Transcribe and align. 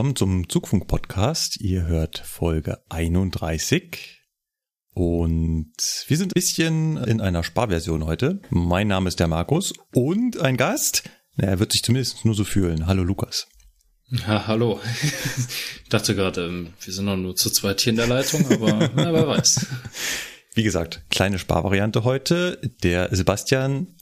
Willkommen 0.00 0.16
zum 0.16 0.48
Zugfunk-Podcast. 0.48 1.60
Ihr 1.60 1.86
hört 1.86 2.20
Folge 2.20 2.78
31. 2.88 4.22
Und 4.94 5.74
wir 6.06 6.16
sind 6.16 6.30
ein 6.30 6.40
bisschen 6.40 6.96
in 6.96 7.20
einer 7.20 7.44
Sparversion 7.44 8.06
heute. 8.06 8.40
Mein 8.48 8.88
Name 8.88 9.08
ist 9.08 9.20
der 9.20 9.28
Markus 9.28 9.74
und 9.92 10.40
ein 10.40 10.56
Gast. 10.56 11.02
Er 11.36 11.58
wird 11.58 11.72
sich 11.72 11.82
zumindest 11.82 12.24
nur 12.24 12.34
so 12.34 12.44
fühlen. 12.44 12.86
Hallo 12.86 13.02
Lukas. 13.04 13.46
Ja, 14.08 14.46
hallo. 14.46 14.80
Ich 15.82 15.90
dachte 15.90 16.14
gerade, 16.14 16.46
ähm, 16.46 16.72
wir 16.82 16.94
sind 16.94 17.04
noch 17.04 17.18
nur 17.18 17.36
zu 17.36 17.50
zweit 17.50 17.82
hier 17.82 17.90
in 17.90 17.98
der 17.98 18.06
Leitung, 18.06 18.50
aber 18.50 18.90
na, 18.96 19.12
wer 19.12 19.28
weiß. 19.28 19.66
Wie 20.54 20.62
gesagt, 20.62 21.02
kleine 21.10 21.38
Sparvariante 21.38 22.04
heute. 22.04 22.58
Der 22.82 23.14
Sebastian 23.14 23.98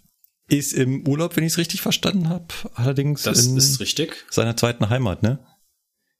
ist 0.47 0.75
im 0.75 1.09
Urlaub, 1.09 1.35
wenn 1.35 1.43
ich 1.43 1.55
es 1.55 1.59
richtig 1.59 1.81
verstanden 1.83 2.29
habe. 2.29 2.47
Allerdings 2.75 3.23
Das 3.23 3.45
in 3.45 3.57
ist 3.57 3.81
richtig. 3.81 4.15
seiner 4.31 4.57
zweiten 4.57 4.91
Heimat, 4.91 5.25
ne? 5.25 5.41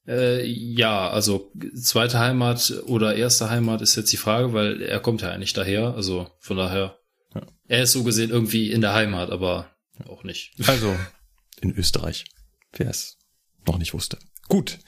Äh, 0.09 0.43
ja, 0.45 1.07
also 1.09 1.51
zweite 1.79 2.17
Heimat 2.17 2.73
oder 2.87 3.15
erste 3.15 3.49
Heimat 3.51 3.81
ist 3.81 3.95
jetzt 3.95 4.11
die 4.11 4.17
Frage, 4.17 4.53
weil 4.53 4.81
er 4.81 4.99
kommt 4.99 5.21
ja 5.21 5.29
eigentlich 5.29 5.53
daher. 5.53 5.93
Also 5.93 6.27
von 6.39 6.57
daher, 6.57 6.97
Ja. 7.35 7.43
er 7.67 7.83
ist 7.83 7.91
so 7.91 8.03
gesehen 8.03 8.31
irgendwie 8.31 8.71
in 8.71 8.81
der 8.81 8.93
Heimat, 8.93 9.29
aber 9.29 9.69
auch 10.07 10.23
nicht. 10.23 10.53
Also 10.67 10.95
in 11.61 11.75
Österreich, 11.75 12.25
wer 12.73 12.89
es 12.89 13.17
noch 13.67 13.77
nicht 13.77 13.93
wusste. 13.93 14.17
Gut, 14.47 14.79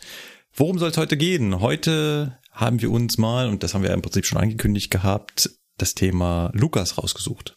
worum 0.55 0.80
soll 0.80 0.89
es 0.89 0.97
heute 0.97 1.17
gehen? 1.17 1.59
Heute 1.61 2.39
haben 2.52 2.81
wir 2.81 2.89
uns 2.89 3.19
mal, 3.19 3.47
und 3.47 3.61
das 3.61 3.75
haben 3.75 3.83
wir 3.83 3.91
im 3.91 4.02
Prinzip 4.02 4.25
schon 4.25 4.39
angekündigt 4.39 4.89
gehabt, 4.89 5.52
das 5.78 5.94
Thema 5.94 6.50
Lukas 6.56 6.97
rausgesucht. 6.97 7.53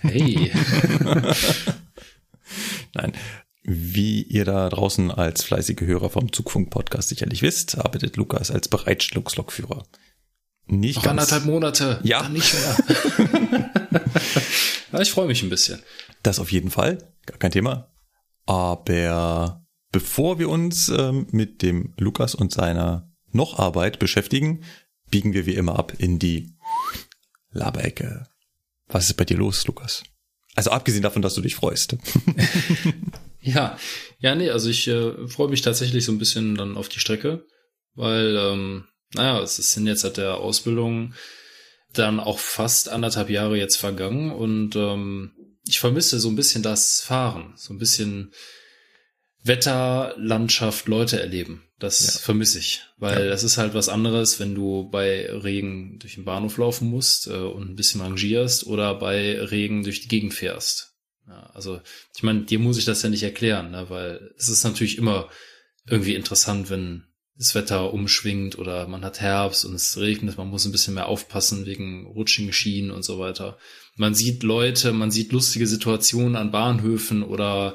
Hey. 0.00 0.52
Nein, 2.94 3.12
wie 3.62 4.22
ihr 4.22 4.44
da 4.44 4.68
draußen 4.68 5.10
als 5.10 5.44
fleißige 5.44 5.82
Hörer 5.82 6.10
vom 6.10 6.32
Zugfunk-Podcast 6.32 7.08
sicherlich 7.08 7.42
wisst, 7.42 7.78
arbeitet 7.78 8.16
Lukas 8.16 8.50
als 8.50 8.68
Bereitstellungslokführer. 8.68 9.84
Nicht 10.66 10.96
Noch 10.96 11.04
ganz. 11.04 11.20
anderthalb 11.20 11.44
Monate. 11.44 12.00
Ja. 12.02 12.22
Dann 12.22 12.32
nicht 12.32 12.54
mehr. 12.54 13.70
ja, 14.92 15.00
ich 15.00 15.10
freue 15.10 15.26
mich 15.26 15.42
ein 15.42 15.50
bisschen. 15.50 15.82
Das 16.22 16.38
auf 16.38 16.50
jeden 16.50 16.70
Fall, 16.70 16.98
gar 17.26 17.38
kein 17.38 17.50
Thema. 17.50 17.92
Aber 18.46 19.64
bevor 19.92 20.38
wir 20.38 20.48
uns 20.48 20.88
ähm, 20.88 21.26
mit 21.30 21.62
dem 21.62 21.94
Lukas 21.98 22.34
und 22.34 22.52
seiner 22.52 23.10
noch 23.30 23.58
Arbeit 23.58 23.98
beschäftigen, 23.98 24.64
biegen 25.10 25.34
wir 25.34 25.46
wie 25.46 25.54
immer 25.54 25.78
ab 25.78 25.92
in 25.98 26.18
die 26.18 26.56
Laberecke. 27.50 28.26
Was 28.88 29.04
ist 29.04 29.14
bei 29.14 29.24
dir 29.24 29.36
los, 29.36 29.66
Lukas? 29.66 30.02
Also 30.54 30.70
abgesehen 30.70 31.02
davon, 31.02 31.22
dass 31.22 31.34
du 31.34 31.40
dich 31.40 31.54
freust. 31.54 31.96
Ja, 33.42 33.76
ja, 34.20 34.34
nee, 34.34 34.50
also 34.50 34.70
ich 34.70 34.86
äh, 34.88 35.26
freue 35.28 35.48
mich 35.48 35.62
tatsächlich 35.62 36.04
so 36.04 36.12
ein 36.12 36.18
bisschen 36.18 36.54
dann 36.54 36.76
auf 36.76 36.88
die 36.88 37.00
Strecke, 37.00 37.44
weil, 37.94 38.36
ähm, 38.38 38.84
naja, 39.14 39.40
es 39.42 39.56
sind 39.56 39.86
jetzt 39.86 40.02
seit 40.02 40.16
der 40.16 40.36
Ausbildung 40.38 41.14
dann 41.92 42.20
auch 42.20 42.38
fast 42.38 42.88
anderthalb 42.88 43.28
Jahre 43.30 43.58
jetzt 43.58 43.76
vergangen 43.76 44.30
und 44.30 44.76
ähm, 44.76 45.32
ich 45.66 45.80
vermisse 45.80 46.18
so 46.20 46.28
ein 46.28 46.36
bisschen 46.36 46.62
das 46.62 47.00
Fahren, 47.02 47.52
so 47.56 47.74
ein 47.74 47.78
bisschen 47.78 48.32
Wetter, 49.44 50.14
Landschaft, 50.18 50.86
Leute 50.86 51.20
erleben. 51.20 51.64
Das 51.78 52.00
Ja. 52.14 52.20
vermisse 52.20 52.60
ich, 52.60 52.82
weil 52.96 53.24
Ja. 53.24 53.30
das 53.30 53.42
ist 53.42 53.58
halt 53.58 53.74
was 53.74 53.88
anderes, 53.88 54.38
wenn 54.38 54.54
du 54.54 54.88
bei 54.88 55.28
Regen 55.30 55.98
durch 55.98 56.14
den 56.14 56.24
Bahnhof 56.24 56.58
laufen 56.58 56.88
musst 56.88 57.26
äh, 57.26 57.30
und 57.32 57.70
ein 57.70 57.76
bisschen 57.76 58.00
rangierst 58.00 58.66
oder 58.66 58.94
bei 58.94 59.40
Regen 59.40 59.82
durch 59.82 60.00
die 60.00 60.08
Gegend 60.08 60.32
fährst. 60.32 60.91
Ja, 61.28 61.50
also 61.54 61.80
ich 62.16 62.22
meine, 62.22 62.42
dir 62.42 62.58
muss 62.58 62.78
ich 62.78 62.84
das 62.84 63.02
ja 63.02 63.08
nicht 63.08 63.22
erklären, 63.22 63.70
ne? 63.70 63.86
weil 63.88 64.32
es 64.36 64.48
ist 64.48 64.64
natürlich 64.64 64.98
immer 64.98 65.28
irgendwie 65.86 66.14
interessant, 66.14 66.68
wenn 66.70 67.04
das 67.36 67.54
Wetter 67.54 67.92
umschwingt 67.92 68.58
oder 68.58 68.86
man 68.86 69.04
hat 69.04 69.20
Herbst 69.20 69.64
und 69.64 69.74
es 69.74 69.96
regnet, 69.98 70.36
man 70.36 70.48
muss 70.48 70.64
ein 70.64 70.72
bisschen 70.72 70.94
mehr 70.94 71.06
aufpassen 71.06 71.64
wegen 71.66 72.06
rutschigen 72.06 72.52
Schienen 72.52 72.90
und 72.90 73.04
so 73.04 73.18
weiter. 73.18 73.56
Man 73.96 74.14
sieht 74.14 74.42
Leute, 74.42 74.92
man 74.92 75.10
sieht 75.10 75.32
lustige 75.32 75.66
Situationen 75.66 76.36
an 76.36 76.50
Bahnhöfen 76.50 77.22
oder 77.22 77.74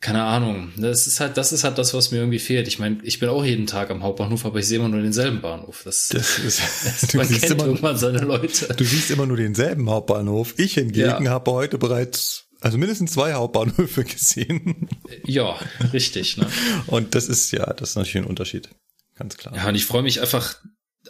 keine 0.00 0.24
Ahnung. 0.24 0.72
Das 0.76 1.06
ist 1.06 1.20
halt, 1.20 1.36
das 1.36 1.52
ist 1.52 1.64
halt 1.64 1.78
das, 1.78 1.94
was 1.94 2.10
mir 2.10 2.18
irgendwie 2.18 2.38
fehlt. 2.38 2.68
Ich 2.68 2.78
meine, 2.78 2.98
ich 3.02 3.18
bin 3.18 3.28
auch 3.30 3.44
jeden 3.44 3.66
Tag 3.66 3.90
am 3.90 4.02
Hauptbahnhof, 4.02 4.44
aber 4.44 4.58
ich 4.58 4.66
sehe 4.66 4.78
immer 4.78 4.88
nur 4.90 5.00
denselben 5.00 5.40
Bahnhof. 5.40 5.82
Das, 5.84 6.08
Das 6.12 6.38
ist, 6.38 6.60
man 7.14 7.26
du, 7.26 7.32
siehst 7.32 7.46
kennt 7.46 7.54
immer, 7.54 7.66
irgendwann 7.66 7.96
seine 7.96 8.18
Leute. 8.20 8.74
du 8.74 8.84
siehst 8.84 9.10
immer 9.10 9.26
nur 9.26 9.38
denselben 9.38 9.88
Hauptbahnhof. 9.88 10.54
Ich 10.58 10.74
hingegen 10.74 11.24
Ja. 11.24 11.30
habe 11.30 11.50
heute 11.52 11.78
bereits, 11.78 12.45
also 12.60 12.78
mindestens 12.78 13.12
zwei 13.12 13.34
Hauptbahnhöfe 13.34 14.04
gesehen. 14.04 14.88
Ja, 15.24 15.58
richtig. 15.92 16.36
Ne? 16.36 16.46
Und 16.86 17.14
das 17.14 17.28
ist 17.28 17.50
ja, 17.52 17.72
das 17.72 17.90
ist 17.90 17.96
natürlich 17.96 18.16
ein 18.16 18.24
Unterschied. 18.30 18.68
Ganz 19.16 19.36
klar. 19.36 19.54
Ja, 19.56 19.68
und 19.68 19.74
ich 19.74 19.86
freue 19.86 20.02
mich 20.02 20.20
einfach 20.20 20.56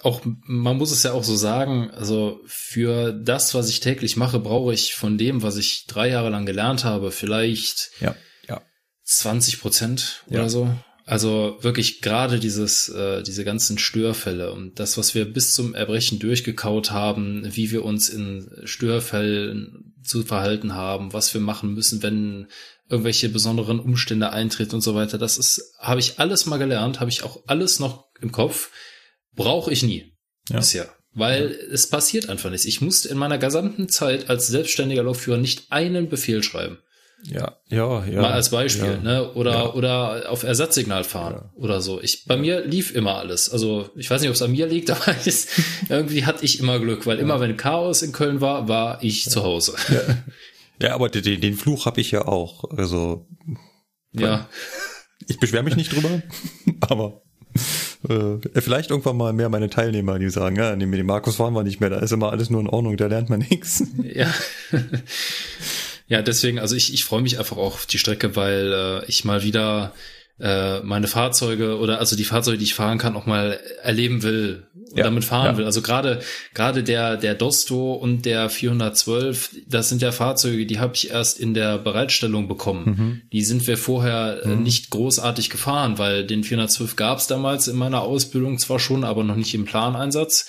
auch, 0.03 0.21
man 0.25 0.77
muss 0.77 0.91
es 0.93 1.03
ja 1.03 1.13
auch 1.13 1.25
so 1.25 1.37
sagen, 1.37 1.91
also 1.91 2.41
für 2.47 3.13
das, 3.13 3.55
was 3.55 3.69
ich 3.71 3.81
täglich 3.81 4.17
mache, 4.17 4.39
brauche 4.39 4.75
ich 4.75 4.95
von 4.95 5.17
dem, 5.17 5.43
was 5.43 5.57
ich 5.57 5.87
drei 5.87 6.09
Jahre 6.11 6.29
lang 6.31 6.45
gelernt 6.47 6.85
habe, 6.85 7.11
vielleicht 7.11 7.91
Ja, 8.01 8.15
ja. 8.49 8.61
20 9.05 9.61
Prozent 9.61 10.23
Ja. 10.29 10.41
oder 10.41 10.51
so. 10.51 10.71
Also 11.07 11.57
wirklich 11.61 12.03
gerade 12.03 12.41
dieses, 12.41 12.89
äh, 12.89 13.23
diese 13.23 13.45
ganzen 13.45 13.79
Störfälle 13.79 14.53
und 14.53 14.81
das, 14.81 14.99
was 14.99 15.15
wir 15.15 15.25
bis 15.25 15.55
zum 15.55 15.73
Erbrechen 15.75 16.19
durchgekaut 16.19 16.91
haben, 16.91 17.43
wie 17.55 17.71
wir 17.71 17.85
uns 17.85 18.09
in 18.09 18.51
Störfällen 18.65 19.86
zu 20.09 20.25
verhalten 20.25 20.75
haben, 20.75 21.13
was 21.13 21.33
wir 21.35 21.41
machen 21.41 21.75
müssen, 21.75 22.03
wenn 22.03 22.49
irgendwelche 22.89 23.29
besonderen 23.29 23.81
Umstände 23.81 24.31
eintreten 24.33 24.77
und 24.77 24.81
so 24.81 24.95
weiter. 24.95 25.19
Das 25.19 25.39
ist, 25.39 25.75
habe 25.79 26.01
ich 26.01 26.19
alles 26.19 26.47
mal 26.47 26.59
gelernt, 26.59 27.01
habe 27.01 27.11
ich 27.11 27.23
auch 27.25 27.43
alles 27.47 27.81
noch 27.81 28.07
im 28.21 28.33
Kopf. 28.33 28.71
Brauche 29.35 29.73
ich 29.73 29.83
nie 29.83 30.13
Ja. 30.49 30.57
bisher. 30.59 30.93
Weil 31.13 31.51
es 31.73 31.89
passiert 31.89 32.29
einfach 32.29 32.51
nichts. 32.51 32.67
Ich 32.67 32.81
musste 32.83 33.09
in 33.09 33.17
meiner 33.17 33.39
gesamten 33.39 33.89
Zeit 33.89 34.29
als 34.29 34.49
selbstständiger 34.49 35.03
Lokführer 35.03 35.39
nicht 35.39 35.73
einen 35.73 36.09
Befehl 36.09 36.43
schreiben. 36.43 36.79
Ja, 37.25 37.57
ja, 37.69 38.05
ja. 38.07 38.21
Mal 38.23 38.33
als 38.33 38.51
Beispiel, 38.51 38.85
ja. 38.87 38.97
ne? 38.99 39.33
Oder 39.35 39.53
Ja. 39.53 39.73
oder 39.73 40.31
auf 40.31 40.43
Ersatzsignal 40.45 41.03
fahren 41.03 41.51
oder 41.57 41.81
so. 41.81 42.01
Ich 42.01 42.25
bei 42.27 42.37
mir 42.37 42.65
lief 42.65 42.95
immer 42.95 43.17
alles. 43.17 43.51
Also 43.51 43.91
ich 43.97 44.09
weiß 44.11 44.21
nicht, 44.21 44.29
ob 44.31 44.37
es 44.37 44.43
an 44.43 44.53
mir 44.53 44.67
liegt, 44.67 44.91
aber 44.93 45.15
es, 45.25 45.49
irgendwie 45.89 46.25
hatte 46.25 46.45
ich 46.45 46.61
immer 46.61 46.79
Glück, 46.79 47.07
weil 47.07 47.19
immer 47.19 47.41
wenn 47.41 47.57
Chaos 47.57 48.03
in 48.03 48.13
Köln 48.13 48.41
war, 48.41 48.69
war 48.69 49.03
ich 49.03 49.29
zu 49.29 49.43
Hause. 49.43 49.75
Ja, 50.81 50.95
aber 50.95 51.09
den, 51.09 51.41
den 51.41 51.55
Fluch 51.55 51.87
habe 51.87 52.01
ich 52.01 52.11
ja 52.11 52.27
auch. 52.29 52.65
Also 52.77 53.27
Ja, 54.13 54.49
ich 55.27 55.41
beschwere 55.41 55.63
mich 55.65 55.77
nicht 55.77 55.93
drüber, 55.93 56.23
aber 56.81 57.23
äh, 58.09 58.61
vielleicht 58.61 58.91
irgendwann 58.91 59.17
mal 59.17 59.33
mehr 59.33 59.49
meine 59.49 59.71
Teilnehmer, 59.71 60.19
die 60.19 60.29
sagen, 60.29 60.57
ja, 60.57 60.77
nee, 60.77 60.87
mit 60.87 61.01
dem 61.01 61.07
Markus 61.07 61.37
fahren 61.37 61.55
wir 61.55 61.65
nicht 61.65 61.81
mehr, 61.81 61.91
da 61.91 61.99
ist 61.99 62.13
immer 62.13 62.31
alles 62.31 62.51
nur 62.51 62.61
in 62.61 62.69
Ordnung, 62.69 62.97
da 62.97 63.07
lernt 63.07 63.31
man 63.31 63.41
nichts. 63.41 63.83
ja. 64.15 64.33
ja, 66.09 66.23
deswegen, 66.23 66.59
also 66.59 66.77
ich, 66.77 66.93
ich 66.95 67.05
freue 67.05 67.23
mich 67.23 67.39
einfach 67.39 67.57
auch 67.57 67.75
auf 67.75 67.87
die 67.87 67.99
Strecke, 67.99 68.37
weil 68.37 68.73
äh, 68.73 69.05
ich 69.07 69.25
mal 69.25 69.43
wieder 69.43 69.93
äh, 70.39 70.81
meine 70.81 71.09
Fahrzeuge 71.09 71.79
oder 71.79 71.99
also 71.99 72.15
die 72.15 72.25
Fahrzeuge, 72.25 72.59
die 72.59 72.65
ich 72.65 72.75
fahren 72.75 72.99
kann, 72.99 73.17
auch 73.17 73.27
mal 73.27 73.59
erleben 73.83 74.23
will 74.23 74.67
und 74.75 74.99
Ja, 74.99 75.05
damit 75.05 75.25
fahren 75.25 75.47
ja. 75.47 75.57
will. 75.57 75.65
Also 75.65 75.81
gerade 75.81 76.21
gerade 76.53 76.83
der 76.83 77.17
der 77.17 77.35
Dosto 77.35 77.95
und 77.95 78.27
der 78.27 78.51
412, 78.51 79.51
das 79.67 79.89
sind 79.89 80.03
ja 80.03 80.13
Fahrzeuge, 80.13 80.67
die 80.67 80.79
habe 80.79 80.95
ich 80.95 81.11
erst 81.11 81.41
in 81.41 81.55
der 81.55 81.79
Bereitstellung 81.79 82.49
bekommen. 82.49 83.23
Die 83.33 83.43
sind 83.43 83.67
wir 83.67 83.79
vorher 83.79 84.43
äh, 84.45 84.49
nicht 84.57 84.91
großartig 84.91 85.49
gefahren, 85.49 85.97
weil 85.99 86.27
den 86.27 86.45
412 86.45 86.97
gab 86.97 87.19
es 87.19 87.27
damals 87.27 87.67
in 87.67 87.77
meiner 87.77 88.03
Ausbildung 88.03 88.59
zwar 88.59 88.79
schon, 88.79 89.05
aber 89.05 89.25
noch 89.25 89.37
nicht 89.37 89.55
im 89.55 89.65
Planeinsatz. 89.65 90.49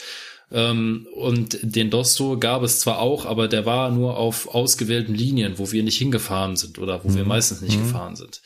Ähm, 0.52 1.08
und 1.14 1.60
den 1.62 1.90
Dosto 1.90 2.38
gab 2.40 2.64
es 2.64 2.80
zwar 2.80 3.00
auch, 3.00 3.26
aber 3.26 3.48
der 3.48 3.66
war 3.66 3.92
nur 3.92 4.18
auf 4.18 4.54
ausgewählten 4.54 5.14
Linien, 5.14 5.60
wo 5.60 5.72
wir 5.72 5.84
nicht 5.84 5.98
hingefahren 5.98 6.56
sind 6.56 6.80
oder 6.80 7.04
wo 7.04 7.14
wir 7.14 7.26
meistens 7.26 7.62
nicht 7.62 7.78
gefahren 7.80 8.16
sind. 8.16 8.42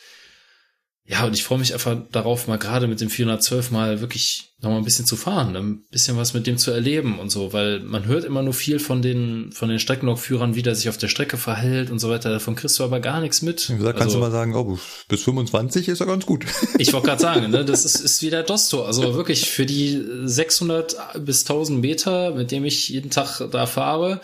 Ja, 1.12 1.25
und 1.25 1.34
ich 1.34 1.44
freue 1.44 1.60
mich 1.60 1.74
einfach 1.74 1.98
darauf, 2.13 2.48
mal 2.48 2.58
gerade 2.58 2.88
mit 2.88 3.02
dem 3.02 3.10
412 3.10 3.69
mal 3.69 4.00
wirklich 4.00 4.54
noch 4.62 4.69
mal 4.69 4.78
ein 4.78 4.86
bisschen 4.86 5.06
zu 5.06 5.18
fahren, 5.18 5.58
ein 5.58 5.84
bisschen 5.92 6.16
was 6.16 6.34
mit 6.34 6.48
dem 6.48 6.58
zu 6.58 6.72
erleben 6.72 7.19
und 7.19 7.30
so, 7.30 7.52
weil 7.52 7.81
man 7.81 8.06
hört 8.06 8.24
immer 8.24 8.42
nur 8.44 8.54
viel 8.54 8.80
von 8.80 9.02
den, 9.02 9.52
von 9.52 9.68
den 9.68 9.80
Streckenlokführern, 9.80 10.56
wie 10.56 10.62
der 10.62 10.74
sich 10.74 10.88
auf 10.88 10.98
der 10.98 11.10
Strecke 11.10 11.36
verhält 11.36 11.92
und 11.92 12.00
so 12.00 12.10
weiter. 12.10 12.30
Davon 12.30 12.56
kriegst 12.56 12.80
du 12.80 12.86
aber 12.86 13.02
gar 13.02 13.19
nichts 13.19 13.42
mit. 13.42 13.69
Wie 13.69 13.75
gesagt, 13.75 13.98
kannst 14.00 14.16
also, 14.16 14.19
du 14.19 14.24
mal 14.24 14.31
sagen, 14.31 14.56
oh, 14.56 14.80
bis 15.10 15.24
25 15.24 15.90
ist 15.90 16.00
er 16.00 16.06
ganz 16.06 16.25
gut. 16.25 16.46
Ich 16.78 16.94
wollte 16.94 17.08
gerade 17.08 17.22
sagen, 17.22 17.52
ne, 17.52 17.66
das 17.66 17.84
ist, 17.84 18.00
ist 18.00 18.22
wie 18.22 18.30
der 18.30 18.44
Dosto. 18.44 18.86
Also 18.86 19.13
wirklich 19.13 19.50
für 19.50 19.66
die 19.66 20.02
600 20.24 20.96
bis 21.25 21.42
1000 21.42 21.81
Meter, 21.81 22.31
mit 22.34 22.52
dem 22.52 22.63
ich 22.63 22.88
jeden 22.88 23.10
Tag 23.10 23.42
da 23.52 23.66
fahre, 23.66 24.22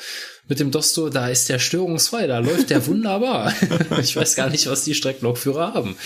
mit 0.47 0.59
dem 0.59 0.71
Dosto, 0.71 1.09
da 1.09 1.27
ist 1.29 1.49
der 1.49 1.59
störungsfrei, 1.59 2.27
da 2.27 2.39
läuft 2.39 2.69
der 2.69 2.85
wunderbar. 2.87 3.53
ich 3.99 4.15
weiß 4.15 4.35
gar 4.35 4.49
nicht, 4.49 4.67
was 4.67 4.83
die 4.83 4.95
Streckenlokführer 4.95 5.73
haben. 5.73 5.95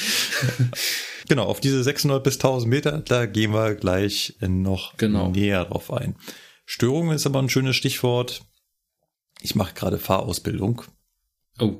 Genau, 1.27 1.45
auf 1.45 1.61
diese 1.61 1.81
600 1.81 2.21
bis 2.21 2.35
1000 2.35 2.69
Meter, 2.69 2.97
da 2.97 3.25
gehen 3.25 3.53
wir 3.53 3.75
gleich 3.75 4.35
noch 4.41 4.97
Genau. 4.97 5.29
näher 5.29 5.63
drauf 5.63 5.93
ein. 5.93 6.15
Störung 6.65 7.11
ist 7.11 7.25
aber 7.25 7.39
ein 7.41 7.47
schönes 7.47 7.77
Stichwort. 7.77 8.41
Ich 9.39 9.55
mache 9.55 9.73
gerade 9.73 9.97
Fahrausbildung. 9.97 10.81
Oh, 11.59 11.75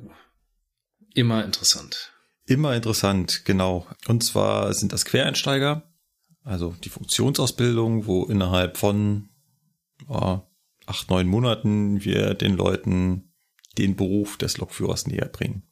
immer 1.12 1.44
interessant. 1.44 2.12
Immer 2.46 2.74
interessant, 2.74 3.44
genau. 3.44 3.86
Und 4.06 4.24
zwar 4.24 4.72
sind 4.72 4.92
das 4.92 5.04
Quereinsteiger, 5.04 5.82
also 6.44 6.74
die 6.82 6.88
Funktionsausbildung, 6.88 8.06
wo 8.06 8.24
innerhalb 8.24 8.78
von 8.78 9.28
acht, 10.92 11.08
neun 11.08 11.26
Monaten 11.26 12.04
wir 12.04 12.34
den 12.34 12.54
Leuten 12.54 13.32
den 13.78 13.96
Beruf 13.96 14.36
des 14.36 14.58
Lokführers 14.58 15.06
näher 15.06 15.28
bringen. 15.28 15.62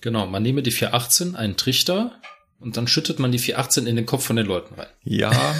Genau, 0.00 0.26
man 0.26 0.42
nehme 0.42 0.62
die 0.62 0.72
418, 0.72 1.36
einen 1.36 1.56
Trichter, 1.56 2.20
und 2.58 2.76
dann 2.76 2.88
schüttet 2.88 3.20
man 3.20 3.30
die 3.30 3.38
418 3.38 3.86
in 3.86 3.94
den 3.96 4.06
Kopf 4.06 4.24
von 4.24 4.36
den 4.36 4.46
Leuten 4.46 4.74
rein. 4.74 4.88
Ja, 5.04 5.54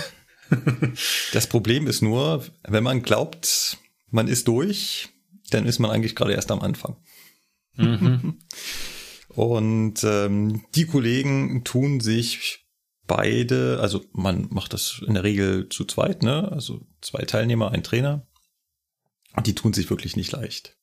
das 1.32 1.46
Problem 1.46 1.86
ist 1.86 2.02
nur, 2.02 2.44
wenn 2.66 2.82
man 2.82 3.02
glaubt, 3.02 3.78
man 4.10 4.26
ist 4.26 4.48
durch, 4.48 5.08
dann 5.50 5.66
ist 5.66 5.78
man 5.78 5.92
eigentlich 5.92 6.16
gerade 6.16 6.32
erst 6.32 6.50
am 6.50 6.60
Anfang. 6.60 6.96
Mhm. 7.76 8.38
Und 9.28 10.02
ähm, 10.02 10.64
die 10.74 10.86
Kollegen 10.86 11.62
tun 11.62 12.00
sich 12.00 12.66
beide, 13.06 13.78
also 13.80 14.02
man 14.12 14.48
macht 14.50 14.72
das 14.72 15.02
in 15.06 15.14
der 15.14 15.24
Regel 15.24 15.68
zu 15.68 15.84
zweit, 15.84 16.22
ne? 16.22 16.50
Also 16.50 16.80
zwei 17.02 17.22
Teilnehmer, 17.24 17.70
ein 17.70 17.82
Trainer. 17.82 18.26
Die 19.44 19.54
tun 19.54 19.72
sich 19.72 19.90
wirklich 19.90 20.16
nicht 20.16 20.32
leicht. 20.32 20.76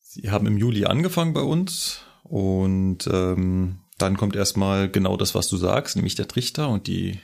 Sie 0.00 0.30
haben 0.30 0.46
im 0.46 0.56
Juli 0.56 0.86
angefangen 0.86 1.34
bei 1.34 1.42
uns 1.42 2.00
und 2.24 3.06
ähm, 3.12 3.80
dann 3.98 4.16
kommt 4.16 4.34
erstmal 4.34 4.90
genau 4.90 5.16
das, 5.16 5.34
was 5.34 5.48
du 5.48 5.56
sagst, 5.56 5.96
nämlich 5.96 6.14
der 6.14 6.26
Trichter 6.26 6.68
und 6.68 6.86
die 6.86 7.20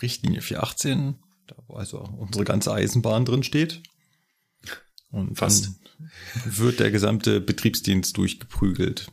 Richtlinie 0.00 0.40
418, 0.40 1.16
da 1.46 1.56
wo 1.66 1.74
also 1.74 1.98
unsere 1.98 2.44
ganze 2.44 2.72
Eisenbahn 2.72 3.24
drin 3.24 3.42
steht. 3.42 3.82
Und 5.10 5.36
Fast. 5.36 5.66
dann 5.66 6.10
wird 6.44 6.80
der 6.80 6.90
gesamte 6.90 7.40
Betriebsdienst 7.40 8.16
durchgeprügelt. 8.16 9.12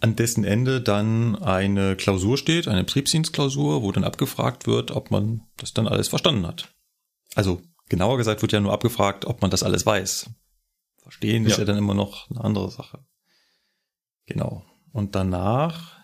An 0.00 0.16
dessen 0.16 0.44
Ende 0.44 0.80
dann 0.80 1.36
eine 1.36 1.96
Klausur 1.96 2.36
steht, 2.36 2.66
eine 2.66 2.84
Betriebsdienstklausur, 2.84 3.82
wo 3.82 3.92
dann 3.92 4.04
abgefragt 4.04 4.66
wird, 4.66 4.90
ob 4.90 5.10
man 5.10 5.42
das 5.56 5.72
dann 5.72 5.86
alles 5.86 6.08
verstanden 6.08 6.46
hat. 6.46 6.74
Also 7.34 7.62
genauer 7.88 8.18
gesagt 8.18 8.42
wird 8.42 8.52
ja 8.52 8.60
nur 8.60 8.72
abgefragt, 8.72 9.24
ob 9.24 9.42
man 9.42 9.50
das 9.50 9.62
alles 9.62 9.84
weiß. 9.86 10.30
Verstehen 11.02 11.44
ist 11.46 11.52
Ja. 11.52 11.58
ja 11.60 11.64
dann 11.64 11.78
immer 11.78 11.94
noch 11.94 12.30
eine 12.30 12.42
andere 12.42 12.70
Sache. 12.70 13.04
Genau. 14.26 14.64
Und 14.92 15.14
danach 15.14 15.98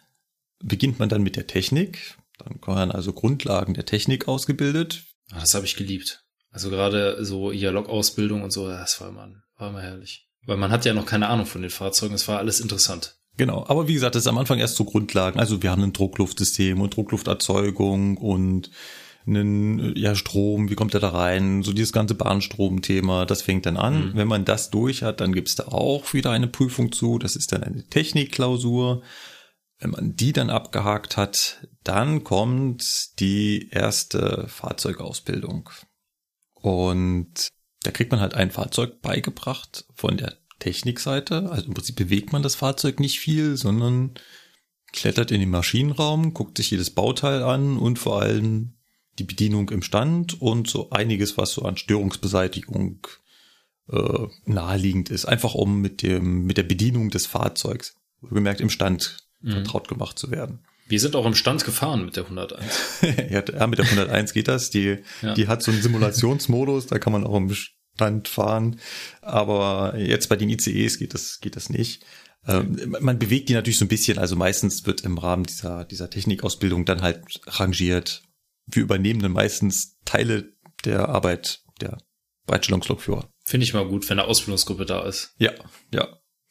beginnt 0.60 0.98
man 0.98 1.08
dann 1.08 1.22
mit 1.22 1.36
der 1.36 1.46
Technik. 1.46 2.16
Dann 2.38 2.60
werden 2.66 2.92
also 2.92 3.12
Grundlagen 3.12 3.74
der 3.74 3.84
Technik 3.84 4.28
ausgebildet. 4.28 5.04
Ah, 5.30 5.40
Das 5.40 5.54
habe 5.54 5.66
ich 5.66 5.76
geliebt. 5.76 6.24
Also 6.50 6.70
gerade 6.70 7.24
so 7.24 7.52
IALOG-Ausbildung 7.52 8.42
und 8.42 8.50
so, 8.50 8.68
das 8.68 9.00
war 9.00 9.08
immer, 9.10 9.28
war 9.56 9.68
immer 9.70 9.82
herrlich. 9.82 10.28
Weil 10.46 10.56
man 10.56 10.70
hat 10.70 10.84
ja 10.84 10.94
noch 10.94 11.04
keine 11.06 11.28
Ahnung 11.28 11.46
von 11.46 11.60
den 11.60 11.70
Fahrzeugen, 11.70 12.14
es 12.14 12.26
war 12.26 12.38
alles 12.38 12.60
interessant. 12.60 13.16
Genau, 13.36 13.64
aber 13.68 13.86
wie 13.86 13.94
gesagt, 13.94 14.14
das 14.14 14.22
ist 14.22 14.26
am 14.28 14.38
Anfang 14.38 14.58
erst 14.58 14.76
so 14.76 14.84
Grundlagen. 14.84 15.38
Also 15.38 15.62
wir 15.62 15.70
haben 15.70 15.82
ein 15.82 15.92
Druckluftsystem 15.92 16.80
und 16.80 16.96
Drucklufterzeugung 16.96 18.16
und 18.16 18.70
einen 19.28 19.96
ja, 19.96 20.14
Strom, 20.14 20.70
wie 20.70 20.74
kommt 20.74 20.94
er 20.94 21.00
da 21.00 21.10
rein? 21.10 21.62
So 21.62 21.72
dieses 21.72 21.92
ganze 21.92 22.14
Bahnstrom-Thema, 22.14 23.26
das 23.26 23.42
fängt 23.42 23.66
dann 23.66 23.76
an. 23.76 24.08
Mhm. 24.08 24.16
Wenn 24.16 24.28
man 24.28 24.44
das 24.44 24.70
durch 24.70 25.02
hat, 25.02 25.20
dann 25.20 25.32
gibt's 25.32 25.56
da 25.56 25.68
auch 25.68 26.12
wieder 26.14 26.30
eine 26.30 26.48
Prüfung 26.48 26.92
zu. 26.92 27.18
Das 27.18 27.36
ist 27.36 27.52
dann 27.52 27.62
eine 27.62 27.86
Technikklausur. 27.86 29.02
Wenn 29.78 29.90
man 29.90 30.16
die 30.16 30.32
dann 30.32 30.50
abgehakt 30.50 31.16
hat, 31.16 31.68
dann 31.84 32.24
kommt 32.24 33.20
die 33.20 33.68
erste 33.70 34.46
Fahrzeugausbildung. 34.48 35.70
Und 36.54 37.48
da 37.82 37.92
kriegt 37.92 38.10
man 38.10 38.20
halt 38.20 38.34
ein 38.34 38.50
Fahrzeug 38.50 39.00
beigebracht 39.00 39.84
von 39.94 40.16
der 40.16 40.36
Technikseite. 40.58 41.50
Also 41.50 41.66
im 41.66 41.74
Prinzip 41.74 41.96
bewegt 41.96 42.32
man 42.32 42.42
das 42.42 42.56
Fahrzeug 42.56 42.98
nicht 42.98 43.20
viel, 43.20 43.56
sondern 43.56 44.14
klettert 44.92 45.30
in 45.30 45.40
den 45.40 45.50
Maschinenraum, 45.50 46.34
guckt 46.34 46.56
sich 46.56 46.70
jedes 46.70 46.90
Bauteil 46.90 47.42
an 47.42 47.76
und 47.76 47.98
vor 47.98 48.20
allem 48.20 48.77
die 49.18 49.24
Bedienung 49.24 49.70
im 49.70 49.82
Stand 49.82 50.40
und 50.40 50.68
so 50.68 50.90
einiges, 50.90 51.36
was 51.36 51.52
so 51.52 51.62
an 51.62 51.76
Störungsbeseitigung 51.76 53.06
äh, 53.90 54.26
naheliegend 54.44 55.10
ist. 55.10 55.24
Einfach 55.24 55.54
um 55.54 55.80
mit 55.80 56.02
dem, 56.02 56.44
mit 56.44 56.56
der 56.56 56.62
Bedienung 56.62 57.10
des 57.10 57.26
Fahrzeugs, 57.26 57.94
gemerkt 58.22 58.60
im 58.60 58.70
Stand, 58.70 59.24
Mhm. 59.40 59.52
vertraut 59.52 59.86
gemacht 59.86 60.18
zu 60.18 60.32
werden. 60.32 60.58
Wir 60.88 60.98
sind 60.98 61.14
auch 61.14 61.24
im 61.26 61.36
Stand 61.36 61.64
gefahren 61.64 62.04
mit 62.04 62.16
der 62.16 62.24
101. 62.24 62.64
ja, 63.30 63.66
mit 63.68 63.78
der 63.78 63.84
101 63.86 64.32
geht 64.32 64.48
das. 64.48 64.70
Die, 64.70 64.98
Ja. 65.22 65.34
die 65.34 65.46
hat 65.46 65.62
so 65.62 65.70
einen 65.70 65.80
Simulationsmodus, 65.80 66.86
da 66.86 66.98
kann 66.98 67.12
man 67.12 67.24
auch 67.24 67.36
im 67.36 67.54
Stand 67.54 68.26
fahren. 68.26 68.80
Aber 69.22 69.96
jetzt 69.96 70.28
bei 70.28 70.34
den 70.36 70.48
ICEs 70.48 70.98
geht 70.98 71.14
das, 71.14 71.38
geht 71.40 71.54
das 71.54 71.70
nicht. 71.70 72.04
Ähm, 72.48 72.96
man 73.00 73.18
bewegt 73.18 73.48
die 73.48 73.52
natürlich 73.54 73.78
so 73.78 73.84
ein 73.84 73.88
bisschen. 73.88 74.18
Also 74.18 74.34
meistens 74.34 74.86
wird 74.86 75.02
im 75.02 75.18
Rahmen 75.18 75.44
dieser, 75.44 75.84
dieser 75.84 76.10
Technikausbildung 76.10 76.84
dann 76.84 77.02
halt 77.02 77.22
rangiert. 77.46 78.22
Wir 78.70 78.82
übernehmen 78.82 79.20
dann 79.20 79.32
meistens 79.32 79.98
Teile 80.04 80.52
der 80.84 81.08
Arbeit 81.08 81.62
der 81.80 81.98
Bereitstellungslokführer. 82.46 83.28
Finde 83.44 83.64
ich 83.64 83.74
mal 83.74 83.86
gut, 83.86 84.08
wenn 84.08 84.18
eine 84.18 84.28
Ausbildungsgruppe 84.28 84.86
da 84.86 85.04
ist. 85.06 85.34
Ja, 85.38 85.52
ja. 85.92 86.08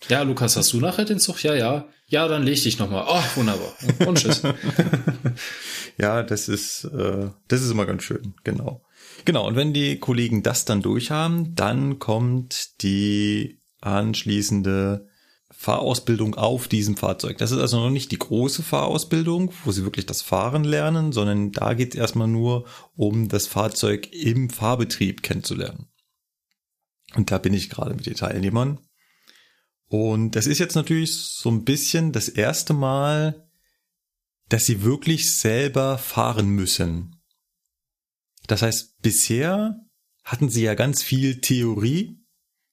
Ja, 0.10 0.22
Lukas, 0.22 0.56
hast 0.56 0.74
du 0.74 0.80
nachher 0.80 1.06
den 1.06 1.19
Zug? 1.19 1.42
Ja, 1.44 1.56
ja. 1.56 1.88
Ja, 2.08 2.28
dann 2.28 2.44
leg 2.44 2.62
dich 2.62 2.78
nochmal. 2.78 3.06
Oh, 3.08 3.24
wunderbar. 3.36 3.74
Und 4.06 4.19
tschüss. 4.19 4.42
Ja, 5.98 6.22
das 6.22 6.48
ist, 6.48 6.84
äh, 6.86 7.30
das 7.48 7.62
ist 7.64 7.72
immer 7.72 7.86
ganz 7.86 8.04
schön, 8.04 8.36
genau. 8.44 8.84
Genau, 9.25 9.48
und 9.48 9.56
wenn 9.56 9.74
die 9.74 10.00
Kollegen 10.00 10.44
das 10.44 10.64
dann 10.64 10.81
durch 10.81 11.10
haben, 11.10 11.56
dann 11.56 11.98
kommt 11.98 12.81
die 12.84 13.60
anschließende 13.81 15.08
Fahrausbildung 15.59 16.35
auf 16.35 16.68
diesem 16.68 16.95
Fahrzeug. 16.95 17.40
Das 17.40 17.52
ist 17.52 17.57
also 17.57 17.80
noch 17.80 17.90
nicht 17.90 18.11
die 18.11 18.19
große 18.19 18.61
Fahrausbildung, 18.61 19.52
wo 19.66 19.71
sie 19.71 19.83
wirklich 19.83 20.06
das 20.06 20.21
Fahren 20.21 20.64
lernen, 20.64 21.11
sondern 21.11 21.52
da 21.52 21.73
geht 21.73 21.95
es 21.95 21.99
erstmal 21.99 22.28
nur 22.28 22.68
um 22.95 23.28
das 23.28 23.47
Fahrzeug 23.47 24.14
im 24.14 24.52
Fahrbetrieb 24.52 25.23
kennenzulernen. 25.23 25.87
Und 27.16 27.31
da 27.31 27.40
bin 27.40 27.56
ich 27.56 27.71
gerade 27.71 27.95
mit 27.95 28.06
den 28.06 28.14
Teilnehmern. 28.14 28.80
Und 29.87 30.35
das 30.35 30.45
ist 30.45 30.59
jetzt 30.59 30.76
natürlich 30.76 31.16
so 31.16 31.49
ein 31.49 31.64
bisschen 31.64 32.11
das 32.11 32.30
erste 32.30 32.73
Mal, 32.73 33.49
dass 34.49 34.68
sie 34.68 34.83
wirklich 34.83 35.35
selber 35.35 35.97
fahren 35.97 36.49
müssen. 36.49 37.19
Das 38.45 38.61
heißt, 38.61 39.02
bisher 39.02 39.80
hatten 40.23 40.49
sie 40.49 40.61
ja 40.61 40.76
ganz 40.76 41.02
viel 41.02 41.42
Theorie. 41.42 42.23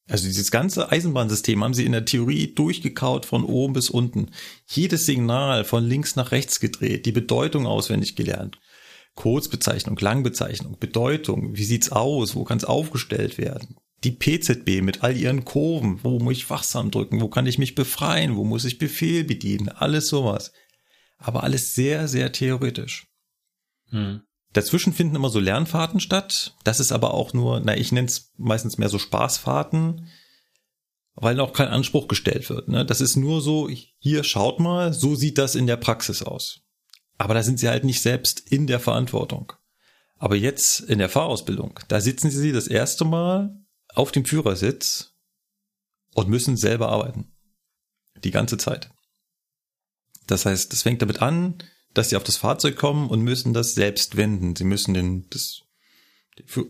Also 0.08 0.26
dieses 0.26 0.50
ganze 0.50 0.92
Eisenbahnsystem 0.92 1.64
haben 1.64 1.72
sie 1.72 1.86
in 1.86 1.92
der 1.92 2.04
Theorie 2.04 2.54
durchgekaut 2.54 3.24
von 3.24 3.42
oben 3.42 3.72
bis 3.72 3.88
unten. 3.88 4.30
Jedes 4.66 5.06
Signal 5.06 5.64
von 5.64 5.84
links 5.84 6.14
nach 6.14 6.30
rechts 6.30 6.60
gedreht, 6.60 7.06
die 7.06 7.12
Bedeutung 7.12 7.66
auswendig 7.66 8.14
gelernt. 8.14 8.58
Kurzbezeichnung, 9.14 9.96
Langbezeichnung, 9.98 10.78
Bedeutung, 10.78 11.56
wie 11.56 11.64
sieht's 11.64 11.90
aus, 11.90 12.34
wo 12.34 12.44
kann's 12.44 12.64
aufgestellt 12.64 13.38
werden? 13.38 13.76
Die 14.02 14.10
PZB 14.10 14.82
mit 14.82 15.02
all 15.02 15.16
ihren 15.16 15.44
Kurven, 15.44 16.00
wo 16.02 16.18
muss 16.18 16.36
ich 16.36 16.50
wachsam 16.50 16.90
drücken, 16.90 17.22
wo 17.22 17.28
kann 17.28 17.46
ich 17.46 17.58
mich 17.58 17.74
befreien, 17.74 18.36
wo 18.36 18.44
muss 18.44 18.66
ich 18.66 18.78
Befehl 18.78 19.24
bedienen, 19.24 19.70
alles 19.70 20.08
sowas. 20.08 20.52
Aber 21.16 21.44
alles 21.44 21.74
sehr, 21.74 22.08
sehr 22.08 22.32
theoretisch. 22.32 23.06
Hm. 23.88 24.20
Dazwischen 24.54 24.92
finden 24.92 25.16
immer 25.16 25.30
so 25.30 25.40
Lernfahrten 25.40 26.00
statt. 26.00 26.54
Das 26.62 26.80
ist 26.80 26.92
aber 26.92 27.12
auch 27.12 27.32
nur, 27.32 27.60
na, 27.60 27.76
ich 27.76 27.90
nenne 27.92 28.06
es 28.06 28.32
meistens 28.36 28.78
mehr 28.78 28.88
so 28.88 29.00
Spaßfahrten, 29.00 30.08
weil 31.16 31.40
auch 31.40 31.52
kein 31.52 31.68
Anspruch 31.68 32.06
gestellt 32.06 32.48
wird. 32.50 32.68
Ne? 32.68 32.86
Das 32.86 33.00
ist 33.00 33.16
nur 33.16 33.42
so, 33.42 33.68
hier 33.68 34.24
schaut 34.24 34.60
mal, 34.60 34.92
so 34.92 35.16
sieht 35.16 35.38
das 35.38 35.56
in 35.56 35.66
der 35.66 35.76
Praxis 35.76 36.22
aus. 36.22 36.60
Aber 37.18 37.34
da 37.34 37.42
sind 37.42 37.58
sie 37.58 37.68
halt 37.68 37.84
nicht 37.84 38.00
selbst 38.00 38.40
in 38.40 38.68
der 38.68 38.78
Verantwortung. 38.78 39.52
Aber 40.18 40.36
jetzt 40.36 40.80
in 40.80 41.00
der 41.00 41.08
Fahrausbildung, 41.08 41.80
da 41.88 42.00
sitzen 42.00 42.30
sie 42.30 42.52
das 42.52 42.68
erste 42.68 43.04
Mal 43.04 43.56
auf 43.88 44.12
dem 44.12 44.24
Führersitz 44.24 45.14
und 46.14 46.28
müssen 46.28 46.56
selber 46.56 46.90
arbeiten. 46.90 47.32
Die 48.22 48.30
ganze 48.30 48.56
Zeit. 48.56 48.90
Das 50.28 50.46
heißt, 50.46 50.72
es 50.72 50.82
fängt 50.82 51.02
damit 51.02 51.20
an, 51.20 51.58
dass 51.94 52.10
sie 52.10 52.16
auf 52.16 52.24
das 52.24 52.36
Fahrzeug 52.36 52.76
kommen 52.76 53.08
und 53.08 53.22
müssen 53.22 53.54
das 53.54 53.74
selbst 53.74 54.16
wenden. 54.16 54.54
Sie 54.56 54.64
müssen 54.64 54.94
den, 54.94 55.28
das, 55.30 55.62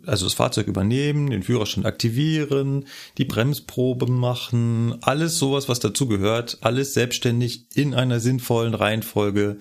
also 0.06 0.26
das 0.26 0.34
Fahrzeug 0.34 0.66
übernehmen, 0.66 1.30
den 1.30 1.42
Führerstand 1.42 1.86
aktivieren, 1.86 2.86
die 3.18 3.24
Bremsprobe 3.24 4.06
machen, 4.06 4.98
alles 5.02 5.38
sowas, 5.38 5.68
was 5.68 5.80
dazu 5.80 6.06
gehört, 6.06 6.58
alles 6.60 6.94
selbstständig 6.94 7.66
in 7.74 7.94
einer 7.94 8.20
sinnvollen 8.20 8.74
Reihenfolge. 8.74 9.58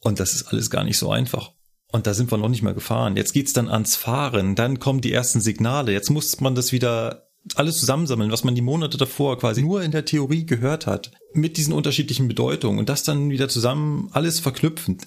Und 0.00 0.20
das 0.20 0.34
ist 0.34 0.48
alles 0.48 0.70
gar 0.70 0.84
nicht 0.84 0.98
so 0.98 1.10
einfach. 1.10 1.52
Und 1.92 2.08
da 2.08 2.14
sind 2.14 2.32
wir 2.32 2.38
noch 2.38 2.48
nicht 2.48 2.62
mal 2.62 2.74
gefahren. 2.74 3.16
Jetzt 3.16 3.34
geht's 3.34 3.52
dann 3.52 3.68
ans 3.68 3.94
Fahren, 3.94 4.56
dann 4.56 4.80
kommen 4.80 5.00
die 5.00 5.12
ersten 5.12 5.40
Signale. 5.40 5.92
Jetzt 5.92 6.10
muss 6.10 6.40
man 6.40 6.54
das 6.54 6.72
wieder 6.72 7.23
alles 7.54 7.78
zusammensammeln, 7.78 8.30
was 8.30 8.44
man 8.44 8.54
die 8.54 8.62
Monate 8.62 8.96
davor 8.96 9.38
quasi 9.38 9.62
nur 9.62 9.82
in 9.82 9.90
der 9.90 10.04
Theorie 10.04 10.46
gehört 10.46 10.86
hat, 10.86 11.12
mit 11.32 11.56
diesen 11.56 11.72
unterschiedlichen 11.72 12.28
Bedeutungen 12.28 12.78
und 12.78 12.88
das 12.88 13.02
dann 13.02 13.30
wieder 13.30 13.48
zusammen 13.48 14.08
alles 14.12 14.40
verknüpfen. 14.40 14.98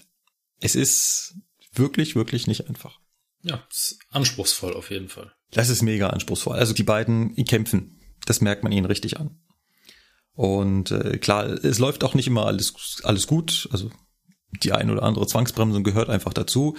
Es 0.60 0.76
ist 0.76 1.36
wirklich, 1.74 2.16
wirklich 2.16 2.48
nicht 2.48 2.68
einfach. 2.68 3.00
Ja, 3.42 3.64
ist 3.70 4.00
anspruchsvoll 4.12 4.74
auf 4.74 4.92
jeden 4.92 5.10
Fall. 5.10 5.32
Das 5.52 5.70
ist 5.70 5.82
mega 5.82 6.10
anspruchsvoll. 6.10 6.58
Also 6.58 6.74
die 6.74 6.84
beiden 6.84 7.36
kämpfen. 7.46 8.00
Das 8.26 8.42
merkt 8.42 8.64
man 8.64 8.72
ihnen 8.72 8.86
richtig 8.86 9.20
an. 9.20 9.40
Und 10.34 10.92
äh, 10.92 11.18
klar, 11.18 11.46
es 11.48 11.80
läuft 11.80 12.04
auch 12.04 12.14
nicht 12.14 12.28
immer 12.28 12.46
alles, 12.46 13.02
alles 13.04 13.26
gut. 13.26 13.68
Also 13.72 13.90
die 14.64 14.74
ein 14.74 14.90
oder 14.90 15.04
andere 15.04 15.26
Zwangsbremsung 15.28 15.84
gehört 15.84 16.10
einfach 16.10 16.34
dazu. 16.34 16.78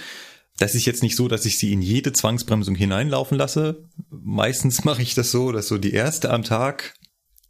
Das 0.58 0.74
ist 0.74 0.86
jetzt 0.86 1.02
nicht 1.02 1.16
so, 1.16 1.28
dass 1.28 1.46
ich 1.46 1.58
sie 1.58 1.72
in 1.72 1.82
jede 1.82 2.12
Zwangsbremsung 2.12 2.74
hineinlaufen 2.74 3.38
lasse. 3.38 3.88
Meistens 4.10 4.84
mache 4.84 5.02
ich 5.02 5.14
das 5.14 5.30
so, 5.30 5.52
dass 5.52 5.68
so 5.68 5.78
die 5.78 5.92
erste 5.92 6.30
am 6.30 6.42
Tag, 6.42 6.94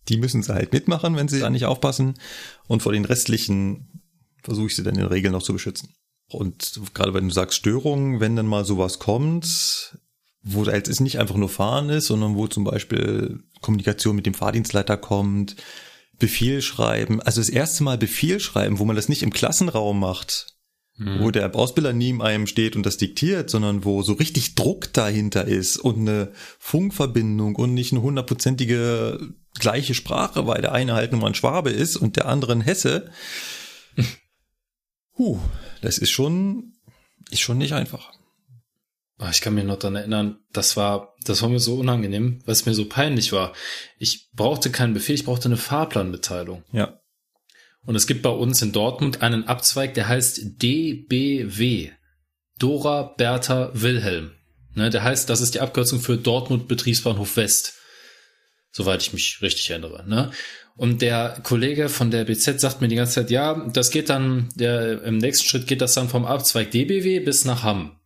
die 0.08 0.18
müssen 0.18 0.42
sie 0.42 0.54
halt 0.54 0.72
mitmachen, 0.72 1.16
wenn 1.16 1.28
sie 1.28 1.40
da 1.40 1.50
nicht 1.50 1.64
aufpassen. 1.64 2.14
Und 2.66 2.82
vor 2.82 2.92
den 2.92 3.04
restlichen 3.04 4.02
versuche 4.42 4.66
ich 4.66 4.76
sie 4.76 4.82
dann 4.82 4.94
in 4.94 5.00
der 5.00 5.10
Regel 5.10 5.30
noch 5.30 5.42
zu 5.42 5.52
beschützen. 5.52 5.94
Und 6.30 6.80
gerade 6.92 7.14
wenn 7.14 7.28
du 7.28 7.34
sagst 7.34 7.56
Störungen, 7.56 8.20
wenn 8.20 8.36
dann 8.36 8.46
mal 8.46 8.64
sowas 8.64 8.98
kommt, 8.98 9.98
wo 10.42 10.66
halt 10.66 10.88
es 10.88 11.00
nicht 11.00 11.18
einfach 11.18 11.36
nur 11.36 11.48
Fahren 11.48 11.88
ist, 11.88 12.06
sondern 12.06 12.36
wo 12.36 12.46
zum 12.46 12.64
Beispiel 12.64 13.42
Kommunikation 13.60 14.16
mit 14.16 14.26
dem 14.26 14.34
Fahrdienstleiter 14.34 14.98
kommt, 14.98 15.56
Befehl 16.18 16.62
schreiben, 16.62 17.22
also 17.22 17.40
das 17.40 17.48
erste 17.48 17.84
Mal 17.84 17.96
Befehl 17.96 18.40
schreiben, 18.40 18.78
wo 18.78 18.84
man 18.84 18.96
das 18.96 19.08
nicht 19.08 19.22
im 19.22 19.32
Klassenraum 19.32 20.00
macht, 20.00 20.57
mhm. 20.99 21.21
wo 21.21 21.31
der 21.31 21.55
Ausbilder 21.55 21.93
neben 21.93 22.21
einem 22.21 22.47
steht 22.47 22.76
und 22.76 22.85
das 22.85 22.97
diktiert, 22.97 23.49
sondern 23.49 23.85
wo 23.85 24.02
so 24.02 24.12
richtig 24.14 24.55
Druck 24.55 24.93
dahinter 24.93 25.47
ist 25.47 25.78
und 25.78 26.00
eine 26.00 26.33
Funkverbindung 26.59 27.57
und 27.57 27.75
nicht 27.75 27.93
eine 27.93 28.02
hundertprozentige 28.02 29.35
gleiche 29.59 29.95
Sprache, 29.95 30.47
weil 30.47 30.61
der 30.61 30.73
eine 30.73 30.95
halt 30.95 31.12
nur 31.12 31.26
ein 31.26 31.35
Schwabe 31.35 31.71
ist 31.71 31.97
und 31.97 32.17
der 32.17 32.26
andere 32.26 32.52
ein 32.52 32.61
Hesse. 32.61 33.11
Huh, 35.17 35.40
das 35.83 35.99
ist 35.99 36.11
schon, 36.11 36.75
ist 37.33 37.40
schon 37.40 37.59
nicht 37.59 37.73
einfach. 37.73 38.12
Ah, 39.19 39.31
ich 39.33 39.40
kann 39.40 39.55
mich 39.55 39.64
noch 39.64 39.81
daran 39.81 39.97
erinnern, 39.97 40.38
das 40.52 40.76
war, 40.76 41.17
das 41.25 41.43
war 41.43 41.49
mir 41.49 41.59
so 41.59 41.75
unangenehm, 41.75 42.40
weil 42.45 42.52
es 42.52 42.67
mir 42.67 42.75
so 42.75 42.88
peinlich 42.88 43.33
war. 43.33 43.52
Ich 43.99 44.31
brauchte 44.33 44.71
keinen 44.71 44.95
Befehl, 44.95 45.17
ich 45.17 45.25
brauchte 45.25 45.49
eine 45.49 45.57
Fahrplanmitteilung. 45.57 46.62
Ja. 46.71 47.00
Und 47.85 47.94
es 47.94 48.06
gibt 48.06 48.23
bei 48.23 48.30
uns 48.30 48.61
in 48.62 48.73
Dortmund 48.73 49.23
einen 49.23 49.44
Abzweig, 49.44 49.94
der 49.94 50.08
heißt 50.08 50.62
DBW. 50.62 51.90
Dora 52.58 53.14
Bertha 53.16 53.70
Wilhelm. 53.75 54.32
Ne, 54.75 54.90
der 54.90 55.02
heißt, 55.02 55.28
das 55.30 55.40
ist 55.40 55.54
die 55.54 55.61
Abkürzung 55.61 56.00
für 56.00 56.16
Dortmund 56.16 56.68
Betriebsbahnhof 56.68 57.37
West. 57.37 57.75
Soweit 58.70 59.02
ich 59.02 59.12
mich 59.12 59.40
richtig 59.42 59.70
erinnere. 59.70 60.08
Ne? 60.08 60.30
Und 60.76 61.02
der 61.02 61.40
Kollege 61.42 61.88
von 61.88 62.11
der 62.11 62.25
BZ 62.25 62.61
sagt 62.61 62.80
mir 62.80 62.88
die 62.88 62.94
ganze 62.94 63.14
Zeit, 63.14 63.30
ja, 63.30 63.66
das 63.73 63.90
geht 63.90 64.08
dann, 64.08 64.49
der, 64.54 65.02
im 65.02 65.18
nächsten 65.18 65.49
Schritt 65.49 65.66
geht 65.66 65.80
das 65.80 65.94
dann 65.94 66.08
vom 66.08 66.25
Abzweig 66.25 66.70
DBW 66.70 67.20
bis 67.20 67.44
nach 67.44 67.64
Hamm. 67.64 67.99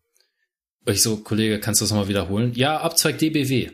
Ich 0.86 1.02
so, 1.02 1.18
Kollege, 1.18 1.60
kannst 1.60 1.80
du 1.80 1.84
das 1.84 1.90
nochmal 1.90 2.08
wiederholen? 2.08 2.52
Ja, 2.54 2.80
Abzweig 2.80 3.18
DBW. 3.18 3.70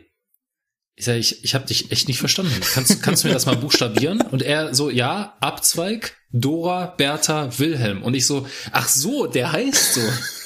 Ich 0.99 1.05
sage, 1.05 1.19
ich, 1.19 1.45
ich 1.45 1.55
habe 1.55 1.65
dich 1.65 1.93
echt 1.93 2.09
nicht 2.09 2.19
verstanden. 2.19 2.51
Kannst, 2.73 3.01
kannst 3.01 3.23
du 3.23 3.29
mir 3.29 3.33
das 3.33 3.45
mal 3.45 3.55
buchstabieren? 3.55 4.19
Und 4.19 4.41
er 4.41 4.75
so, 4.75 4.89
ja, 4.89 5.37
Abzweig, 5.39 6.17
Dora, 6.33 6.87
Bertha, 6.87 7.57
Wilhelm. 7.57 8.03
Und 8.03 8.15
ich 8.15 8.27
so, 8.27 8.45
ach 8.73 8.89
so, 8.89 9.25
der 9.25 9.53
heißt 9.53 9.93
so. 9.93 10.01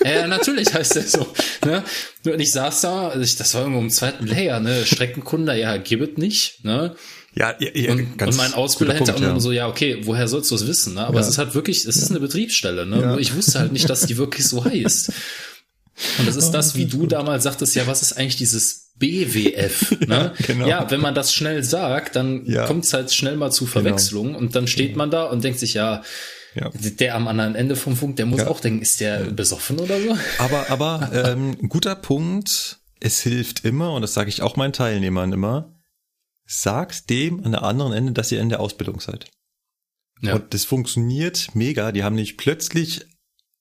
Ja, 0.05 0.27
natürlich 0.27 0.71
heißt 0.71 0.95
der 0.95 1.07
so. 1.07 1.25
Ne? 1.65 1.83
Und 2.25 2.39
ich 2.39 2.51
saß 2.51 2.81
da, 2.81 3.07
also 3.07 3.21
ich, 3.21 3.35
das 3.35 3.55
war 3.55 3.61
irgendwo 3.61 3.81
im 3.81 3.89
zweiten 3.89 4.27
Layer, 4.27 4.59
ne? 4.59 4.85
Streckenkunde, 4.85 5.57
ja, 5.59 5.77
gib 5.77 6.01
es 6.01 6.17
nicht, 6.17 6.63
ne? 6.63 6.95
Ja, 7.33 7.55
ja, 7.59 7.69
ja 7.73 7.91
und, 7.93 8.21
und 8.21 8.37
mein 8.37 8.53
Ausbilder 8.53 8.93
hätte 8.93 9.15
auch 9.15 9.19
ja. 9.19 9.39
so, 9.39 9.51
ja, 9.51 9.67
okay, 9.67 10.01
woher 10.03 10.27
sollst 10.27 10.51
du 10.51 10.55
es 10.55 10.67
wissen? 10.67 10.93
Ne? 10.93 11.07
Aber 11.07 11.15
ja. 11.15 11.21
es 11.21 11.29
ist 11.29 11.39
halt 11.39 11.55
wirklich, 11.55 11.83
es 11.83 11.97
ist 11.97 12.11
eine 12.11 12.19
Betriebsstelle. 12.19 12.85
Ne? 12.85 13.17
Ich 13.19 13.35
wusste 13.35 13.57
halt 13.57 13.71
nicht, 13.71 13.89
dass 13.89 14.05
die 14.05 14.17
wirklich 14.17 14.47
so 14.47 14.63
heißt. 14.63 15.11
Und 16.19 16.27
das 16.27 16.35
ist 16.35 16.51
das, 16.51 16.75
wie 16.75 16.85
du 16.85 17.07
damals 17.07 17.43
sagtest, 17.43 17.75
ja, 17.75 17.87
was 17.87 18.03
ist 18.03 18.13
eigentlich 18.13 18.35
dieses 18.35 18.82
BWF. 18.95 19.97
Ne? 20.07 20.33
Ja, 20.37 20.45
genau. 20.45 20.67
ja, 20.67 20.91
wenn 20.91 21.01
man 21.01 21.15
das 21.15 21.33
schnell 21.33 21.63
sagt, 21.63 22.15
dann 22.15 22.45
ja. 22.45 22.65
kommt 22.65 22.85
es 22.85 22.93
halt 22.93 23.11
schnell 23.13 23.37
mal 23.37 23.51
zu 23.51 23.65
Verwechslungen 23.65 24.33
genau. 24.33 24.39
und 24.39 24.55
dann 24.55 24.67
steht 24.67 24.95
man 24.95 25.09
da 25.11 25.25
und 25.25 25.43
denkt 25.43 25.59
sich, 25.59 25.73
ja, 25.73 26.01
ja. 26.55 26.69
Der 26.69 27.15
am 27.15 27.27
anderen 27.27 27.55
Ende 27.55 27.75
vom 27.75 27.95
Funk, 27.95 28.17
der 28.17 28.25
muss 28.25 28.41
ja. 28.41 28.47
auch 28.47 28.59
denken, 28.59 28.81
ist 28.81 28.99
der 28.99 29.31
besoffen 29.31 29.79
oder 29.79 29.99
so? 29.99 30.15
Aber, 30.37 30.69
aber 30.69 31.09
ähm, 31.31 31.57
guter 31.67 31.95
Punkt, 31.95 32.79
es 32.99 33.21
hilft 33.21 33.65
immer, 33.65 33.93
und 33.93 34.01
das 34.01 34.13
sage 34.13 34.29
ich 34.29 34.41
auch 34.41 34.55
meinen 34.55 34.73
Teilnehmern 34.73 35.33
immer, 35.33 35.73
sagt 36.45 37.09
dem 37.09 37.43
an 37.43 37.53
der 37.53 37.63
anderen 37.63 37.93
Ende, 37.93 38.11
dass 38.11 38.31
ihr 38.31 38.39
in 38.39 38.49
der 38.49 38.59
Ausbildung 38.59 38.99
seid. 38.99 39.31
Ja. 40.21 40.35
Und 40.35 40.53
das 40.53 40.63
funktioniert 40.63 41.49
mega. 41.53 41.91
Die 41.91 42.03
haben 42.03 42.15
nicht 42.15 42.37
plötzlich 42.37 43.05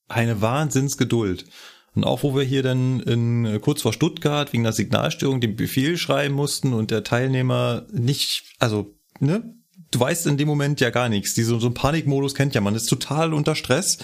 eine 0.08 0.40
Wahnsinnsgeduld. 0.40 1.46
Und 1.94 2.04
auch 2.04 2.22
wo 2.22 2.34
wir 2.34 2.42
hier 2.42 2.62
dann 2.62 3.00
in, 3.00 3.60
kurz 3.60 3.82
vor 3.82 3.92
Stuttgart 3.92 4.52
wegen 4.52 4.62
der 4.62 4.72
Signalstörung 4.72 5.40
den 5.40 5.56
Befehl 5.56 5.98
schreiben 5.98 6.34
mussten 6.34 6.72
und 6.72 6.90
der 6.90 7.04
Teilnehmer 7.04 7.86
nicht, 7.92 8.44
also, 8.58 8.94
ne, 9.20 9.54
du 9.90 10.00
weißt 10.00 10.26
in 10.26 10.38
dem 10.38 10.48
Moment 10.48 10.80
ja 10.80 10.90
gar 10.90 11.08
nichts. 11.08 11.34
Diese, 11.34 11.60
so 11.60 11.66
ein 11.66 11.74
Panikmodus 11.74 12.34
kennt 12.34 12.54
ja 12.54 12.60
man, 12.60 12.74
ist 12.74 12.86
total 12.86 13.34
unter 13.34 13.54
Stress. 13.54 13.98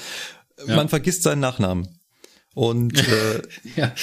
Ja. 0.67 0.77
Man 0.77 0.89
vergisst 0.89 1.23
seinen 1.23 1.41
Nachnamen. 1.41 1.99
Und 2.55 2.99
äh, 3.09 3.43
ja. 3.77 3.95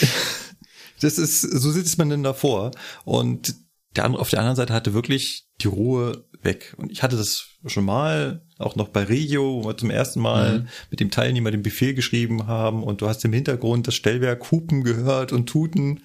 das 1.01 1.17
ist, 1.17 1.41
so 1.41 1.71
sitzt 1.71 1.97
man 1.97 2.09
denn 2.09 2.23
davor. 2.23 2.71
Und 3.03 3.55
der 3.95 4.05
andere, 4.05 4.21
auf 4.21 4.29
der 4.29 4.39
anderen 4.39 4.55
Seite 4.55 4.73
hatte 4.73 4.93
wirklich 4.93 5.47
die 5.61 5.67
Ruhe 5.67 6.25
weg. 6.41 6.73
Und 6.77 6.91
ich 6.91 7.03
hatte 7.03 7.17
das 7.17 7.47
schon 7.67 7.85
mal, 7.85 8.45
auch 8.57 8.75
noch 8.75 8.89
bei 8.89 9.03
Regio, 9.03 9.63
wo 9.63 9.67
wir 9.67 9.77
zum 9.77 9.89
ersten 9.89 10.19
Mal 10.19 10.59
mhm. 10.59 10.67
mit 10.91 10.99
dem 10.99 11.11
Teilnehmer 11.11 11.51
den 11.51 11.63
Befehl 11.63 11.93
geschrieben 11.93 12.47
haben 12.47 12.83
und 12.83 13.01
du 13.01 13.07
hast 13.07 13.25
im 13.25 13.33
Hintergrund 13.33 13.87
das 13.87 13.95
Stellwerk 13.95 14.51
Hupen 14.51 14.83
gehört 14.83 15.31
und 15.31 15.47
Tuten. 15.47 16.01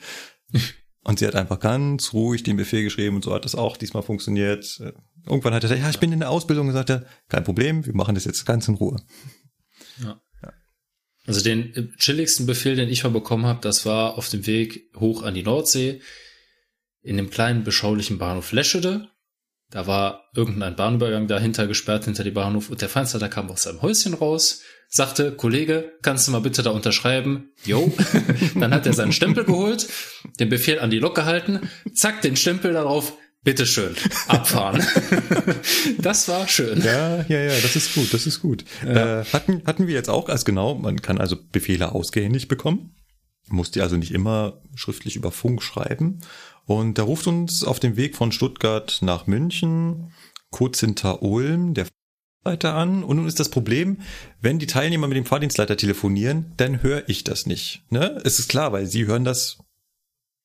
Und 1.03 1.19
sie 1.19 1.27
hat 1.27 1.35
einfach 1.35 1.59
ganz 1.61 2.13
ruhig 2.13 2.43
den 2.43 2.59
Befehl 2.59 2.85
geschrieben 2.85 3.17
und 3.17 3.25
so 3.25 3.33
hat 3.33 3.47
das 3.47 3.55
auch 3.55 3.79
diesmal 3.79 4.03
funktioniert. 4.03 4.79
Irgendwann 5.27 5.55
hat 5.55 5.63
er 5.65 5.71
gesagt, 5.71 5.81
ja, 5.81 5.89
ich 5.89 5.99
bin 5.99 6.13
in 6.13 6.21
der 6.21 6.29
Ausbildung 6.29 6.69
und 6.69 6.75
sagte, 6.75 7.07
kein 7.31 7.43
Problem, 7.43 7.87
wir 7.87 7.97
machen 7.97 8.15
das 8.15 8.27
jetzt 8.27 8.45
ganz 8.45 8.69
in 8.69 8.75
Ruhe. 8.75 9.01
Ja. 10.05 10.21
Also 11.27 11.43
den 11.43 11.95
chilligsten 11.99 12.45
Befehl, 12.45 12.77
den 12.77 12.89
ich 12.89 13.05
mal 13.05 13.11
bekommen 13.11 13.47
habe, 13.47 13.61
das 13.63 13.87
war 13.87 14.19
auf 14.19 14.29
dem 14.29 14.47
Weg 14.47 14.91
hoch 14.97 15.23
an 15.23 15.35
die 15.35 15.43
Nordsee 15.43 16.01
in 17.03 17.17
dem 17.17 17.31
kleinen 17.31 17.65
beschaulichen 17.65 18.19
Bahnhof 18.19 18.53
Leschede. 18.53 19.09
Da 19.71 19.87
war 19.87 20.25
irgendein 20.35 20.75
Bahnübergang 20.75 21.29
dahinter 21.29 21.69
gesperrt, 21.69 22.05
hinter 22.05 22.25
die 22.25 22.33
Bahnhof, 22.33 22.71
und 22.71 22.83
der 22.83 22.89
Feinster 22.89 23.29
kam 23.29 23.51
aus 23.51 23.63
seinem 23.63 23.83
Häuschen 23.83 24.15
raus, 24.15 24.63
sagte, 24.89 25.33
Kollege, 25.33 25.93
kannst 26.03 26.27
du 26.27 26.33
mal 26.33 26.41
bitte 26.41 26.65
da 26.65 26.71
unterschreiben? 26.71 27.53
Jo. 27.65 27.93
Dann 28.57 28.75
hat 28.75 28.87
er 28.87 28.93
seinen 28.93 29.13
Stempel 29.13 29.45
geholt, 29.45 29.89
den 30.41 30.49
Befehl 30.49 30.81
an 30.81 30.91
die 30.91 30.99
Lok 30.99 31.15
gehalten, 31.15 31.71
zack, 31.95 32.21
den 32.23 32.35
Stempel 32.35 32.73
darauf, 32.73 33.17
bitteschön, 33.45 33.95
abfahren. 34.27 34.85
das 35.99 36.29
war 36.29 36.49
schön. 36.49 36.83
Ja, 36.83 37.25
ja, 37.29 37.41
ja, 37.41 37.61
das 37.61 37.77
ist 37.77 37.95
gut, 37.95 38.13
das 38.13 38.27
ist 38.27 38.41
gut. 38.41 38.65
Ja. 38.85 39.21
Äh, 39.21 39.25
hatten, 39.27 39.63
hatten 39.67 39.87
wir 39.87 39.95
jetzt 39.95 40.11
auch 40.11 40.29
als 40.29 40.45
genau, 40.45 40.75
man 40.75 41.01
kann 41.01 41.19
also 41.19 41.37
Befehle 41.53 41.93
ausgehändigt 41.93 42.49
bekommen, 42.49 42.97
muss 43.49 43.71
die 43.71 43.83
also 43.83 43.97
nicht 43.97 44.13
immer 44.13 44.61
schriftlich 44.75 45.15
über 45.15 45.31
Funk 45.31 45.63
schreiben. 45.63 46.21
Und 46.71 46.99
da 46.99 47.03
ruft 47.03 47.27
uns 47.27 47.65
auf 47.65 47.81
dem 47.81 47.97
Weg 47.97 48.15
von 48.15 48.31
Stuttgart 48.31 48.99
nach 49.01 49.27
München, 49.27 50.13
kurz 50.51 50.79
hinter 50.79 51.21
Ulm, 51.21 51.75
der 51.75 51.87
Fahrdienstleiter 51.87 52.77
an. 52.77 53.03
Und 53.03 53.17
nun 53.17 53.27
ist 53.27 53.41
das 53.41 53.49
Problem, 53.49 54.03
wenn 54.41 54.61
die 54.61 54.69
Teilnehmer 54.69 55.09
mit 55.09 55.17
dem 55.17 55.27
Fahrdienstleiter 55.27 55.77
telefonieren, 55.77 56.53
dann 56.59 56.81
höre 56.81 57.09
ich 57.09 57.25
das 57.25 57.45
nicht. 57.45 57.83
Ne? 57.91 58.23
Es 58.25 58.39
ist 58.39 58.47
klar, 58.47 58.71
weil 58.71 58.87
sie 58.87 59.07
hören 59.07 59.25
das 59.25 59.59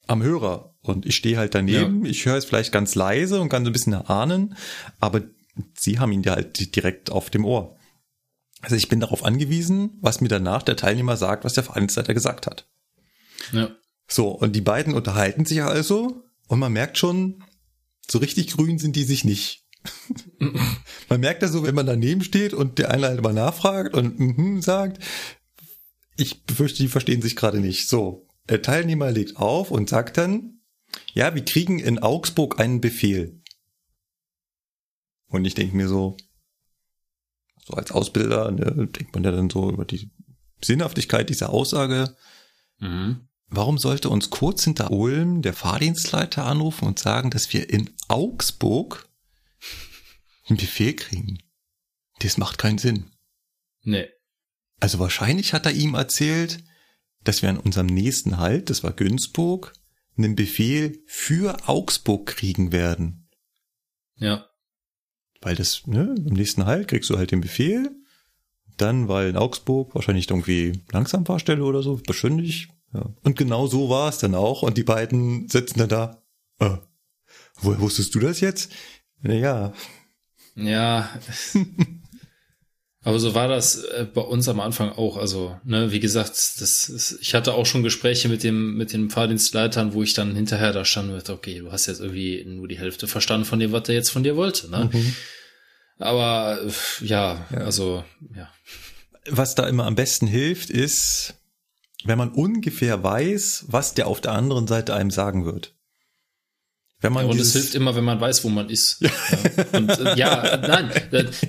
am 0.08 0.24
Hörer. 0.24 0.74
Und 0.82 1.06
ich 1.06 1.16
stehe 1.16 1.38
halt 1.38 1.54
daneben. 1.54 2.04
Ja. 2.04 2.10
Ich 2.10 2.26
höre 2.26 2.38
es 2.38 2.46
vielleicht 2.46 2.72
ganz 2.72 2.96
leise 2.96 3.40
und 3.40 3.50
kann 3.50 3.64
so 3.64 3.70
ein 3.70 3.74
bisschen 3.74 3.94
ahnen, 3.94 4.56
aber 5.00 5.22
sie 5.78 6.00
haben 6.00 6.12
ihn 6.12 6.24
ja 6.24 6.34
halt 6.34 6.76
direkt 6.76 7.12
auf 7.12 7.30
dem 7.30 7.46
Ohr. 7.46 7.78
Also 8.62 8.76
ich 8.76 8.90
bin 8.90 9.00
darauf 9.00 9.24
angewiesen, 9.24 10.00
was 10.02 10.22
mir 10.22 10.30
danach 10.30 10.64
der 10.64 10.76
Teilnehmer 10.76 11.18
sagt, 11.18 11.44
was 11.46 11.54
der 11.54 11.66
Fahrdienstleiter 11.66 12.16
gesagt 12.16 12.48
hat. 12.48 12.68
Ja. 13.52 13.70
So, 14.08 14.30
und 14.30 14.56
die 14.56 14.62
beiden 14.62 14.94
unterhalten 14.94 15.46
sich 15.46 15.64
also 15.64 16.24
und 16.48 16.60
man 16.60 16.74
merkt 16.74 16.98
schon, 16.98 17.44
so 18.08 18.20
richtig 18.20 18.48
grün 18.48 18.78
sind 18.78 18.96
die 18.96 19.04
sich 19.04 19.24
nicht. 19.24 19.66
man 21.10 21.20
merkt 21.20 21.44
das 21.44 21.52
so, 21.52 21.64
wenn 21.64 21.76
man 21.76 21.86
daneben 21.86 22.24
steht 22.24 22.54
und 22.54 22.78
der 22.78 22.92
eine 22.92 23.08
halt 23.08 23.22
mal 23.22 23.34
nachfragt 23.34 23.94
und 23.94 24.20
mhm 24.20 24.62
sagt. 24.62 25.04
Ich 26.18 26.44
befürchte, 26.44 26.82
die 26.84 26.88
verstehen 26.88 27.22
sich 27.22 27.36
gerade 27.36 27.60
nicht. 27.60 27.90
So, 27.90 28.28
der 28.48 28.62
Teilnehmer 28.62 29.12
legt 29.12 29.38
auf 29.38 29.72
und 29.72 29.90
sagt 29.90 30.18
dann, 30.18 30.62
ja, 31.14 31.36
wir 31.36 31.44
kriegen 31.44 31.80
in 31.80 32.00
Augsburg 32.00 32.60
einen 32.60 32.80
Befehl. 32.80 33.42
Und 35.28 35.46
ich 35.46 35.56
denke 35.56 35.76
mir 35.76 35.88
so, 35.88 36.16
so 37.66 37.74
als 37.74 37.92
Ausbilder 37.92 38.52
ne, 38.52 38.88
denkt 38.88 39.14
man 39.14 39.24
ja 39.24 39.32
dann 39.32 39.50
so 39.50 39.72
über 39.72 39.86
die 39.86 40.12
Sinnhaftigkeit 40.64 41.30
dieser 41.30 41.50
Aussage. 41.50 42.16
Mhm. 42.80 43.28
Warum 43.48 43.78
sollte 43.78 44.10
uns 44.10 44.30
kurz 44.30 44.64
hinter 44.64 44.92
Ulm 44.92 45.42
der 45.42 45.54
Fahrdienstleiter 45.54 46.46
anrufen 46.46 46.86
und 46.86 47.00
sagen, 47.00 47.30
dass 47.30 47.54
wir 47.54 47.70
in 47.70 47.92
Augsburg 48.08 49.08
einen 50.48 50.58
Befehl 50.58 50.96
kriegen? 50.96 51.40
Das 52.20 52.38
macht 52.38 52.58
keinen 52.58 52.78
Sinn. 52.78 53.12
Nee. 53.84 54.10
Also 54.80 55.00
wahrscheinlich 55.00 55.54
hat 55.54 55.66
er 55.66 55.74
ihm 55.74 55.94
erzählt, 55.94 56.64
dass 57.24 57.42
wir 57.42 57.50
an 57.50 57.60
unserem 57.60 57.88
nächsten 57.88 58.38
Halt, 58.38 58.70
das 58.70 58.84
war 58.84 58.94
Günzburg, 58.94 59.74
einen 60.18 60.36
Befehl 60.36 61.04
für 61.06 61.68
Augsburg 61.68 62.28
kriegen 62.28 62.72
werden. 62.72 63.30
Ja. 64.16 64.50
Weil 65.42 65.56
das, 65.56 65.86
ne, 65.88 66.16
im 66.18 66.34
nächsten 66.34 66.66
Halt 66.66 66.88
kriegst 66.88 67.10
du 67.10 67.18
halt 67.18 67.32
den 67.32 67.42
Befehl. 67.42 67.92
Dann, 68.78 69.08
weil 69.08 69.30
in 69.30 69.38
Augsburg 69.38 69.96
wahrscheinlich 69.96 70.30
irgendwie 70.30 70.84
Langsamfahrstelle 70.92 71.64
oder 71.64 71.82
so, 71.82 71.96
beschönlich. 71.98 72.70
Ja. 72.96 73.14
Und 73.24 73.38
genau 73.38 73.68
so 73.68 73.90
war 73.90 74.10
es 74.10 74.20
dann 74.20 74.36
auch. 74.36 74.62
Und 74.62 74.78
die 74.78 74.84
beiden 74.84 75.50
sitzen 75.50 75.80
dann 75.80 75.90
da. 75.90 76.24
Äh, 76.60 76.78
woher 77.62 77.80
wusstest 77.80 78.16
du 78.16 78.20
das 78.20 78.40
jetzt? 78.40 78.72
Naja. 79.22 79.74
Ja. 80.56 81.10
Aber 83.04 83.20
so 83.20 83.36
war 83.36 83.48
das 83.48 83.84
äh, 83.84 84.08
bei 84.12 84.22
uns 84.22 84.48
am 84.48 84.60
Anfang 84.60 84.92
auch. 84.92 85.18
Also, 85.18 85.60
ne, 85.64 85.92
wie 85.92 86.00
gesagt, 86.00 86.32
das 86.32 86.90
ist, 86.90 87.20
ich 87.22 87.36
hatte 87.36 87.54
auch 87.54 87.68
schon 87.68 87.84
Gespräche 87.84 88.30
mit 88.30 88.42
dem, 88.44 88.78
mit 88.78 88.94
den 88.94 89.12
Fahrdienstleitern, 89.12 89.94
wo 89.94 90.02
ich 90.02 90.16
dann 90.16 90.34
hinterher 90.34 90.74
da 90.74 90.86
stand 90.86 91.10
und 91.10 91.18
dachte, 91.18 91.34
okay, 91.34 91.60
du 91.60 91.72
hast 91.72 91.86
jetzt 91.86 92.02
irgendwie 92.02 92.44
nur 92.46 92.68
die 92.68 92.80
Hälfte 92.80 93.08
verstanden 93.08 93.46
von 93.46 93.60
dem, 93.60 93.72
was 93.72 93.84
der 93.84 93.94
jetzt 93.94 94.10
von 94.10 94.24
dir 94.24 94.36
wollte, 94.38 94.72
ne? 94.72 94.90
Mhm. 94.92 95.16
Aber 96.00 96.60
ja, 97.02 97.46
ja, 97.52 97.58
also, 97.60 98.04
ja. 98.36 98.50
Was 99.30 99.54
da 99.54 99.68
immer 99.68 99.86
am 99.86 99.96
besten 99.96 100.26
hilft, 100.26 100.72
ist, 100.72 101.36
wenn 102.06 102.18
man 102.18 102.32
ungefähr 102.32 103.04
weiß, 103.04 103.66
was 103.68 103.94
der 103.94 104.08
auf 104.08 104.22
der 104.22 104.34
anderen 104.34 104.68
Seite 104.68 104.94
einem 104.94 105.12
sagen 105.12 105.46
wird. 105.46 105.74
Wenn 107.02 107.14
man 107.14 107.26
ja, 107.26 107.32
und 107.32 107.40
es 107.40 107.54
hilft 107.54 107.76
immer, 107.76 107.96
wenn 107.96 108.04
man 108.04 108.22
weiß, 108.22 108.44
wo 108.46 108.50
man 108.50 108.70
ist. 108.70 109.02
Ja. 109.02 109.10
Und 109.74 109.90
äh, 109.90 110.16
ja, 110.16 110.58
nein, 110.58 110.90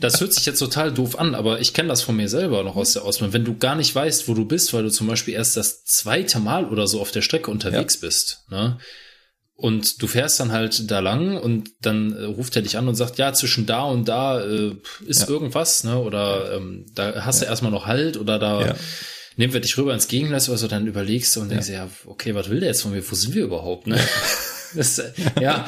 das 0.01 0.21
hört 0.21 0.33
sich 0.33 0.45
jetzt 0.45 0.59
total 0.59 0.93
doof 0.93 1.19
an, 1.19 1.35
aber 1.35 1.61
ich 1.61 1.73
kenne 1.73 1.89
das 1.89 2.03
von 2.03 2.17
mir 2.17 2.29
selber 2.29 2.63
noch 2.65 2.77
aus 2.77 2.95
der 2.95 3.05
Ausbildung. 3.05 3.33
Wenn 3.33 3.45
du 3.45 3.57
gar 3.57 3.77
nicht 3.77 3.95
weißt, 3.95 4.29
wo 4.29 4.35
du 4.35 4.45
bist, 4.45 4.75
weil 4.75 4.83
du 4.83 4.91
zum 4.91 5.07
Beispiel 5.07 5.35
erst 5.35 5.57
das 5.57 5.85
zweite 5.85 6.41
Mal 6.41 6.67
oder 6.67 6.87
so 6.87 7.01
auf 7.01 7.11
der 7.11 7.23
Strecke 7.23 7.51
unterwegs 7.51 7.95
ja. 7.95 8.01
bist, 8.03 8.45
ne? 8.51 8.79
Und 9.59 10.03
du 10.03 10.07
fährst 10.07 10.39
dann 10.39 10.53
halt 10.53 10.91
da 10.91 10.99
lang 10.99 11.39
und 11.39 11.71
dann 11.81 12.13
äh, 12.13 12.25
ruft 12.25 12.55
er 12.57 12.63
dich 12.63 12.77
an 12.77 12.89
und 12.89 12.95
sagt, 12.95 13.17
ja, 13.17 13.33
zwischen 13.33 13.65
da 13.65 13.85
und 13.85 14.07
da 14.07 14.45
äh, 14.45 14.77
ist 15.07 15.23
ja. 15.23 15.29
irgendwas, 15.29 15.83
ne? 15.85 15.99
Oder 15.99 16.57
ähm, 16.57 16.85
da 16.95 17.25
hast 17.25 17.41
du 17.41 17.47
erstmal 17.47 17.73
noch 17.73 17.87
Halt 17.87 18.19
oder 18.19 18.39
da 18.39 18.77
nehmen 19.37 19.53
wir 19.53 19.61
dich 19.61 19.77
rüber 19.79 19.95
ins 19.95 20.09
Gegenlass 20.09 20.49
oder 20.49 20.59
so, 20.59 20.69
dann 20.69 20.87
überlegst 20.87 21.35
du 21.37 21.41
und 21.41 21.51
denkst, 21.51 21.69
ja, 21.69 21.89
okay, 22.07 22.35
was 22.35 22.51
will 22.51 22.61
der 22.61 22.71
jetzt 22.71 22.83
von 22.83 22.93
mir? 22.93 23.09
Wo 23.09 23.15
sind 23.15 23.35
wir 23.35 23.45
überhaupt, 23.45 23.87
ne? 23.87 23.99
Das, 24.75 25.01
ja, 25.41 25.67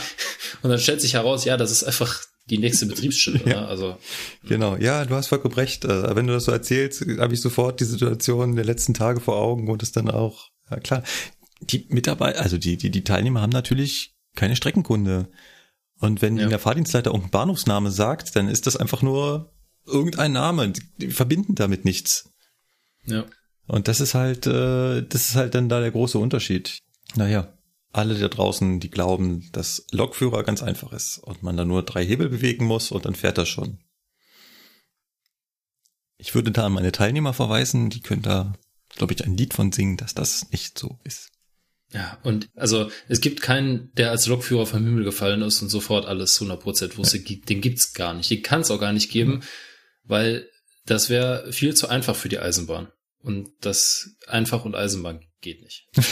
und 0.61 0.71
dann 0.71 0.79
stellt 0.79 1.01
sich 1.01 1.15
heraus, 1.15 1.45
ja, 1.45 1.57
das 1.57 1.71
ist 1.71 1.85
einfach 1.85 2.21
die 2.51 2.59
nächste 2.59 2.85
Betriebsstelle. 2.87 3.41
Ja. 3.47 3.61
Ne? 3.61 3.69
Also 3.69 3.97
genau, 4.43 4.77
ja, 4.77 5.05
du 5.05 5.15
hast 5.15 5.29
vollkommen 5.29 5.55
recht. 5.55 5.85
Äh, 5.85 6.17
wenn 6.17 6.27
du 6.27 6.33
das 6.33 6.45
so 6.45 6.53
erzählst, 6.53 7.05
habe 7.19 7.33
ich 7.33 7.41
sofort 7.41 7.81
die 7.81 7.85
Situation 7.85 8.57
der 8.57 8.65
letzten 8.65 8.95
Tage 8.95 9.21
vor 9.21 9.37
Augen 9.37 9.69
und 9.69 9.83
es 9.83 9.93
dann 9.93 10.11
auch, 10.11 10.51
ja 10.71 10.79
klar, 10.81 11.03
die 11.61 11.87
Mitarbeiter, 11.89 12.41
also 12.41 12.59
die, 12.59 12.77
die, 12.77 12.91
die 12.91 13.05
Teilnehmer 13.05 13.41
haben 13.41 13.51
natürlich 13.51 14.15
keine 14.35 14.57
Streckenkunde. 14.57 15.29
Und 16.01 16.23
wenn 16.23 16.37
ja. 16.37 16.43
ihnen 16.43 16.51
der 16.51 16.59
Fahrdienstleiter 16.59 17.11
irgendeinen 17.11 17.31
Bahnhofsname 17.31 17.91
sagt, 17.91 18.37
dann 18.37 18.49
ist 18.49 18.67
das 18.67 18.77
einfach 18.77 19.03
nur 19.03 19.53
irgendein 19.85 20.33
Name. 20.33 20.73
Die 20.99 21.11
verbinden 21.11 21.55
damit 21.55 21.85
nichts. 21.85 22.31
Ja. 23.05 23.25
Und 23.69 23.87
das 23.87 24.01
ist 24.01 24.15
halt, 24.15 24.47
äh, 24.47 25.03
das 25.03 25.29
ist 25.29 25.37
halt 25.37 25.55
dann 25.55 25.69
da 25.69 25.81
der 25.81 25.93
große 25.93 26.19
Unterschied. 26.19 26.81
Naja 27.15 27.53
alle 27.93 28.19
da 28.19 28.29
draußen, 28.29 28.81
die 28.81 28.91
glauben, 28.91 29.49
dass 29.53 29.87
Lokführer 29.93 30.43
ganz 30.45 30.63
einfach 30.63 30.93
ist 30.93 31.19
und 31.19 31.43
man 31.43 31.57
da 31.57 31.65
nur 31.65 31.83
drei 31.83 32.05
Hebel 32.05 32.29
bewegen 32.29 32.65
muss 32.65 32.91
und 32.91 33.05
dann 33.05 33.15
fährt 33.15 33.39
das 33.39 33.49
schon. 33.49 33.79
Ich 36.19 36.35
würde 36.35 36.51
da 36.51 36.67
an 36.67 36.73
meine 36.73 36.93
Teilnehmer 36.93 37.33
verweisen, 37.33 37.91
die 37.91 38.01
können 38.01 38.23
da, 38.23 38.55
glaube 38.97 39.15
ich, 39.15 39.25
ein 39.25 39.37
Lied 39.37 39.55
von 39.55 39.73
singen, 39.73 39.97
dass 39.97 40.15
das 40.15 40.51
nicht 40.51 40.79
so 40.79 40.99
ist. 41.05 41.31
Ja, 41.93 42.19
und 42.23 42.51
also 42.55 42.91
es 43.09 43.21
gibt 43.23 43.41
keinen, 43.41 43.91
der 43.95 44.11
als 44.11 44.27
Lokführer 44.27 44.67
vom 44.67 44.85
Himmel 44.85 45.05
gefallen 45.05 45.41
ist 45.41 45.63
und 45.63 45.71
sofort 45.71 46.05
alles 46.05 46.39
100% 46.39 46.99
wusste. 46.99 47.19
Ja. 47.19 47.37
Den 47.49 47.61
gibt's 47.63 47.95
gar 47.95 48.13
nicht. 48.13 48.31
Den 48.31 48.43
kann 48.43 48.61
es 48.61 48.71
auch 48.71 48.81
gar 48.81 48.93
nicht 48.93 49.11
geben, 49.11 49.43
weil 50.05 50.51
das 50.85 51.09
wäre 51.09 51.51
viel 51.53 51.75
zu 51.75 51.89
einfach 51.89 52.15
für 52.15 52.29
die 52.29 52.39
Eisenbahn. 52.39 52.89
Und 53.23 53.51
das 53.61 54.11
einfach 54.27 54.65
und 54.65 54.75
Eisenbahn 54.75 55.21
geht 55.41 55.63
nicht. 55.63 55.89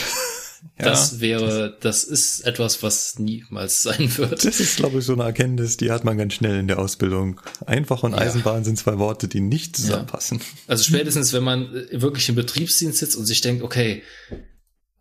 Ja, 0.79 0.85
das 0.85 1.19
wäre, 1.19 1.77
das 1.81 2.03
ist 2.03 2.41
etwas, 2.41 2.81
was 2.83 3.19
niemals 3.19 3.83
sein 3.83 4.17
wird. 4.17 4.43
Das 4.43 4.59
ist, 4.59 4.77
glaube 4.77 4.99
ich, 4.99 5.05
so 5.05 5.13
eine 5.13 5.23
Erkenntnis, 5.23 5.77
die 5.77 5.91
hat 5.91 6.03
man 6.03 6.17
ganz 6.17 6.33
schnell 6.33 6.59
in 6.59 6.67
der 6.67 6.79
Ausbildung. 6.79 7.39
Einfach 7.65 8.03
und 8.03 8.13
ja. 8.13 8.19
Eisenbahn 8.19 8.63
sind 8.63 8.77
zwei 8.77 8.97
Worte, 8.97 9.27
die 9.27 9.39
nicht 9.39 9.75
zusammenpassen. 9.75 10.39
Ja. 10.39 10.45
Also 10.67 10.83
spätestens, 10.83 11.33
wenn 11.33 11.43
man 11.43 11.71
wirklich 11.91 12.29
im 12.29 12.35
Betriebsdienst 12.35 12.99
sitzt 12.99 13.15
und 13.15 13.25
sich 13.25 13.41
denkt, 13.41 13.63
okay, 13.63 14.03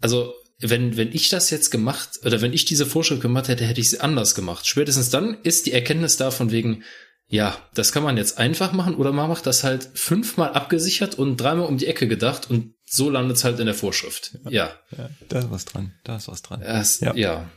also 0.00 0.34
wenn, 0.58 0.96
wenn 0.96 1.12
ich 1.12 1.28
das 1.28 1.50
jetzt 1.50 1.70
gemacht, 1.70 2.20
oder 2.24 2.40
wenn 2.40 2.52
ich 2.52 2.64
diese 2.64 2.86
Vorschrift 2.86 3.20
gemacht 3.20 3.48
hätte, 3.48 3.64
hätte 3.64 3.80
ich 3.80 3.90
sie 3.90 4.00
anders 4.00 4.34
gemacht. 4.34 4.66
Spätestens 4.66 5.10
dann 5.10 5.38
ist 5.42 5.66
die 5.66 5.72
Erkenntnis 5.72 6.16
da 6.16 6.30
von 6.30 6.50
wegen, 6.50 6.82
ja, 7.28 7.58
das 7.74 7.90
kann 7.90 8.04
man 8.04 8.16
jetzt 8.16 8.38
einfach 8.38 8.72
machen 8.72 8.94
oder 8.94 9.12
man 9.12 9.28
macht 9.28 9.46
das 9.46 9.64
halt 9.64 9.90
fünfmal 9.94 10.52
abgesichert 10.52 11.16
und 11.16 11.36
dreimal 11.36 11.66
um 11.66 11.76
die 11.76 11.86
Ecke 11.86 12.06
gedacht 12.06 12.48
und 12.50 12.74
so 12.84 13.10
landet 13.10 13.38
es 13.38 13.44
halt 13.44 13.58
in 13.58 13.66
der 13.66 13.74
Vorschrift. 13.74 14.38
Ja. 14.48 14.72
ja. 14.96 15.10
Da 15.28 15.40
ist 15.40 15.50
was 15.50 15.64
dran. 15.64 15.92
Da 16.04 16.16
ist 16.16 16.28
was 16.28 16.42
dran. 16.42 16.62
Es, 16.62 17.00
ja. 17.00 17.14
ja. 17.16 17.50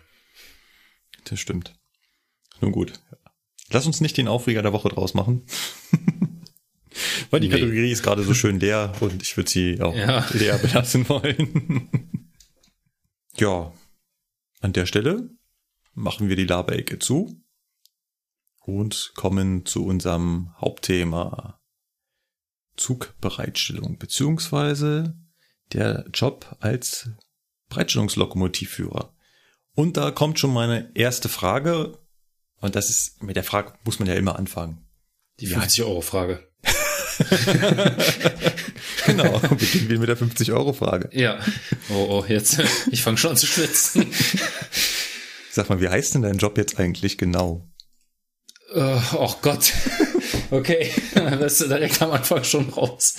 Das 1.25 1.39
stimmt. 1.39 1.75
Nun 2.61 2.71
gut. 2.71 2.93
Lass 3.69 3.85
uns 3.85 4.01
nicht 4.01 4.17
den 4.17 4.27
Aufreger 4.27 4.63
der 4.63 4.73
Woche 4.73 4.89
draus 4.89 5.13
machen. 5.13 5.45
Weil 7.29 7.39
die 7.39 7.47
nee. 7.47 7.53
Kategorie 7.53 7.91
ist 7.91 8.01
gerade 8.01 8.23
so 8.23 8.33
schön 8.33 8.59
leer 8.59 8.93
und 8.99 9.21
ich 9.21 9.37
würde 9.37 9.49
sie 9.49 9.79
auch 9.79 9.95
ja. 9.95 10.27
leer 10.33 10.57
belassen 10.57 11.07
wollen. 11.07 11.89
ja. 13.37 13.71
An 14.61 14.73
der 14.73 14.87
Stelle 14.87 15.29
machen 15.93 16.27
wir 16.27 16.35
die 16.35 16.45
Laberecke 16.45 16.97
zu 16.97 17.39
und 18.77 19.13
kommen 19.15 19.65
zu 19.65 19.85
unserem 19.85 20.53
Hauptthema 20.59 21.59
Zugbereitstellung 22.77 23.97
beziehungsweise 23.97 25.15
der 25.73 26.05
Job 26.13 26.57
als 26.59 27.09
Bereitstellungslokomotivführer. 27.69 29.13
Und 29.75 29.97
da 29.97 30.11
kommt 30.11 30.39
schon 30.39 30.53
meine 30.53 30.91
erste 30.95 31.29
Frage 31.29 31.99
und 32.61 32.75
das 32.75 32.89
ist, 32.89 33.23
mit 33.23 33.35
der 33.35 33.43
Frage 33.43 33.73
muss 33.83 33.99
man 33.99 34.07
ja 34.07 34.15
immer 34.15 34.37
anfangen. 34.37 34.85
Die 35.39 35.47
50 35.47 35.83
Euro 35.83 36.01
Frage. 36.01 36.47
genau, 39.05 39.39
beginnen 39.39 39.89
wir 39.89 39.99
mit 39.99 40.09
der 40.09 40.17
50 40.17 40.51
Euro 40.51 40.73
Frage. 40.73 41.09
Ja. 41.13 41.39
Oh, 41.89 42.07
oh, 42.09 42.25
jetzt, 42.27 42.61
ich 42.91 43.03
fange 43.03 43.17
schon 43.17 43.31
an 43.31 43.37
zu 43.37 43.45
schwitzen. 43.45 44.07
Sag 45.51 45.69
mal, 45.69 45.81
wie 45.81 45.89
heißt 45.89 46.15
denn 46.15 46.21
dein 46.21 46.37
Job 46.37 46.57
jetzt 46.57 46.79
eigentlich 46.79 47.17
genau? 47.17 47.68
Uh, 48.73 49.01
oh 49.17 49.35
Gott. 49.41 49.73
Okay, 50.51 50.91
das 51.13 51.61
ist 51.61 51.69
direkt 51.69 52.01
am 52.01 52.11
Anfang 52.11 52.43
schon 52.43 52.69
raus. 52.69 53.15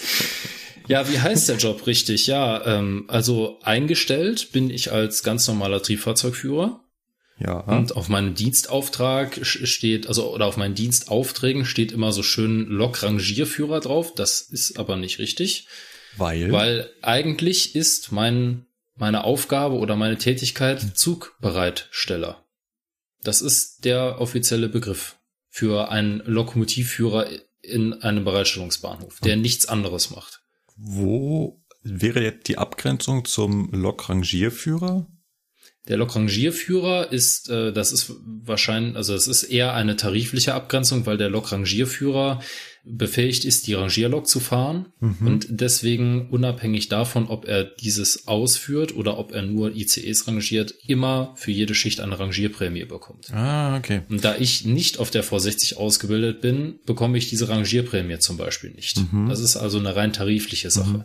Ja, 0.89 1.09
wie 1.09 1.21
heißt 1.21 1.49
der 1.49 1.57
Job 1.57 1.87
richtig? 1.87 2.27
Ja, 2.27 2.65
ähm, 2.67 3.05
also 3.09 3.61
eingestellt 3.63 4.51
bin 4.53 4.71
ich 4.71 4.91
als 4.91 5.23
ganz 5.23 5.47
normaler 5.47 5.83
Triebfahrzeugführer. 5.83 6.83
Ja. 7.39 7.61
Und 7.61 7.97
auf 7.97 8.09
meinem 8.09 8.35
Dienstauftrag 8.35 9.39
steht, 9.47 10.09
also 10.09 10.35
oder 10.35 10.47
auf 10.47 10.57
meinen 10.57 10.75
Dienstaufträgen 10.75 11.65
steht 11.65 11.93
immer 11.93 12.13
so 12.13 12.23
schön 12.23 12.67
Lokrangierführer 12.67 13.81
drauf. 13.81 14.15
Das 14.15 14.41
ist 14.41 14.79
aber 14.79 14.97
nicht 14.97 15.19
richtig. 15.19 15.67
Weil? 16.17 16.51
Weil 16.51 16.91
eigentlich 17.01 17.77
ist 17.77 18.13
mein, 18.13 18.67
meine 18.97 19.25
Aufgabe 19.25 19.77
oder 19.77 19.97
meine 19.97 20.19
Tätigkeit 20.19 20.99
Zugbereitsteller. 20.99 22.45
Das 23.23 23.41
ist 23.41 23.85
der 23.85 24.21
offizielle 24.21 24.69
Begriff 24.69 25.17
für 25.51 25.91
einen 25.91 26.23
Lokomotivführer 26.25 27.27
in 27.61 27.93
einem 27.95 28.25
Bereitstellungsbahnhof, 28.25 29.21
der 29.21 29.37
nichts 29.37 29.67
anderes 29.67 30.11
macht. 30.11 30.41
Wo 30.77 31.61
wäre 31.83 32.23
jetzt 32.23 32.49
die 32.49 32.57
Abgrenzung 32.57 33.25
zum 33.25 33.71
Lokrangierführer? 33.73 35.07
Der 35.89 35.97
Lokrangierführer 35.97 37.11
ist, 37.11 37.51
äh, 37.51 37.73
das 37.73 37.93
ist 37.93 38.13
wahrscheinlich, 38.25 38.97
also 38.97 39.15
es 39.15 39.27
ist 39.27 39.43
eher 39.45 39.75
eine 39.75 39.97
tarifliche 39.97 40.55
Abgrenzung, 40.55 41.05
weil 41.07 41.17
der 41.17 41.31
Lokrangierführer 41.31 42.41
befähigt 42.85 43.45
ist, 43.45 43.66
die 43.66 43.75
Rangierlok 43.75 44.27
zu 44.27 44.40
fahren 44.40 44.87
Mhm. 45.01 45.27
und 45.27 45.47
deswegen 45.51 46.29
unabhängig 46.31 46.88
davon, 46.88 47.27
ob 47.29 47.47
er 47.47 47.64
dieses 47.64 48.27
ausführt 48.27 48.95
oder 48.95 49.19
ob 49.19 49.33
er 49.33 49.43
nur 49.43 49.75
ICEs 49.75 50.27
rangiert, 50.27 50.75
immer 50.87 51.35
für 51.37 51.51
jede 51.51 51.75
Schicht 51.75 52.01
eine 52.01 52.19
Rangierprämie 52.19 52.85
bekommt. 52.87 53.33
Ah, 53.33 53.77
okay. 53.77 54.03
Und 54.09 54.25
da 54.25 54.37
ich 54.37 54.64
nicht 54.64 54.99
auf 54.99 55.11
der 55.11 55.25
V60 55.25 55.77
ausgebildet 55.77 56.40
bin, 56.40 56.81
bekomme 56.87 57.19
ich 57.19 57.29
diese 57.29 57.49
Rangierprämie 57.49 58.19
zum 58.19 58.37
Beispiel 58.37 58.71
nicht. 58.71 59.12
Mhm. 59.12 59.29
Das 59.29 59.40
ist 59.40 59.57
also 59.57 59.79
eine 59.79 59.95
rein 59.97 60.12
tarifliche 60.12 60.71
Sache. 60.71 61.05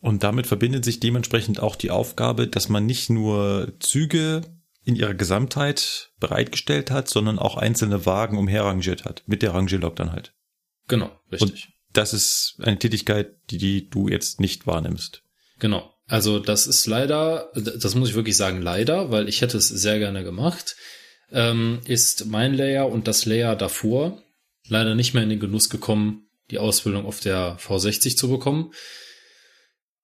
Und 0.00 0.22
damit 0.22 0.46
verbindet 0.46 0.84
sich 0.84 1.00
dementsprechend 1.00 1.60
auch 1.60 1.76
die 1.76 1.90
Aufgabe, 1.90 2.46
dass 2.48 2.70
man 2.70 2.86
nicht 2.86 3.10
nur 3.10 3.74
Züge 3.80 4.40
in 4.82 4.96
ihrer 4.96 5.12
Gesamtheit 5.14 6.10
bereitgestellt 6.20 6.90
hat, 6.90 7.08
sondern 7.08 7.38
auch 7.38 7.58
einzelne 7.58 8.06
Wagen 8.06 8.38
umherrangiert 8.38 9.04
hat. 9.04 9.22
Mit 9.26 9.42
der 9.42 9.52
Rangierlok 9.52 9.96
dann 9.96 10.12
halt. 10.12 10.32
Genau, 10.90 11.10
richtig. 11.32 11.68
Das 11.92 12.12
ist 12.12 12.56
eine 12.60 12.78
Tätigkeit, 12.78 13.34
die, 13.50 13.58
die 13.58 13.88
du 13.88 14.08
jetzt 14.08 14.40
nicht 14.40 14.66
wahrnimmst. 14.66 15.22
Genau. 15.58 15.94
Also 16.06 16.38
das 16.40 16.66
ist 16.66 16.86
leider, 16.86 17.52
das 17.54 17.94
muss 17.94 18.10
ich 18.10 18.14
wirklich 18.14 18.36
sagen, 18.36 18.60
leider, 18.60 19.10
weil 19.10 19.28
ich 19.28 19.40
hätte 19.40 19.56
es 19.56 19.68
sehr 19.68 19.98
gerne 19.98 20.24
gemacht, 20.24 20.76
ähm, 21.30 21.80
ist 21.86 22.26
mein 22.26 22.54
Layer 22.54 22.88
und 22.88 23.06
das 23.06 23.24
Layer 23.24 23.56
davor 23.56 24.20
leider 24.66 24.94
nicht 24.94 25.14
mehr 25.14 25.22
in 25.22 25.28
den 25.30 25.40
Genuss 25.40 25.70
gekommen, 25.70 26.28
die 26.50 26.58
Ausbildung 26.58 27.06
auf 27.06 27.20
der 27.20 27.58
V60 27.58 28.16
zu 28.16 28.28
bekommen. 28.28 28.72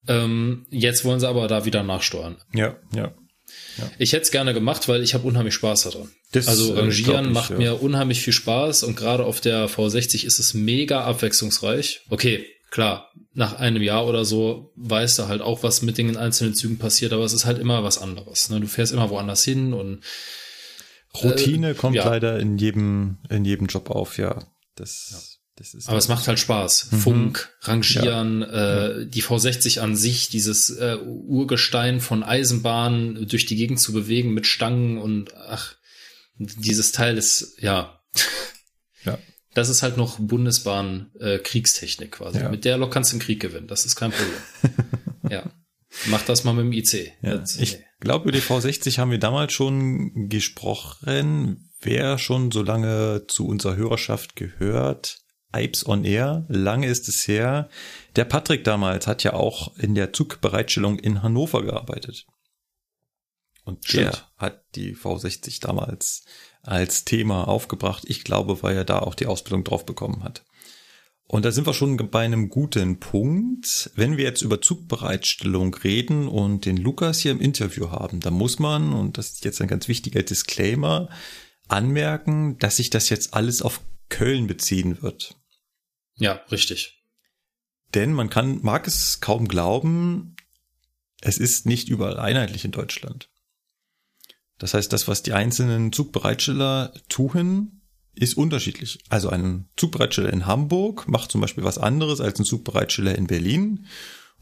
Ähm, 0.09 0.67
jetzt 0.71 1.05
wollen 1.05 1.21
sie 1.21 1.29
aber 1.29 1.49
da 1.49 1.65
wieder 1.65 1.83
nachsteuern. 1.83 2.37
Ja, 2.55 2.77
ja. 2.95 3.13
Ich 3.99 4.13
hätte 4.13 4.23
es 4.23 4.31
gerne 4.31 4.55
gemacht, 4.55 4.89
weil 4.89 5.03
ich 5.03 5.15
habe 5.15 5.27
unheimlich 5.27 5.55
Spaß 5.55 5.83
daran. 5.83 6.11
Das, 6.33 6.49
also 6.49 6.75
äh, 6.75 6.81
Rangieren 6.81 7.33
macht 7.33 7.51
ja. 7.51 7.57
mir 7.57 7.83
unheimlich 7.83 8.21
viel 8.21 8.33
Spaß 8.33 8.83
und 8.85 8.97
gerade 8.97 9.25
auf 9.25 9.41
der 9.41 9.69
V60 9.69 10.25
ist 10.25 10.39
es 10.39 10.55
mega 10.55 11.05
abwechslungsreich. 11.05 12.03
Okay, 12.09 12.47
klar, 12.71 13.13
nach 13.35 13.59
einem 13.59 13.83
Jahr 13.83 14.07
oder 14.07 14.25
so 14.25 14.73
weißt 14.77 15.19
du 15.19 15.29
halt 15.29 15.43
auch, 15.43 15.63
was 15.63 15.83
mit 15.83 15.99
den 15.99 16.17
einzelnen 16.17 16.55
Zügen 16.55 16.79
passiert, 16.79 17.13
aber 17.13 17.25
es 17.25 17.33
ist 17.33 17.45
halt 17.45 17.59
immer 17.59 17.85
was 17.85 17.99
anderes. 17.99 18.51
Ne? 18.51 18.61
Du 18.61 18.67
fährst 18.67 18.93
immer 18.93 19.11
woanders 19.11 19.45
hin 19.45 19.73
und 19.73 20.03
Routine 21.23 21.71
Äh, 21.71 21.75
kommt 21.75 21.97
ja. 21.97 22.05
leider 22.05 22.39
in 22.39 22.59
jedem, 22.59 23.19
in 23.31 23.45
jedem 23.45 23.67
Job 23.67 23.91
auf, 23.91 24.19
ja. 24.19 24.45
Das. 24.75 25.36
Aber 25.87 25.97
es 25.99 26.09
macht 26.09 26.29
halt 26.29 26.39
Spaß. 26.39 26.93
Mhm. 26.93 26.99
Funk, 26.99 27.53
Rangieren, 27.63 28.43
äh, 28.43 29.07
die 29.07 29.23
V60 29.23 29.81
an 29.81 29.97
sich, 29.97 30.29
dieses 30.29 30.71
äh, 30.71 30.97
Urgestein 31.03 32.01
von 32.01 32.23
Eisenbahnen 32.23 33.27
durch 33.29 33.47
die 33.47 33.57
Gegend 33.57 33.81
zu 33.81 33.93
bewegen 33.93 34.35
mit 34.35 34.47
Stangen 34.47 34.99
und 34.99 35.35
ach, 35.35 35.75
dieses 36.39 36.93
Teil 36.93 37.17
ist, 37.17 37.57
ja, 37.61 38.01
Ja. 39.05 39.19
Das 39.55 39.69
ist 39.71 39.83
halt 39.83 39.97
noch 39.97 40.19
Bundesbahn 40.19 41.11
äh, 41.19 41.39
Kriegstechnik 41.39 42.13
quasi. 42.13 42.41
Ja. 42.41 42.49
Mit 42.51 42.65
der 42.65 42.77
Lok 42.77 42.93
kannst 42.93 43.13
du 43.13 43.17
den 43.17 43.23
Krieg 43.23 43.41
gewinnen. 43.41 43.69
Das 43.69 43.87
ist 43.87 43.97
kein 43.97 44.11
Problem. 44.13 44.75
ja. 45.31 45.51
Mach 46.07 46.23
das 46.23 46.45
mal 46.45 46.53
mit 46.53 46.65
dem 46.65 46.73
IC. 46.73 47.13
Ja, 47.23 47.37
Das- 47.39 47.57
ich 47.57 47.79
nee. 47.79 47.85
glaube, 48.01 48.25
über 48.29 48.33
die 48.33 48.43
V60 48.43 48.99
haben 48.99 49.11
wir 49.11 49.19
damals 49.19 49.53
schon 49.55 50.29
gesprochen. 50.29 51.71
Wer 51.81 52.19
schon 52.19 52.51
so 52.51 52.63
lange 52.63 53.25
zu 53.29 53.47
unserer 53.47 53.77
Hörerschaft 53.77 54.37
gehört, 54.37 55.21
Ipes 55.63 55.87
on 55.87 56.05
Air, 56.05 56.45
lange 56.49 56.87
ist 56.87 57.09
es 57.09 57.27
her. 57.27 57.69
Der 58.17 58.25
Patrick 58.25 58.65
damals 58.65 59.07
hat 59.07 59.25
ja 59.25 59.33
auch 59.33 59.77
in 59.77 59.95
der 59.95 60.13
Zugbereitstellung 60.13 60.99
in 60.99 61.23
Hannover 61.23 61.63
gearbeitet. 61.63 62.27
Und 63.65 63.93
der 63.93 64.13
Stimmt. 64.13 64.33
hat 64.37 64.65
die 64.77 64.95
V60 64.95 65.61
damals 65.61 66.25
als 66.63 67.05
Thema 67.05 67.49
aufgebracht. 67.49 68.05
Ich 68.07 68.23
glaube, 68.23 68.63
weil 68.63 68.77
er 68.77 68.85
da 68.85 69.01
auch 69.01 69.15
die 69.15 69.27
Ausbildung 69.27 69.65
drauf 69.65 69.85
bekommen 69.85 70.23
hat. 70.23 70.45
Und 71.29 71.45
da 71.45 71.51
sind 71.51 71.67
wir 71.67 71.75
schon 71.75 71.97
bei 71.97 72.25
einem 72.25 72.49
guten 72.49 73.01
Punkt. 73.01 73.91
Wenn 73.97 74.17
wir 74.17 74.25
jetzt 74.25 74.43
über 74.43 74.61
Zugbereitstellung 74.61 75.75
reden 75.75 76.29
und 76.29 76.65
den 76.67 76.77
Lukas 76.77 77.19
hier 77.19 77.33
im 77.33 77.41
Interview 77.41 77.91
haben, 77.91 78.21
dann 78.21 78.35
muss 78.35 78.61
man, 78.61 78.93
und 78.93 79.19
das 79.19 79.33
ist 79.33 79.45
jetzt 79.45 79.61
ein 79.61 79.67
ganz 79.67 79.89
wichtiger 79.89 80.23
Disclaimer, 80.23 81.09
anmerken, 81.67 82.59
dass 82.59 82.77
sich 82.77 82.91
das 82.91 83.09
jetzt 83.09 83.35
alles 83.35 83.61
auf 83.61 83.81
Köln 84.09 84.47
beziehen 84.47 85.03
wird. 85.03 85.37
Ja, 86.19 86.41
richtig. 86.51 87.03
Denn 87.95 88.13
man 88.13 88.31
kann, 88.31 88.61
mag 88.63 88.87
es 88.87 89.21
kaum 89.21 89.49
glauben, 89.49 90.37
es 91.21 91.39
ist 91.39 91.67
nicht 91.67 91.89
überall 91.89 92.19
einheitlich 92.19 92.65
in 92.65 92.73
Deutschland. 92.73 93.31
Das 94.59 94.75
heißt, 94.75 94.93
das, 94.93 95.07
was 95.09 95.23
die 95.23 95.33
einzelnen 95.33 95.93
Zugbereitsteller 95.93 96.93
tun, 97.09 97.83
ist 98.15 98.37
unterschiedlich. 98.37 98.99
Also 99.11 99.29
ein 99.29 99.69
Zugbereitsteller 99.77 100.33
in 100.33 100.47
Hamburg 100.47 101.07
macht 101.09 101.31
zum 101.31 101.43
Beispiel 101.43 101.65
was 101.65 101.79
anderes 101.79 102.21
als 102.21 102.39
ein 102.39 102.47
Zugbereitsteller 102.47 103.15
in 103.15 103.27
Berlin 103.27 103.87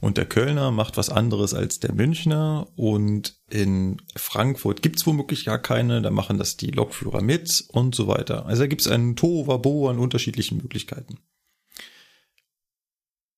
und 0.01 0.17
der 0.17 0.27
Kölner 0.27 0.71
macht 0.71 0.97
was 0.97 1.11
anderes 1.11 1.55
als 1.55 1.81
der 1.81 1.93
Münchner 1.93 2.69
und 2.77 3.37
in 3.51 4.01
Frankfurt 4.15 4.83
gibt's 4.83 5.07
womöglich 5.07 5.45
gar 5.45 5.59
keine, 5.59 6.03
da 6.03 6.11
machen 6.11 6.39
das 6.39 6.57
die 6.57 6.71
Lokführer 6.71 7.23
mit 7.23 7.65
und 7.69 7.95
so 7.95 8.07
weiter. 8.07 8.47
Also 8.47 8.63
da 8.63 8.67
gibt's 8.69 8.87
einen 8.87 9.17
Tohuwabo 9.17 9.89
an 9.89 9.99
unterschiedlichen 9.99 10.59
Möglichkeiten. 10.59 11.19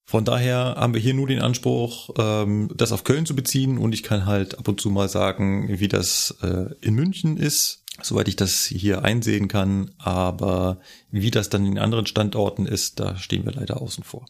Von 0.08 0.24
daher 0.24 0.76
haben 0.78 0.94
wir 0.94 1.00
hier 1.00 1.14
nur 1.14 1.26
den 1.26 1.40
Anspruch, 1.40 2.10
ähm, 2.16 2.70
das 2.76 2.92
auf 2.92 3.02
Köln 3.02 3.26
zu 3.26 3.34
beziehen 3.34 3.76
und 3.76 3.92
ich 3.92 4.04
kann 4.04 4.24
halt 4.24 4.56
ab 4.56 4.68
und 4.68 4.80
zu 4.80 4.88
mal 4.88 5.08
sagen, 5.08 5.68
wie 5.80 5.88
das 5.88 6.36
äh, 6.42 6.74
in 6.80 6.94
München 6.94 7.36
ist, 7.36 7.84
soweit 8.02 8.28
ich 8.28 8.36
das 8.36 8.64
hier 8.66 9.02
einsehen 9.02 9.48
kann, 9.48 9.90
aber 9.98 10.80
wie 11.10 11.32
das 11.32 11.48
dann 11.48 11.66
in 11.66 11.78
anderen 11.78 12.06
Standorten 12.06 12.66
ist, 12.66 13.00
da 13.00 13.16
stehen 13.16 13.44
wir 13.44 13.52
leider 13.52 13.80
außen 13.80 14.04
vor. 14.04 14.26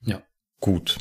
Ja. 0.00 0.22
Gut. 0.60 0.96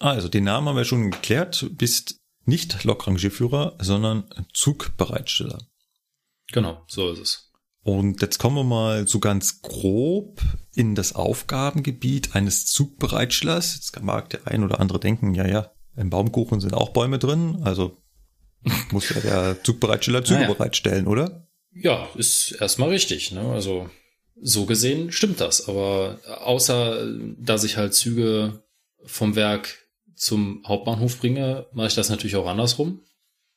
Also 0.00 0.28
den 0.28 0.44
Namen 0.44 0.68
haben 0.68 0.76
wir 0.76 0.84
schon 0.84 1.12
geklärt, 1.12 1.62
Du 1.62 1.70
bist 1.70 2.20
nicht 2.44 2.82
Lokrangierführer, 2.82 3.76
sondern 3.78 4.28
Zugbereitsteller. 4.52 5.58
Genau, 6.52 6.82
so 6.88 7.12
ist 7.12 7.20
es. 7.20 7.49
Und 7.82 8.20
jetzt 8.20 8.38
kommen 8.38 8.56
wir 8.56 8.64
mal 8.64 9.08
so 9.08 9.20
ganz 9.20 9.62
grob 9.62 10.40
in 10.74 10.94
das 10.94 11.14
Aufgabengebiet 11.14 12.34
eines 12.34 12.66
Zugbereitstellers. 12.66 13.74
Jetzt 13.74 14.02
mag 14.02 14.28
der 14.30 14.46
ein 14.46 14.62
oder 14.64 14.80
andere 14.80 15.00
denken, 15.00 15.34
ja, 15.34 15.46
ja, 15.46 15.72
im 15.96 16.10
Baumkuchen 16.10 16.60
sind 16.60 16.74
auch 16.74 16.90
Bäume 16.90 17.18
drin, 17.18 17.60
also 17.62 17.96
muss 18.90 19.08
ja 19.10 19.20
der 19.20 19.62
Zugbereitsteller 19.64 20.24
Züge 20.24 20.40
Naja. 20.40 20.52
bereitstellen, 20.52 21.06
oder? 21.06 21.46
Ja, 21.72 22.08
ist 22.16 22.52
erstmal 22.60 22.90
richtig. 22.90 23.32
Ne? 23.32 23.40
Also 23.40 23.88
so 24.40 24.66
gesehen 24.66 25.12
stimmt 25.12 25.40
das. 25.40 25.68
Aber 25.68 26.18
außer, 26.42 27.06
dass 27.38 27.64
ich 27.64 27.76
halt 27.76 27.94
Züge 27.94 28.62
vom 29.04 29.36
Werk 29.36 29.78
zum 30.14 30.62
Hauptbahnhof 30.66 31.18
bringe, 31.18 31.66
mache 31.72 31.86
ich 31.88 31.94
das 31.94 32.10
natürlich 32.10 32.36
auch 32.36 32.46
andersrum. 32.46 33.00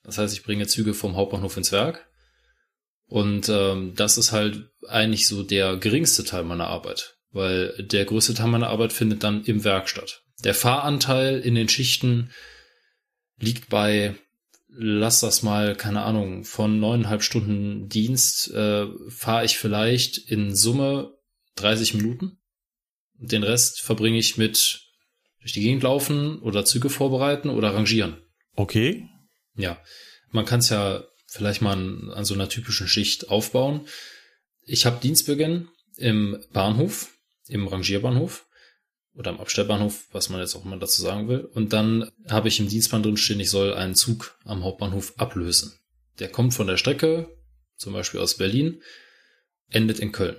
Das 0.04 0.18
heißt, 0.18 0.34
ich 0.34 0.44
bringe 0.44 0.68
Züge 0.68 0.94
vom 0.94 1.16
Hauptbahnhof 1.16 1.58
ins 1.58 1.72
Werk. 1.72 2.08
Und 3.14 3.48
ähm, 3.48 3.94
das 3.96 4.18
ist 4.18 4.32
halt 4.32 4.72
eigentlich 4.90 5.28
so 5.28 5.44
der 5.44 5.78
geringste 5.78 6.24
Teil 6.24 6.44
meiner 6.44 6.66
Arbeit, 6.66 7.18
weil 7.30 7.72
der 7.78 8.06
größte 8.06 8.34
Teil 8.34 8.48
meiner 8.48 8.70
Arbeit 8.70 8.92
findet 8.92 9.24
dann 9.24 9.44
im 9.44 9.64
Werk 9.64 9.88
statt. 9.88 10.24
Der 10.44 10.56
Fahranteil 10.56 11.40
in 11.40 11.54
den 11.54 11.70
Schichten 11.70 12.32
liegt 13.38 13.70
bei, 13.70 14.16
lass 14.68 15.20
das 15.20 15.44
mal, 15.44 15.76
keine 15.76 16.02
Ahnung, 16.02 16.44
von 16.44 16.80
neuneinhalb 16.80 17.22
Stunden 17.22 17.88
Dienst 17.88 18.50
äh, 18.50 18.88
fahre 19.10 19.46
ich 19.46 19.60
vielleicht 19.60 20.18
in 20.18 20.56
Summe 20.56 21.14
30 21.58 21.94
Minuten. 21.94 22.40
Den 23.20 23.44
Rest 23.44 23.82
verbringe 23.82 24.18
ich 24.18 24.38
mit 24.38 24.82
durch 25.40 25.54
die 25.54 25.62
Gegend 25.62 25.84
laufen 25.84 26.40
oder 26.40 26.66
Züge 26.66 26.90
vorbereiten 26.90 27.52
oder 27.52 27.76
rangieren. 27.76 28.18
Okay. 28.56 29.08
Ja, 29.56 29.80
man 30.32 30.46
kann 30.46 30.62
es 30.62 30.70
ja 30.70 31.04
vielleicht 31.34 31.62
mal 31.62 31.74
an, 31.74 32.12
an 32.14 32.26
so 32.26 32.34
einer 32.36 32.48
typischen 32.48 32.88
Schicht 32.88 33.30
aufbauen. 33.30 33.82
Ich 34.66 34.86
habe 34.86 35.00
Dienstbeginn 35.02 35.68
im 35.98 36.38
Bahnhof, 36.54 37.10
im 37.48 37.68
Rangierbahnhof 37.68 38.46
oder 39.16 39.32
im 39.32 39.40
Abstellbahnhof, 39.40 40.06
was 40.12 40.30
man 40.30 40.40
jetzt 40.40 40.56
auch 40.56 40.64
immer 40.64 40.78
dazu 40.78 41.02
sagen 41.02 41.28
will. 41.28 41.40
Und 41.40 41.74
dann 41.74 42.10
habe 42.30 42.48
ich 42.48 42.60
im 42.60 42.68
Dienstplan 42.70 43.04
drin 43.04 43.18
stehen, 43.18 43.40
ich 43.40 43.50
soll 43.50 43.74
einen 43.74 43.96
Zug 43.96 44.38
am 44.46 44.64
Hauptbahnhof 44.64 45.14
ablösen. 45.18 45.74
Der 46.20 46.30
kommt 46.30 46.54
von 46.54 46.68
der 46.68 46.78
Strecke, 46.78 47.28
zum 47.78 47.94
Beispiel 47.94 48.20
aus 48.20 48.38
Berlin, 48.38 48.82
endet 49.70 50.00
in 50.00 50.12
Köln. 50.12 50.36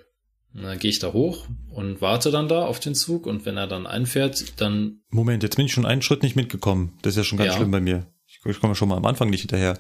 Und 0.55 0.63
dann 0.63 0.79
gehe 0.79 0.91
ich 0.91 1.01
da 1.01 1.13
hoch 1.13 1.49
und 1.71 2.01
warte 2.01 2.31
dann 2.31 2.49
da 2.49 2.65
auf 2.65 2.79
den 2.79 2.95
Zug 2.95 3.27
und 3.27 3.45
wenn 3.45 3.57
er 3.57 3.67
dann 3.67 3.89
einfährt, 3.89 4.61
dann 4.61 5.01
Moment, 5.11 5.43
jetzt 5.43 5.57
bin 5.57 5.67
ich 5.67 5.73
schon 5.73 5.87
einen 5.87 6.03
Schritt 6.03 6.23
nicht 6.23 6.37
mitgekommen. 6.37 6.97
Das 7.03 7.15
ist 7.15 7.17
ja 7.17 7.25
schon 7.25 7.39
ganz 7.39 7.49
Ja. 7.49 7.57
schlimm 7.57 7.73
bei 7.73 7.81
mir. 7.81 8.07
Ich, 8.45 8.61
komme 8.61 8.75
schon 8.75 8.89
mal 8.89 8.97
am 8.97 9.07
Anfang 9.07 9.31
nicht 9.31 9.41
hinterher. 9.41 9.79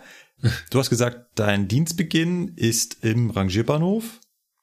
Du 0.71 0.79
hast 0.79 0.91
gesagt, 0.91 1.39
dein 1.39 1.69
Dienstbeginn 1.69 2.49
ist 2.57 3.05
im 3.05 3.31
Rangierbahnhof. 3.31 4.21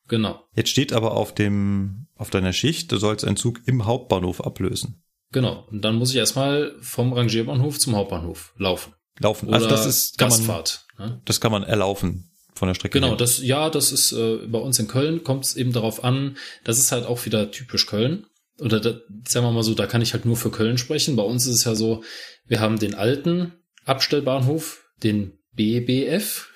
genau, 0.08 0.44
Jetzt 0.56 0.70
steht 0.70 0.94
aber 0.94 1.14
auf 1.14 1.34
dem, 1.34 2.08
auf 2.16 2.30
deiner 2.30 2.54
Schicht, 2.54 2.92
du 2.92 2.98
sollst 2.98 3.26
einen 3.26 3.38
Zug 3.38 3.62
im 3.66 3.86
Hauptbahnhof 3.86 4.42
ablösen. 4.42 5.02
Genau. 5.32 5.66
Und 5.72 5.82
dann 5.84 5.96
muss 5.96 6.12
ich 6.12 6.18
erstmal 6.18 6.76
vom 6.82 7.14
Rangierbahnhof 7.14 7.80
zum 7.80 7.96
Hauptbahnhof 7.96 8.54
laufen. 8.58 8.94
Laufen. 9.20 9.48
Oder 9.48 9.58
also 9.58 9.70
das 9.70 9.86
ist 9.86 10.18
kann 10.18 10.30
man, 10.30 10.38
Gastfahrt. 10.38 10.86
Ne? 10.98 11.22
das 11.26 11.40
kann 11.40 11.52
man 11.52 11.64
erlaufen 11.64 12.32
von 12.54 12.68
der 12.68 12.76
Strecke. 12.76 13.00
Genau, 13.00 13.10
her. 13.10 13.18
das, 13.18 13.42
ja, 13.42 13.70
das 13.70 13.92
ist 13.92 14.12
äh, 14.12 14.38
bei 14.48 14.60
uns 14.60 14.78
in 14.80 14.88
Köln 14.88 15.24
kommt 15.24 15.46
es 15.46 15.56
eben 15.56 15.74
darauf 15.74 16.04
an, 16.04 16.38
das 16.64 16.80
ist 16.80 16.92
halt 16.92 17.06
auch 17.06 17.26
wieder 17.26 17.52
typisch 17.52 17.88
Köln. 17.88 18.26
Oder 18.60 18.80
da, 18.80 19.00
sagen 19.28 19.46
wir 19.46 19.52
mal 19.52 19.64
so, 19.64 19.74
da 19.74 19.88
kann 19.88 20.02
ich 20.02 20.14
halt 20.14 20.26
nur 20.26 20.36
für 20.36 20.52
Köln 20.52 20.78
sprechen. 20.78 21.16
Bei 21.16 21.24
uns 21.24 21.48
ist 21.48 21.56
es 21.56 21.64
ja 21.64 21.76
so, 21.76 22.04
wir 22.46 22.60
haben 22.60 22.78
den 22.78 22.94
alten 22.94 23.54
Abstellbahnhof, 23.86 24.86
den 25.04 25.38
BBF, 25.54 26.50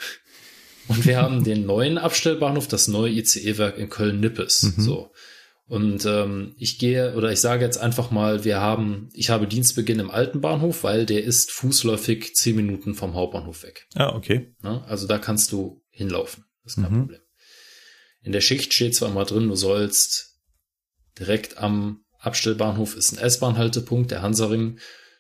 und 0.88 1.06
wir 1.06 1.18
haben 1.18 1.44
den 1.44 1.66
neuen 1.66 1.98
Abstellbahnhof, 1.98 2.68
das 2.68 2.88
neue 2.88 3.12
ICE-Werk 3.12 3.78
in 3.78 3.90
Köln-Nippes. 3.90 4.64
Mhm. 4.78 4.82
So. 4.82 5.12
Und 5.68 6.06
ähm, 6.06 6.54
ich 6.58 6.78
gehe 6.78 7.16
oder 7.16 7.32
ich 7.32 7.42
sage 7.42 7.66
jetzt 7.66 7.80
einfach 7.80 8.12
mal, 8.12 8.44
wir 8.44 8.60
haben, 8.62 9.10
ich 9.14 9.32
habe 9.32 9.48
Dienstbeginn 9.48 10.00
im 10.00 10.12
alten 10.12 10.40
Bahnhof, 10.40 10.84
weil 10.84 11.08
der 11.08 11.24
ist 11.24 11.52
fußläufig 11.52 12.36
zehn 12.36 12.56
Minuten 12.56 12.94
vom 12.94 13.16
Hauptbahnhof 13.16 13.64
weg. 13.64 13.88
Ah, 13.96 14.16
okay. 14.16 14.54
Ne? 14.62 14.84
Also 14.88 15.08
da 15.08 15.18
kannst 15.18 15.52
du 15.52 15.82
hinlaufen. 15.90 16.46
Das 16.64 16.74
ist 16.78 16.84
kein 16.84 16.94
Mhm. 16.94 17.00
Problem. 17.00 17.22
In 18.22 18.32
der 18.32 18.42
Schicht 18.42 18.74
steht 18.74 18.94
zwar 18.96 19.10
mal 19.10 19.26
drin, 19.26 19.48
du 19.48 19.56
sollst 19.56 20.38
direkt 21.18 21.58
am 21.58 22.02
Abstellbahnhof 22.20 22.96
ist 22.96 23.14
ein 23.14 23.20
S-Bahn-Haltepunkt, 23.20 24.12
der 24.12 24.22
Hansaring. 24.22 24.80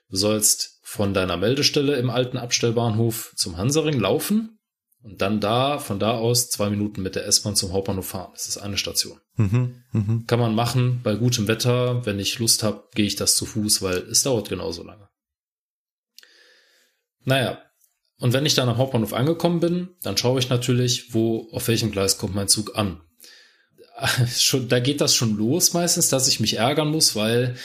Du 0.09 0.17
sollst 0.17 0.74
von 0.87 1.15
deiner 1.15 1.35
Meldestelle 1.35 1.95
im 1.95 2.11
alten 2.11 2.37
Abstellbahnhof 2.37 3.33
zum 3.35 3.57
Hansaring 3.57 3.99
laufen 3.99 4.59
und 5.01 5.19
dann 5.19 5.39
da, 5.39 5.79
von 5.79 5.97
da 5.97 6.11
aus 6.11 6.51
zwei 6.51 6.69
Minuten 6.69 7.01
mit 7.01 7.15
der 7.15 7.25
S-Bahn 7.25 7.55
zum 7.55 7.73
Hauptbahnhof 7.73 8.07
fahren. 8.07 8.29
Das 8.33 8.47
ist 8.47 8.59
eine 8.59 8.77
Station. 8.77 9.19
Mhm. 9.35 9.83
Mhm. 9.91 10.27
Kann 10.27 10.39
man 10.39 10.53
machen 10.53 11.01
bei 11.03 11.15
gutem 11.15 11.47
Wetter. 11.47 12.05
Wenn 12.05 12.19
ich 12.19 12.37
Lust 12.37 12.61
habe, 12.61 12.83
gehe 12.93 13.07
ich 13.07 13.15
das 13.15 13.35
zu 13.35 13.47
Fuß, 13.47 13.81
weil 13.81 13.97
es 13.97 14.21
dauert 14.21 14.47
genauso 14.47 14.83
lange. 14.83 15.09
Naja, 17.23 17.63
und 18.19 18.33
wenn 18.33 18.45
ich 18.45 18.53
dann 18.53 18.69
am 18.69 18.77
Hauptbahnhof 18.77 19.13
angekommen 19.13 19.61
bin, 19.61 19.89
dann 20.03 20.17
schaue 20.17 20.37
ich 20.37 20.49
natürlich, 20.49 21.15
wo, 21.15 21.49
auf 21.51 21.67
welchem 21.67 21.91
Gleis 21.91 22.19
kommt 22.19 22.35
mein 22.35 22.47
Zug 22.47 22.77
an. 22.77 23.01
Schon, 24.37 24.69
da 24.69 24.79
geht 24.79 25.01
das 25.01 25.15
schon 25.15 25.35
los 25.35 25.73
meistens, 25.73 26.09
dass 26.09 26.27
ich 26.27 26.39
mich 26.39 26.57
ärgern 26.57 26.91
muss, 26.91 27.15
weil 27.15 27.55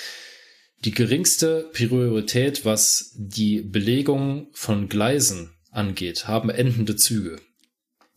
die 0.84 0.92
geringste 0.92 1.68
Priorität, 1.72 2.64
was 2.64 3.12
die 3.14 3.60
Belegung 3.60 4.48
von 4.52 4.88
Gleisen 4.88 5.50
angeht, 5.70 6.26
haben 6.26 6.50
endende 6.50 6.96
Züge. 6.96 7.36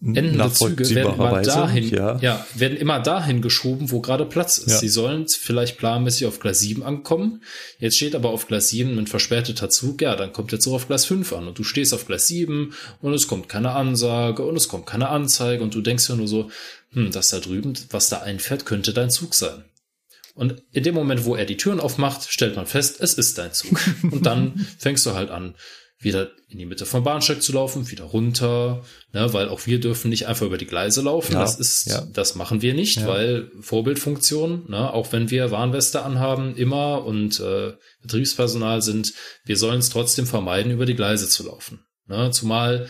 Endende 0.02 0.52
Züge 0.52 0.90
werden 0.90 1.14
immer 1.14 1.42
dahin, 1.42 1.90
ja. 1.90 2.18
ja. 2.20 2.46
werden 2.56 2.78
immer 2.78 3.00
dahin 3.00 3.42
geschoben, 3.42 3.90
wo 3.90 4.02
gerade 4.02 4.26
Platz 4.26 4.58
ist. 4.58 4.72
Ja. 4.72 4.78
Sie 4.80 4.90
sollen 4.90 5.28
vielleicht 5.30 5.78
planmäßig 5.78 6.28
auf 6.28 6.40
Gleis 6.40 6.60
7 6.60 6.84
ankommen. 6.84 7.42
Jetzt 7.80 7.96
steht 7.96 8.14
aber 8.14 8.30
auf 8.30 8.48
Gleis 8.48 8.68
7 8.68 8.98
ein 8.98 9.08
verspäteter 9.08 9.70
Zug. 9.70 10.02
Ja, 10.02 10.18
dann 10.18 10.34
kommt 10.34 10.52
jetzt 10.52 10.66
so 10.66 10.76
auf 10.76 10.88
Gleis 10.88 11.06
5 11.06 11.32
an 11.32 11.48
und 11.48 11.58
du 11.58 11.64
stehst 11.64 11.94
auf 11.94 12.06
Gleis 12.06 12.28
7 12.28 12.74
und 13.02 13.14
es 13.14 13.28
kommt 13.28 13.48
keine 13.48 13.72
Ansage 13.72 14.44
und 14.44 14.58
es 14.58 14.68
kommt 14.68 14.86
keine 14.86 15.08
Anzeige 15.08 15.64
und 15.64 15.74
du 15.74 15.80
denkst 15.80 16.10
ja 16.10 16.16
nur 16.16 16.28
so, 16.28 16.50
hm, 16.92 17.12
das 17.12 17.30
da 17.30 17.40
drüben, 17.40 17.74
was 17.90 18.10
da 18.10 18.20
einfährt, 18.20 18.66
könnte 18.66 18.94
dein 18.94 19.10
Zug 19.10 19.34
sein. 19.34 19.64
Und 20.36 20.64
in 20.72 20.84
dem 20.84 20.96
Moment, 20.96 21.26
wo 21.26 21.36
er 21.36 21.46
die 21.46 21.58
Türen 21.58 21.80
aufmacht, 21.80 22.32
stellt 22.32 22.56
man 22.56 22.66
fest, 22.66 22.98
es 23.00 23.14
ist 23.14 23.38
dein 23.38 23.54
Zug. 23.54 23.80
Und 24.04 24.26
dann 24.26 24.68
fängst 24.80 25.06
du 25.06 25.14
halt 25.14 25.30
an, 25.30 25.56
wieder 26.00 26.32
in 26.50 26.58
die 26.58 26.66
Mitte 26.66 26.86
vom 26.86 27.04
Bahnsteig 27.04 27.42
zu 27.42 27.54
laufen, 27.54 27.90
wieder 27.90 28.04
runter, 28.06 28.84
ne, 29.14 29.32
weil 29.34 29.48
auch 29.48 29.66
wir 29.66 29.80
dürfen 29.80 30.10
nicht 30.10 30.28
einfach 30.28 30.46
über 30.46 30.58
die 30.58 30.66
Gleise 30.66 31.02
laufen. 31.02 31.34
Ja, 31.34 31.40
das 31.42 31.60
ist, 31.60 31.86
ja. 31.88 32.06
das 32.12 32.36
machen 32.36 32.62
wir 32.62 32.74
nicht, 32.74 32.98
Ja. 32.98 33.08
weil 33.08 33.52
Vorbildfunktion, 33.62 34.70
ne, 34.70 34.92
auch 34.94 35.12
wenn 35.12 35.30
wir 35.32 35.52
Warnweste 35.52 36.04
anhaben, 36.04 36.56
immer 36.56 37.06
und 37.06 37.40
äh, 37.40 37.74
Betriebspersonal 38.02 38.82
sind, 38.82 39.14
wir 39.46 39.58
sollen 39.58 39.80
es 39.80 39.90
trotzdem 39.90 40.26
vermeiden, 40.28 40.72
über 40.72 40.86
die 40.86 40.96
Gleise 40.96 41.30
zu 41.30 41.46
laufen. 41.46 41.86
Ne, 42.08 42.32
zumal 42.32 42.90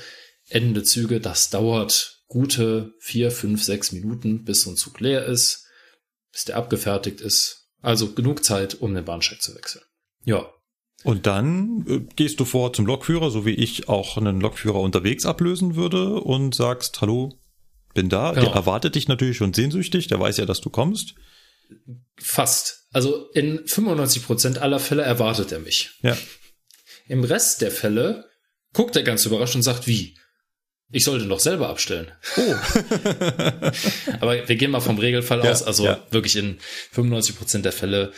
endende 0.50 0.84
Züge, 0.84 1.20
das 1.20 1.50
dauert 1.50 2.22
gute 2.28 2.94
vier, 3.00 3.32
fünf, 3.32 3.64
sechs 3.64 3.92
Minuten, 3.92 4.44
bis 4.44 4.64
so 4.64 4.72
ein 4.72 4.76
Zug 4.76 5.00
leer 5.00 5.26
ist, 5.26 5.63
bis 6.34 6.44
der 6.46 6.58
abgefertigt 6.58 7.22
ist. 7.22 7.70
Also 7.82 8.12
genug 8.14 8.44
Zeit, 8.44 8.76
um 8.76 8.94
den 8.94 9.06
Bahnsteig 9.06 9.42
zu 9.42 9.56
wechseln. 9.56 9.84
Ja, 10.26 10.46
Und 11.04 11.26
dann 11.28 11.86
äh, 11.88 12.00
gehst 12.16 12.40
du 12.40 12.46
vor 12.46 12.74
zum 12.74 12.86
Lokführer, 12.86 13.30
so 13.32 13.46
wie 13.46 13.54
ich 13.54 13.88
auch 13.88 14.18
einen 14.18 14.42
Lokführer 14.42 14.80
unterwegs 14.80 15.26
ablösen 15.26 15.76
würde 15.76 16.16
und 16.22 16.56
sagst, 16.56 17.00
hallo, 17.02 17.38
bin 17.94 18.10
da. 18.10 18.32
Genau. 18.32 18.48
Der 18.48 18.56
erwartet 18.56 18.96
dich 18.96 19.08
natürlich 19.08 19.38
schon 19.38 19.54
sehnsüchtig, 19.54 20.08
der 20.08 20.20
weiß 20.20 20.38
ja, 20.38 20.46
dass 20.46 20.62
du 20.62 20.70
kommst. 20.70 21.16
fast. 22.18 22.88
Also 22.92 23.30
in 23.34 23.66
95 23.68 24.26
Prozent 24.26 24.58
aller 24.60 24.80
Fälle 24.80 25.02
erwartet 25.04 25.52
er 25.52 25.60
mich. 25.60 25.92
Ja. 26.02 26.18
Im 27.08 27.24
Rest 27.24 27.62
der 27.62 27.72
Fälle 27.72 28.30
guckt 28.74 28.96
er 28.96 29.04
ganz 29.04 29.26
überrascht 29.26 29.56
und 29.56 29.64
sagt, 29.64 29.88
wie? 29.88 30.18
Ich 30.94 31.04
sollte 31.04 31.26
noch 31.26 31.40
selber 31.40 31.70
abstellen. 31.70 32.08
Oh. 32.38 32.42
Aber 34.22 34.48
wir 34.48 34.56
gehen 34.56 34.72
mal 34.72 34.80
vom 34.80 34.98
Regelfall 35.00 35.44
Ja, 35.44 35.52
aus. 35.52 35.64
Also 35.64 35.86
ja. 35.86 36.00
wirklich 36.12 36.36
in 36.36 36.58
95 36.92 37.36
Prozent 37.38 37.66
der 37.66 37.72
Fälle 37.72 38.14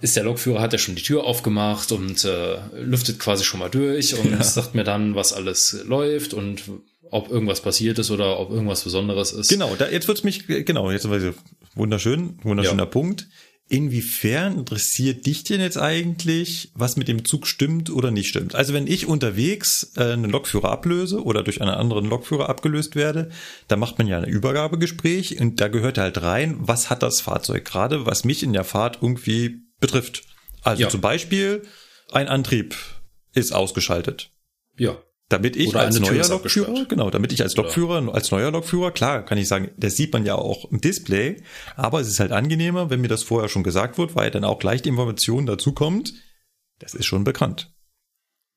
ist 0.00 0.14
der 0.14 0.24
Lokführer, 0.24 0.60
hat 0.60 0.72
er 0.72 0.78
schon 0.78 0.94
die 0.94 1.02
Tür 1.02 1.24
aufgemacht 1.24 1.90
und 1.90 2.24
äh, 2.24 2.58
lüftet 2.76 3.18
quasi 3.18 3.42
schon 3.44 3.58
mal 3.58 3.70
durch 3.70 4.14
und 4.16 4.30
Ja. 4.30 4.42
sagt 4.44 4.74
mir 4.74 4.84
dann, 4.84 5.14
was 5.16 5.32
alles 5.32 5.78
läuft 5.84 6.34
und 6.34 6.62
ob 7.10 7.30
irgendwas 7.30 7.62
passiert 7.62 7.98
ist 7.98 8.10
oder 8.10 8.38
ob 8.38 8.50
irgendwas 8.50 8.82
Besonderes 8.84 9.32
ist. 9.32 9.48
Genau, 9.48 9.74
da, 9.76 9.88
jetzt 9.88 10.06
wird's 10.08 10.22
mich, 10.24 10.46
genau, 10.46 10.90
jetzt 10.90 11.08
weiß 11.08 11.22
ich, 11.22 11.34
wunderschön, 11.74 12.38
wunderschöner. 12.42 12.86
Punkt. 12.86 13.26
Inwiefern 13.70 14.58
interessiert 14.58 15.26
dich 15.26 15.44
denn 15.44 15.60
jetzt 15.60 15.76
eigentlich, 15.76 16.70
was 16.74 16.96
mit 16.96 17.06
dem 17.06 17.26
Zug 17.26 17.46
stimmt 17.46 17.90
oder 17.90 18.10
nicht 18.10 18.28
stimmt? 18.28 18.54
Also 18.54 18.72
wenn 18.72 18.86
ich 18.86 19.06
unterwegs 19.06 19.92
äh, 19.96 20.12
einen 20.12 20.30
Lokführer 20.30 20.70
ablöse 20.70 21.22
oder 21.22 21.42
durch 21.42 21.60
einen 21.60 21.70
anderen 21.70 22.06
Lokführer 22.06 22.48
abgelöst 22.48 22.96
werde, 22.96 23.30
da 23.68 23.76
macht 23.76 23.98
man 23.98 24.06
ja 24.06 24.16
ein 24.16 24.24
Übergabegespräch 24.24 25.38
und 25.38 25.60
da 25.60 25.68
gehört 25.68 25.98
halt 25.98 26.22
rein, 26.22 26.56
was 26.60 26.88
hat 26.88 27.02
das 27.02 27.20
Fahrzeug 27.20 27.66
gerade, 27.66 28.06
was 28.06 28.24
mich 28.24 28.42
in 28.42 28.54
der 28.54 28.64
Fahrt 28.64 29.00
irgendwie 29.02 29.60
betrifft. 29.80 30.22
Also 30.62 30.84
Ja. 30.84 30.88
zum 30.88 31.02
Beispiel, 31.02 31.62
ein 32.10 32.28
Antrieb 32.28 32.74
ist 33.34 33.52
ausgeschaltet. 33.52 34.30
Ja. 34.78 34.96
Damit 35.30 35.56
ich 35.56 35.68
Oder 35.68 35.80
als 35.80 36.00
neuer 36.00 36.26
Lokführer, 36.26 36.86
genau, 36.86 37.10
damit 37.10 37.32
ich 37.32 37.42
als 37.42 37.54
Lokführer, 37.54 38.14
als 38.14 38.30
neuer 38.30 38.50
Lokführer, 38.50 38.92
klar, 38.92 39.24
kann 39.26 39.36
ich 39.36 39.46
sagen, 39.46 39.70
das 39.76 39.94
sieht 39.94 40.12
man 40.14 40.24
ja 40.24 40.36
auch 40.36 40.70
im 40.70 40.80
Display, 40.80 41.42
aber 41.76 42.00
es 42.00 42.08
ist 42.08 42.18
halt 42.18 42.32
angenehmer, 42.32 42.88
wenn 42.88 43.02
mir 43.02 43.08
das 43.08 43.24
vorher 43.24 43.50
schon 43.50 43.62
gesagt 43.62 43.98
wird, 43.98 44.14
weil 44.16 44.30
dann 44.30 44.44
auch 44.44 44.58
gleich 44.58 44.80
die 44.80 44.88
Information 44.88 45.44
dazu 45.44 45.72
kommt, 45.72 46.14
das 46.78 46.94
ist 46.94 47.04
schon 47.04 47.24
bekannt. 47.24 47.74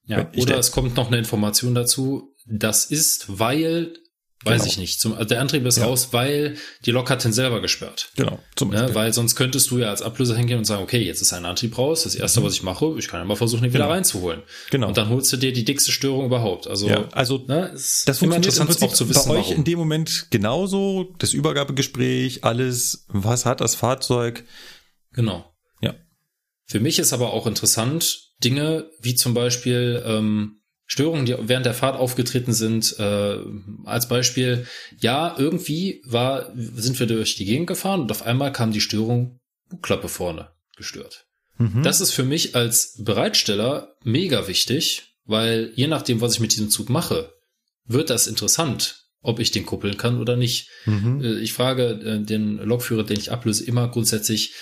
Ja, 0.06 0.30
oder 0.36 0.46
der- 0.46 0.58
es 0.60 0.72
kommt 0.72 0.96
noch 0.96 1.08
eine 1.08 1.18
Information 1.18 1.76
dazu, 1.76 2.36
das 2.46 2.86
ist, 2.86 3.38
weil, 3.38 3.94
weiß 4.44 4.62
Genau. 4.62 4.72
ich 4.72 4.78
nicht, 4.78 5.00
zum, 5.00 5.14
also 5.14 5.26
der 5.26 5.40
Antrieb 5.42 5.66
ist 5.66 5.78
Ja. 5.78 5.86
raus, 5.86 6.10
weil 6.12 6.58
die 6.86 6.92
Lok 6.92 7.10
hat 7.10 7.24
den 7.24 7.32
selber 7.34 7.62
gesperrt. 7.62 8.10
Genau, 8.16 8.40
zum 8.56 8.70
Ne, 8.70 8.78
Beispiel. 8.78 8.96
weil 8.96 9.14
sonst 9.14 9.36
könntest 9.36 9.70
du 9.72 9.78
ja 9.80 9.90
als 9.90 10.02
Ablöser 10.02 10.36
hingehen 10.36 10.58
und 10.58 10.66
sagen, 10.66 10.82
okay, 10.84 11.00
jetzt 11.02 11.22
ist 11.22 11.32
ein 11.34 11.46
Antrieb 11.46 11.78
raus. 11.78 12.04
Das 12.04 12.16
erste, 12.16 12.44
was 12.44 12.54
ich 12.54 12.64
mache, 12.64 12.96
ich 12.98 13.08
kann 13.08 13.20
ja 13.20 13.26
mal 13.26 13.36
versuchen, 13.36 13.64
ihn 13.66 13.74
wieder 13.74 13.84
Genau. 13.86 13.92
reinzuholen. 13.94 14.42
Genau. 14.72 14.88
Und 14.88 14.98
dann 14.98 15.10
holst 15.10 15.32
du 15.32 15.38
dir 15.38 15.54
die 15.54 15.64
dickste 15.66 15.92
Störung 15.92 16.26
überhaupt. 16.26 16.68
Also, 16.68 16.88
ja, 16.90 17.08
also 17.12 17.38
ne, 17.48 17.72
ist 17.76 18.08
das 18.08 18.20
funktioniert 18.20 18.46
im 18.56 18.62
interessant 18.62 18.70
Prinzip 18.70 18.90
auch 18.90 18.94
zu 18.94 19.10
wissen, 19.10 19.30
bei 19.30 19.36
euch 19.36 19.46
warum. 19.46 19.58
in 19.58 19.64
dem 19.64 19.78
Moment 19.80 20.28
genauso, 20.32 21.14
das 21.20 21.34
Übergabegespräch, 21.34 22.44
alles, 22.44 23.06
was 23.10 23.46
hat 23.46 23.62
das 23.62 23.76
Fahrzeug? 23.76 24.44
Genau. 25.14 25.46
Ja. 25.82 25.94
Für 26.66 26.80
mich 26.80 27.00
ist 27.00 27.14
aber 27.14 27.34
auch 27.34 27.46
interessant, 27.48 28.30
Dinge 28.44 28.90
wie 29.02 29.14
zum 29.16 29.34
Beispiel 29.34 30.02
ähm, 30.06 30.61
Störungen, 30.92 31.26
die 31.26 31.34
während 31.40 31.66
der 31.66 31.74
Fahrt 31.74 31.96
aufgetreten 31.96 32.52
sind. 32.52 33.00
Äh, 33.00 33.38
als 33.86 34.10
Beispiel, 34.10 34.68
ja, 35.00 35.34
irgendwie 35.38 36.02
war, 36.06 36.52
sind 36.54 37.00
wir 37.00 37.08
durch 37.08 37.38
die 37.38 37.46
Gegend 37.46 37.68
gefahren 37.68 38.02
und 38.02 38.12
auf 38.12 38.24
einmal 38.24 38.52
kam 38.52 38.74
die 38.74 38.82
Störung 38.82 39.40
Bugklappe 39.70 40.10
vorne 40.10 40.50
gestört. 40.76 41.28
Mhm. 41.58 41.84
Das 41.84 42.02
ist 42.02 42.12
für 42.12 42.26
mich 42.26 42.58
als 42.58 43.02
Bereitsteller 43.02 43.96
mega 44.04 44.50
wichtig, 44.50 45.16
weil 45.24 45.72
je 45.76 45.88
nachdem, 45.88 46.20
was 46.20 46.34
ich 46.34 46.40
mit 46.42 46.52
diesem 46.52 46.70
Zug 46.70 46.90
mache, 46.90 47.32
wird 47.86 48.10
das 48.10 48.28
interessant, 48.28 49.06
ob 49.22 49.40
ich 49.40 49.52
den 49.52 49.66
kuppeln 49.66 49.96
kann 49.96 50.20
oder 50.20 50.36
nicht. 50.36 50.68
Mhm. 50.86 51.24
Äh, 51.24 51.40
Ich 51.40 51.54
frage 51.54 51.86
äh, 52.04 52.22
den 52.22 52.58
Lokführer, 52.58 53.06
den 53.06 53.18
ich 53.18 53.32
ablöse, 53.32 53.64
immer 53.64 53.88
grundsätzlich, 53.88 54.56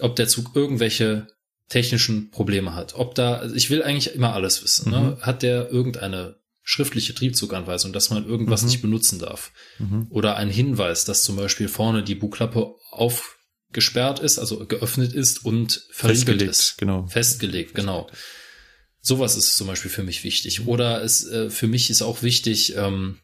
ob 0.00 0.16
der 0.16 0.28
Zug 0.28 0.52
irgendwelche 0.56 1.26
technischen 1.68 2.30
Probleme 2.30 2.74
hat. 2.74 2.94
Ob 2.94 3.14
da, 3.14 3.34
also 3.34 3.54
ich 3.54 3.68
will 3.70 3.82
eigentlich 3.82 4.14
immer 4.14 4.32
alles 4.34 4.62
wissen. 4.62 4.90
Ne? 4.90 5.18
Hat 5.20 5.42
der 5.42 5.70
irgendeine 5.70 6.36
schriftliche 6.62 7.14
Triebzuganweisung, 7.14 7.92
dass 7.92 8.10
man 8.10 8.26
irgendwas 8.26 8.62
Mhm. 8.62 8.68
nicht 8.68 8.82
benutzen 8.82 9.18
darf? 9.18 9.52
Mhm. 9.78 10.06
Oder 10.10 10.36
ein 10.36 10.50
Hinweis, 10.50 11.04
dass 11.04 11.22
zum 11.22 11.36
Beispiel 11.36 11.68
vorne 11.68 12.02
die 12.02 12.14
Bugklappe 12.14 12.74
aufgesperrt 12.90 14.18
ist, 14.20 14.38
also 14.38 14.64
geöffnet 14.66 15.12
ist 15.12 15.44
und 15.44 15.86
verriegelt 15.90 16.18
Festgelegt, 16.26 16.50
ist. 16.50 16.78
genau. 16.78 17.06
Festgelegt, 17.06 17.74
genau. 17.74 18.08
Sowas 19.00 19.36
ist 19.36 19.56
zum 19.56 19.66
Beispiel 19.66 19.90
für 19.90 20.02
mich 20.02 20.24
wichtig. 20.24 20.66
Oder 20.66 21.02
es, 21.02 21.26
äh, 21.26 21.50
für 21.50 21.66
mich 21.68 21.88
ist 21.90 22.02
auch 22.02 22.22
wichtig, 22.22 22.74
ähm, 22.76 23.18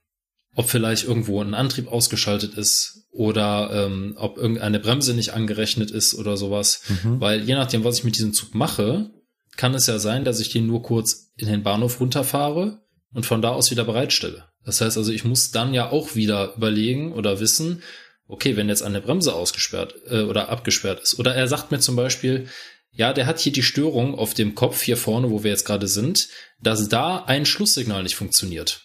ob 0.55 0.71
vielleicht 0.71 1.05
irgendwo 1.05 1.41
ein 1.43 1.53
Antrieb 1.55 1.89
ausgeschaltet 1.89 2.55
ist 2.55 3.04
oder 3.15 3.71
ähm, 3.73 4.15
ob 4.17 4.37
irgendeine 4.37 4.81
Bremse 4.81 5.15
nicht 5.15 5.35
angerechnet 5.35 5.91
ist 5.91 6.15
oder 6.15 6.37
sowas. 6.37 6.83
Mhm. 6.89 7.21
Weil 7.21 7.43
je 7.43 7.55
nachdem, 7.55 7.85
was 7.85 7.99
ich 7.99 8.05
mit 8.05 8.17
diesem 8.17 8.35
Zug 8.35 8.55
mache, 8.55 9.11
kann 9.57 9.73
es 9.75 9.87
ja 9.87 9.99
sein, 10.01 10.25
dass 10.25 10.41
ich 10.41 10.51
den 10.51 10.67
nur 10.67 10.83
kurz 10.83 11.31
in 11.37 11.47
den 11.47 11.63
Bahnhof 11.63 12.01
runterfahre 12.01 12.83
und 13.13 13.25
von 13.25 13.41
da 13.41 13.51
aus 13.51 13.71
wieder 13.71 13.85
bereitstelle. 13.85 14.45
Das 14.65 14.81
heißt 14.81 14.99
also, 14.99 15.13
ich 15.13 15.25
muss 15.25 15.53
dann 15.53 15.75
ja 15.75 15.91
auch 15.91 16.17
wieder 16.17 16.55
überlegen 16.57 17.13
oder 17.13 17.39
wissen, 17.39 17.83
okay, 18.27 18.57
wenn 18.57 18.69
jetzt 18.69 18.83
eine 18.83 19.01
Bremse 19.01 19.33
ausgesperrt 19.33 19.95
äh, 20.09 20.23
oder 20.23 20.49
abgesperrt 20.49 21.01
ist. 21.01 21.19
Oder 21.19 21.37
er 21.37 21.47
sagt 21.47 21.71
mir 21.71 21.79
zum 21.79 21.95
Beispiel, 21.95 22.49
ja, 22.91 23.13
der 23.13 23.27
hat 23.27 23.39
hier 23.39 23.53
die 23.53 23.63
Störung 23.63 24.17
auf 24.17 24.35
dem 24.35 24.57
Kopf 24.57 24.83
hier 24.83 24.97
vorne, 24.97 25.31
wo 25.31 25.45
wir 25.45 25.51
jetzt 25.51 25.67
gerade 25.67 25.87
sind, 25.87 26.29
dass 26.61 26.89
da 26.89 27.25
ein 27.25 27.47
Schlusssignal 27.47 28.03
nicht 28.03 28.17
funktioniert. 28.17 28.84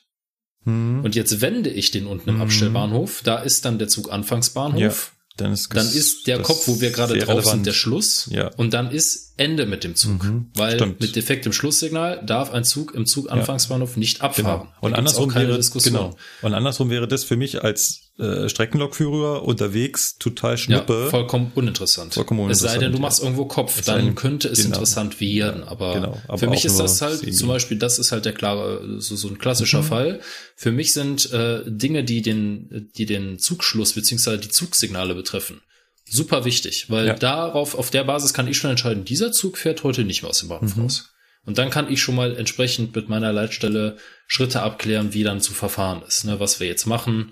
Hm. 0.97 1.03
Und 1.03 1.15
jetzt 1.15 1.41
wende 1.41 1.69
ich 1.69 1.91
den 1.91 2.05
unten 2.07 2.29
im 2.29 2.35
Mhm. 2.35 2.41
Abstellbahnhof. 2.43 3.21
Da 3.23 3.37
ist 3.39 3.65
dann 3.65 3.79
der 3.79 3.87
Zug 3.87 4.11
Anfangsbahnhof. 4.11 4.79
Ja, 4.79 4.93
dann 5.37 5.53
ist, 5.53 5.73
Dann 5.73 5.87
ist 5.87 6.27
der 6.27 6.39
Kopf, 6.41 6.67
wo 6.67 6.81
wir 6.81 6.91
gerade 6.91 7.13
drauf 7.17 7.29
relevant. 7.29 7.47
sind, 7.47 7.65
der 7.65 7.71
Schluss. 7.73 8.27
Ja. 8.29 8.51
Und 8.57 8.73
dann 8.73 8.91
ist 8.91 9.33
Ende 9.37 9.65
mit 9.65 9.83
dem 9.85 9.95
Zug. 9.95 10.21
Mhm, 10.23 10.47
Weil 10.55 10.75
stimmt. 10.75 10.99
mit 10.99 11.15
defektem 11.15 11.53
Schlusssignal 11.53 12.21
darf 12.25 12.51
ein 12.51 12.65
Zug 12.65 12.93
im 12.93 13.05
Zuganfangsbahnhof 13.05 13.95
nicht 13.95 14.21
abfahren. 14.21 14.67
Genau. 14.67 14.73
Und 14.81 14.95
andersrum 14.95 15.29
keine 15.29 15.47
wäre 15.47 15.57
Diskussion. 15.57 15.93
genau. 15.93 16.17
Und 16.41 16.53
andersrum 16.53 16.89
wäre 16.89 17.07
das 17.07 17.23
für 17.23 17.37
mich 17.37 17.63
als 17.63 18.08
äh, 18.19 18.49
Streckenlokführer 18.49 19.43
unterwegs 19.43 20.17
total 20.17 20.57
schnuppe. 20.57 21.03
Ja, 21.05 21.09
vollkommen 21.09 21.51
uninteressant. 21.55 22.13
Vollkommen 22.13 22.49
Es 22.49 22.59
sei 22.59 22.77
denn, 22.77 22.91
uninteressant, 22.91 22.93
du 22.93 22.97
ja. 22.97 23.01
machst 23.01 23.19
irgendwo 23.23 23.45
Kopf, 23.45 23.81
dann 23.85 24.15
könnte 24.15 24.49
es 24.49 24.57
genau. 24.59 24.69
interessant 24.75 25.21
werden. 25.21 25.63
Aber, 25.63 25.93
genau, 25.93 26.21
aber 26.27 26.37
für 26.37 26.47
mich 26.47 26.65
ist 26.65 26.77
das 26.79 27.01
halt 27.01 27.33
zum 27.33 27.47
Beispiel, 27.47 27.77
das 27.77 27.97
ist 27.99 28.11
halt 28.11 28.25
der 28.25 28.33
klare, 28.33 28.99
so, 28.99 29.15
so 29.15 29.27
ein 29.29 29.35
Mhm. 29.35 29.39
klassischer 29.39 29.83
Fall. 29.83 30.19
Für 30.55 30.71
mich 30.71 30.93
sind 30.93 31.31
äh, 31.31 31.61
Dinge, 31.65 32.03
die 32.03 32.21
den, 32.21 32.91
die 32.97 33.05
den 33.05 33.39
Zugschluss 33.39 33.93
beziehungsweise 33.93 34.39
die 34.39 34.49
Zugsignale 34.49 35.15
betreffen, 35.15 35.61
super 36.05 36.43
wichtig, 36.45 36.89
weil 36.89 37.07
Ja. 37.07 37.13
darauf, 37.13 37.75
auf 37.75 37.89
der 37.89 38.03
Basis 38.03 38.33
kann 38.33 38.47
ich 38.47 38.57
schon 38.57 38.71
entscheiden, 38.71 39.05
dieser 39.05 39.31
Zug 39.31 39.57
fährt 39.57 39.83
heute 39.83 40.03
nicht 40.03 40.23
mehr 40.23 40.29
aus 40.31 40.39
dem 40.39 40.49
Bahnhof 40.49 40.75
Mhm. 40.75 40.83
raus. 40.83 41.09
Und 41.45 41.57
dann 41.57 41.69
kann 41.69 41.91
ich 41.91 42.01
schon 42.01 42.15
mal 42.15 42.35
entsprechend 42.35 42.93
mit 42.95 43.07
meiner 43.09 43.31
Leitstelle 43.31 43.95
Schritte 44.27 44.61
abklären, 44.61 45.13
wie 45.13 45.23
dann 45.23 45.39
zu 45.39 45.53
verfahren 45.53 46.03
ist, 46.07 46.25
ne, 46.25 46.39
was 46.39 46.59
wir 46.59 46.67
jetzt 46.67 46.85
machen 46.85 47.31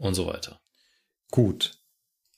und 0.00 0.14
so 0.14 0.26
weiter. 0.26 0.60
Gut. 1.30 1.74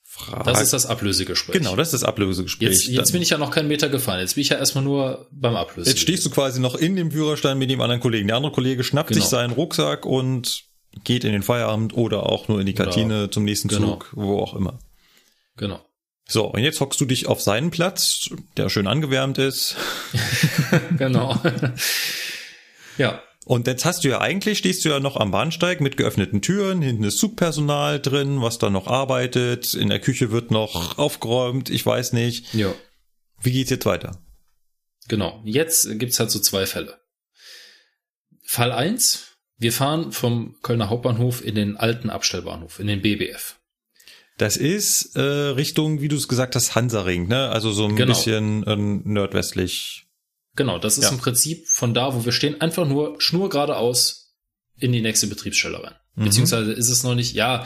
Frage. 0.03 0.43
Das 0.43 0.61
ist 0.61 0.73
das 0.73 0.85
Ablösegespräch. 0.85 1.53
genau, 1.57 1.75
das 1.75 1.87
ist 1.87 2.01
das 2.01 2.03
Ablösegespräch. 2.03 2.69
Jetzt, 2.69 2.85
jetzt 2.87 3.11
bin 3.13 3.23
ich 3.23 3.31
ja 3.31 3.39
noch 3.39 3.49
keinen 3.49 3.67
Meter 3.67 3.89
gefahren. 3.89 4.19
Jetzt 4.19 4.35
bin 4.35 4.43
ich 4.43 4.49
ja 4.49 4.57
erstmal 4.57 4.83
nur 4.83 5.27
beim 5.31 5.55
Ablösen. 5.55 5.89
Jetzt 5.89 6.01
stehst 6.01 6.23
du 6.23 6.29
quasi 6.29 6.59
noch 6.59 6.75
in 6.75 6.95
dem 6.95 7.11
Führerstein 7.11 7.57
mit 7.57 7.71
dem 7.71 7.81
anderen 7.81 7.99
Kollegen. 7.99 8.27
Der 8.27 8.37
andere 8.37 8.51
Kollege 8.53 8.83
schnappt 8.83 9.09
Genau. 9.09 9.21
sich 9.21 9.27
seinen 9.29 9.53
Rucksack 9.53 10.05
und 10.05 10.65
geht 11.03 11.23
in 11.23 11.31
den 11.31 11.41
Feierabend 11.41 11.95
oder 11.97 12.27
auch 12.29 12.47
nur 12.47 12.59
in 12.59 12.67
die 12.67 12.75
Kantine 12.75 13.31
zum 13.31 13.43
nächsten 13.43 13.69
genau. 13.69 13.93
Zug, 13.93 14.09
wo 14.13 14.37
auch 14.39 14.53
immer. 14.53 14.77
Genau. 15.57 15.83
So, 16.29 16.45
und 16.45 16.61
jetzt 16.61 16.79
hockst 16.79 17.01
du 17.01 17.05
dich 17.05 17.25
auf 17.27 17.41
seinen 17.41 17.71
Platz, 17.71 18.29
der 18.55 18.69
schön 18.69 18.85
angewärmt 18.85 19.39
ist. 19.39 19.75
Genau. 20.97 21.41
ja. 22.99 23.21
Und 23.45 23.67
jetzt 23.67 23.83
hast 23.83 24.03
du 24.03 24.09
ja 24.09 24.21
eigentlich, 24.21 24.57
stehst 24.59 24.85
du 24.85 24.89
ja 24.89 24.99
noch 25.01 25.17
am 25.17 25.31
Bahnsteig 25.31 25.81
mit 25.81 25.97
geöffneten 25.97 26.41
Türen, 26.41 26.81
hinten 26.81 27.03
ist 27.03 27.17
Zugpersonal 27.17 27.99
drin, 27.99 28.41
was 28.41 28.57
da 28.57 28.69
noch 28.69 28.87
arbeitet, 28.87 29.73
in 29.73 29.89
der 29.89 29.99
Küche 29.99 30.31
wird 30.31 30.49
noch 30.51 30.97
aufgeräumt, 30.97 31.69
ich 31.69 31.85
weiß 31.85 32.13
nicht. 32.13 32.53
Ja. 32.53 32.73
Wie 33.41 33.51
geht's 33.51 33.69
jetzt 33.69 33.85
weiter? 33.85 34.21
Genau. 35.09 35.41
Jetzt 35.43 35.99
gibt's 35.99 36.19
halt 36.19 36.31
so 36.31 36.39
zwei 36.39 36.65
Fälle. 36.65 36.97
Fall 38.45 38.71
eins: 38.71 39.35
Wir 39.57 39.73
fahren 39.73 40.13
vom 40.13 40.55
Kölner 40.61 40.89
Hauptbahnhof 40.89 41.43
in 41.43 41.55
den 41.55 41.75
alten 41.75 42.09
Abstellbahnhof, 42.09 42.79
in 42.79 42.87
den 42.87 43.01
BBF. 43.01 43.59
Das 44.37 44.57
ist 44.57 45.15
äh, 45.17 45.21
Richtung, 45.21 46.01
wie 46.01 46.07
du 46.07 46.15
es 46.15 46.27
gesagt 46.29 46.55
hast, 46.55 46.75
Hansaring, 46.75 47.27
ne? 47.27 47.49
Also 47.49 47.71
so 47.71 47.85
ein 47.85 47.95
Genau. 47.95 48.13
bisschen 48.13 48.63
äh, 48.65 48.75
nordwestlich. 48.77 50.05
Genau, 50.55 50.77
das 50.79 50.97
ist 50.97 51.05
Ja. 51.05 51.09
im 51.11 51.17
Prinzip 51.17 51.67
von 51.67 51.93
da, 51.93 52.13
wo 52.15 52.25
wir 52.25 52.31
stehen, 52.31 52.61
einfach 52.61 52.87
nur 52.87 53.19
schnur 53.19 53.49
geradeaus 53.49 54.35
in 54.77 54.91
die 54.91 55.01
nächste 55.01 55.27
Betriebsstelle 55.27 55.83
rein. 55.83 55.95
Mhm. 56.15 56.25
Beziehungsweise 56.25 56.71
ist 56.73 56.89
es 56.89 57.03
noch 57.03 57.15
nicht, 57.15 57.33
ja, 57.33 57.65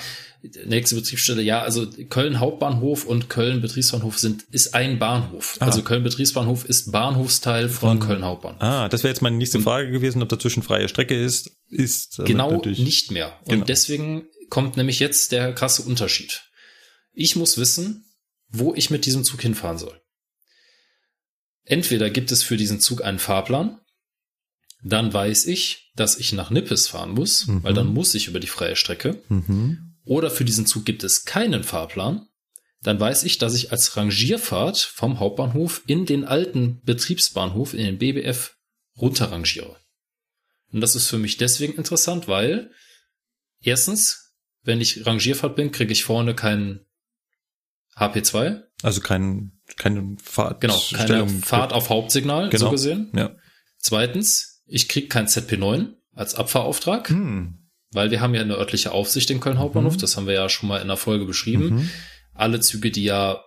nächste 0.66 0.96
Betriebsstelle, 0.96 1.42
ja, 1.42 1.62
also 1.62 1.88
Köln 2.10 2.40
Hauptbahnhof 2.40 3.06
und 3.06 3.30
Köln 3.30 3.60
Betriebsbahnhof 3.62 4.18
sind, 4.20 4.44
ist 4.52 4.74
ein 4.74 5.00
Bahnhof. 5.00 5.58
Ah. 5.60 5.66
Also 5.66 5.82
Köln 5.82 6.04
Betriebsbahnhof 6.04 6.64
ist 6.66 6.92
Bahnhofsteil 6.92 7.68
von 7.70 8.00
Köln 8.00 8.24
Hauptbahnhof. 8.24 8.62
Ah, 8.62 8.88
das 8.88 9.04
wäre 9.04 9.12
jetzt 9.12 9.22
meine 9.22 9.36
nächste 9.38 9.60
Frage 9.60 9.92
gewesen, 9.92 10.22
ob 10.22 10.30
dazwischen 10.30 10.64
freie 10.64 10.88
Strecke 10.88 11.20
ist. 11.22 11.52
Ist 11.70 12.20
damit 12.20 12.28
genau 12.32 12.62
nicht 12.64 13.12
mehr. 13.12 13.38
Und 13.46 13.52
Genau. 13.52 13.66
deswegen 13.66 14.28
kommt 14.50 14.78
nämlich 14.78 15.00
jetzt 15.00 15.32
der 15.34 15.54
krasse 15.54 15.82
Unterschied. 15.82 16.44
Ich 17.14 17.36
muss 17.36 17.58
wissen, 17.58 18.06
wo 18.50 18.74
ich 18.76 18.90
mit 18.90 19.06
diesem 19.06 19.24
Zug 19.26 19.42
hinfahren 19.42 19.78
soll. 19.78 20.00
Entweder 21.68 22.10
gibt 22.10 22.32
es 22.32 22.44
für 22.44 22.58
diesen 22.58 22.80
Zug 22.80 23.04
einen 23.04 23.20
Fahrplan, 23.20 23.80
dann 24.84 25.12
weiß 25.14 25.48
ich, 25.48 25.92
dass 25.96 26.18
ich 26.18 26.32
nach 26.34 26.50
Nippes 26.50 26.88
fahren 26.88 27.12
muss, 27.12 27.48
Mhm. 27.48 27.64
weil 27.64 27.74
dann 27.74 27.88
muss 27.88 28.16
ich 28.16 28.28
über 28.28 28.40
die 28.40 28.48
freie 28.48 28.76
Strecke. 28.76 29.22
Mhm. 29.28 29.96
Oder 30.06 30.32
für 30.32 30.46
diesen 30.46 30.66
Zug 30.66 30.86
gibt 30.86 31.04
es 31.04 31.26
keinen 31.26 31.64
Fahrplan, 31.64 32.28
dann 32.82 33.00
weiß 33.00 33.24
ich, 33.24 33.38
dass 33.40 33.56
ich 33.56 33.72
als 33.72 33.98
Rangierfahrt 33.98 34.78
vom 34.78 35.20
Hauptbahnhof 35.20 35.82
in 35.88 36.06
den 36.06 36.24
alten 36.24 36.80
Betriebsbahnhof, 36.84 37.74
in 37.74 37.84
den 37.86 37.98
BBF, 37.98 38.56
runterrangiere. 38.98 39.76
Und 40.72 40.82
das 40.82 40.96
ist 40.96 41.08
für 41.08 41.18
mich 41.18 41.38
deswegen 41.38 41.74
interessant, 41.74 42.28
weil 42.28 42.72
erstens, 43.62 44.36
wenn 44.64 44.80
ich 44.80 45.06
Rangierfahrt 45.06 45.56
bin, 45.56 45.72
kriege 45.72 45.92
ich 45.92 46.04
vorne 46.04 46.36
keinen 46.36 46.86
HP2, 47.96 48.64
Also 48.84 49.02
kein, 49.02 49.57
keine 49.76 50.16
Fahrt. 50.24 50.62
genau, 50.62 50.80
keine 50.92 51.04
Stellung- 51.04 51.42
Fahrt 51.42 51.74
auf 51.74 51.90
Hauptsignal, 51.90 52.50
Genau. 52.50 52.66
so 52.66 52.72
gesehen. 52.72 53.12
Ja. 53.16 53.36
Zweitens, 53.78 54.64
ich 54.66 54.88
kriege 54.88 55.08
kein 55.08 55.28
ZP9 55.28 55.94
als 56.14 56.36
Abfahrauftrag. 56.36 57.10
Hm. 57.10 57.60
Weil 57.92 58.12
wir 58.12 58.20
haben 58.22 58.36
ja 58.36 58.42
eine 58.42 58.56
örtliche 58.58 58.92
Aufsicht 58.92 59.30
in 59.30 59.40
Köln 59.40 59.60
Hauptbahnhof, 59.60 59.94
Mhm. 59.94 60.00
das 60.00 60.18
haben 60.18 60.28
wir 60.28 60.34
ja 60.34 60.50
schon 60.50 60.68
mal 60.68 60.82
in 60.82 60.88
der 60.90 60.98
Folge 60.98 61.26
beschrieben. 61.26 61.76
Mhm. 61.76 61.90
Alle 62.34 62.60
Züge, 62.60 62.92
die 62.92 63.04
ja 63.06 63.42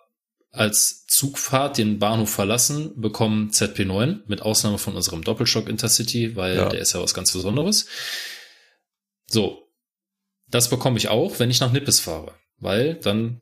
als 0.50 1.04
Zugfahrt 1.06 1.76
den 1.78 1.98
Bahnhof 1.98 2.30
verlassen, 2.30 2.92
bekommen 3.00 3.50
ZP9, 3.50 4.20
mit 4.26 4.40
Ausnahme 4.42 4.78
von 4.78 4.96
unserem 4.96 5.22
Doppelstock 5.22 5.68
Intercity, 5.68 6.36
weil 6.36 6.56
Ja. 6.56 6.68
der 6.70 6.80
ist 6.80 6.94
ja 6.94 7.02
was 7.02 7.12
ganz 7.14 7.32
Besonderes. 7.32 7.86
So. 9.26 9.68
Das 10.48 10.70
bekomme 10.70 10.96
ich 10.98 11.08
auch, 11.08 11.38
wenn 11.38 11.50
ich 11.50 11.60
nach 11.60 11.70
Nippes 11.70 12.00
fahre, 12.00 12.34
weil 12.58 12.94
dann 12.94 13.40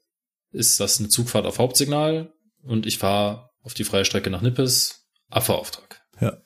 ist 0.52 0.80
das 0.80 0.98
eine 0.98 1.08
Zugfahrt 1.08 1.46
auf 1.46 1.58
Hauptsignal 1.58 2.32
und 2.62 2.86
ich 2.86 2.98
fahre 2.98 3.50
auf 3.62 3.74
die 3.74 3.84
freie 3.84 4.04
Strecke 4.04 4.30
nach 4.30 4.42
Nippes, 4.42 5.06
Abfahrauftrag. 5.28 6.02
Ja. 6.20 6.38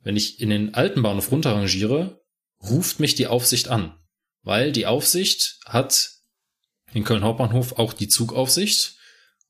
Wenn 0.00 0.16
ich 0.16 0.40
in 0.40 0.50
den 0.50 0.74
alten 0.74 1.02
Bahnhof 1.02 1.30
runterrangiere, 1.30 2.20
ruft 2.62 3.00
mich 3.00 3.14
die 3.14 3.26
Aufsicht 3.26 3.68
an, 3.68 3.94
weil 4.42 4.72
die 4.72 4.86
Aufsicht 4.86 5.58
hat 5.64 6.10
in 6.92 7.04
Köln 7.04 7.22
Hauptbahnhof 7.22 7.78
auch 7.78 7.92
die 7.92 8.08
Zugaufsicht 8.08 8.96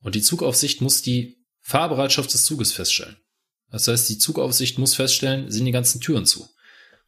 und 0.00 0.14
die 0.14 0.22
Zugaufsicht 0.22 0.80
muss 0.80 1.02
die 1.02 1.38
Fahrbereitschaft 1.60 2.32
des 2.32 2.44
Zuges 2.44 2.72
feststellen. 2.72 3.16
Das 3.70 3.88
heißt, 3.88 4.08
die 4.08 4.18
Zugaufsicht 4.18 4.78
muss 4.78 4.94
feststellen, 4.94 5.50
sind 5.50 5.64
die 5.64 5.72
ganzen 5.72 6.00
Türen 6.00 6.26
zu. 6.26 6.48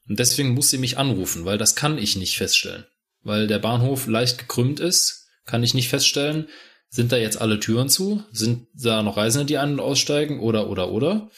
Und 0.08 0.18
deswegen 0.18 0.50
muss 0.50 0.70
sie 0.70 0.78
mich 0.78 0.98
anrufen, 0.98 1.44
weil 1.44 1.58
das 1.58 1.74
kann 1.74 1.98
ich 1.98 2.16
nicht 2.16 2.36
feststellen. 2.36 2.86
Weil 3.22 3.46
der 3.46 3.58
Bahnhof 3.58 4.06
leicht 4.06 4.38
gekrümmt 4.38 4.80
ist, 4.80 5.26
kann 5.44 5.62
ich 5.62 5.74
nicht 5.74 5.88
feststellen, 5.88 6.48
sind 6.94 7.10
da 7.10 7.16
jetzt 7.16 7.40
alle 7.40 7.58
Türen 7.58 7.88
zu? 7.88 8.22
Sind 8.30 8.68
da 8.72 9.02
noch 9.02 9.16
Reisende, 9.16 9.46
die 9.46 9.58
ein- 9.58 9.72
und 9.72 9.80
aussteigen? 9.80 10.38
Oder, 10.38 10.70
oder, 10.70 10.92
oder? 10.92 11.28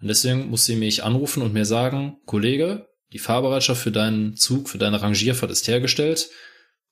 Und 0.00 0.08
deswegen 0.08 0.50
muss 0.50 0.64
sie 0.64 0.74
mich 0.74 1.04
anrufen 1.04 1.44
und 1.44 1.52
mir 1.52 1.64
sagen, 1.64 2.16
Kollege, 2.26 2.88
die 3.12 3.20
Fahrbereitschaft 3.20 3.80
für 3.80 3.92
deinen 3.92 4.34
Zug, 4.34 4.68
für 4.68 4.78
deine 4.78 5.00
Rangierfahrt 5.00 5.52
ist 5.52 5.68
hergestellt. 5.68 6.28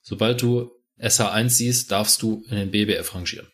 Sobald 0.00 0.40
du 0.42 0.70
SH1 1.00 1.48
siehst, 1.48 1.90
darfst 1.90 2.22
du 2.22 2.44
in 2.48 2.54
den 2.54 2.70
BBF 2.70 3.16
rangieren. 3.16 3.48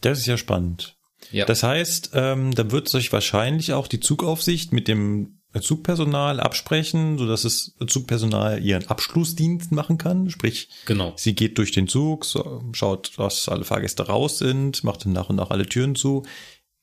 Das 0.00 0.20
ist 0.20 0.26
ja 0.26 0.36
spannend. 0.36 0.96
Ja. 1.32 1.44
Das 1.44 1.64
heißt, 1.64 2.10
ähm, 2.14 2.54
dann 2.54 2.70
wird 2.70 2.88
sich 2.88 3.12
wahrscheinlich 3.12 3.72
auch 3.72 3.88
die 3.88 3.98
Zugaufsicht 3.98 4.72
mit 4.72 4.86
dem 4.86 5.40
Zugpersonal 5.62 6.40
absprechen, 6.40 7.18
so 7.18 7.26
dass 7.26 7.42
das 7.42 7.74
Zugpersonal 7.86 8.62
ihren 8.62 8.86
Abschlussdienst 8.86 9.72
machen 9.72 9.98
kann. 9.98 10.30
Sprich, 10.30 10.68
genau. 10.86 11.12
sie 11.16 11.34
geht 11.34 11.58
durch 11.58 11.72
den 11.72 11.88
Zug, 11.88 12.26
schaut, 12.72 13.12
dass 13.18 13.48
alle 13.48 13.64
Fahrgäste 13.64 14.06
raus 14.06 14.38
sind, 14.38 14.84
macht 14.84 15.04
dann 15.04 15.12
nach 15.12 15.30
und 15.30 15.36
nach 15.36 15.50
alle 15.50 15.66
Türen 15.66 15.94
zu. 15.94 16.24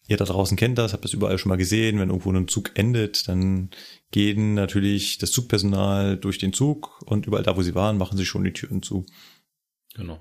Ihr 0.07 0.17
da 0.17 0.25
draußen 0.25 0.57
kennt 0.57 0.77
das, 0.77 0.93
habt 0.93 1.05
das 1.05 1.13
überall 1.13 1.37
schon 1.37 1.49
mal 1.49 1.57
gesehen. 1.57 1.99
Wenn 1.99 2.09
irgendwo 2.09 2.31
ein 2.31 2.47
Zug 2.47 2.71
endet, 2.75 3.27
dann 3.27 3.69
gehen 4.11 4.55
natürlich 4.55 5.17
das 5.17 5.31
Zugpersonal 5.31 6.17
durch 6.17 6.37
den 6.37 6.53
Zug 6.53 7.01
und 7.05 7.27
überall 7.27 7.43
da, 7.43 7.55
wo 7.55 7.61
sie 7.61 7.75
waren, 7.75 7.97
machen 7.97 8.17
sie 8.17 8.25
schon 8.25 8.43
die 8.43 8.53
Türen 8.53 8.83
zu. 8.83 9.05
Genau. 9.93 10.19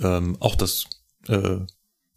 Ähm, 0.00 0.36
auch 0.40 0.54
das 0.56 0.84
äh, 1.28 1.58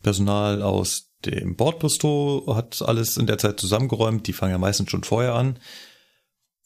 Personal 0.04 0.62
aus 0.62 1.07
dem 1.26 1.56
Bordbistro 1.56 2.54
hat 2.56 2.82
alles 2.82 3.18
in 3.18 3.28
der 3.28 3.38
Zeit 3.38 3.60
zusammengeräumt. 3.60 4.28
Die 4.28 4.34
fangen 4.34 4.52
ja 4.52 4.58
meistens 4.58 4.92
schon 4.92 5.04
vorher 5.04 5.34
an. 5.36 5.60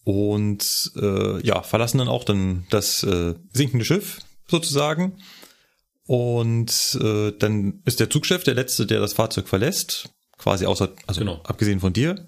Und 0.04 0.91
äh, 0.95 1.45
ja, 1.45 1.62
verlassen 1.62 1.99
dann 1.99 2.08
auch 2.08 2.24
dann 2.24 2.66
das 2.70 3.04
äh, 3.04 3.36
sinkende 3.54 3.86
Schiff 3.86 4.20
sozusagen. 4.47 5.18
Und 6.08 6.97
äh, 7.02 7.32
dann 7.38 7.82
ist 7.86 7.99
der 7.99 8.10
Zugchef 8.10 8.43
der 8.43 8.56
Letzte, 8.56 8.86
der 8.86 8.99
das 8.99 9.14
Fahrzeug 9.14 9.47
verlässt. 9.47 10.10
Quasi 10.38 10.66
außer, 10.66 10.89
also 11.06 11.20
Genau. 11.22 11.39
abgesehen 11.43 11.80
von 11.80 11.93
dir. 11.93 12.28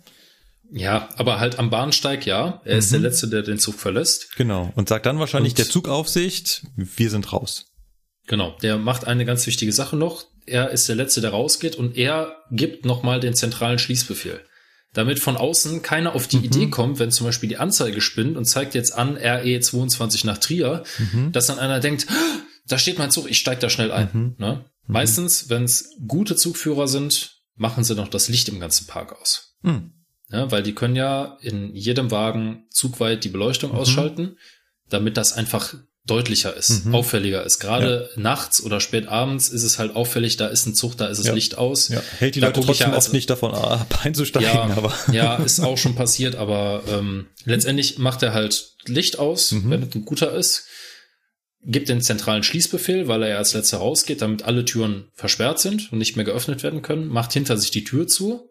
Ja, 0.71 1.09
aber 1.17 1.39
halt 1.39 1.59
am 1.59 1.69
Bahnsteig, 1.69 2.25
ja. 2.25 2.61
Er 2.63 2.77
ist 2.77 2.91
der 2.91 2.99
Mhm. 2.99 3.05
Letzte, 3.05 3.27
der 3.27 3.41
den 3.41 3.59
Zug 3.59 3.75
verlässt. 3.75 4.35
Genau. 4.37 4.71
Und 4.75 4.89
sagt 4.89 5.05
dann 5.05 5.19
wahrscheinlich 5.19 5.53
Und- 5.53 5.57
der 5.59 5.67
Zugaufsicht, 5.69 6.63
wir 6.75 7.09
sind 7.09 7.33
raus. 7.33 7.65
Genau. 8.27 8.55
Der 8.61 8.77
macht 8.77 9.05
eine 9.05 9.25
ganz 9.25 9.45
wichtige 9.47 9.73
Sache 9.73 9.97
noch. 9.97 10.25
Er 10.45 10.69
ist 10.71 10.87
der 10.89 10.95
Letzte, 10.95 11.21
der 11.21 11.31
rausgeht 11.31 11.75
und 11.75 11.95
er 11.97 12.35
gibt 12.51 12.85
nochmal 12.85 13.19
den 13.19 13.33
zentralen 13.33 13.79
Schließbefehl. 13.79 14.41
Damit 14.93 15.19
von 15.19 15.37
außen 15.37 15.81
keiner 15.81 16.13
auf 16.13 16.27
die 16.27 16.37
Mhm. 16.37 16.43
Idee 16.43 16.69
kommt, 16.69 16.99
wenn 16.99 17.09
zum 17.11 17.25
Beispiel 17.25 17.49
die 17.49 17.57
Anzeige 17.57 17.99
spinnt 18.01 18.37
und 18.37 18.45
zeigt 18.45 18.75
jetzt 18.75 18.93
an 18.95 19.17
RE22 19.17 20.25
nach 20.25 20.37
Trier, 20.37 20.83
Mhm. 20.99 21.31
dass 21.31 21.47
dann 21.47 21.59
einer 21.59 21.79
denkt, 21.79 22.05
"Ah, 22.09 22.39
da 22.67 22.77
steht 22.77 22.99
mein 22.99 23.09
Zug, 23.11 23.29
ich 23.29 23.39
steig 23.39 23.59
da 23.59 23.69
schnell 23.69 23.91
ein. 23.91 24.09
Mhm. 24.13 24.35
Ne? 24.37 24.65
Meistens, 24.85 25.49
wenn 25.49 25.63
es 25.63 25.95
gute 26.07 26.35
Zugführer 26.35 26.87
sind, 26.87 27.37
machen 27.55 27.83
sie 27.83 27.95
noch 27.95 28.07
das 28.09 28.27
Licht 28.29 28.49
im 28.49 28.59
ganzen 28.59 28.85
Park 28.87 29.19
aus. 29.19 29.55
Hm. 29.63 29.93
Ja, 30.29 30.51
weil 30.51 30.63
die 30.63 30.73
können 30.75 30.95
ja 30.95 31.37
in 31.41 31.73
jedem 31.75 32.11
Wagen 32.11 32.65
zugweit 32.69 33.23
die 33.23 33.29
Beleuchtung 33.29 33.71
Mhm. 33.71 33.77
ausschalten, 33.77 34.37
damit 34.89 35.15
das 35.17 35.33
einfach 35.33 35.73
deutlicher 36.05 36.55
ist, 36.55 36.85
Mhm. 36.85 36.95
auffälliger 36.95 37.45
ist. 37.45 37.59
Gerade 37.59 38.09
nachts 38.17 38.61
oder 38.61 38.81
spät 38.81 39.07
abends 39.07 39.47
ist 39.49 39.63
es 39.63 39.79
halt 39.79 39.95
auffällig, 39.95 40.35
da 40.35 40.47
ist 40.47 40.65
ein 40.65 40.75
Zug, 40.75 40.97
da 40.97 41.07
ist 41.07 41.17
das 41.19 41.27
Ja. 41.27 41.33
Licht 41.33 41.57
aus. 41.57 41.87
Ja, 41.87 42.01
hält 42.19 42.35
die 42.35 42.41
Da 42.41 42.47
Leute 42.47 42.59
trotzdem 42.61 42.91
ja 42.91 42.97
oft 42.97 43.13
nicht 43.13 43.29
davon 43.29 43.53
ab, 43.53 43.99
einzusteigen, 44.03 44.49
Ja, 44.49 44.63
aber. 44.75 44.93
ja, 45.13 45.35
ist 45.37 45.61
auch 45.61 45.77
schon 45.77 45.95
passiert, 45.95 46.35
aber 46.35 46.83
ähm, 46.89 47.27
letztendlich 47.45 47.99
macht 47.99 48.21
er 48.21 48.33
halt 48.33 48.73
Licht 48.85 49.17
aus, 49.17 49.53
Mhm. 49.53 49.69
wenn 49.69 49.83
es 49.83 49.95
ein 49.95 50.03
guter 50.03 50.33
ist, 50.33 50.65
gibt 51.65 51.87
den 51.87 52.01
zentralen 52.01 52.43
Schließbefehl, 52.43 53.07
weil 53.07 53.23
er 53.23 53.29
ja 53.29 53.37
als 53.37 53.53
letzter 53.53 53.77
rausgeht, 53.77 54.21
damit 54.21 54.43
alle 54.43 54.65
Türen 54.65 55.05
versperrt 55.13 55.61
sind 55.61 55.93
und 55.93 55.99
nicht 55.99 56.17
mehr 56.17 56.25
geöffnet 56.25 56.61
werden 56.63 56.81
können, 56.81 57.07
macht 57.07 57.31
hinter 57.31 57.55
sich 57.55 57.71
die 57.71 57.85
Tür 57.85 58.07
zu 58.07 58.49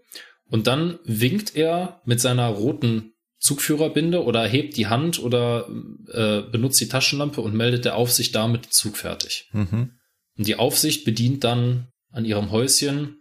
und 0.49 0.67
dann 0.67 0.99
winkt 1.05 1.55
er 1.55 2.01
mit 2.07 2.23
seiner 2.23 2.47
roten 2.49 3.12
Zugführerbinde 3.43 4.23
oder 4.23 4.47
hebt 4.47 4.77
die 4.77 4.87
Hand 4.87 5.19
oder 5.19 5.69
äh, 6.13 6.43
benutzt 6.43 6.81
die 6.81 6.87
Taschenlampe 6.87 7.41
und 7.41 7.55
meldet 7.55 7.85
der 7.85 7.97
Aufsicht 7.97 8.37
damit 8.37 8.73
Zug 8.73 8.97
fertig. 8.97 9.49
Mhm. 9.53 9.99
Und 10.39 10.47
die 10.47 10.57
Aufsicht 10.57 11.05
bedient 11.05 11.43
dann 11.43 11.89
an 12.13 12.25
ihrem 12.25 12.53
Häuschen 12.53 13.17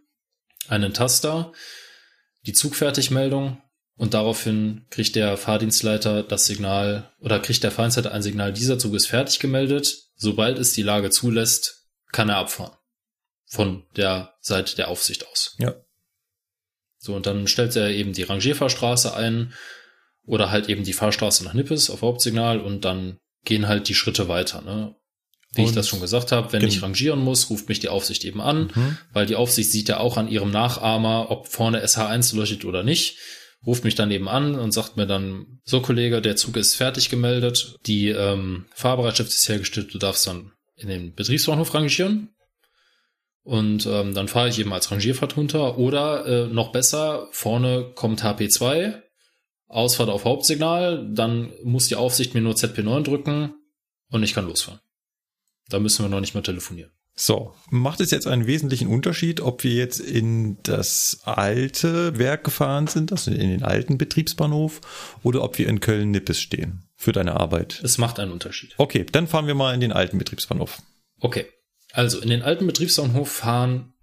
einen 0.67 0.93
Taster, 0.93 1.51
die 2.45 2.53
Zugfertigmeldung 2.53 3.63
und 3.95 4.13
daraufhin 4.13 4.85
kriegt 4.91 5.15
der 5.15 5.37
Fahrdienstleiter 5.37 6.21
das 6.21 6.45
Signal 6.45 7.11
oder 7.19 7.39
kriegt 7.39 7.63
der 7.63 7.71
Fahrdienstleiter 7.71 8.11
ein 8.11 8.21
Signal, 8.21 8.53
dieser 8.53 8.77
Zug 8.77 8.93
ist 8.93 9.07
fertig 9.07 9.39
gemeldet. 9.39 10.03
Sobald 10.15 10.59
es 10.59 10.73
die 10.73 10.83
Lage 10.83 11.09
zulässt, 11.09 11.87
kann 12.11 12.29
er 12.29 12.37
abfahren. 12.37 12.77
Von 13.47 13.87
der 13.95 14.35
Seite 14.39 14.75
der 14.75 14.89
Aufsicht 14.89 15.27
aus. 15.27 15.55
Ja. 15.57 15.73
So, 16.99 17.15
und 17.15 17.25
dann 17.25 17.47
stellt 17.47 17.75
er 17.75 17.89
eben 17.89 18.13
die 18.13 18.21
Rangierfahrstraße 18.21 19.15
ein 19.15 19.53
oder 20.25 20.51
halt 20.51 20.69
eben 20.69 20.83
die 20.83 20.93
Fahrstraße 20.93 21.43
nach 21.43 21.53
Nippes 21.53 21.89
auf 21.89 22.01
Hauptsignal 22.01 22.59
und 22.59 22.85
dann 22.85 23.17
gehen 23.45 23.67
halt 23.67 23.87
die 23.89 23.95
Schritte 23.95 24.27
weiter. 24.27 24.61
Ne? 24.61 24.95
Wie 25.53 25.63
ich 25.63 25.69
Und- 25.69 25.75
das 25.75 25.87
schon 25.87 25.99
gesagt 26.01 26.31
habe, 26.31 26.53
wenn 26.53 26.65
ich 26.65 26.81
rangieren 26.81 27.19
muss, 27.19 27.49
ruft 27.49 27.67
mich 27.69 27.79
die 27.79 27.89
Aufsicht 27.89 28.23
eben 28.23 28.39
an, 28.39 28.71
Mhm. 28.73 28.97
weil 29.13 29.25
die 29.25 29.35
Aufsicht 29.35 29.71
sieht 29.71 29.89
ja 29.89 29.99
auch 29.99 30.17
an 30.17 30.27
ihrem 30.29 30.51
Nachahmer, 30.51 31.29
ob 31.31 31.47
vorne 31.47 31.81
SH1 31.81 32.33
leuchtet 32.35 32.63
oder 32.65 32.83
nicht, 32.83 33.17
ruft 33.65 33.83
mich 33.83 33.95
dann 33.95 34.11
eben 34.11 34.27
an 34.29 34.55
und 34.55 34.71
sagt 34.71 34.95
mir 34.97 35.05
dann, 35.07 35.59
so 35.65 35.81
Kollege, 35.81 36.21
der 36.21 36.35
Zug 36.35 36.55
ist 36.57 36.75
fertig 36.75 37.09
gemeldet, 37.09 37.75
die 37.85 38.09
ähm, 38.09 38.65
Fahrbereitschaft 38.73 39.29
ist 39.29 39.47
hergestellt, 39.49 39.93
du 39.93 39.97
darfst 39.97 40.25
dann 40.27 40.51
in 40.75 40.87
den 40.87 41.13
Betriebsbahnhof 41.13 41.73
rangieren. 41.73 42.29
Und 43.43 43.87
ähm, 43.87 44.13
dann 44.13 44.27
fahre 44.27 44.49
ich 44.49 44.59
eben 44.59 44.71
als 44.73 44.91
Rangierfahrt 44.91 45.35
runter. 45.35 45.77
Oder 45.79 46.25
äh, 46.25 46.47
noch 46.47 46.71
besser, 46.71 47.27
vorne 47.31 47.91
kommt 47.95 48.23
HP2, 48.23 49.01
Ausfahrt 49.71 50.09
auf 50.09 50.25
Hauptsignal, 50.25 51.09
dann 51.13 51.51
muss 51.63 51.87
die 51.87 51.95
Aufsicht 51.95 52.33
mir 52.33 52.41
nur 52.41 52.55
ZP9 52.55 53.03
drücken 53.03 53.53
und 54.09 54.23
ich 54.23 54.33
kann 54.33 54.45
losfahren. 54.45 54.81
Da 55.69 55.79
müssen 55.79 56.03
wir 56.03 56.09
noch 56.09 56.19
nicht 56.19 56.35
mal 56.35 56.41
telefonieren. 56.41 56.91
So, 57.13 57.53
macht 57.69 57.99
es 57.99 58.11
jetzt 58.11 58.27
einen 58.27 58.47
wesentlichen 58.47 58.87
Unterschied, 58.87 59.41
ob 59.41 59.63
wir 59.63 59.73
jetzt 59.73 59.99
in 59.99 60.57
das 60.63 61.21
alte 61.23 62.17
Werk 62.17 62.43
gefahren 62.43 62.87
sind, 62.87 63.11
also 63.11 63.31
in 63.31 63.49
den 63.49 63.63
alten 63.63 63.97
Betriebsbahnhof, 63.97 64.81
oder 65.23 65.43
ob 65.43 65.57
wir 65.57 65.67
in 65.67 65.79
Köln-Nippes 65.79 66.39
stehen 66.39 66.83
für 66.95 67.11
deine 67.11 67.39
Arbeit? 67.39 67.81
Es 67.83 67.97
macht 67.97 68.19
einen 68.19 68.31
Unterschied. 68.31 68.73
Okay, 68.77 69.05
dann 69.11 69.27
fahren 69.27 69.47
wir 69.47 69.55
mal 69.55 69.73
in 69.73 69.81
den 69.81 69.91
alten 69.91 70.17
Betriebsbahnhof. 70.17 70.81
Okay. 71.19 71.47
Also 71.93 72.19
in 72.21 72.29
den 72.29 72.41
alten 72.41 72.65
Betriebsbahnhof 72.65 73.29
fahren 73.29 73.93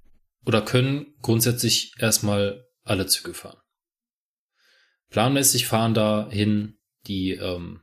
oder 0.44 0.60
können 0.62 1.14
grundsätzlich 1.22 1.94
erstmal 1.98 2.66
alle 2.84 3.06
Züge 3.06 3.32
fahren. 3.32 3.58
Planmäßig 5.10 5.66
fahren 5.66 5.94
dahin 5.94 6.78
die 7.06 7.32
ähm, 7.32 7.80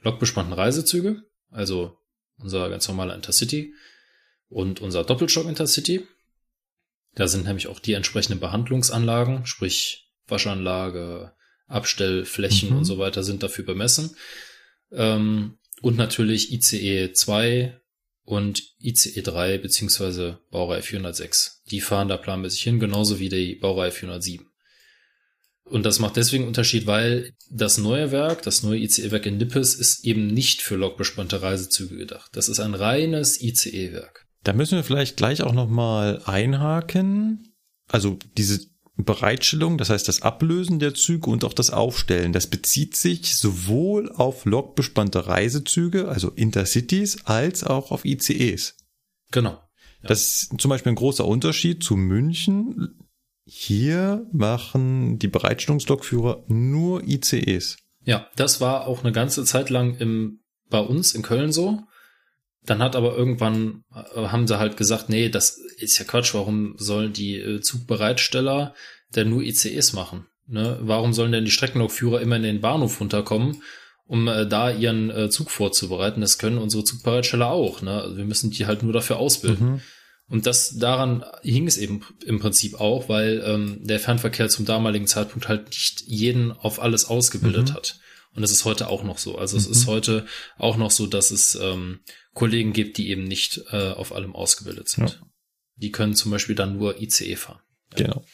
lokbespannten 0.00 0.52
Reisezüge, 0.52 1.22
also 1.50 1.96
unser 2.38 2.68
ganz 2.68 2.86
normaler 2.88 3.14
Intercity 3.14 3.74
und 4.48 4.80
unser 4.80 5.04
Doppelstock 5.04 5.46
Intercity. 5.46 6.06
Da 7.14 7.28
sind 7.28 7.46
nämlich 7.46 7.68
auch 7.68 7.80
die 7.80 7.94
entsprechenden 7.94 8.40
Behandlungsanlagen, 8.40 9.46
sprich 9.46 10.10
Waschanlage, 10.26 11.32
Abstellflächen 11.66 12.70
Mhm. 12.70 12.76
und 12.78 12.84
so 12.84 12.98
weiter 12.98 13.22
sind 13.22 13.42
dafür 13.42 13.64
bemessen. 13.64 14.16
Ähm, 14.92 15.58
und 15.82 15.96
natürlich 15.96 16.52
ICE 16.52 17.12
2 17.12 17.80
und 18.24 18.62
ICE 18.80 19.22
3 19.22 19.58
beziehungsweise 19.58 20.40
Baureihe 20.50 20.82
406. 20.82 21.62
Die 21.70 21.80
fahren 21.80 22.08
da 22.08 22.16
planmäßig 22.16 22.62
hin, 22.62 22.80
genauso 22.80 23.18
wie 23.18 23.28
die 23.28 23.54
Baureihe 23.56 23.92
407. 23.92 24.45
Und 25.68 25.84
das 25.84 25.98
macht 25.98 26.16
deswegen 26.16 26.46
Unterschied, 26.46 26.86
weil 26.86 27.32
das 27.50 27.76
neue 27.76 28.12
Werk, 28.12 28.42
das 28.42 28.62
neue 28.62 28.78
ICE-Werk 28.78 29.26
in 29.26 29.36
Nippes, 29.36 29.74
ist 29.74 30.04
eben 30.04 30.28
nicht 30.28 30.62
für 30.62 30.76
lokbespannte 30.76 31.42
Reisezüge 31.42 31.96
gedacht. 31.96 32.30
Das 32.34 32.48
ist 32.48 32.60
ein 32.60 32.74
reines 32.74 33.42
ICE-Werk. 33.42 34.26
Da 34.44 34.52
müssen 34.52 34.76
wir 34.76 34.84
vielleicht 34.84 35.16
gleich 35.16 35.42
auch 35.42 35.52
nochmal 35.52 36.22
einhaken. 36.24 37.52
Also 37.88 38.18
diese 38.36 38.60
Bereitstellung, 38.96 39.76
das 39.76 39.90
heißt 39.90 40.06
das 40.06 40.22
Ablösen 40.22 40.78
der 40.78 40.94
Züge 40.94 41.28
und 41.28 41.44
auch 41.44 41.52
das 41.52 41.70
Aufstellen, 41.70 42.32
das 42.32 42.46
bezieht 42.46 42.96
sich 42.96 43.36
sowohl 43.36 44.10
auf 44.12 44.44
lokbespannte 44.44 45.26
Reisezüge, 45.26 46.08
also 46.08 46.30
Intercities, 46.30 47.26
als 47.26 47.64
auch 47.64 47.90
auf 47.90 48.04
ICEs. 48.04 48.76
Genau. 49.32 49.60
Das 50.02 50.20
ist 50.20 50.54
zum 50.58 50.68
Beispiel 50.68 50.92
ein 50.92 50.96
großer 50.96 51.26
Unterschied 51.26 51.82
zu 51.82 51.96
München. 51.96 53.05
Hier 53.46 54.26
machen 54.32 55.20
die 55.20 55.28
Bereitstellungslokführer 55.28 56.44
nur 56.48 57.04
ICEs. 57.04 57.76
Ja, 58.04 58.28
das 58.34 58.60
war 58.60 58.86
auch 58.88 59.04
eine 59.04 59.12
ganze 59.12 59.44
Zeit 59.44 59.70
lang 59.70 59.96
im, 59.98 60.40
bei 60.68 60.80
uns 60.80 61.14
in 61.14 61.22
Köln 61.22 61.52
so. 61.52 61.80
Dann 62.64 62.82
hat 62.82 62.96
aber 62.96 63.16
irgendwann, 63.16 63.84
äh, 63.94 64.26
haben 64.26 64.48
sie 64.48 64.58
halt 64.58 64.76
gesagt, 64.76 65.08
nee, 65.08 65.28
das 65.28 65.58
ist 65.78 65.96
ja 65.98 66.04
Quatsch, 66.04 66.34
warum 66.34 66.74
sollen 66.76 67.12
die 67.12 67.36
äh, 67.36 67.60
Zugbereitsteller 67.60 68.74
denn 69.14 69.30
nur 69.30 69.42
ICEs 69.42 69.92
machen? 69.92 70.26
Ne? 70.48 70.78
Warum 70.80 71.12
sollen 71.12 71.30
denn 71.30 71.44
die 71.44 71.52
Streckenlokführer 71.52 72.20
immer 72.20 72.36
in 72.36 72.42
den 72.42 72.60
Bahnhof 72.60 73.00
runterkommen, 73.00 73.62
um 74.06 74.26
äh, 74.26 74.48
da 74.48 74.72
ihren 74.72 75.10
äh, 75.10 75.30
Zug 75.30 75.52
vorzubereiten? 75.52 76.20
Das 76.20 76.38
können 76.38 76.58
unsere 76.58 76.82
Zugbereitsteller 76.82 77.50
auch. 77.50 77.80
Ne? 77.82 77.92
Also 78.02 78.16
wir 78.16 78.24
müssen 78.24 78.50
die 78.50 78.66
halt 78.66 78.82
nur 78.82 78.92
dafür 78.92 79.18
ausbilden. 79.18 79.70
Mhm. 79.74 79.80
Und 80.28 80.46
das 80.46 80.76
daran 80.76 81.24
hing 81.42 81.66
es 81.68 81.76
eben 81.76 82.04
im 82.24 82.40
Prinzip 82.40 82.80
auch, 82.80 83.08
weil 83.08 83.42
ähm, 83.46 83.78
der 83.86 84.00
Fernverkehr 84.00 84.48
zum 84.48 84.64
damaligen 84.66 85.06
Zeitpunkt 85.06 85.48
halt 85.48 85.66
nicht 85.68 86.02
jeden 86.06 86.50
auf 86.52 86.80
alles 86.80 87.04
ausgebildet 87.04 87.70
Mhm. 87.70 87.74
hat. 87.74 88.00
Und 88.34 88.42
es 88.42 88.50
ist 88.50 88.64
heute 88.64 88.88
auch 88.88 89.02
noch 89.02 89.18
so. 89.18 89.38
Also 89.38 89.56
es 89.56 89.66
ist 89.66 89.86
heute 89.86 90.26
auch 90.58 90.76
noch 90.76 90.90
so, 90.90 91.06
dass 91.06 91.30
es 91.30 91.54
ähm, 91.54 92.00
Kollegen 92.34 92.72
gibt, 92.74 92.98
die 92.98 93.08
eben 93.08 93.24
nicht 93.24 93.62
äh, 93.70 93.92
auf 93.92 94.12
allem 94.12 94.34
ausgebildet 94.34 94.88
sind. 94.90 95.10
Ja. 95.10 95.26
Die 95.76 95.90
können 95.90 96.14
zum 96.14 96.32
Beispiel 96.32 96.54
dann 96.54 96.76
nur 96.76 97.00
ICE 97.00 97.36
fahren. 97.36 97.60
Genau. 97.94 98.24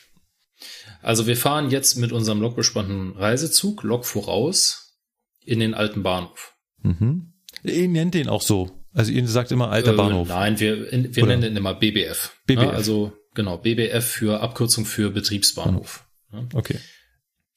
Also 1.03 1.27
wir 1.27 1.37
fahren 1.37 1.71
jetzt 1.71 1.97
mit 1.97 2.11
unserem 2.11 2.41
lokbespannten 2.41 3.13
Reisezug, 3.17 3.83
Lok 3.85 4.05
voraus, 4.05 4.97
in 5.45 5.61
den 5.61 5.75
alten 5.75 6.03
Bahnhof. 6.03 6.55
Mhm. 6.83 7.35
Ihr 7.63 7.89
nennt 7.89 8.15
den 8.15 8.29
auch 8.29 8.43
so. 8.43 8.82
Also 8.95 9.11
ihr 9.13 9.27
sagt 9.27 9.53
immer 9.53 9.71
alter 9.71 9.93
Äh, 9.93 9.97
Bahnhof. 9.97 10.29
Nein, 10.29 10.61
wir, 10.61 10.93
in, 10.93 11.15
wir 11.17 11.23
Oder? 11.23 11.31
nennen 11.33 11.43
den 11.43 11.57
immer 11.57 11.75
BBF. 11.75 12.33
BBF. 12.47 12.63
Ja, 12.65 12.71
also 12.71 13.13
genau, 13.35 13.57
BBF 13.59 14.05
für 14.07 14.41
Abkürzung 14.41 14.85
für 14.85 15.11
Betriebsbahnhof. 15.11 16.05
Ja. 16.33 16.45
Okay. 16.55 16.79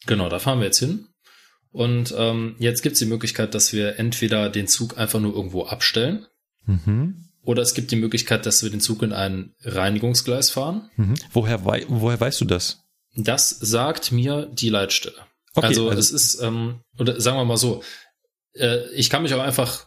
Genau, 0.05 0.29
da 0.29 0.39
fahren 0.39 0.59
wir 0.59 0.65
jetzt 0.65 0.79
hin. 0.79 1.07
Und 1.71 2.13
ähm, 2.17 2.55
jetzt 2.59 2.83
gibt's 2.83 2.99
die 2.99 3.05
Möglichkeit, 3.05 3.53
dass 3.53 3.73
wir 3.73 3.99
entweder 3.99 4.49
den 4.49 4.67
Zug 4.67 4.97
einfach 4.97 5.19
nur 5.19 5.33
irgendwo 5.36 5.65
abstellen 5.65 6.25
Mhm. 6.67 7.29
oder 7.43 7.61
es 7.61 7.73
gibt 7.75 7.91
die 7.91 7.95
Möglichkeit, 7.95 8.45
dass 8.47 8.63
wir 8.63 8.71
den 8.71 8.79
Zug 8.81 9.03
in 9.03 9.13
ein 9.13 9.53
Reinigungsgleis 9.61 10.49
fahren. 10.49 10.89
Mhm. 10.95 11.13
Woher, 11.31 11.63
wei 11.65 11.86
woher 11.89 12.19
weißt 12.19 12.41
du 12.41 12.45
das? 12.45 12.79
Das 13.15 13.49
sagt 13.49 14.11
mir 14.11 14.47
die 14.51 14.69
Leitstelle. 14.69 15.15
Okay, 15.53 15.67
also, 15.67 15.89
also- 15.89 15.99
es 15.99 16.11
ist, 16.11 16.41
ähm, 16.41 16.79
oder 16.97 17.19
sagen 17.21 17.38
wir 17.38 17.45
mal 17.45 17.57
so, 17.57 17.83
äh, 18.53 18.89
ich 18.93 19.09
kann 19.11 19.21
mich 19.21 19.33
auch 19.36 19.43
einfach 19.43 19.86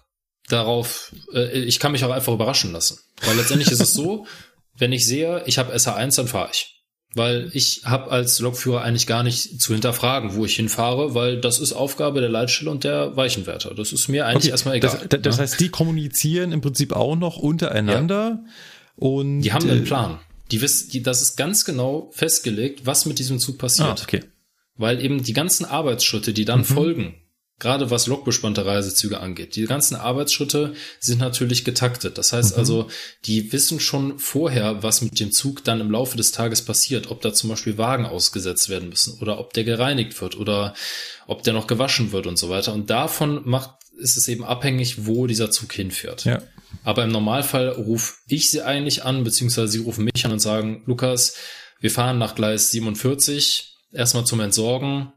darauf, 0.49 1.13
äh, 1.33 1.61
ich 1.61 1.79
kann 1.79 1.93
mich 1.93 2.05
auch 2.05 2.11
einfach 2.11 2.33
überraschen 2.33 2.73
lassen. 2.73 2.99
Weil 3.25 3.37
letztendlich 3.37 3.71
ist 3.71 3.81
es 3.81 3.93
so, 3.93 4.27
wenn 4.77 4.93
ich 4.93 5.07
sehe, 5.07 5.43
ich 5.47 5.59
habe 5.59 5.75
SH1, 5.75 6.17
dann 6.17 6.29
fahre 6.29 6.51
ich. 6.53 6.75
weil 7.15 7.51
ich 7.53 7.83
habe 7.85 8.11
als 8.11 8.39
Lokführer 8.39 8.83
eigentlich 8.83 9.07
gar 9.07 9.23
nicht 9.23 9.61
zu 9.61 9.73
hinterfragen, 9.73 10.35
wo 10.35 10.45
ich 10.45 10.57
hinfahre, 10.57 11.15
weil 11.15 11.41
das 11.41 11.59
ist 11.59 11.73
Aufgabe 11.73 12.21
der 12.21 12.29
Leitstelle 12.29 12.71
und 12.71 12.85
der 12.85 13.17
Weichenwärter. 13.17 13.75
Das 13.75 13.93
ist 13.93 14.09
mir 14.09 14.27
eigentlich 14.27 14.45
okay, 14.45 14.51
erstmal 14.51 14.75
egal. 14.77 15.07
Das, 15.09 15.23
das, 15.23 15.39
heißt, 15.39 15.61
die 15.61 15.71
kommunizieren 15.71 16.53
im 16.53 16.61
Prinzip 16.61 16.93
auch 16.93 17.17
noch 17.17 17.39
untereinander 17.39 18.41
ja. 18.45 18.51
und 18.97 19.41
die 19.41 19.53
haben 19.53 19.69
einen 19.69 19.83
äh, 19.83 19.87
Plan. 19.87 20.21
Die 20.51 20.61
wissen, 20.61 20.91
die, 20.91 21.03
das 21.03 21.21
ist 21.23 21.37
ganz 21.37 21.65
genau 21.65 22.11
festgelegt, 22.13 22.87
was 22.87 23.05
mit 23.05 23.19
diesem 23.19 23.39
Zug 23.39 23.59
passiert. 23.59 24.01
Ah, 24.01 24.03
okay. 24.03 24.25
Weil 24.77 25.03
eben 25.05 25.23
die 25.23 25.33
ganzen 25.33 25.65
Arbeitsschritte, 25.65 26.33
die 26.33 26.45
dann 26.45 26.61
mhm. 26.61 26.65
folgen, 26.65 27.15
gerade 27.59 27.91
was 27.91 28.07
lokbespannte 28.07 28.65
Reisezüge 28.65 29.21
angeht. 29.21 29.57
Die 29.57 29.65
ganzen 29.65 29.97
Arbeitsschritte 29.97 30.75
sind 31.01 31.19
natürlich 31.19 31.65
getaktet. 31.65 32.17
Das 32.17 32.33
heißt 32.33 32.53
mhm. 32.53 32.59
also, 32.59 32.89
die 33.25 33.53
wissen 33.53 33.81
schon 33.81 34.19
vorher, 34.19 34.83
was 34.83 35.03
mit 35.03 35.19
dem 35.19 35.33
Zug 35.33 35.65
dann 35.65 35.81
im 35.81 35.91
Laufe 35.91 36.17
des 36.17 36.33
Tages 36.33 36.63
passiert. 36.63 37.11
Ob 37.11 37.21
da 37.21 37.33
zum 37.33 37.51
Beispiel 37.51 37.77
Wagen 37.77 38.07
ausgesetzt 38.07 38.69
werden 38.69 38.89
müssen 38.89 39.19
oder 39.21 39.41
ob 39.41 39.53
der 39.53 39.65
gereinigt 39.65 40.21
wird 40.21 40.37
oder 40.39 40.75
ob 41.27 41.43
der 41.43 41.53
noch 41.53 41.67
gewaschen 41.67 42.13
wird 42.13 42.27
und 42.27 42.39
so 42.39 42.49
weiter. 42.49 42.73
Und 42.73 42.91
davon 42.91 43.43
macht, 43.45 43.71
ist 43.99 44.17
es 44.17 44.29
eben 44.29 44.45
abhängig, 44.45 45.07
wo 45.07 45.27
dieser 45.27 45.51
Zug 45.51 45.73
hinfährt. 45.73 46.25
Ja. 46.25 46.43
Aber 46.85 47.03
im 47.03 47.11
Normalfall 47.11 47.69
rufe 47.69 48.15
ich 48.29 48.51
sie 48.51 48.63
eigentlich 48.63 49.05
an, 49.05 49.25
beziehungsweise 49.25 49.69
sie 49.69 49.79
rufen 49.79 50.05
mich 50.05 50.25
an 50.25 50.33
und 50.33 50.39
sagen, 50.39 50.83
Lukas, 50.87 51.35
wir 51.81 51.91
fahren 51.91 52.19
nach 52.19 52.35
Gleis 52.35 52.71
47, 52.71 53.77
erstmal 53.93 54.25
zum 54.25 54.41
Entsorgen, 54.41 55.13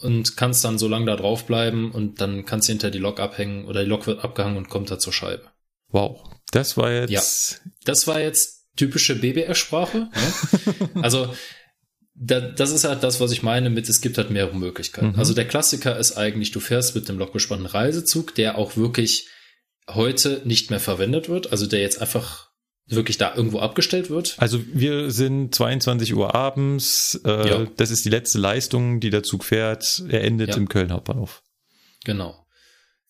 und 0.00 0.36
kannst 0.36 0.64
dann 0.64 0.78
so 0.78 0.88
lange 0.88 1.06
da 1.06 1.16
drauf 1.16 1.46
bleiben 1.46 1.90
und 1.92 2.20
dann 2.20 2.44
kannst 2.44 2.68
du 2.68 2.72
hinter 2.72 2.90
die 2.90 2.98
Lok 2.98 3.20
abhängen 3.20 3.66
oder 3.66 3.82
die 3.82 3.88
Lok 3.88 4.06
wird 4.06 4.24
abgehangen 4.24 4.56
und 4.56 4.68
kommt 4.68 4.90
da 4.90 4.98
zur 4.98 5.12
Scheibe. 5.12 5.44
Wow, 5.88 6.22
das 6.52 6.76
war 6.76 6.90
jetzt. 6.90 7.10
Ja, 7.64 7.70
das 7.84 8.06
war 8.06 8.20
jetzt 8.20 8.66
typische 8.76 9.16
BBR-Sprache. 9.16 9.98
Ne? 9.98 10.90
also 11.02 11.34
da, 12.14 12.40
das 12.40 12.70
ist 12.70 12.84
halt 12.84 13.02
das, 13.02 13.20
was 13.20 13.32
ich 13.32 13.42
meine 13.42 13.70
mit, 13.70 13.88
es 13.88 14.00
gibt 14.00 14.18
halt 14.18 14.30
mehrere 14.30 14.56
Möglichkeiten. 14.56 15.12
Mhm. 15.12 15.18
Also 15.18 15.34
der 15.34 15.48
Klassiker 15.48 15.98
ist 15.98 16.16
eigentlich, 16.16 16.50
du 16.50 16.60
fährst 16.60 16.94
mit 16.94 17.08
dem 17.08 17.18
lokbespannten 17.18 17.66
Reisezug, 17.66 18.34
der 18.34 18.58
auch 18.58 18.76
wirklich 18.76 19.28
heute 19.88 20.42
nicht 20.44 20.70
mehr 20.70 20.80
verwendet 20.80 21.28
wird, 21.28 21.50
also 21.50 21.66
der 21.66 21.80
jetzt 21.80 22.00
einfach 22.00 22.49
wirklich 22.90 23.18
da 23.18 23.34
irgendwo 23.34 23.60
abgestellt 23.60 24.10
wird. 24.10 24.34
Also 24.38 24.60
wir 24.72 25.10
sind 25.10 25.54
22 25.54 26.14
Uhr 26.14 26.34
abends, 26.34 27.20
äh, 27.24 27.48
ja. 27.48 27.66
das 27.76 27.90
ist 27.90 28.04
die 28.04 28.10
letzte 28.10 28.38
Leistung, 28.38 29.00
die 29.00 29.10
der 29.10 29.22
Zug 29.22 29.44
fährt, 29.44 30.02
er 30.08 30.24
endet 30.24 30.50
ja. 30.50 30.56
im 30.56 30.68
Köln 30.68 30.92
Hauptbahnhof. 30.92 31.42
Genau. 32.04 32.46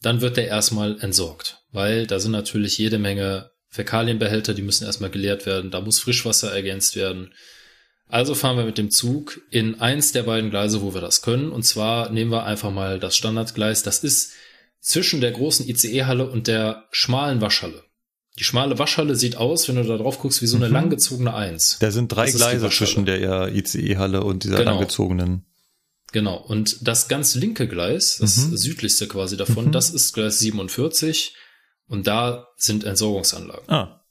Dann 0.02 0.20
wird 0.20 0.36
der 0.36 0.48
erstmal 0.48 1.00
entsorgt, 1.00 1.62
weil 1.72 2.06
da 2.06 2.20
sind 2.20 2.32
natürlich 2.32 2.78
jede 2.78 2.98
Menge 2.98 3.50
Fäkalienbehälter, 3.68 4.54
die 4.54 4.62
müssen 4.62 4.84
erstmal 4.84 5.10
geleert 5.10 5.46
werden, 5.46 5.70
da 5.70 5.80
muss 5.80 6.00
Frischwasser 6.00 6.52
ergänzt 6.52 6.96
werden. 6.96 7.32
Also 8.08 8.34
fahren 8.34 8.56
wir 8.56 8.64
mit 8.64 8.78
dem 8.78 8.90
Zug 8.90 9.40
in 9.50 9.80
eins 9.80 10.10
der 10.10 10.24
beiden 10.24 10.50
Gleise, 10.50 10.82
wo 10.82 10.94
wir 10.94 11.00
das 11.00 11.22
können. 11.22 11.52
Und 11.52 11.62
zwar 11.62 12.10
nehmen 12.10 12.32
wir 12.32 12.44
einfach 12.44 12.72
mal 12.72 12.98
das 12.98 13.16
Standardgleis. 13.16 13.84
Das 13.84 14.02
ist 14.02 14.32
zwischen 14.80 15.20
der 15.20 15.30
großen 15.30 15.68
ICE-Halle 15.68 16.28
und 16.28 16.48
der 16.48 16.88
schmalen 16.90 17.40
Waschhalle. 17.40 17.84
Die 18.38 18.44
schmale 18.44 18.78
Waschhalle 18.78 19.16
sieht 19.16 19.36
aus, 19.36 19.68
wenn 19.68 19.76
du 19.76 19.84
da 19.84 19.98
drauf 19.98 20.18
guckst, 20.18 20.40
wie 20.40 20.46
so 20.46 20.56
eine 20.56 20.68
mhm. 20.68 20.74
langgezogene 20.74 21.34
Eins. 21.34 21.78
Da 21.80 21.90
sind 21.90 22.08
drei 22.08 22.30
Gleise 22.30 22.70
zwischen 22.70 23.04
der 23.04 23.48
ICE-Halle 23.54 24.22
und 24.22 24.44
dieser 24.44 24.56
genau. 24.56 24.72
langgezogenen. 24.72 25.44
Genau. 26.12 26.36
Und 26.36 26.86
das 26.86 27.08
ganz 27.08 27.34
linke 27.34 27.68
Gleis, 27.68 28.18
das 28.20 28.36
mhm. 28.36 28.56
südlichste 28.56 29.08
quasi 29.08 29.36
davon, 29.36 29.66
mhm. 29.66 29.72
das 29.72 29.90
ist 29.90 30.12
Gleis 30.12 30.38
47. 30.38 31.34
Und 31.86 32.06
da 32.06 32.46
sind 32.56 32.84
Entsorgungsanlagen. 32.84 33.68
Ah. 33.68 34.06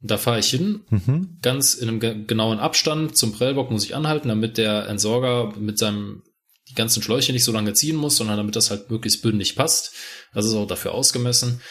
Da 0.00 0.18
fahre 0.18 0.38
ich 0.38 0.50
hin, 0.50 0.84
mhm. 0.90 1.38
ganz 1.42 1.74
in 1.74 1.88
einem 1.88 2.26
genauen 2.26 2.60
Abstand 2.60 3.16
zum 3.16 3.32
Prellbock 3.32 3.70
muss 3.70 3.84
ich 3.84 3.96
anhalten, 3.96 4.28
damit 4.28 4.58
der 4.58 4.86
Entsorger 4.88 5.54
mit 5.58 5.78
seinem 5.78 6.22
die 6.68 6.74
ganzen 6.74 7.02
Schläuche 7.02 7.32
nicht 7.32 7.44
so 7.44 7.52
lange 7.52 7.72
ziehen 7.72 7.96
muss, 7.96 8.16
sondern 8.16 8.36
damit 8.36 8.54
das 8.54 8.70
halt 8.70 8.90
möglichst 8.90 9.22
bündig 9.22 9.56
passt. 9.56 9.92
Das 10.34 10.44
ist 10.44 10.52
auch 10.54 10.66
dafür 10.66 10.92
ausgemessen. 10.92 11.62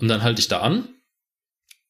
Und 0.00 0.08
dann 0.08 0.22
halte 0.22 0.40
ich 0.40 0.48
da 0.48 0.60
an 0.60 0.88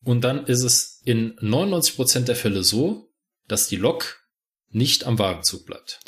und 0.04 0.22
dann 0.22 0.46
ist 0.46 0.62
es 0.62 1.00
in 1.04 1.36
99 1.40 1.96
Prozent 1.96 2.28
der 2.28 2.36
Fälle 2.36 2.64
so, 2.64 3.12
dass 3.48 3.68
die 3.68 3.76
Lok 3.76 4.26
nicht 4.68 5.04
am 5.04 5.18
Wagenzug 5.18 5.66
bleibt. 5.66 6.00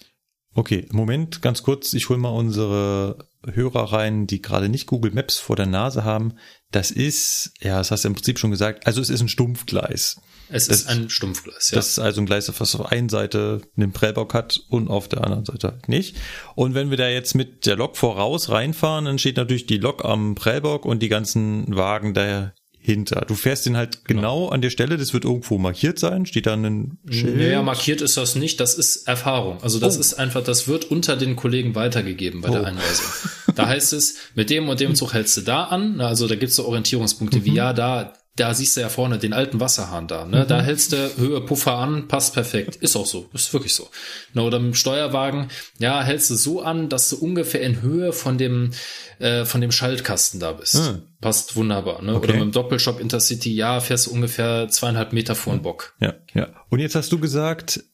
Okay, 0.54 0.86
Moment, 0.92 1.42
ganz 1.42 1.62
kurz, 1.62 1.92
ich 1.94 2.08
hole 2.08 2.18
mal 2.18 2.28
unsere 2.28 3.28
Hörer 3.44 3.92
rein, 3.92 4.26
die 4.26 4.40
gerade 4.40 4.68
nicht 4.68 4.86
Google 4.86 5.10
Maps 5.10 5.38
vor 5.38 5.56
der 5.56 5.66
Nase 5.66 6.04
haben. 6.04 6.34
Das 6.74 6.90
ist, 6.90 7.52
ja, 7.60 7.78
das 7.78 7.92
hast 7.92 8.02
du 8.02 8.08
im 8.08 8.14
Prinzip 8.14 8.36
schon 8.36 8.50
gesagt, 8.50 8.88
also 8.88 9.00
es 9.00 9.08
ist 9.08 9.20
ein 9.20 9.28
Stumpfgleis. 9.28 10.20
Es 10.48 10.66
das, 10.66 10.80
ist 10.80 10.88
ein 10.88 11.08
Stumpfgleis, 11.08 11.70
ja. 11.70 11.76
Das 11.76 11.90
ist 11.90 11.98
also 12.00 12.20
ein 12.20 12.26
Gleis, 12.26 12.46
das 12.46 12.74
auf 12.74 12.90
einer 12.90 13.08
Seite 13.08 13.60
einen 13.76 13.92
Prellbock 13.92 14.34
hat 14.34 14.60
und 14.70 14.88
auf 14.88 15.06
der 15.06 15.22
anderen 15.22 15.44
Seite 15.44 15.68
halt 15.68 15.88
nicht. 15.88 16.16
Und 16.56 16.74
wenn 16.74 16.90
wir 16.90 16.96
da 16.96 17.08
jetzt 17.08 17.36
mit 17.36 17.66
der 17.66 17.76
Lok 17.76 17.96
voraus 17.96 18.48
reinfahren, 18.48 19.04
dann 19.04 19.20
steht 19.20 19.36
natürlich 19.36 19.66
die 19.66 19.78
Lok 19.78 20.04
am 20.04 20.34
Prellbock 20.34 20.84
und 20.84 21.00
die 21.00 21.08
ganzen 21.08 21.76
Wagen 21.76 22.12
da 22.12 22.52
hinter. 22.84 23.24
Du 23.26 23.34
fährst 23.34 23.64
den 23.64 23.78
halt 23.78 24.04
genau, 24.04 24.20
genau, 24.20 24.48
an 24.50 24.60
der 24.60 24.68
Stelle, 24.68 24.98
das 24.98 25.14
wird 25.14 25.24
irgendwo 25.24 25.56
markiert 25.56 25.98
sein, 25.98 26.26
steht 26.26 26.44
da 26.44 26.52
ein 26.52 26.98
Schild. 27.08 27.38
Naja, 27.38 27.62
markiert 27.62 28.02
ist 28.02 28.18
das 28.18 28.34
nicht, 28.34 28.60
das 28.60 28.74
ist 28.74 29.08
Erfahrung. 29.08 29.62
Also 29.62 29.80
das 29.80 29.96
oh. 29.96 30.00
ist 30.00 30.14
einfach, 30.14 30.44
das 30.44 30.68
wird 30.68 30.90
unter 30.90 31.16
den 31.16 31.34
Kollegen 31.34 31.74
weitergegeben 31.74 32.42
bei 32.42 32.50
oh. 32.50 32.52
der 32.52 32.66
Einweisung. 32.66 33.06
Da 33.54 33.68
heißt 33.68 33.94
es, 33.94 34.16
mit 34.34 34.50
dem 34.50 34.68
und 34.68 34.80
dem 34.80 34.94
Zug 34.94 35.14
hältst 35.14 35.36
du 35.38 35.40
da 35.40 35.64
an, 35.64 36.00
also 36.00 36.28
da 36.28 36.34
gibt's 36.34 36.56
so 36.56 36.66
Orientierungspunkte 36.66 37.38
mhm. 37.38 37.44
wie 37.44 37.54
ja, 37.54 37.72
da, 37.72 38.12
da 38.36 38.52
siehst 38.52 38.76
du 38.76 38.80
ja 38.80 38.88
vorne 38.88 39.18
den 39.18 39.32
alten 39.32 39.60
Wasserhahn 39.60 40.08
da, 40.08 40.24
ne? 40.24 40.42
Mhm. 40.42 40.48
Da 40.48 40.60
hältst 40.60 40.92
du 40.92 41.16
Höhe 41.16 41.40
Puffer 41.40 41.74
an, 41.74 42.08
passt 42.08 42.34
perfekt. 42.34 42.76
Ist 42.76 42.96
auch 42.96 43.06
so, 43.06 43.28
ist 43.32 43.52
wirklich 43.52 43.74
so. 43.74 43.88
Na, 44.32 44.42
oder 44.42 44.58
mit 44.58 44.72
dem 44.72 44.74
Steuerwagen, 44.74 45.50
ja, 45.78 46.02
hältst 46.02 46.30
du 46.30 46.34
so 46.34 46.60
an, 46.60 46.88
dass 46.88 47.08
du 47.10 47.16
ungefähr 47.16 47.60
in 47.60 47.80
Höhe 47.80 48.12
von 48.12 48.36
dem 48.36 48.72
äh, 49.20 49.44
von 49.44 49.60
dem 49.60 49.70
Schaltkasten 49.70 50.40
da 50.40 50.52
bist. 50.52 50.74
Mhm. 50.74 51.02
Passt 51.20 51.54
wunderbar, 51.54 52.02
ne? 52.02 52.16
Okay. 52.16 52.24
Oder 52.24 52.34
mit 52.34 52.42
dem 52.42 52.52
Doppelshop 52.52 53.00
Intercity, 53.00 53.54
ja, 53.54 53.78
fährst 53.80 54.06
du 54.06 54.10
ungefähr 54.10 54.68
zweieinhalb 54.68 55.12
Meter 55.12 55.36
vor 55.36 55.54
den 55.54 55.62
Bock. 55.62 55.94
Ja, 56.00 56.14
ja. 56.34 56.48
Und 56.70 56.80
jetzt 56.80 56.96
hast 56.96 57.12
du 57.12 57.20
gesagt, 57.20 57.84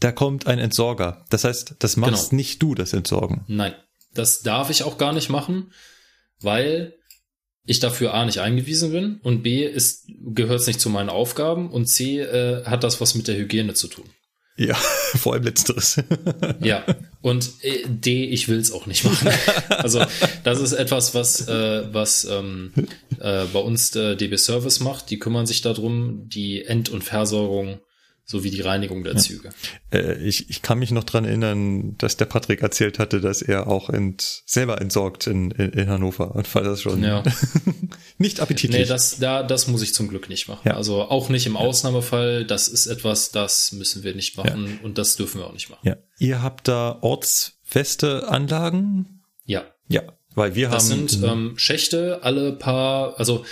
da 0.00 0.12
kommt 0.12 0.46
ein 0.46 0.58
Entsorger. 0.58 1.24
Das 1.30 1.44
heißt, 1.44 1.76
das 1.78 1.96
machst 1.96 2.30
genau. 2.30 2.36
nicht 2.36 2.62
du, 2.62 2.74
das 2.74 2.92
Entsorgen. 2.92 3.44
Nein, 3.48 3.74
das 4.12 4.42
darf 4.42 4.68
ich 4.68 4.82
auch 4.82 4.98
gar 4.98 5.14
nicht 5.14 5.30
machen, 5.30 5.72
weil 6.40 6.94
ich 7.64 7.80
dafür 7.80 8.14
A 8.14 8.24
nicht 8.24 8.38
eingewiesen 8.38 8.92
bin 8.92 9.20
und 9.22 9.42
B 9.42 9.64
ist 9.64 10.06
gehört 10.34 10.60
es 10.60 10.66
nicht 10.66 10.80
zu 10.80 10.90
meinen 10.90 11.10
Aufgaben 11.10 11.70
und 11.70 11.86
C 11.86 12.20
äh, 12.20 12.64
hat 12.64 12.84
das 12.84 13.00
was 13.00 13.14
mit 13.14 13.28
der 13.28 13.36
Hygiene 13.36 13.74
zu 13.74 13.88
tun. 13.88 14.04
Ja, 14.56 14.74
vor 15.16 15.32
allem 15.32 15.44
letzteres. 15.44 16.02
ja, 16.60 16.84
und 17.22 17.50
äh, 17.62 17.84
D, 17.86 18.24
ich 18.24 18.48
will 18.48 18.58
es 18.58 18.72
auch 18.72 18.86
nicht 18.86 19.04
machen. 19.04 19.30
Also 19.68 20.04
das 20.44 20.60
ist 20.60 20.72
etwas, 20.72 21.14
was 21.14 21.48
äh, 21.48 21.92
was 21.92 22.24
ähm, 22.24 22.72
äh, 23.18 23.44
bei 23.52 23.58
uns 23.58 23.90
der 23.90 24.14
DB 24.14 24.36
Service 24.36 24.80
macht. 24.80 25.10
Die 25.10 25.18
kümmern 25.18 25.46
sich 25.46 25.62
darum, 25.62 26.28
die 26.28 26.64
End- 26.64 26.90
und 26.90 27.02
Versorgung 27.02 27.80
sowie 28.32 28.50
die 28.50 28.62
Reinigung 28.62 29.04
der 29.04 29.16
Züge. 29.16 29.50
Äh, 29.92 30.14
ich, 30.26 30.48
ich 30.50 30.62
kann 30.62 30.78
mich 30.78 30.90
noch 30.90 31.04
dran 31.04 31.24
erinnern, 31.24 31.96
dass 31.98 32.16
der 32.16 32.24
Patrick 32.24 32.62
erzählt 32.62 32.98
hatte, 32.98 33.20
dass 33.20 33.42
er 33.42 33.68
auch 33.68 33.90
ent, 33.90 34.42
selber 34.46 34.80
entsorgt 34.80 35.26
in, 35.26 35.50
in, 35.52 35.70
in 35.70 35.88
Hannover 35.88 36.34
und 36.34 36.48
fand 36.48 36.66
das 36.66 36.80
schon 36.80 37.02
ja. 37.02 37.22
nicht 38.18 38.40
appetitlich. 38.40 38.80
Nee, 38.80 38.86
das, 38.86 39.18
da, 39.18 39.42
das 39.42 39.68
muss 39.68 39.82
ich 39.82 39.94
zum 39.94 40.08
Glück 40.08 40.28
nicht 40.28 40.48
machen. 40.48 40.62
Ja. 40.64 40.76
Also 40.76 41.02
auch 41.02 41.28
nicht 41.28 41.46
im 41.46 41.56
Ausnahmefall. 41.56 42.44
Das 42.44 42.68
ist 42.68 42.86
etwas, 42.86 43.30
das 43.30 43.72
müssen 43.72 44.02
wir 44.02 44.14
nicht 44.14 44.36
machen 44.36 44.66
ja. 44.66 44.84
und 44.84 44.96
das 44.98 45.16
dürfen 45.16 45.40
wir 45.40 45.46
auch 45.46 45.52
nicht 45.52 45.70
machen. 45.70 45.86
Ja. 45.86 45.96
Ihr 46.18 46.42
habt 46.42 46.66
da 46.68 46.98
ortsfeste 47.02 48.28
Anlagen? 48.28 49.22
Ja. 49.44 49.64
Ja, 49.88 50.02
weil 50.34 50.54
wir 50.54 50.70
das 50.70 50.90
haben. 50.90 51.02
Das 51.02 51.12
sind 51.12 51.24
ähm, 51.24 51.52
Schächte 51.56 52.20
alle 52.22 52.52
paar, 52.52 53.18
also 53.18 53.44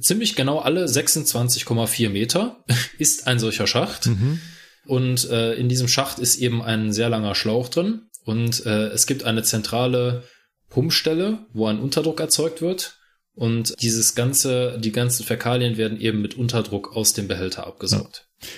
ziemlich 0.00 0.36
genau 0.36 0.58
alle 0.58 0.84
26,4 0.84 2.10
Meter 2.10 2.64
ist 2.98 3.26
ein 3.26 3.38
solcher 3.38 3.66
Schacht. 3.66 4.06
Mhm. 4.06 4.40
Und 4.86 5.30
äh, 5.30 5.54
in 5.54 5.68
diesem 5.68 5.88
Schacht 5.88 6.18
ist 6.18 6.36
eben 6.36 6.62
ein 6.62 6.92
sehr 6.92 7.08
langer 7.08 7.34
Schlauch 7.34 7.68
drin. 7.68 8.02
Und 8.24 8.64
äh, 8.66 8.88
es 8.88 9.06
gibt 9.06 9.24
eine 9.24 9.42
zentrale 9.42 10.24
Pumpstelle, 10.68 11.46
wo 11.52 11.66
ein 11.66 11.80
Unterdruck 11.80 12.20
erzeugt 12.20 12.60
wird. 12.60 12.98
Und 13.34 13.74
dieses 13.82 14.14
ganze, 14.14 14.78
die 14.78 14.92
ganzen 14.92 15.24
Fäkalien 15.24 15.76
werden 15.76 16.00
eben 16.00 16.22
mit 16.22 16.34
Unterdruck 16.34 16.96
aus 16.96 17.14
dem 17.14 17.26
Behälter 17.26 17.66
abgesaugt. 17.66 18.28
Ja. 18.40 18.48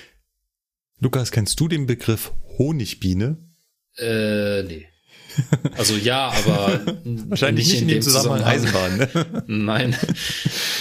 Lukas, 1.00 1.30
kennst 1.30 1.60
du 1.60 1.68
den 1.68 1.86
Begriff 1.86 2.32
Honigbiene? 2.58 3.38
Äh, 3.96 4.62
nee. 4.64 4.86
Also 5.76 5.94
ja, 5.96 6.30
aber 6.30 6.80
wahrscheinlich 7.28 7.68
nicht 7.68 7.82
in, 7.82 7.88
dem 7.88 8.02
Zusammenhang, 8.02 8.42
Eisenbahn. 8.42 8.96
Ne? 8.96 9.08
Nein. 9.46 9.96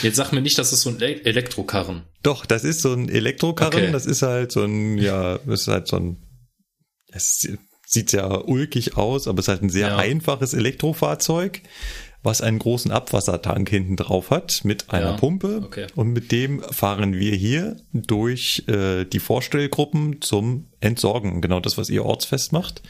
Jetzt 0.02 0.16
sag 0.16 0.32
mir 0.32 0.42
nicht, 0.42 0.58
das 0.58 0.74
ist 0.74 0.82
so 0.82 0.90
ein 0.90 1.02
Elektrokarren. 1.02 2.04
Doch, 2.24 2.46
das 2.46 2.64
ist 2.64 2.82
so 2.82 2.94
ein 2.94 3.10
Elektrokarren. 3.10 3.74
Okay. 3.74 3.92
Das 3.92 4.06
ist 4.06 4.22
halt 4.22 4.52
so 4.52 4.64
ein, 4.64 4.98
ja, 4.98 5.40
das 5.46 5.62
ist 5.62 5.68
halt 5.68 5.88
so 5.88 5.98
ein. 5.98 6.18
Es 7.12 7.48
sieht 7.88 8.10
sehr 8.10 8.48
ulkig 8.48 8.98
aus, 8.98 9.28
aber 9.28 9.40
es 9.40 9.46
ist 9.46 9.50
halt 9.50 9.64
ein 9.64 9.70
sehr 9.70 9.90
ja. 9.90 9.98
einfaches 9.98 10.54
Elektrofahrzeug. 10.54 11.62
Was 12.26 12.42
einen 12.42 12.60
großen 12.60 12.92
Abwassertank 12.92 13.70
hinten 13.70 13.96
drauf 13.96 14.32
hat 14.32 14.62
mit 14.64 14.90
einer 14.90 15.12
Ja, 15.12 15.18
Pumpe. 15.18 15.62
okay. 15.64 15.88
Und 15.96 16.12
mit 16.14 16.32
dem 16.32 16.62
fahren 16.62 17.14
wir 17.14 17.36
hier 17.36 17.78
durch 17.94 18.64
äh, 18.68 19.06
die 19.06 19.20
Vorstellgruppen 19.20 20.22
zum 20.22 20.68
Entsorgen. 20.82 21.42
Genau 21.42 21.60
das, 21.60 21.78
was 21.78 21.90
ihr 21.90 22.04
ortsfest 22.04 22.52
macht. 22.52 22.82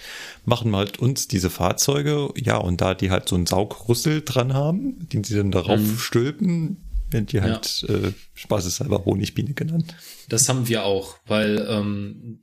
Machen 0.45 0.71
wir 0.71 0.77
halt 0.77 0.99
uns 0.99 1.27
diese 1.27 1.49
Fahrzeuge. 1.49 2.29
Ja, 2.37 2.57
und 2.57 2.81
da 2.81 2.93
die 2.93 3.11
halt 3.11 3.27
so 3.29 3.35
einen 3.35 3.45
Saugrüssel 3.45 4.21
dran 4.23 4.53
haben, 4.53 5.07
den 5.09 5.23
sie 5.23 5.35
dann 5.35 5.51
darauf 5.51 5.79
Mhm. 5.79 5.97
stülpen, 5.97 6.77
werden 7.11 7.27
die 7.27 7.41
halt 7.41 7.85
äh, 7.87 8.11
spaßeshalber 8.33 9.05
Honigbiene 9.05 9.53
genannt. 9.53 9.93
Das 10.29 10.49
haben 10.49 10.67
wir 10.67 10.83
auch, 10.85 11.17
weil 11.27 11.65
ähm, 11.69 12.41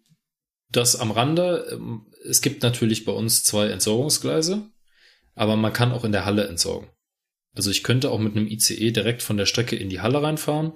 das 0.70 0.97
am 0.97 1.11
Rande, 1.11 1.66
ähm, 1.72 2.07
es 2.28 2.40
gibt 2.40 2.62
natürlich 2.62 3.05
bei 3.05 3.12
uns 3.12 3.43
zwei 3.45 3.66
Entsorgungsgleise, 3.68 4.62
aber 5.34 5.56
man 5.56 5.72
kann 5.72 5.92
auch 5.92 6.04
in 6.04 6.12
der 6.12 6.24
Halle 6.24 6.46
entsorgen. 6.48 6.88
Also 7.54 7.70
ich 7.70 7.82
könnte 7.82 8.10
auch 8.10 8.18
mit 8.18 8.36
einem 8.36 8.46
ICE 8.46 8.90
direkt 8.92 9.22
von 9.22 9.36
der 9.36 9.46
Strecke 9.46 9.76
in 9.76 9.90
die 9.90 10.00
Halle 10.00 10.22
reinfahren 10.22 10.72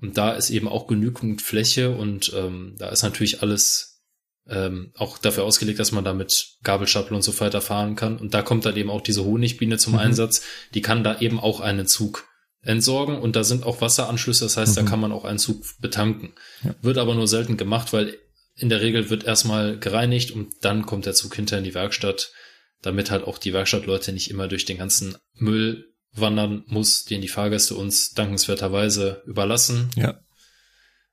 und 0.00 0.18
da 0.18 0.32
ist 0.32 0.50
eben 0.50 0.68
auch 0.68 0.86
genügend 0.86 1.42
Fläche 1.42 1.90
und 1.90 2.32
ähm, 2.34 2.74
da 2.78 2.88
ist 2.90 3.02
natürlich 3.02 3.42
alles 3.42 4.02
ähm, 4.48 4.92
auch 4.96 5.18
dafür 5.18 5.44
ausgelegt, 5.44 5.78
dass 5.78 5.92
man 5.92 6.04
da 6.04 6.12
mit 6.12 6.56
Gabelstapel 6.62 7.14
und 7.14 7.22
so 7.22 7.38
weiter 7.40 7.60
fahren 7.60 7.94
kann. 7.94 8.16
Und 8.18 8.34
da 8.34 8.42
kommt 8.42 8.64
dann 8.64 8.76
eben 8.76 8.90
auch 8.90 9.02
diese 9.02 9.24
Honigbiene 9.24 9.76
zum 9.78 9.92
Mhm. 9.92 9.98
Einsatz. 10.00 10.42
Die 10.74 10.80
kann 10.82 11.04
da 11.04 11.20
eben 11.20 11.38
auch 11.38 11.60
einen 11.60 11.86
Zug 11.86 12.26
entsorgen 12.62 13.18
und 13.18 13.36
da 13.36 13.44
sind 13.44 13.64
auch 13.64 13.80
Wasseranschlüsse, 13.80 14.44
das 14.44 14.56
heißt, 14.56 14.76
da 14.76 14.82
Mhm. 14.82 14.86
kann 14.86 15.00
man 15.00 15.12
auch 15.12 15.24
einen 15.24 15.38
Zug 15.38 15.62
betanken. 15.80 16.32
Ja. 16.64 16.74
Wird 16.82 16.98
aber 16.98 17.14
nur 17.14 17.28
selten 17.28 17.56
gemacht, 17.56 17.92
weil 17.92 18.18
in 18.56 18.68
der 18.68 18.80
Regel 18.82 19.08
wird 19.08 19.24
erstmal 19.24 19.78
gereinigt 19.78 20.32
und 20.32 20.52
dann 20.62 20.84
kommt 20.84 21.06
der 21.06 21.14
Zug 21.14 21.34
hinter 21.34 21.56
in 21.58 21.64
die 21.64 21.74
Werkstatt, 21.74 22.32
damit 22.82 23.10
halt 23.10 23.24
auch 23.24 23.38
die 23.38 23.52
Werkstattleute 23.52 24.12
nicht 24.12 24.30
immer 24.30 24.48
durch 24.48 24.64
den 24.64 24.78
ganzen 24.78 25.16
Müll 25.34 25.92
wandern 26.12 26.64
muss, 26.66 27.04
den 27.04 27.20
die 27.20 27.28
Fahrgäste 27.28 27.74
uns 27.74 28.12
dankenswerterweise 28.12 29.22
überlassen. 29.26 29.90
Ja. 29.96 30.20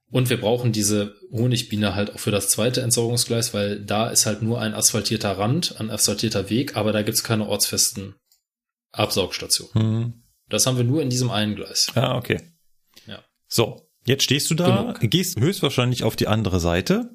Und 0.09 0.29
wir 0.29 0.39
brauchen 0.39 0.71
diese 0.71 1.15
Honigbiene 1.31 1.93
halt 1.93 2.13
auch 2.13 2.19
für 2.19 2.31
das 2.31 2.49
zweite 2.49 2.81
Entsorgungsgleis, 2.81 3.53
weil 3.53 3.83
da 3.83 4.09
ist 4.09 4.25
halt 4.25 4.41
nur 4.41 4.61
ein 4.61 4.73
asphaltierter 4.73 5.37
Rand, 5.37 5.79
ein 5.79 5.89
asphaltierter 5.89 6.49
Weg, 6.49 6.77
aber 6.77 6.93
da 6.93 7.01
gibt's 7.01 7.23
keine 7.23 7.47
ortsfesten 7.47 8.15
Absaugstationen. 8.91 9.73
Hm. 9.73 10.23
Das 10.49 10.65
haben 10.65 10.77
wir 10.77 10.85
nur 10.85 11.01
in 11.01 11.09
diesem 11.09 11.29
einen 11.29 11.55
Gleis. 11.55 11.91
Ah, 11.95 12.15
okay. 12.15 12.53
Ja. 13.05 13.21
So, 13.47 13.89
jetzt 14.05 14.23
stehst 14.23 14.49
du 14.49 14.55
da, 14.55 14.93
Genug. 14.93 15.11
gehst 15.11 15.39
höchstwahrscheinlich 15.39 16.03
auf 16.03 16.15
die 16.15 16.27
andere 16.27 16.61
Seite. 16.61 17.09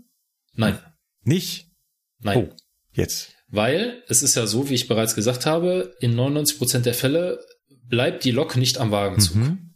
Nein, 0.55 0.79
Nicht? 1.23 1.71
nein. 2.19 2.37
Oh, 2.51 2.57
jetzt. 2.93 3.33
Weil 3.53 4.03
es 4.09 4.23
ist 4.23 4.35
ja 4.35 4.47
so, 4.47 4.71
wie 4.71 4.75
ich 4.75 4.89
bereits 4.89 5.15
gesagt 5.15 5.45
habe, 5.45 5.95
in 6.01 6.15
99 6.17 6.57
Prozent 6.59 6.87
der 6.87 6.95
Fälle 6.95 7.39
bleibt 7.87 8.25
die 8.25 8.31
Lok 8.31 8.57
nicht 8.57 8.79
am 8.79 8.91
Wagenzug. 8.91 9.37
Mhm. 9.37 9.75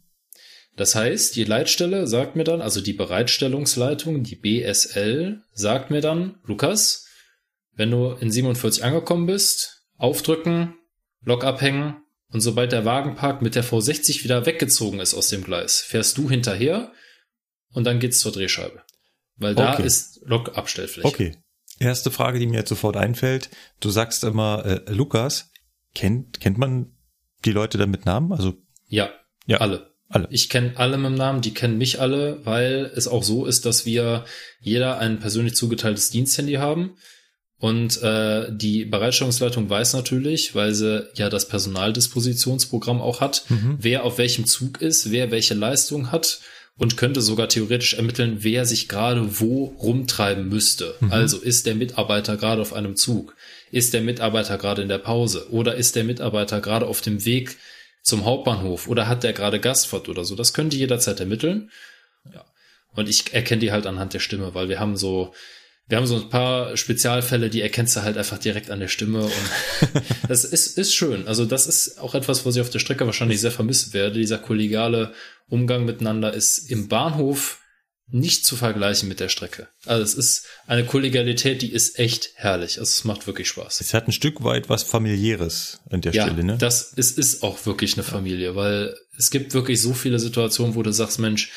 Das 0.75 0.95
heißt, 0.95 1.35
die 1.35 1.43
Leitstelle 1.43 2.07
sagt 2.07 2.35
mir 2.35 2.43
dann, 2.43 2.61
also 2.61 2.81
die 2.81 2.93
Bereitstellungsleitung, 2.93 4.23
die 4.23 4.35
BSL, 4.35 5.41
sagt 5.53 5.91
mir 5.91 6.01
dann, 6.01 6.39
Lukas, 6.43 7.05
wenn 7.75 7.91
du 7.91 8.13
in 8.19 8.31
47 8.31 8.83
angekommen 8.83 9.27
bist, 9.27 9.83
aufdrücken, 9.97 10.73
Lok 11.23 11.43
abhängen 11.43 11.97
und 12.31 12.41
sobald 12.41 12.71
der 12.71 12.83
Wagenpark 12.85 13.43
mit 13.43 13.53
der 13.53 13.63
V60 13.63 14.23
wieder 14.23 14.47
weggezogen 14.47 14.99
ist 14.99 15.13
aus 15.13 15.29
dem 15.29 15.43
Gleis, 15.43 15.81
fährst 15.81 16.17
du 16.17 16.29
hinterher 16.29 16.91
und 17.73 17.83
dann 17.85 17.99
geht's 17.99 18.19
zur 18.19 18.31
Drehscheibe. 18.31 18.81
Weil 19.35 19.53
da 19.53 19.73
Okay. 19.73 19.85
ist 19.85 20.21
Lokabstellfläche. 20.25 21.07
Okay. 21.07 21.37
Erste 21.79 22.11
Frage, 22.11 22.39
die 22.39 22.47
mir 22.47 22.57
jetzt 22.59 22.69
sofort 22.69 22.97
einfällt. 22.97 23.49
Du 23.79 23.89
sagst 23.89 24.23
immer, 24.23 24.65
äh, 24.65 24.91
Lukas, 24.91 25.51
kennt, 25.93 26.39
kennt 26.39 26.57
man 26.57 26.91
die 27.45 27.51
Leute 27.51 27.77
dann 27.77 27.91
mit 27.91 28.05
Namen? 28.05 28.31
Also, 28.33 28.53
Ja, 28.87 29.09
ja, 29.45 29.57
alle. 29.57 29.91
alle. 30.09 30.27
Ich 30.31 30.49
kenne 30.49 30.73
alle 30.75 30.97
mit 30.97 31.11
dem 31.11 31.15
Namen, 31.15 31.41
die 31.41 31.53
kennen 31.53 31.77
mich 31.77 31.99
alle, 32.01 32.45
weil 32.45 32.91
es 32.95 33.07
auch 33.07 33.23
so 33.23 33.45
ist, 33.45 33.65
dass 33.65 33.85
wir 33.85 34.25
jeder 34.59 34.97
ein 34.99 35.19
persönlich 35.19 35.55
zugeteiltes 35.55 36.09
Diensthandy 36.09 36.53
haben. 36.53 36.97
Und 37.59 38.01
äh, 38.03 38.55
die 38.55 38.85
Bereitstellungsleitung 38.85 39.67
weiß 39.69 39.93
natürlich, 39.93 40.53
weil 40.53 40.75
sie 40.75 41.07
ja 41.15 41.27
das 41.29 41.47
Personaldispositionsprogramm 41.47 43.01
auch 43.01 43.19
hat, 43.21 43.45
Mhm. 43.49 43.77
wer 43.79 44.03
auf 44.03 44.17
welchem 44.17 44.45
Zug 44.45 44.81
ist, 44.81 45.11
wer 45.11 45.31
welche 45.31 45.53
Leistung 45.53 46.11
hat 46.11 46.39
und 46.77 46.97
könnte 46.97 47.21
sogar 47.21 47.49
theoretisch 47.49 47.95
ermitteln, 47.95 48.37
wer 48.41 48.65
sich 48.65 48.87
gerade 48.87 49.39
wo 49.39 49.65
rumtreiben 49.65 50.47
müsste. 50.47 50.95
Also 51.09 51.37
ist 51.37 51.65
der 51.65 51.75
Mitarbeiter 51.75 52.37
gerade 52.37 52.61
auf 52.61 52.73
einem 52.73 52.95
Zug? 52.95 53.35
Ist 53.71 53.93
der 53.93 54.01
Mitarbeiter 54.01 54.57
gerade 54.57 54.81
in 54.83 54.89
der 54.89 54.99
Pause? 54.99 55.47
Oder 55.51 55.75
ist 55.75 55.95
der 55.95 56.03
Mitarbeiter 56.03 56.61
gerade 56.61 56.85
auf 56.85 57.01
dem 57.01 57.25
Weg 57.25 57.57
zum 58.03 58.25
Hauptbahnhof? 58.25 58.87
Oder 58.87 59.07
hat 59.07 59.23
der 59.23 59.33
gerade 59.33 59.59
Gastfahrt 59.59 60.07
oder 60.07 60.23
so? 60.23 60.35
Das 60.35 60.53
können 60.53 60.69
die 60.69 60.77
jederzeit 60.77 61.19
ermitteln. 61.19 61.71
Ja. 62.33 62.45
Und 62.95 63.09
ich 63.09 63.33
erkenne 63.33 63.61
die 63.61 63.71
halt 63.71 63.85
anhand 63.87 64.13
der 64.13 64.19
Stimme, 64.19 64.53
weil 64.53 64.69
wir 64.69 64.79
haben 64.79 64.97
so, 64.97 65.33
wir 65.87 65.97
haben 65.97 66.07
so 66.07 66.17
ein 66.17 66.29
paar 66.29 66.75
Spezialfälle, 66.75 67.49
die 67.49 67.61
erkennst 67.61 67.95
du 67.95 68.01
halt 68.01 68.17
einfach 68.17 68.37
direkt 68.37 68.71
an 68.71 68.79
der 68.79 68.89
Stimme 68.89 69.23
und 69.23 69.31
das 70.27 70.43
ist, 70.43 70.77
ist 70.77 70.93
schön. 70.93 71.27
Also 71.27 71.45
das 71.45 71.65
ist 71.65 71.99
auch 71.99 72.13
etwas, 72.13 72.45
was 72.45 72.55
ich 72.55 72.61
auf 72.61 72.69
der 72.69 72.79
Strecke 72.79 73.05
wahrscheinlich 73.05 73.39
sehr 73.39 73.51
vermissen 73.51 73.93
werde. 73.93 74.19
Dieser 74.19 74.37
kollegiale 74.37 75.13
Umgang 75.47 75.85
miteinander 75.85 76.33
ist 76.33 76.69
im 76.69 76.89
Bahnhof 76.89 77.61
nicht 78.09 78.45
zu 78.45 78.55
vergleichen 78.55 79.09
mit 79.09 79.19
der 79.19 79.29
Strecke. 79.29 79.67
Also 79.85 80.03
es 80.03 80.13
ist 80.13 80.45
eine 80.65 80.85
Kollegialität, 80.85 81.61
die 81.61 81.71
ist 81.71 81.99
echt 81.99 82.31
herrlich. 82.35 82.79
Also 82.79 82.89
es 82.89 83.03
macht 83.03 83.27
wirklich 83.27 83.49
Spaß. 83.49 83.81
Es 83.81 83.93
hat 83.93 84.07
ein 84.07 84.13
Stück 84.13 84.43
weit 84.43 84.69
was 84.69 84.83
familiäres 84.83 85.79
an 85.89 86.01
der 86.01 86.13
Ja, 86.13 86.23
Stelle, 86.25 86.43
ne? 86.43 86.57
das 86.57 86.93
ist, 86.93 87.17
ist 87.17 87.43
auch 87.43 87.65
wirklich 87.65 87.93
eine 87.95 88.03
Familie, 88.03 88.55
weil 88.55 88.95
es 89.17 89.29
gibt 89.29 89.53
wirklich 89.53 89.81
so 89.81 89.93
viele 89.93 90.19
Situationen, 90.19 90.75
wo 90.75 90.83
du 90.83 90.91
sagst, 90.91 91.19
Mensch, 91.19 91.51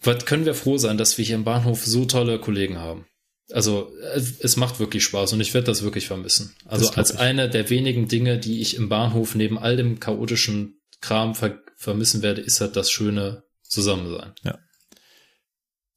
was 0.00 0.26
können 0.26 0.44
wir 0.44 0.54
froh 0.54 0.76
sein, 0.76 0.98
dass 0.98 1.16
wir 1.16 1.24
hier 1.24 1.36
im 1.36 1.44
Bahnhof 1.44 1.86
so 1.86 2.04
tolle 2.04 2.38
Kollegen 2.38 2.78
haben. 2.78 3.06
Also 3.52 3.92
es 4.40 4.56
macht 4.56 4.80
wirklich 4.80 5.04
Spaß 5.04 5.32
und 5.34 5.40
ich 5.40 5.54
werde 5.54 5.66
das 5.66 5.82
wirklich 5.82 6.06
vermissen. 6.08 6.54
Also 6.64 6.90
als 6.90 7.12
ich. 7.12 7.18
eine 7.20 7.48
der 7.48 7.70
wenigen 7.70 8.08
Dinge, 8.08 8.38
die 8.38 8.60
ich 8.60 8.74
im 8.76 8.88
Bahnhof 8.88 9.34
neben 9.36 9.56
all 9.58 9.76
dem 9.76 10.00
chaotischen 10.00 10.80
Kram 11.00 11.34
ver 11.34 11.58
vermissen 11.76 12.22
werde, 12.22 12.40
ist 12.40 12.60
halt 12.60 12.74
das 12.74 12.90
schöne 12.90 13.44
Zusammensein. 13.62 14.32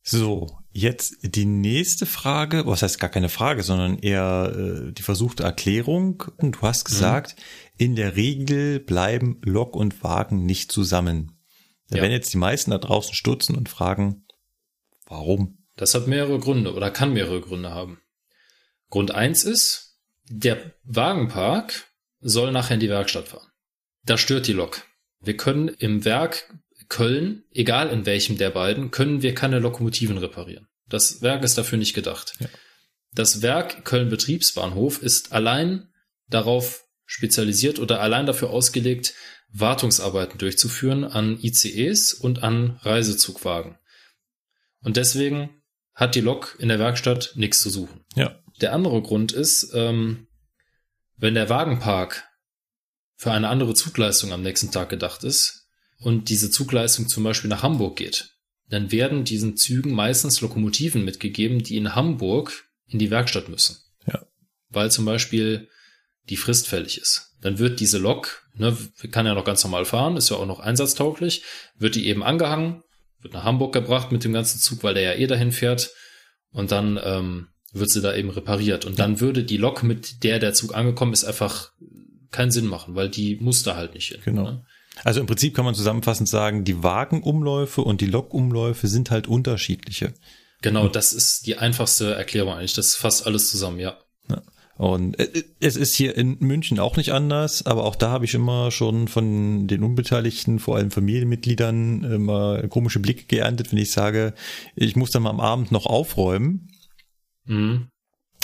So, 0.01 0.57
jetzt 0.71 1.15
die 1.21 1.45
nächste 1.45 2.05
Frage, 2.05 2.65
was 2.65 2.81
heißt 2.81 2.99
gar 2.99 3.09
keine 3.09 3.29
Frage, 3.29 3.63
sondern 3.63 3.97
eher 3.99 4.87
äh, 4.89 4.91
die 4.91 5.03
versuchte 5.03 5.43
Erklärung. 5.43 6.23
Und 6.37 6.57
Du 6.57 6.61
hast 6.63 6.85
gesagt, 6.85 7.35
in 7.77 7.95
der 7.95 8.15
Regel 8.15 8.79
bleiben 8.79 9.39
Lok 9.43 9.75
und 9.75 10.03
Wagen 10.03 10.45
nicht 10.45 10.71
zusammen. 10.71 11.37
Da 11.89 11.97
Ja. 11.97 12.01
werden 12.03 12.11
jetzt 12.11 12.33
die 12.33 12.37
meisten 12.37 12.71
da 12.71 12.77
draußen 12.77 13.13
stutzen 13.13 13.55
und 13.55 13.69
fragen, 13.69 14.25
warum? 15.05 15.58
Das 15.79 15.93
hat 15.93 16.07
mehrere 16.07 16.39
Gründe 16.39 16.73
oder 16.73 16.91
kann 16.91 17.13
mehrere 17.13 17.39
Gründe 17.39 17.69
haben. 17.69 18.01
Grund 18.89 19.11
eins 19.11 19.45
ist, 19.45 19.97
der 20.29 20.73
Wagenpark 20.83 21.87
soll 22.19 22.51
nachher 22.51 22.73
in 22.73 22.81
die 22.81 22.89
Werkstatt 22.89 23.29
fahren. 23.29 23.47
Da 24.03 24.17
stört 24.17 24.47
die 24.47 24.53
Lok. 24.53 24.81
Wir 25.21 25.37
können 25.37 25.69
im 25.69 26.03
Werk 26.03 26.53
Köln, 26.89 27.45
egal 27.51 27.91
in 27.91 28.05
welchem 28.05 28.37
der 28.37 28.49
beiden, 28.49 28.91
können 28.91 29.21
wir 29.21 29.33
keine 29.33 29.59
Lokomotiven 29.59 30.17
reparieren. 30.17 30.67
Das 30.89 31.21
Werk 31.21 31.45
ist 31.45 31.57
dafür 31.57 31.77
nicht 31.77 31.93
gedacht. 31.93 32.33
Ja. 32.39 32.47
Das 33.13 33.41
Werk 33.41 33.85
Köln 33.85 34.09
Betriebsbahnhof 34.09 35.01
ist 35.01 35.31
allein 35.31 35.93
darauf 36.27 36.83
spezialisiert 37.05 37.79
oder 37.79 38.01
allein 38.01 38.25
dafür 38.25 38.49
ausgelegt, 38.49 39.13
Wartungsarbeiten 39.53 40.39
durchzuführen 40.39 41.05
an 41.05 41.39
ICEs 41.41 42.13
und 42.13 42.43
an 42.43 42.81
Reisezugwagen. 42.81 43.77
Und 44.81 44.97
deswegen 44.97 45.58
hat 45.99 46.15
die 46.15 46.21
Lok 46.21 46.55
in 46.59 46.69
der 46.69 46.79
Werkstatt 46.79 47.33
nichts 47.35 47.59
zu 47.61 47.69
suchen. 47.69 48.05
Ja. 48.15 48.39
Der 48.61 48.73
andere 48.73 49.01
Grund 49.01 49.33
ist, 49.33 49.71
ähm, 49.73 50.27
wenn 51.17 51.33
der 51.33 51.49
Wagenpark 51.49 52.23
für 53.17 53.31
eine 53.31 53.49
andere 53.49 53.73
Zugleistung 53.73 54.31
am 54.31 54.41
nächsten 54.41 54.71
Tag 54.71 54.87
gedacht 54.87 55.25
ist 55.25 55.67
und 55.97 56.29
diese 56.29 56.49
Zugleistung 56.49 57.09
zum 57.09 57.25
Beispiel 57.25 57.49
nach 57.49 57.63
Hamburg 57.63 57.97
geht, 57.97 58.31
dann 58.69 58.93
werden 58.93 59.25
diesen 59.25 59.57
Zügen 59.57 59.91
meistens 59.91 60.39
Lokomotiven 60.39 61.03
mitgegeben, 61.03 61.63
die 61.63 61.75
in 61.75 61.95
Hamburg 61.95 62.69
in 62.87 62.97
die 62.97 63.11
Werkstatt 63.11 63.49
müssen. 63.49 63.77
Ja. 64.07 64.25
Weil 64.69 64.91
zum 64.91 65.03
Beispiel 65.03 65.67
die 66.29 66.37
Frist 66.37 66.67
fällig 66.69 66.97
ist. 66.97 67.35
Dann 67.41 67.59
wird 67.59 67.81
diese 67.81 67.97
Lok, 67.97 68.47
ne, 68.53 68.77
kann 69.11 69.25
ja 69.25 69.33
noch 69.33 69.43
ganz 69.43 69.63
normal 69.65 69.83
fahren, 69.83 70.15
ist 70.15 70.29
ja 70.29 70.37
auch 70.37 70.45
noch 70.45 70.61
einsatztauglich, 70.61 71.43
wird 71.77 71.95
die 71.95 72.07
eben 72.07 72.23
angehangen, 72.23 72.83
wird 73.21 73.33
nach 73.33 73.43
Hamburg 73.43 73.73
gebracht 73.73 74.11
mit 74.11 74.23
dem 74.23 74.33
ganzen 74.33 74.59
Zug, 74.59 74.83
weil 74.83 74.93
der 74.93 75.03
ja 75.03 75.13
eh 75.13 75.27
dahin 75.27 75.51
fährt. 75.51 75.91
Und 76.51 76.71
dann 76.71 76.99
ähm, 77.03 77.47
wird 77.71 77.89
sie 77.89 78.01
da 78.01 78.15
eben 78.15 78.29
repariert. 78.29 78.85
Und 78.85 78.99
dann 78.99 79.19
würde 79.19 79.43
die 79.43 79.57
Lok, 79.57 79.83
mit 79.83 80.23
der 80.23 80.39
der 80.39 80.53
Zug 80.53 80.75
angekommen 80.75 81.13
ist, 81.13 81.25
einfach 81.25 81.71
keinen 82.31 82.51
Sinn 82.51 82.65
machen, 82.65 82.95
weil 82.95 83.09
die 83.09 83.37
muss 83.37 83.63
da 83.63 83.75
halt 83.75 83.93
nicht 83.93 84.09
hin. 84.09 84.21
Genau. 84.23 84.43
Ne? 84.43 84.65
Also 85.03 85.19
im 85.19 85.27
Prinzip 85.27 85.55
kann 85.55 85.65
man 85.65 85.75
zusammenfassend 85.75 86.27
sagen, 86.27 86.63
die 86.63 86.83
Wagenumläufe 86.83 87.81
und 87.81 88.01
die 88.01 88.05
Lokumläufe 88.05 88.87
sind 88.87 89.11
halt 89.11 89.27
unterschiedliche. 89.27 90.13
Genau, 90.61 90.89
das 90.89 91.13
ist 91.13 91.47
die 91.47 91.57
einfachste 91.57 92.13
Erklärung 92.13 92.53
eigentlich. 92.53 92.73
Das 92.73 92.95
fasst 92.95 93.25
alles 93.25 93.49
zusammen, 93.49 93.79
ja. 93.79 93.97
Und 94.79 95.19
äh, 95.19 95.43
es 95.59 95.75
ist 95.75 95.93
hier 95.93 96.15
in 96.15 96.37
München 96.39 96.79
auch 96.79 96.95
nicht 96.95 97.11
anders, 97.11 97.65
aber 97.65 97.83
auch 97.83 97.97
da 97.97 98.11
habe 98.11 98.23
ich 98.23 98.33
immer 98.33 98.71
schon 98.71 99.09
von 99.09 99.67
den 99.67 99.83
Unbeteiligten, 99.83 100.57
vor 100.57 100.77
allem 100.77 100.89
Familienmitgliedern, 100.89 102.05
immer 102.05 102.65
komische 102.69 103.01
Blicke 103.01 103.25
geerntet, 103.25 103.73
wenn 103.73 103.77
ich 103.77 103.91
sage, 103.91 104.33
ich 104.77 104.95
muss 104.95 105.11
dann 105.11 105.23
mal 105.23 105.31
am 105.31 105.41
Abend 105.41 105.73
noch 105.73 105.85
aufräumen. 105.85 106.71
Mhm. 107.43 107.89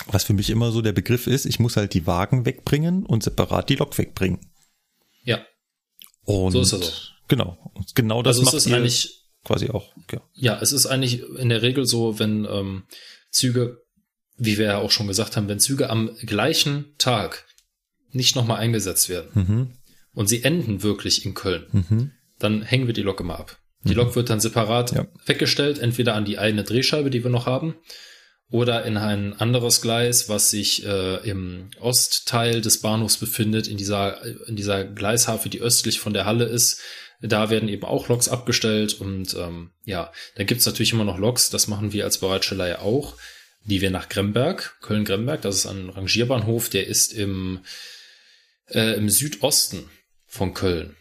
Was 0.08 0.26
für 0.26 0.34
mich 0.34 0.50
immer 0.50 0.74
so 0.74 0.82
der 0.82 0.92
Begriff 0.92 1.26
ist, 1.28 1.46
ich 1.46 1.60
muss 1.60 1.78
halt 1.78 1.94
die 1.94 2.06
Wagen 2.06 2.46
wegbringen 2.46 3.06
und 3.06 3.24
separat 3.24 3.70
die 3.70 3.76
Lok 3.76 3.98
wegbringen. 3.98 4.40
Ja. 5.24 5.40
Und 6.26 6.52
so 6.52 6.60
ist 6.60 6.74
das 6.74 6.82
auch. 6.82 7.28
Genau. 7.30 7.72
Genau 7.96 8.22
das 8.24 8.40
also 8.40 8.52
macht 8.52 8.68
ihr 8.68 8.76
eigentlich 8.76 9.22
quasi 9.46 9.70
auch. 9.70 9.94
Ja. 10.12 10.22
ja, 10.34 10.60
es 10.62 10.74
ist 10.74 10.86
eigentlich 10.86 11.24
in 11.38 11.48
der 11.48 11.62
Regel 11.62 11.86
so, 11.86 12.20
wenn 12.20 12.44
ähm, 12.44 12.84
Züge 13.32 13.85
wie 14.38 14.58
wir 14.58 14.66
ja 14.66 14.78
auch 14.78 14.92
schon 14.92 15.08
gesagt 15.08 15.38
haben, 15.38 15.48
wenn 15.48 15.60
Züge 15.60 15.90
am 15.90 16.12
gleichen 16.26 16.94
Tag 16.98 17.46
nicht 18.12 18.36
nochmal 18.36 18.60
eingesetzt 18.60 19.10
werden 19.10 19.30
mhm. 19.34 19.72
und 20.14 20.28
sie 20.28 20.44
enden 20.44 20.84
wirklich 20.84 21.26
in 21.26 21.34
Köln, 21.34 21.66
mhm. 21.72 22.12
dann 22.40 22.62
hängen 22.62 22.88
wir 22.88 22.94
die 22.94 23.02
Lok 23.02 23.20
immer 23.20 23.40
ab. 23.40 23.58
Die 23.84 23.92
mhm. 23.92 23.98
Lok 23.98 24.16
wird 24.16 24.30
dann 24.30 24.40
separat 24.40 24.92
ja. 24.92 25.08
weggestellt, 25.26 25.80
entweder 25.80 26.16
an 26.16 26.26
die 26.26 26.38
eine 26.38 26.64
Drehscheibe, 26.64 27.10
die 27.10 27.24
wir 27.24 27.32
noch 27.32 27.46
haben, 27.46 27.76
oder 28.50 28.86
in 28.86 28.98
ein 28.98 29.34
anderes 29.34 29.82
Gleis, 29.82 30.30
was 30.30 30.52
sich 30.52 30.86
äh, 30.86 31.28
im 31.28 31.70
Ostteil 31.80 32.62
des 32.62 32.80
Bahnhofs 32.80 33.18
befindet, 33.18 33.68
in 33.68 33.78
dieser, 33.78 34.24
in 34.48 34.56
dieser 34.56 34.84
Gleishafe, 34.84 35.50
die 35.50 35.62
östlich 35.62 36.00
von 36.00 36.14
der 36.14 36.26
Halle 36.26 36.46
ist. 36.46 36.80
Da 37.22 37.50
werden 37.50 37.70
eben 37.70 37.86
auch 37.86 38.08
Loks 38.08 38.30
abgestellt 38.30 38.94
und 39.02 39.34
ähm, 39.36 39.72
ja, 39.84 40.12
da 40.36 40.44
gibt's 40.44 40.66
natürlich 40.66 40.94
immer 40.94 41.06
noch 41.06 41.18
Loks, 41.18 41.50
das 41.50 41.68
machen 41.68 41.92
wir 41.92 42.04
als 42.04 42.20
Bereitsteller 42.20 42.68
ja 42.68 42.80
auch 42.80 43.16
die 43.66 43.82
wir 43.82 43.90
nach 43.90 44.10
Gremberg, 44.10 44.78
Köln-Gremberg, 44.82 45.42
das 45.42 45.58
ist 45.58 45.66
ein 45.66 45.90
Rangierbahnhof, 45.90 46.70
der 46.70 46.88
ist 46.88 47.14
im, 47.14 47.60
äh, 48.68 48.96
im 48.96 49.10
Südosten 49.10 49.90
von 50.26 50.54
Köln. 50.54 50.96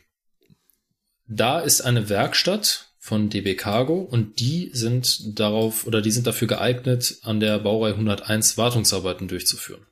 Da 1.27 1.61
ist 1.61 1.83
eine 1.83 2.09
Werkstatt 2.09 2.91
von 2.99 3.29
DB 3.29 3.55
Cargo 3.55 4.01
und 4.01 4.41
die 4.41 4.71
sind 4.73 5.39
darauf 5.39 5.87
oder 5.87 6.01
die 6.01 6.11
sind 6.11 6.27
dafür 6.27 6.49
geeignet, 6.49 7.19
an 7.23 7.39
der 7.39 7.59
Baureihe 7.59 7.95
101 7.95 8.57
Wartungsarbeiten 8.57 9.29
durchzuführen. 9.29 9.87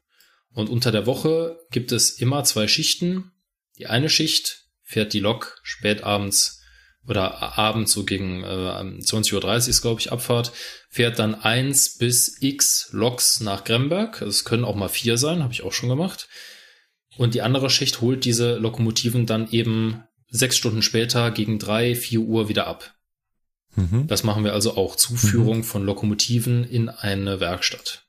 Und 0.54 0.70
unter 0.70 0.92
der 0.92 1.06
Woche 1.06 1.58
gibt 1.70 1.92
es 1.92 2.10
immer 2.10 2.44
zwei 2.44 2.68
Schichten. 2.68 3.32
Die 3.78 3.86
eine 3.86 4.08
Schicht 4.08 4.66
fährt 4.82 5.12
die 5.12 5.20
Lok 5.20 5.60
spät 5.62 6.04
abends 6.04 6.61
oder 7.06 7.58
abends 7.58 7.92
so 7.92 8.04
gegen 8.04 8.44
äh, 8.44 8.46
20.30 8.46 9.34
Uhr 9.34 9.56
ist, 9.56 9.82
glaube 9.82 10.00
ich, 10.00 10.12
Abfahrt, 10.12 10.52
fährt 10.88 11.18
dann 11.18 11.34
eins 11.34 11.98
bis 11.98 12.36
x 12.40 12.88
Loks 12.92 13.40
nach 13.40 13.64
Gremberg. 13.64 14.22
Es 14.22 14.44
können 14.44 14.64
auch 14.64 14.76
mal 14.76 14.88
vier 14.88 15.18
sein, 15.18 15.42
habe 15.42 15.52
ich 15.52 15.62
auch 15.62 15.72
schon 15.72 15.88
gemacht. 15.88 16.28
Und 17.16 17.34
die 17.34 17.42
andere 17.42 17.70
Schicht 17.70 18.00
holt 18.00 18.24
diese 18.24 18.56
Lokomotiven 18.56 19.26
dann 19.26 19.50
eben 19.50 20.04
sechs 20.28 20.56
Stunden 20.56 20.82
später 20.82 21.30
gegen 21.30 21.58
drei, 21.58 21.94
vier 21.94 22.20
Uhr 22.20 22.48
wieder 22.48 22.66
ab. 22.66 22.94
Mhm. 23.74 24.06
Das 24.06 24.22
machen 24.22 24.44
wir 24.44 24.52
also 24.52 24.76
auch. 24.76 24.96
Zuführung 24.96 25.58
mhm. 25.58 25.64
von 25.64 25.84
Lokomotiven 25.84 26.64
in 26.64 26.88
eine 26.88 27.40
Werkstatt. 27.40 28.04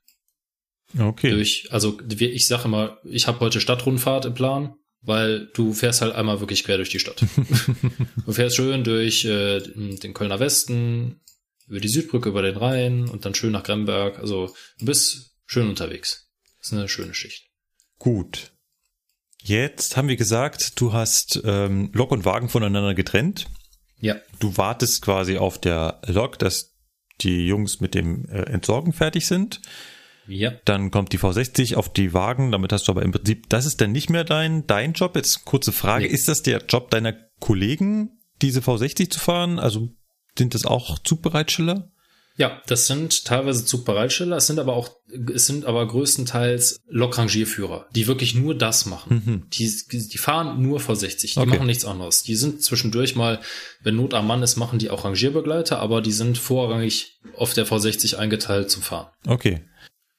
Okay. 0.98 1.30
Durch, 1.30 1.68
also 1.70 1.98
ich 2.08 2.46
sage 2.46 2.64
immer, 2.64 2.98
ich 3.04 3.26
habe 3.26 3.40
heute 3.40 3.60
Stadtrundfahrt 3.60 4.26
im 4.26 4.34
Plan 4.34 4.74
weil 5.04 5.46
du 5.54 5.72
fährst 5.72 6.00
halt 6.00 6.14
einmal 6.14 6.40
wirklich 6.40 6.64
quer 6.64 6.76
durch 6.76 6.90
die 6.90 6.98
Stadt. 6.98 7.24
du 8.26 8.32
fährst 8.32 8.56
schön 8.56 8.84
durch 8.84 9.24
äh, 9.24 9.60
den 9.60 10.14
Kölner 10.14 10.40
Westen, 10.40 11.20
über 11.68 11.80
die 11.80 11.88
Südbrücke, 11.88 12.28
über 12.28 12.42
den 12.42 12.56
Rhein 12.56 13.08
und 13.08 13.24
dann 13.24 13.34
schön 13.34 13.52
nach 13.52 13.62
Gremberg. 13.62 14.18
Also 14.18 14.54
du 14.78 14.86
bist 14.86 15.36
schön 15.46 15.68
unterwegs. 15.68 16.28
Das 16.58 16.68
ist 16.68 16.78
eine 16.78 16.88
schöne 16.88 17.14
Schicht. 17.14 17.50
Gut. 17.98 18.52
Jetzt 19.42 19.96
haben 19.96 20.08
wir 20.08 20.16
gesagt, 20.16 20.80
du 20.80 20.92
hast 20.92 21.40
ähm, 21.44 21.90
Lok 21.92 22.10
und 22.10 22.24
Wagen 22.24 22.48
voneinander 22.48 22.94
getrennt. 22.94 23.46
Ja. 24.00 24.16
Du 24.38 24.56
wartest 24.56 25.02
quasi 25.02 25.36
auf 25.36 25.60
der 25.60 26.00
Lok, 26.06 26.38
dass 26.38 26.74
die 27.20 27.46
Jungs 27.46 27.80
mit 27.80 27.94
dem 27.94 28.26
äh, 28.28 28.42
Entsorgen 28.44 28.92
fertig 28.92 29.26
sind. 29.26 29.60
Ja. 30.26 30.52
Dann 30.64 30.90
kommt 30.90 31.12
die 31.12 31.18
V60 31.18 31.76
auf 31.76 31.92
die 31.92 32.12
Wagen, 32.14 32.52
damit 32.52 32.72
hast 32.72 32.88
du 32.88 32.92
aber 32.92 33.02
im 33.02 33.12
Prinzip, 33.12 33.48
das 33.48 33.66
ist 33.66 33.80
dann 33.80 33.92
nicht 33.92 34.10
mehr 34.10 34.24
dein, 34.24 34.66
dein 34.66 34.92
Job. 34.92 35.16
Jetzt 35.16 35.44
kurze 35.44 35.72
Frage, 35.72 36.06
nee. 36.06 36.12
ist 36.12 36.28
das 36.28 36.42
der 36.42 36.64
Job 36.68 36.90
deiner 36.90 37.14
Kollegen, 37.40 38.20
diese 38.42 38.60
V60 38.60 39.10
zu 39.10 39.20
fahren? 39.20 39.58
Also 39.58 39.90
sind 40.38 40.54
das 40.54 40.64
auch 40.64 40.98
Zugbereitsteller? 40.98 41.90
Ja, 42.36 42.60
das 42.66 42.88
sind 42.88 43.26
teilweise 43.26 43.64
Zugbereitsteller, 43.64 44.36
es 44.36 44.48
sind 44.48 44.58
aber 44.58 44.74
auch, 44.74 44.90
es 45.32 45.46
sind 45.46 45.66
aber 45.66 45.86
größtenteils 45.86 46.80
Lokrangierführer, 46.88 47.86
die 47.94 48.08
wirklich 48.08 48.34
nur 48.34 48.56
das 48.56 48.86
machen. 48.86 49.22
Mhm. 49.24 49.50
Die, 49.50 49.72
die 49.92 50.18
fahren 50.18 50.60
nur 50.60 50.80
V60, 50.80 51.34
die 51.34 51.38
okay. 51.38 51.48
machen 51.48 51.66
nichts 51.66 51.84
anderes. 51.84 52.24
Die 52.24 52.34
sind 52.34 52.60
zwischendurch 52.60 53.14
mal, 53.14 53.40
wenn 53.84 53.94
Not 53.94 54.14
am 54.14 54.26
Mann 54.26 54.42
ist, 54.42 54.56
machen 54.56 54.80
die 54.80 54.90
auch 54.90 55.04
Rangierbegleiter, 55.04 55.78
aber 55.78 56.02
die 56.02 56.10
sind 56.10 56.36
vorrangig 56.36 57.20
auf 57.36 57.54
der 57.54 57.68
V60 57.68 58.16
eingeteilt 58.16 58.68
zum 58.68 58.82
Fahren. 58.82 59.06
Okay. 59.28 59.60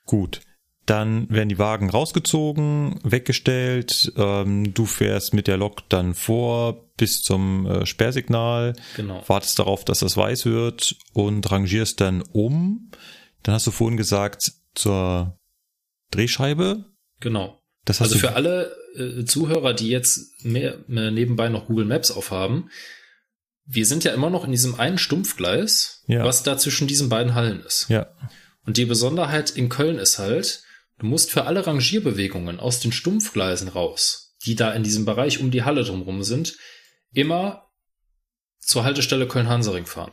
Gut. 0.05 0.41
Dann 0.85 1.27
werden 1.31 1.49
die 1.49 1.57
Wagen 1.57 1.89
rausgezogen, 1.89 2.99
weggestellt. 3.03 4.13
Ähm, 4.17 4.73
du 4.73 4.85
fährst 4.85 5.33
mit 5.33 5.47
der 5.47 5.57
Lok 5.57 5.89
dann 5.89 6.13
vor 6.13 6.91
bis 6.97 7.23
zum 7.23 7.65
äh, 7.65 7.85
Sperrsignal. 7.87 8.75
Genau. 8.95 9.23
Wartest 9.27 9.57
darauf, 9.57 9.83
dass 9.83 9.99
das 9.99 10.15
weiß 10.15 10.45
wird 10.45 10.95
und 11.13 11.49
rangierst 11.51 12.01
dann 12.01 12.21
um. 12.21 12.91
Dann 13.41 13.55
hast 13.55 13.65
du 13.65 13.71
vorhin 13.71 13.97
gesagt 13.97 14.51
zur 14.75 15.39
Drehscheibe. 16.11 16.85
Genau. 17.19 17.59
Das 17.85 18.01
also 18.01 18.17
für 18.17 18.33
alle 18.33 18.71
äh, 18.95 19.25
Zuhörer, 19.25 19.73
die 19.73 19.89
jetzt 19.89 20.43
mehr, 20.43 20.77
mehr 20.87 21.09
nebenbei 21.09 21.49
noch 21.49 21.67
Google 21.67 21.85
Maps 21.85 22.11
aufhaben, 22.11 22.69
wir 23.65 23.85
sind 23.85 24.03
ja 24.03 24.13
immer 24.13 24.29
noch 24.29 24.45
in 24.45 24.51
diesem 24.51 24.75
einen 24.75 24.99
Stumpfgleis, 24.99 26.03
ja. 26.07 26.23
was 26.23 26.43
da 26.43 26.57
zwischen 26.57 26.87
diesen 26.87 27.09
beiden 27.09 27.33
Hallen 27.33 27.61
ist. 27.61 27.87
Ja. 27.89 28.07
Und 28.65 28.77
die 28.77 28.85
Besonderheit 28.85 29.51
in 29.51 29.69
Köln 29.69 29.99
ist 29.99 30.19
halt, 30.19 30.63
du 30.99 31.05
musst 31.05 31.31
für 31.31 31.45
alle 31.45 31.65
Rangierbewegungen 31.65 32.59
aus 32.59 32.79
den 32.79 32.91
Stumpfgleisen 32.91 33.67
raus, 33.67 34.35
die 34.45 34.55
da 34.55 34.71
in 34.71 34.83
diesem 34.83 35.05
Bereich 35.05 35.39
um 35.39 35.51
die 35.51 35.63
Halle 35.63 35.83
drumherum 35.83 36.23
sind, 36.23 36.57
immer 37.13 37.69
zur 38.59 38.83
Haltestelle 38.83 39.27
Köln-Hansaring 39.27 39.85
fahren. 39.85 40.11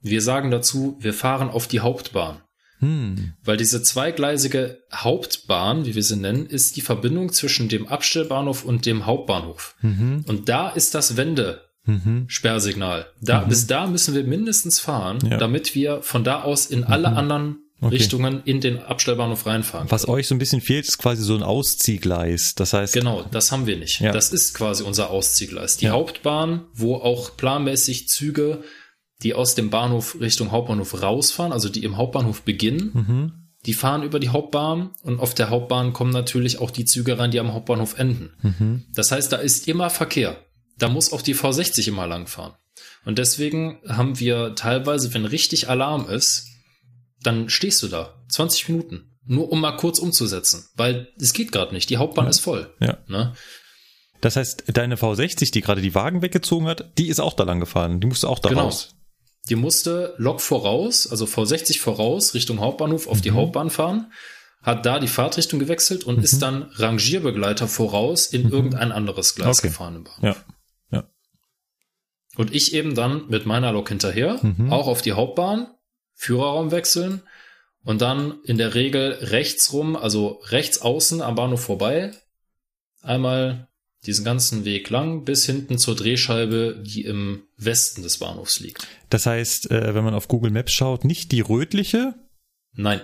Wir 0.00 0.20
sagen 0.20 0.50
dazu, 0.50 0.98
wir 1.00 1.14
fahren 1.14 1.48
auf 1.48 1.66
die 1.66 1.80
Hauptbahn. 1.80 2.42
Hm. 2.78 3.32
Weil 3.42 3.56
diese 3.56 3.82
zweigleisige 3.82 4.82
Hauptbahn, 4.92 5.86
wie 5.86 5.94
wir 5.94 6.02
sie 6.02 6.16
nennen, 6.16 6.44
ist 6.44 6.76
die 6.76 6.82
Verbindung 6.82 7.32
zwischen 7.32 7.70
dem 7.70 7.88
Abstellbahnhof 7.88 8.64
und 8.64 8.84
dem 8.84 9.06
Hauptbahnhof. 9.06 9.76
Mhm. 9.80 10.24
Und 10.26 10.50
da 10.50 10.68
ist 10.68 10.94
das 10.94 11.16
Wende 11.16 11.66
Mhm. 11.86 12.24
Sperrsignal. 12.28 13.06
Da, 13.20 13.42
mhm. 13.42 13.48
Bis 13.48 13.66
da 13.66 13.86
müssen 13.86 14.14
wir 14.14 14.24
mindestens 14.24 14.80
fahren, 14.80 15.18
ja. 15.24 15.36
damit 15.38 15.74
wir 15.74 16.02
von 16.02 16.24
da 16.24 16.42
aus 16.42 16.66
in 16.66 16.84
alle 16.84 17.10
mhm. 17.10 17.16
anderen 17.16 17.58
okay. 17.80 17.96
Richtungen 17.96 18.42
in 18.44 18.60
den 18.60 18.78
Abstellbahnhof 18.78 19.46
reinfahren. 19.46 19.90
Was 19.90 20.08
euch 20.08 20.28
so 20.28 20.34
ein 20.34 20.38
bisschen 20.38 20.60
fehlt, 20.60 20.86
ist 20.86 20.98
quasi 20.98 21.22
so 21.22 21.34
ein 21.34 21.42
Ausziehgleis. 21.42 22.54
Das 22.54 22.72
heißt. 22.72 22.94
Genau, 22.94 23.22
das 23.30 23.52
haben 23.52 23.66
wir 23.66 23.76
nicht. 23.76 24.00
Ja. 24.00 24.12
Das 24.12 24.32
ist 24.32 24.54
quasi 24.54 24.82
unser 24.82 25.10
Ausziehgleis. 25.10 25.76
Die 25.76 25.86
ja. 25.86 25.92
Hauptbahn, 25.92 26.64
wo 26.72 26.96
auch 26.96 27.36
planmäßig 27.36 28.08
Züge, 28.08 28.62
die 29.22 29.34
aus 29.34 29.54
dem 29.54 29.70
Bahnhof 29.70 30.16
Richtung 30.20 30.52
Hauptbahnhof 30.52 31.02
rausfahren, 31.02 31.52
also 31.52 31.68
die 31.68 31.84
im 31.84 31.96
Hauptbahnhof 31.96 32.42
beginnen, 32.42 32.90
mhm. 32.92 33.32
die 33.64 33.74
fahren 33.74 34.02
über 34.02 34.20
die 34.20 34.28
Hauptbahn 34.28 34.90
und 35.02 35.20
auf 35.20 35.34
der 35.34 35.50
Hauptbahn 35.50 35.92
kommen 35.92 36.12
natürlich 36.12 36.60
auch 36.60 36.70
die 36.70 36.84
Züge 36.84 37.18
rein, 37.18 37.30
die 37.30 37.40
am 37.40 37.52
Hauptbahnhof 37.52 37.98
enden. 37.98 38.30
Mhm. 38.42 38.84
Das 38.94 39.12
heißt, 39.12 39.32
da 39.32 39.36
ist 39.36 39.68
immer 39.68 39.90
Verkehr. 39.90 40.36
Da 40.78 40.88
muss 40.88 41.12
auch 41.12 41.22
die 41.22 41.34
V60 41.34 41.88
immer 41.88 42.06
langfahren. 42.06 42.52
Und 43.06 43.18
deswegen 43.18 43.78
haben 43.88 44.18
wir 44.18 44.54
teilweise, 44.54 45.14
wenn 45.14 45.24
richtig 45.24 45.70
Alarm 45.70 46.08
ist, 46.10 46.48
dann 47.22 47.48
stehst 47.48 47.82
du 47.82 47.88
da 47.88 48.22
20 48.28 48.68
Minuten, 48.68 49.16
nur 49.24 49.50
um 49.50 49.60
mal 49.60 49.76
kurz 49.76 49.98
umzusetzen, 49.98 50.68
weil 50.76 51.08
es 51.20 51.32
geht 51.32 51.52
gerade 51.52 51.74
nicht. 51.74 51.90
Die 51.90 51.96
Hauptbahn 51.96 52.26
ja. 52.26 52.30
ist 52.30 52.40
voll. 52.40 52.74
Ja. 52.80 52.98
Ne? 53.08 53.34
Das 54.20 54.36
heißt, 54.36 54.64
deine 54.68 54.96
V60, 54.96 55.52
die 55.52 55.60
gerade 55.60 55.80
die 55.80 55.94
Wagen 55.94 56.22
weggezogen 56.22 56.66
hat, 56.66 56.98
die 56.98 57.08
ist 57.08 57.20
auch 57.20 57.34
da 57.34 57.44
lang 57.44 57.60
gefahren. 57.60 58.00
Die 58.00 58.06
musste 58.06 58.28
auch 58.28 58.38
da 58.38 58.48
genau. 58.48 58.64
raus. 58.64 58.94
Die 59.48 59.54
musste 59.54 60.14
Lok 60.18 60.40
voraus, 60.40 61.06
also 61.06 61.24
V60 61.24 61.78
voraus, 61.78 62.34
Richtung 62.34 62.60
Hauptbahnhof 62.60 63.06
auf 63.06 63.18
mhm. 63.18 63.22
die 63.22 63.30
Hauptbahn 63.32 63.70
fahren, 63.70 64.12
hat 64.62 64.84
da 64.84 64.98
die 64.98 65.08
Fahrtrichtung 65.08 65.60
gewechselt 65.60 66.04
und 66.04 66.18
mhm. 66.18 66.24
ist 66.24 66.42
dann 66.42 66.70
Rangierbegleiter 66.74 67.68
voraus 67.68 68.26
in 68.26 68.46
mhm. 68.46 68.52
irgendein 68.52 68.90
anderes 68.90 69.36
Gleis 69.36 69.60
okay. 69.60 69.68
gefahren 69.68 69.96
im 69.96 70.04
Bahnhof. 70.04 70.44
Ja. 70.90 70.98
ja. 70.98 71.04
Und 72.36 72.52
ich 72.52 72.74
eben 72.74 72.96
dann 72.96 73.28
mit 73.28 73.46
meiner 73.46 73.70
Lok 73.70 73.88
hinterher, 73.88 74.40
mhm. 74.42 74.72
auch 74.72 74.88
auf 74.88 75.02
die 75.02 75.12
Hauptbahn, 75.12 75.68
Führerraum 76.16 76.70
wechseln 76.72 77.22
und 77.84 78.00
dann 78.00 78.40
in 78.44 78.58
der 78.58 78.74
Regel 78.74 79.12
rechts 79.20 79.72
rum, 79.72 79.94
also 79.94 80.40
rechts 80.46 80.80
außen 80.80 81.22
am 81.22 81.36
Bahnhof 81.36 81.60
vorbei, 81.62 82.10
einmal 83.02 83.68
diesen 84.06 84.24
ganzen 84.24 84.64
Weg 84.64 84.90
lang 84.90 85.24
bis 85.24 85.46
hinten 85.46 85.78
zur 85.78 85.94
Drehscheibe, 85.94 86.82
die 86.84 87.04
im 87.04 87.42
Westen 87.56 88.02
des 88.02 88.18
Bahnhofs 88.18 88.60
liegt. 88.60 88.86
Das 89.10 89.26
heißt, 89.26 89.70
äh, 89.70 89.94
wenn 89.94 90.04
man 90.04 90.14
auf 90.14 90.28
Google 90.28 90.50
Maps 90.50 90.72
schaut, 90.72 91.04
nicht 91.04 91.32
die 91.32 91.40
rötliche? 91.40 92.14
Nein. 92.72 93.00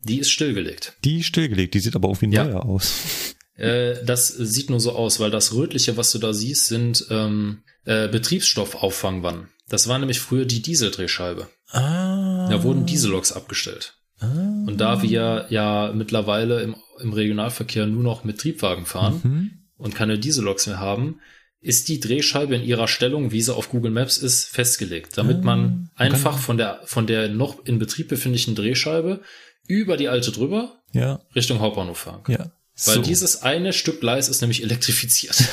Die 0.00 0.18
ist 0.20 0.30
stillgelegt. 0.30 0.96
Die 1.04 1.22
stillgelegt, 1.24 1.74
die 1.74 1.80
sieht 1.80 1.96
aber 1.96 2.08
irgendwie 2.08 2.34
Ja. 2.34 2.44
neuer 2.44 2.64
aus. 2.64 2.94
Äh, 3.58 4.04
das 4.04 4.28
sieht 4.28 4.70
nur 4.70 4.78
so 4.78 4.92
aus, 4.92 5.18
weil 5.18 5.32
das 5.32 5.52
rötliche, 5.52 5.96
was 5.96 6.12
du 6.12 6.18
da 6.20 6.32
siehst, 6.32 6.66
sind 6.66 7.04
ähm, 7.10 7.64
äh, 7.86 8.06
Betriebsstoffauffangwannen. 8.06 9.48
Das 9.68 9.88
war 9.88 9.98
nämlich 9.98 10.20
früher 10.20 10.44
die 10.44 10.62
Dieseldrehscheibe. 10.62 11.48
Ah. 11.70 12.48
Da 12.50 12.62
wurden 12.62 12.86
Dieselloks 12.86 13.32
abgestellt. 13.32 13.94
Und 14.20 14.78
da 14.78 15.00
wir 15.02 15.46
ja 15.50 15.92
mittlerweile 15.94 16.60
im, 16.62 16.74
im 17.00 17.12
Regionalverkehr 17.12 17.86
nur 17.86 18.02
noch 18.02 18.24
mit 18.24 18.38
Triebwagen 18.40 18.84
fahren 18.84 19.20
Mhm. 19.22 19.50
und 19.76 19.94
keine 19.94 20.18
Dieselloks 20.18 20.66
mehr 20.66 20.80
haben, 20.80 21.20
ist 21.60 21.88
die 21.88 22.00
Drehscheibe 22.00 22.56
in 22.56 22.64
ihrer 22.64 22.88
Stellung, 22.88 23.30
wie 23.30 23.42
sie 23.42 23.54
auf 23.54 23.68
Google 23.70 23.92
Maps 23.92 24.18
ist, 24.18 24.44
festgelegt, 24.48 25.16
damit 25.18 25.44
man 25.44 25.90
einfach 25.94 26.38
von 26.38 26.56
der, 26.56 26.80
von 26.84 27.06
der 27.06 27.28
noch 27.28 27.64
in 27.64 27.78
Betrieb 27.78 28.08
befindlichen 28.08 28.54
Drehscheibe 28.56 29.20
über 29.68 29.96
die 29.96 30.08
alte 30.08 30.32
drüber 30.32 30.80
Ja, 30.92 31.20
Richtung 31.36 31.60
Hauptbahnhof 31.60 31.98
fahren 31.98 32.22
kann. 32.24 32.34
ja. 32.34 32.50
Weil 32.86 32.94
So. 32.96 33.02
dieses 33.02 33.42
eine 33.42 33.72
Stück 33.72 34.00
Gleis 34.00 34.28
ist 34.28 34.40
nämlich 34.40 34.62
elektrifiziert. 34.62 35.36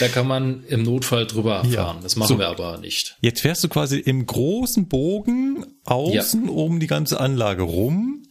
da 0.00 0.08
kann 0.08 0.26
man 0.26 0.64
im 0.64 0.82
Notfall 0.82 1.26
drüber 1.26 1.64
Ja. 1.68 1.84
fahren. 1.84 1.98
Das 2.02 2.16
machen 2.16 2.28
So. 2.28 2.38
wir 2.38 2.48
aber 2.48 2.78
nicht. 2.78 3.16
Jetzt 3.20 3.40
fährst 3.40 3.62
du 3.64 3.68
quasi 3.68 3.98
im 3.98 4.26
großen 4.26 4.88
Bogen 4.88 5.64
außen 5.84 6.48
um 6.48 6.80
die 6.80 6.86
ganze 6.86 7.20
Anlage 7.20 7.62
rum 7.62 8.22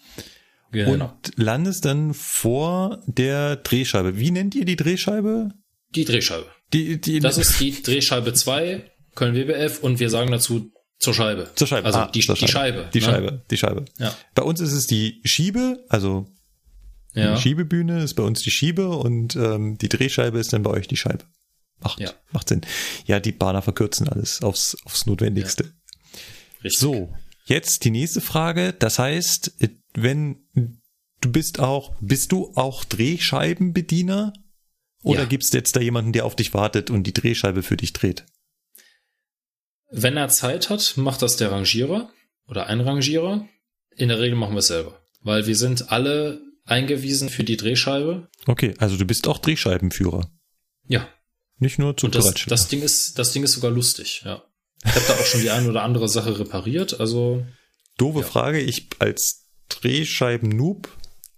Genau. 0.72 1.06
und 1.06 1.32
landest 1.38 1.86
dann 1.86 2.14
vor 2.14 3.02
der 3.06 3.58
Drehscheibe. 3.58 4.18
Wie 4.18 4.32
nennt 4.32 4.56
ihr 4.56 4.66
die 4.66 4.76
Drehscheibe? 4.76 5.52
Die 5.96 6.06
Drehscheibe. 6.06 6.48
Die, 6.74 7.00
die, 7.00 7.20
Das 7.20 7.38
ist 7.38 7.60
die 7.60 7.82
Drehscheibe 7.84 8.34
2, 8.34 8.84
Köln 9.14 9.36
WBF 9.36 9.80
und 9.84 10.00
wir 10.00 10.10
sagen 10.10 10.32
dazu 10.32 10.72
zur 10.98 11.14
Scheibe. 11.14 11.52
zur 11.56 11.68
Scheibe. 11.68 11.86
Also 11.86 12.00
Ah, 12.00 12.08
die, 12.12 12.22
zur 12.22 12.34
die 12.36 12.48
Scheibe. 12.48 12.90
Die 12.94 13.00
ne? 13.00 13.06
Scheibe, 13.06 13.46
die 13.52 13.58
Scheibe. 13.58 13.86
Ja. 14.00 14.16
Bei 14.34 14.42
uns 14.44 14.60
ist 14.62 14.72
es 14.72 14.88
die 14.88 15.22
Schiebe, 15.26 15.86
also 15.90 16.26
Ja. 17.14 17.36
die 17.36 17.42
Schiebebühne 17.42 18.02
ist 18.04 18.16
bei 18.16 18.24
uns 18.24 18.42
die 18.42 18.50
Schiebe 18.50 18.90
und 18.90 19.36
ähm, 19.36 19.78
die 19.78 19.90
Drehscheibe 19.90 20.40
ist 20.40 20.54
dann 20.54 20.64
bei 20.64 20.72
euch 20.72 20.88
die 20.88 20.98
Scheibe. 20.98 21.26
Macht, 21.84 22.00
Ja. 22.00 22.12
macht 22.32 22.50
Sinn. 22.50 22.62
Ja, 23.06 23.20
die 23.20 23.32
Bahner 23.32 23.62
verkürzen 23.62 24.08
alles 24.08 24.42
aufs, 24.42 24.76
aufs 24.86 25.06
Notwendigste. 25.06 25.74
Richtig. 26.64 26.80
So, 26.80 27.14
jetzt 27.46 27.84
die 27.84 27.92
nächste 27.92 28.22
Frage. 28.22 28.74
Das 28.74 29.00
heißt, 29.00 29.54
wenn 29.94 30.48
du 31.22 31.32
bist 31.32 31.60
auch, 31.60 31.94
bist 32.02 32.32
du 32.32 32.52
auch 32.56 32.84
Drehscheibenbediener? 32.86 34.34
Oder 35.04 35.22
Ja. 35.24 35.26
gibt's 35.26 35.52
jetzt 35.52 35.76
da 35.76 35.82
jemanden, 35.82 36.14
der 36.14 36.26
auf 36.26 36.36
dich 36.38 36.54
wartet 36.54 36.90
und 36.90 37.04
die 37.04 37.14
Drehscheibe 37.14 37.62
für 37.64 37.76
dich 37.76 37.92
dreht? 37.92 38.26
Wenn 39.92 40.16
er 40.18 40.30
Zeit 40.30 40.70
hat, 40.70 40.94
macht 40.96 41.22
das 41.22 41.36
der 41.36 41.52
Rangierer 41.52 42.10
oder 42.48 42.68
ein 42.68 42.80
Rangierer. 42.82 43.48
In 43.96 44.08
der 44.10 44.20
Regel 44.20 44.38
machen 44.38 44.54
wir 44.56 44.60
es 44.60 44.68
selber. 44.68 45.00
Weil 45.22 45.46
wir 45.46 45.56
sind 45.56 45.92
alle 45.92 46.42
eingewiesen 46.66 47.30
für 47.30 47.44
die 47.44 47.58
Drehscheibe. 47.58 48.30
Okay, 48.48 48.74
also 48.80 48.96
du 48.98 49.06
bist 49.06 49.28
auch 49.28 49.38
Drehscheibenführer. 49.38 50.32
Ja. 50.88 51.08
Nicht 51.60 51.80
nur 51.80 51.96
zu 51.96 52.08
Und 52.08 52.16
das, 52.16 52.34
das 52.48 52.68
Ding 52.68 52.82
ist, 52.82 53.18
das 53.20 53.32
Ding 53.32 53.44
ist 53.44 53.54
sogar 53.54 53.72
lustig, 53.72 54.24
ja. 54.26 54.44
Ich 54.86 54.92
habe 54.92 55.06
da 55.08 55.14
auch 55.14 55.26
schon 55.26 55.42
die 55.42 55.50
eine 55.50 55.70
oder 55.70 55.84
andere 55.84 56.10
Sache 56.10 56.38
repariert, 56.40 57.00
also 57.00 57.46
Doofe 57.98 58.20
Ja. 58.20 58.26
Frage, 58.26 58.60
ich 58.60 58.88
als 59.00 59.46
Drehscheiben-Noob, 59.70 60.90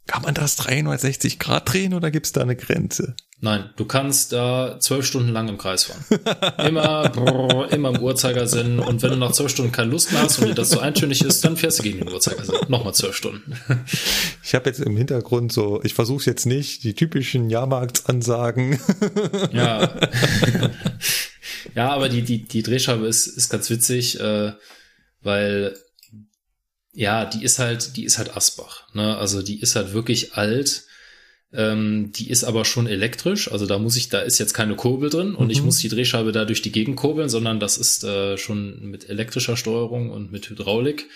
kann 0.08 0.24
man 0.24 0.34
das 0.34 0.56
360 0.58 1.40
Grad 1.40 1.72
drehen 1.72 1.94
oder 1.94 2.12
gibt's 2.12 2.32
da 2.32 2.42
eine 2.42 2.56
Grenze? 2.56 3.16
nein, 3.46 3.70
du 3.76 3.86
kannst 3.86 4.34
da 4.34 4.78
zwölf 4.80 5.06
Stunden 5.06 5.30
lang 5.30 5.48
im 5.48 5.58
Kreis 5.58 5.86
fahren. 5.86 6.04
Immer, 6.68 7.10
brrr, 7.10 7.72
immer 7.72 7.90
im 7.96 8.02
Uhrzeigersinn 8.02 8.80
und 8.80 9.04
wenn 9.04 9.12
du 9.12 9.18
nach 9.18 9.32
zwölf 9.32 9.52
Stunden 9.52 9.72
keine 9.72 9.92
Lust 9.92 10.12
mehr 10.12 10.24
hast 10.24 10.40
und 10.40 10.48
dir 10.48 10.56
das 10.56 10.72
so 10.72 10.80
eintönig 10.80 11.24
ist, 11.24 11.46
dann 11.46 11.56
fährst 11.56 11.80
du 11.80 11.84
gegen 11.84 12.00
den 12.00 12.10
Uhrzeigersinn. 12.12 12.56
Nochmal 12.68 12.94
zwölf 12.94 13.16
Stunden. 13.16 13.54
Ich 14.44 14.54
habe 14.54 14.70
jetzt 14.70 14.80
im 14.80 14.96
Hintergrund 14.96 15.52
so, 15.52 15.82
ich 15.84 15.94
versuche 15.94 16.20
es 16.20 16.26
jetzt 16.26 16.46
nicht, 16.46 16.84
die 16.84 16.94
typischen 16.94 17.50
Jahrmarktsansagen. 17.50 18.80
Ja. 19.52 19.96
ja, 21.76 21.90
aber 21.90 22.10
die, 22.10 22.22
die, 22.24 22.44
die 22.44 22.64
Drehscheibe 22.64 23.08
ist, 23.08 23.28
ist 23.28 23.50
ganz 23.50 23.70
witzig, 23.70 24.20
äh, 24.20 24.54
weil 25.22 25.76
ja, 26.96 27.26
die 27.26 27.44
ist 27.44 27.60
halt, 27.60 27.96
die 27.98 28.06
ist 28.06 28.18
halt 28.18 28.36
Asbach. 28.36 28.88
Ne? 28.94 29.18
Also 29.18 29.42
die 29.42 29.60
ist 29.60 29.76
halt 29.76 29.94
wirklich 29.94 30.34
alt. 30.34 30.84
Ähm, 31.54 32.12
die 32.14 32.30
ist 32.30 32.44
aber 32.44 32.66
schon 32.66 32.86
elektrisch, 32.88 33.50
also 33.50 33.66
da 33.66 33.78
muss 33.80 33.96
ich, 33.96 34.10
da 34.10 34.20
ist 34.20 34.40
jetzt 34.40 34.54
keine 34.54 34.76
Kurbel 34.76 35.10
drin 35.10 35.36
und 35.36 35.52
ich 35.52 35.62
muss 35.62 35.78
die 35.78 35.88
Drehscheibe 35.88 36.34
da 36.34 36.44
durch 36.44 36.62
die 36.62 36.72
Gegend 36.72 36.98
kurbeln, 36.98 37.30
sondern 37.30 37.62
das 37.62 37.78
ist 37.78 38.04
äh, 38.04 38.38
schon 38.38 38.90
mit 38.90 39.08
elektrischer 39.10 39.56
Steuerung 39.56 40.10
und 40.10 40.34
mit 40.34 40.50
Hydraulik. 40.50 41.08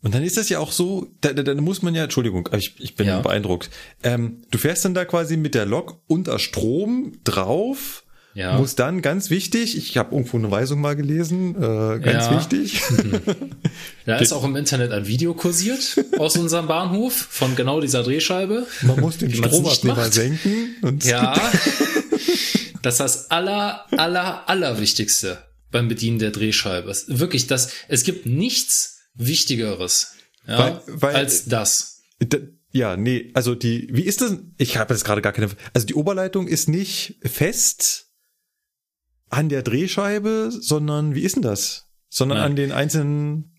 Und 0.00 0.14
dann 0.14 0.22
ist 0.22 0.38
das 0.38 0.48
ja 0.48 0.60
auch 0.60 0.72
so, 0.72 1.08
da, 1.20 1.32
da, 1.34 1.42
da 1.42 1.54
muss 1.54 1.82
man 1.82 1.94
ja, 1.94 2.04
Entschuldigung, 2.04 2.48
ich, 2.56 2.74
ich 2.78 2.94
bin 2.96 3.06
Ja. 3.06 3.20
beeindruckt. 3.20 3.68
Ähm, 4.02 4.42
du 4.50 4.56
fährst 4.56 4.84
dann 4.84 4.94
da 4.94 5.04
quasi 5.04 5.36
mit 5.36 5.54
der 5.54 5.66
Lok 5.66 6.00
unter 6.06 6.38
Strom 6.38 7.18
drauf, 7.24 8.04
Ja. 8.34 8.56
muss 8.58 8.74
dann, 8.76 9.02
ganz 9.02 9.28
wichtig, 9.30 9.76
ich 9.76 9.96
habe 9.98 10.14
irgendwo 10.14 10.38
eine 10.38 10.50
Weisung 10.50 10.80
mal 10.80 10.96
gelesen, 10.96 11.54
äh, 11.54 11.98
ganz 12.00 12.24
Ja. 12.26 12.36
wichtig, 12.38 12.80
Da 14.06 14.16
ist 14.16 14.32
auch 14.32 14.44
im 14.44 14.56
Internet 14.56 14.90
ein 14.92 15.06
Video 15.06 15.34
kursiert 15.34 15.96
aus 16.18 16.36
unserem 16.36 16.66
Bahnhof 16.66 17.12
von 17.14 17.54
genau 17.56 17.80
dieser 17.80 18.02
Drehscheibe. 18.02 18.66
man 18.82 19.00
muss 19.00 19.18
den 19.18 19.32
Stromabnehmer 19.32 20.10
senken. 20.10 20.98
Ja, 21.04 21.34
das 22.82 22.94
ist 22.94 23.00
das 23.00 23.30
aller, 23.30 23.84
aller, 23.96 24.48
aller 24.48 24.80
Wichtigste 24.80 25.38
beim 25.70 25.88
Bedienen 25.88 26.18
der 26.18 26.30
Drehscheibe. 26.30 26.90
Es, 26.90 27.04
wirklich, 27.08 27.46
das, 27.46 27.70
es 27.88 28.02
gibt 28.04 28.26
nichts 28.26 29.00
Wichtigeres 29.14 30.12
ja, 30.46 30.58
Weil- 30.58 30.80
weil- 30.86 31.14
als 31.16 31.44
das. 31.46 32.00
Ja, 32.72 32.96
nee, 32.96 33.30
also 33.34 33.54
die, 33.54 33.88
wie 33.92 34.02
ist 34.02 34.22
das? 34.22 34.38
Ich 34.56 34.78
habe 34.78 34.94
jetzt 34.94 35.04
gerade 35.04 35.20
gar 35.22 35.32
keine. 35.32 35.48
Also 35.74 35.86
die 35.86 35.94
Oberleitung 35.94 36.48
ist 36.48 36.68
nicht 36.68 37.16
fest 37.22 38.06
an 39.32 39.48
der 39.48 39.62
Drehscheibe, 39.62 40.50
sondern 40.52 41.14
wie 41.14 41.22
ist 41.22 41.36
denn 41.36 41.42
das? 41.42 41.86
Sondern 42.08 42.38
Nein. 42.38 42.50
an 42.50 42.56
den 42.56 42.72
einzelnen. 42.72 43.52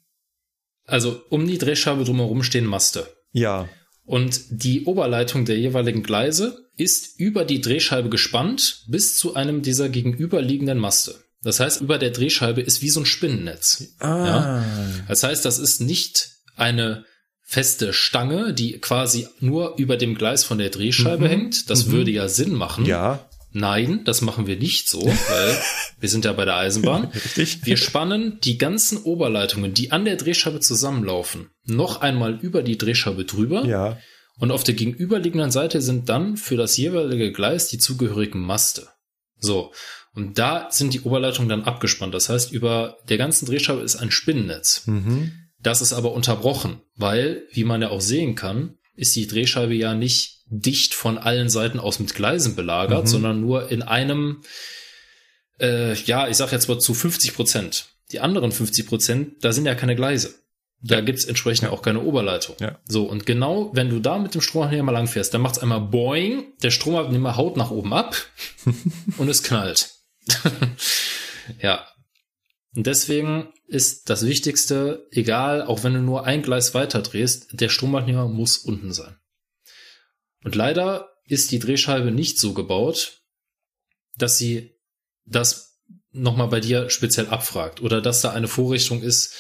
Also 0.86 1.22
um 1.30 1.48
die 1.48 1.58
Drehscheibe 1.58 2.04
drumherum 2.04 2.44
stehen 2.44 2.66
Maste. 2.66 3.08
Ja, 3.32 3.68
Und 4.06 4.42
die 4.50 4.84
Oberleitung 4.86 5.46
der 5.46 5.58
jeweiligen 5.58 6.04
Gleise 6.04 6.70
ist 6.76 7.20
über 7.20 7.46
die 7.46 7.62
Drehscheibe 7.62 8.10
gespannt 8.10 8.84
bis 8.88 9.18
zu 9.18 9.34
einem 9.36 9.62
dieser 9.62 9.90
gegenüberliegenden 9.90 10.78
Maste. 10.78 11.16
Das 11.42 11.60
heißt, 11.60 11.82
über 11.82 11.98
der 11.98 12.12
Drehscheibe 12.12 12.62
ist 12.62 12.82
wie 12.82 12.90
so 12.90 13.00
ein 13.02 13.06
Spinnennetz. 13.06 13.96
Ja? 14.02 14.64
Das 15.08 15.24
heißt, 15.24 15.44
das 15.46 15.58
ist 15.58 15.82
nicht 15.82 16.30
eine 16.56 17.06
feste 17.42 17.94
Stange, 17.94 18.54
die 18.54 18.80
quasi 18.80 19.28
nur 19.40 19.76
über 19.78 19.98
dem 19.98 20.16
Gleis 20.16 20.44
von 20.44 20.58
der 20.58 20.70
Drehscheibe 20.70 21.28
hängt. 21.28 21.70
Das 21.70 21.90
würde 21.92 22.12
ja 22.12 22.28
Sinn 22.28 22.54
machen. 22.54 22.86
ja, 22.86 23.28
Nein, 23.54 24.04
das 24.04 24.22
machen 24.22 24.48
wir 24.48 24.58
nicht 24.58 24.90
so, 24.90 25.02
weil 25.02 25.58
wir 26.00 26.10
sind 26.10 26.26
ja 26.26 26.34
bei 26.34 26.46
der 26.46 26.58
Eisenbahn. 26.58 27.06
richtig. 27.38 27.66
Wir 27.66 27.78
spannen 27.78 28.40
die 28.44 28.58
ganzen 28.58 28.98
Oberleitungen, 28.98 29.74
die 29.74 29.92
an 29.92 30.06
der 30.06 30.16
Drehscheibe 30.16 30.60
zusammenlaufen, 30.60 31.50
noch 31.66 32.02
einmal 32.02 32.40
über 32.42 32.64
die 32.64 32.78
Drehscheibe 32.78 33.26
drüber. 33.26 33.66
Ja, 33.66 33.98
Und 34.40 34.52
auf 34.52 34.64
der 34.64 34.74
gegenüberliegenden 34.74 35.52
Seite 35.52 35.82
sind 35.82 36.10
dann 36.10 36.36
für 36.38 36.58
das 36.58 36.76
jeweilige 36.78 37.32
Gleis 37.32 37.68
die 37.68 37.78
zugehörigen 37.78 38.42
Maste. 38.42 38.88
So. 39.38 39.72
Und 40.16 40.38
da 40.40 40.68
sind 40.70 40.94
die 40.94 41.02
Oberleitungen 41.02 41.50
dann 41.50 41.64
abgespannt. 41.64 42.14
Das 42.14 42.30
heißt, 42.30 42.52
über 42.52 42.98
der 43.10 43.18
ganzen 43.18 43.46
Drehscheibe 43.46 43.82
ist 43.82 43.96
ein 43.96 44.12
Spinnennetz. 44.12 44.84
mhm. 44.86 45.32
Das 45.60 45.82
ist 45.82 45.94
aber 45.94 46.12
unterbrochen, 46.12 46.82
weil, 46.98 47.44
wie 47.54 47.64
man 47.64 47.82
ja 47.82 47.90
auch 47.90 48.02
sehen 48.02 48.36
kann, 48.36 48.76
ist 48.96 49.16
die 49.16 49.28
Drehscheibe 49.28 49.74
ja 49.74 49.94
nicht 49.94 50.33
dicht 50.46 50.94
von 50.94 51.18
allen 51.18 51.50
Seiten 51.50 51.80
aus 51.80 52.00
mit 52.00 52.14
Gleisen 52.16 52.56
belagert, 52.56 53.04
Mhm. 53.04 53.08
sondern 53.08 53.42
nur 53.42 53.72
in 53.72 53.82
einem, 53.82 54.44
äh, 55.60 55.94
ja, 55.94 56.28
ich 56.28 56.38
sag 56.38 56.52
jetzt 56.52 56.68
mal 56.68 56.80
zu 56.80 56.94
50 56.94 57.34
Prozent. 57.34 57.88
Die 58.12 58.20
anderen 58.20 58.52
50 58.52 58.86
Prozent, 58.86 59.44
da 59.44 59.54
sind 59.54 59.66
ja 59.66 59.76
keine 59.76 59.96
Gleise. 59.96 60.36
Da 60.86 61.00
gibt's 61.00 61.24
entsprechend 61.24 61.70
auch 61.70 61.82
keine 61.82 62.02
Oberleitung. 62.02 62.58
Ja. 62.60 62.78
So, 62.86 63.06
und 63.06 63.26
genau, 63.26 63.72
wenn 63.74 63.90
du 63.90 64.00
da 64.00 64.18
mit 64.20 64.36
dem 64.36 64.42
Stromabnehmer 64.42 64.92
lang 64.92 65.08
fährst, 65.08 65.34
dann 65.34 65.42
macht's 65.42 65.60
einmal 65.60 65.80
boing, 65.80 66.54
der 66.62 66.72
Stromabnehmer 66.72 67.38
haut 67.38 67.56
nach 67.56 67.72
oben 67.72 67.94
ab 67.94 68.16
und 69.18 69.30
es 69.30 69.44
knallt. 69.44 69.92
ja. 71.62 71.88
Und 72.76 72.86
deswegen 72.88 73.54
ist 73.68 74.10
das 74.10 74.26
Wichtigste, 74.26 75.08
egal, 75.12 75.62
auch 75.62 75.84
wenn 75.84 75.94
du 75.94 76.02
nur 76.02 76.26
ein 76.26 76.42
Gleis 76.42 76.74
weiter 76.74 77.02
drehst, 77.02 77.48
der 77.54 77.70
Stromabnehmer 77.70 78.28
muss 78.28 78.58
unten 78.58 78.92
sein. 78.92 79.16
Und 80.44 80.56
leider 80.56 81.10
ist 81.26 81.52
die 81.52 81.60
Drehscheibe 81.60 82.12
nicht 82.12 82.40
so 82.40 82.54
gebaut, 82.54 83.22
dass 84.18 84.38
sie 84.38 84.76
das 85.26 85.80
nochmal 86.12 86.48
bei 86.48 86.60
dir 86.60 86.90
speziell 86.90 87.28
abfragt 87.28 87.82
oder 87.82 88.02
dass 88.02 88.22
da 88.22 88.32
eine 88.32 88.48
Vorrichtung 88.48 89.02
ist, 89.02 89.34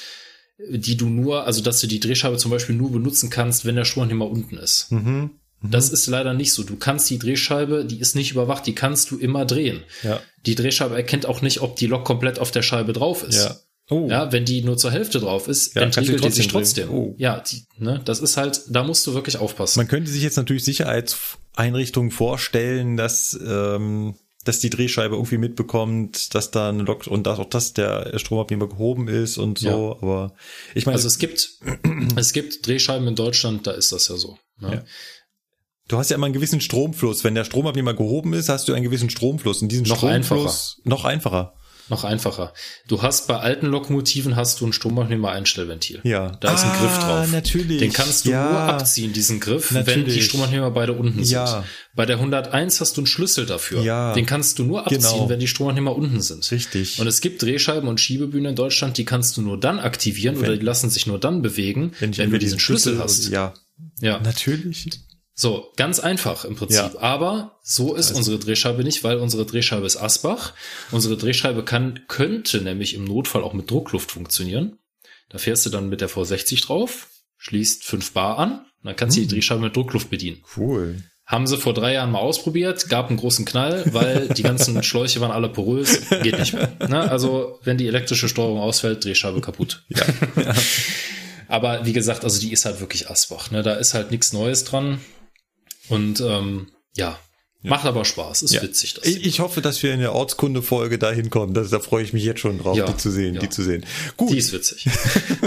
die 0.58 0.98
du 0.98 1.10
nur, 1.10 1.46
also 1.46 1.62
dass 1.62 1.82
du 1.82 1.88
die 1.88 2.00
Drehscheibe 2.00 2.38
zum 2.38 2.52
Beispiel 2.52 2.76
nur 2.76 2.92
benutzen 2.92 3.30
kannst, 3.30 3.66
wenn 3.66 3.76
der 3.76 3.86
Stromabnehmer 3.86 4.30
unten 4.30 4.58
ist. 4.58 4.92
Mhm. 4.92 5.32
Das 5.66 5.90
ist 5.90 6.08
leider 6.08 6.34
nicht 6.34 6.52
so. 6.52 6.64
Du 6.64 6.76
kannst 6.76 7.10
die 7.10 7.20
Drehscheibe, 7.20 7.86
die 7.86 8.00
ist 8.00 8.16
nicht 8.16 8.32
überwacht, 8.32 8.66
die 8.68 8.76
kannst 8.76 9.12
du 9.12 9.18
immer 9.18 9.46
drehen. 9.46 9.82
Ja. 10.04 10.22
Die 10.46 10.56
Drehscheibe 10.56 10.96
erkennt 10.96 11.26
auch 11.26 11.42
nicht, 11.42 11.62
ob 11.62 11.78
die 11.78 11.88
Lok 11.88 12.04
komplett 12.04 12.38
auf 12.38 12.52
der 12.52 12.64
Scheibe 12.64 12.92
drauf 12.92 13.24
ist. 13.24 13.46
Ja. 13.46 13.56
Oh. 13.90 14.08
Ja, 14.10 14.32
wenn 14.32 14.46
die 14.46 14.64
nur 14.64 14.78
zur 14.78 14.92
Hälfte 14.92 15.20
drauf 15.20 15.48
ist, 15.48 15.76
Ja, 15.76 15.82
entriegelt 15.82 16.24
die 16.24 16.30
sich 16.32 16.48
trotzdem. 16.48 16.90
Oh. 16.90 17.16
Ja, 17.18 17.42
die, 17.42 17.66
ne, 17.78 18.02
das 18.06 18.20
ist 18.20 18.38
halt, 18.38 18.62
da 18.70 18.84
musst 18.84 19.06
du 19.06 19.14
wirklich 19.14 19.38
aufpassen. 19.38 19.80
Man 19.80 19.88
könnte 19.88 20.10
sich 20.10 20.24
jetzt 20.24 20.38
natürlich 20.38 20.64
Sicherheitseinrichtungen 20.64 22.12
vorstellen, 22.12 22.96
dass, 22.96 23.38
ähm, 23.46 24.16
dass 24.46 24.60
die 24.60 24.70
Drehscheibe 24.70 25.16
irgendwie 25.16 25.38
mitbekommt, 25.38 26.34
dass 26.34 26.52
da 26.52 26.70
eine 26.70 26.84
Lok 26.84 27.08
und 27.08 27.28
dass 27.28 27.40
auch 27.40 27.50
das 27.50 27.74
der 27.74 28.18
Stromabnehmer 28.18 28.68
gehoben 28.70 29.10
ist 29.10 29.38
und 29.38 29.60
so. 29.60 29.68
Ja. 29.68 29.76
Aber 29.76 30.34
ich 30.76 30.86
meine, 30.86 30.96
also 30.96 31.08
es 31.08 31.18
gibt, 31.18 31.50
es 32.16 32.32
gibt 32.32 32.66
Drehscheiben 32.66 33.08
in 33.08 33.16
Deutschland, 33.16 33.68
da 33.68 33.72
ist 33.72 33.92
das 33.92 34.08
ja 34.08 34.16
so. 34.16 34.38
Ne? 34.60 34.76
Ja. 34.76 34.84
du 35.90 35.98
hast 35.98 36.10
ja 36.10 36.16
immer 36.16 36.28
einen 36.28 36.34
gewissen 36.34 36.62
Stromfluss. 36.62 37.26
Wenn 37.26 37.36
der 37.36 37.44
Stromabnehmer 37.44 37.94
gehoben 37.94 38.32
ist, 38.32 38.48
hast 38.48 38.70
du 38.70 38.74
einen 38.74 38.84
gewissen 38.84 39.10
Stromfluss. 39.10 39.62
Und 39.62 39.70
diesen 39.74 39.88
Noch 39.88 39.98
Stromfluss 39.98 40.82
noch 40.86 41.04
einfacher. 41.04 41.54
Noch 41.90 42.04
einfacher. 42.06 42.54
Du 42.88 43.02
hast 43.02 43.28
bei 43.28 43.38
alten 43.38 43.66
Lokomotiven 43.68 44.36
hast 44.36 44.62
du 44.62 44.66
ein 44.68 44.74
Stromabnehmer-Einstellventil. 44.74 46.00
Ja. 46.04 46.30
Da 46.40 46.54
ist 46.54 46.64
ein 46.64 46.72
Ah, 46.72 46.80
Griff 46.80 46.98
drauf. 47.00 47.32
natürlich. 47.32 47.80
Den 47.80 47.92
kannst 47.94 48.26
du 48.26 48.32
Ja. 48.32 48.50
nur 48.50 48.60
abziehen, 48.62 49.12
diesen 49.14 49.40
Griff, 49.40 49.74
wenn 49.74 49.86
Natürlich. 49.86 50.14
die 50.14 50.22
Stromabnehmer 50.22 50.72
beide 50.72 50.94
unten 50.94 51.24
sind. 51.24 51.34
Ja. 51.34 51.64
Bei 51.96 52.06
der 52.06 52.20
101 52.20 52.80
hast 52.80 52.96
du 52.98 53.02
einen 53.02 53.08
Schlüssel 53.08 53.46
dafür. 53.46 53.82
Ja. 53.82 54.14
Den 54.14 54.26
kannst 54.26 54.60
du 54.60 54.64
nur 54.64 54.82
abziehen, 54.84 55.02
Genau. 55.02 55.30
wenn 55.30 55.40
die 55.40 55.48
Stromabnehmer 55.48 55.96
unten 55.96 56.22
sind. 56.22 56.50
Richtig. 56.52 57.00
Und 57.00 57.08
es 57.08 57.22
gibt 57.22 57.42
Drehscheiben 57.42 57.88
und 57.90 58.00
Schiebebühnen 58.00 58.52
in 58.52 58.56
Deutschland, 58.56 58.98
die 58.98 59.06
kannst 59.06 59.36
du 59.38 59.42
nur 59.42 59.60
dann 59.60 59.80
aktivieren 59.80 60.36
Wenn- 60.38 60.44
oder 60.50 60.58
die 60.58 60.66
lassen 60.66 60.90
sich 60.90 61.06
nur 61.08 61.20
dann 61.20 61.42
bewegen, 61.42 61.92
wenn, 62.00 62.12
ich 62.12 62.18
du 62.18 62.38
diesen 62.40 62.60
Schlüssel, 62.60 62.98
hast. 63.00 63.30
Ja, 63.30 63.54
Ja. 64.02 64.20
natürlich. 64.20 64.90
So, 65.36 65.72
ganz 65.78 66.00
einfach 66.00 66.46
im 66.46 66.56
Prinzip. 66.56 66.94
Ja. 66.94 67.00
Aber 67.00 67.58
so 67.64 67.96
ist 67.96 68.12
unsere 68.12 68.38
Drehscheibe 68.38 68.84
nicht, 68.84 69.04
weil 69.04 69.18
unsere 69.18 69.46
Drehscheibe 69.46 69.86
ist 69.86 69.98
Asbach. 69.98 70.54
Unsere 70.92 71.18
Drehscheibe 71.18 71.64
kann, 71.66 72.02
könnte 72.08 72.62
nämlich 72.62 72.94
im 72.94 73.04
Notfall 73.06 73.44
auch 73.44 73.54
mit 73.54 73.70
Druckluft 73.72 74.12
funktionieren. 74.12 74.78
Da 75.30 75.40
fährst 75.40 75.66
du 75.66 75.72
dann 75.72 75.90
mit 75.90 76.02
der 76.02 76.10
V60 76.10 76.64
drauf, 76.64 77.08
schließt 77.38 77.84
5 77.84 78.12
Bar 78.12 78.38
an, 78.38 78.66
dann 78.84 78.96
kannst 78.96 79.18
du 79.18 79.22
Hm. 79.22 79.28
die 79.28 79.34
Drehscheibe 79.36 79.62
mit 79.62 79.76
Druckluft 79.76 80.12
bedienen. 80.12 80.44
Cool. 80.56 81.02
Haben 81.26 81.48
sie 81.48 81.58
vor 81.58 81.74
drei 81.74 81.94
Jahren 81.94 82.12
mal 82.12 82.20
ausprobiert, 82.20 82.90
gab 82.90 83.08
einen 83.08 83.18
großen 83.18 83.46
Knall, 83.46 83.86
weil 83.94 84.28
die 84.28 84.44
ganzen 84.44 84.84
Schläuche 84.84 85.20
waren 85.22 85.32
alle 85.32 85.50
porös, 85.50 86.02
geht 86.22 86.38
nicht 86.38 86.54
mehr. 86.54 86.74
Ne? 86.88 87.10
Also, 87.10 87.60
wenn 87.64 87.78
die 87.78 87.88
elektrische 87.88 88.28
Steuerung 88.30 88.60
ausfällt, 88.60 89.04
Drehscheibe 89.04 89.42
kaputt. 89.42 89.84
Aber 91.48 91.86
wie 91.86 91.94
gesagt, 91.94 92.24
also 92.24 92.40
die 92.40 92.52
ist 92.52 92.66
halt 92.66 92.80
wirklich 92.80 93.10
Asbach. 93.10 93.52
Ne? 93.52 93.64
Da 93.64 93.74
ist 93.76 93.94
halt 93.94 94.12
nichts 94.12 94.34
Neues 94.34 94.64
dran. 94.66 95.00
Und 95.90 96.22
ähm, 96.22 96.72
ja, 96.96 97.20
macht 97.62 97.86
aber 97.86 98.06
Spaß, 98.06 98.44
ist 98.44 98.54
Ja. 98.54 98.62
witzig. 98.62 98.94
Das 98.96 99.06
Ich, 99.06 99.26
ich 99.26 99.40
hoffe, 99.40 99.62
dass 99.62 99.82
wir 99.84 99.94
in 99.94 100.00
der 100.00 100.14
Ortskunde-Folge 100.14 100.98
da 101.00 101.12
hinkommen. 101.12 101.54
Da 101.54 101.64
freue 101.80 102.04
ich 102.04 102.14
mich 102.14 102.24
jetzt 102.24 102.40
schon 102.42 102.58
drauf, 102.60 102.78
Ja, 102.78 102.86
die 102.86 102.98
zu 102.98 103.12
sehen, 103.12 103.36
ja. 103.36 103.42
die 103.42 103.50
zu 103.50 103.64
sehen. 103.64 103.86
Gut, 104.18 104.32
die 104.32 104.38
ist 104.38 104.52
witzig. 104.54 104.88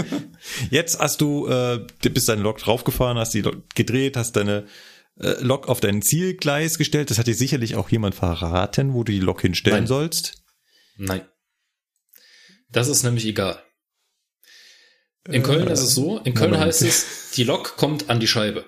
jetzt 0.71 0.99
hast 0.99 1.21
du, 1.21 1.47
äh, 1.47 1.85
bist 2.01 2.29
deine 2.29 2.41
Lok 2.41 2.59
draufgefahren, 2.59 3.17
hast 3.17 3.33
die 3.33 3.41
Lok 3.41 3.69
gedreht, 3.75 4.17
hast 4.17 4.35
deine 4.35 4.67
äh, 5.19 5.41
Lok 5.41 5.67
auf 5.67 5.79
dein 5.79 6.01
Zielgleis 6.01 6.77
gestellt. 6.77 7.09
Das 7.09 7.17
hat 7.17 7.27
dir 7.27 7.35
sicherlich 7.35 7.75
auch 7.75 7.89
jemand 7.89 8.15
verraten, 8.15 8.93
wo 8.93 9.03
du 9.03 9.11
die 9.11 9.19
Lok 9.19 9.41
hinstellen 9.41 9.79
Nein. 9.79 9.87
sollst. 9.87 10.43
Nein. 10.97 11.21
Das 12.71 12.87
ist 12.87 13.03
nämlich 13.03 13.25
egal. 13.25 13.61
In 15.29 15.43
Köln 15.43 15.67
ist 15.67 15.81
es 15.81 15.93
so, 15.93 16.19
in 16.19 16.33
Köln 16.33 16.51
Moment. 16.51 16.67
heißt 16.67 16.81
es, 16.83 17.31
die 17.35 17.43
Lok 17.43 17.75
kommt 17.77 18.09
an 18.09 18.19
die 18.19 18.27
Scheibe. 18.27 18.65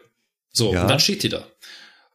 So, 0.52 0.74
Ja. 0.74 0.82
und 0.84 0.88
dann 0.90 1.00
steht 1.00 1.24
die 1.24 1.30
da. 1.30 1.48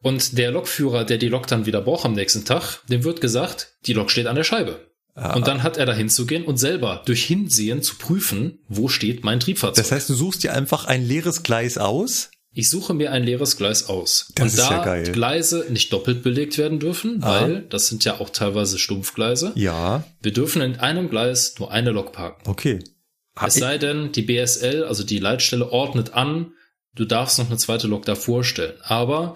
Und 0.04 0.38
der 0.38 0.50
Lokführer, 0.52 1.04
der 1.04 1.18
die 1.18 1.28
Lok 1.28 1.46
dann 1.46 1.66
wieder 1.66 1.80
braucht 1.80 2.04
am 2.04 2.12
nächsten 2.12 2.44
Tag, 2.44 2.80
dem 2.88 3.04
wird 3.04 3.20
gesagt, 3.20 3.72
die 3.86 3.94
Lok 3.94 4.10
steht 4.10 4.26
an 4.26 4.36
der 4.36 4.44
Scheibe. 4.44 4.92
Ah. 5.14 5.34
Und 5.34 5.46
dann 5.46 5.62
hat 5.62 5.76
er 5.78 5.86
da 5.86 5.94
hinzugehen 5.94 6.44
und 6.44 6.58
selber 6.58 7.02
durch 7.06 7.24
Hinsehen 7.24 7.82
zu 7.82 7.96
prüfen, 7.96 8.58
wo 8.68 8.88
steht 8.88 9.24
mein 9.24 9.40
Triebfahrzeug. 9.40 9.82
Das 9.82 9.92
heißt, 9.92 10.08
du 10.10 10.14
suchst 10.14 10.42
dir 10.44 10.52
einfach 10.52 10.84
ein 10.84 11.04
leeres 11.06 11.42
Gleis 11.42 11.78
aus. 11.78 12.30
Ich 12.52 12.68
suche 12.68 12.94
mir 12.94 13.12
ein 13.12 13.24
leeres 13.24 13.56
Gleis 13.56 13.88
aus. 13.88 14.30
Das 14.34 14.42
und 14.42 14.48
ist 14.48 14.58
da 14.58 14.70
ja 14.70 14.84
geil. 14.84 15.10
Gleise 15.12 15.66
nicht 15.70 15.92
doppelt 15.92 16.22
belegt 16.22 16.58
werden 16.58 16.78
dürfen, 16.80 17.20
Ah. 17.22 17.40
weil 17.40 17.60
das 17.70 17.88
sind 17.88 18.04
ja 18.04 18.20
auch 18.20 18.28
teilweise 18.30 18.78
Stumpfgleise. 18.78 19.52
Ja, 19.54 20.04
Wir 20.20 20.32
dürfen 20.32 20.60
in 20.62 20.76
einem 20.76 21.08
Gleis 21.08 21.54
nur 21.58 21.70
eine 21.72 21.90
Lok 21.92 22.12
parken. 22.12 22.48
okay. 22.48 22.80
Ah, 23.36 23.46
Es 23.46 23.54
sei 23.54 23.78
denn, 23.78 24.12
die 24.12 24.22
BSL, 24.22 24.84
also 24.84 25.02
die 25.02 25.18
Leitstelle, 25.18 25.72
ordnet 25.72 26.12
an, 26.14 26.52
du 26.94 27.04
darfst 27.04 27.38
noch 27.40 27.46
eine 27.48 27.56
zweite 27.56 27.88
Lok 27.88 28.04
davor 28.04 28.44
stellen. 28.44 28.74
Aber 28.82 29.34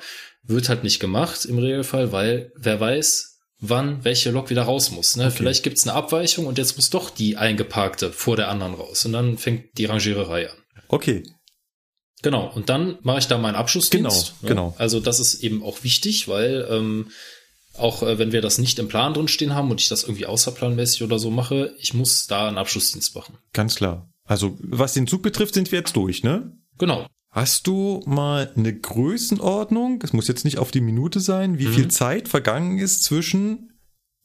wird 0.48 0.68
halt 0.68 0.82
nicht 0.82 0.98
gemacht 0.98 1.44
im 1.44 1.58
Regelfall, 1.58 2.10
weil 2.10 2.52
wer 2.56 2.80
weiß, 2.80 3.38
wann 3.60 4.04
welche 4.04 4.30
Lok 4.30 4.50
wieder 4.50 4.62
raus 4.62 4.90
muss. 4.90 5.16
Ne? 5.16 5.30
Vielleicht 5.30 5.62
gibt's 5.62 5.86
eine 5.86 5.96
Abweichung 5.96 6.46
und 6.46 6.58
jetzt 6.58 6.76
muss 6.76 6.90
doch 6.90 7.10
die 7.10 7.36
eingeparkte 7.36 8.12
vor 8.12 8.36
der 8.36 8.48
anderen 8.48 8.74
raus. 8.74 9.04
Und 9.04 9.12
dann 9.12 9.38
fängt 9.38 9.76
die 9.78 9.84
Rangiererei 9.84 10.50
an. 10.50 10.56
okay. 10.88 11.22
Genau, 12.20 12.50
und 12.52 12.68
dann 12.68 12.98
mache 13.02 13.20
ich 13.20 13.28
da 13.28 13.38
meinen 13.38 13.54
Abschlussdienst. 13.54 14.34
Genau, 14.40 14.48
genau. 14.48 14.74
Also 14.76 14.98
das 14.98 15.20
ist 15.20 15.40
eben 15.44 15.62
auch 15.62 15.84
wichtig, 15.84 16.26
weil 16.26 16.66
ähm, 16.68 17.12
auch 17.74 18.02
äh, 18.02 18.18
wenn 18.18 18.32
wir 18.32 18.40
das 18.40 18.58
nicht 18.58 18.80
im 18.80 18.88
Plan 18.88 19.14
drin 19.14 19.28
stehen 19.28 19.54
haben 19.54 19.70
und 19.70 19.80
ich 19.80 19.88
das 19.88 20.02
irgendwie 20.02 20.26
außerplanmäßig 20.26 21.04
oder 21.04 21.20
so 21.20 21.30
mache, 21.30 21.76
ich 21.78 21.94
muss 21.94 22.26
da 22.26 22.48
einen 22.48 22.58
Abschlussdienst 22.58 23.14
machen. 23.14 23.38
Ganz 23.52 23.76
klar. 23.76 24.10
Also, 24.24 24.58
was 24.60 24.94
den 24.94 25.06
Zug 25.06 25.22
betrifft, 25.22 25.54
sind 25.54 25.70
wir 25.70 25.78
jetzt 25.78 25.94
durch, 25.94 26.24
ne? 26.24 26.52
Genau. 26.78 27.06
Hast 27.30 27.66
du 27.66 28.02
mal 28.06 28.52
eine 28.56 28.74
Größenordnung? 28.78 30.00
Es 30.02 30.12
muss 30.12 30.28
jetzt 30.28 30.44
nicht 30.44 30.58
auf 30.58 30.70
die 30.70 30.80
Minute 30.80 31.20
sein, 31.20 31.58
wie 31.58 31.66
Mhm. 31.66 31.72
viel 31.74 31.88
Zeit 31.88 32.28
vergangen 32.28 32.78
ist 32.78 33.04
zwischen 33.04 33.78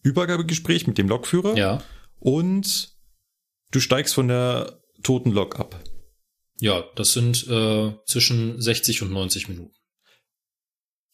Übergabegespräch 0.03 0.87
mit 0.87 0.97
dem 0.97 1.09
Lokführer 1.09 1.55
Ja. 1.57 1.83
und 2.19 2.93
du 3.71 3.79
steigst 3.79 4.13
von 4.13 4.27
der 4.29 4.79
toten 5.03 5.31
Lok 5.31 5.59
ab. 5.59 5.81
Ja, 6.59 6.83
das 6.95 7.13
sind 7.13 7.45
äh, 7.47 7.93
zwischen 8.05 8.61
60 8.61 9.01
und 9.01 9.11
90 9.11 9.49
Minuten. 9.49 9.73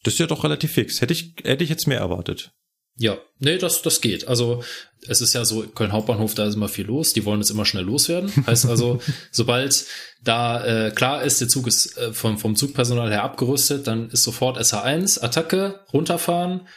Das 0.04 0.14
ist 0.14 0.20
ja 0.20 0.28
doch 0.28 0.44
relativ 0.44 0.72
fix. 0.74 1.02
Hätte 1.02 1.14
ich, 1.14 1.36
hätte 1.44 1.64
ich 1.64 1.70
jetzt 1.70 1.88
mehr 1.88 2.00
erwartet. 2.00 2.52
Ja, 3.02 3.18
nee, 3.40 3.58
das, 3.58 3.82
das 3.82 4.02
geht. 4.02 4.28
Also 4.28 4.62
es 5.08 5.22
ist 5.22 5.34
ja 5.34 5.46
so, 5.46 5.64
Köln 5.64 5.94
Hauptbahnhof, 5.94 6.36
da 6.36 6.46
ist 6.46 6.56
immer 6.56 6.68
viel 6.68 6.86
los. 6.86 7.14
Die 7.14 7.24
wollen 7.24 7.40
es 7.40 7.50
immer 7.50 7.66
schnell 7.66 7.86
loswerden. 7.86 8.30
Heißt 8.46 8.66
also, 8.66 9.00
sobald 9.32 9.86
da 10.22 10.88
äh, 10.88 10.92
klar 10.92 11.24
ist, 11.24 11.40
der 11.40 11.48
Zug 11.48 11.66
ist 11.68 11.98
äh, 11.98 12.12
vom, 12.14 12.38
vom 12.38 12.58
Zugpersonal 12.58 13.10
her 13.10 13.24
abgerüstet, 13.24 13.88
dann 13.88 14.10
ist 14.10 14.24
sofort 14.24 14.58
SH1, 14.60 15.22
Attacke, 15.22 15.80
runterfahren, 15.94 16.68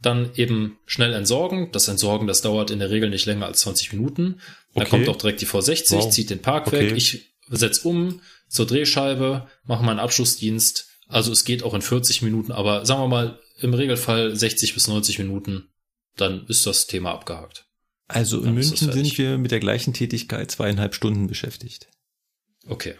dann 0.00 0.30
eben 0.36 0.78
schnell 0.84 1.14
entsorgen. 1.14 1.72
Das 1.72 1.88
Entsorgen, 1.88 2.26
das 2.28 2.42
dauert 2.42 2.70
in 2.70 2.78
der 2.78 2.90
Regel 2.90 3.08
nicht 3.08 3.24
länger 3.24 3.46
als 3.46 3.60
20 3.60 3.94
Minuten. 3.94 4.40
Da 4.74 4.82
Okay. 4.82 4.90
kommt 4.90 5.08
auch 5.08 5.16
direkt 5.16 5.40
die 5.40 5.46
V60, 5.46 5.92
Wow. 5.96 6.10
zieht 6.10 6.28
den 6.28 6.42
Park 6.42 6.66
Okay. 6.66 6.90
weg. 6.90 6.96
Ich 6.96 7.32
setz 7.48 7.78
um 7.78 8.20
zur 8.50 8.66
Drehscheibe, 8.66 9.48
mache 9.64 9.82
meinen 9.82 9.98
Abschlussdienst. 9.98 10.88
Also 11.08 11.32
es 11.32 11.46
geht 11.46 11.62
auch 11.62 11.72
in 11.72 11.80
40 11.80 12.20
Minuten, 12.20 12.52
aber 12.52 12.84
sagen 12.84 13.00
wir 13.00 13.08
mal 13.08 13.38
im 13.60 13.74
Regelfall 13.74 14.34
60 14.34 14.74
bis 14.74 14.88
90 14.88 15.18
Minuten, 15.18 15.68
dann 16.16 16.46
ist 16.46 16.66
das 16.66 16.86
Thema 16.86 17.12
abgehakt. 17.12 17.66
Also 18.08 18.38
in 18.38 18.56
ist 18.56 18.70
München 18.70 18.92
sind 18.92 19.18
wir 19.18 19.38
mit 19.38 19.50
der 19.50 19.60
gleichen 19.60 19.92
Tätigkeit 19.92 20.50
zweieinhalb 20.50 20.94
Stunden 20.94 21.26
beschäftigt. 21.26 21.88
Okay. 22.66 22.94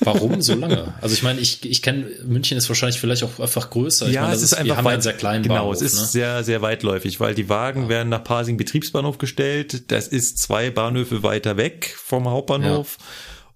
Warum 0.00 0.42
so 0.42 0.54
lange? 0.54 0.94
Also 1.00 1.14
ich 1.14 1.22
meine, 1.22 1.40
ich, 1.40 1.64
ich 1.64 1.82
kenne, 1.82 2.06
München 2.24 2.58
ist 2.58 2.68
wahrscheinlich 2.68 2.98
vielleicht 2.98 3.22
auch 3.22 3.38
einfach 3.38 3.70
größer. 3.70 4.08
Ich 4.08 4.16
meine, 4.18 4.32
das 4.32 4.50
wir 4.50 4.76
haben 4.76 4.84
ja 4.84 4.90
einen 4.90 5.02
sehr 5.02 5.12
kleinen 5.12 5.42
genau, 5.42 5.68
Bahnhof. 5.68 5.76
es 5.76 5.82
ist 5.82 6.00
ne? 6.00 6.06
sehr, 6.06 6.44
sehr 6.44 6.62
weitläufig, 6.62 7.20
weil 7.20 7.34
die 7.34 7.48
Wagen 7.48 7.88
werden 7.88 8.08
nach 8.08 8.24
Pasing 8.24 8.56
Betriebsbahnhof 8.56 9.18
gestellt. 9.18 9.92
Das 9.92 10.08
ist 10.08 10.38
zwei 10.38 10.70
Bahnhöfe 10.70 11.22
weiter 11.22 11.56
weg 11.56 11.94
vom 11.96 12.28
Hauptbahnhof. 12.28 12.98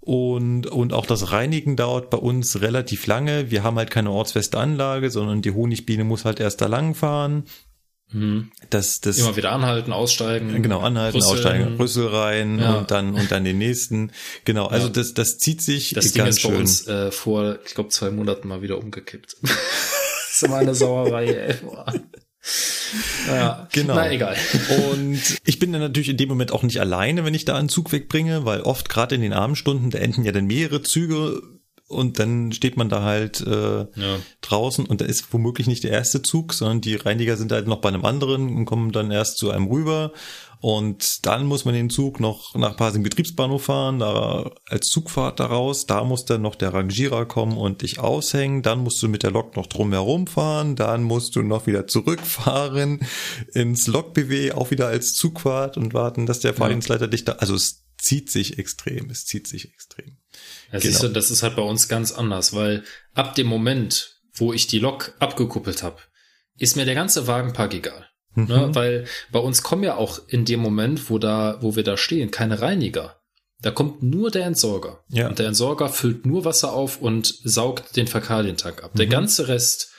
Und, 0.07 0.68
und 0.68 0.92
auch 0.92 1.04
das 1.04 1.32
Reinigen 1.32 1.74
dauert 1.74 2.11
bei 2.11 2.18
uns 2.18 2.61
relativ 2.61 3.09
lange. 3.09 3.50
Wir 3.50 3.64
haben 3.64 3.76
halt 3.76 3.90
keine 3.90 4.12
ortsfeste 4.12 4.57
Anlage, 4.57 5.11
sondern 5.11 5.42
die 5.42 5.50
Honigbiene 5.50 6.04
muss 6.04 6.24
halt 6.24 6.38
erst 6.38 6.61
da 6.61 6.66
lang 6.66 6.94
fahren. 6.94 7.42
Mhm. 8.12 8.52
Das, 8.70 9.00
das, 9.00 9.18
Immer 9.18 9.34
wieder 9.36 9.50
anhalten, 9.50 9.92
aussteigen. 9.92 10.62
Genau, 10.62 10.78
anhalten, 10.78 11.16
rüsseln. 11.16 11.32
aussteigen, 11.34 11.76
Rüssel 11.76 12.07
rein 12.07 12.61
Ja. 12.61 12.74
und 12.78 12.92
dann 12.92 13.14
und 13.14 13.32
dann 13.32 13.42
den 13.42 13.59
nächsten. 13.59 14.12
Genau, 14.44 14.66
also 14.66 14.86
Ja. 14.86 14.92
das 14.92 15.12
das 15.14 15.38
zieht 15.38 15.61
sich 15.61 15.90
Das 15.94 16.12
Ding 16.12 16.22
ganz 16.24 16.36
ist 16.36 16.42
bei 16.44 16.50
schön. 16.50 16.59
uns 16.61 16.86
äh, 16.86 17.11
vor, 17.11 17.59
ich 17.66 17.74
glaube, 17.74 17.90
zwei 17.90 18.11
Monaten 18.12 18.46
mal 18.46 18.62
wieder 18.62 18.78
umgekippt. 18.78 19.38
das 19.42 19.50
ist 20.34 20.42
immer 20.44 20.59
eine 20.59 20.76
Sauerei, 20.76 21.26
ey. 21.26 21.54
Ja, 23.28 23.68
Genau. 23.72 23.94
Na, 23.94 24.11
egal. 24.11 24.36
Und 24.92 25.20
ich 25.44 25.59
bin 25.59 25.72
dann 25.72 25.80
natürlich 25.80 26.09
in 26.09 26.16
dem 26.16 26.28
Moment 26.28 26.53
auch 26.53 26.62
nicht 26.62 26.80
alleine, 26.80 27.24
wenn 27.24 27.34
ich 27.34 27.44
da 27.44 27.57
einen 27.57 27.68
Zug 27.68 27.92
wegbringe, 27.92 28.44
weil 28.44 28.61
oft 28.62 28.88
gerade 28.88 29.14
in 29.14 29.20
den 29.22 29.32
Abendstunden, 29.32 29.90
da 29.90 29.99
enden 29.99 30.24
ja 30.24 30.32
dann 30.32 30.47
mehrere 30.47 30.82
Züge 30.82 31.42
und 31.88 32.18
dann 32.18 32.51
steht 32.53 32.76
man 32.76 32.88
da 32.88 33.03
halt 33.03 33.40
äh, 33.47 33.78
Ja. 33.94 34.18
draußen 34.40 34.86
und 34.86 35.01
da 35.01 35.05
ist 35.05 35.32
womöglich 35.32 35.66
nicht 35.68 35.84
der 35.84 35.92
erste 35.92 36.20
Zug, 36.22 36.53
sondern 36.53 36.80
die 36.80 36.97
Reiniger 36.97 37.36
sind 37.36 37.53
halt 37.53 37.68
noch 37.68 37.80
bei 37.80 37.88
einem 37.88 38.05
anderen 38.05 38.55
und 38.57 38.64
kommen 38.64 38.90
dann 38.92 39.11
erst 39.11 39.38
zu 39.38 39.51
einem 39.51 39.66
rüber 39.68 40.12
und 40.67 41.25
dann 41.27 41.47
muss 41.47 41.64
man 41.64 41.75
den 41.75 41.91
Zug 41.91 42.19
noch 42.19 42.57
nach 42.57 42.77
Pasing 42.77 43.05
Betriebsbahnhof 43.05 43.67
fahren, 43.67 44.01
da 44.01 44.51
als 44.69 44.89
Zugfahrt 44.89 45.39
daraus, 45.39 45.87
da 45.87 46.03
muss 46.03 46.25
dann 46.25 46.43
noch 46.43 46.57
der 46.57 46.75
Rangierer 46.75 47.25
kommen 47.25 47.57
und 47.57 47.83
dich 47.83 48.01
aushängen, 48.01 48.62
dann 48.62 48.81
musst 48.81 49.01
du 49.01 49.07
mit 49.07 49.23
der 49.23 49.31
Lok 49.31 49.55
noch 49.55 49.69
drumherum 49.69 50.27
fahren, 50.27 50.75
dann 50.75 51.05
musst 51.05 51.37
du 51.37 51.43
noch 51.43 51.69
wieder 51.69 51.87
zurückfahren 51.87 52.99
ins 53.55 53.87
Lok-BW, 53.87 54.51
auch 54.55 54.73
wieder 54.73 54.89
als 54.89 55.14
Zugfahrt 55.14 55.77
und 55.77 55.95
warten, 55.95 56.27
dass 56.27 56.41
der 56.41 56.53
Fahrdienstleiter 56.53 57.07
dich 57.07 57.25
da, 57.25 57.35
also 57.35 57.55
es 57.55 57.85
zieht 57.97 58.33
sich 58.33 58.59
extrem, 58.59 59.09
es 59.09 59.25
zieht 59.25 59.47
sich 59.47 59.73
extrem. 59.73 60.17
Ja, 60.73 60.81
Genau. 60.81 60.83
siehst 60.83 61.01
du, 61.01 61.09
das 61.11 61.31
ist 61.31 61.45
halt 61.45 61.55
bei 61.55 61.62
uns 61.62 61.87
ganz 61.87 62.11
anders, 62.11 62.55
weil 62.55 62.83
ab 63.14 63.37
dem 63.37 63.47
Moment, 63.47 64.19
wo 64.35 64.53
ich 64.53 64.67
die 64.67 64.81
Lok 64.81 65.14
abgekuppelt 65.21 65.85
habe, 65.85 66.01
ist 66.59 66.75
mir 66.75 66.87
der 66.87 66.97
ganze 66.97 67.29
Wagenpark 67.29 67.73
egal. 67.73 68.09
Mhm. 68.37 68.47
Ne? 68.47 68.68
Weil 68.74 69.07
bei 69.32 69.41
uns 69.41 69.62
kommen 69.62 69.82
ja 69.82 69.97
auch 69.97 70.20
in 70.28 70.45
dem 70.45 70.61
Moment, 70.61 71.11
wo 71.11 71.18
da, 71.18 71.59
wo 71.61 71.74
wir 71.74 71.82
da 71.82 71.97
stehen, 71.97 72.30
keine 72.30 72.61
Reiniger. 72.62 73.16
Da 73.62 73.70
kommt 73.70 74.03
nur 74.03 74.30
der 74.30 74.45
Entsorger. 74.47 75.03
Ja. 75.09 75.28
Und 75.28 75.39
der 75.39 75.47
Entsorger 75.49 75.89
füllt 75.89 76.24
nur 76.26 76.45
Wasser 76.45 76.72
auf 76.72 77.01
und 77.01 77.26
saugt 77.43 77.97
den 77.97 78.07
Fäkalientank 78.07 78.84
ab. 78.84 78.93
Mhm. 78.95 78.99
Der 78.99 79.07
ganze 79.07 79.49
Rest, 79.49 79.91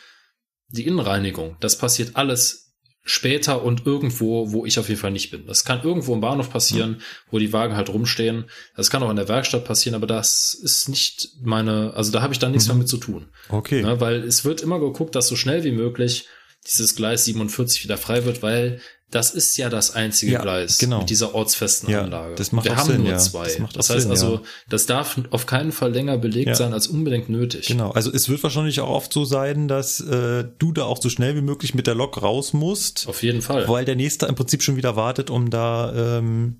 die 0.70 0.86
Innenreinigung, 0.86 1.58
das 1.60 1.78
passiert 1.78 2.16
alles 2.16 2.64
später 3.10 3.64
und 3.64 3.86
irgendwo, 3.86 4.52
wo 4.52 4.66
ich 4.66 4.78
auf 4.80 4.90
jeden 4.90 5.00
Fall 5.00 5.12
nicht 5.12 5.32
bin. 5.32 5.48
Das 5.48 5.64
kann 5.64 5.82
irgendwo 5.82 6.14
im 6.14 6.20
Bahnhof 6.20 6.50
passieren, 6.52 7.02
wo 7.32 7.40
die 7.40 7.54
Wagen 7.54 7.78
halt 7.78 7.88
rumstehen. 7.90 8.50
Das 8.76 8.90
kann 8.90 9.02
auch 9.02 9.10
in 9.10 9.16
der 9.16 9.30
Werkstatt 9.30 9.64
passieren, 9.64 9.96
aber 9.96 10.08
das 10.08 10.54
ist 10.54 10.90
nicht 10.90 11.30
meine, 11.42 11.94
also 11.96 12.12
da 12.12 12.22
habe 12.22 12.34
ich 12.34 12.40
dann 12.40 12.52
nichts 12.52 12.68
Mhm. 12.68 12.74
mehr 12.74 12.80
mit 12.80 12.90
zu 12.90 12.98
tun. 12.98 13.30
Okay. 13.48 13.82
Ne, 13.82 14.02
weil 14.02 14.24
es 14.24 14.44
wird 14.44 14.62
immer 14.62 14.80
geguckt, 14.82 15.16
dass 15.16 15.30
so 15.30 15.38
schnell 15.38 15.64
wie 15.64 15.72
möglich 15.72 16.28
dieses 16.68 16.96
Gleis 16.96 17.26
47 17.26 17.84
wieder 17.84 17.98
frei 17.98 18.26
wird, 18.26 18.42
weil 18.44 18.80
das 19.10 19.32
ist 19.32 19.56
ja 19.56 19.70
das 19.70 19.92
einzige 19.96 20.34
Ja, 20.34 20.42
Gleis 20.42 20.80
genau. 20.80 21.00
mit 21.00 21.10
dieser 21.10 21.34
ortsfesten 21.34 21.90
Ja, 21.90 22.02
Anlage. 22.04 22.36
das 22.36 22.52
macht 22.52 22.66
Wir 22.66 22.76
haben 22.76 22.88
Sinn, 22.88 23.04
nur 23.04 23.12
ja. 23.12 23.18
zwei. 23.18 23.46
Das 23.46 23.74
Das, 23.74 23.90
heißt 23.90 24.02
Sinn, 24.02 24.12
also, 24.12 24.42
das 24.68 24.86
darf 24.86 25.18
auf 25.32 25.46
keinen 25.46 25.72
Fall 25.72 25.94
länger 25.94 26.18
belegt 26.18 26.58
sein 26.58 26.74
als 26.74 26.88
unbedingt 26.88 27.30
nötig. 27.30 27.68
Genau, 27.68 27.92
also 27.92 28.12
es 28.12 28.28
wird 28.28 28.44
wahrscheinlich 28.44 28.82
auch 28.82 28.90
oft 28.90 29.14
so 29.14 29.24
sein, 29.24 29.70
dass 29.70 30.02
äh, 30.02 30.44
du 30.60 30.74
da 30.74 30.84
auch 30.84 31.02
so 31.02 31.08
schnell 31.10 31.38
wie 31.38 31.42
möglich 31.42 31.74
mit 31.74 31.88
der 31.88 31.96
Lok 31.96 32.22
raus 32.22 32.52
musst, 32.52 33.08
Auf 33.08 33.24
jeden 33.24 33.42
Fall. 33.42 33.66
weil 33.70 33.86
der 33.86 33.96
nächste 33.96 34.26
im 34.26 34.36
Prinzip 34.36 34.62
schon 34.62 34.76
wieder 34.76 34.98
wartet, 34.98 35.30
um 35.30 35.50
da 35.50 36.18
ähm, 36.18 36.58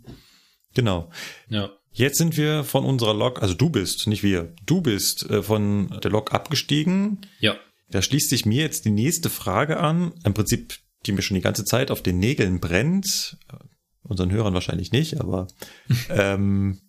genau. 0.74 1.10
Ja. 1.50 1.70
Jetzt 1.92 2.18
sind 2.20 2.38
wir 2.38 2.64
von 2.64 2.86
unserer 2.86 3.14
Lok, 3.16 3.42
also 3.42 3.56
du 3.56 3.70
bist, 3.72 4.08
nicht 4.08 4.24
wir, 4.24 4.54
du 4.66 4.80
bist 4.82 5.30
äh, 5.30 5.42
von 5.44 6.00
der 6.02 6.12
Lok 6.12 6.32
abgestiegen. 6.32 7.26
Ja. 7.40 7.56
Da 7.90 8.02
schließt 8.02 8.30
sich 8.30 8.46
mir 8.46 8.64
jetzt 8.64 8.86
die 8.86 8.92
nächste 8.92 9.30
Frage 9.30 9.78
an, 9.80 10.14
im 10.24 10.34
Prinzip, 10.34 10.78
die 11.06 11.12
mir 11.12 11.22
schon 11.22 11.36
die 11.36 11.42
ganze 11.42 11.66
Zeit 11.66 11.92
auf 11.92 12.02
den 12.02 12.20
Nägeln 12.20 12.60
brennt. 12.60 13.38
Äh, 13.52 13.58
Unseren 14.04 14.32
Hörern 14.32 14.54
wahrscheinlich 14.54 14.94
nicht, 14.94 15.20
aber 15.20 15.48
ähm, 16.10 16.80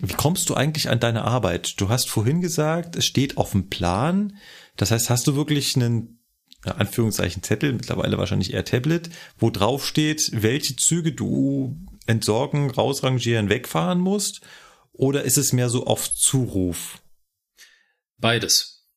wie 0.00 0.14
kommst 0.14 0.48
du 0.50 0.54
eigentlich 0.54 0.90
an 0.90 0.98
deine 0.98 1.22
Arbeit? 1.22 1.80
Du 1.80 1.88
hast 1.88 2.10
vorhin 2.10 2.40
gesagt, 2.40 2.96
es 2.96 3.06
steht 3.06 3.36
auf 3.36 3.52
dem 3.52 3.68
Plan. 3.68 4.36
Das 4.76 4.90
heißt, 4.90 5.08
hast 5.08 5.26
du 5.26 5.36
wirklich 5.36 5.76
einen 5.76 6.18
in 6.64 6.72
Anführungszeichen 6.72 7.42
Zettel, 7.42 7.74
mittlerweile 7.74 8.18
wahrscheinlich 8.18 8.54
eher 8.54 8.64
Tablet, 8.64 9.10
wo 9.38 9.50
drauf 9.50 9.86
steht, 9.86 10.30
welche 10.32 10.76
Züge 10.76 11.12
du 11.12 11.76
entsorgen, 12.06 12.70
rausrangieren, 12.70 13.50
wegfahren 13.50 14.00
musst? 14.00 14.40
Oder 14.92 15.24
ist 15.24 15.38
es 15.38 15.52
mehr 15.52 15.68
so 15.68 15.86
auf 15.86 16.12
Zuruf? 16.12 17.02
Beides. 18.18 18.88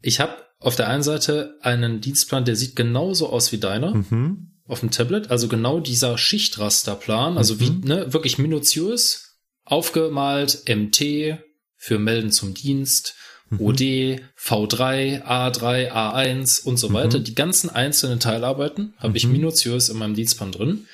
Ich 0.00 0.20
habe 0.20 0.47
auf 0.58 0.76
der 0.76 0.88
einen 0.88 1.02
Seite 1.02 1.56
einen 1.60 2.00
Dienstplan, 2.00 2.44
der 2.44 2.56
sieht 2.56 2.74
genauso 2.76 3.28
aus 3.30 3.52
wie 3.52 3.58
deiner 3.58 3.94
Mhm. 3.94 4.58
auf 4.66 4.80
dem 4.80 4.90
Tablet, 4.90 5.30
also 5.30 5.48
genau 5.48 5.80
dieser 5.80 6.18
Schichtrasterplan, 6.18 7.38
also 7.38 7.60
wie 7.60 7.70
Mhm. 7.70 7.80
ne, 7.84 8.12
wirklich 8.12 8.38
minutiös 8.38 9.38
aufgemalt, 9.64 10.64
MT 10.68 11.38
für 11.76 11.98
Melden 11.98 12.30
zum 12.32 12.54
Dienst. 12.54 13.14
OD, 13.58 14.20
V3, 14.36 15.22
A3, 15.24 15.90
A1 15.90 16.62
und 16.64 16.76
so 16.76 16.92
weiter. 16.92 17.18
Mhm. 17.20 17.24
Die 17.24 17.34
ganzen 17.34 17.70
einzelnen 17.70 18.20
Teilarbeiten 18.20 18.92
habe 18.98 19.16
ich 19.16 19.24
Mhm. 19.24 19.32
minutiös 19.32 19.88
in 19.88 19.96
meinem 19.96 20.14
Dienstplan 20.14 20.52
drin 20.52 20.86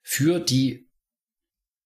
für 0.00 0.40
die 0.40 0.88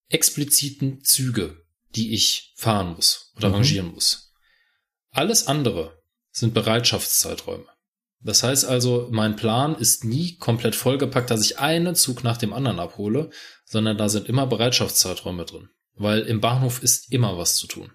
expliziten 0.09 1.03
Züge, 1.03 1.65
die 1.97 2.15
ich 2.15 2.53
fahren 2.57 2.95
muss 2.95 3.33
oder 3.37 3.49
Mhm. 3.49 3.55
rangieren 3.57 3.93
muss. 3.93 4.33
Alles 5.11 5.49
andere 5.49 5.98
sind 6.39 6.55
Bereitschaftszeiträume. 6.55 7.67
Das 8.21 8.43
heißt 8.43 8.65
also, 8.65 9.09
mein 9.11 9.37
Plan 9.37 9.77
ist 9.77 10.05
nie 10.05 10.37
komplett 10.37 10.75
vollgepackt, 10.75 11.31
dass 11.31 11.45
ich 11.45 11.59
einen 11.59 11.95
Zug 11.95 12.25
nach 12.25 12.37
dem 12.37 12.53
anderen 12.53 12.81
abhole, 12.81 13.31
sondern 13.65 13.97
da 13.97 14.09
sind 14.09 14.29
immer 14.29 14.47
Bereitschaftszeiträume 14.47 15.45
drin. 15.45 15.69
Weil 15.95 16.21
im 16.23 16.41
Bahnhof 16.41 16.83
ist 16.83 17.13
immer 17.13 17.39
was 17.39 17.57
zu 17.57 17.67
tun. 17.67 17.93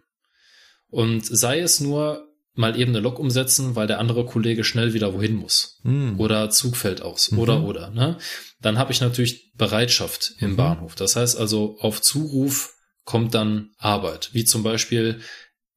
Und 0.87 1.25
sei 1.25 1.59
es 1.59 1.79
nur 1.79 2.27
mal 2.55 2.79
eben 2.79 2.91
eine 2.91 2.99
Lok 2.99 3.19
umsetzen, 3.19 3.75
weil 3.75 3.87
der 3.87 3.99
andere 3.99 4.25
Kollege 4.25 4.63
schnell 4.63 4.93
wieder 4.93 5.13
wohin 5.13 5.35
muss. 5.35 5.79
Mhm. 5.83 6.19
Oder 6.19 6.49
Zug 6.51 6.77
fällt 6.77 7.01
aus. 7.01 7.31
Mhm. 7.31 7.39
Oder, 7.39 7.63
oder. 7.63 7.89
Ne? 7.89 8.17
Dann 8.61 8.77
habe 8.77 8.91
ich 8.91 9.01
natürlich 9.01 9.51
Bereitschaft 9.55 10.33
im 10.37 10.51
Mhm. 10.51 10.55
Bahnhof. 10.57 10.95
Das 10.95 11.15
heißt 11.15 11.37
also, 11.37 11.77
auf 11.79 12.01
Zuruf 12.01 12.75
kommt 13.05 13.33
dann 13.33 13.71
Arbeit. 13.77 14.29
Wie 14.33 14.45
zum 14.45 14.63
Beispiel, 14.63 15.21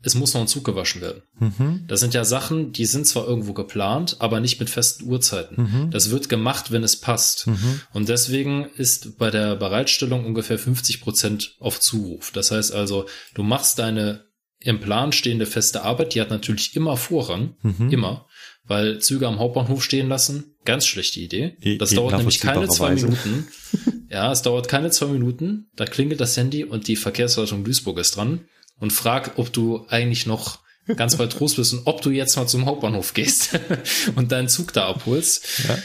es 0.02 0.14
muss 0.14 0.34
noch 0.34 0.42
ein 0.42 0.46
Zug 0.48 0.64
gewaschen 0.64 1.00
werden. 1.00 1.22
Mhm. 1.40 1.84
Das 1.88 2.00
sind 2.00 2.14
ja 2.14 2.24
Sachen, 2.24 2.72
die 2.72 2.86
sind 2.86 3.06
zwar 3.06 3.26
irgendwo 3.26 3.54
geplant, 3.54 4.16
aber 4.20 4.40
nicht 4.40 4.60
mit 4.60 4.70
festen 4.70 5.04
Uhrzeiten. 5.04 5.62
Mhm. 5.62 5.90
Das 5.90 6.10
wird 6.10 6.28
gemacht, 6.28 6.70
wenn 6.70 6.84
es 6.84 7.00
passt. 7.00 7.46
Mhm. 7.46 7.80
Und 7.92 8.08
deswegen 8.08 8.66
ist 8.76 9.18
bei 9.18 9.30
der 9.30 9.56
Bereitstellung 9.56 10.24
ungefähr 10.26 10.58
50 10.58 11.00
Prozent 11.00 11.56
auf 11.58 11.80
Zuruf. 11.80 12.30
Das 12.30 12.50
heißt 12.50 12.72
also, 12.72 13.06
du 13.34 13.42
machst 13.42 13.78
deine 13.78 14.26
im 14.60 14.80
Plan 14.80 15.12
stehende 15.12 15.46
feste 15.46 15.82
Arbeit, 15.82 16.14
die 16.14 16.20
hat 16.20 16.30
natürlich 16.30 16.76
immer 16.76 16.96
Vorrang, 16.96 17.56
Mhm. 17.62 17.90
immer, 17.90 18.26
weil 18.64 19.00
Züge 19.00 19.28
am 19.28 19.38
Hauptbahnhof 19.38 19.82
stehen 19.84 20.08
lassen, 20.08 20.56
ganz 20.64 20.86
schlechte 20.86 21.20
Idee. 21.20 21.56
Das 21.78 21.92
eh 21.92 21.96
dauert 21.96 22.16
nämlich 22.16 22.40
keine 22.40 22.66
zwei 22.68 22.94
nachvollziehbarerweise. 22.94 23.28
Minuten. 23.28 23.48
Ja, 24.08 24.30
es 24.30 24.42
dauert 24.42 24.68
keine 24.68 24.90
zwei 24.90 25.06
Minuten. 25.06 25.66
Da 25.74 25.84
klingelt 25.84 26.20
das 26.20 26.36
Handy 26.36 26.62
und 26.62 26.86
die 26.86 26.94
Verkehrsleitung 26.94 27.64
Duisburg 27.64 27.98
ist 27.98 28.14
dran 28.16 28.42
und 28.78 28.92
fragt, 28.92 29.38
ob 29.38 29.52
du 29.52 29.86
eigentlich 29.88 30.26
noch 30.26 30.60
ganz 30.96 31.16
bei 31.16 31.26
Trost 31.26 31.56
bist 31.56 31.72
und 31.72 31.82
ob 31.86 32.02
du 32.02 32.10
jetzt 32.10 32.36
mal 32.36 32.46
zum 32.46 32.66
Hauptbahnhof 32.66 33.14
gehst 33.14 33.58
und 34.16 34.32
deinen 34.32 34.48
Zug 34.48 34.72
da 34.72 34.86
abholst. 34.88 35.64
Ja. 35.68 35.78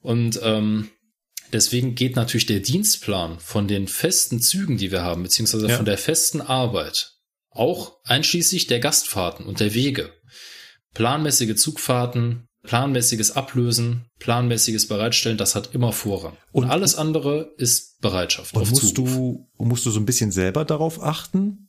Und 0.00 0.38
ähm, 0.42 0.90
deswegen 1.52 1.94
geht 1.94 2.16
natürlich 2.16 2.46
der 2.46 2.60
Dienstplan 2.60 3.38
von 3.40 3.66
den 3.68 3.88
festen 3.88 4.40
Zügen, 4.40 4.76
die 4.76 4.90
wir 4.92 5.02
haben, 5.02 5.22
beziehungsweise 5.22 5.68
Ja. 5.68 5.76
von 5.76 5.86
der 5.86 5.98
festen 5.98 6.40
Arbeit, 6.40 7.12
auch 7.50 7.96
einschließlich 8.04 8.66
der 8.66 8.80
Gastfahrten 8.80 9.46
und 9.46 9.60
der 9.60 9.74
Wege. 9.74 10.12
Planmäßige 10.94 11.56
Zugfahrten, 11.56 12.46
planmäßiges 12.62 13.32
Ablösen, 13.32 14.06
planmäßiges 14.20 14.86
Bereitstellen, 14.88 15.38
das 15.38 15.54
hat 15.54 15.74
immer 15.74 15.92
Vorrang. 15.92 16.36
Und, 16.52 16.64
Und- 16.64 16.70
alles 16.70 16.94
andere 16.94 17.52
ist 17.58 18.00
Bereitschaft 18.00 18.54
Und 18.54 18.70
musst 18.70 18.94
Zuruf. 18.94 19.10
du, 19.14 19.48
musst 19.58 19.86
du 19.86 19.90
so 19.90 19.98
ein 20.00 20.06
bisschen 20.06 20.30
selber 20.32 20.64
darauf 20.64 21.02
achten? 21.02 21.63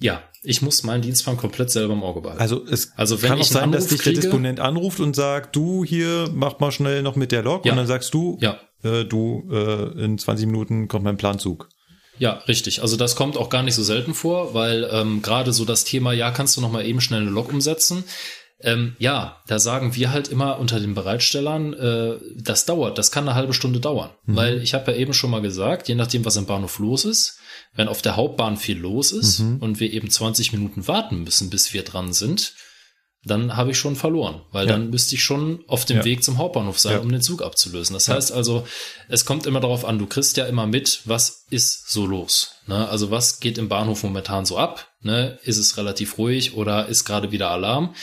Ja, 0.00 0.22
ich 0.42 0.62
muss 0.62 0.82
meinen 0.82 1.02
Dienstplan 1.02 1.36
komplett 1.36 1.70
selber 1.70 1.92
im 1.92 2.02
Auge 2.02 2.20
behalten. 2.22 2.40
Also 2.40 2.64
es 2.66 2.92
Also 2.96 3.20
wenn 3.22 3.28
kann 3.30 3.40
auch 3.40 3.44
sein, 3.44 3.72
dass 3.72 3.88
dich 3.88 3.98
der 4.02 4.12
kriege- 4.14 4.20
Disponent 4.22 4.58
anruft 4.60 4.98
und 5.00 5.14
sagt, 5.14 5.54
du 5.54 5.84
hier, 5.84 6.30
mach 6.34 6.58
mal 6.60 6.72
schnell 6.72 7.02
noch 7.02 7.16
mit 7.16 7.32
der 7.32 7.42
Lok 7.42 7.66
Ja. 7.66 7.72
und 7.72 7.76
dann 7.78 7.86
sagst 7.86 8.14
du, 8.14 8.38
ja, 8.40 8.58
äh, 8.82 9.04
du, 9.04 9.48
äh, 9.52 10.02
in 10.04 10.16
20 10.18 10.46
Minuten 10.46 10.88
kommt 10.88 11.04
mein 11.04 11.18
Planzug. 11.18 11.68
Ja, 12.18 12.34
richtig. 12.48 12.82
Also 12.82 12.96
das 12.96 13.16
kommt 13.16 13.36
auch 13.38 13.48
gar 13.48 13.62
nicht 13.62 13.74
so 13.74 13.82
selten 13.82 14.12
vor, 14.14 14.52
weil 14.54 14.88
ähm, 14.92 15.22
gerade 15.22 15.52
so 15.52 15.64
das 15.64 15.84
Thema, 15.84 16.12
ja, 16.12 16.30
kannst 16.30 16.56
du 16.56 16.60
noch 16.60 16.70
mal 16.72 16.84
eben 16.84 17.00
schnell 17.00 17.20
eine 17.22 17.30
Lok 17.30 17.50
umsetzen? 17.52 18.04
Ähm, 18.62 18.94
ja, 18.98 19.40
da 19.46 19.58
sagen 19.58 19.94
wir 19.94 20.10
halt 20.12 20.28
immer 20.28 20.58
unter 20.58 20.80
den 20.80 20.94
Bereitstellern, 20.94 21.72
äh, 21.72 22.16
das 22.36 22.66
dauert, 22.66 22.98
das 22.98 23.10
kann 23.10 23.26
eine 23.26 23.34
halbe 23.34 23.54
Stunde 23.54 23.80
dauern. 23.80 24.10
Weil 24.26 24.62
ich 24.62 24.74
habe 24.74 24.92
ja 24.92 24.98
eben 24.98 25.14
schon 25.14 25.30
mal 25.30 25.40
gesagt, 25.40 25.88
je 25.88 25.94
nachdem, 25.94 26.24
was 26.26 26.36
im 26.36 26.44
Bahnhof 26.46 26.78
los 26.78 27.04
ist, 27.06 27.38
wenn 27.74 27.88
auf 27.88 28.02
der 28.02 28.16
Hauptbahn 28.16 28.56
viel 28.58 28.78
los 28.78 29.12
ist 29.12 29.38
Mhm. 29.38 29.58
und 29.58 29.80
wir 29.80 29.92
eben 29.92 30.10
20 30.10 30.52
Minuten 30.52 30.86
warten 30.88 31.22
müssen, 31.24 31.48
bis 31.48 31.72
wir 31.72 31.84
dran 31.84 32.12
sind, 32.12 32.52
dann 33.24 33.54
habe 33.56 33.70
ich 33.72 33.78
schon 33.78 33.96
verloren, 33.96 34.42
weil 34.50 34.66
Ja. 34.66 34.72
dann 34.72 34.88
müsste 34.90 35.14
ich 35.14 35.22
schon 35.22 35.62
auf 35.66 35.84
dem 35.84 35.98
Ja. 35.98 36.04
Weg 36.04 36.24
zum 36.24 36.38
Hauptbahnhof 36.38 36.78
sein, 36.78 36.92
Ja. 36.94 36.98
um 37.00 37.10
den 37.12 37.20
Zug 37.22 37.42
abzulösen. 37.42 37.92
Das 37.94 38.08
heißt 38.08 38.32
also, 38.32 38.66
es 39.08 39.24
kommt 39.26 39.46
immer 39.46 39.60
darauf 39.60 39.84
an, 39.84 39.98
du 39.98 40.06
kriegst 40.06 40.36
ja 40.38 40.46
immer 40.46 40.66
mit, 40.66 41.00
was 41.04 41.44
ist 41.50 41.90
so 41.90 42.06
los. 42.06 42.52
Ne? 42.66 42.88
Also 42.88 43.10
was 43.10 43.40
geht 43.40 43.58
im 43.58 43.68
Bahnhof 43.68 44.02
momentan 44.02 44.44
so 44.46 44.56
ab? 44.58 44.88
Ne? 45.02 45.38
Ist 45.44 45.58
es 45.58 45.76
relativ 45.76 46.16
ruhig 46.18 46.54
oder 46.54 46.86
ist 46.88 47.04
gerade 47.04 47.30
wieder 47.30 47.50
Alarm? 47.50 47.94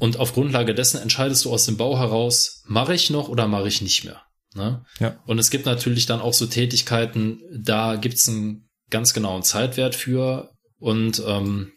Und 0.00 0.18
auf 0.18 0.32
Grundlage 0.32 0.74
dessen 0.74 1.00
entscheidest 1.00 1.44
du 1.44 1.52
aus 1.52 1.66
dem 1.66 1.76
Bau 1.76 1.96
heraus, 1.98 2.64
mache 2.66 2.94
ich 2.94 3.10
noch 3.10 3.28
oder 3.28 3.46
mache 3.46 3.68
ich 3.68 3.80
nicht 3.80 4.04
mehr. 4.04 4.22
Ne? 4.54 4.84
Ja. 4.98 5.22
Und 5.26 5.38
es 5.38 5.50
gibt 5.50 5.66
natürlich 5.66 6.06
dann 6.06 6.20
auch 6.20 6.34
so 6.34 6.46
Tätigkeiten, 6.46 7.40
da 7.54 7.94
gibt's 7.94 8.28
einen 8.28 8.68
ganz 8.88 9.14
genauen 9.14 9.44
Zeitwert 9.44 9.94
für 9.94 10.50
und 10.78 11.22
ähm, 11.24 11.72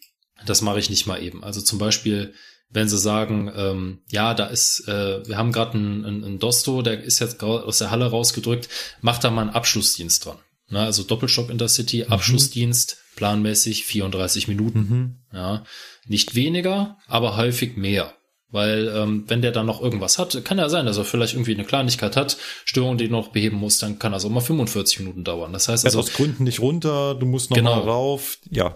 Das 0.46 0.62
mache 0.62 0.80
ich 0.80 0.90
nicht 0.90 1.06
mal 1.06 1.22
eben. 1.22 1.44
Also 1.44 1.62
zum 1.62 1.80
Beispiel, 1.80 2.34
wenn 2.70 2.90
sie 2.90 2.98
sagen, 2.98 3.52
ähm, 3.56 4.02
ja, 4.10 4.34
da 4.34 4.48
ist, 4.48 4.88
äh, 4.88 5.26
wir 5.28 5.38
haben 5.38 5.52
gerade 5.52 5.74
einen, 5.78 6.06
einen, 6.06 6.24
einen 6.24 6.40
Dosto, 6.40 6.82
der 6.82 7.04
ist 7.04 7.20
jetzt 7.20 7.42
aus 7.44 7.78
der 7.78 7.92
Halle 7.92 8.08
rausgedrückt, 8.08 8.68
macht 9.02 9.24
da 9.24 9.32
mal 9.32 9.42
einen 9.42 9.52
Abschlussdienst 9.52 10.26
dran. 10.26 10.38
Ne, 10.70 10.80
also 10.80 11.04
Doppelstock 11.04 11.50
Intercity, 11.50 12.04
mhm. 12.06 12.12
Abschlussdienst, 12.12 12.98
planmäßig 13.16 13.86
34 13.86 14.48
Minuten. 14.48 14.80
Mhm. 14.80 15.16
Ja, 15.34 15.64
nicht 16.08 16.36
weniger, 16.36 16.98
aber 17.08 17.38
häufig 17.38 17.78
mehr. 17.78 18.14
Weil 18.50 18.94
ähm, 18.96 19.24
wenn 19.28 19.42
der 19.42 19.52
dann 19.52 19.66
noch 19.66 19.82
irgendwas 19.82 20.20
hat, 20.20 20.46
kann 20.46 20.60
ja 20.60 20.70
sein, 20.70 20.86
dass 20.86 20.98
er 20.98 21.06
vielleicht 21.06 21.34
irgendwie 21.34 21.56
eine 21.56 21.66
Kleinigkeit 21.66 22.16
hat, 22.16 22.38
Störung, 22.66 23.00
die 23.00 23.10
noch 23.10 23.30
beheben 23.30 23.58
muss, 23.58 23.80
dann 23.80 23.98
kann 23.98 24.12
das 24.12 24.26
auch 24.26 24.30
mal 24.30 24.42
45 24.42 25.00
Minuten 25.00 25.24
dauern. 25.24 25.52
Das 25.54 25.68
heißt 25.68 25.86
also 25.86 26.00
aus 26.00 26.14
Gründen 26.14 26.44
nicht 26.44 26.60
runter, 26.60 27.16
du 27.16 27.26
musst 27.26 27.50
noch 27.50 27.58
genau, 27.58 27.78
mal 27.78 27.90
rauf. 27.90 28.38
Ja, 28.52 28.76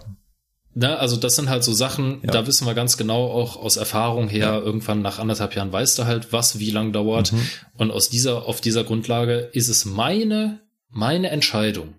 Ne, 0.78 0.96
also 0.96 1.16
das 1.16 1.34
sind 1.34 1.48
halt 1.48 1.64
so 1.64 1.72
Sachen, 1.72 2.20
ja. 2.22 2.30
da 2.30 2.46
wissen 2.46 2.64
wir 2.64 2.72
ganz 2.72 2.96
genau 2.96 3.32
auch 3.32 3.56
aus 3.56 3.76
Erfahrung 3.76 4.28
her, 4.28 4.46
ja. 4.46 4.58
irgendwann 4.60 5.02
nach 5.02 5.18
anderthalb 5.18 5.56
Jahren 5.56 5.72
weißt 5.72 5.98
du 5.98 6.04
halt, 6.04 6.32
was 6.32 6.60
wie 6.60 6.70
lang 6.70 6.92
dauert. 6.92 7.32
Mhm. 7.32 7.48
Und 7.78 7.90
aus 7.90 8.10
dieser, 8.10 8.46
auf 8.46 8.60
dieser 8.60 8.84
Grundlage 8.84 9.50
ist 9.52 9.68
es 9.68 9.86
meine, 9.86 10.60
meine 10.88 11.30
Entscheidung, 11.30 11.94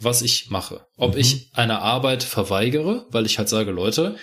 was 0.00 0.22
ich 0.22 0.50
mache. 0.50 0.86
Ob 0.96 1.14
mhm. 1.14 1.20
ich 1.20 1.50
eine 1.52 1.80
Arbeit 1.80 2.22
verweigere, 2.22 3.06
weil 3.10 3.26
ich 3.26 3.38
halt 3.38 3.48
sage, 3.48 3.70
Leute, 3.70 4.16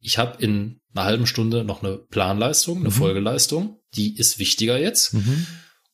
ich 0.00 0.18
habe 0.18 0.42
in 0.42 0.80
einer 0.94 1.04
halben 1.04 1.26
Stunde 1.26 1.64
noch 1.64 1.82
eine 1.82 1.96
Planleistung, 1.96 2.78
eine 2.78 2.90
mhm. 2.90 2.92
Folgeleistung, 2.92 3.80
die 3.94 4.16
ist 4.16 4.38
wichtiger 4.38 4.78
jetzt. 4.78 5.14
Mhm. 5.14 5.46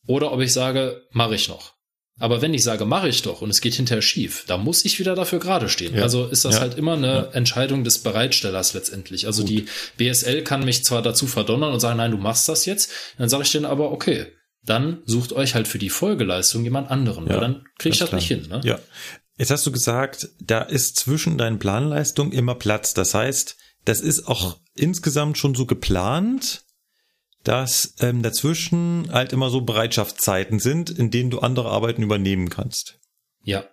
Oder 0.07 0.33
ob 0.33 0.41
ich 0.41 0.53
sage, 0.53 1.03
mache 1.13 1.35
ich 1.35 1.49
noch. 1.49 1.75
Aber 2.19 2.43
wenn 2.43 2.55
ich 2.55 2.63
sage, 2.63 2.85
mache 2.85 3.09
ich 3.09 3.23
doch 3.23 3.41
und 3.41 3.51
es 3.51 3.61
geht 3.61 3.75
hinterher 3.75 4.03
schief, 4.03 4.45
da 4.47 4.59
muss 4.59 4.85
ich 4.85 4.99
wieder 4.99 5.15
dafür 5.15 5.39
gerade 5.39 5.69
stehen. 5.69 5.97
Ja. 5.97 6.03
Also 6.03 6.27
ist 6.27 6.45
das 6.45 6.57
ja. 6.57 6.61
halt 6.61 6.77
immer 6.77 6.93
eine 6.93 7.07
ja. 7.07 7.23
Entscheidung 7.33 7.85
des 7.85 7.99
Bereitstellers 8.01 8.75
letztendlich. 8.75 9.27
Also 9.27 9.43
Gut. 9.43 9.51
die 9.51 9.67
BSL 9.97 10.43
kann 10.45 10.65
mich 10.65 10.85
zwar 10.85 11.03
dazu 11.03 11.27
verdonnern 11.27 11.73
und 11.73 11.81
sagen, 11.81 11.97
nein, 11.97 12.11
du 12.11 12.19
machst 12.19 12.49
das 12.49 12.67
jetzt. 12.67 12.91
Dann 13.19 13.29
sage 13.29 13.45
ich 13.45 13.53
denen 13.53 13.65
aber, 13.65 13.93
okay, 13.93 14.27
dann 14.65 15.03
sucht 15.07 15.33
euch 15.33 15.55
halt 15.55 15.69
für 15.69 15.79
die 15.79 15.91
Folgeleistung 15.91 16.65
jemand 16.65 16.91
anderen, 16.91 17.29
weil 17.29 17.41
dann 17.41 17.65
kriege 17.79 17.95
ich 17.95 17.99
das 17.99 18.11
klar. 18.11 18.21
nicht 18.21 18.29
hin. 18.29 18.47
Ne? 18.49 18.61
Ja. 18.65 18.79
Jetzt 19.37 19.51
hast 19.51 19.67
du 19.67 19.73
gesagt, 19.73 20.29
da 20.41 20.61
ist 20.63 20.97
zwischen 20.97 21.39
deinen 21.39 21.59
Planleistungen 21.59 22.33
immer 22.33 22.55
Platz. 22.55 22.95
Das 22.95 23.15
heißt, 23.15 23.57
das 23.85 24.01
ist 24.01 24.29
auch 24.29 24.59
insgesamt 24.75 25.39
schon 25.39 25.55
so 25.55 25.67
geplant, 25.67 26.65
dass 27.43 27.95
ähm, 28.01 28.23
dazwischen 28.23 29.09
halt 29.11 29.33
immer 29.33 29.51
so 29.51 29.63
Bereitschaftszeiten 29.63 30.61
sind, 30.61 30.91
in 30.91 31.11
denen 31.11 31.31
du 31.31 31.41
andere 31.41 31.71
Arbeiten 31.71 32.03
übernehmen 32.03 32.51
kannst. 32.51 33.01
Ja, 33.43 33.65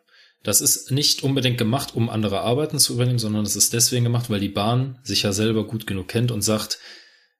das 0.41 0.61
ist 0.61 0.89
nicht 0.89 1.21
unbedingt 1.23 1.57
gemacht, 1.57 1.93
um 1.95 2.09
andere 2.09 2.41
Arbeiten 2.41 2.79
zu 2.79 2.93
übernehmen, 2.93 3.19
sondern 3.19 3.43
das 3.43 3.55
ist 3.55 3.73
deswegen 3.73 4.05
gemacht, 4.05 4.29
weil 4.29 4.39
die 4.39 4.49
Bahn 4.49 4.97
sich 5.03 5.23
ja 5.23 5.33
selber 5.33 5.67
gut 5.67 5.85
genug 5.85 6.07
kennt 6.07 6.31
und 6.31 6.41
sagt, 6.41 6.79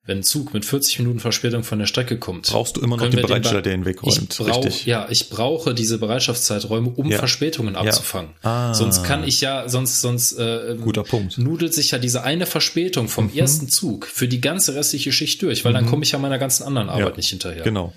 wenn 0.05 0.19
ein 0.19 0.23
Zug 0.23 0.53
mit 0.53 0.65
40 0.65 0.99
Minuten 0.99 1.19
Verspätung 1.19 1.63
von 1.63 1.77
der 1.77 1.85
Strecke 1.85 2.17
kommt, 2.17 2.47
brauchst 2.47 2.77
du 2.77 2.81
immer 2.81 2.97
noch 2.97 3.09
den 3.09 3.21
Bereitsteller, 3.21 3.61
der 3.61 3.75
ihn 3.75 3.85
wegräumt. 3.85 4.31
Ich 4.31 4.37
brauch, 4.37 4.65
Richtig. 4.65 4.85
Ja, 4.85 5.07
ich 5.09 5.29
brauche 5.29 5.73
diese 5.73 5.99
Bereitschaftszeiträume, 5.99 6.89
um 6.89 7.11
ja. 7.11 7.19
Verspätungen 7.19 7.75
abzufangen. 7.75 8.31
Ja. 8.43 8.69
Ah. 8.69 8.73
Sonst 8.73 9.03
kann 9.03 9.23
ich 9.23 9.41
ja, 9.41 9.69
sonst, 9.69 10.01
sonst 10.01 10.33
äh, 10.33 10.77
Guter 10.81 11.03
Punkt. 11.03 11.37
nudelt 11.37 11.73
sich 11.73 11.91
ja 11.91 11.99
diese 11.99 12.23
eine 12.23 12.45
Verspätung 12.45 13.07
vom 13.07 13.25
mhm. 13.25 13.37
ersten 13.37 13.69
Zug 13.69 14.07
für 14.07 14.27
die 14.27 14.41
ganze 14.41 14.73
restliche 14.75 15.11
Schicht 15.11 15.41
durch, 15.41 15.63
weil 15.63 15.73
mhm. 15.73 15.77
dann 15.77 15.85
komme 15.85 16.03
ich 16.03 16.11
ja 16.11 16.19
meiner 16.19 16.39
ganzen 16.39 16.63
anderen 16.63 16.89
Arbeit 16.89 17.09
ja. 17.09 17.17
nicht 17.17 17.29
hinterher. 17.29 17.63
Genau. 17.63 17.93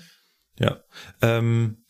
Ja. 0.59 0.83
Ähm, 1.21 1.82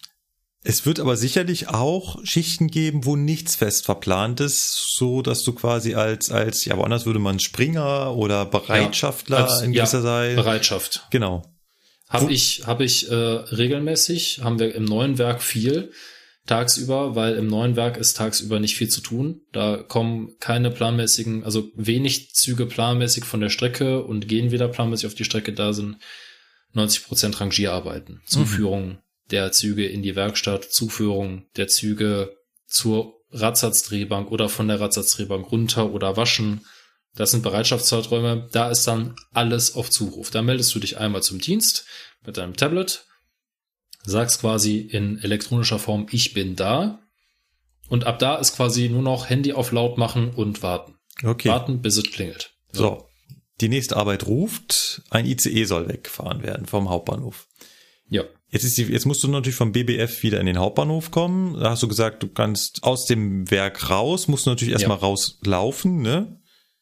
es 0.66 0.86
wird 0.86 1.00
aber 1.00 1.18
sicherlich 1.18 1.68
auch 1.68 2.24
Schichten 2.24 2.68
geben, 2.68 3.06
wo 3.06 3.16
nichts 3.16 3.56
fest 3.56 3.86
verplant 3.86 4.40
ist, 4.40 4.96
so 4.96 5.22
dass 5.22 5.44
du 5.44 5.54
quasi 5.54 5.96
als, 5.96 6.32
als, 6.32 6.64
ja, 6.64 6.78
woanders 6.78 7.06
würde 7.06 7.20
man 7.20 7.40
Springer 7.40 8.16
oder 8.16 8.46
Bereitschaftler 8.46 9.40
ja, 9.40 9.46
als, 9.46 9.62
in 9.62 9.74
gewisser 9.74 10.00
ja, 10.00 10.04
Zeit. 10.04 10.36
Bereitschaft. 10.38 11.08
Genau. 11.10 11.44
Habe 12.08 12.32
ich, 12.32 12.66
habe 12.66 12.86
ich 12.86 13.10
äh, 13.10 13.16
regelmäßig, 13.16 14.42
haben 14.44 14.60
wir 14.60 14.74
im 14.76 14.86
neuen 14.86 15.18
Werk 15.18 15.42
viel 15.42 15.92
tagsüber, 16.46 17.16
weil 17.16 17.36
im 17.36 17.48
neuen 17.48 17.76
Werk 17.76 17.98
ist 17.98 18.16
tagsüber 18.16 18.60
nicht 18.60 18.76
viel 18.76 18.90
zu 18.90 19.02
tun. 19.02 19.42
Da 19.52 19.78
kommen 19.78 20.34
keine 20.40 20.70
planmäßigen, 20.70 21.44
also 21.44 21.72
wenig 21.76 22.34
Züge 22.36 22.68
planmäßig 22.68 23.26
von 23.26 23.42
der 23.42 23.50
Strecke 23.50 24.04
und 24.04 24.28
gehen 24.28 24.52
wieder 24.52 24.68
planmäßig 24.68 25.08
auf 25.08 25.16
die 25.16 25.24
Strecke. 25.24 25.54
Da 25.54 25.74
sind 25.74 25.98
90 26.74 27.06
Prozent 27.06 27.42
Rangierarbeiten, 27.42 28.22
Zuführung, 28.26 28.88
mhm 28.88 28.98
der 29.32 29.52
Züge 29.52 29.86
in 29.88 30.02
die 30.02 30.16
Werkstatt, 30.16 30.66
Zuführung 30.66 31.46
der 31.56 31.68
Züge 31.68 32.36
zur 32.68 33.14
Radsatzdrehbank 33.32 34.32
oder 34.32 34.50
von 34.50 34.68
der 34.68 34.80
Radsatzdrehbank 34.80 35.52
runter 35.52 35.92
oder 35.92 36.18
waschen. 36.18 36.66
Das 37.16 37.32
sind 37.32 37.44
Bereitschaftszeiträume. 37.44 38.50
Da 38.52 38.70
ist 38.70 38.86
dann 38.86 39.16
alles 39.34 39.76
auf 39.76 39.90
Zuruf. 39.90 40.32
Da 40.32 40.42
meldest 40.42 40.74
du 40.74 40.80
dich 40.80 40.98
einmal 40.98 41.24
zum 41.24 41.40
Dienst 41.40 41.86
mit 42.26 42.38
deinem 42.38 42.56
Tablet, 42.56 43.06
sagst 44.04 44.42
quasi 44.42 44.80
in 44.80 45.20
elektronischer 45.20 45.80
Form, 45.80 46.08
ich 46.12 46.34
bin 46.34 46.56
da. 46.56 47.00
Und 47.90 48.06
ab 48.06 48.20
da 48.20 48.38
ist 48.38 48.56
quasi 48.56 48.90
nur 48.90 49.02
noch 49.02 49.30
Handy 49.30 49.54
auf 49.54 49.72
laut 49.72 49.98
machen 49.98 50.32
und 50.32 50.64
warten. 50.64 50.96
Okay. 51.24 51.50
Warten, 51.50 51.82
bis 51.82 51.98
es 51.98 52.12
klingelt. 52.12 52.54
So. 52.72 52.84
so. 52.84 53.10
Die 53.62 53.70
nächste 53.70 53.98
Arbeit 53.98 54.26
ruft, 54.26 55.04
ein 55.12 55.26
ICE 55.26 55.66
soll 55.66 55.88
weggefahren 55.88 56.42
werden 56.42 56.66
vom 56.66 56.90
Hauptbahnhof. 56.90 57.48
Ja. 58.10 58.24
Jetzt, 58.54 58.66
ist 58.66 58.78
die, 58.78 58.84
jetzt 58.84 59.08
musst 59.08 59.24
du 59.24 59.28
natürlich 59.28 59.56
vom 59.56 59.72
BBF 59.72 60.22
wieder 60.22 60.40
in 60.40 60.46
den 60.46 60.60
Hauptbahnhof 60.60 61.10
kommen. 61.10 61.60
Da 61.60 61.72
hast 61.72 61.82
du 61.82 61.88
gesagt, 61.88 62.22
du 62.22 62.28
kannst 62.28 62.84
aus 62.84 63.08
dem 63.08 63.50
Werk 63.50 63.90
raus, 63.90 64.28
musst 64.28 64.46
du 64.46 64.52
natürlich 64.52 64.74
erstmal 64.74 64.98
ja. 64.98 65.02
rauslaufen, 65.02 66.04
ne? 66.04 66.40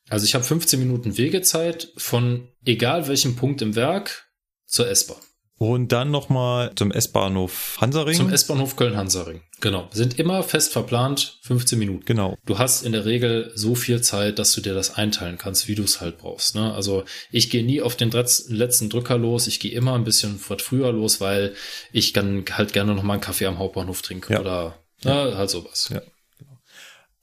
Also 0.10 0.26
ich 0.26 0.35
habe 0.35 0.43
15 0.43 0.77
Minuten 0.80 1.18
Wegezeit 1.18 1.93
von 1.95 2.49
egal 2.65 3.07
welchem 3.07 3.38
Punkt 3.38 3.61
im 3.61 3.76
Werk 3.77 4.30
zur 4.65 4.89
S-Bahn. 4.89 5.22
Und 5.62 5.92
dann 5.92 6.10
nochmal 6.10 6.72
zum 6.74 6.92
S-Bahnhof 6.92 7.78
Hansaring. 7.80 8.16
Zum 8.16 8.34
S-Bahnhof 8.34 8.76
Köln-Hansaring. 8.78 9.42
Genau. 9.60 9.88
Sind 9.92 10.18
immer 10.18 10.42
fest 10.42 10.74
verplant 10.74 11.38
15 11.44 11.78
Minuten. 11.78 12.04
Genau. 12.04 12.36
Du 12.48 12.58
hast 12.58 12.82
in 12.82 12.94
der 12.94 13.06
Regel 13.06 13.52
so 13.54 13.76
viel 13.76 14.02
Zeit, 14.02 14.40
dass 14.40 14.54
du 14.54 14.62
dir 14.62 14.74
das 14.74 14.96
einteilen 14.96 15.38
kannst, 15.38 15.68
wie 15.68 15.76
du 15.76 15.84
es 15.84 16.02
halt 16.02 16.18
brauchst. 16.18 16.56
Ne? 16.56 16.74
Also 16.74 17.04
ich 17.30 17.52
gehe 17.52 17.64
nie 17.64 17.80
auf 17.80 17.96
den 17.96 18.10
letzten 18.10 18.90
Drücker 18.90 19.20
los. 19.20 19.46
Ich 19.46 19.60
gehe 19.60 19.72
immer 19.72 19.94
ein 19.94 20.04
bisschen 20.04 20.40
früher 20.40 20.92
los, 20.92 21.22
weil 21.22 21.54
ich 21.92 22.12
kann 22.12 22.44
halt 22.52 22.74
gerne 22.74 22.96
nochmal 22.96 23.18
einen 23.18 23.22
Kaffee 23.22 23.46
am 23.46 23.60
Hauptbahnhof 23.60 24.02
trinken 24.02 24.34
ja. 24.34 24.40
oder 24.40 24.80
ja. 25.04 25.26
Ne, 25.26 25.38
halt 25.38 25.52
sowas. 25.52 25.90
Ja. 25.94 26.02
Genau. 26.40 26.58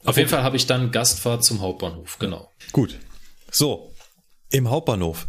Auf 0.05 0.17
jeden 0.17 0.29
Fall 0.29 0.45
habe 0.45 0.57
ich 0.57 0.69
dann 0.69 0.93
Gastfahrt 0.93 1.43
zum 1.43 1.61
Hauptbahnhof. 1.61 2.21
Genau. 2.21 2.53
Gut. 2.71 3.01
So. 3.51 3.93
Im 4.51 4.71
Hauptbahnhof. 4.71 5.27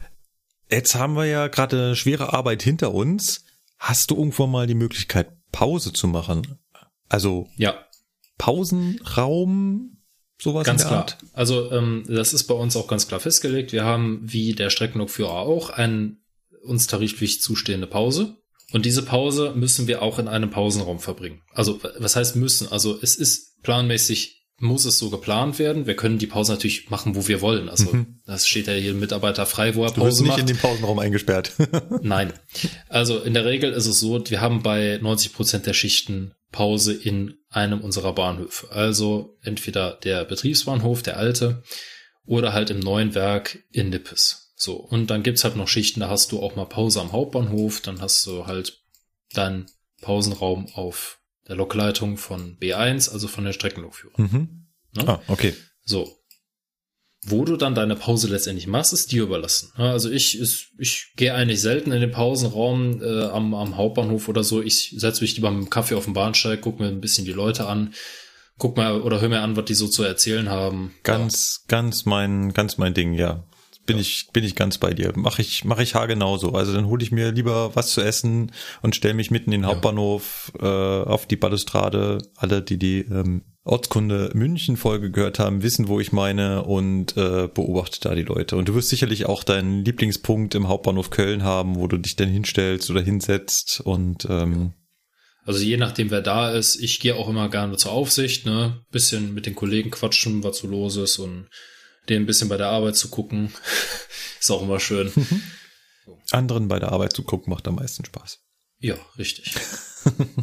Jetzt 0.69 0.95
haben 0.95 1.15
wir 1.15 1.25
ja 1.25 1.47
gerade 1.47 1.95
schwere 1.95 2.33
Arbeit 2.33 2.61
hinter 2.61 2.93
uns. 2.93 3.45
Hast 3.77 4.11
du 4.11 4.15
irgendwann 4.15 4.51
mal 4.51 4.67
die 4.67 4.75
Möglichkeit, 4.75 5.31
Pause 5.51 5.93
zu 5.93 6.07
machen? 6.07 6.59
Also 7.07 7.47
ja. 7.57 7.85
Pausenraum, 8.37 9.97
sowas 10.39 10.65
ganz 10.65 10.85
klar. 10.85 10.99
Art? 10.99 11.17
Also 11.33 11.71
ähm, 11.71 12.03
das 12.07 12.33
ist 12.33 12.43
bei 12.43 12.53
uns 12.53 12.75
auch 12.75 12.87
ganz 12.87 13.07
klar 13.07 13.19
festgelegt. 13.19 13.71
Wir 13.71 13.83
haben 13.83 14.19
wie 14.21 14.53
der 14.53 14.69
Streckenlokführer 14.69 15.31
auch 15.31 15.69
einen 15.71 16.23
uns 16.63 16.87
tariflich 16.87 17.41
zustehende 17.41 17.87
Pause. 17.87 18.35
Und 18.71 18.85
diese 18.85 19.03
Pause 19.03 19.53
müssen 19.55 19.87
wir 19.87 20.01
auch 20.03 20.19
in 20.19 20.27
einem 20.27 20.51
Pausenraum 20.51 20.99
verbringen. 20.99 21.41
Also 21.51 21.79
was 21.97 22.15
heißt 22.15 22.35
müssen? 22.35 22.67
Also 22.71 22.99
es 23.01 23.15
ist 23.15 23.61
planmäßig 23.63 24.38
muss 24.60 24.86
es 24.86 24.99
so 24.99 25.10
geplant 25.10 25.60
werden. 25.60 25.88
Wir 25.88 25.95
können 25.95 26.18
die 26.18 26.27
Pause 26.27 26.53
natürlich 26.53 26.90
machen, 26.90 27.15
wo 27.15 27.27
wir 27.27 27.41
wollen. 27.41 27.69
Also 27.69 27.94
mhm. 27.94 28.22
das 28.26 28.48
steht 28.48 28.68
ja 28.68 28.73
hier 28.73 28.94
Mitarbeiter 28.94 29.45
frei, 29.45 29.76
wo 29.76 29.84
er 29.84 29.91
Pause 29.91 29.99
du 29.99 30.06
wirst 30.06 30.22
nicht 30.22 30.30
macht. 30.30 30.40
in 30.40 30.48
den 30.48 30.57
Pausenraum 30.57 30.99
eingesperrt. 30.99 31.53
Nein. 32.02 32.34
Also 32.88 33.19
in 33.19 33.34
der 33.34 33.45
Regel 33.45 33.72
ist 33.72 33.86
es 33.86 33.99
so, 33.99 34.22
wir 34.30 34.41
haben 34.41 34.61
bei 34.61 34.99
90 35.02 35.34
Prozent 35.34 35.65
der 35.65 35.73
Schichten 35.73 36.34
Pause 36.52 36.94
in 36.94 37.36
einem 37.49 37.81
unserer 37.81 38.14
Bahnhöfe. 38.14 38.72
Also 38.72 39.38
entweder 39.41 39.99
der 40.03 40.26
Betriebsbahnhof, 40.26 41.03
der 41.03 41.18
alte, 41.18 41.64
oder 42.26 42.53
halt 42.53 42.69
im 42.69 42.80
neuen 42.80 43.15
Werk 43.15 43.60
in 43.72 43.90
Nippes. 43.90 44.53
So. 44.56 44.76
Und 44.76 45.10
dann 45.10 45.23
gibt's 45.23 45.44
halt 45.44 45.56
noch 45.56 45.68
Schichten, 45.68 46.02
da 46.02 46.10
hast 46.10 46.31
du 46.31 46.41
auch 46.41 46.56
mal 46.56 46.65
Pause 46.65 47.02
am 47.02 47.11
Hauptbahnhof, 47.11 47.81
dann 47.81 48.02
hast 48.02 48.26
du 48.26 48.45
halt 48.45 48.81
deinen 49.34 49.68
Pausenraum 50.02 50.68
auf 50.73 51.18
der 51.49 51.57
Lokleitung 51.57 52.17
von 52.17 52.57
B1, 52.59 53.11
also 53.11 53.27
von 53.27 53.43
der 53.43 53.53
Streckenlokführung. 53.53 54.15
Mhm. 54.17 54.67
Ne? 54.95 55.07
Ah, 55.07 55.21
okay. 55.27 55.53
So. 55.84 56.15
Wo 57.26 57.43
du 57.43 57.57
dann 57.57 57.76
deine 57.76 57.97
Pause 57.97 58.30
letztendlich 58.30 58.67
machst, 58.67 58.93
ist 58.93 59.11
dir 59.11 59.23
überlassen. 59.23 59.73
Also 59.76 60.09
ich, 60.09 60.39
ich, 60.39 60.69
ich 60.77 61.11
gehe 61.17 61.34
eigentlich 61.34 61.59
selten 61.59 61.91
in 61.91 61.99
den 61.99 62.11
Pausenraum 62.11 63.01
äh, 63.01 63.26
am, 63.26 63.53
am 63.53 63.76
Hauptbahnhof 63.76 64.30
oder 64.30 64.45
so. 64.45 64.61
Ich 64.61 64.95
setze 64.95 65.21
mich 65.21 65.35
lieber 65.35 65.51
mit 65.51 65.65
dem 65.65 65.69
Kaffee 65.69 65.95
auf 65.95 66.05
den 66.05 66.13
Bahnsteig, 66.13 66.61
gucke 66.61 66.81
mir 66.81 66.88
ein 66.88 67.01
bisschen 67.01 67.26
die 67.26 67.34
Leute 67.34 67.67
an, 67.67 67.93
guck 68.57 68.77
mal 68.77 69.01
oder 69.01 69.19
hör 69.19 69.27
mir 69.27 69.41
an, 69.41 69.57
was 69.57 69.65
die 69.65 69.73
so 69.73 69.88
zu 69.89 70.03
erzählen 70.03 70.49
haben. 70.49 70.93
Ganz, 71.03 71.63
ja. 71.63 71.77
ganz 71.77 72.05
mein, 72.05 72.53
ganz 72.53 72.77
mein 72.77 72.93
Ding, 72.93 73.13
ja 73.13 73.48
bin 73.89 73.97
ich 73.97 74.27
bin 74.31 74.43
ich 74.43 74.55
ganz 74.55 74.77
bei 74.77 74.93
dir. 74.93 75.13
Mache 75.15 75.41
ich 75.41 75.65
mache 75.65 75.81
ich 75.81 75.95
haargenauso. 75.95 76.51
Also 76.51 76.73
dann 76.73 76.85
hole 76.85 77.01
ich 77.01 77.11
mir 77.11 77.31
lieber 77.31 77.75
was 77.75 77.89
zu 77.89 78.01
essen 78.01 78.51
und 78.83 78.95
stelle 78.95 79.15
mich 79.15 79.31
mitten 79.31 79.51
in 79.51 79.61
den 79.61 79.67
Hauptbahnhof 79.67 80.51
äh, 80.59 80.65
auf 80.65 81.25
die 81.25 81.37
Balustrade. 81.37 82.19
Alle, 82.35 82.61
die 82.61 82.77
die 82.77 82.99
ähm, 82.99 83.41
Ortskunde 83.63 84.29
München 84.35 84.77
Folge 84.77 85.09
gehört 85.09 85.39
haben, 85.39 85.63
wissen, 85.63 85.87
wo 85.87 85.99
ich 85.99 86.11
meine 86.11 86.63
und 86.65 87.17
äh, 87.17 87.49
beobachte 87.51 87.99
da 87.99 88.13
die 88.13 88.21
Leute. 88.21 88.57
Und 88.57 88.69
du 88.69 88.75
wirst 88.75 88.89
sicherlich 88.89 89.25
auch 89.25 89.43
deinen 89.43 89.83
Lieblingspunkt 89.83 90.53
im 90.53 90.67
Hauptbahnhof 90.67 91.09
Köln 91.09 91.43
haben, 91.43 91.75
wo 91.75 91.87
du 91.87 91.97
dich 91.97 92.15
dann 92.15 92.29
hinstellst 92.29 92.91
oder 92.91 93.01
hinsetzt 93.01 93.81
und 93.83 94.27
ähm, 94.29 94.73
also 95.45 95.61
je 95.61 95.77
nachdem, 95.77 96.11
wer 96.11 96.21
da 96.21 96.51
ist, 96.51 96.75
ich 96.75 96.99
gehe 96.99 97.15
auch 97.15 97.27
immer 97.27 97.49
gerne 97.49 97.75
zur 97.75 97.91
Aufsicht, 97.91 98.45
ne, 98.45 98.81
bisschen 98.91 99.33
mit 99.33 99.47
den 99.47 99.55
Kollegen 99.55 99.89
quatschen, 99.89 100.43
was 100.43 100.59
so 100.59 100.67
los 100.67 100.95
ist 100.97 101.17
und 101.17 101.47
denen 102.10 102.23
ein 102.23 102.27
bisschen 102.27 102.49
bei 102.49 102.57
der 102.57 102.68
Arbeit 102.68 102.95
zu 102.95 103.10
gucken, 103.10 103.52
ist 104.40 104.52
auch 104.52 104.61
immer 104.61 104.80
schön. 104.80 105.11
Anderen 106.31 106.68
bei 106.68 106.80
der 106.80 106.91
Arbeit 106.91 107.14
zu 107.14 107.23
gucken 107.23 107.52
macht 107.52 107.68
am 107.68 107.76
meisten 107.76 108.06
Spaß. 108.06 108.40
Ja, 108.80 108.95
richtig. 109.18 109.53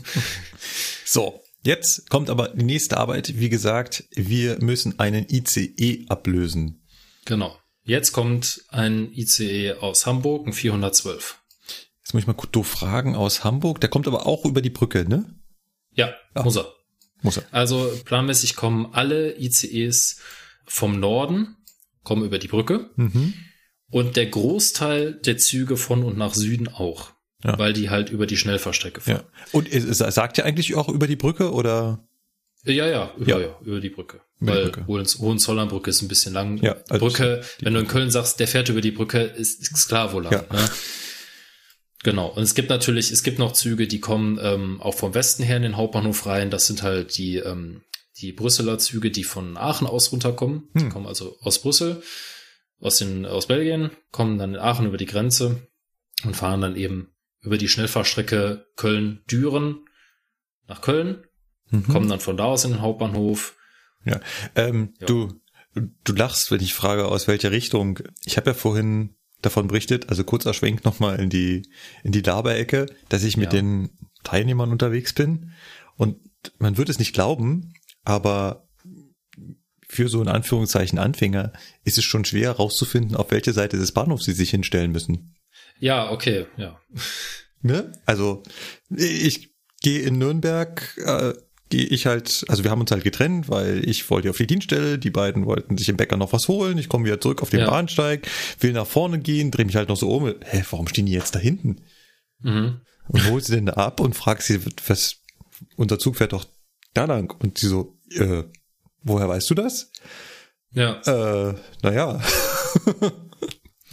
so, 1.05 1.43
jetzt 1.63 2.11
kommt 2.11 2.29
aber 2.29 2.49
die 2.49 2.65
nächste 2.65 2.99
Arbeit. 2.99 3.39
Wie 3.39 3.49
gesagt, 3.49 4.05
wir 4.15 4.59
müssen 4.61 4.99
einen 4.99 5.27
ICE 5.29 6.07
ablösen. 6.09 6.83
Genau. 7.25 7.57
Jetzt 7.85 8.13
kommt 8.13 8.65
ein 8.69 9.13
ICE 9.13 9.75
aus 9.75 10.07
Hamburg, 10.07 10.47
ein 10.47 10.53
412. 10.53 11.39
Jetzt 12.01 12.15
muss 12.15 12.23
ich 12.23 12.27
mal 12.27 12.37
doof 12.53 12.67
fragen 12.67 13.17
aus 13.17 13.43
Hamburg. 13.43 13.81
Der 13.81 13.91
kommt 13.91 14.07
aber 14.07 14.27
auch 14.27 14.45
über 14.45 14.61
die 14.61 14.71
Brücke, 14.71 15.09
ne? 15.09 15.25
Ja, 15.93 16.15
ah. 16.35 16.43
muss 16.43 16.57
er. 16.57 16.73
Muss 17.23 17.39
er. 17.39 17.45
Also 17.53 17.93
planmäßig 18.05 18.55
kommen 18.55 18.93
alle 18.93 19.39
ICEs 19.39 20.21
vom 20.65 21.01
Norden, 21.01 21.56
kommen 22.07 22.25
über 22.25 22.39
die 22.39 22.47
Brücke. 22.49 22.89
Mhm. 22.95 23.35
Und 23.91 24.17
der 24.17 24.27
Großteil 24.27 25.13
der 25.13 25.37
Züge 25.39 25.77
von 25.77 26.05
und 26.05 26.17
nach 26.17 26.35
Süden 26.35 26.69
auch. 26.69 27.11
Ja. 27.45 27.59
Weil 27.59 27.73
die 27.73 27.91
halt 27.91 28.11
über 28.11 28.27
die 28.27 28.37
Schnellfahrstrecke 28.37 29.01
fahren. 29.03 29.25
Ja. 29.25 29.49
Und 29.53 29.69
sagt 29.71 30.39
ihr 30.39 30.45
eigentlich 30.45 30.75
auch 30.75 30.89
über 30.89 31.07
die 31.07 31.17
Brücke 31.17 31.53
oder? 31.53 32.09
Ja, 32.65 32.87
ja, 32.87 33.13
über, 33.19 33.29
ja. 33.29 33.41
ja 33.41 33.59
über 33.61 33.81
die 33.81 33.91
Brücke. 33.91 34.21
Über 34.41 34.55
Weil 34.55 34.71
Brücke. 34.71 34.87
Hohenzollernbrücke 35.19 35.91
ist 35.91 36.01
ein 36.03 36.09
bisschen 36.09 36.33
lang. 36.33 36.59
Ja, 36.63 36.77
also 36.89 37.07
Brücke, 37.07 37.43
wenn 37.61 37.75
du 37.75 37.81
in 37.81 37.89
Köln 37.89 38.11
sagst, 38.11 38.41
der 38.41 38.49
fährt 38.49 38.69
über 38.69 38.81
die 38.81 38.93
Brücke, 38.93 39.21
ist, 39.21 39.61
ist 39.61 39.89
klar, 39.89 40.13
wo 40.13 40.21
lang. 40.21 40.33
Ja. 40.33 40.45
Ne? 40.51 40.71
Genau. 42.05 42.29
Und 42.29 42.43
es 42.45 42.55
gibt 42.55 42.71
natürlich, 42.71 43.11
es 43.11 43.25
gibt 43.25 43.41
noch 43.41 43.53
Züge, 43.53 43.89
die 43.89 44.01
kommen 44.01 44.39
ähm, 44.41 44.81
auch 44.81 44.95
vom 44.95 45.15
Westen 45.15 45.43
her 45.43 45.57
in 45.57 45.63
den 45.63 45.77
Hauptbahnhof 45.77 46.27
rein. 46.27 46.51
Das 46.51 46.67
sind 46.69 46.83
halt 46.83 47.19
die, 47.19 47.39
ähm, 47.39 47.83
die 48.21 48.33
Brüsseler 48.33 48.79
Züge, 48.79 49.11
die 49.11 49.25
von 49.25 49.57
Aachen 49.57 49.87
aus 49.87 50.13
runterkommen. 50.13 50.69
Hm. 50.73 50.83
Die 50.83 50.89
kommen 50.89 51.07
also 51.07 51.37
aus 51.41 51.61
Brüssel, 51.61 52.03
aus, 52.81 52.99
den, 52.99 53.27
aus 53.27 53.47
Belgien, 53.47 53.91
kommen 54.11 54.39
dann 54.39 54.55
in 54.55 54.61
Aachen 54.61 54.87
über 54.87 54.97
die 54.97 55.07
Grenze 55.07 55.69
und 56.25 56.37
fahren 56.37 56.61
dann 56.61 56.77
eben 56.77 57.15
über 57.41 57.59
die 57.59 57.69
Schnellfahrstrecke 57.69 58.67
Köln-Düren 58.77 59.85
nach 60.67 60.81
Köln, 60.81 61.25
mhm. 61.71 61.85
kommen 61.85 62.09
dann 62.09 62.21
von 62.21 62.37
da 62.37 62.45
aus 62.45 62.65
in 62.65 62.73
den 62.73 62.81
Hauptbahnhof. 62.81 63.57
Ja, 64.05 64.21
ähm, 64.55 64.95
ja. 65.01 65.07
du, 65.07 65.41
du 65.75 66.13
lachst, 66.13 66.51
wenn 66.51 66.61
ich 66.61 66.75
frage, 66.75 67.07
aus 67.07 67.29
welcher 67.29 67.51
Richtung. 67.51 68.01
Ich 68.25 68.37
habe 68.37 68.51
ja 68.51 68.55
vorhin 68.55 69.17
davon 69.43 69.69
berichtet, 69.69 70.09
also 70.09 70.25
kurzer 70.25 70.55
Schwenk 70.55 70.85
nochmal 70.85 71.21
in 71.21 71.31
die, 71.31 71.69
in 72.03 72.13
die 72.13 72.23
Laberecke, 72.23 72.87
dass 73.09 73.23
ich 73.23 73.37
mit 73.37 73.53
ja. 73.53 73.61
den 73.61 73.91
Teilnehmern 74.25 74.73
unterwegs 74.73 75.13
bin. 75.13 75.53
Und 75.97 76.19
man 76.59 76.77
wird 76.77 76.89
es 76.89 76.99
nicht 76.99 77.13
glauben, 77.13 77.75
aber 78.07 78.67
für 79.89 80.09
so 80.09 80.23
in 80.23 80.29
Anführungszeichen 80.29 80.99
Anfänger 80.99 81.53
ist 81.85 81.99
es 81.99 82.05
schon 82.05 82.25
schwer 82.25 82.51
herauszufinden, 82.51 83.17
auf 83.17 83.31
welche 83.31 83.53
Seite 83.53 83.77
des 83.77 83.93
Bahnhofs 83.93 84.25
sie 84.25 84.33
sich 84.33 84.51
hinstellen 84.51 84.93
müssen. 84.93 85.35
Ja, 85.79 86.11
okay, 86.11 86.47
ja. 86.57 86.81
Ne? 87.63 87.93
Also 88.07 88.43
ich 88.91 89.51
gehe 89.83 90.01
in 90.01 90.19
Nürnberg 90.19 90.97
äh, 91.05 91.35
gehe 91.69 91.85
ich 91.85 92.07
halt, 92.07 92.45
also 92.49 92.63
wir 92.63 92.71
haben 92.71 92.81
uns 92.81 92.93
halt 92.93 93.03
getrennt, 93.03 93.49
weil 93.49 93.89
ich 93.89 94.09
wollte 94.09 94.31
auf 94.31 94.37
die 94.37 94.47
Dienststelle, 94.47 94.99
die 94.99 95.11
beiden 95.11 95.47
wollten 95.47 95.77
sich 95.77 95.89
im 95.89 95.97
Bäcker 95.97 96.17
noch 96.17 96.33
was 96.33 96.49
holen, 96.49 96.79
ich 96.79 96.89
komme 96.89 97.07
wieder 97.07 97.21
zurück 97.21 97.43
auf 97.43 97.51
den 97.51 97.61
ja. 97.61 97.71
Bahnsteig, 97.71 98.29
will 98.61 98.73
nach 98.73 98.87
vorne 98.87 99.19
gehen, 99.19 99.51
drehe 99.51 99.67
mich 99.67 99.75
halt 99.75 99.89
noch 99.89 99.97
so 99.97 100.15
um, 100.15 100.27
hä, 100.27 100.65
warum 100.71 100.87
stehen 100.87 101.07
die 101.07 101.13
jetzt 101.13 101.35
da 101.35 101.41
hinten? 101.41 101.81
Mhm. 102.41 102.81
Und 103.09 103.31
hol 103.31 103.43
sie 103.43 103.55
denn 103.55 103.67
da 103.67 103.73
ab 103.75 104.01
und 104.01 104.15
frag 104.15 104.43
sie, 104.43 104.61
was, 104.87 105.23
unser 105.77 105.99
Zug 105.99 106.17
fährt 106.17 106.33
doch 106.33 106.45
da 106.97 107.05
lang. 107.05 107.35
Und 107.41 107.59
sie 107.59 107.69
so, 107.69 107.99
äh, 108.11 108.45
woher 109.03 109.29
weißt 109.29 109.49
du 109.51 109.55
das? 109.55 109.91
Ja. 110.73 111.01
Äh, 111.03 111.55
naja. 111.83 112.21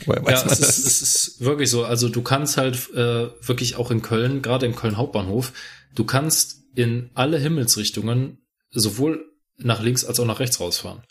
woher 0.06 0.26
weiß 0.26 0.40
ja, 0.40 0.46
man 0.46 0.54
es, 0.54 0.60
das? 0.60 0.60
Ist, 0.60 0.86
es 0.86 1.02
ist 1.02 1.42
wirklich 1.42 1.70
so. 1.70 1.86
Also 1.86 2.10
du 2.10 2.22
kannst 2.22 2.58
halt 2.58 2.90
äh, 2.94 3.30
wirklich 3.42 3.76
auch 3.76 3.92
in 3.92 4.02
Köln, 4.02 4.42
gerade 4.42 4.66
im 4.66 4.76
Köln 4.76 4.98
Hauptbahnhof, 4.98 5.54
du 5.96 6.04
kannst 6.04 6.64
in 6.76 7.12
alle 7.14 7.38
Himmelsrichtungen 7.38 8.40
sowohl 8.72 9.26
nach 9.58 9.82
links 9.82 10.04
als 10.04 10.20
auch 10.20 10.26
nach 10.26 10.40
rechts 10.40 10.60
rausfahren. 10.60 11.04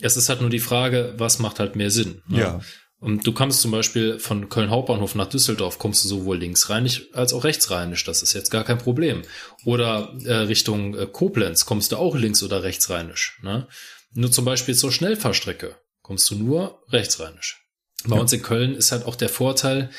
Es 0.00 0.16
ist 0.16 0.28
halt 0.28 0.40
nur 0.40 0.50
die 0.50 0.58
Frage, 0.58 1.14
was 1.16 1.38
macht 1.38 1.60
halt 1.60 1.76
mehr 1.76 1.90
Sinn. 1.90 2.22
Ne? 2.26 2.40
Ja. 2.40 2.60
Und 3.02 3.26
du 3.26 3.32
kannst 3.32 3.62
zum 3.62 3.72
Beispiel 3.72 4.20
von 4.20 4.48
Köln 4.48 4.70
Hauptbahnhof 4.70 5.16
nach 5.16 5.26
Düsseldorf 5.26 5.80
kommst 5.80 6.04
du 6.04 6.08
sowohl 6.08 6.38
linksrheinig 6.38 7.12
als 7.14 7.32
auch 7.32 7.42
rechtsrheinisch. 7.42 8.04
Das 8.04 8.22
ist 8.22 8.32
jetzt 8.32 8.52
gar 8.52 8.62
kein 8.62 8.78
Problem. 8.78 9.22
Oder 9.64 10.14
äh, 10.24 10.32
Richtung 10.34 10.96
äh, 10.96 11.08
Koblenz 11.10 11.66
kommst 11.66 11.90
du 11.90 11.96
auch 11.96 12.14
links 12.14 12.44
oder 12.44 12.62
rechtsrheinisch. 12.62 13.40
Ne? 13.42 13.66
Nur 14.12 14.30
zum 14.30 14.44
Beispiel 14.44 14.76
zur 14.76 14.92
Schnellfahrstrecke 14.92 15.74
kommst 16.02 16.30
du 16.30 16.36
nur 16.36 16.80
rechtsrheinisch. 16.90 17.66
Bei 18.04 18.14
ja. 18.14 18.22
uns 18.22 18.32
in 18.32 18.42
Köln 18.42 18.76
ist 18.76 18.92
halt 18.92 19.04
auch 19.04 19.16
der 19.16 19.28
Vorteil, 19.28 19.90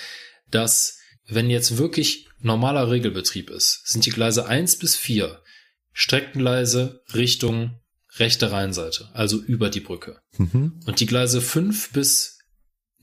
dass 0.49 0.97
wenn 1.27 1.49
jetzt 1.49 1.77
wirklich 1.77 2.29
normaler 2.39 2.89
Regelbetrieb 2.89 3.49
ist, 3.49 3.85
sind 3.85 4.05
die 4.05 4.11
Gleise 4.11 4.45
eins 4.45 4.79
bis 4.79 4.95
vier 4.95 5.41
Streckengleise 5.91 7.01
Richtung 7.13 7.81
rechte 8.15 8.53
Rheinseite, 8.53 9.09
also 9.13 9.41
über 9.41 9.69
die 9.69 9.81
Brücke. 9.81 10.21
Mhm. 10.37 10.79
Und 10.85 11.01
die 11.01 11.05
Gleise 11.05 11.41
fünf 11.41 11.91
bis 11.91 12.32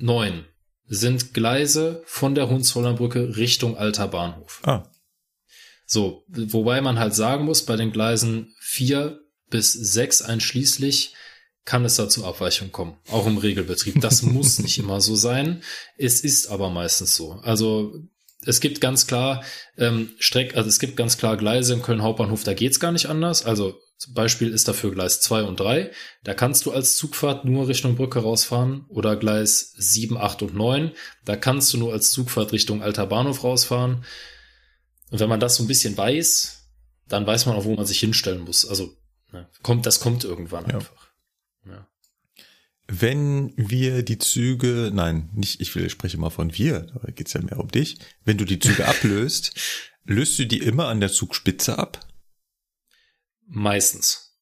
neun 0.00 0.44
sind 0.86 1.34
Gleise 1.34 2.02
von 2.04 2.34
der 2.34 2.48
Hohenzollernbrücke 2.48 3.36
Richtung 3.36 3.76
Alter 3.76 4.08
Bahnhof. 4.08 4.60
Ah. 4.64 4.90
So, 5.86 6.24
wobei 6.28 6.80
man 6.80 6.98
halt 6.98 7.14
sagen 7.14 7.44
muss, 7.44 7.64
bei 7.64 7.76
den 7.76 7.92
Gleisen 7.92 8.54
vier 8.60 9.20
bis 9.50 9.72
sechs 9.72 10.22
einschließlich 10.22 11.14
kann 11.64 11.84
es 11.84 11.96
da 11.96 12.08
zu 12.08 12.24
Abweichungen 12.24 12.72
kommen, 12.72 12.96
auch 13.10 13.26
im 13.26 13.38
Regelbetrieb. 13.38 14.00
Das 14.00 14.22
muss 14.22 14.58
nicht 14.58 14.78
immer 14.78 15.00
so 15.00 15.14
sein. 15.14 15.62
Es 15.96 16.20
ist 16.20 16.48
aber 16.48 16.70
meistens 16.70 17.14
so. 17.14 17.32
Also 17.42 17.94
es 18.44 18.60
gibt 18.60 18.80
ganz 18.80 19.06
klar 19.06 19.44
ähm, 19.76 20.12
Streck, 20.18 20.56
also 20.56 20.68
es 20.68 20.78
gibt 20.78 20.96
ganz 20.96 21.18
klar 21.18 21.36
Gleise 21.36 21.74
im 21.74 21.82
Köln 21.82 22.02
Hauptbahnhof, 22.02 22.44
da 22.44 22.54
geht's 22.54 22.80
gar 22.80 22.92
nicht 22.92 23.06
anders. 23.06 23.44
Also 23.44 23.78
zum 24.00 24.14
Beispiel 24.14 24.50
ist 24.50 24.66
dafür 24.66 24.92
Gleis 24.92 25.20
2 25.20 25.42
und 25.42 25.60
3. 25.60 25.90
Da 26.24 26.32
kannst 26.32 26.64
du 26.64 26.72
als 26.72 26.96
Zugfahrt 26.96 27.44
nur 27.44 27.68
Richtung 27.68 27.96
Brücke 27.96 28.20
rausfahren. 28.20 28.86
Oder 28.88 29.14
Gleis 29.14 29.74
7, 29.76 30.16
8 30.16 30.40
und 30.40 30.54
9. 30.54 30.92
Da 31.26 31.36
kannst 31.36 31.70
du 31.74 31.76
nur 31.76 31.92
als 31.92 32.10
Zugfahrt 32.10 32.52
Richtung 32.52 32.82
Alter 32.82 33.06
Bahnhof 33.06 33.44
rausfahren. 33.44 34.06
Und 35.10 35.20
wenn 35.20 35.28
man 35.28 35.38
das 35.38 35.56
so 35.56 35.64
ein 35.64 35.66
bisschen 35.66 35.98
weiß, 35.98 36.70
dann 37.08 37.26
weiß 37.26 37.44
man 37.44 37.56
auch, 37.56 37.66
wo 37.66 37.74
man 37.74 37.84
sich 37.84 38.00
hinstellen 38.00 38.40
muss. 38.40 38.66
Also 38.66 38.96
ne, 39.32 39.50
kommt, 39.62 39.84
das 39.84 40.00
kommt 40.00 40.24
irgendwann 40.24 40.66
ja. 40.68 40.76
einfach. 40.76 41.10
Ja. 41.66 41.86
Wenn 42.92 43.52
wir 43.56 44.02
die 44.02 44.18
Züge, 44.18 44.90
nein, 44.92 45.30
nicht, 45.32 45.60
ich 45.60 45.72
will, 45.76 45.86
ich 45.86 45.92
spreche 45.92 46.18
mal 46.18 46.30
von 46.30 46.58
wir, 46.58 46.80
da 46.80 47.12
geht's 47.12 47.32
ja 47.34 47.40
mehr 47.40 47.60
um 47.60 47.68
dich. 47.68 47.98
Wenn 48.24 48.36
du 48.36 48.44
die 48.44 48.58
Züge 48.58 48.84
ablöst, 48.88 49.52
löst 50.04 50.38
du 50.40 50.46
die 50.46 50.58
immer 50.58 50.88
an 50.88 50.98
der 50.98 51.12
Zugspitze 51.12 51.78
ab? 51.78 52.04
Meistens. 53.46 54.36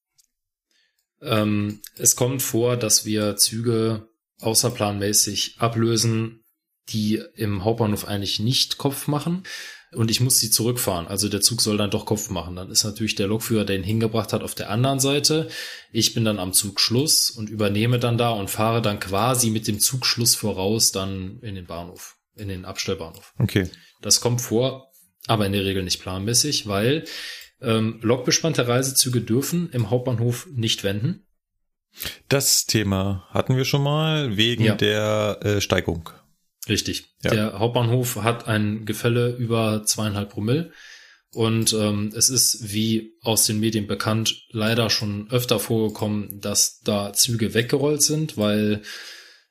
Ähm, 1.20 1.82
es 1.96 2.16
kommt 2.16 2.40
vor, 2.40 2.78
dass 2.78 3.04
wir 3.04 3.36
Züge 3.36 4.08
außerplanmäßig 4.40 5.56
ablösen, 5.58 6.42
die 6.88 7.22
im 7.34 7.64
Hauptbahnhof 7.64 8.06
eigentlich 8.06 8.40
nicht 8.40 8.78
Kopf 8.78 9.08
machen 9.08 9.42
und 9.92 10.10
ich 10.10 10.20
muss 10.20 10.38
sie 10.38 10.50
zurückfahren. 10.50 11.06
Also 11.06 11.28
der 11.28 11.40
Zug 11.40 11.62
soll 11.62 11.76
dann 11.76 11.90
doch 11.90 12.04
Kopf 12.04 12.30
machen. 12.30 12.56
Dann 12.56 12.70
ist 12.70 12.84
natürlich 12.84 13.14
der 13.14 13.26
Lokführer, 13.26 13.64
der 13.64 13.76
ihn 13.76 13.84
hingebracht 13.84 14.32
hat, 14.32 14.42
auf 14.42 14.54
der 14.54 14.70
anderen 14.70 15.00
Seite. 15.00 15.48
Ich 15.92 16.14
bin 16.14 16.24
dann 16.24 16.38
am 16.38 16.52
Zugschluss 16.52 17.30
und 17.30 17.48
übernehme 17.48 17.98
dann 17.98 18.18
da 18.18 18.30
und 18.30 18.50
fahre 18.50 18.82
dann 18.82 19.00
quasi 19.00 19.50
mit 19.50 19.66
dem 19.66 19.80
Zugschluss 19.80 20.34
voraus 20.34 20.92
dann 20.92 21.38
in 21.40 21.54
den 21.54 21.66
Bahnhof, 21.66 22.16
in 22.34 22.48
den 22.48 22.64
Abstellbahnhof. 22.64 23.32
Okay. 23.38 23.70
Das 24.02 24.20
kommt 24.20 24.40
vor, 24.40 24.92
aber 25.26 25.46
in 25.46 25.52
der 25.52 25.64
Regel 25.64 25.82
nicht 25.82 26.00
planmäßig, 26.00 26.66
weil 26.66 27.04
ähm, 27.60 27.98
lokbespannte 28.02 28.68
Reisezüge 28.68 29.20
dürfen 29.20 29.70
im 29.70 29.90
Hauptbahnhof 29.90 30.48
nicht 30.52 30.84
wenden. 30.84 31.26
Das 32.28 32.66
Thema 32.66 33.26
hatten 33.30 33.56
wir 33.56 33.64
schon 33.64 33.82
mal 33.82 34.36
wegen 34.36 34.64
ja. 34.64 34.74
der 34.74 35.40
äh, 35.42 35.60
Steigung. 35.60 36.10
Richtig. 36.68 37.14
Ja. 37.22 37.30
Der 37.30 37.58
Hauptbahnhof 37.58 38.16
hat 38.16 38.46
ein 38.46 38.84
Gefälle 38.84 39.34
über 39.36 39.84
zweieinhalb 39.84 40.30
Promille. 40.30 40.72
Und 41.32 41.72
ähm, 41.74 42.12
es 42.14 42.30
ist, 42.30 42.72
wie 42.72 43.12
aus 43.22 43.44
den 43.44 43.60
Medien 43.60 43.86
bekannt, 43.86 44.46
leider 44.50 44.88
schon 44.88 45.30
öfter 45.30 45.58
vorgekommen, 45.60 46.40
dass 46.40 46.80
da 46.80 47.12
Züge 47.12 47.52
weggerollt 47.54 48.02
sind, 48.02 48.36
weil 48.38 48.82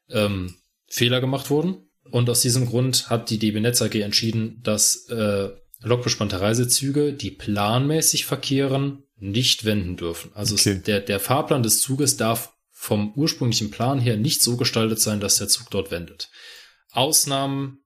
ähm, 0.10 0.56
Fehler 0.88 1.22
gemacht 1.22 1.49
wurden. 1.49 1.89
Und 2.10 2.30
aus 2.30 2.41
diesem 2.41 2.65
Grund 2.65 3.10
hat 3.10 3.30
die 3.30 3.38
DB 3.38 3.60
Netz 3.60 3.81
AG 3.81 3.95
entschieden, 3.95 4.60
dass 4.64 5.07
äh, 5.10 5.49
lokbespannte 5.81 6.39
Reisezüge, 6.41 7.14
die 7.14 7.31
planmäßig 7.31 8.26
verkehren, 8.26 9.03
nicht 9.19 9.65
wenden 9.65 9.98
dürfen. 9.98 10.31
Also 10.34 10.56
Okay. 10.56 10.72
es, 10.72 10.84
der, 10.84 11.02
der 11.02 11.19
Fahrplan 11.19 11.64
des 11.64 11.81
Zuges 11.81 12.18
darf 12.18 12.53
vom 12.72 13.14
ursprünglichen 13.14 13.72
Plan 13.72 13.99
her 13.99 14.18
nicht 14.18 14.41
so 14.41 14.56
gestaltet 14.56 14.99
sein, 14.99 15.19
dass 15.19 15.38
der 15.38 15.48
Zug 15.48 15.69
dort 15.72 15.91
wendet. 15.91 16.30
Ausnahmen 16.98 17.80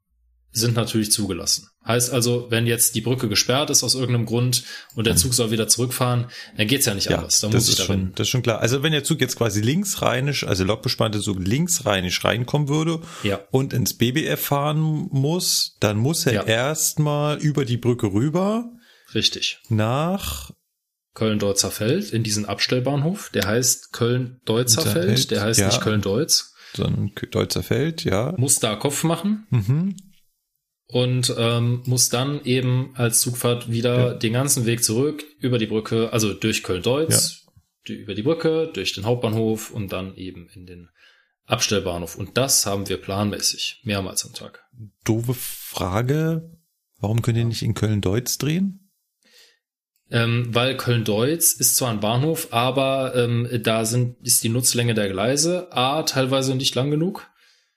sind 0.54 0.76
natürlich 0.76 1.12
zugelassen. 1.12 1.68
Heißt 1.88 2.12
also, 2.12 2.48
wenn 2.50 2.68
jetzt 2.68 2.94
die 2.94 3.02
Brücke 3.02 3.28
gesperrt 3.30 3.70
ist 3.72 3.84
aus 3.84 3.96
irgendeinem 3.96 4.26
Grund 4.26 4.64
und 4.96 5.08
der 5.08 5.16
Zug 5.16 5.34
soll 5.34 5.50
wieder 5.50 5.68
zurückfahren, 5.68 6.28
dann 6.58 6.68
geht's 6.68 6.86
ja 6.86 6.94
nicht 6.94 7.10
Ja, 7.10 7.18
anders. 7.18 7.40
Dann 7.40 7.52
das 7.52 7.62
muss 7.62 7.68
ich 7.68 7.72
ist 7.72 7.80
da 7.80 7.86
schon, 7.86 8.12
das 8.16 8.28
ist 8.28 8.32
schon 8.32 8.44
klar. 8.44 8.60
Also 8.60 8.84
wenn 8.84 8.92
der 8.92 9.04
Zug 9.04 9.20
jetzt 9.22 9.36
quasi 9.38 9.62
linksrheinisch, 9.62 10.46
also 10.46 10.64
lokbespannte 10.64 11.22
Zug 11.22 11.40
linksrheinisch 11.40 12.24
reinkommen 12.24 12.68
würde 12.68 13.02
Ja. 13.24 13.40
und 13.50 13.74
ins 13.74 13.98
BBF 13.98 14.40
fahren 14.40 14.80
muss, 14.80 15.78
dann 15.80 15.98
muss 15.98 16.26
er 16.28 16.34
Ja. 16.34 16.44
erstmal 16.44 17.38
über 17.40 17.66
die 17.66 17.78
Brücke 17.78 18.08
rüber 18.14 18.70
Richtig. 19.16 19.60
nach 19.70 20.52
Köln-Deutzer 21.16 21.72
Feld 21.72 22.12
in 22.12 22.24
diesen 22.24 22.46
Abstellbahnhof. 22.46 23.32
Der 23.34 23.48
heißt 23.48 23.92
Köln-Deutzer 23.94 24.82
Deutzer 24.84 24.92
Feld. 24.92 25.06
Feld, 25.06 25.32
Der 25.32 25.42
heißt 25.42 25.60
ja. 25.60 25.68
nicht 25.68 25.82
Köln-Deutz. 25.82 26.51
So 26.76 26.84
ein 26.86 27.12
Deutzer 27.32 27.64
Feld, 27.64 28.04
ja. 28.04 28.34
Muss 28.38 28.60
da 28.60 28.76
Kopf 28.76 29.04
machen 29.04 29.46
Mhm. 29.50 29.96
und 30.88 31.34
ähm, 31.38 31.84
muss 31.86 32.10
dann 32.10 32.44
eben 32.44 32.92
als 32.96 33.22
Zugfahrt 33.22 33.70
wieder 33.72 33.98
Ja. 33.98 34.14
den 34.14 34.34
ganzen 34.34 34.66
Weg 34.66 34.84
zurück 34.84 35.24
über 35.40 35.58
die 35.58 35.68
Brücke, 35.68 36.12
also 36.14 36.34
durch 36.34 36.64
Köln-Deutz, 36.64 37.46
die, 37.88 37.94
über 37.94 38.14
die 38.16 38.24
Brücke, 38.24 38.70
durch 38.74 38.94
den 38.94 39.06
Hauptbahnhof 39.06 39.72
und 39.72 39.92
dann 39.92 40.16
eben 40.16 40.48
in 40.54 40.66
den 40.66 40.90
Abstellbahnhof. 41.46 42.16
Und 42.16 42.38
das 42.38 42.66
haben 42.66 42.88
wir 42.88 42.98
planmäßig, 42.98 43.82
mehrmals 43.84 44.26
am 44.26 44.34
Tag. 44.34 44.64
Doofe 45.04 45.34
Frage. 45.34 46.52
Warum 47.00 47.22
könnt 47.22 47.38
ihr 47.38 47.46
nicht 47.46 47.64
in 47.64 47.74
Köln-Deutz 47.74 48.38
drehen? 48.38 48.81
Ähm, 50.12 50.50
weil 50.52 50.76
Köln-Deutz 50.78 51.54
ist 51.54 51.78
zwar 51.78 51.90
ein 51.92 52.00
Bahnhof, 52.02 52.50
aber 52.52 53.14
ähm, 53.16 53.48
da 53.64 53.86
sind, 53.86 54.16
ist 54.26 54.44
die 54.44 54.50
Nutzlänge 54.50 54.94
der 54.94 55.10
Gleise 55.10 55.68
A 55.72 56.04
teilweise 56.04 56.54
nicht 56.56 56.76
lang 56.76 56.92
genug, 56.92 57.28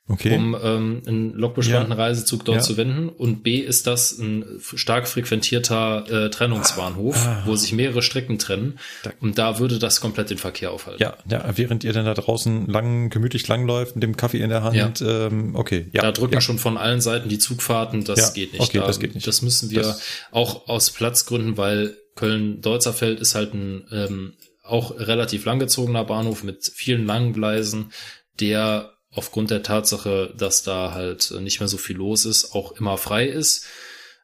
Okay. 0.07 0.37
um 0.37 0.55
ähm, 0.63 1.03
einen 1.07 1.33
lokbespannten 1.33 1.93
Ja. 1.93 1.97
Reisezug 1.97 2.45
dort 2.45 2.57
Ja. 2.59 2.63
zu 2.63 2.77
wenden. 2.77 3.09
Und 3.09 3.43
B 3.43 3.57
ist 3.59 3.87
das 3.87 4.19
ein 4.19 4.45
stark 4.75 5.09
frequentierter 5.09 6.05
äh, 6.27 6.29
Trennungsbahnhof, 6.31 7.17
Ah. 7.27 7.43
wo 7.47 7.57
sich 7.57 7.73
mehrere 7.73 8.03
Strecken 8.03 8.39
trennen. 8.39 8.79
Und 9.21 9.39
da 9.39 9.59
würde 9.59 9.79
das 9.79 10.01
komplett 10.03 10.29
den 10.29 10.37
Verkehr 10.37 10.73
aufhalten. 10.73 11.03
ja, 11.03 11.17
ja, 11.31 11.45
während 11.57 11.85
ihr 11.85 11.93
dann 11.95 12.05
da 12.05 12.13
draußen 12.13 12.67
lang, 12.67 13.09
gemütlich 13.09 13.49
langläuft 13.49 13.95
mit 13.97 14.03
dem 14.03 14.17
Kaffee 14.17 14.41
in 14.41 14.51
der 14.51 14.63
Hand. 14.63 15.03
Ähm, 15.07 15.55
okay, 15.57 15.87
ja. 15.93 16.03
da 16.03 16.13
drücken 16.13 16.35
ja. 16.35 16.41
schon 16.43 16.59
von 16.59 16.77
allen 16.77 17.01
Seiten 17.01 17.29
die 17.31 17.39
Zugfahrten, 17.39 18.05
das 18.05 18.19
Ja, 18.19 18.31
geht 18.35 18.53
nicht. 18.53 18.61
okay, 18.63 18.79
da, 18.81 18.87
das 18.87 19.01
geht 19.01 19.15
nicht. 19.15 19.27
Das 19.27 19.41
müssen 19.41 19.71
wir 19.71 19.83
Das- 19.83 20.03
auch 20.33 20.69
aus 20.69 20.91
Platzgründen, 20.91 21.57
weil 21.57 21.97
Köln-Deutzerfeld 22.17 23.21
ist 23.21 23.35
halt 23.35 23.55
ein 23.55 23.87
ähm, 23.91 24.35
auch 24.63 24.99
relativ 24.99 25.45
langgezogener 25.45 26.05
Bahnhof 26.05 26.43
mit 26.43 26.65
vielen 26.75 27.05
langen 27.07 27.33
Gleisen, 27.33 27.93
der 28.41 28.93
aufgrund 29.11 29.51
der 29.51 29.63
Tatsache, 29.63 30.33
dass 30.37 30.63
da 30.63 30.93
halt 30.93 31.33
nicht 31.41 31.61
mehr 31.61 31.69
so 31.69 31.77
viel 31.77 31.97
los 31.97 32.25
ist, 32.25 32.55
auch 32.55 32.73
immer 32.73 32.97
frei 32.97 33.27
ist, 33.27 33.67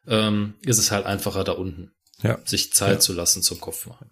ähm, 0.07 0.55
ist 0.65 0.79
es 0.79 0.91
halt 0.91 1.05
einfacher 1.05 1.43
da 1.43 1.53
unten, 1.53 1.91
Ja. 2.23 2.39
sich 2.45 2.73
Zeit 2.73 2.93
Ja. 2.95 2.99
zu 2.99 3.13
lassen 3.13 3.41
zum 3.43 3.61
Kopf 3.61 3.85
machen. 3.85 4.09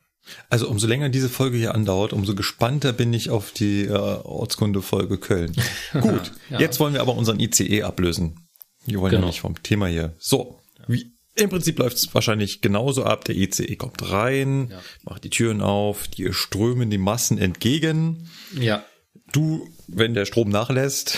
Also 0.50 0.70
umso 0.70 0.86
länger 0.86 1.10
diese 1.10 1.28
Folge 1.28 1.58
hier 1.58 1.74
andauert, 1.74 2.14
umso 2.14 2.36
gespannter 2.36 2.94
bin 2.94 3.12
ich 3.14 3.32
auf 3.32 3.52
die 3.52 3.86
äh, 3.86 3.90
Ortskunde-Folge 3.92 5.18
Köln. 5.18 5.54
Gut, 5.94 6.32
Ja. 6.52 6.60
jetzt 6.60 6.80
wollen 6.80 6.94
wir 6.94 7.02
aber 7.02 7.16
unseren 7.16 7.40
ICE 7.40 7.82
ablösen. 7.84 8.48
Wir 8.86 9.00
wollen 9.00 9.12
ja 9.12 9.18
Genau. 9.18 9.28
nicht 9.28 9.42
vom 9.42 9.62
Thema 9.64 9.88
hier. 9.88 10.14
So, 10.20 10.60
wie, 10.88 11.12
im 11.36 11.50
Prinzip 11.50 11.80
läuft 11.80 11.98
es 11.98 12.14
wahrscheinlich 12.14 12.62
genauso 12.62 13.04
ab. 13.06 13.24
Der 13.26 13.36
ICE 13.36 13.76
kommt 13.78 14.12
rein, 14.12 14.70
Ja. 14.72 14.82
macht 15.04 15.24
die 15.24 15.30
Türen 15.30 15.62
auf, 15.62 16.08
dir 16.08 16.34
strömen 16.34 16.90
die 16.90 16.98
Massen 16.98 17.38
entgegen. 17.38 18.30
Ja, 18.54 18.84
Du, 19.32 19.70
wenn 19.88 20.16
der 20.16 20.26
Strom 20.26 20.50
nachlässt, 20.50 21.16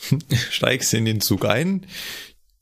steigst 0.50 0.92
in 0.94 1.04
den 1.04 1.20
Zug 1.20 1.44
ein. 1.44 1.86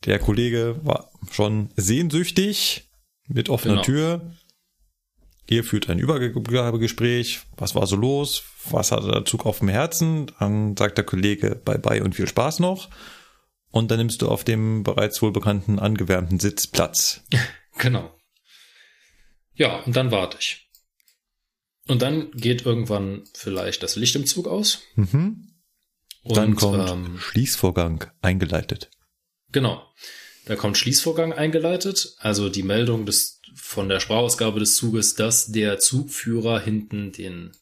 Der 0.05 0.19
Kollege 0.19 0.79
war 0.83 1.11
schon 1.31 1.71
sehnsüchtig 1.77 2.91
mit 3.27 3.49
offener 3.49 3.75
Genau. 3.77 3.85
Tür. 3.85 4.31
Ihr 5.49 5.65
führt 5.65 5.89
ein 5.89 5.99
Übergabegespräch. 5.99 7.41
Was 7.57 7.75
war 7.75 7.87
so 7.87 7.97
los? 7.97 8.43
Was 8.71 8.93
hatte 8.93 9.11
der 9.11 9.25
Zug 9.25 9.47
auf 9.47 9.59
dem 9.61 9.69
Herzen? 9.69 10.31
Dann 10.39 10.77
sagt 10.77 10.97
der 10.99 11.05
Kollege 11.05 11.57
bye 11.65 11.79
bye 11.79 12.03
und 12.05 12.15
viel 12.15 12.29
Spaß 12.29 12.61
noch. 12.61 12.89
Und 13.71 13.91
dann 13.91 13.99
nimmst 13.99 14.21
du 14.23 14.29
auf 14.29 14.43
dem 14.45 14.83
bereits 14.83 15.23
wohlbekannten 15.23 15.79
angewärmten 15.79 16.39
Sitz 16.41 16.67
Platz. 16.67 17.23
Genau. 17.79 18.15
Ja, 19.55 19.77
und 19.85 19.97
dann 19.97 20.11
warte 20.11 20.37
ich. 20.39 20.69
Und 21.89 22.03
dann 22.03 22.31
geht 22.33 22.67
irgendwann 22.67 23.25
vielleicht 23.35 23.83
das 23.83 23.97
Licht 23.97 24.15
im 24.17 24.27
Zug 24.27 24.47
aus. 24.49 24.83
Mhm. 24.97 25.47
Und, 26.23 26.37
Dann 26.37 26.57
kommt 26.57 26.91
ähm, 26.91 27.19
Schließvorgang 27.19 28.11
eingeleitet. 28.21 28.91
genau. 29.51 29.87
Da 30.47 30.57
kommt 30.57 30.77
Schließvorgang 30.77 31.33
eingeleitet, 31.33 32.17
also 32.19 32.49
die 32.51 32.63
Meldung 32.65 33.07
des, 33.07 33.41
von 33.55 33.89
der 33.89 34.01
Sprachausgabe 34.01 34.59
des 34.61 34.75
Zuges, 34.77 35.15
dass 35.15 35.47
der 35.53 35.79
Zugführer 35.79 36.61
hinten 36.61 37.13
den 37.13 37.53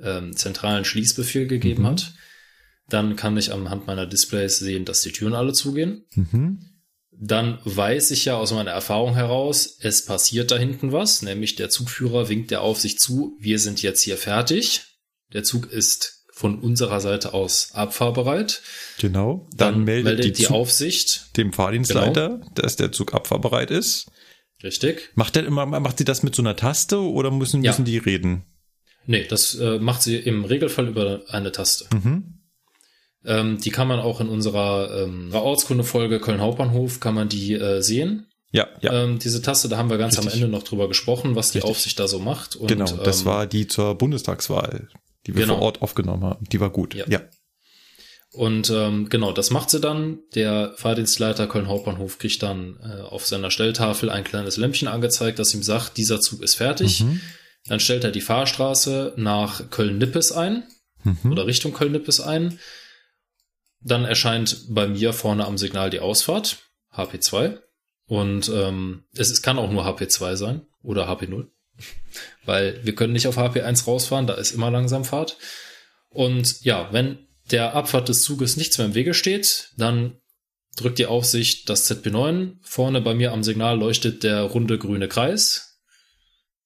ähm, 0.00 0.34
zentralen 0.36 0.84
Schließbefehl 0.84 1.46
gegeben 1.46 1.82
Mhm. 1.82 1.86
hat. 1.88 2.14
Dann 2.88 3.16
kann 3.16 3.36
ich 3.36 3.52
anhand 3.52 3.86
meiner 3.86 4.06
Displays 4.06 4.58
sehen, 4.58 4.84
dass 4.84 5.00
die 5.02 5.12
Türen 5.12 5.34
alle 5.34 5.52
zugehen. 5.52 6.04
Mhm. 6.14 6.58
dann 7.16 7.58
weiß 7.64 8.10
ich 8.10 8.24
ja 8.24 8.36
aus 8.36 8.52
meiner 8.52 8.72
Erfahrung 8.72 9.14
heraus, 9.14 9.78
es 9.80 10.04
passiert 10.04 10.50
da 10.50 10.56
hinten 10.58 10.90
was, 10.92 11.22
nämlich 11.22 11.54
der 11.54 11.70
Zugführer 11.70 12.28
winkt 12.28 12.50
der 12.50 12.60
Aufsicht 12.60 13.00
zu, 13.00 13.36
wir 13.40 13.58
sind 13.60 13.80
jetzt 13.82 14.02
hier 14.02 14.16
fertig. 14.18 14.82
Der 15.32 15.44
Zug 15.44 15.70
ist 15.70 16.24
von 16.32 16.58
unserer 16.58 17.00
Seite 17.00 17.32
aus 17.32 17.70
abfahrbereit. 17.72 18.60
Genau. 18.98 19.48
Dann, 19.56 19.84
meldet, 19.84 20.24
die, 20.24 20.32
die 20.32 20.42
Zug 20.42 20.50
Aufsicht. 20.56 21.36
dem 21.36 21.52
Fahrdienstleiter, 21.52 22.40
dass 22.56 22.74
der 22.74 22.90
Zug 22.90 23.14
abfahrbereit 23.14 23.70
ist. 23.70 24.06
Richtig. 24.64 25.10
Macht 25.14 25.36
der 25.36 25.46
immer, 25.46 25.66
macht 25.66 25.98
sie 25.98 26.04
das 26.04 26.24
mit 26.24 26.34
so 26.34 26.42
einer 26.42 26.56
Taste 26.56 26.98
oder 26.98 27.30
müssen, 27.30 27.62
Ja. 27.62 27.70
müssen 27.70 27.84
die 27.84 27.98
reden? 27.98 28.44
Nee, 29.06 29.24
das 29.28 29.54
äh, 29.54 29.78
macht 29.78 30.02
sie 30.02 30.16
im 30.16 30.44
Regelfall 30.44 30.88
über 30.88 31.22
eine 31.28 31.52
Taste. 31.52 31.86
Mhm. 31.94 32.33
Ähm, 33.26 33.58
die 33.60 33.70
kann 33.70 33.88
man 33.88 34.00
auch 34.00 34.20
in 34.20 34.28
unserer 34.28 35.02
ähm, 35.04 35.30
Ortskunde-Folge 35.32 36.20
Köln 36.20 36.40
Hauptbahnhof 36.40 37.00
kann 37.00 37.14
man 37.14 37.28
die 37.28 37.54
äh, 37.54 37.80
sehen. 37.80 38.26
Ja, 38.52 38.68
ja. 38.80 39.02
Ähm, 39.04 39.18
diese 39.18 39.42
Taste, 39.42 39.68
da 39.68 39.78
haben 39.78 39.90
wir 39.90 39.98
ganz 39.98 40.16
am 40.18 40.24
Richtig. 40.24 40.42
Ende 40.42 40.56
noch 40.56 40.62
drüber 40.62 40.86
gesprochen, 40.88 41.34
was 41.34 41.50
die 41.50 41.58
Richtig. 41.58 41.70
Aufsicht 41.70 41.98
da 41.98 42.06
so 42.06 42.18
macht. 42.20 42.54
Und, 42.54 42.68
genau, 42.68 42.84
das 42.86 43.20
ähm, 43.20 43.26
war 43.26 43.46
die 43.46 43.66
zur 43.66 43.96
Bundestagswahl, 43.96 44.88
die 45.26 45.34
wir 45.34 45.42
Genau. 45.42 45.54
vor 45.56 45.62
Ort 45.64 45.82
aufgenommen 45.82 46.22
haben. 46.24 46.44
Die 46.52 46.60
war 46.60 46.70
gut. 46.70 46.94
Ja. 46.94 47.04
ja. 47.08 47.20
Und 48.32 48.68
ähm, 48.70 49.08
genau, 49.08 49.32
das 49.32 49.50
macht 49.50 49.70
sie 49.70 49.80
dann. 49.80 50.18
Der 50.34 50.72
Fahrdienstleiter 50.76 51.46
Köln 51.46 51.68
Hauptbahnhof 51.68 52.18
kriegt 52.18 52.42
dann 52.42 52.76
äh, 52.82 53.00
auf 53.02 53.26
seiner 53.26 53.50
Stelltafel 53.50 54.10
ein 54.10 54.24
kleines 54.24 54.56
Lämpchen 54.56 54.88
angezeigt, 54.88 55.38
das 55.38 55.54
ihm 55.54 55.62
sagt, 55.62 55.96
dieser 55.96 56.20
Zug 56.20 56.42
ist 56.42 56.56
fertig. 56.56 57.00
Mhm. 57.00 57.20
Dann 57.66 57.80
stellt 57.80 58.04
er 58.04 58.10
die 58.10 58.20
Fahrstraße 58.20 59.14
nach 59.16 59.70
Köln-Nippes 59.70 60.32
ein 60.32 60.64
Mhm. 61.04 61.32
oder 61.32 61.46
Richtung 61.46 61.72
Köln-Nippes 61.74 62.20
ein. 62.20 62.58
Dann 63.84 64.04
erscheint 64.06 64.64
bei 64.70 64.88
mir 64.88 65.12
vorne 65.12 65.44
am 65.44 65.58
Signal 65.58 65.90
die 65.90 66.00
Ausfahrt, 66.00 66.58
HP2. 66.92 67.58
Und 68.06 68.48
ähm, 68.48 69.04
es, 69.14 69.30
es 69.30 69.42
kann 69.42 69.58
auch 69.58 69.70
nur 69.70 69.86
HP2 69.86 70.36
sein 70.36 70.66
oder 70.82 71.08
HP0. 71.08 71.48
Weil 72.44 72.80
wir 72.84 72.94
können 72.94 73.12
nicht 73.12 73.28
auf 73.28 73.38
HP1 73.38 73.84
rausfahren, 73.84 74.26
da 74.26 74.34
ist 74.34 74.52
immer 74.52 74.70
Langsamfahrt. 74.70 75.36
Und 76.08 76.62
ja, 76.62 76.92
wenn 76.92 77.26
der 77.50 77.74
Abfahrt 77.74 78.08
des 78.08 78.22
Zuges 78.22 78.56
nichts 78.56 78.78
mehr 78.78 78.86
im 78.86 78.94
Wege 78.94 79.12
steht, 79.12 79.70
dann 79.76 80.18
drückt 80.76 80.98
die 80.98 81.06
Aufsicht 81.06 81.68
das 81.68 81.90
ZB9. 81.90 82.56
Vorne 82.62 83.02
bei 83.02 83.14
mir 83.14 83.32
am 83.32 83.42
Signal 83.42 83.78
leuchtet 83.78 84.22
der 84.22 84.42
runde 84.42 84.78
grüne 84.78 85.08
Kreis. 85.08 85.80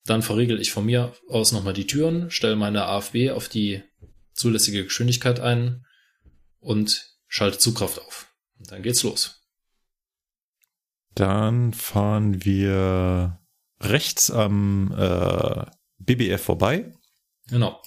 Dann 0.04 0.22
verriegel 0.22 0.60
ich 0.60 0.70
von 0.70 0.86
mir 0.86 1.14
aus 1.28 1.52
nochmal 1.52 1.74
die 1.74 1.86
Türen, 1.86 2.30
stelle 2.30 2.56
meine 2.56 2.86
AFB 2.86 3.30
auf 3.30 3.48
die 3.48 3.82
zulässige 4.34 4.84
Geschwindigkeit 4.84 5.40
ein 5.40 5.84
und 6.68 7.06
schalte 7.26 7.58
Zugkraft 7.58 7.98
auf. 7.98 8.30
Und 8.58 8.70
dann 8.70 8.82
geht's 8.82 9.02
los. 9.02 9.40
Dann 11.14 11.72
fahren 11.72 12.44
wir 12.44 13.40
rechts 13.80 14.30
am 14.30 14.92
äh, 14.96 15.64
BBF 15.98 16.42
vorbei. 16.42 16.92
Genau. 17.48 17.80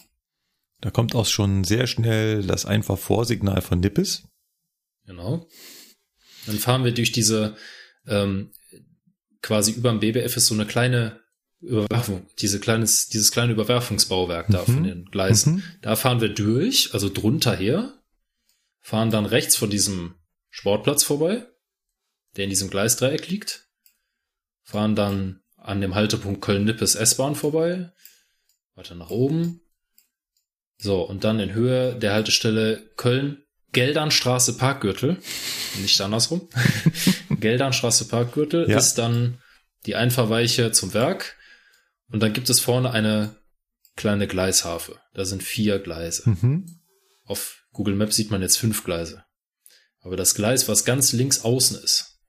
Da 0.82 0.90
kommt 0.90 1.14
auch 1.14 1.28
schon 1.28 1.64
sehr 1.64 1.86
schnell 1.86 2.44
das 2.44 2.66
einfach 2.66 2.98
Vorsignal 2.98 3.62
von 3.62 3.80
Nippes. 3.80 4.24
Genau. 5.06 5.48
Dann 6.48 6.58
fahren 6.58 6.84
wir 6.84 6.92
durch 6.94 7.12
diese 7.12 7.56
ähm, 8.08 8.52
quasi 9.42 9.72
über 9.72 9.92
dem 9.92 10.00
BBF 10.00 10.36
ist 10.38 10.48
so 10.48 10.56
eine 10.56 10.66
kleine 10.66 11.20
Überwerfung, 11.62 12.26
diese 12.40 12.60
kleines, 12.60 13.10
dieses 13.10 13.32
kleine 13.32 13.54
Überwerfungsbauwerk 13.54 14.48
da 14.50 14.62
Mhm. 14.62 14.66
von 14.66 14.84
den 14.84 15.06
Gleisen. 15.06 15.56
Mhm. 15.56 15.64
Da 15.84 15.96
fahren 15.96 16.20
wir 16.20 16.30
durch, 16.30 16.94
also 16.96 17.10
drunter 17.10 17.56
her. 17.56 18.01
Fahren 18.82 19.12
dann 19.12 19.26
rechts 19.26 19.56
von 19.56 19.70
diesem 19.70 20.16
Sportplatz 20.50 21.04
vorbei, 21.04 21.46
der 22.36 22.46
in 22.46 22.50
diesem 22.50 22.70
Gleisdreieck 22.70 23.28
liegt, 23.30 23.68
fahren 24.64 24.96
dann 24.96 25.42
an 25.58 25.82
dem 25.82 25.96
Haltepunkt 25.96 26.42
Köln-Nippes 26.42 26.96
S-Bahn 26.96 27.36
vorbei, 27.36 27.92
weiter 28.76 28.96
nach 28.96 29.10
oben. 29.12 29.62
So, 30.78 31.04
und 31.04 31.24
dann 31.24 31.40
in 31.40 31.54
Höhe 31.54 31.96
der 31.96 32.14
Haltestelle 32.14 32.78
Köln 32.98 33.44
Geldernstraße 33.74 34.58
Parkgürtel, 34.58 35.18
nicht 35.80 36.02
andersrum. 36.02 36.50
Geldernstraße 37.30 38.08
Parkgürtel 38.10 38.70
Ja. 38.70 38.78
ist 38.78 38.96
dann 38.96 39.38
die 39.86 39.96
Einfahrweiche 39.96 40.74
zum 40.74 40.94
Werk 40.94 41.38
und 42.12 42.22
dann 42.22 42.34
gibt 42.34 42.50
es 42.50 42.60
vorne 42.60 42.92
eine 42.92 43.38
kleine 43.96 44.28
Gleishafe. 44.28 45.00
Da 45.14 45.24
sind 45.24 45.42
vier 45.42 45.80
Gleise. 45.80 46.30
Mhm. 46.30 46.82
Auf 47.26 47.61
Google 47.72 47.96
Maps 47.96 48.16
sieht 48.16 48.32
man 48.32 48.42
jetzt 48.42 48.58
fünf 48.58 48.84
Gleise. 48.84 49.24
Aber 50.02 50.18
das 50.18 50.34
Gleis, 50.36 50.68
was 50.68 50.84
ganz 50.86 51.14
links 51.14 51.42
außen 51.44 51.78
ist, 51.84 52.20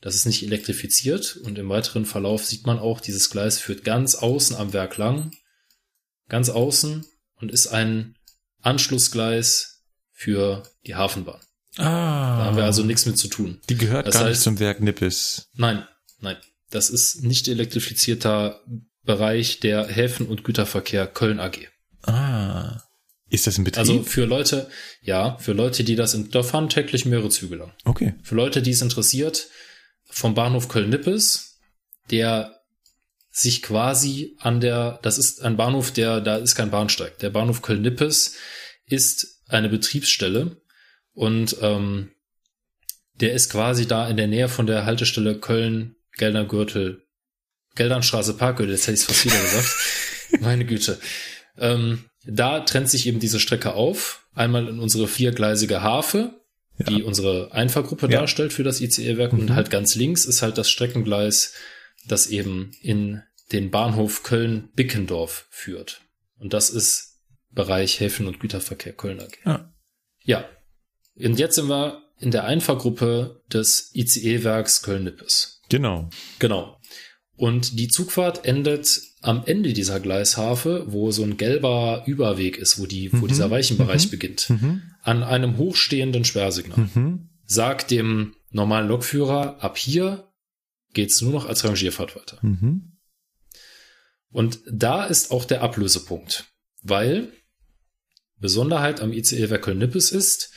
das 0.00 0.14
ist 0.14 0.26
nicht 0.26 0.42
elektrifiziert 0.44 1.36
und 1.36 1.58
im 1.58 1.68
weiteren 1.68 2.06
Verlauf 2.06 2.44
sieht 2.46 2.66
man 2.66 2.78
auch, 2.78 3.00
dieses 3.00 3.30
Gleis 3.30 3.58
führt 3.58 3.82
ganz 3.84 4.14
außen 4.14 4.54
am 4.56 4.72
Werk 4.72 4.96
lang, 4.96 5.32
ganz 6.28 6.48
außen 6.48 7.04
und 7.34 7.50
ist 7.50 7.66
ein 7.68 8.16
Anschlussgleis 8.62 9.82
für 10.12 10.62
die 10.86 10.94
Hafenbahn. 10.94 11.40
Ah. 11.76 12.38
Da 12.38 12.44
haben 12.46 12.56
wir 12.56 12.64
also 12.64 12.82
nichts 12.84 13.06
mit 13.06 13.18
zu 13.18 13.28
tun. 13.28 13.60
Die 13.68 13.76
gehört 13.76 14.06
Das 14.06 14.14
gar 14.14 14.28
nicht 14.28 14.38
heißt- 14.38 14.42
zum 14.42 14.58
Werk 14.60 14.80
Nippes. 14.80 15.48
Nein, 15.54 15.86
nein, 16.20 16.36
das 16.70 16.90
ist 16.90 17.22
nicht 17.22 17.48
elektrifizierter 17.48 18.60
Bereich 19.02 19.58
der 19.60 19.86
Häfen- 19.86 20.26
und 20.26 20.44
Güterverkehr 20.44 21.06
Köln 21.06 21.40
AG. 21.40 21.68
Ah. 22.02 22.82
Ist 23.30 23.46
das 23.46 23.58
ein 23.58 23.64
Betrieb? 23.64 23.80
Also 23.80 24.02
für 24.02 24.24
Leute, 24.24 24.70
ja, 25.02 25.36
für 25.38 25.52
Leute, 25.52 25.84
die 25.84 25.96
das 25.96 26.14
in, 26.14 26.30
da 26.30 26.42
fahren 26.42 26.68
täglich 26.68 27.04
mehrere 27.04 27.28
Züge 27.28 27.56
lang. 27.56 27.72
okay. 27.84 28.14
Für 28.22 28.34
Leute, 28.34 28.62
die 28.62 28.70
es 28.70 28.82
interessiert, 28.82 29.48
vom 30.04 30.34
Bahnhof 30.34 30.68
Köln-Nippes, 30.68 31.58
der 32.10 32.58
sich 33.30 33.62
quasi 33.62 34.36
an 34.38 34.60
der, 34.60 34.98
das 35.02 35.18
ist 35.18 35.42
ein 35.42 35.56
Bahnhof, 35.56 35.92
der, 35.92 36.20
da 36.20 36.36
ist 36.36 36.54
kein 36.54 36.70
Bahnsteig. 36.70 37.18
Der 37.18 37.30
Bahnhof 37.30 37.62
Köln-Nippes 37.62 38.34
ist 38.86 39.42
eine 39.46 39.68
Betriebsstelle 39.68 40.60
und 41.12 41.56
ähm, 41.60 42.10
der 43.14 43.34
ist 43.34 43.50
quasi 43.50 43.86
da 43.86 44.08
in 44.08 44.16
der 44.16 44.26
Nähe 44.26 44.48
von 44.48 44.66
der 44.66 44.86
Haltestelle 44.86 45.38
Köln, 45.38 45.96
Gelder 46.16 46.44
Gürtel, 46.44 47.02
Geldernstraße 47.74 48.34
Parkgürtel, 48.34 48.74
jetzt 48.74 48.86
hätte 48.86 48.94
ich 48.94 49.00
es 49.00 49.06
fast 49.06 49.24
wieder 49.24 49.40
gesagt. 49.40 50.40
Meine 50.40 50.64
Güte. 50.64 50.98
Ähm, 51.58 52.07
da 52.30 52.60
trennt 52.60 52.88
sich 52.90 53.06
eben 53.06 53.20
diese 53.20 53.40
Strecke 53.40 53.74
auf. 53.74 54.26
Einmal 54.34 54.68
in 54.68 54.78
unsere 54.78 55.08
viergleisige 55.08 55.82
Hafe, 55.82 56.40
die 56.78 57.02
unsere 57.02 57.52
Einfahrgruppe 57.52 58.06
Ja. 58.06 58.20
darstellt 58.20 58.52
für 58.52 58.62
das 58.62 58.80
ICE-Werk. 58.80 59.32
Und 59.32 59.46
Mhm. 59.46 59.54
halt 59.54 59.70
ganz 59.70 59.94
links 59.94 60.24
ist 60.26 60.42
halt 60.42 60.58
das 60.58 60.70
Streckengleis, 60.70 61.54
das 62.06 62.28
eben 62.28 62.70
in 62.82 63.22
den 63.50 63.70
Bahnhof 63.70 64.22
Köln-Bickendorf 64.22 65.46
führt. 65.50 66.02
Und 66.38 66.52
das 66.52 66.70
ist 66.70 67.16
Bereich 67.50 67.98
Häfen- 67.98 68.26
und 68.26 68.40
Güterverkehr 68.40 68.92
Köln 68.92 69.20
AG. 69.20 69.38
Ja. 69.44 69.72
Ja. 70.22 70.48
Und 71.16 71.38
jetzt 71.38 71.54
sind 71.56 71.68
wir 71.68 72.02
in 72.20 72.30
der 72.30 72.44
Einfahrgruppe 72.44 73.42
des 73.52 73.90
ICE-Werks 73.94 74.82
Köln-Nippes. 74.82 75.62
Genau. 75.70 76.10
Genau. 76.38 76.78
Und 77.36 77.78
die 77.78 77.88
Zugfahrt 77.88 78.44
endet 78.44 79.00
am 79.28 79.42
Ende 79.44 79.74
dieser 79.74 80.00
Gleishafe, 80.00 80.84
wo 80.88 81.10
so 81.10 81.22
ein 81.22 81.36
gelber 81.36 82.04
Überweg 82.06 82.56
ist, 82.56 82.78
wo 82.80 82.86
die, 82.86 83.12
wo 83.12 83.18
Mhm. 83.18 83.28
dieser 83.28 83.50
Weichenbereich 83.50 84.06
Mhm. 84.06 84.10
beginnt, 84.10 84.48
Mhm. 84.48 84.82
an 85.02 85.22
einem 85.22 85.58
hochstehenden 85.58 86.24
Sperrsignal. 86.24 86.88
Mhm. 86.94 87.28
Sagt 87.44 87.90
dem 87.90 88.36
normalen 88.50 88.88
Lokführer, 88.88 89.62
ab 89.62 89.76
hier 89.76 90.32
geht's 90.94 91.20
nur 91.20 91.30
noch 91.32 91.44
als 91.44 91.62
Rangierfahrt 91.62 92.16
weiter. 92.16 92.38
Mhm. 92.40 92.96
Und 94.30 94.60
da 94.70 95.04
ist 95.04 95.30
auch 95.30 95.44
der 95.44 95.60
Ablösepunkt, 95.62 96.46
weil 96.82 97.30
Besonderheit 98.38 99.00
am 99.02 99.12
ICE-Werk 99.12 99.62
Köln-Nippes 99.62 100.10
ist, 100.10 100.52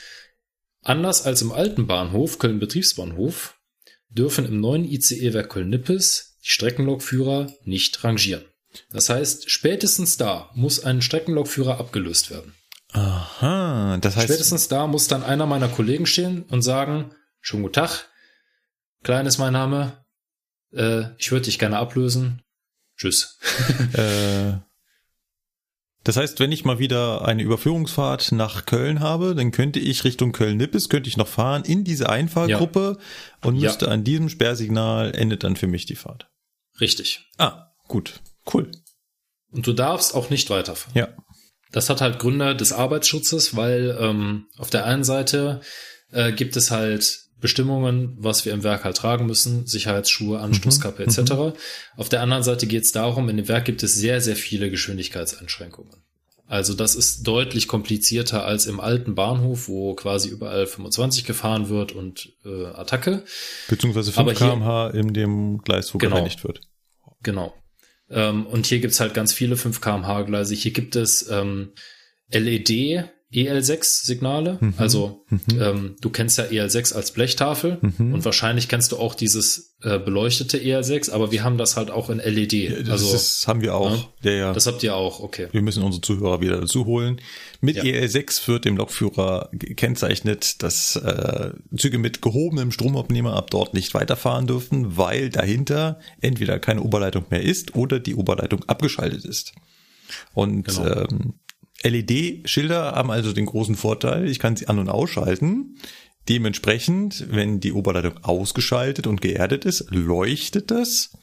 anders 0.81 1.25
als 1.25 1.41
im 1.41 1.51
alten 1.51 1.87
Bahnhof, 1.87 2.39
Köln-Betriebsbahnhof, 2.39 3.59
dürfen 4.07 4.45
im 4.45 4.61
neuen 4.61 4.85
ICE-Werk 4.85 5.49
Köln-Nippes 5.49 6.37
die 6.45 6.49
Streckenlokführer 6.49 7.53
nicht 7.65 8.03
rangieren. 8.05 8.43
Das 8.91 9.09
heißt, 9.09 9.49
spätestens 9.49 10.17
da 10.17 10.49
muss 10.53 10.83
ein 10.83 11.01
Streckenlokführer 11.01 11.79
abgelöst 11.79 12.31
werden. 12.31 12.55
Aha. 12.93 13.97
Das 14.01 14.15
heißt, 14.15 14.27
Spätestens 14.27 14.67
da 14.67 14.87
muss 14.87 15.07
dann 15.07 15.23
einer 15.23 15.45
meiner 15.45 15.67
Kollegen 15.69 16.05
stehen 16.05 16.43
und 16.43 16.61
sagen, 16.61 17.11
schönen 17.39 17.63
guten 17.63 17.73
Tag, 17.75 18.07
Klein 19.03 19.25
ist 19.25 19.37
mein 19.39 19.53
Name, 19.53 20.05
äh, 20.73 21.03
ich 21.17 21.31
würde 21.31 21.45
dich 21.45 21.57
gerne 21.57 21.77
ablösen, 21.77 22.43
tschüss. 22.97 23.39
äh, 23.93 24.53
das 26.03 26.17
heißt, 26.17 26.39
wenn 26.39 26.51
ich 26.51 26.65
mal 26.65 26.79
wieder 26.79 27.25
eine 27.25 27.43
Überführungsfahrt 27.43 28.31
nach 28.31 28.65
Köln 28.65 28.99
habe, 28.99 29.35
dann 29.35 29.51
könnte 29.51 29.79
ich 29.79 30.03
Richtung 30.03 30.31
Köln-Nippes, 30.31 30.89
könnte 30.89 31.09
ich 31.09 31.17
noch 31.17 31.27
fahren 31.27 31.63
in 31.63 31.83
diese 31.83 32.09
Einfahrgruppe 32.09 32.97
und 33.43 33.55
Ja. 33.55 33.69
müsste 33.69 33.89
an 33.89 34.03
diesem 34.03 34.29
Sperrsignal 34.29 35.13
endet 35.15 35.43
dann 35.43 35.55
für 35.55 35.67
mich 35.67 35.85
die 35.85 35.95
Fahrt. 35.95 36.27
Richtig. 36.79 37.29
Ah, 37.37 37.71
gut. 37.87 38.19
Cool. 38.53 38.71
Und 39.51 39.67
du 39.67 39.73
darfst 39.73 40.15
auch 40.15 40.29
nicht 40.29 40.49
weiterfahren. 40.49 40.97
Ja. 40.97 41.09
Das 41.71 41.89
hat 41.89 42.01
halt 42.01 42.19
Gründe 42.19 42.55
des 42.55 42.73
Arbeitsschutzes, 42.73 43.55
weil 43.55 43.97
ähm, 43.99 44.47
auf 44.57 44.69
der 44.69 44.85
einen 44.85 45.03
Seite 45.03 45.61
äh, 46.11 46.31
gibt 46.33 46.55
es 46.57 46.69
halt 46.71 47.19
Bestimmungen, 47.39 48.15
was 48.19 48.45
wir 48.45 48.53
im 48.53 48.63
Werk 48.63 48.83
halt 48.83 48.97
tragen 48.97 49.25
müssen, 49.25 49.65
Sicherheitsschuhe, 49.65 50.39
Anstoßkappe 50.39 51.03
etc. 51.03 51.57
Auf 51.97 52.09
der 52.09 52.21
anderen 52.21 52.43
Seite 52.43 52.67
geht 52.67 52.83
es 52.83 52.91
darum, 52.91 53.29
in 53.29 53.37
dem 53.37 53.47
Werk 53.47 53.65
gibt 53.65 53.81
es 53.83 53.95
sehr, 53.95 54.21
sehr 54.21 54.35
viele 54.35 54.69
Geschwindigkeitseinschränkungen. 54.69 55.91
Also 56.45 56.73
das 56.73 56.95
ist 56.95 57.25
deutlich 57.25 57.67
komplizierter 57.69 58.43
als 58.45 58.65
im 58.65 58.79
alten 58.81 59.15
Bahnhof, 59.15 59.69
wo 59.69 59.95
quasi 59.95 60.27
überall 60.29 60.67
25 60.67 61.23
gefahren 61.23 61.69
wird 61.69 61.93
und 61.93 62.33
äh, 62.45 62.65
Attacke. 62.65 63.23
Beziehungsweise 63.69 64.11
5 64.11 64.19
Aber 64.19 64.33
hier- 64.33 64.47
kmh 64.49 64.89
in 64.89 65.13
dem 65.13 65.59
Gleis, 65.59 65.93
wo 65.93 65.97
Genau. 65.97 66.15
gereinigt 66.15 66.43
wird. 66.43 66.59
Genau. 67.23 67.53
Ähm, 68.11 68.45
und 68.45 68.65
hier 68.65 68.79
gibt's 68.79 68.99
halt 68.99 69.13
ganz 69.13 69.33
viele 69.33 69.57
5 69.57 69.81
kmh 69.81 70.23
Gleise. 70.23 70.53
Hier 70.55 70.71
gibt 70.71 70.95
es 70.95 71.29
ähm, 71.29 71.73
LED 72.31 73.09
EL6 73.33 74.05
Signale. 74.05 74.57
Mhm. 74.59 74.73
Also 74.77 75.23
Mhm. 75.29 75.39
ähm, 75.61 75.95
du 76.01 76.09
kennst 76.09 76.37
ja 76.37 76.45
EL6 76.45 76.93
als 76.93 77.11
Blechtafel 77.11 77.77
Mhm. 77.81 78.13
und 78.13 78.25
wahrscheinlich 78.25 78.67
kennst 78.67 78.91
du 78.91 78.97
auch 78.97 79.15
dieses 79.15 79.69
äh, 79.83 79.97
beleuchtete 79.97 80.59
EL6, 80.59 81.09
aber 81.11 81.31
wir 81.31 81.43
haben 81.43 81.57
das 81.57 81.75
halt 81.75 81.89
auch 81.89 82.09
in 82.11 82.19
LED. 82.19 82.69
Das, 82.81 82.89
also 82.89 83.15
ist, 83.15 83.47
haben 83.47 83.61
wir 83.61 83.73
auch. 83.73 84.09
Ja, 84.21 84.31
ja. 84.31 84.53
das 84.53 84.67
habt 84.67 84.83
ihr 84.83 84.95
auch, 84.95 85.21
okay. 85.21 85.47
wir 85.51 85.61
müssen 85.63 85.81
unsere 85.81 86.01
Zuhörer 86.01 86.39
wieder 86.39 86.59
dazu 86.61 86.85
holen. 86.85 87.19
Mit 87.61 87.77
Ja. 87.77 87.83
EL6 87.83 88.47
wird 88.47 88.65
dem 88.65 88.77
Lokführer 88.77 89.49
gekennzeichnet, 89.53 90.61
dass 90.61 90.97
äh, 90.97 91.51
Züge 91.77 91.97
mit 91.97 92.21
gehobenem 92.21 92.71
Stromabnehmer 92.71 93.33
ab 93.35 93.49
dort 93.49 93.73
nicht 93.73 93.93
weiterfahren 93.95 94.45
dürfen, 94.45 94.97
weil 94.97 95.29
dahinter 95.29 95.99
entweder 96.19 96.59
keine 96.59 96.83
Oberleitung 96.83 97.25
mehr 97.31 97.41
ist 97.41 97.75
oder 97.75 97.99
die 97.99 98.15
Oberleitung 98.15 98.63
abgeschaltet 98.67 99.25
ist. 99.25 99.53
Und 100.33 100.65
Genau. 100.67 100.85
ähm, 101.09 101.33
LED-Schilder 101.83 102.93
haben 102.93 103.11
also 103.11 103.33
den 103.33 103.45
großen 103.45 103.75
Vorteil, 103.75 104.29
ich 104.29 104.39
kann 104.39 104.55
sie 104.55 104.67
an- 104.67 104.79
und 104.79 104.89
ausschalten. 104.89 105.77
Dementsprechend, 106.29 107.25
wenn 107.31 107.59
die 107.59 107.73
Oberleitung 107.73 108.23
ausgeschaltet 108.23 109.07
und 109.07 109.21
geerdet 109.21 109.65
ist, 109.65 109.89
leuchtet 109.89 110.69
das. 110.71 111.17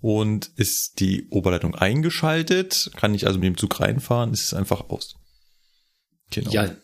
Und 0.00 0.50
ist 0.56 1.00
die 1.00 1.28
Oberleitung 1.30 1.74
eingeschaltet, 1.74 2.90
kann 2.96 3.14
ich 3.14 3.26
also 3.26 3.38
mit 3.38 3.46
dem 3.46 3.56
Zug 3.56 3.80
reinfahren, 3.80 4.32
ist 4.32 4.44
es 4.44 4.54
einfach 4.54 4.90
aus. 4.90 5.16
Genau. 6.30 6.52
Ja. 6.52 6.76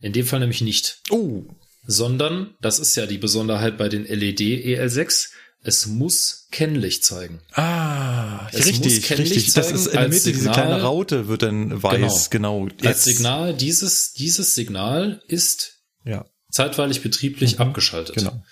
In 0.00 0.12
dem 0.12 0.26
Fall 0.26 0.40
nämlich 0.40 0.60
nicht. 0.60 1.00
Oh, 1.10 1.44
Sondern, 1.84 2.54
das 2.60 2.78
ist 2.78 2.94
ja 2.96 3.06
die 3.06 3.16
Besonderheit 3.16 3.78
bei 3.78 3.88
den 3.88 4.04
LED 4.04 4.40
EL6, 4.40 5.30
es 5.62 5.86
muss 5.86 6.46
Kennlicht 6.50 7.04
zeigen. 7.04 7.40
ah, 7.52 8.46
Es 8.52 8.58
muss 8.58 8.66
richtig, 8.66 9.18
richtig. 9.18 9.52
Das 9.52 9.66
zeigen 9.66 9.74
ist 9.78 9.86
in 9.86 9.92
der 9.92 10.00
als 10.02 10.14
Mitte, 10.14 10.28
diese 10.30 10.38
Signal. 10.44 10.54
kleine 10.54 10.82
Raute 10.82 11.28
wird 11.28 11.42
dann 11.42 11.82
weiß, 11.82 12.30
genau. 12.30 12.64
Als 12.64 12.82
Jetzt- 12.82 13.04
Signal, 13.04 13.54
dieses, 13.54 14.12
dieses 14.12 14.54
Signal 14.54 15.22
ist 15.28 15.80
Ja, 16.04 16.24
zeitweilig 16.50 17.02
betrieblich 17.02 17.54
Mhm. 17.56 17.62
abgeschaltet. 17.62 18.14
genau. 18.16 18.42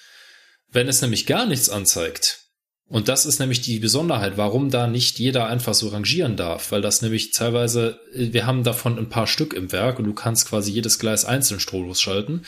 Wenn 0.70 0.88
es 0.88 1.00
nämlich 1.00 1.26
gar 1.26 1.46
nichts 1.46 1.68
anzeigt, 1.70 2.40
und 2.88 3.08
das 3.08 3.24
ist 3.26 3.38
nämlich 3.40 3.62
die 3.62 3.78
Besonderheit, 3.80 4.36
warum 4.36 4.70
da 4.70 4.86
nicht 4.86 5.18
jeder 5.18 5.46
einfach 5.48 5.74
so 5.74 5.88
rangieren 5.88 6.36
darf, 6.36 6.70
weil 6.70 6.82
das 6.82 7.02
nämlich 7.02 7.32
teilweise, 7.32 7.98
wir 8.14 8.46
haben 8.46 8.62
davon 8.62 8.98
ein 8.98 9.08
paar 9.08 9.26
Stück 9.26 9.54
im 9.54 9.72
Werk 9.72 9.98
und 9.98 10.04
du 10.04 10.12
kannst 10.12 10.48
quasi 10.48 10.70
jedes 10.72 10.98
Gleis 10.98 11.24
einzeln 11.24 11.58
strohlos 11.60 12.00
schalten. 12.00 12.42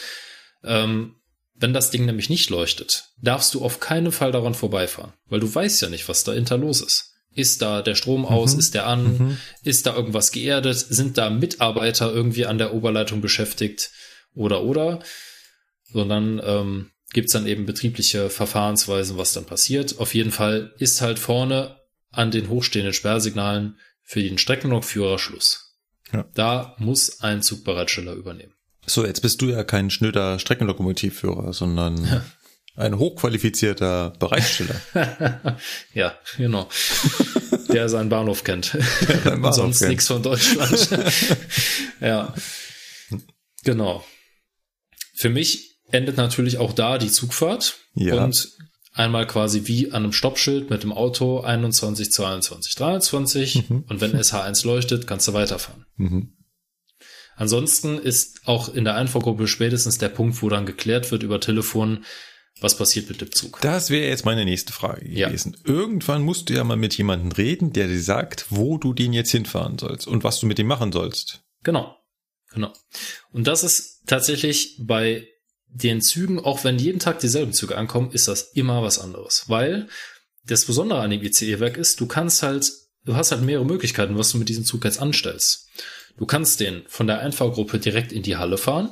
Ähm, 0.63 1.15
wenn 1.59 1.75
das 1.75 1.91
Ding 1.91 2.05
nämlich 2.05 2.31
nicht 2.31 2.51
leuchtet, 2.51 3.11
darfst 3.21 3.55
du 3.55 3.63
auf 3.63 3.81
keinen 3.81 4.13
Fall 4.13 4.33
daran 4.33 4.55
vorbeifahren, 4.55 5.13
weil 5.27 5.41
du 5.41 5.53
weißt 5.53 5.83
ja 5.83 5.89
nicht, 5.89 6.09
was 6.09 6.25
dahinter 6.25 6.57
los 6.57 6.81
ist. 6.81 7.15
Ist 7.35 7.63
da 7.63 7.83
der 7.83 7.95
Strom 7.95 8.25
aus? 8.25 8.55
Mhm. 8.55 8.59
Ist 8.59 8.75
der 8.75 8.87
an? 8.87 9.19
Mhm. 9.19 9.37
Ist 9.63 9.87
da 9.87 9.95
irgendwas 9.95 10.33
geerdet? 10.33 10.77
Sind 10.77 11.19
da 11.19 11.31
Mitarbeiter 11.31 12.13
irgendwie 12.13 12.47
an 12.47 12.59
der 12.59 12.75
Oberleitung 12.75 13.21
beschäftigt? 13.21 13.91
oder 14.39 14.63
oder, 14.63 15.01
sondern 15.93 16.41
ähm, 16.45 16.91
gibt 17.13 17.27
es 17.27 17.33
dann 17.33 17.47
eben 17.47 17.67
betriebliche 17.67 18.31
Verfahrensweisen, 18.31 19.19
was 19.19 19.33
dann 19.33 19.45
passiert. 19.45 19.99
Auf 19.99 20.15
jeden 20.15 20.31
Fall 20.31 20.75
ist 20.79 21.01
halt 21.01 21.19
vorne 21.19 21.77
an 22.11 22.31
den 22.31 22.49
hochstehenden 22.49 22.95
Sperrsignalen 22.95 23.79
für 24.03 24.23
den 24.23 24.39
Streckenlokführer 24.39 25.19
Schluss. 25.19 25.77
Ja. 26.13 26.27
Da 26.35 26.77
muss 26.79 27.21
ein 27.21 27.43
Zugbereitsteller 27.43 28.15
übernehmen. 28.15 28.55
So, 28.89 29.07
jetzt 29.07 29.21
bist 29.21 29.41
du 29.43 29.51
ja 29.51 29.65
kein 29.65 29.91
schnöder 29.91 30.39
Streckenlokomotivführer, 30.39 31.53
sondern 31.53 32.23
ein 32.77 32.99
hochqualifizierter 32.99 34.15
Bereitsteller. 34.19 34.81
ja, 35.95 36.19
genau. 36.37 36.69
Der 37.69 37.89
seinen 37.89 38.09
Bahnhof 38.09 38.45
kennt. 38.45 38.77
Bahnhof 39.25 39.45
Und 39.45 39.53
sonst 39.53 39.83
nichts 39.83 40.07
von 40.07 40.23
Deutschland. 40.23 40.89
ja. 42.01 42.35
Genau. 43.65 44.05
Für 45.15 45.29
mich 45.29 45.79
endet 45.91 46.17
natürlich 46.17 46.59
auch 46.59 46.73
da 46.73 46.97
die 46.97 47.11
Zugfahrt. 47.11 47.77
Ja. 47.95 48.25
Und 48.25 48.49
einmal 48.93 49.27
quasi 49.27 49.67
wie 49.67 49.93
an 49.93 50.05
einem 50.05 50.13
Stoppschild 50.13 50.71
mit 50.71 50.83
dem 50.83 50.93
Auto 50.93 51.41
21, 51.41 52.11
22, 52.11 52.75
23. 52.75 53.71
Und 53.71 54.01
wenn 54.01 54.13
SH1 54.13 54.67
leuchtet, 54.67 55.07
kannst 55.07 55.29
du 55.29 55.35
weiterfahren. 55.35 55.85
Mhm. 55.97 56.38
Ansonsten 57.39 57.99
ist 57.99 58.41
auch 58.47 58.69
in 58.69 58.83
der 58.85 58.97
Einfahrgruppe 58.97 59.47
spätestens 59.47 59.97
der 59.97 60.09
Punkt, 60.09 60.43
wo 60.43 60.49
dann 60.49 60.67
geklärt 60.67 61.13
wird 61.13 61.23
über 61.23 61.41
Telefon, 61.41 62.05
was 62.61 62.77
passiert 62.77 63.09
mit 63.09 63.21
dem 63.21 63.31
Zug. 63.31 63.61
Das 63.61 63.91
wäre 63.91 64.09
jetzt 64.09 64.25
meine 64.25 64.45
nächste 64.45 64.73
Frage 64.73 65.09
Ja. 65.09 65.29
gewesen. 65.29 65.57
Irgendwann 65.63 66.23
musst 66.23 66.49
du 66.49 66.55
ja 66.55 66.65
mal 66.65 66.77
mit 66.77 66.99
jemandem 66.99 67.31
reden, 67.31 67.73
der 67.73 67.87
dir 67.87 68.03
sagt, 68.03 68.47
wo 68.51 68.77
du 68.77 68.93
den 68.93 69.13
jetzt 69.13 69.31
hinfahren 69.31 69.79
sollst 69.79 70.09
und 70.09 70.25
was 70.25 70.41
du 70.41 70.47
mit 70.47 70.59
ihm 70.59 70.67
machen 70.67 70.91
sollst. 70.91 71.45
Genau. 71.63 71.97
Genau. 72.51 72.73
Und 73.31 73.47
das 73.47 73.63
ist 73.63 74.03
tatsächlich 74.09 74.77
bei 74.81 75.29
den 75.69 76.01
Zügen, 76.01 76.41
auch 76.41 76.65
wenn 76.65 76.81
jeden 76.81 76.99
Tag 76.99 77.21
dieselben 77.21 77.53
Züge 77.53 77.77
ankommen, 77.77 78.11
ist 78.11 78.27
das 78.27 78.51
immer 78.55 78.83
was 78.83 78.99
anderes. 78.99 79.45
Weil 79.47 79.87
das 80.45 80.65
Besondere 80.65 81.03
an 81.03 81.11
dem 81.11 81.23
ICE-Werk 81.23 81.77
ist, 81.77 82.01
du 82.01 82.07
kannst 82.07 82.43
halt, 82.43 82.73
du 83.05 83.15
hast 83.15 83.31
halt 83.31 83.43
mehrere 83.43 83.67
Möglichkeiten, 83.67 84.19
was 84.19 84.33
du 84.33 84.39
mit 84.39 84.49
diesem 84.49 84.65
Zug 84.65 84.85
jetzt 84.85 85.01
anstellst. 85.01 85.69
Du 86.19 86.27
kannst 86.27 86.61
den 86.61 86.83
von 86.89 87.07
der 87.07 87.21
Einfahrgruppe 87.21 87.79
direkt 87.79 88.13
in 88.13 88.23
die 88.23 88.37
Halle 88.37 88.59
fahren, 88.59 88.91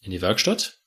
in 0.00 0.10
die 0.12 0.22
Werkstatt. 0.22 0.78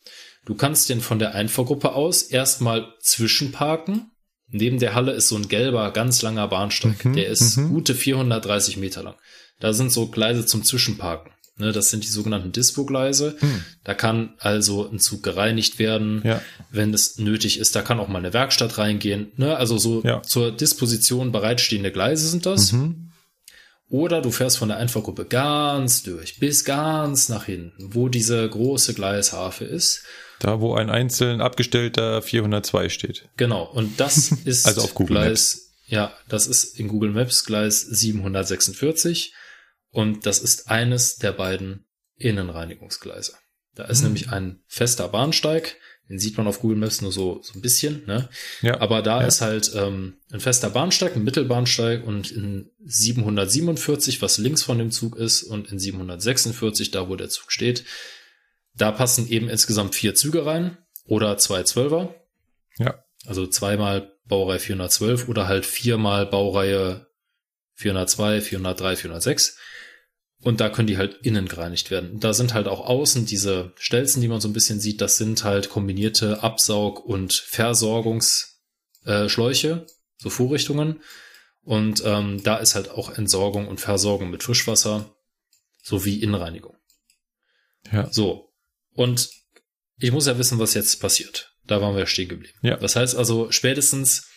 Du 0.46 0.56
kannst 0.56 0.90
den 0.90 1.02
von 1.02 1.20
der 1.20 1.36
Einfahrgruppe 1.36 1.94
aus 1.94 2.22
erstmal 2.24 2.88
zwischenparken. 3.02 4.12
Neben 4.48 4.80
der 4.80 4.94
Halle 4.94 5.12
ist 5.12 5.28
so 5.28 5.36
ein 5.36 5.48
gelber, 5.48 5.92
ganz 5.92 6.22
langer 6.22 6.48
Bahnsteig. 6.48 7.04
Mhm, 7.04 7.14
der 7.14 7.28
ist 7.28 7.58
mhm. 7.58 7.70
gute 7.70 7.96
430 7.96 8.78
Meter 8.78 9.04
lang. 9.04 9.16
Da 9.60 9.74
sind 9.74 9.92
so 9.92 10.08
Gleise 10.08 10.46
zum 10.46 10.64
Zwischenparken. 10.64 11.32
Ne, 11.58 11.72
das 11.72 11.90
sind 11.90 12.04
die 12.04 12.10
sogenannten 12.10 12.52
Dispo-Gleise. 12.52 13.38
Da 13.86 13.94
kann 13.94 14.34
also 14.40 14.90
ein 14.90 15.00
Zug 15.00 15.24
gereinigt 15.24 15.80
werden, 15.80 16.22
Ja. 16.26 16.42
wenn 16.70 16.94
es 16.94 17.18
nötig 17.18 17.60
ist. 17.60 17.78
Da 17.78 17.82
kann 17.82 17.98
auch 18.02 18.10
mal 18.10 18.20
eine 18.20 18.34
Werkstatt 18.34 18.78
reingehen. 18.78 19.32
Ne, 19.38 19.56
also 19.56 19.78
so 19.78 20.04
Ja. 20.04 20.22
zur 20.22 20.52
Disposition 20.52 21.32
bereitstehende 21.32 21.94
Gleise 21.94 22.28
sind 22.28 22.46
das. 22.46 22.74
Mhm. 22.74 23.05
Oder 23.90 24.22
du 24.22 24.32
fährst 24.32 24.58
von 24.58 24.70
der 24.70 24.78
Einfahrgruppe 24.78 25.26
ganz 25.26 26.02
durch, 26.04 26.40
bis 26.40 26.66
ganz 26.66 27.30
nach 27.30 27.46
hinten, 27.46 27.94
wo 27.94 28.10
diese 28.10 28.50
große 28.50 28.94
Gleisharfe 28.96 29.64
ist. 29.66 30.04
Da, 30.40 30.60
wo 30.60 30.74
ein 30.74 30.90
einzeln 30.90 31.40
abgestellter 31.40 32.22
402 32.22 32.90
steht. 32.90 33.30
Genau. 33.38 33.64
Und 33.64 34.00
das 34.00 34.32
ist 34.46 34.66
Also 34.66 34.82
auf 34.82 34.96
Google 34.96 35.18
Gleis, 35.18 35.74
ja, 35.86 36.14
das 36.28 36.48
ist 36.48 36.80
in 36.80 36.88
Google 36.88 37.12
Maps 37.12 37.46
Gleis 37.46 37.82
746. 37.82 39.34
Und 39.92 40.26
das 40.26 40.40
ist 40.40 40.68
eines 40.70 41.18
der 41.18 41.32
beiden 41.32 41.86
Innenreinigungsgleise. 42.18 43.34
Da 43.76 43.86
ist 43.86 44.00
Hm. 44.00 44.06
nämlich 44.06 44.30
ein 44.30 44.62
fester 44.68 45.08
Bahnsteig. 45.08 45.78
Den 46.08 46.20
sieht 46.20 46.38
man 46.38 46.46
auf 46.46 46.60
Google 46.60 46.78
Maps 46.78 47.02
nur 47.02 47.12
so, 47.12 47.42
so 47.42 47.54
ein 47.56 47.62
bisschen, 47.62 48.04
ne? 48.06 48.30
Ja. 48.62 48.80
Aber 48.80 49.02
da 49.02 49.22
Ja. 49.22 49.28
ist 49.28 49.42
halt 49.42 49.72
ähm, 49.76 50.18
ein 50.32 50.40
fester 50.40 50.70
Bahnsteig, 50.70 51.16
ein 51.16 51.24
Mittelbahnsteig 51.24 52.06
und 52.06 52.32
in 52.32 52.70
747, 52.84 54.22
was 54.22 54.38
links 54.38 54.62
von 54.64 54.78
dem 54.78 54.92
Zug 54.92 55.16
ist, 55.18 55.44
und 55.44 55.72
in 55.72 55.80
746, 55.80 56.92
da 56.92 57.10
wo 57.10 57.16
der 57.16 57.30
Zug 57.30 57.52
steht, 57.52 57.86
da 58.76 58.92
passen 58.92 59.28
eben 59.30 59.50
insgesamt 59.50 59.96
vier 59.96 60.16
Züge 60.16 60.46
rein 60.46 60.78
oder 61.06 61.38
zwei 61.38 61.64
Zwölfer. 61.64 62.14
Ja. 62.78 63.04
Also 63.26 63.48
zweimal 63.48 64.12
Baureihe 64.28 64.60
412 64.60 65.28
oder 65.28 65.48
halt 65.48 65.66
viermal 65.66 66.26
Baureihe 66.26 67.08
402, 67.76 68.42
403, 68.42 68.96
406. 68.96 69.58
Und 70.46 70.62
da 70.62 70.70
können 70.70 70.86
die 70.86 71.00
halt 71.00 71.22
innen 71.24 71.48
gereinigt 71.48 71.90
werden. 71.90 72.20
Da 72.20 72.32
sind 72.32 72.54
halt 72.54 72.68
auch 72.68 72.86
außen 72.86 73.26
diese 73.26 73.74
Stelzen, 73.78 74.22
die 74.22 74.28
man 74.28 74.42
so 74.42 74.48
ein 74.48 74.54
bisschen 74.54 74.80
sieht, 74.80 75.02
das 75.02 75.18
sind 75.18 75.44
halt 75.44 75.70
kombinierte 75.70 76.44
Absaug- 76.44 77.00
und 77.04 77.34
Versorgungsschläuche, 77.34 79.26
äh, 79.26 79.28
Schläuche, 79.28 79.88
so 80.18 80.30
Vorrichtungen. 80.30 81.02
Und 81.64 82.04
ähm, 82.06 82.44
da 82.44 82.58
ist 82.58 82.76
halt 82.76 82.92
auch 82.92 83.10
Entsorgung 83.10 83.68
und 83.68 83.82
Versorgung 83.82 84.30
mit 84.30 84.44
Frischwasser 84.44 85.16
sowie 85.82 86.20
Innenreinigung. 86.20 86.78
Ja. 87.92 88.08
So. 88.14 88.54
Und 88.94 89.32
ich 89.98 90.12
muss 90.12 90.28
ja 90.28 90.38
wissen, 90.38 90.60
was 90.60 90.76
jetzt 90.76 91.02
passiert. 91.02 91.56
Da 91.66 91.82
waren 91.82 91.96
wir 91.96 92.06
stehen 92.06 92.30
geblieben. 92.30 92.60
Ja. 92.62 92.78
Das 92.78 92.96
heißt 92.96 93.16
also 93.16 93.52
spätestens, 93.52 94.28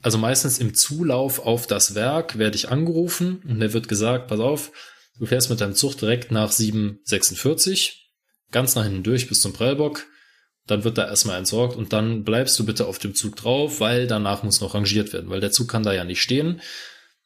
also 0.00 0.16
meistens 0.16 0.58
im 0.58 0.74
Zulauf 0.74 1.40
auf 1.40 1.66
das 1.66 1.96
Werk 1.96 2.38
werde 2.38 2.54
ich 2.54 2.68
angerufen 2.68 3.42
und 3.42 3.58
mir 3.58 3.72
wird 3.72 3.88
gesagt, 3.88 4.28
pass 4.28 4.38
auf, 4.38 4.70
du 5.18 5.26
fährst 5.26 5.50
mit 5.50 5.60
deinem 5.60 5.74
Zug 5.74 5.96
direkt 5.96 6.30
nach 6.30 6.50
746, 6.50 8.12
ganz 8.50 8.74
nach 8.74 8.84
hinten 8.84 9.02
durch 9.02 9.28
bis 9.28 9.40
zum 9.40 9.52
Prellbock. 9.52 10.06
Dann 10.66 10.84
wird 10.84 10.96
da 10.96 11.06
erstmal 11.06 11.38
entsorgt 11.38 11.76
und 11.76 11.92
dann 11.92 12.24
bleibst 12.24 12.58
du 12.58 12.64
bitte 12.64 12.86
auf 12.86 12.98
dem 12.98 13.14
Zug 13.14 13.36
drauf, 13.36 13.80
weil 13.80 14.06
danach 14.06 14.42
muss 14.42 14.62
noch 14.62 14.74
rangiert 14.74 15.12
werden, 15.12 15.28
weil 15.28 15.40
der 15.40 15.52
Zug 15.52 15.68
kann 15.68 15.82
da 15.82 15.92
ja 15.92 16.04
nicht 16.04 16.22
stehen. 16.22 16.62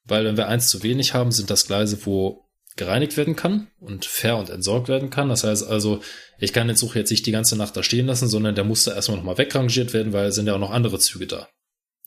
Weil 0.05 0.25
wenn 0.25 0.37
wir 0.37 0.49
eins 0.49 0.69
zu 0.69 0.83
wenig 0.83 1.15
haben, 1.15 1.31
sind 1.31 1.51
das 1.51 1.67
Gleise, 1.67 2.05
wo 2.05 2.49
gereinigt 2.79 3.17
werden 3.17 3.37
kann 3.37 3.69
und 3.79 4.07
fair 4.07 4.37
und 4.37 4.51
entsorgt 4.51 4.89
werden 4.89 5.11
kann. 5.11 5.29
Das 5.29 5.45
heißt 5.45 5.65
also, 5.65 6.01
ich 6.39 6.53
kann 6.53 6.69
den 6.69 6.77
Zug 6.77 6.95
jetzt 6.95 7.11
nicht 7.11 7.27
die 7.27 7.33
ganze 7.33 7.57
Nacht 7.57 7.77
da 7.77 7.83
stehen 7.83 8.07
lassen, 8.07 8.29
sondern 8.29 8.55
der 8.55 8.65
muss 8.65 8.85
da 8.85 8.95
erstmal 8.95 9.19
nochmal 9.19 9.39
wegrangiert 9.39 9.93
werden, 9.93 10.13
weil 10.13 10.29
es 10.29 10.37
sind 10.37 10.47
ja 10.47 10.55
auch 10.55 10.61
noch 10.61 10.71
andere 10.71 10.99
Züge 10.99 11.27
da, 11.27 11.49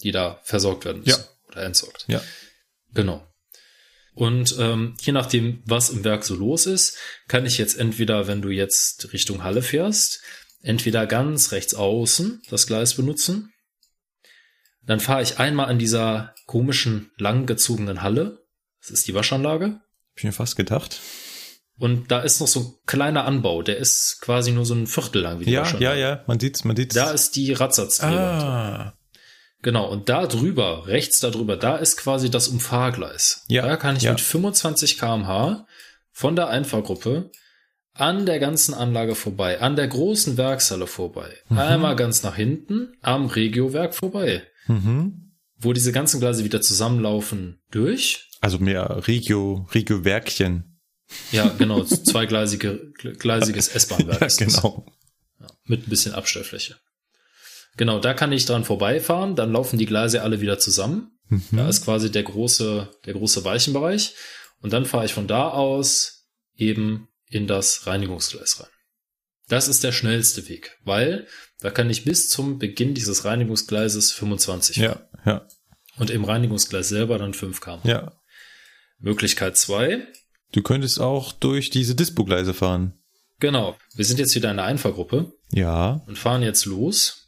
die 0.02 0.12
da 0.12 0.40
versorgt 0.44 0.86
werden 0.86 1.04
müssen 1.04 1.24
oder 1.50 1.64
entsorgt. 1.64 2.06
Ja. 2.08 2.22
Genau. 2.94 3.31
Und 4.14 4.56
ähm, 4.60 4.96
je 5.02 5.14
nachdem, 5.14 5.64
was 5.66 5.90
im 5.90 6.04
Werk 6.04 6.24
so 6.26 6.36
los 6.36 6.66
ist, 6.66 6.98
kann 7.28 7.46
ich 7.46 7.58
jetzt 7.58 7.78
entweder, 7.78 8.28
wenn 8.28 8.42
du 8.42 8.50
jetzt 8.50 9.14
Richtung 9.14 9.44
Halle 9.44 9.62
fährst, 9.62 10.22
entweder 10.62 11.08
ganz 11.08 11.52
rechts 11.54 11.74
außen 11.74 12.42
das 12.50 12.68
Gleis 12.68 12.94
benutzen. 12.96 13.54
Dann 14.84 15.00
fahre 15.00 15.22
ich 15.24 15.40
einmal 15.40 15.68
an 15.70 15.80
dieser 15.80 16.34
komischen, 16.46 17.12
langgezogenen 17.18 18.02
Halle. 18.02 18.44
Das 18.82 18.92
ist 18.92 19.08
die 19.08 19.14
Waschanlage. 19.14 19.66
Hab 19.66 20.18
ich 20.18 20.24
mir 20.24 20.34
fast 20.34 20.56
gedacht. 20.56 21.00
Und 21.78 22.12
da 22.12 22.20
ist 22.20 22.40
noch 22.42 22.48
so 22.48 22.60
ein 22.60 22.74
kleiner 22.86 23.26
Anbau, 23.26 23.64
der 23.64 23.78
ist 23.78 24.20
quasi 24.22 24.52
nur 24.52 24.66
so 24.66 24.74
ein 24.76 24.88
Viertel 24.88 25.22
lang 25.22 25.40
wie 25.40 25.46
die 25.46 25.52
Ja, 25.52 25.62
Waschanlage. 25.62 26.00
ja, 26.00 26.10
ja, 26.10 26.24
man 26.28 26.40
sieht's, 26.40 26.64
man 26.64 26.76
sieht's. 26.76 26.94
Da 26.96 27.12
ist 27.12 27.36
die 27.36 27.54
Radsatzträger. 27.54 28.20
ah, 28.20 28.94
Genau, 29.64 29.88
und 29.90 30.10
da 30.10 30.26
drüber, 30.26 30.88
rechts 30.88 31.20
da 31.20 31.30
drüber, 31.30 31.56
da 31.56 31.78
ist 31.78 31.98
quasi 31.98 32.32
das 32.32 32.48
Umfahrgleis. 32.48 33.44
Ja, 33.48 33.62
Da 33.68 33.78
kann 33.78 33.96
ich 33.96 34.04
ja. 34.04 34.12
mit 34.12 34.22
25 34.22 34.98
kmh 34.98 35.68
von 36.12 36.36
der 36.36 36.48
Einfahrgruppe 36.50 37.30
an 37.94 38.26
der 38.26 38.40
ganzen 38.40 38.74
Anlage 38.74 39.16
vorbei, 39.16 39.60
an 39.62 39.76
der 39.76 39.88
großen 39.88 40.38
Werkshalle 40.38 40.88
vorbei, 40.88 41.30
Mhm. 41.50 41.58
einmal 41.60 41.96
ganz 41.96 42.24
nach 42.24 42.36
hinten 42.36 42.94
am 43.02 43.28
Regiowerk 43.28 43.94
vorbei, 43.94 44.44
mhm. 44.68 45.34
wo 45.58 45.74
diese 45.74 45.92
ganzen 45.92 46.20
Gleise 46.20 46.44
wieder 46.44 46.62
zusammenlaufen 46.62 47.62
durch. 47.70 48.30
Also 48.40 48.58
mehr 48.60 49.08
Regio, 49.08 49.68
Regio-Werkchen. 49.74 50.80
Ja, 51.32 51.50
genau, 51.58 51.84
zweigleisige, 51.84 52.94
gleisiges 53.20 53.68
S-Bahn-Werk. 53.76 54.22
Ja, 54.22 54.28
genau. 54.46 54.86
mit 55.66 55.86
ein 55.86 55.90
bisschen 55.90 56.14
Abstellfläche. 56.14 56.78
Genau, 57.78 58.00
da 58.00 58.14
kann 58.14 58.32
ich 58.32 58.46
dran 58.46 58.64
vorbeifahren, 58.64 59.36
dann 59.36 59.52
laufen 59.54 59.80
die 59.80 59.86
Gleise 59.86 60.22
alle 60.22 60.42
wieder 60.42 60.60
zusammen. 60.60 61.18
Mhm. 61.30 61.44
Da 61.52 61.70
ist 61.70 61.84
quasi 61.86 62.12
der 62.12 62.24
große, 62.24 62.90
der 63.06 63.14
große 63.14 63.44
Weichenbereich. 63.46 64.14
Und 64.62 64.74
dann 64.74 64.86
fahre 64.86 65.06
ich 65.06 65.14
von 65.14 65.28
da 65.28 65.50
aus 65.50 66.28
eben 66.56 67.08
in 67.28 67.48
das 67.48 67.88
Reinigungsgleis 67.88 68.60
rein. 68.60 68.70
Das 69.48 69.68
ist 69.68 69.84
der 69.84 69.92
schnellste 69.92 70.48
Weg, 70.50 70.78
weil 70.84 71.28
da 71.60 71.72
kann 71.72 71.90
ich 71.90 72.06
bis 72.06 72.30
zum 72.30 72.60
Beginn 72.60 72.94
dieses 72.94 73.26
Reinigungsgleises 73.26 74.12
25 74.12 74.78
fahren. 74.78 75.00
Ja, 75.26 75.32
ja, 75.34 75.48
Und 75.98 76.10
im 76.10 76.24
Reinigungsgleis 76.24 76.90
selber 76.90 77.18
dann 77.18 77.34
5 77.34 77.60
km. 77.62 77.80
ja. 77.88 78.14
Möglichkeit 79.00 79.58
2. 79.58 80.06
Du 80.52 80.62
könntest 80.62 81.00
auch 81.00 81.32
durch 81.32 81.70
diese 81.70 81.96
Dispo-Gleise 81.96 82.54
fahren. 82.54 82.94
Genau. 83.40 83.76
Wir 83.96 84.06
sind 84.06 84.20
jetzt 84.20 84.36
wieder 84.36 84.52
in 84.52 84.58
der 84.58 84.66
Einfahrgruppe. 84.68 85.34
Ja, 85.52 86.04
und 86.06 86.18
fahren 86.20 86.44
jetzt 86.44 86.66
los. 86.66 87.21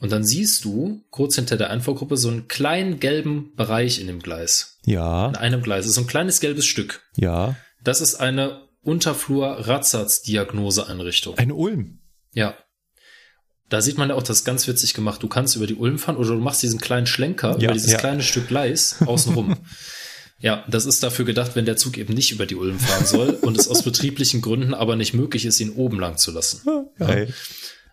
Und 0.00 0.12
dann 0.12 0.24
siehst 0.24 0.64
du 0.64 1.02
kurz 1.10 1.36
hinter 1.36 1.56
der 1.56 1.70
Einfahrgruppe 1.70 2.16
so 2.16 2.28
einen 2.28 2.48
kleinen 2.48 3.00
gelben 3.00 3.54
Bereich 3.56 4.00
in 4.00 4.06
dem 4.06 4.20
Gleis. 4.20 4.78
ja, 4.84 5.28
In 5.28 5.36
einem 5.36 5.62
Gleis. 5.62 5.84
Das 5.84 5.90
ist 5.90 5.94
so 5.94 6.00
ein 6.02 6.06
kleines 6.06 6.40
gelbes 6.40 6.66
Stück. 6.66 7.02
ja. 7.16 7.56
Das 7.82 8.00
ist 8.00 8.14
eine 8.14 8.62
Unterflur-Radsatz-Diagnoseeinrichtung. 8.82 11.36
Eine 11.38 11.54
Ulm. 11.54 12.00
Ja. 12.32 12.56
Da 13.68 13.80
sieht 13.80 13.98
man 13.98 14.10
ja 14.10 14.14
auch 14.14 14.22
das 14.22 14.44
ganz 14.44 14.66
witzig 14.68 14.94
gemacht. 14.94 15.22
Du 15.22 15.28
kannst 15.28 15.56
über 15.56 15.66
die 15.66 15.74
Ulm 15.74 15.98
fahren 15.98 16.16
oder 16.16 16.30
du 16.30 16.38
machst 16.40 16.62
diesen 16.62 16.80
kleinen 16.80 17.06
Schlenker 17.06 17.52
Ja, 17.58 17.64
über 17.64 17.72
dieses 17.72 17.92
ja. 17.92 17.98
kleine 17.98 18.22
Stück 18.22 18.48
Gleis 18.48 18.96
außenrum. 19.04 19.56
ja, 20.38 20.64
das 20.68 20.86
ist 20.86 21.02
dafür 21.02 21.24
gedacht, 21.24 21.56
wenn 21.56 21.64
der 21.64 21.76
Zug 21.76 21.96
eben 21.98 22.14
nicht 22.14 22.30
über 22.32 22.46
die 22.46 22.56
Ulm 22.56 22.78
fahren 22.78 23.06
soll 23.06 23.30
und 23.40 23.56
es 23.58 23.68
aus 23.68 23.82
betrieblichen 23.82 24.42
Gründen 24.42 24.74
aber 24.74 24.96
nicht 24.96 25.14
möglich 25.14 25.44
ist, 25.46 25.60
ihn 25.60 25.70
oben 25.70 25.98
lang 25.98 26.16
zu 26.18 26.30
lassen. 26.30 26.60
Geil. 26.98 27.32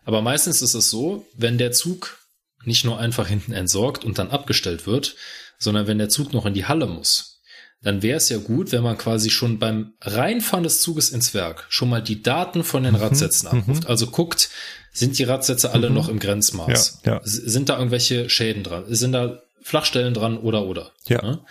Aber 0.04 0.22
meistens 0.22 0.62
ist 0.62 0.74
es 0.74 0.90
so, 0.90 1.28
wenn 1.36 1.58
der 1.58 1.72
Zug 1.72 2.18
nicht 2.64 2.86
nur 2.86 3.00
einfach 3.00 3.28
hinten 3.28 3.54
entsorgt 3.54 4.04
und 4.06 4.18
dann 4.20 4.30
abgestellt 4.30 4.86
wird, 4.88 5.16
sondern 5.58 5.88
wenn 5.88 5.98
der 5.98 6.10
Zug 6.10 6.34
noch 6.34 6.46
in 6.46 6.54
die 6.54 6.66
Halle 6.66 6.88
muss, 6.88 7.40
dann 7.84 8.04
wäre 8.04 8.18
es 8.18 8.30
ja 8.30 8.38
gut, 8.38 8.72
wenn 8.72 8.84
man 8.84 8.98
quasi 8.98 9.32
schon 9.32 9.58
beim 9.58 9.94
Reinfahren 10.02 10.64
des 10.64 10.82
Zuges 10.82 11.10
ins 11.10 11.34
Werk 11.34 11.66
schon 11.70 11.90
mal 11.90 12.02
die 12.02 12.22
Daten 12.22 12.64
von 12.64 12.84
Mhm. 12.84 12.88
den 12.88 12.96
Radsätzen 12.96 13.48
abruft. 13.50 13.88
Also 13.88 14.08
guckt, 14.08 14.50
sind 14.92 15.18
die 15.18 15.24
Radsätze 15.24 15.72
alle 15.72 15.90
noch 15.90 16.08
im 16.10 16.20
Grenzmaß? 16.20 17.00
Ja, 17.06 17.14
ja. 17.14 17.22
Sind 17.24 17.70
da 17.70 17.78
irgendwelche 17.78 18.30
Schäden 18.30 18.64
dran? 18.64 18.86
Sind 18.88 19.14
da 19.14 19.42
Flachstellen 19.64 20.14
dran 20.14 20.38
oder 20.38 20.66
oder? 20.66 20.92
Ja. 21.08 21.22
Ne? 21.24 21.44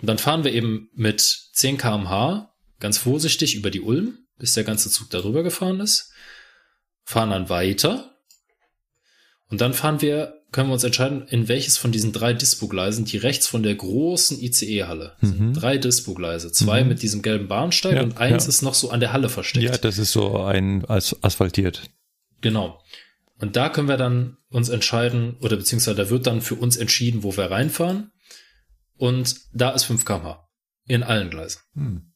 Und 0.00 0.06
dann 0.06 0.18
fahren 0.18 0.44
wir 0.44 0.52
eben 0.52 0.90
mit 0.94 1.20
10 1.52 1.78
kmh 1.78 2.50
ganz 2.78 2.98
vorsichtig 2.98 3.54
über 3.54 3.70
die 3.70 3.80
Ulm, 3.82 4.18
bis 4.38 4.54
der 4.54 4.64
ganze 4.64 4.90
Zug 4.90 5.10
darüber 5.10 5.42
gefahren 5.42 5.80
ist, 5.80 6.09
fahren 7.10 7.30
dann 7.30 7.48
weiter 7.48 8.14
und 9.48 9.60
dann 9.60 9.74
fahren 9.74 10.00
wir, 10.00 10.34
können 10.52 10.68
wir 10.68 10.74
uns 10.74 10.84
entscheiden, 10.84 11.26
in 11.26 11.48
welches 11.48 11.76
von 11.76 11.90
diesen 11.90 12.12
drei 12.12 12.32
Dispo-Gleisen, 12.32 13.04
die 13.04 13.16
rechts 13.16 13.48
von 13.48 13.64
der 13.64 13.74
großen 13.74 14.40
ICE-Halle, 14.40 15.16
sind 15.20 15.54
drei 15.54 15.76
Dispo-Gleise, 15.76 16.52
zwei 16.52 16.84
mit 16.84 17.02
diesem 17.02 17.22
gelben 17.22 17.48
Bahnsteig 17.48 17.92
Mhm. 17.92 17.96
Ja, 17.96 18.02
und 18.04 18.18
eins 18.18 18.44
ja. 18.44 18.48
ist 18.48 18.62
noch 18.62 18.74
so 18.74 18.90
an 18.90 19.00
der 19.00 19.12
Halle 19.12 19.28
versteckt. 19.28 19.64
Ja, 19.64 19.76
das 19.76 19.98
ist 19.98 20.12
so 20.12 20.42
ein 20.42 20.84
as 20.88 21.16
asphaltiert. 21.22 21.82
Genau. 22.40 22.80
Und 23.38 23.56
da 23.56 23.70
können 23.70 23.88
wir 23.88 23.96
dann 23.96 24.36
uns 24.50 24.68
entscheiden, 24.68 25.36
oder 25.40 25.56
beziehungsweise 25.56 25.96
da 25.96 26.10
wird 26.10 26.28
dann 26.28 26.42
für 26.42 26.54
uns 26.54 26.76
entschieden, 26.76 27.24
wo 27.24 27.36
wir 27.36 27.50
reinfahren. 27.50 28.12
Und 28.96 29.34
da 29.52 29.70
ist 29.70 29.84
5 29.84 30.04
kmh. 30.04 30.48
In 30.86 31.02
allen 31.02 31.30
Gleisen. 31.30 31.60
Hm. 31.74 32.09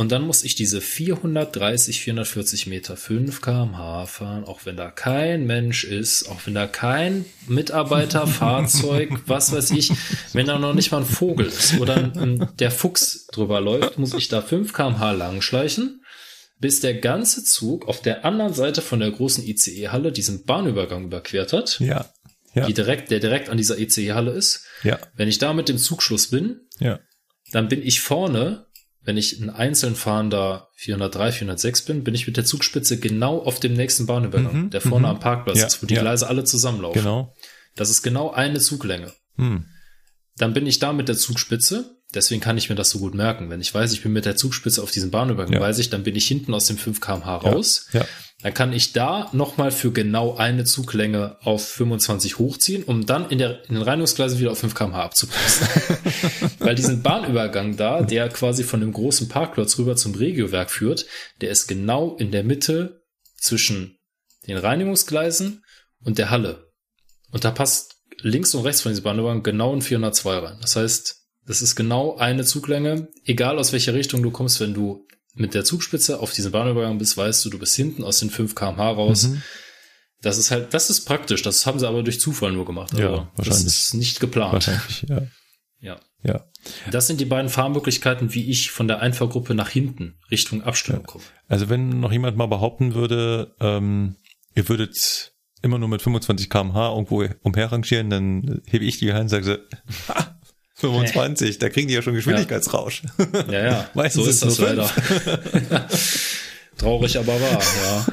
Und 0.00 0.12
dann 0.12 0.22
muss 0.22 0.44
ich 0.44 0.54
diese 0.54 0.80
430, 0.80 2.00
440 2.00 2.66
Meter 2.68 2.96
5 2.96 3.42
kmh 3.42 4.06
fahren, 4.06 4.44
auch 4.44 4.64
wenn 4.64 4.78
da 4.78 4.90
kein 4.90 5.44
Mensch 5.44 5.84
ist, 5.84 6.26
auch 6.26 6.40
wenn 6.46 6.54
da 6.54 6.66
kein 6.66 7.26
Mitarbeiter, 7.48 8.26
Fahrzeug, 8.26 9.10
was 9.26 9.52
weiß 9.52 9.72
ich, 9.72 9.92
wenn 10.32 10.46
da 10.46 10.58
noch 10.58 10.72
nicht 10.72 10.90
mal 10.90 11.02
ein 11.02 11.04
Vogel 11.04 11.44
ist 11.44 11.78
oder 11.80 11.96
ein, 11.96 12.48
der 12.58 12.70
Fuchs 12.70 13.26
drüber 13.26 13.60
läuft, 13.60 13.98
muss 13.98 14.14
ich 14.14 14.28
da 14.28 14.40
5 14.40 14.72
kmh 14.72 15.12
lang 15.12 15.42
schleichen, 15.42 16.02
bis 16.58 16.80
der 16.80 16.94
ganze 16.94 17.44
Zug 17.44 17.86
auf 17.86 18.00
der 18.00 18.24
anderen 18.24 18.54
Seite 18.54 18.80
von 18.80 19.00
der 19.00 19.10
großen 19.10 19.44
ICE-Halle 19.46 20.12
diesen 20.12 20.46
Bahnübergang 20.46 21.04
überquert 21.04 21.52
hat, 21.52 21.78
Ja. 21.78 22.06
Ja. 22.54 22.64
die 22.66 22.72
direkt, 22.72 23.10
der 23.10 23.20
direkt 23.20 23.50
an 23.50 23.58
dieser 23.58 23.78
ICE-Halle 23.78 24.30
ist. 24.30 24.64
Ja. 24.82 24.98
Wenn 25.14 25.28
ich 25.28 25.36
da 25.36 25.52
mit 25.52 25.68
dem 25.68 25.76
Zugschluss 25.76 26.28
bin, 26.30 26.60
Ja. 26.78 27.00
dann 27.52 27.68
bin 27.68 27.82
ich 27.82 28.00
vorne, 28.00 28.64
wenn 29.10 29.16
ich 29.16 29.40
ein 29.40 29.50
einzeln 29.50 29.96
fahrender 29.96 30.68
403, 30.76 31.32
406 31.32 31.82
bin, 31.82 32.04
bin 32.04 32.14
ich 32.14 32.28
mit 32.28 32.36
der 32.36 32.44
Zugspitze 32.44 32.96
genau 33.00 33.40
auf 33.40 33.58
dem 33.58 33.74
nächsten 33.74 34.06
Bahnübergang, 34.06 34.66
Mhm, 34.66 34.70
der 34.70 34.80
vorne 34.80 35.08
mhm. 35.08 35.14
am 35.16 35.18
Parkplatz 35.18 35.58
Ja, 35.58 35.66
ist, 35.66 35.82
wo 35.82 35.86
die 35.86 35.94
ja. 35.94 36.00
Gleise 36.00 36.28
alle 36.28 36.44
zusammenlaufen. 36.44 37.02
Genau. 37.02 37.34
Das 37.74 37.90
ist 37.90 38.02
genau 38.02 38.30
eine 38.30 38.60
Zuglänge. 38.60 39.12
Hm. 39.36 39.64
Dann 40.36 40.54
bin 40.54 40.64
ich 40.64 40.78
da 40.78 40.92
mit 40.92 41.08
der 41.08 41.16
Zugspitze. 41.16 41.96
Deswegen 42.14 42.40
kann 42.40 42.56
ich 42.56 42.70
mir 42.70 42.76
das 42.76 42.90
so 42.90 43.00
gut 43.00 43.14
merken. 43.14 43.50
Wenn 43.50 43.60
ich 43.60 43.74
weiß, 43.74 43.92
ich 43.92 44.02
bin 44.04 44.12
mit 44.12 44.26
der 44.26 44.36
Zugspitze 44.36 44.80
auf 44.80 44.92
diesem 44.92 45.10
Bahnübergang, 45.10 45.54
Ja. 45.54 45.60
weiß 45.60 45.80
ich, 45.80 45.90
dann 45.90 46.04
bin 46.04 46.14
ich 46.14 46.28
hinten 46.28 46.54
aus 46.54 46.66
dem 46.68 46.78
5 46.78 47.00
kmh 47.00 47.34
raus. 47.38 47.88
Ja. 47.92 48.06
Dann 48.42 48.54
kann 48.54 48.72
ich 48.72 48.92
da 48.92 49.28
nochmal 49.32 49.70
für 49.70 49.92
genau 49.92 50.34
eine 50.36 50.64
Zuglänge 50.64 51.36
auf 51.42 51.66
25 51.68 52.38
hochziehen, 52.38 52.84
um 52.84 53.04
dann 53.04 53.28
in, 53.28 53.38
der, 53.38 53.62
in 53.68 53.74
den 53.74 53.82
Reinigungsgleisen 53.82 54.38
wieder 54.38 54.52
auf 54.52 54.58
5 54.58 54.74
kmh 54.74 55.02
abzupassen. 55.02 55.68
Weil 56.58 56.74
diesen 56.74 57.02
Bahnübergang 57.02 57.76
da, 57.76 58.02
der 58.02 58.30
quasi 58.30 58.64
von 58.64 58.80
dem 58.80 58.92
großen 58.92 59.28
Parkplatz 59.28 59.78
rüber 59.78 59.94
zum 59.96 60.14
Regiowerk 60.14 60.70
führt, 60.70 61.06
der 61.42 61.50
ist 61.50 61.66
genau 61.66 62.16
in 62.16 62.30
der 62.30 62.44
Mitte 62.44 63.02
zwischen 63.36 63.98
den 64.46 64.56
Reinigungsgleisen 64.56 65.62
und 66.02 66.16
der 66.16 66.30
Halle. 66.30 66.70
Und 67.30 67.44
da 67.44 67.50
passt 67.50 67.96
links 68.22 68.54
und 68.54 68.64
rechts 68.64 68.80
von 68.80 68.92
diesem 68.92 69.04
Bahnübergang 69.04 69.42
genau 69.42 69.74
ein 69.74 69.82
402 69.82 70.38
rein. 70.38 70.58
Das 70.62 70.76
heißt, 70.76 71.16
das 71.46 71.62
ist 71.62 71.76
genau 71.76 72.16
eine 72.16 72.44
Zuglänge, 72.44 73.08
egal 73.24 73.58
aus 73.58 73.72
welcher 73.72 73.94
Richtung 73.94 74.22
du 74.22 74.30
kommst, 74.30 74.60
wenn 74.60 74.74
du 74.74 75.06
mit 75.34 75.54
der 75.54 75.64
Zugspitze 75.64 76.20
auf 76.20 76.32
diesem 76.32 76.52
Bahnübergang 76.52 76.98
bist, 76.98 77.16
weißt 77.16 77.44
du, 77.44 77.50
du 77.50 77.58
bist 77.58 77.76
hinten 77.76 78.02
aus 78.04 78.18
den 78.18 78.30
5 78.30 78.54
kmh 78.54 78.90
raus. 78.90 79.28
Mhm. 79.28 79.42
Das 80.22 80.36
ist 80.36 80.50
halt, 80.50 80.74
das 80.74 80.90
ist 80.90 81.06
praktisch. 81.06 81.42
Das 81.42 81.64
haben 81.64 81.78
sie 81.78 81.88
aber 81.88 82.02
durch 82.02 82.20
Zufall 82.20 82.52
nur 82.52 82.66
gemacht. 82.66 82.92
Ja, 82.98 83.06
Also, 83.08 83.16
Das 83.36 83.46
wahrscheinlich. 83.46 83.66
ist 83.66 83.94
nicht 83.94 84.20
geplant. 84.20 84.52
Wahrscheinlich, 84.52 85.06
ja. 85.08 85.22
Ja. 85.82 85.98
Ja. 86.22 86.44
Das 86.90 87.06
sind 87.06 87.20
die 87.22 87.24
beiden 87.24 87.48
Fahrmöglichkeiten, 87.48 88.34
wie 88.34 88.50
ich 88.50 88.70
von 88.70 88.86
der 88.86 89.00
Einfahrgruppe 89.00 89.54
nach 89.54 89.70
hinten 89.70 90.18
Richtung 90.30 90.62
Abstimmung 90.62 91.04
komme. 91.04 91.24
Also 91.48 91.70
wenn 91.70 92.00
noch 92.00 92.12
jemand 92.12 92.36
mal 92.36 92.44
behaupten 92.48 92.92
würde, 92.94 93.54
ähm, 93.60 94.16
ihr 94.54 94.68
würdet 94.68 95.32
immer 95.62 95.78
nur 95.78 95.88
mit 95.88 96.02
25 96.02 96.50
kmh 96.50 96.90
irgendwo 96.90 97.24
umherrangieren, 97.42 98.10
dann 98.10 98.60
hebe 98.66 98.84
ich 98.84 98.98
die 98.98 99.10
Hand 99.14 99.22
und 99.22 99.28
sage 99.30 99.66
ha, 100.08 100.29
25, 100.80 101.58
da 101.58 101.68
kriegen 101.68 101.88
die 101.88 101.94
ja 101.94 102.02
schon 102.02 102.14
Geschwindigkeitsrausch. 102.14 103.02
Ja, 103.50 103.64
ja. 103.64 103.90
Meistens 103.94 104.24
so 104.24 104.30
ist 104.30 104.44
das 104.44 104.58
leider. 104.58 104.90
Traurig, 106.76 107.18
aber 107.18 107.40
wahr, 107.40 107.62
ja. 107.84 108.06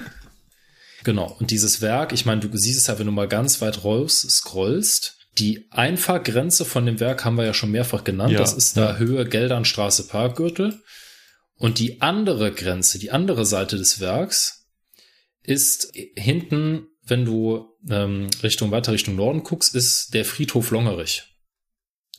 Genau. 1.03 1.35
Und 1.39 1.51
dieses 1.51 1.81
Werk, 1.81 2.11
ich 2.11 2.25
meine, 2.25 2.41
du 2.41 2.57
siehst 2.57 2.79
es 2.79 2.87
ja, 2.87 2.99
wenn 2.99 3.05
du 3.05 3.13
mal 3.13 3.27
ganz 3.29 3.61
weit 3.61 3.85
raus 3.85 4.21
scrollst, 4.29 5.17
die 5.37 5.67
Einfahrgrenze 5.71 6.65
von 6.65 6.85
dem 6.85 6.99
Werk 6.99 7.23
haben 7.23 7.37
wir 7.37 7.45
ja 7.45 7.53
schon 7.53 7.71
mehrfach 7.71 8.03
genannt. 8.03 8.33
Ja, 8.33 8.39
das 8.39 8.53
ist 8.53 8.75
da 8.75 8.91
ja. 8.91 8.97
Höhe 8.97 9.25
Geldernstraße 9.25 10.07
Parkgürtel. 10.07 10.81
Und 11.55 11.79
die 11.79 12.01
andere 12.01 12.51
Grenze, 12.51 12.99
die 12.99 13.11
andere 13.11 13.45
Seite 13.45 13.77
des 13.77 13.99
Werks, 13.99 14.67
ist 15.43 15.93
hinten, 16.15 16.87
wenn 17.03 17.25
du 17.25 17.67
ähm, 17.89 18.27
Richtung 18.43 18.71
weiter 18.71 18.91
Richtung 18.91 19.15
Norden 19.15 19.43
guckst, 19.43 19.75
ist 19.75 20.13
der 20.13 20.25
Friedhof 20.25 20.71
Longerich. 20.71 21.23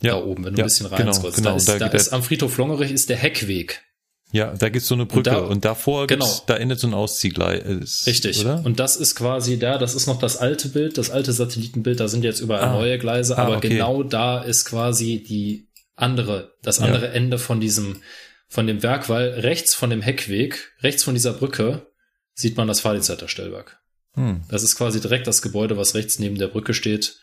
Ja, 0.00 0.12
da 0.12 0.22
oben, 0.24 0.44
wenn 0.44 0.54
du 0.54 0.58
ja, 0.58 0.64
ein 0.64 0.68
bisschen 0.68 0.88
genau, 0.90 0.96
reinscrollst. 1.02 1.36
genau. 1.38 1.50
Da 1.50 1.56
ist, 1.56 1.68
Da 1.68 1.78
da 1.78 1.86
ist 1.88 2.12
am 2.12 2.22
Friedhof 2.22 2.56
Longerich 2.58 2.92
ist 2.92 3.08
der 3.08 3.16
Heckweg. 3.16 3.82
Ja, 4.30 4.52
da 4.54 4.68
gibt's 4.68 4.88
so 4.88 4.94
eine 4.94 5.06
Brücke 5.06 5.30
da- 5.30 5.38
und, 5.38 5.64
davor 5.64 6.06
genau. 6.06 6.28
da 6.46 6.56
endet 6.56 6.78
so 6.78 6.86
ein 6.86 6.92
Ausziehgleis. 6.94 8.04
Richtig. 8.06 8.40
Oder? 8.40 8.62
Und 8.64 8.78
das 8.78 8.96
ist 8.96 9.14
quasi 9.14 9.58
da, 9.58 9.78
das 9.78 9.94
ist 9.94 10.06
noch 10.06 10.18
das 10.18 10.36
alte 10.36 10.68
Bild, 10.68 10.98
das 10.98 11.10
alte 11.10 11.32
Satellitenbild, 11.32 11.98
da 11.98 12.08
sind 12.08 12.24
jetzt 12.24 12.40
überall 12.40 12.64
Ah. 12.64 12.72
neue 12.74 12.98
Gleise, 12.98 13.38
Ah, 13.38 13.44
aber 13.46 13.56
okay. 13.56 13.70
genau 13.70 14.02
da 14.02 14.42
ist 14.42 14.66
quasi 14.66 15.22
die 15.26 15.68
andere, 15.96 16.52
das 16.62 16.78
Ja. 16.78 16.84
andere 16.84 17.08
Ende 17.12 17.38
von 17.38 17.58
diesem, 17.60 18.02
von 18.48 18.66
dem 18.66 18.82
Werk, 18.82 19.08
weil 19.08 19.30
rechts 19.30 19.74
von 19.74 19.88
dem 19.90 20.02
Heckweg, 20.02 20.72
rechts 20.82 21.02
von 21.04 21.14
dieser 21.14 21.32
Brücke, 21.32 21.86
sieht 22.34 22.56
man 22.56 22.68
das 22.68 22.80
Fahrdienstleiterstellwerk. 22.80 23.78
Hm. 24.14 24.42
Das 24.50 24.62
ist 24.62 24.76
quasi 24.76 25.00
direkt 25.00 25.26
das 25.26 25.42
Gebäude, 25.42 25.76
was 25.76 25.94
rechts 25.94 26.18
neben 26.18 26.36
der 26.38 26.48
Brücke 26.48 26.74
steht. 26.74 27.16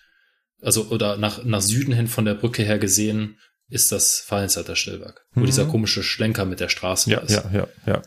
Also, 0.61 0.87
oder 0.89 1.17
nach, 1.17 1.43
nach 1.43 1.61
Süden 1.61 1.93
hin 1.93 2.07
von 2.07 2.25
der 2.25 2.33
Brücke 2.35 2.63
her 2.63 2.79
gesehen, 2.79 3.37
ist 3.69 3.91
das 3.91 4.19
Fahrdienstleiterstellwerk, 4.21 5.25
wo 5.33 5.41
Mhm. 5.41 5.45
dieser 5.47 5.65
komische 5.65 6.03
Schlenker 6.03 6.45
mit 6.45 6.59
der 6.59 6.69
Straße 6.69 7.09
Ja, 7.11 7.19
ist. 7.19 7.31
ja, 7.31 7.49
ja, 7.53 7.67
ja. 7.85 8.01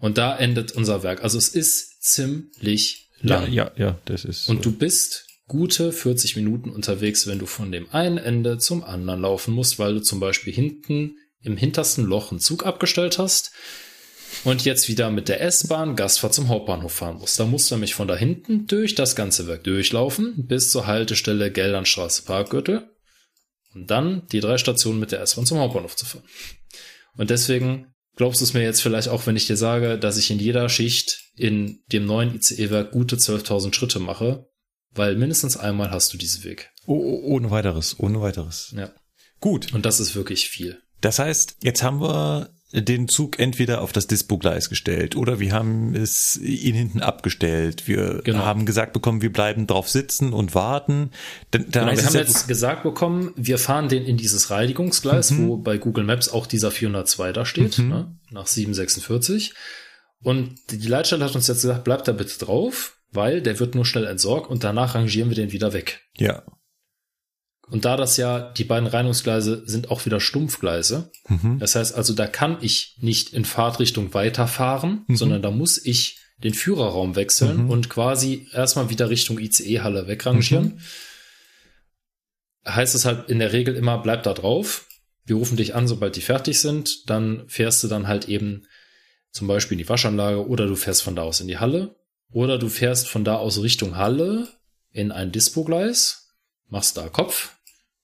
Und 0.00 0.18
da 0.18 0.36
endet 0.36 0.72
unser 0.72 1.02
Werk. 1.02 1.22
Also 1.24 1.38
es 1.38 1.48
ist 1.48 2.02
ziemlich 2.02 3.08
Ja, 3.22 3.40
lang. 3.40 3.52
ja, 3.52 3.70
ja, 3.76 3.98
das 4.04 4.24
ist. 4.24 4.48
Und 4.48 4.64
du 4.64 4.72
bist 4.72 5.26
gute 5.46 5.92
40 5.92 6.36
Minuten 6.36 6.70
unterwegs, 6.70 7.26
wenn 7.26 7.38
du 7.38 7.46
von 7.46 7.72
dem 7.72 7.90
einen 7.92 8.18
Ende 8.18 8.58
zum 8.58 8.84
anderen 8.84 9.22
laufen 9.22 9.54
musst, 9.54 9.78
weil 9.78 9.94
du 9.94 10.00
zum 10.02 10.20
Beispiel 10.20 10.52
hinten 10.52 11.16
im 11.40 11.56
hintersten 11.56 12.04
Loch 12.04 12.30
einen 12.30 12.40
Zug 12.40 12.66
abgestellt 12.66 13.18
hast 13.18 13.52
und 14.44 14.64
jetzt 14.64 14.88
wieder 14.88 15.10
mit 15.10 15.28
der 15.28 15.40
S-Bahn 15.40 15.96
Gastfahrt 15.96 16.34
zum 16.34 16.48
Hauptbahnhof 16.48 16.92
fahren 16.92 17.18
musst. 17.18 17.38
Da 17.38 17.46
musst 17.46 17.70
du 17.70 17.74
nämlich 17.74 17.94
von 17.94 18.08
da 18.08 18.16
hinten 18.16 18.66
durch 18.66 18.94
das 18.94 19.16
ganze 19.16 19.46
Werk 19.46 19.64
durchlaufen 19.64 20.46
bis 20.46 20.70
zur 20.70 20.86
Haltestelle 20.86 21.50
Geldernstraße 21.50 22.22
Parkgürtel 22.22 22.90
und 23.74 23.90
dann 23.90 24.26
die 24.32 24.40
drei 24.40 24.58
Stationen 24.58 25.00
mit 25.00 25.12
der 25.12 25.20
S-Bahn 25.20 25.46
zum 25.46 25.58
Hauptbahnhof 25.58 25.96
zu 25.96 26.06
fahren. 26.06 26.24
Und 27.16 27.30
deswegen 27.30 27.94
glaubst 28.16 28.40
du 28.40 28.44
es 28.44 28.54
mir 28.54 28.62
jetzt 28.62 28.82
vielleicht 28.82 29.08
auch, 29.08 29.26
wenn 29.26 29.36
ich 29.36 29.46
dir 29.46 29.56
sage, 29.56 29.98
dass 29.98 30.18
ich 30.18 30.30
in 30.30 30.38
jeder 30.38 30.68
Schicht 30.68 31.20
in 31.36 31.80
dem 31.92 32.06
neuen 32.06 32.34
ICE-Werk 32.34 32.90
gute 32.90 33.16
12.000 33.16 33.74
Schritte 33.74 33.98
mache, 33.98 34.48
weil 34.92 35.16
mindestens 35.16 35.56
einmal 35.56 35.90
hast 35.90 36.12
du 36.12 36.18
diesen 36.18 36.44
Weg. 36.44 36.70
oh, 36.86 36.94
oh, 36.94 37.34
ohne 37.34 37.50
weiteres, 37.50 37.98
ohne 37.98 38.20
weiteres. 38.20 38.74
Ja. 38.76 38.90
Gut. 39.40 39.72
Und 39.72 39.86
das 39.86 40.00
ist 40.00 40.14
wirklich 40.14 40.48
viel. 40.48 40.80
Das 41.00 41.18
heißt, 41.18 41.58
jetzt 41.62 41.82
haben 41.82 42.00
wir 42.00 42.50
den 42.72 43.08
Zug 43.08 43.38
entweder 43.38 43.80
auf 43.80 43.92
das 43.92 44.06
Dispo-Gleis 44.06 44.68
gestellt 44.68 45.16
oder 45.16 45.40
wir 45.40 45.52
haben 45.52 45.94
es 45.94 46.36
ihn 46.36 46.74
hinten 46.74 47.00
abgestellt. 47.00 47.88
Wir 47.88 48.20
Genau. 48.24 48.44
haben 48.44 48.66
gesagt 48.66 48.92
bekommen, 48.92 49.22
wir 49.22 49.32
bleiben 49.32 49.66
drauf 49.66 49.88
sitzen 49.88 50.32
und 50.34 50.54
warten. 50.54 51.10
Dann, 51.50 51.70
dann 51.70 51.86
Genau, 51.88 51.96
wir 51.98 52.06
haben 52.06 52.14
jetzt 52.14 52.46
gesagt 52.46 52.82
bekommen, 52.82 53.32
wir 53.36 53.58
fahren 53.58 53.88
den 53.88 54.04
in 54.04 54.18
dieses 54.18 54.50
Reinigungsgleis, 54.50 55.30
Mhm. 55.30 55.48
wo 55.48 55.56
bei 55.56 55.78
Google 55.78 56.04
Maps 56.04 56.28
auch 56.28 56.46
dieser 56.46 56.70
402 56.70 57.32
da 57.32 57.46
steht, 57.46 57.78
ne, 57.78 58.14
nach 58.30 58.46
746. 58.46 59.54
Und 60.22 60.54
die 60.70 60.88
Leitstelle 60.88 61.24
hat 61.24 61.34
uns 61.34 61.46
jetzt 61.46 61.62
gesagt, 61.62 61.84
bleibt 61.84 62.06
da 62.08 62.12
bitte 62.12 62.38
drauf, 62.38 62.98
weil 63.12 63.40
der 63.40 63.58
wird 63.60 63.74
nur 63.74 63.86
schnell 63.86 64.06
entsorgt 64.06 64.50
und 64.50 64.62
danach 64.64 64.94
rangieren 64.94 65.30
wir 65.30 65.36
den 65.36 65.52
wieder 65.52 65.72
weg. 65.72 66.02
Ja. 66.18 66.42
Und 67.70 67.84
da 67.84 67.96
das 67.96 68.16
ja, 68.16 68.50
die 68.52 68.64
beiden 68.64 68.86
Reinigungsgleise 68.88 69.62
sind 69.66 69.90
auch 69.90 70.04
wieder 70.06 70.20
Stumpfgleise. 70.20 71.10
Mhm. 71.28 71.58
Das 71.58 71.74
heißt 71.74 71.94
also, 71.94 72.14
da 72.14 72.26
kann 72.26 72.58
ich 72.62 72.96
nicht 73.00 73.32
in 73.34 73.44
Fahrtrichtung 73.44 74.14
weiterfahren, 74.14 75.04
Mhm. 75.06 75.16
sondern 75.16 75.42
da 75.42 75.50
muss 75.50 75.76
ich 75.84 76.18
den 76.42 76.54
Führerraum 76.54 77.16
wechseln 77.16 77.64
Mhm. 77.64 77.70
und 77.70 77.90
quasi 77.90 78.46
erstmal 78.52 78.90
wieder 78.90 79.10
Richtung 79.10 79.38
ICE-Halle 79.38 80.06
wegrangieren. 80.06 80.80
Heißt 82.66 82.94
es 82.94 83.04
halt 83.04 83.28
in 83.28 83.38
der 83.38 83.52
Regel 83.52 83.74
immer, 83.76 83.98
bleib 83.98 84.22
da 84.22 84.34
drauf. 84.34 84.86
Wir 85.24 85.36
rufen 85.36 85.56
dich 85.56 85.74
an, 85.74 85.88
sobald 85.88 86.16
die 86.16 86.20
fertig 86.20 86.60
sind. 86.60 87.08
Dann 87.10 87.48
fährst 87.48 87.82
du 87.82 87.88
dann 87.88 88.06
halt 88.08 88.28
eben 88.28 88.66
zum 89.30 89.46
Beispiel 89.46 89.74
in 89.78 89.84
die 89.84 89.88
Waschanlage 89.88 90.46
oder 90.48 90.66
du 90.66 90.74
fährst 90.76 91.02
von 91.02 91.16
da 91.16 91.22
aus 91.22 91.40
in 91.40 91.48
die 91.48 91.58
Halle 91.58 91.96
oder 92.30 92.58
du 92.58 92.68
fährst 92.68 93.08
von 93.08 93.24
da 93.24 93.36
aus 93.36 93.60
Richtung 93.62 93.96
Halle 93.96 94.48
in 94.90 95.12
ein 95.12 95.32
Dispogleis, 95.32 96.34
machst 96.68 96.96
da 96.96 97.08
Kopf 97.08 97.54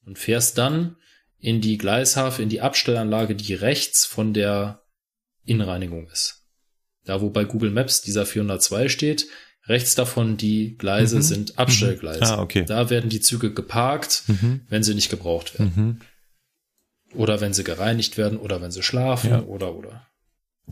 und 0.06 0.18
fährst 0.18 0.58
dann 0.58 0.96
in 1.38 1.60
die 1.60 1.76
Gleishafe, 1.78 2.42
in 2.42 2.48
die 2.48 2.60
Abstellanlage, 2.60 3.34
die 3.34 3.54
rechts 3.54 4.06
von 4.06 4.32
der 4.32 4.82
Innenreinigung 5.44 6.08
ist. 6.08 6.42
Da, 7.04 7.20
wo 7.20 7.28
bei 7.30 7.44
Google 7.44 7.70
Maps 7.70 8.00
dieser 8.00 8.24
402 8.24 8.88
steht, 8.88 9.26
rechts 9.66 9.94
davon 9.94 10.36
die 10.36 10.76
Gleise 10.78 11.16
Mhm. 11.16 11.22
sind 11.22 11.58
Abstellgleise. 11.58 12.22
Ah, 12.22 12.40
okay. 12.40 12.64
Da 12.66 12.88
werden 12.90 13.10
die 13.10 13.20
Züge 13.20 13.52
geparkt, 13.52 14.24
Mhm. 14.26 14.62
wenn 14.68 14.82
sie 14.82 14.94
nicht 14.94 15.10
gebraucht 15.10 15.58
werden. 15.58 15.72
Mhm. 15.76 16.00
Oder 17.18 17.40
wenn 17.40 17.52
sie 17.52 17.64
gereinigt 17.64 18.16
werden 18.16 18.38
oder 18.38 18.60
wenn 18.60 18.70
sie 18.70 18.82
schlafen 18.82 19.30
Ja. 19.30 19.42
oder 19.42 19.74
oder. 19.74 20.06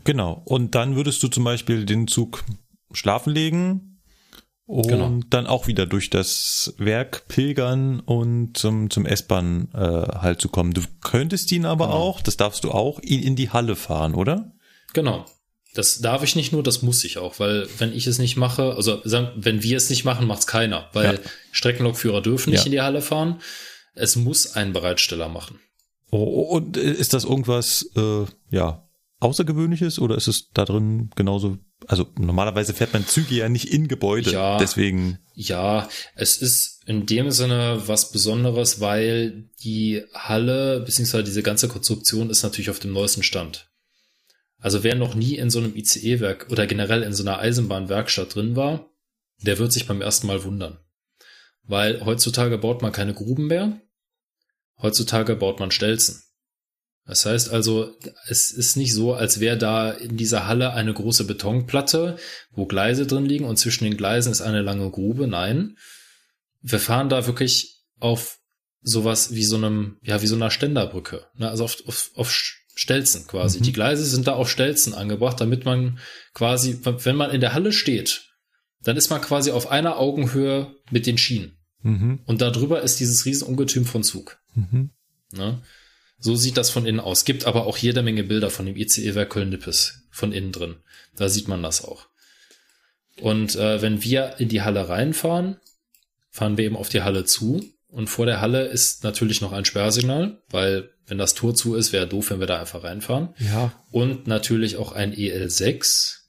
Genau. 0.03 0.41
Und 0.45 0.73
dann 0.75 0.95
würdest 0.95 1.21
du 1.23 1.27
zum 1.27 1.43
Beispiel 1.43 1.85
den 1.85 2.07
Zug 2.07 2.43
schlafen 2.91 3.31
legen 3.31 3.92
und 4.65 4.87
Genau. 4.87 5.19
dann 5.29 5.45
auch 5.47 5.67
wieder 5.67 5.85
durch 5.85 6.09
das 6.09 6.73
Werk 6.77 7.27
pilgern 7.27 7.99
und 7.99 8.57
zum, 8.57 8.89
zum 8.89 9.05
S-Bahn 9.05 9.67
äh, 9.73 9.77
halt 9.77 10.39
zu 10.41 10.49
kommen. 10.49 10.73
Du 10.73 10.81
könntest 11.01 11.51
ihn 11.51 11.65
aber 11.65 11.87
Genau. 11.87 11.97
auch, 11.97 12.21
das 12.21 12.37
darfst 12.37 12.63
du 12.63 12.71
auch, 12.71 12.99
ihn 13.01 13.21
in 13.21 13.35
die 13.35 13.49
Halle 13.49 13.75
fahren, 13.75 14.13
oder? 14.15 14.53
Genau. 14.93 15.25
Das 15.75 15.99
darf 15.99 16.21
ich 16.23 16.35
nicht 16.35 16.51
nur, 16.53 16.61
das 16.61 16.83
muss 16.83 17.03
ich 17.03 17.17
auch, 17.17 17.39
weil 17.39 17.67
wenn 17.79 17.93
ich 17.93 18.05
es 18.05 18.19
nicht 18.19 18.37
mache, 18.37 18.75
also 18.75 19.01
wenn 19.03 19.63
wir 19.63 19.75
es 19.77 19.89
nicht 19.89 20.05
machen, 20.05 20.27
macht's 20.27 20.45
keiner, 20.45 20.87
weil 20.93 21.15
Ja. 21.15 21.19
Streckenlokführer 21.51 22.21
dürfen 22.21 22.51
nicht 22.51 22.59
Ja. 22.59 22.65
in 22.67 22.71
die 22.73 22.81
Halle 22.81 23.01
fahren. 23.01 23.41
Es 23.95 24.15
muss 24.15 24.53
ein 24.55 24.71
Bereitsteller 24.71 25.29
machen. 25.29 25.59
Oh, 26.11 26.41
und 26.43 26.77
äh, 26.77 26.91
ist 26.91 27.13
das 27.13 27.23
irgendwas, 27.25 27.89
äh, 27.95 28.25
ja, 28.51 28.87
Außergewöhnliches 29.19 29.99
oder 29.99 30.15
ist 30.15 30.27
es 30.27 30.49
da 30.53 30.65
drin 30.65 31.09
genauso? 31.15 31.57
Also 31.87 32.07
normalerweise 32.17 32.73
fährt 32.73 32.93
man 32.93 33.05
Züge 33.05 33.35
ja 33.35 33.49
nicht 33.49 33.69
in 33.71 33.87
Gebäude, 33.87 34.31
Ja. 34.31 34.57
deswegen. 34.57 35.19
Ja, 35.35 35.89
es 36.15 36.37
ist 36.37 36.81
in 36.85 37.05
dem 37.05 37.31
Sinne 37.31 37.83
was 37.87 38.11
Besonderes, 38.11 38.79
weil 38.79 39.49
die 39.63 40.03
Halle 40.13 40.81
beziehungsweise 40.81 41.23
diese 41.23 41.43
ganze 41.43 41.67
Konstruktion 41.67 42.29
ist 42.29 42.43
natürlich 42.43 42.69
auf 42.69 42.79
dem 42.79 42.93
neuesten 42.93 43.23
Stand. 43.23 43.69
Also 44.59 44.83
wer 44.83 44.95
noch 44.95 45.15
nie 45.15 45.35
in 45.35 45.49
so 45.49 45.59
einem 45.59 45.75
ICE-Werk 45.75 46.47
oder 46.49 46.67
generell 46.67 47.03
in 47.03 47.13
so 47.13 47.23
einer 47.23 47.39
Eisenbahnwerkstatt 47.39 48.35
drin 48.35 48.55
war, 48.55 48.89
der 49.41 49.59
wird 49.59 49.73
sich 49.73 49.87
beim 49.87 50.01
ersten 50.01 50.27
Mal 50.27 50.43
wundern. 50.43 50.79
Weil 51.63 52.05
heutzutage 52.05 52.57
baut 52.57 52.81
man 52.81 52.91
keine 52.91 53.13
Gruben 53.13 53.47
mehr, 53.47 53.81
heutzutage 54.81 55.35
baut 55.35 55.59
man 55.59 55.71
Stelzen. 55.71 56.23
Das 57.05 57.25
heißt 57.25 57.51
also, 57.51 57.93
es 58.27 58.51
ist 58.51 58.77
nicht 58.77 58.93
so, 58.93 59.13
als 59.13 59.39
wäre 59.39 59.57
da 59.57 59.91
in 59.91 60.15
dieser 60.15 60.47
Halle 60.47 60.73
eine 60.73 60.93
große 60.93 61.25
Betonplatte, 61.25 62.17
wo 62.51 62.65
Gleise 62.65 63.05
drin 63.05 63.25
liegen 63.25 63.45
und 63.45 63.57
zwischen 63.57 63.83
den 63.83 63.97
Gleisen 63.97 64.31
ist 64.31 64.41
eine 64.41 64.61
lange 64.61 64.89
Grube. 64.89 65.27
Nein, 65.27 65.77
wir 66.61 66.79
fahren 66.79 67.09
da 67.09 67.27
wirklich 67.27 67.81
auf 67.99 68.39
sowas 68.81 69.33
wie 69.33 69.43
so 69.43 69.57
einem, 69.57 69.97
ja, 70.01 70.21
wie 70.21 70.27
so 70.27 70.35
einer 70.35 70.51
Ständerbrücke. 70.51 71.25
Ne? 71.35 71.49
Also 71.49 71.65
auf, 71.65 71.83
auf, 71.87 72.11
auf 72.15 72.31
Stelzen 72.75 73.27
quasi. 73.27 73.59
Mhm. 73.59 73.63
Die 73.63 73.73
Gleise 73.73 74.05
sind 74.05 74.27
da 74.27 74.33
auf 74.33 74.49
Stelzen 74.49 74.93
angebracht, 74.93 75.39
damit 75.41 75.65
man 75.65 75.99
quasi, 76.33 76.79
wenn 76.83 77.15
man 77.15 77.31
in 77.31 77.41
der 77.41 77.53
Halle 77.53 77.73
steht, 77.73 78.29
dann 78.81 78.97
ist 78.97 79.09
man 79.09 79.21
quasi 79.21 79.51
auf 79.51 79.69
einer 79.69 79.97
Augenhöhe 79.97 80.73
mit 80.89 81.05
den 81.05 81.17
Schienen. 81.17 81.57
Mhm, 81.81 82.21
Und 82.25 82.41
darüber 82.41 82.81
ist 82.81 82.99
dieses 83.01 83.25
Riesenungetüm 83.25 83.85
von 83.85 84.03
Zug. 84.03 84.37
mhm. 84.55 84.91
Ne? 85.33 85.61
So 86.23 86.35
sieht 86.37 86.55
das 86.55 86.69
von 86.69 86.85
innen 86.85 87.01
aus. 87.01 87.25
Gibt 87.25 87.45
aber 87.45 87.65
auch 87.67 87.75
jede 87.77 88.01
Menge 88.01 88.23
Bilder 88.23 88.49
von 88.49 88.65
dem 88.65 88.77
ICE-Werk 88.77 89.29
Köln-Nippes 89.29 90.05
von 90.09 90.31
innen 90.31 90.53
drin. 90.53 90.75
Da 91.17 91.27
sieht 91.27 91.49
man 91.49 91.61
das 91.61 91.83
auch. 91.83 92.07
Und 93.19 93.55
äh, 93.57 93.81
wenn 93.81 94.01
wir 94.03 94.35
in 94.39 94.47
die 94.47 94.61
Halle 94.61 94.87
reinfahren, 94.87 95.57
fahren 96.29 96.55
wir 96.57 96.63
eben 96.63 96.77
auf 96.77 96.87
die 96.87 97.01
Halle 97.01 97.25
zu. 97.25 97.63
Und 97.89 98.07
vor 98.07 98.25
der 98.25 98.39
Halle 98.39 98.63
ist 98.67 99.03
natürlich 99.03 99.41
noch 99.41 99.51
ein 99.51 99.65
Sperrsignal, 99.65 100.41
weil 100.49 100.91
wenn 101.07 101.17
das 101.17 101.33
Tor 101.33 101.53
zu 101.55 101.75
ist, 101.75 101.91
wäre 101.91 102.07
doof, 102.07 102.31
wenn 102.31 102.39
wir 102.39 102.47
da 102.47 102.57
einfach 102.59 102.83
reinfahren. 102.85 103.35
Ja. 103.39 103.73
Und 103.91 104.25
natürlich 104.25 104.77
auch 104.77 104.93
ein 104.93 105.13
EL6, 105.13 106.19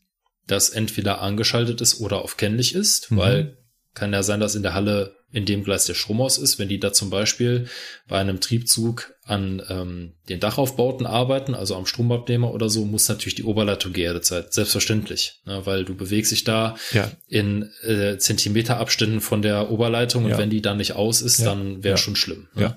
das 0.49 0.71
entweder 0.71 1.21
angeschaltet 1.23 1.81
ist 1.81 2.01
oder 2.01 2.23
auf 2.23 2.37
kennlich 2.37 2.75
ist, 2.75 3.13
Mhm. 3.13 3.17
weil 3.17 3.59
kann 3.95 4.13
ja 4.13 4.25
sein, 4.25 4.41
dass 4.41 4.57
in 4.57 4.65
der 4.65 4.75
Halle 4.75 5.15
in 5.35 5.45
dem 5.45 5.65
Gleis 5.65 5.85
der 5.87 5.95
Strom 5.95 6.21
aus 6.21 6.39
ist, 6.39 6.59
wenn 6.59 6.69
die 6.69 6.79
da 6.81 6.93
zum 6.93 7.11
Beispiel 7.11 7.69
bei 8.09 8.19
einem 8.19 8.41
Triebzug 8.41 9.13
an 9.25 9.61
ähm, 9.69 10.13
den 10.29 10.39
Dachaufbauten 10.39 11.07
arbeiten, 11.07 11.55
also 11.55 11.75
am 11.75 11.87
Stromabnehmer 11.87 12.53
oder 12.55 12.69
so, 12.71 12.85
muss 12.85 13.09
natürlich 13.09 13.35
die 13.35 13.43
Oberleitung 13.45 13.93
geerdet 13.93 14.25
sein, 14.25 14.45
selbstverständlich, 14.49 15.41
ne, 15.45 15.67
weil 15.67 15.85
du 15.85 15.95
bewegst 15.97 16.31
dich 16.33 16.45
da 16.45 16.77
Ja. 16.93 17.11
in 17.29 17.71
äh, 17.83 18.17
Zentimeterabständen 18.17 19.21
von 19.21 19.43
der 19.43 19.71
Oberleitung 19.71 20.25
und 20.25 20.31
Ja. 20.31 20.39
wenn 20.39 20.51
die 20.51 20.63
dann 20.63 20.77
nicht 20.77 20.93
aus 20.93 21.21
ist, 21.21 21.41
Ja. 21.41 21.47
dann 21.47 21.83
wäre 21.83 21.99
schon 21.99 22.17
schlimm. 22.17 22.49
Ne? 22.55 22.77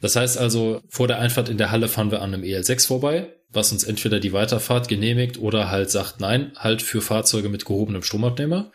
Das 0.00 0.16
heißt 0.16 0.36
also, 0.36 0.82
vor 0.88 1.06
der 1.06 1.20
Einfahrt 1.20 1.48
in 1.48 1.58
der 1.58 1.70
Halle 1.70 1.86
fahren 1.88 2.10
wir 2.10 2.22
an 2.22 2.34
einem 2.34 2.42
EL6 2.42 2.88
vorbei, 2.88 3.32
was 3.50 3.70
uns 3.70 3.84
entweder 3.84 4.18
die 4.18 4.32
Weiterfahrt 4.32 4.88
genehmigt 4.88 5.38
oder 5.38 5.70
halt 5.70 5.90
sagt, 5.92 6.18
nein, 6.20 6.50
halt 6.56 6.82
für 6.82 7.00
Fahrzeuge 7.00 7.48
mit 7.48 7.64
gehobenem 7.66 8.02
Stromabnehmer. 8.02 8.72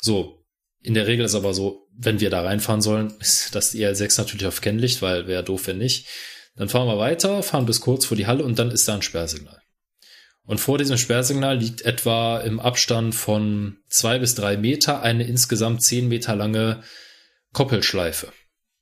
So, 0.00 0.43
in 0.84 0.92
der 0.92 1.06
Regel 1.06 1.24
ist 1.24 1.34
aber 1.34 1.54
so, 1.54 1.88
wenn 1.96 2.20
wir 2.20 2.28
da 2.28 2.42
reinfahren 2.42 2.82
sollen, 2.82 3.14
ist 3.18 3.54
das 3.54 3.74
EL6 3.74 4.18
natürlich 4.18 4.46
auf 4.46 4.60
Kennlicht, 4.60 5.00
weil 5.00 5.26
wäre 5.26 5.42
doof, 5.42 5.66
wenn 5.66 5.78
nicht. 5.78 6.06
Dann 6.56 6.68
fahren 6.68 6.86
wir 6.86 6.98
weiter, 6.98 7.42
fahren 7.42 7.64
bis 7.64 7.80
kurz 7.80 8.04
vor 8.04 8.18
die 8.18 8.26
Halle 8.26 8.44
und 8.44 8.58
dann 8.58 8.70
ist 8.70 8.86
da 8.86 8.94
ein 8.94 9.02
Sperrsignal. 9.02 9.60
Und 10.44 10.58
vor 10.58 10.76
diesem 10.76 10.98
Sperrsignal 10.98 11.56
liegt 11.56 11.82
etwa 11.82 12.38
im 12.38 12.60
Abstand 12.60 13.14
von 13.14 13.78
zwei 13.88 14.18
bis 14.18 14.34
drei 14.34 14.58
Meter 14.58 15.00
eine 15.00 15.26
insgesamt 15.26 15.82
zehn 15.82 16.06
Meter 16.06 16.36
lange 16.36 16.82
Koppelschleife. 17.54 18.30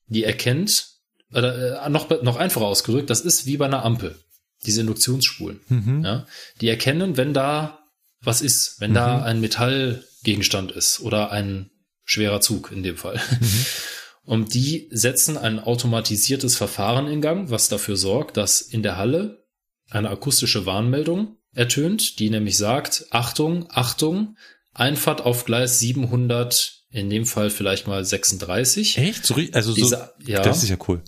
Die 0.09 0.25
erkennt, 0.25 0.89
oder 1.33 1.85
äh, 1.85 1.89
noch, 1.89 2.11
noch 2.23 2.37
einfacher 2.37 2.67
ausgedrückt, 2.67 3.11
das 3.11 3.21
ist 3.21 3.47
wie 3.47 3.59
bei 3.59 3.67
einer 3.67 3.85
Ampel. 3.85 4.19
Diese 4.67 4.81
Induktionsspulen. 4.81 5.61
Mhm. 5.69 6.05
Ja, 6.05 6.27
die 6.61 6.69
erkennen, 6.69 7.17
wenn 7.17 7.33
da 7.33 7.79
was 8.25 8.43
ist, 8.43 8.81
wenn 8.81 8.95
da 8.95 9.23
ein 9.23 9.41
Metallgegenstand 9.41 10.73
ist 10.73 11.01
oder 11.01 11.31
ein 11.31 11.71
schwerer 12.05 12.41
Zug 12.41 12.73
in 12.73 12.83
dem 12.83 12.97
Fall. 12.97 13.21
Und 14.25 14.55
die 14.55 14.89
setzen 14.93 15.37
ein 15.37 15.59
automatisiertes 15.59 16.57
Verfahren 16.57 17.09
in 17.09 17.21
Gang, 17.21 17.51
was 17.51 17.69
dafür 17.69 17.97
sorgt, 17.97 18.37
dass 18.37 18.61
in 18.61 18.83
der 18.83 18.97
Halle 18.97 19.45
eine 19.91 20.11
akustische 20.11 20.65
Warnmeldung 20.65 21.37
ertönt, 21.55 22.19
die 22.19 22.31
nämlich 22.31 22.57
sagt, 22.57 23.07
Achtung, 23.11 23.67
Achtung, 23.71 24.37
Einfahrt 24.75 25.21
auf 25.21 25.45
Gleis 25.45 25.81
700, 25.81 26.85
in 26.91 27.11
dem 27.11 27.27
Fall 27.27 27.51
vielleicht 27.51 27.87
mal 27.87 28.03
36. 28.05 28.97
Echt? 28.97 29.27
So, 29.27 29.35
also 29.53 29.73
so, 29.73 29.75
Diese, 29.75 30.15
ja, 30.25 30.41
das 30.41 30.63
ist 30.63 30.71
ja 30.71 30.79
cool. 30.89 31.03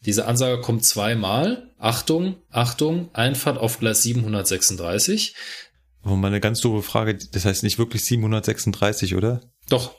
diese 0.00 0.26
Ansage 0.26 0.60
kommt 0.60 0.84
zweimal. 0.84 1.74
Achtung, 1.78 2.36
Achtung, 2.50 3.12
Einfahrt 3.14 3.58
auf 3.58 3.80
Gleis 3.80 4.02
736. 4.04 5.34
Aber 6.02 6.16
mal 6.16 6.28
eine 6.28 6.40
ganz 6.40 6.60
doofe 6.60 6.82
Frage, 6.82 7.16
das 7.16 7.44
heißt 7.44 7.64
nicht 7.64 7.78
wirklich 7.78 8.04
736, 8.04 9.16
oder? 9.16 9.40
Doch, 9.68 9.96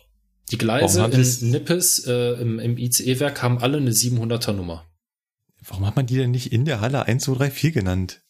die 0.52 0.58
Gleise 0.58 1.04
in 1.06 1.52
Nippes 1.52 2.06
äh, 2.06 2.34
im, 2.42 2.60
im 2.60 2.78
ICE-Werk 2.78 3.42
haben 3.42 3.60
alle 3.60 3.78
eine 3.78 3.92
700er 3.92 4.54
Nummer. 4.54 4.86
Warum 5.68 5.86
hat 5.86 5.96
man 5.96 6.06
die 6.06 6.18
denn 6.18 6.32
nicht 6.32 6.52
in 6.52 6.66
der 6.66 6.82
Halle 6.82 7.06
1, 7.06 7.24
2, 7.24 7.34
3, 7.36 7.52
4 7.52 7.72
genannt? 7.72 8.22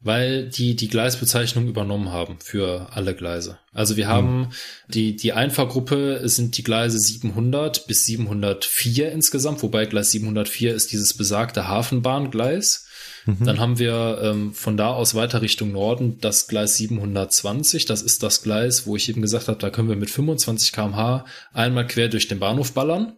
Weil 0.00 0.50
die 0.50 0.76
die 0.76 0.88
Gleisbezeichnung 0.88 1.66
übernommen 1.66 2.12
haben 2.12 2.36
für 2.38 2.88
alle 2.92 3.14
Gleise. 3.14 3.58
Also 3.72 3.96
wir 3.96 4.06
haben 4.06 4.50
die, 4.86 5.16
die 5.16 5.32
Einfahrgruppe 5.32 6.28
sind 6.28 6.58
die 6.58 6.62
Gleise 6.62 6.98
700 6.98 7.86
bis 7.86 8.04
704 8.04 9.10
insgesamt, 9.12 9.62
wobei 9.62 9.86
Gleis 9.86 10.10
704 10.10 10.74
ist 10.74 10.92
dieses 10.92 11.14
besagte 11.14 11.68
Hafenbahngleis. 11.68 12.83
Dann 13.26 13.58
haben 13.58 13.78
wir 13.78 14.20
ähm, 14.22 14.52
von 14.52 14.76
da 14.76 14.92
aus 14.92 15.14
weiter 15.14 15.40
Richtung 15.40 15.72
Norden 15.72 16.18
das 16.20 16.46
Gleis 16.46 16.76
720. 16.76 17.86
Das 17.86 18.02
ist 18.02 18.22
das 18.22 18.42
Gleis, 18.42 18.86
wo 18.86 18.96
ich 18.96 19.08
eben 19.08 19.22
gesagt 19.22 19.48
habe, 19.48 19.58
da 19.58 19.70
können 19.70 19.88
wir 19.88 19.96
mit 19.96 20.10
25 20.10 20.72
kmh 20.72 21.24
einmal 21.52 21.86
quer 21.86 22.08
durch 22.08 22.28
den 22.28 22.38
Bahnhof 22.38 22.72
ballern. 22.72 23.16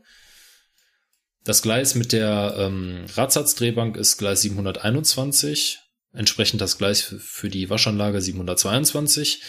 Das 1.42 1.62
Gleis 1.62 1.94
mit 1.94 2.12
der 2.12 2.54
ähm, 2.58 3.04
Radsatzdrehbank 3.14 3.96
ist 3.96 4.16
Gleis 4.16 4.42
721. 4.42 5.78
entsprechend 6.12 6.60
das 6.60 6.78
Gleis 6.78 7.02
für, 7.02 7.18
für 7.18 7.48
die 7.48 7.68
Waschanlage 7.70 8.20
722. 8.20 9.42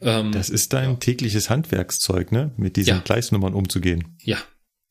Ähm, 0.00 0.32
das 0.32 0.50
ist 0.50 0.72
dein 0.72 0.90
ja. 0.90 0.96
tägliches 0.96 1.50
Handwerkszeug, 1.50 2.30
ne? 2.30 2.52
Mit 2.56 2.76
diesen 2.76 2.96
ja. 2.96 2.98
Gleisnummern 3.00 3.54
umzugehen. 3.54 4.16
Ja, 4.22 4.38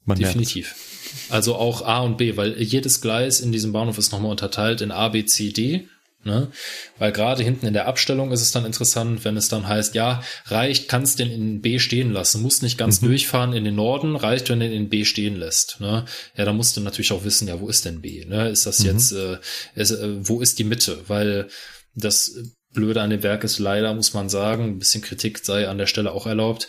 Man 0.04 0.18
definitiv. 0.18 0.68
Merkt's. 0.68 0.95
Also 1.30 1.56
auch 1.56 1.82
A 1.84 2.00
und 2.02 2.18
B, 2.18 2.38
weil 2.38 2.62
jedes 2.62 3.02
Gleis 3.02 3.40
in 3.40 3.52
diesem 3.52 3.72
Bahnhof 3.72 3.98
ist 3.98 4.12
nochmal 4.12 4.32
unterteilt 4.32 4.82
in 4.82 4.92
A, 4.92 5.10
B, 5.10 5.26
C, 5.26 5.52
D. 5.52 5.88
Ne? 6.26 6.52
Weil 6.98 7.12
gerade 7.12 7.44
hinten 7.44 7.68
in 7.68 7.74
der 7.74 7.88
Abstellung 7.88 8.32
ist 8.32 8.42
es 8.42 8.52
dann 8.52 8.66
interessant, 8.66 9.24
wenn 9.24 9.38
es 9.38 9.48
dann 9.48 9.68
heißt, 9.68 9.94
ja, 9.94 10.24
reicht, 10.46 10.90
kannst 10.90 11.20
den 11.20 11.30
in 11.30 11.62
B 11.62 11.78
stehen 11.78 12.12
lassen, 12.12 12.42
musst 12.42 12.64
nicht 12.64 12.80
ganz 12.80 13.02
mhm. 13.02 13.08
durchfahren 13.08 13.54
in 13.54 13.64
den 13.64 13.76
Norden, 13.76 14.16
reicht, 14.16 14.50
wenn 14.50 14.60
du 14.60 14.68
den 14.68 14.76
in 14.76 14.90
B 14.90 15.06
stehen 15.06 15.36
lässt. 15.36 15.80
Ne? 15.80 16.06
Ja, 16.36 16.46
da 16.46 16.52
musst 16.52 16.76
du 16.76 16.82
natürlich 16.82 17.12
auch 17.12 17.24
wissen, 17.24 17.48
ja, 17.48 17.60
wo 17.60 17.70
ist 17.70 17.86
denn 17.86 18.02
B? 18.02 18.26
Ne? 18.26 18.50
Ist 18.50 18.66
das 18.66 18.80
mhm. 18.80 18.86
jetzt, 18.88 19.12
äh, 19.12 19.38
ist, 19.76 19.92
äh, 19.92 20.28
wo 20.28 20.42
ist 20.42 20.58
die 20.58 20.64
Mitte? 20.64 20.98
Weil 21.08 21.48
das 21.94 22.36
Blöde 22.74 23.04
an 23.04 23.12
dem 23.12 23.22
Werk 23.22 23.44
ist 23.44 23.60
leider, 23.60 23.94
muss 23.94 24.16
man 24.16 24.28
sagen, 24.28 24.64
ein 24.64 24.80
bisschen 24.80 25.04
Kritik 25.04 25.46
sei 25.46 25.68
an 25.68 25.78
der 25.78 25.88
Stelle 25.88 26.12
auch 26.12 26.26
erlaubt. 26.26 26.68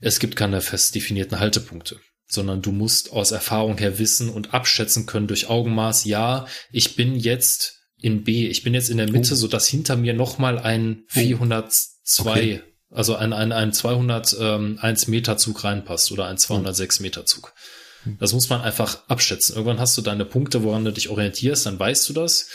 Es 0.00 0.20
gibt 0.20 0.36
keine 0.36 0.60
fest 0.60 0.94
definierten 0.94 1.40
Haltepunkte 1.40 1.98
sondern 2.34 2.62
du 2.62 2.72
musst 2.72 3.12
aus 3.12 3.30
Erfahrung 3.30 3.78
her 3.78 3.98
wissen 3.98 4.28
und 4.28 4.52
abschätzen 4.52 5.06
können 5.06 5.26
durch 5.26 5.48
Augenmaß, 5.48 6.04
ja, 6.04 6.46
ich 6.70 6.96
bin 6.96 7.16
jetzt 7.16 7.80
in 8.00 8.22
B. 8.22 8.48
Ich 8.48 8.62
bin 8.62 8.74
jetzt 8.74 8.90
in 8.90 8.98
der 8.98 9.10
Mitte, 9.10 9.32
oh. 9.32 9.36
so 9.36 9.48
dass 9.48 9.66
hinter 9.66 9.96
mir 9.96 10.12
nochmal 10.12 10.58
ein 10.58 11.04
402, 11.08 12.20
okay. 12.20 12.62
also 12.90 13.16
ein, 13.16 13.32
ein, 13.32 13.50
ein 13.52 13.72
201 13.72 14.36
ähm, 14.38 15.10
Meter 15.10 15.38
Zug 15.38 15.64
reinpasst 15.64 16.12
oder 16.12 16.26
ein 16.26 16.36
206 16.36 17.00
Meter 17.00 17.24
Zug. 17.24 17.54
Hm. 18.02 18.18
Das 18.20 18.34
muss 18.34 18.50
man 18.50 18.60
einfach 18.60 19.08
abschätzen. 19.08 19.54
Irgendwann 19.54 19.80
hast 19.80 19.96
du 19.96 20.02
deine 20.02 20.26
Punkte, 20.26 20.62
woran 20.62 20.84
du 20.84 20.92
dich 20.92 21.08
orientierst, 21.08 21.64
dann 21.64 21.78
weißt 21.78 22.06
du 22.08 22.12
das. 22.12 22.48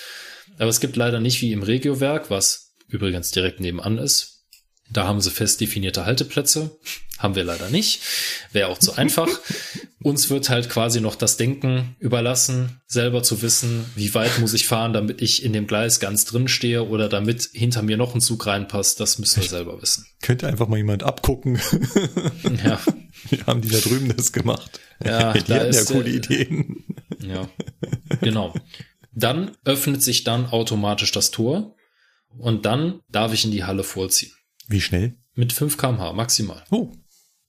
Aber 0.59 0.69
es 0.69 0.79
gibt 0.79 0.95
leider 0.95 1.19
nicht 1.19 1.41
wie 1.41 1.51
im 1.51 1.63
Regiowerk, 1.63 2.29
was 2.29 2.73
übrigens 2.87 3.31
direkt 3.31 3.59
nebenan 3.59 3.97
ist, 3.97 4.38
da 4.91 5.05
haben 5.05 5.21
sie 5.21 5.31
fest 5.31 5.61
definierte 5.61 6.05
Halteplätze. 6.05 6.77
Haben 7.19 7.35
wir 7.35 7.43
leider 7.43 7.69
nicht. 7.69 8.01
Wäre 8.53 8.69
auch 8.69 8.79
zu 8.79 8.93
einfach. 8.93 9.27
Uns 10.01 10.29
wird 10.29 10.49
halt 10.49 10.69
quasi 10.69 11.01
noch 11.01 11.15
das 11.15 11.35
Denken 11.35 11.97
überlassen, 11.99 12.81
selber 12.87 13.21
zu 13.21 13.41
wissen, 13.41 13.85
wie 13.95 14.13
weit 14.13 14.39
muss 14.39 14.53
ich 14.53 14.65
fahren, 14.65 14.93
damit 14.93 15.21
ich 15.21 15.43
in 15.43 15.51
dem 15.51 15.67
Gleis 15.67 15.99
ganz 15.99 16.23
drin 16.23 16.47
stehe 16.47 16.87
oder 16.87 17.09
damit 17.09 17.49
hinter 17.51 17.81
mir 17.81 17.97
noch 17.97 18.15
ein 18.15 18.21
Zug 18.21 18.47
reinpasst. 18.47 19.01
Das 19.01 19.19
müssen 19.19 19.41
wir 19.41 19.49
selber 19.49 19.81
wissen. 19.81 20.05
Könnte 20.21 20.47
einfach 20.47 20.69
mal 20.69 20.77
jemand 20.77 21.03
abgucken. 21.03 21.59
Ja. 22.63 22.79
Wie 23.29 23.43
haben 23.43 23.61
die 23.61 23.69
da 23.69 23.79
drüben 23.79 24.13
das 24.15 24.31
gemacht? 24.31 24.79
Ja, 25.03 25.33
die 25.33 25.43
da 25.43 25.55
hatten 25.55 25.69
ist, 25.69 25.89
ja 25.89 25.95
coole 25.95 26.09
Ideen. 26.09 26.83
Ja, 27.21 27.49
genau. 28.21 28.53
Dann 29.13 29.51
öffnet 29.65 30.01
sich 30.01 30.23
dann 30.23 30.47
automatisch 30.47 31.11
das 31.11 31.31
Tor 31.31 31.75
und 32.37 32.65
dann 32.65 33.01
darf 33.09 33.33
ich 33.33 33.45
in 33.45 33.51
die 33.51 33.63
Halle 33.63 33.83
vorziehen. 33.83 34.31
Wie 34.69 34.81
schnell? 34.81 35.15
Mit 35.35 35.51
5 35.51 35.77
kmh 35.77 36.13
maximal. 36.13 36.63
Oh. 36.71 36.91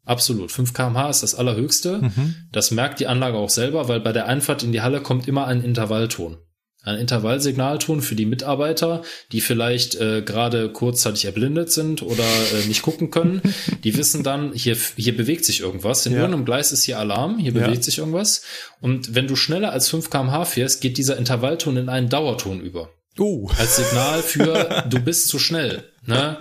Absolut. 0.05 0.51
5 0.51 0.73
kmh 0.73 1.11
ist 1.11 1.23
das 1.23 1.35
allerhöchste. 1.35 1.99
Mhm. 1.99 2.35
Das 2.51 2.71
merkt 2.71 2.99
die 2.99 3.07
Anlage 3.07 3.37
auch 3.37 3.51
selber, 3.51 3.87
weil 3.89 4.01
bei 4.01 4.13
der 4.13 4.27
Einfahrt 4.27 4.63
in 4.63 4.73
die 4.73 4.81
Halle 4.81 5.03
kommt 5.03 5.29
immer 5.29 5.47
ein 5.47 5.63
Intervallton. 5.63 6.39
Ein 6.83 6.99
Intervallsignalton 6.99 8.01
für 8.01 8.15
die 8.15 8.25
Mitarbeiter, 8.25 9.03
die 9.33 9.43
vielleicht 9.43 9.97
äh, 9.97 10.23
gerade 10.23 10.73
kurzzeitig 10.73 11.27
erblindet 11.27 11.71
sind 11.71 12.01
oder 12.01 12.25
äh, 12.25 12.67
nicht 12.67 12.81
gucken 12.81 13.11
können. 13.11 13.43
Die 13.85 13.95
wissen 13.99 14.23
dann, 14.23 14.55
hier, 14.55 14.79
hier 14.97 15.15
bewegt 15.15 15.45
sich 15.45 15.61
irgendwas. 15.61 16.07
In 16.07 16.13
ja. 16.13 16.21
irgendeinem 16.21 16.47
Gleis 16.47 16.73
ist 16.73 16.85
hier 16.85 16.99
Alarm, 16.99 17.39
hier 17.39 17.53
ja. 17.53 17.67
bewegt 17.67 17.85
sich 17.85 17.99
irgendwas. 17.99 18.45
Und 18.81 19.15
wenn 19.15 19.27
du 19.27 19.37
schneller 19.37 19.73
als 19.73 19.91
5 19.91 20.09
kmh 20.09 20.47
fährst, 20.47 20.81
geht 20.81 20.97
dieser 20.97 21.19
Intervallton 21.19 21.77
in 21.77 21.91
einen 21.91 22.09
Dauerton 22.09 22.63
über. 22.63 22.89
Oh. 23.19 23.51
Als 23.59 23.77
Signal 23.77 24.23
für 24.23 24.85
du 24.89 25.01
bist 25.01 25.29
zu 25.29 25.39
schnell. 25.39 25.85
Ne? 26.07 26.39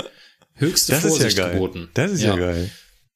Höchste 0.60 0.94
das 0.94 1.02
Vorsicht 1.02 1.28
ist 1.28 1.38
ja 1.38 1.46
geil. 1.46 1.54
geboten. 1.54 1.90
Das 1.94 2.12
ist 2.12 2.22
ja, 2.22 2.36
ja 2.36 2.40
geil. 2.40 2.72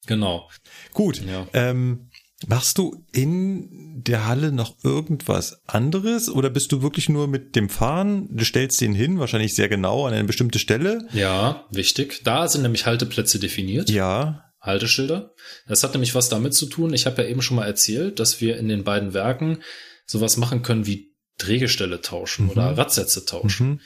Genau. 0.06 0.48
Gut. 0.92 1.22
Ja. 1.26 1.46
Ähm, 1.52 2.10
machst 2.46 2.78
du 2.78 3.04
in 3.12 4.02
der 4.02 4.26
Halle 4.26 4.52
noch 4.52 4.76
irgendwas 4.84 5.62
anderes 5.66 6.28
oder 6.28 6.50
bist 6.50 6.72
du 6.72 6.82
wirklich 6.82 7.08
nur 7.08 7.26
mit 7.26 7.56
dem 7.56 7.68
Fahren? 7.68 8.28
Du 8.30 8.44
stellst 8.44 8.80
den 8.80 8.94
hin, 8.94 9.18
wahrscheinlich 9.18 9.54
sehr 9.54 9.68
genau 9.68 10.06
an 10.06 10.14
eine 10.14 10.24
bestimmte 10.24 10.58
Stelle. 10.58 11.08
Ja, 11.12 11.66
wichtig. 11.70 12.22
Da 12.24 12.48
sind 12.48 12.62
nämlich 12.62 12.86
Halteplätze 12.86 13.38
definiert. 13.38 13.88
Ja. 13.90 14.44
Halteschilder. 14.60 15.34
Das 15.68 15.82
hat 15.84 15.92
nämlich 15.92 16.14
was 16.14 16.28
damit 16.28 16.54
zu 16.54 16.66
tun. 16.66 16.94
Ich 16.94 17.06
habe 17.06 17.22
ja 17.22 17.28
eben 17.28 17.42
schon 17.42 17.56
mal 17.56 17.66
erzählt, 17.66 18.18
dass 18.18 18.40
wir 18.40 18.56
in 18.56 18.68
den 18.68 18.84
beiden 18.84 19.12
Werken 19.12 19.62
sowas 20.06 20.36
machen 20.36 20.62
können 20.62 20.86
wie 20.86 21.14
Drehgestelle 21.38 22.00
tauschen 22.00 22.46
mhm. 22.46 22.50
oder 22.52 22.78
Radsätze 22.78 23.24
tauschen. 23.24 23.68
Mhm. 23.68 23.80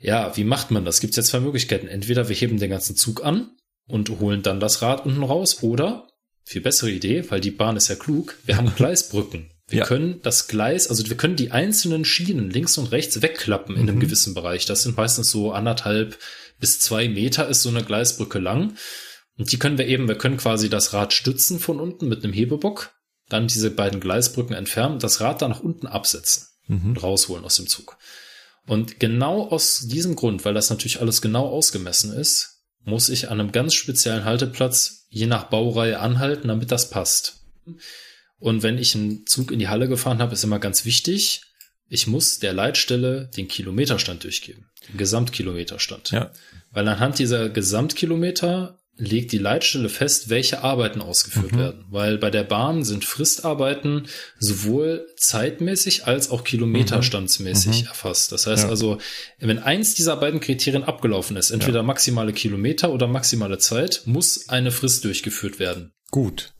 Ja, 0.00 0.36
wie 0.36 0.44
macht 0.44 0.70
man 0.70 0.84
das? 0.84 1.00
Gibt 1.00 1.12
es 1.12 1.16
jetzt 1.16 1.28
zwei 1.28 1.40
Möglichkeiten. 1.40 1.86
Entweder 1.86 2.28
wir 2.28 2.36
heben 2.36 2.58
den 2.58 2.70
ganzen 2.70 2.96
Zug 2.96 3.24
an 3.24 3.50
und 3.86 4.08
holen 4.18 4.42
dann 4.42 4.60
das 4.60 4.82
Rad 4.82 5.04
unten 5.04 5.22
raus 5.22 5.62
oder, 5.62 6.08
viel 6.44 6.62
bessere 6.62 6.90
Idee, 6.90 7.30
weil 7.30 7.40
die 7.40 7.50
Bahn 7.50 7.76
ist 7.76 7.88
ja 7.88 7.94
klug, 7.94 8.36
wir 8.44 8.56
haben 8.56 8.74
Gleisbrücken. 8.76 9.50
Wir 9.68 9.80
ja. 9.80 9.84
können 9.84 10.20
das 10.22 10.48
Gleis, 10.48 10.88
also 10.88 11.08
wir 11.08 11.16
können 11.16 11.36
die 11.36 11.52
einzelnen 11.52 12.04
Schienen 12.04 12.50
links 12.50 12.76
und 12.76 12.90
rechts 12.90 13.22
wegklappen 13.22 13.76
in 13.76 13.82
einem 13.82 13.96
mhm. 13.96 14.00
gewissen 14.00 14.34
Bereich. 14.34 14.66
Das 14.66 14.82
sind 14.82 14.96
meistens 14.96 15.30
so 15.30 15.52
anderthalb 15.52 16.18
bis 16.58 16.80
zwei 16.80 17.08
Meter 17.08 17.48
ist 17.48 17.62
so 17.62 17.68
eine 17.68 17.84
Gleisbrücke 17.84 18.38
lang. 18.38 18.74
Und 19.38 19.52
die 19.52 19.58
können 19.58 19.78
wir 19.78 19.86
eben, 19.86 20.08
wir 20.08 20.18
können 20.18 20.36
quasi 20.36 20.68
das 20.68 20.92
Rad 20.92 21.12
stützen 21.12 21.60
von 21.60 21.80
unten 21.80 22.08
mit 22.08 22.22
einem 22.22 22.32
Hebebock, 22.32 22.92
dann 23.28 23.46
diese 23.46 23.70
beiden 23.70 24.00
Gleisbrücken 24.00 24.54
entfernen, 24.54 24.98
das 24.98 25.20
Rad 25.20 25.40
dann 25.40 25.50
nach 25.50 25.60
unten 25.60 25.86
absetzen 25.86 26.48
mhm. 26.66 26.90
und 26.90 27.02
rausholen 27.02 27.44
aus 27.44 27.56
dem 27.56 27.66
Zug. 27.66 27.96
Und 28.66 29.00
genau 29.00 29.48
aus 29.48 29.86
diesem 29.88 30.16
Grund, 30.16 30.44
weil 30.44 30.54
das 30.54 30.70
natürlich 30.70 31.00
alles 31.00 31.22
genau 31.22 31.46
ausgemessen 31.46 32.12
ist, 32.12 32.62
muss 32.84 33.08
ich 33.08 33.30
an 33.30 33.40
einem 33.40 33.52
ganz 33.52 33.74
speziellen 33.74 34.24
Halteplatz 34.24 35.06
je 35.10 35.26
nach 35.26 35.44
Baureihe 35.44 36.00
anhalten, 36.00 36.48
damit 36.48 36.70
das 36.70 36.90
passt. 36.90 37.44
Und 38.38 38.62
wenn 38.62 38.78
ich 38.78 38.94
einen 38.94 39.26
Zug 39.26 39.50
in 39.50 39.58
die 39.58 39.68
Halle 39.68 39.88
gefahren 39.88 40.20
habe, 40.20 40.32
ist 40.32 40.44
immer 40.44 40.58
ganz 40.58 40.84
wichtig, 40.84 41.42
ich 41.88 42.06
muss 42.06 42.38
der 42.38 42.52
Leitstelle 42.52 43.28
den 43.36 43.48
Kilometerstand 43.48 44.24
durchgeben, 44.24 44.70
den 44.88 44.96
Gesamtkilometerstand. 44.96 46.12
Ja. 46.12 46.30
Weil 46.70 46.86
anhand 46.88 47.18
dieser 47.18 47.50
Gesamtkilometer 47.50 48.79
legt 49.00 49.32
die 49.32 49.38
Leitstelle 49.38 49.88
fest, 49.88 50.28
welche 50.28 50.62
Arbeiten 50.62 51.00
ausgeführt 51.00 51.52
mhm. 51.52 51.58
werden. 51.58 51.84
Weil 51.88 52.18
bei 52.18 52.30
der 52.30 52.44
Bahn 52.44 52.84
sind 52.84 53.04
Fristarbeiten 53.04 54.06
sowohl 54.38 55.06
zeitmäßig 55.16 56.06
als 56.06 56.30
auch 56.30 56.44
kilometerstandsmäßig 56.44 57.82
mhm. 57.82 57.88
erfasst. 57.88 58.30
Das 58.30 58.46
heißt 58.46 58.64
ja. 58.64 58.68
also, 58.68 58.98
wenn 59.38 59.58
eins 59.58 59.94
dieser 59.94 60.16
beiden 60.16 60.40
Kriterien 60.40 60.84
abgelaufen 60.84 61.36
ist, 61.36 61.50
entweder 61.50 61.78
ja. 61.78 61.82
maximale 61.82 62.32
Kilometer 62.32 62.92
oder 62.92 63.06
maximale 63.06 63.58
Zeit, 63.58 64.02
muss 64.04 64.48
eine 64.48 64.70
Frist 64.70 65.04
durchgeführt 65.04 65.58
werden. 65.58 65.92
Gut. 66.10 66.52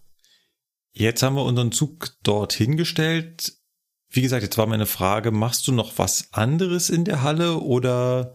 Jetzt 0.93 1.23
haben 1.23 1.37
wir 1.37 1.45
unseren 1.45 1.73
Zug 1.73 2.11
dort 2.23 2.53
hingestellt. 2.53 3.53
Wie 4.09 4.23
gesagt, 4.23 4.43
jetzt 4.43 4.59
war 4.59 4.67
meine 4.67 4.87
Frage, 4.87 5.31
machst 5.31 5.69
du 5.69 5.73
noch 5.73 5.99
was 5.99 6.33
anderes 6.33 6.91
in 6.91 7.05
der 7.05 7.23
Halle 7.23 7.59
oder? 7.59 8.35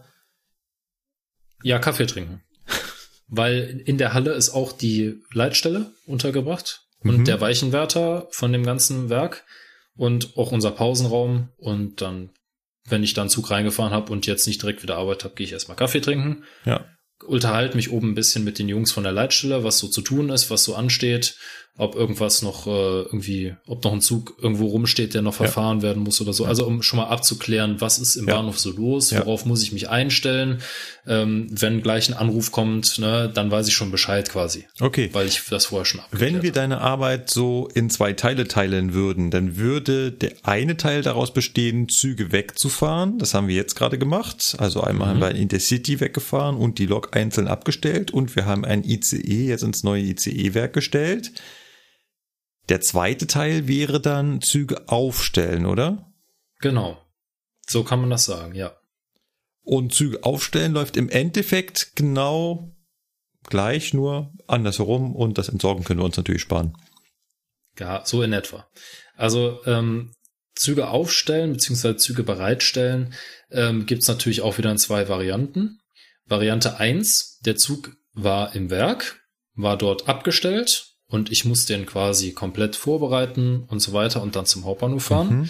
Ja, 1.62 1.78
Kaffee 1.78 2.06
trinken 2.06 2.42
weil 3.28 3.82
in 3.84 3.98
der 3.98 4.14
Halle 4.14 4.32
ist 4.32 4.50
auch 4.50 4.72
die 4.72 5.20
Leitstelle 5.32 5.92
untergebracht 6.06 6.82
und 7.00 7.18
mhm. 7.18 7.24
der 7.24 7.40
Weichenwärter 7.40 8.28
von 8.30 8.52
dem 8.52 8.64
ganzen 8.64 9.08
Werk 9.08 9.44
und 9.96 10.36
auch 10.36 10.52
unser 10.52 10.70
Pausenraum 10.70 11.48
und 11.56 12.00
dann, 12.00 12.30
wenn 12.88 13.02
ich 13.02 13.14
dann 13.14 13.28
Zug 13.28 13.50
reingefahren 13.50 13.92
habe 13.92 14.12
und 14.12 14.26
jetzt 14.26 14.46
nicht 14.46 14.62
direkt 14.62 14.82
wieder 14.82 14.96
Arbeit 14.96 15.24
habe, 15.24 15.34
gehe 15.34 15.46
ich 15.46 15.52
erstmal 15.52 15.76
Kaffee 15.76 16.00
trinken. 16.00 16.44
Ja. 16.64 16.86
Unterhalte 17.24 17.76
mich 17.76 17.90
oben 17.90 18.10
ein 18.10 18.14
bisschen 18.14 18.44
mit 18.44 18.58
den 18.58 18.68
Jungs 18.68 18.92
von 18.92 19.02
der 19.02 19.12
Leitstelle, 19.12 19.64
was 19.64 19.78
so 19.78 19.88
zu 19.88 20.02
tun 20.02 20.28
ist, 20.28 20.50
was 20.50 20.64
so 20.64 20.74
ansteht 20.74 21.36
ob 21.78 21.94
irgendwas 21.94 22.40
noch 22.40 22.66
äh, 22.66 22.70
irgendwie, 22.70 23.54
ob 23.66 23.84
noch 23.84 23.92
ein 23.92 24.00
Zug 24.00 24.34
irgendwo 24.40 24.66
rumsteht, 24.68 25.12
der 25.12 25.20
noch 25.20 25.34
verfahren 25.34 25.78
ja. 25.78 25.82
werden 25.84 26.02
muss 26.02 26.20
oder 26.22 26.32
so. 26.32 26.46
Also 26.46 26.66
um 26.66 26.82
schon 26.82 26.98
mal 26.98 27.08
abzuklären, 27.08 27.80
was 27.80 27.98
ist 27.98 28.16
im 28.16 28.26
ja. 28.26 28.36
Bahnhof 28.36 28.58
so 28.58 28.70
los, 28.70 29.12
worauf 29.12 29.42
ja. 29.42 29.48
muss 29.48 29.62
ich 29.62 29.72
mich 29.72 29.90
einstellen. 29.90 30.62
Ähm, 31.06 31.48
wenn 31.50 31.82
gleich 31.82 32.08
ein 32.08 32.14
Anruf 32.14 32.50
kommt, 32.50 32.98
ne, 32.98 33.30
dann 33.32 33.50
weiß 33.50 33.68
ich 33.68 33.74
schon 33.74 33.90
Bescheid 33.90 34.28
quasi. 34.30 34.64
Okay. 34.80 35.10
Weil 35.12 35.26
ich 35.26 35.42
das 35.50 35.66
vorher 35.66 35.84
schon 35.84 36.00
abgeklärt 36.00 36.32
Wenn 36.32 36.42
wir 36.42 36.52
deine 36.52 36.80
Arbeit 36.80 37.28
so 37.28 37.68
in 37.74 37.90
zwei 37.90 38.14
Teile 38.14 38.48
teilen 38.48 38.94
würden, 38.94 39.30
dann 39.30 39.56
würde 39.56 40.12
der 40.12 40.32
eine 40.42 40.78
Teil 40.78 41.02
daraus 41.02 41.32
bestehen, 41.32 41.90
Züge 41.90 42.32
wegzufahren. 42.32 43.18
Das 43.18 43.34
haben 43.34 43.48
wir 43.48 43.54
jetzt 43.54 43.76
gerade 43.76 43.98
gemacht. 43.98 44.56
Also 44.58 44.80
einmal 44.80 45.08
mhm. 45.08 45.10
haben 45.10 45.20
wir 45.20 45.28
ein 45.28 45.36
Intercity 45.36 46.00
weggefahren 46.00 46.56
und 46.56 46.78
die 46.78 46.86
Lok 46.86 47.14
einzeln 47.14 47.48
abgestellt 47.48 48.12
und 48.12 48.34
wir 48.34 48.46
haben 48.46 48.64
ein 48.64 48.82
ICE 48.82 49.48
jetzt 49.48 49.62
ins 49.62 49.84
neue 49.84 50.02
ICE-Werk 50.02 50.72
gestellt. 50.72 51.32
Der 52.68 52.80
zweite 52.80 53.26
Teil 53.26 53.68
wäre 53.68 54.00
dann 54.00 54.40
Züge 54.40 54.88
aufstellen, 54.88 55.66
oder? 55.66 56.12
Genau. 56.60 57.00
So 57.68 57.84
kann 57.84 58.00
man 58.00 58.10
das 58.10 58.24
sagen, 58.24 58.54
ja. 58.54 58.76
Und 59.62 59.94
Züge 59.94 60.24
aufstellen 60.24 60.72
läuft 60.72 60.96
im 60.96 61.08
Endeffekt 61.08 61.94
genau 61.96 62.72
gleich, 63.48 63.94
nur 63.94 64.32
andersherum 64.46 65.14
und 65.14 65.38
das 65.38 65.48
Entsorgen 65.48 65.84
können 65.84 66.00
wir 66.00 66.04
uns 66.04 66.16
natürlich 66.16 66.42
sparen. 66.42 66.76
Ja, 67.78 68.02
so 68.04 68.22
in 68.22 68.32
etwa. 68.32 68.68
Also 69.16 69.60
ähm, 69.66 70.14
Züge 70.54 70.88
aufstellen 70.88 71.52
bzw. 71.52 71.96
Züge 71.96 72.22
bereitstellen, 72.22 73.14
ähm, 73.50 73.86
gibt 73.86 74.02
es 74.02 74.08
natürlich 74.08 74.40
auch 74.40 74.58
wieder 74.58 74.70
in 74.70 74.78
zwei 74.78 75.08
Varianten. 75.08 75.80
Variante 76.24 76.78
eins: 76.78 77.38
der 77.44 77.56
Zug 77.56 77.96
war 78.12 78.54
im 78.54 78.70
Werk, 78.70 79.20
war 79.54 79.76
dort 79.76 80.08
abgestellt 80.08 80.95
und 81.08 81.30
ich 81.30 81.44
muss 81.44 81.66
den 81.66 81.86
quasi 81.86 82.32
komplett 82.32 82.76
vorbereiten 82.76 83.64
und 83.68 83.80
so 83.80 83.92
weiter 83.92 84.22
und 84.22 84.36
dann 84.36 84.46
zum 84.46 84.64
Hauptbahnhof 84.64 85.04
fahren. 85.04 85.38
Mhm. 85.38 85.48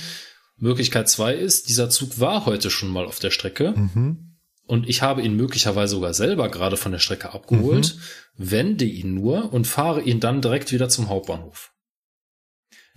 Möglichkeit 0.58 1.08
zwei 1.08 1.34
ist, 1.34 1.68
dieser 1.68 1.90
Zug 1.90 2.18
war 2.18 2.46
heute 2.46 2.70
schon 2.70 2.90
mal 2.90 3.04
auf 3.04 3.18
der 3.18 3.30
Strecke 3.30 3.74
mhm. 3.76 4.36
und 4.66 4.88
ich 4.88 5.02
habe 5.02 5.22
ihn 5.22 5.36
möglicherweise 5.36 5.96
sogar 5.96 6.14
selber 6.14 6.48
gerade 6.48 6.76
von 6.76 6.92
der 6.92 6.98
Strecke 6.98 7.32
abgeholt, 7.34 7.96
mhm. 7.96 8.50
wende 8.50 8.84
ihn 8.84 9.14
nur 9.14 9.52
und 9.52 9.66
fahre 9.66 10.02
ihn 10.02 10.20
dann 10.20 10.40
direkt 10.40 10.72
wieder 10.72 10.88
zum 10.88 11.08
Hauptbahnhof. 11.08 11.72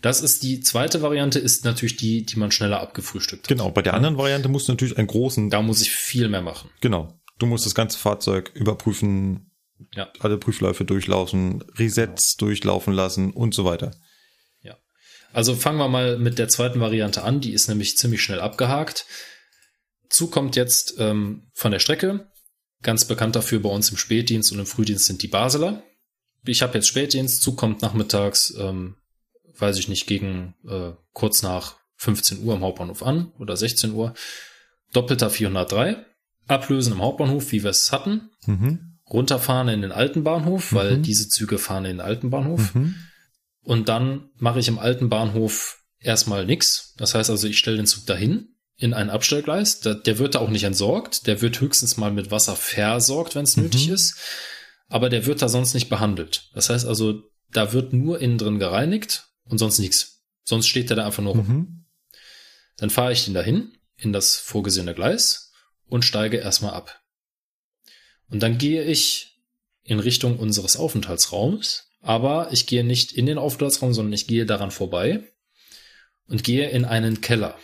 Das 0.02 0.22
ist 0.22 0.44
die 0.44 0.62
zweite 0.62 1.02
Variante, 1.02 1.40
ist 1.40 1.66
natürlich 1.66 1.98
die, 1.98 2.26
die 2.26 2.40
man 2.40 2.52
schneller 2.52 2.80
abgefrühstückt 2.80 3.44
hat. 3.44 3.50
Genau, 3.50 3.70
bei 3.72 3.82
der 3.82 3.94
anderen 3.94 4.18
Variante 4.18 4.48
musst 4.48 4.68
du 4.68 4.72
natürlich 4.72 4.98
einen 4.98 5.08
großen. 5.08 5.50
Da 5.50 5.62
muss 5.62 5.82
ich 5.82 5.92
viel 5.92 6.30
mehr 6.30 6.42
machen. 6.42 6.70
Genau. 6.80 7.20
Du 7.38 7.46
musst 7.46 7.66
das 7.66 7.76
ganze 7.76 7.98
Fahrzeug 7.98 8.52
überprüfen, 8.54 9.49
ja. 9.94 10.12
alle 10.20 10.38
Prüfläufe 10.38 10.86
durchlaufen, 10.86 11.64
Resets 11.78 12.38
genau. 12.38 12.50
durchlaufen 12.50 12.94
lassen 12.94 13.32
und 13.32 13.54
so 13.54 13.66
weiter. 13.66 13.92
Ja. 14.62 14.78
Also 15.34 15.56
fangen 15.56 15.78
wir 15.78 15.88
mal 15.88 16.18
mit 16.18 16.40
der 16.40 16.48
zweiten 16.48 16.80
Variante 16.80 17.24
an, 17.24 17.42
die 17.42 17.54
ist 17.54 17.68
nämlich 17.68 17.98
ziemlich 17.98 18.22
schnell 18.22 18.40
abgehakt. 18.40 19.06
Zug 20.10 20.32
kommt 20.32 20.56
jetzt 20.56 20.96
ähm, 20.98 21.50
von 21.54 21.72
der 21.72 21.80
Strecke. 21.80 22.32
Ganz 22.82 23.06
bekannt 23.06 23.36
dafür 23.36 23.60
bei 23.60 23.70
uns 23.70 23.90
im 23.92 23.98
Spätdienst 23.98 24.52
und 24.52 24.60
im 24.60 24.66
Frühdienst 24.66 25.06
sind 25.06 25.22
die 25.22 25.28
Basler. 25.28 25.84
Ich 26.46 26.62
habe 26.62 26.76
jetzt 26.76 26.88
Spätdienst, 26.88 27.42
Zug 27.42 27.58
kommt 27.58 27.82
nachmittags 27.82 28.54
ähm, 28.58 28.96
weiß 29.62 29.78
ich 29.78 29.88
nicht, 29.88 30.08
gegen 30.08 30.56
äh, 30.68 30.92
kurz 31.14 31.42
nach 31.42 31.78
15 31.98 32.44
Uhr 32.44 32.56
am 32.56 32.62
Hauptbahnhof 32.62 33.04
an 33.04 33.32
oder 33.40 33.58
16 33.58 33.94
Uhr. 33.94 34.14
Doppelter 34.94 35.30
403. 35.30 36.06
Ablösen 36.48 36.94
im 36.94 37.02
Hauptbahnhof, 37.02 37.52
wie 37.52 37.64
wir 37.64 37.70
es 37.70 37.92
hatten. 37.92 38.32
Mhm. 38.46 38.89
Runterfahren 39.12 39.70
in 39.70 39.82
den 39.82 39.92
alten 39.92 40.24
Bahnhof, 40.24 40.74
weil 40.74 40.98
mhm. 40.98 41.04
diese 41.04 41.30
Züge 41.30 41.58
fahren 41.58 41.86
in 41.86 41.98
den 41.98 42.02
alten 42.02 42.30
Bahnhof. 42.30 42.76
Mhm. 42.76 42.96
Und 43.62 43.90
dann 43.90 44.30
mache 44.36 44.60
ich 44.60 44.68
im 44.68 44.80
alten 44.80 45.10
Bahnhof 45.10 45.84
erstmal 46.00 46.46
nix. 46.46 46.94
Das 46.98 47.16
heißt 47.16 47.30
also, 47.30 47.48
ich 47.48 47.58
stelle 47.58 47.78
den 47.78 47.86
Zug 47.86 48.06
dahin 48.06 48.56
in 48.78 48.94
ein 48.94 49.10
Abstellgleis. 49.10 49.82
Der, 49.82 49.96
der, 49.96 50.18
wird 50.18 50.36
da 50.36 50.40
auch 50.40 50.50
nicht 50.50 50.64
entsorgt. 50.64 51.28
Der 51.28 51.42
wird 51.42 51.60
höchstens 51.60 51.98
mal 51.98 52.12
mit 52.12 52.32
Wasser 52.32 52.56
versorgt, 52.56 53.36
wenn 53.36 53.44
es 53.44 53.58
mhm. 53.58 53.64
nötig 53.64 53.90
ist. 53.90 54.16
Aber 54.88 55.10
der 55.10 55.26
wird 55.26 55.42
da 55.42 55.50
sonst 55.50 55.74
nicht 55.74 55.90
behandelt. 55.90 56.50
Das 56.54 56.70
heißt 56.70 56.86
also, 56.86 57.24
da 57.52 57.74
wird 57.74 57.94
nur 57.94 58.20
innen 58.22 58.38
drin 58.38 58.60
gereinigt 58.60 59.28
und 59.44 59.58
sonst 59.58 59.80
nichts. 59.80 60.24
Sonst 60.44 60.68
steht 60.68 60.90
er 60.90 60.96
da 60.96 61.06
einfach 61.06 61.24
nur 61.24 61.36
rum. 61.36 61.48
Mhm. 61.48 61.86
Dann 62.78 62.90
fahre 62.90 63.12
ich 63.12 63.26
den 63.26 63.34
dahin 63.34 63.78
in 63.98 64.14
das 64.14 64.38
vorgesehene 64.38 64.96
Gleis 64.96 65.52
und 65.86 66.06
steige 66.06 66.38
erstmal 66.38 66.74
ab. 66.74 67.02
Und 68.30 68.42
dann 68.42 68.58
gehe 68.58 68.84
ich 68.84 69.38
in 69.84 70.00
Richtung 70.00 70.38
unseres 70.38 70.78
Aufenthaltsraums, 70.78 71.88
aber 72.02 72.50
ich 72.52 72.68
gehe 72.68 72.84
nicht 72.84 73.12
in 73.12 73.26
den 73.26 73.38
Aufenthaltsraum, 73.38 73.94
sondern 73.94 74.14
ich 74.14 74.28
gehe 74.28 74.46
daran 74.46 74.72
vorbei 74.72 75.24
und 76.28 76.44
gehe 76.44 76.70
in 76.70 76.86
einen 76.86 77.22
Keller. 77.22 77.58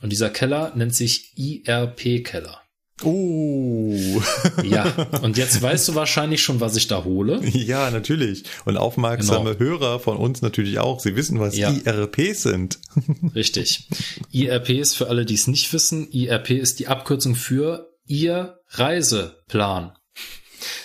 Und 0.00 0.10
dieser 0.10 0.30
Keller 0.30 0.72
nennt 0.74 0.94
sich 0.94 1.32
IRP-Keller. 1.36 2.62
Oh. 3.02 4.22
ja, 4.62 4.84
und 5.22 5.38
jetzt 5.38 5.60
weißt 5.60 5.88
du 5.88 5.94
wahrscheinlich 5.94 6.42
schon, 6.42 6.60
was 6.60 6.76
ich 6.76 6.86
da 6.86 7.04
hole. 7.04 7.40
Ja, 7.48 7.90
natürlich. 7.90 8.44
Und 8.64 8.76
aufmerksame 8.76 9.56
genau. 9.56 9.70
Hörer 9.70 10.00
von 10.00 10.16
uns 10.16 10.42
natürlich 10.42 10.78
auch. 10.78 11.00
Sie 11.00 11.16
wissen, 11.16 11.40
was 11.40 11.56
ja. 11.56 11.70
IRPs 11.70 12.42
sind. 12.42 12.78
Richtig. 13.34 13.88
IRPs, 14.30 14.94
für 14.94 15.08
alle, 15.08 15.24
die 15.24 15.34
es 15.34 15.46
nicht 15.46 15.72
wissen, 15.72 16.10
IRP 16.10 16.50
ist 16.50 16.78
die 16.78 16.88
Abkürzung 16.88 17.34
für 17.34 17.90
Ihr 18.06 18.59
Reiseplan. 18.70 19.92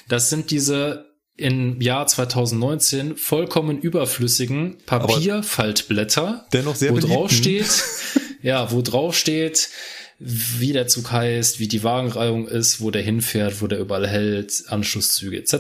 Das 0.08 0.30
sind 0.30 0.52
diese 0.52 1.16
im 1.38 1.82
Jahr 1.82 2.08
2019 2.08 3.18
vollkommen 3.18 3.80
überflüssigen 3.80 4.78
Papierfaltblätter, 4.86 6.46
dennoch 6.54 6.76
sehr 6.76 6.94
wo 6.94 7.00
drauf 7.00 7.32
steht, 7.32 7.84
ja, 8.42 8.72
wo 8.72 8.82
drauf 8.82 9.18
steht, 9.18 9.70
wie 10.18 10.72
der 10.72 10.88
Zug 10.88 11.12
heißt, 11.12 11.60
wie 11.60 11.68
die 11.68 11.84
Wagenreihung 11.84 12.48
ist, 12.48 12.80
wo 12.80 12.90
der 12.90 13.02
hinfährt, 13.02 13.62
wo 13.62 13.68
der 13.68 13.80
überall 13.80 14.08
hält, 14.08 14.64
Anschlusszüge 14.68 15.38
etc. 15.38 15.52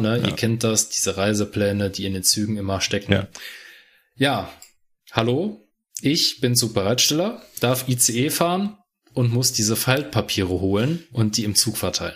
Ne? 0.00 0.20
Ja. 0.20 0.28
Ihr 0.28 0.34
kennt 0.34 0.64
das, 0.64 0.88
diese 0.88 1.16
Reisepläne, 1.16 1.90
die 1.90 2.06
in 2.06 2.14
den 2.14 2.24
Zügen 2.24 2.56
immer 2.56 2.80
stecken. 2.80 3.12
Ja, 3.12 3.28
ja. 4.16 4.52
hallo, 5.12 5.68
ich 6.02 6.40
bin 6.40 6.56
Zugbereitsteller, 6.56 7.40
darf 7.60 7.86
ICE 7.86 8.30
fahren 8.30 8.79
und 9.14 9.32
muss 9.32 9.52
diese 9.52 9.76
Faltpapiere 9.76 10.48
holen 10.48 11.04
und 11.12 11.36
die 11.36 11.44
im 11.44 11.54
Zug 11.54 11.76
verteilen. 11.76 12.14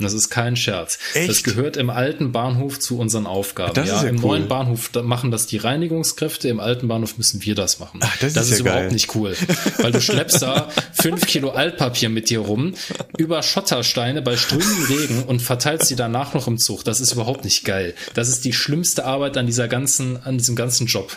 Das 0.00 0.12
ist 0.12 0.30
kein 0.30 0.54
Scherz. 0.56 0.98
Echt? 1.14 1.28
Das 1.28 1.42
gehört 1.42 1.76
im 1.76 1.90
alten 1.90 2.30
Bahnhof 2.30 2.78
zu 2.78 2.98
unseren 2.98 3.26
Aufgaben. 3.26 3.74
Das 3.74 3.88
ja, 3.88 4.02
ja 4.02 4.08
Im 4.08 4.16
cool. 4.16 4.38
neuen 4.38 4.48
Bahnhof 4.48 4.90
machen 5.02 5.30
das 5.30 5.46
die 5.46 5.56
Reinigungskräfte, 5.56 6.48
im 6.48 6.60
alten 6.60 6.86
Bahnhof 6.86 7.18
müssen 7.18 7.42
wir 7.42 7.54
das 7.54 7.80
machen. 7.80 8.00
Ach, 8.02 8.16
das, 8.18 8.34
das 8.34 8.46
ist, 8.46 8.52
ist 8.52 8.58
ja 8.58 8.64
überhaupt 8.64 8.82
geil. 8.84 8.92
nicht 8.92 9.14
cool. 9.16 9.36
Weil 9.78 9.92
du 9.92 10.00
schleppst 10.00 10.42
da 10.42 10.68
fünf 10.92 11.26
Kilo 11.26 11.50
Altpapier 11.50 12.08
mit 12.10 12.30
dir 12.30 12.40
rum, 12.40 12.74
über 13.16 13.42
Schottersteine 13.42 14.22
bei 14.22 14.36
strömendem 14.36 14.84
Regen 14.84 15.22
und 15.24 15.42
verteilst 15.42 15.88
sie 15.88 15.96
danach 15.96 16.32
noch 16.32 16.46
im 16.46 16.58
Zug. 16.58 16.84
Das 16.84 17.00
ist 17.00 17.12
überhaupt 17.12 17.44
nicht 17.44 17.64
geil. 17.64 17.94
Das 18.14 18.28
ist 18.28 18.44
die 18.44 18.52
schlimmste 18.52 19.04
Arbeit 19.04 19.36
an 19.36 19.46
dieser 19.46 19.66
ganzen, 19.66 20.22
an 20.22 20.38
diesem 20.38 20.54
ganzen 20.54 20.86
Job. 20.86 21.16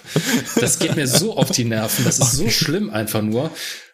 Das 0.60 0.80
geht 0.80 0.96
mir 0.96 1.08
so 1.08 1.38
auf 1.38 1.52
die 1.52 1.66
Nerven. 1.66 2.04
Das 2.04 2.18
ist 2.18 2.32
so 2.32 2.50
schlimm 2.50 2.90
einfach 2.90 3.22
nur. 3.22 3.52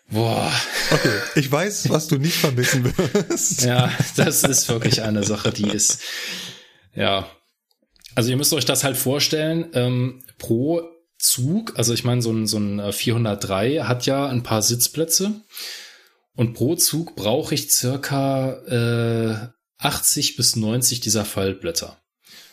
Boah. 0.09 0.51
Okay, 0.91 1.19
ich 1.35 1.51
weiß, 1.51 1.89
was 1.89 2.07
du 2.07 2.17
nicht 2.17 2.37
vermissen 2.37 2.85
wirst. 2.97 3.63
Ja, 3.63 3.91
das 4.15 4.43
ist 4.43 4.69
wirklich 4.69 5.01
eine 5.01 5.23
Sache, 5.23 5.51
die 5.51 5.69
ist, 5.69 5.99
ja. 6.95 7.29
Also 8.15 8.29
ihr 8.29 8.37
müsst 8.37 8.53
euch 8.53 8.65
das 8.65 8.83
halt 8.83 8.97
vorstellen, 8.97 9.67
ähm, 9.73 10.23
pro 10.37 10.81
Zug, 11.19 11.77
also 11.77 11.93
ich 11.93 12.03
meine, 12.03 12.21
so 12.21 12.31
ein, 12.31 12.47
so 12.47 12.57
ein 12.57 12.93
403 12.93 13.67
äh, 13.67 13.81
hat 13.81 14.05
ja 14.05 14.27
ein 14.27 14.43
paar 14.43 14.61
Sitzplätze 14.61 15.41
und 16.35 16.53
pro 16.53 16.75
Zug 16.75 17.15
brauche 17.15 17.53
ich 17.53 17.71
circa 17.71 18.53
äh, 18.67 19.47
80 19.79 20.35
bis 20.37 20.55
90 20.55 20.99
dieser 21.01 21.25
Faltblätter. 21.25 21.97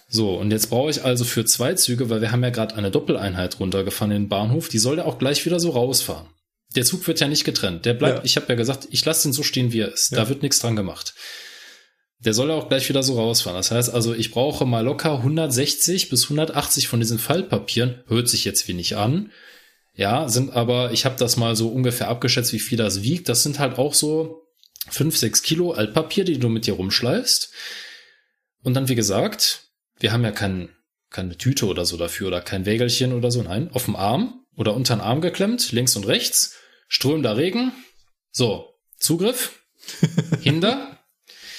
So, 0.08 0.36
und 0.36 0.50
jetzt 0.50 0.70
brauche 0.70 0.90
ich 0.90 1.04
also 1.04 1.24
für 1.24 1.44
zwei 1.44 1.74
Züge, 1.74 2.10
weil 2.10 2.20
wir 2.20 2.30
haben 2.30 2.42
ja 2.42 2.50
gerade 2.50 2.76
eine 2.76 2.90
Doppeleinheit 2.90 3.58
runtergefahren 3.60 4.12
in 4.12 4.22
den 4.24 4.28
Bahnhof, 4.28 4.68
die 4.68 4.78
soll 4.78 4.98
ja 4.98 5.04
auch 5.04 5.18
gleich 5.18 5.44
wieder 5.44 5.60
so 5.60 5.70
rausfahren. 5.70 6.28
Der 6.74 6.84
Zug 6.84 7.06
wird 7.06 7.20
ja 7.20 7.28
nicht 7.28 7.44
getrennt. 7.44 7.84
Der 7.84 7.94
bleibt, 7.94 8.18
ja. 8.18 8.24
ich 8.24 8.36
habe 8.36 8.46
ja 8.48 8.54
gesagt, 8.54 8.88
ich 8.90 9.04
lasse 9.04 9.28
den 9.28 9.32
so 9.32 9.42
stehen, 9.42 9.72
wie 9.72 9.80
er 9.80 9.92
ist. 9.92 10.12
Ja. 10.12 10.18
Da 10.18 10.28
wird 10.28 10.42
nichts 10.42 10.58
dran 10.58 10.76
gemacht. 10.76 11.14
Der 12.18 12.34
soll 12.34 12.48
ja 12.48 12.54
auch 12.54 12.68
gleich 12.68 12.88
wieder 12.88 13.02
so 13.02 13.16
rausfahren. 13.16 13.58
Das 13.58 13.70
heißt 13.70 13.92
also, 13.92 14.14
ich 14.14 14.30
brauche 14.30 14.64
mal 14.64 14.84
locker 14.84 15.18
160 15.18 16.08
bis 16.08 16.24
180 16.24 16.88
von 16.88 17.00
diesen 17.00 17.18
Faltpapieren. 17.18 18.02
Hört 18.06 18.28
sich 18.28 18.44
jetzt 18.44 18.66
wenig 18.66 18.96
an. 18.96 19.30
Ja, 19.94 20.28
sind 20.28 20.52
aber, 20.52 20.92
ich 20.92 21.04
habe 21.04 21.16
das 21.18 21.36
mal 21.36 21.54
so 21.54 21.68
ungefähr 21.68 22.08
abgeschätzt, 22.08 22.52
wie 22.52 22.58
viel 22.58 22.78
das 22.78 23.02
wiegt. 23.02 23.28
Das 23.28 23.42
sind 23.42 23.58
halt 23.58 23.78
auch 23.78 23.94
so 23.94 24.42
5, 24.88 25.16
6 25.16 25.42
Kilo 25.42 25.72
Altpapier, 25.72 26.24
die 26.24 26.38
du 26.38 26.48
mit 26.48 26.66
dir 26.66 26.74
rumschleifst. 26.74 27.52
Und 28.62 28.74
dann, 28.74 28.88
wie 28.88 28.96
gesagt, 28.96 29.68
wir 30.00 30.12
haben 30.12 30.24
ja 30.24 30.32
kein, 30.32 30.70
keine 31.10 31.36
Tüte 31.36 31.66
oder 31.66 31.84
so 31.84 31.96
dafür 31.96 32.28
oder 32.28 32.40
kein 32.40 32.66
Wägelchen 32.66 33.12
oder 33.12 33.30
so. 33.30 33.42
Nein, 33.42 33.70
auf 33.72 33.84
dem 33.84 33.94
Arm 33.94 34.44
oder 34.56 34.74
unter 34.74 34.96
den 34.96 35.00
Arm 35.02 35.20
geklemmt, 35.20 35.70
links 35.72 35.94
und 35.94 36.06
rechts 36.06 36.56
strömender 36.94 37.36
Regen. 37.36 37.72
So, 38.30 38.72
Zugriff, 38.98 39.60
Hinder, 40.42 41.00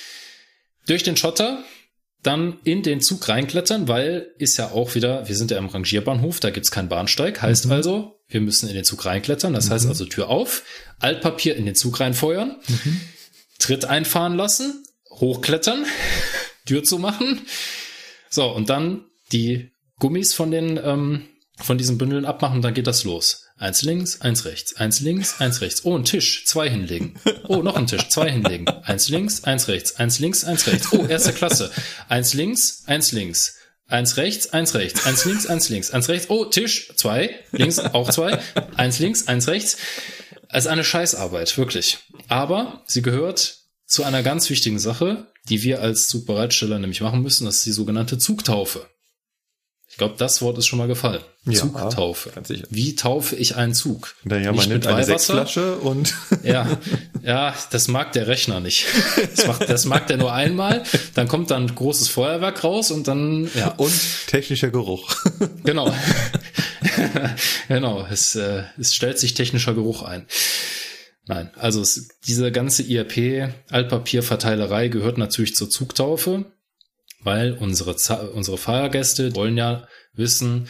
durch 0.88 1.04
den 1.04 1.18
Schotter, 1.18 1.62
dann 2.24 2.58
in 2.64 2.84
den 2.84 3.02
Zug 3.02 3.28
reinklettern, 3.28 3.90
weil 3.90 4.34
ist 4.38 4.58
ja 4.58 4.72
auch 4.72 4.96
wieder, 4.96 5.28
wir 5.28 5.36
sind 5.36 5.52
ja 5.52 5.58
im 5.58 5.68
Rangierbahnhof, 5.68 6.40
da 6.40 6.52
gibt's 6.52 6.72
keinen 6.72 6.88
Bahnsteig, 6.88 7.42
heißt 7.42 7.66
mhm. 7.66 7.74
also, 7.74 8.20
wir 8.30 8.40
müssen 8.40 8.70
in 8.70 8.76
den 8.76 8.86
Zug 8.86 9.06
reinklettern, 9.06 9.54
das 9.54 9.68
mhm. 9.68 9.74
heißt 9.74 9.88
also 9.88 10.06
Tür 10.06 10.30
auf, 10.30 10.64
Altpapier 11.00 11.58
in 11.58 11.66
den 11.66 11.76
Zug 11.76 12.00
reinfeuern, 12.00 12.56
mhm. 12.68 13.02
Tritt 13.60 13.84
einfahren 13.84 14.38
lassen, 14.38 14.86
hochklettern, 15.12 15.86
Tür 16.66 16.84
zu 16.84 16.98
machen, 16.98 17.42
so 18.30 18.50
und 18.50 18.70
dann 18.70 19.04
die 19.34 19.72
Gummis 20.00 20.34
von 20.34 20.50
den 20.50 20.80
ähm, 20.82 21.28
von 21.58 21.78
diesen 21.78 21.98
Bündeln 21.98 22.26
abmachen, 22.26 22.62
dann 22.62 22.74
geht 22.74 22.88
das 22.88 23.04
los. 23.04 23.45
Eins 23.58 23.84
links, 23.84 24.20
eins 24.20 24.44
rechts, 24.44 24.76
eins 24.76 25.00
links, 25.00 25.40
eins 25.40 25.62
rechts. 25.62 25.86
Oh, 25.86 25.98
ein 25.98 26.04
Tisch, 26.04 26.46
zwei 26.46 26.70
hinlegen. 26.70 27.16
Oh, 27.48 27.62
noch 27.62 27.78
ein 27.78 27.88
Tisch, 27.88 28.10
zwei 28.10 28.30
hinlegen. 28.30 28.68
Eins 28.68 29.08
links, 29.08 29.46
eins 29.46 29.70
rechts, 29.70 29.96
eins 29.96 30.20
links, 30.20 30.44
eins 30.44 30.68
rechts. 30.68 30.92
Oh, 30.92 31.06
erste 31.06 31.32
Klasse. 31.32 31.72
Eins 32.10 32.34
links, 32.34 32.84
eins 32.86 33.14
links. 33.14 33.56
Eins 33.88 34.18
rechts, 34.18 34.52
eins 34.52 34.74
rechts, 34.74 35.06
eins 35.06 35.26
links, 35.26 35.46
eins 35.46 35.70
links, 35.70 35.92
eins 35.92 36.10
rechts. 36.10 36.30
Oh, 36.30 36.46
Tisch, 36.46 36.92
zwei, 36.96 37.36
links, 37.52 37.80
auch 37.80 38.10
zwei. 38.10 38.40
Eins 38.76 39.00
links, 39.00 39.28
eins 39.28 39.48
rechts. 39.48 39.78
Also 40.50 40.70
eine 40.70 40.84
Scheißarbeit, 40.84 41.58
wirklich. 41.58 42.00
Aber 42.28 42.84
sie 42.88 43.02
gehört 43.02 43.60
zu 43.86 44.04
einer 44.04 44.24
ganz 44.24 44.50
wichtigen 44.50 44.80
Sache, 44.80 45.28
die 45.48 45.64
wir 45.64 45.82
als 45.82 46.08
Zugbereitsteller 46.10 46.80
nämlich 46.80 47.02
machen 47.02 47.22
müssen. 47.22 47.46
Das 47.46 47.58
ist 47.58 47.66
die 47.68 47.72
sogenannte 47.72 48.18
Zugtaufe. 48.18 48.90
Ich 49.96 49.98
glaube, 49.98 50.16
das 50.18 50.42
Wort 50.42 50.58
ist 50.58 50.66
schon 50.66 50.78
mal 50.78 50.90
gefallen. 50.90 51.22
Ja, 51.46 51.54
Zugtaufe. 51.54 52.30
ganz 52.32 52.50
sicher. 52.50 52.68
Wie 52.70 52.96
taufe 52.96 53.38
ich 53.38 53.56
einen 53.56 53.74
Zug? 53.74 54.14
Naja, 54.26 54.48
man 54.48 54.56
Nicht 54.56 54.68
nimmt 54.68 54.84
mit 54.84 54.94
eine? 54.94 55.06
Sechsflasche 55.06 55.78
und 55.78 56.14
Ja, 56.44 56.68
ja, 57.24 57.56
das 57.72 57.88
mag 57.88 58.12
der 58.12 58.28
Rechner 58.28 58.60
nicht. 58.60 58.88
Das, 59.34 59.48
macht, 59.48 59.70
das 59.70 59.86
mag 59.86 60.06
der 60.08 60.18
nur 60.18 60.34
einmal. 60.34 60.84
Dann 61.14 61.30
kommt 61.30 61.50
dann 61.50 61.68
ein 61.68 61.76
großes 61.76 62.10
Feuerwerk 62.10 62.66
raus 62.66 62.92
und 62.92 63.08
dann, 63.08 63.50
ja, 63.56 63.70
und 63.78 63.94
technischer 64.28 64.70
Geruch. 64.70 65.16
genau. 65.64 65.96
genau, 67.70 68.06
es, 68.12 68.36
äh, 68.36 68.64
es 68.78 68.94
stellt 68.94 69.18
sich 69.18 69.34
technischer 69.34 69.76
Geruch 69.76 70.04
ein. 70.04 70.26
Nein, 71.26 71.52
also 71.56 71.80
es, 71.80 72.10
diese 72.28 72.52
ganze 72.52 72.84
IRP-Altpapierverteilerei 72.84 74.90
gehört 74.90 75.18
natürlich 75.18 75.56
zur 75.56 75.70
Zugtaufe, 75.70 76.44
weil 77.26 77.54
unsere, 77.54 77.96
unsere 78.34 78.58
Fahrgäste 78.58 79.36
wollen 79.36 79.58
ja 79.58 79.88
wissen, 80.14 80.70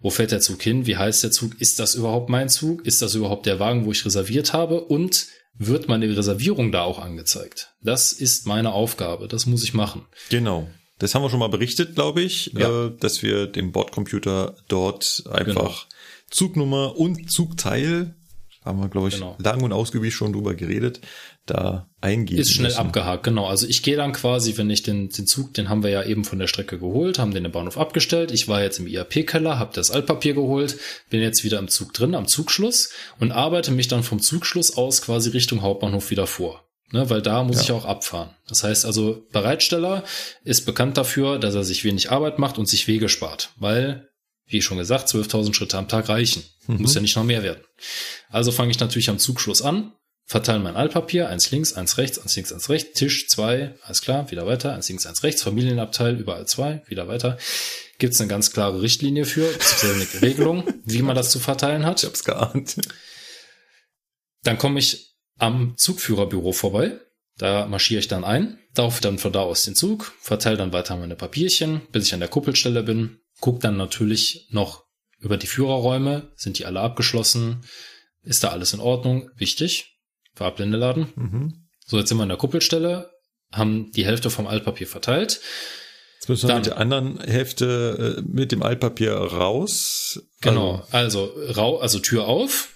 wo 0.00 0.10
fährt 0.10 0.32
der 0.32 0.40
Zug 0.40 0.60
hin, 0.62 0.86
wie 0.86 0.96
heißt 0.96 1.22
der 1.22 1.30
Zug, 1.30 1.60
ist 1.60 1.78
das 1.78 1.94
überhaupt 1.94 2.28
mein 2.30 2.48
Zug, 2.48 2.84
ist 2.86 3.02
das 3.02 3.14
überhaupt 3.14 3.46
der 3.46 3.60
Wagen, 3.60 3.84
wo 3.84 3.92
ich 3.92 4.04
reserviert 4.04 4.52
habe 4.52 4.80
und 4.80 5.26
wird 5.54 5.88
meine 5.88 6.08
Reservierung 6.16 6.72
da 6.72 6.82
auch 6.82 6.98
angezeigt. 6.98 7.74
Das 7.82 8.12
ist 8.12 8.46
meine 8.46 8.72
Aufgabe, 8.72 9.28
das 9.28 9.44
muss 9.46 9.62
ich 9.62 9.74
machen. 9.74 10.06
Genau. 10.30 10.68
Das 10.98 11.14
haben 11.14 11.22
wir 11.22 11.30
schon 11.30 11.38
mal 11.40 11.48
berichtet, 11.48 11.94
glaube 11.94 12.22
ich, 12.22 12.52
Ja. 12.54 12.86
äh, 12.86 12.92
dass 12.98 13.22
wir 13.22 13.46
dem 13.46 13.72
Bordcomputer 13.72 14.56
dort 14.68 15.22
einfach 15.30 15.86
Zugnummer 16.30 16.96
und 16.96 17.30
Zugteil, 17.30 18.14
haben 18.64 18.78
wir, 18.80 18.88
glaube 18.88 19.08
ich, 19.08 19.14
Genau. 19.14 19.36
lang 19.38 19.62
und 19.62 19.72
ausgiebig 19.72 20.14
schon 20.14 20.32
drüber 20.32 20.54
geredet, 20.54 21.00
da 21.46 21.88
eingeben 22.00 22.40
Ist 22.40 22.52
schnell 22.52 22.68
müssen. 22.68 22.78
abgehakt, 22.78 23.24
genau. 23.24 23.46
Also 23.46 23.66
ich 23.66 23.82
gehe 23.82 23.96
dann 23.96 24.12
quasi, 24.12 24.56
wenn 24.56 24.70
ich 24.70 24.82
den, 24.82 25.08
den 25.08 25.26
Zug, 25.26 25.52
den 25.54 25.68
haben 25.68 25.82
wir 25.82 25.90
ja 25.90 26.04
eben 26.04 26.24
von 26.24 26.38
der 26.38 26.46
Strecke 26.46 26.78
geholt, 26.78 27.18
haben 27.18 27.32
den 27.34 27.44
im 27.44 27.52
Bahnhof 27.52 27.76
abgestellt. 27.78 28.30
Ich 28.30 28.46
war 28.48 28.62
jetzt 28.62 28.78
im 28.78 28.86
IAP-Keller, 28.86 29.58
habe 29.58 29.72
das 29.74 29.90
Altpapier 29.90 30.34
geholt, 30.34 30.78
bin 31.10 31.20
jetzt 31.20 31.42
wieder 31.44 31.58
im 31.58 31.68
Zug 31.68 31.92
drin, 31.92 32.14
am 32.14 32.26
Zugschluss 32.28 32.90
und 33.18 33.32
arbeite 33.32 33.70
mich 33.72 33.88
dann 33.88 34.02
vom 34.02 34.20
Zugschluss 34.20 34.76
aus 34.76 35.02
quasi 35.02 35.30
Richtung 35.30 35.62
Hauptbahnhof 35.62 36.10
wieder 36.10 36.26
vor. 36.26 36.64
Ne, 36.92 37.08
weil 37.08 37.22
da 37.22 37.44
muss 37.44 37.56
Ja. 37.58 37.62
ich 37.62 37.72
auch 37.72 37.84
abfahren. 37.84 38.30
Das 38.48 38.64
heißt 38.64 38.84
also, 38.84 39.24
Bereitsteller 39.30 40.02
ist 40.42 40.66
bekannt 40.66 40.96
dafür, 40.96 41.38
dass 41.38 41.54
er 41.54 41.62
sich 41.62 41.84
wenig 41.84 42.10
Arbeit 42.10 42.40
macht 42.40 42.58
und 42.58 42.66
sich 42.66 42.88
Wege 42.88 43.08
spart. 43.08 43.50
Weil, 43.56 44.08
wie 44.46 44.60
schon 44.60 44.76
gesagt, 44.78 45.08
12.000 45.08 45.54
Schritte 45.54 45.78
am 45.78 45.86
Tag 45.86 46.08
reichen. 46.08 46.42
Muss 46.66 46.94
ja 46.96 47.00
nicht 47.00 47.14
noch 47.14 47.22
mehr 47.22 47.44
werden. 47.44 47.62
Also 48.28 48.50
fange 48.50 48.72
ich 48.72 48.80
natürlich 48.80 49.08
am 49.08 49.20
Zugschluss 49.20 49.62
an, 49.62 49.92
verteile 50.30 50.60
mein 50.60 50.76
Altpapier, 50.76 51.28
eins 51.28 51.50
links, 51.50 51.72
eins 51.72 51.98
rechts, 51.98 52.20
eins 52.20 52.36
links, 52.36 52.52
eins 52.52 52.68
rechts, 52.68 52.96
Tisch 52.96 53.26
zwei, 53.26 53.74
alles 53.82 54.00
klar, 54.00 54.30
wieder 54.30 54.46
weiter, 54.46 54.72
eins 54.72 54.88
links, 54.88 55.04
eins 55.04 55.24
rechts, 55.24 55.42
Familienabteil, 55.42 56.16
überall 56.16 56.46
zwei, 56.46 56.84
wieder 56.86 57.08
weiter. 57.08 57.36
Gibt 57.98 58.14
es 58.14 58.20
eine 58.20 58.28
ganz 58.28 58.52
klare 58.52 58.80
Richtlinie 58.80 59.24
für, 59.24 59.52
eine 59.82 60.06
Regelung, 60.22 60.72
wie 60.84 61.02
man 61.02 61.16
das 61.16 61.32
zu 61.32 61.40
verteilen 61.40 61.84
hat. 61.84 62.04
Ich 62.04 62.08
hab's 62.08 62.22
geahnt. 62.22 62.76
Dann 64.44 64.56
komme 64.56 64.78
ich 64.78 65.16
am 65.36 65.76
Zugführerbüro 65.76 66.52
vorbei. 66.52 67.00
Da 67.36 67.66
marschiere 67.66 67.98
ich 67.98 68.06
dann 68.06 68.22
ein, 68.22 68.60
laufe 68.76 69.02
dann 69.02 69.18
von 69.18 69.32
da 69.32 69.40
aus 69.40 69.64
den 69.64 69.74
Zug, 69.74 70.12
verteile 70.20 70.58
dann 70.58 70.72
weiter 70.72 70.96
meine 70.96 71.16
Papierchen, 71.16 71.80
bis 71.90 72.06
ich 72.06 72.14
an 72.14 72.20
der 72.20 72.28
Kuppelstelle 72.28 72.84
bin, 72.84 73.18
guck 73.40 73.58
dann 73.58 73.76
natürlich 73.76 74.46
noch 74.50 74.84
über 75.18 75.36
die 75.36 75.48
Führerräume, 75.48 76.30
sind 76.36 76.60
die 76.60 76.66
alle 76.66 76.80
abgeschlossen, 76.80 77.64
ist 78.22 78.44
da 78.44 78.50
alles 78.50 78.74
in 78.74 78.80
Ordnung, 78.80 79.28
wichtig, 79.34 79.89
Fahrblende 80.40 80.78
laden. 80.78 81.06
Mhm. 81.16 81.68
So, 81.86 81.98
jetzt 81.98 82.08
sind 82.08 82.16
wir 82.16 82.22
an 82.22 82.30
der 82.30 82.38
Kuppelstelle, 82.38 83.10
haben 83.52 83.92
die 83.92 84.06
Hälfte 84.06 84.30
vom 84.30 84.46
Altpapier 84.46 84.86
verteilt. 84.86 85.40
Jetzt 86.18 86.28
müssen 86.30 86.44
wir 86.44 86.48
Dann- 86.48 86.56
mit 86.62 86.66
der 86.66 86.78
anderen 86.78 87.20
Hälfte 87.20 88.16
äh, 88.18 88.22
mit 88.26 88.52
dem 88.52 88.62
Altpapier 88.62 89.12
raus. 89.12 90.22
Genau, 90.40 90.82
also, 90.92 91.30
rau, 91.54 91.78
also 91.78 91.98
Tür 91.98 92.24
auf. 92.26 92.70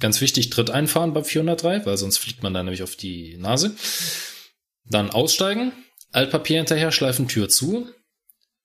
Ganz 0.00 0.22
wichtig, 0.22 0.48
Tritt 0.48 0.70
einfahren 0.70 1.12
beim 1.12 1.24
403, 1.26 1.84
weil 1.84 1.96
sonst 1.98 2.16
fliegt 2.16 2.42
man 2.42 2.54
da 2.54 2.62
nämlich 2.62 2.82
auf 2.82 2.96
die 2.96 3.36
Nase. 3.38 3.76
Dann 4.86 5.10
aussteigen, 5.10 5.72
Altpapier 6.12 6.56
hinterher, 6.58 6.92
schleifen 6.92 7.28
Tür 7.28 7.50
zu, 7.50 7.86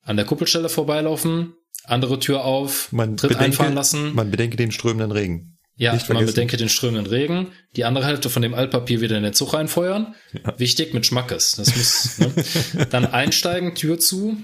an 0.02 0.16
der 0.16 0.24
Kuppelstelle 0.24 0.70
vorbeilaufen, 0.70 1.52
andere 1.84 2.18
Tür 2.18 2.44
auf, 2.44 2.92
Man 2.92 3.18
Tritt 3.18 3.28
bedenke, 3.30 3.44
einfahren 3.44 3.74
lassen. 3.74 4.14
man 4.14 4.30
bedenke 4.30 4.56
den 4.56 4.72
strömenden 4.72 5.12
Regen. 5.12 5.57
Ja, 5.78 5.94
nicht 5.94 6.08
man 6.08 6.16
vergessen. 6.18 6.34
bedenke 6.34 6.56
den 6.56 6.68
strömenden 6.68 7.06
Regen, 7.06 7.52
die 7.76 7.84
andere 7.84 8.04
Hälfte 8.04 8.28
von 8.28 8.42
dem 8.42 8.52
Altpapier 8.52 9.00
wieder 9.00 9.16
in 9.16 9.22
den 9.22 9.32
Zug 9.32 9.54
reinfeuern. 9.54 10.14
Wichtig 10.56 10.92
mit 10.92 11.06
Schmackes. 11.06 11.54
Das 11.56 11.74
muss, 11.74 12.18
ne? 12.18 12.86
Dann 12.90 13.06
einsteigen, 13.06 13.74
Tür 13.74 13.98
zu, 13.98 14.36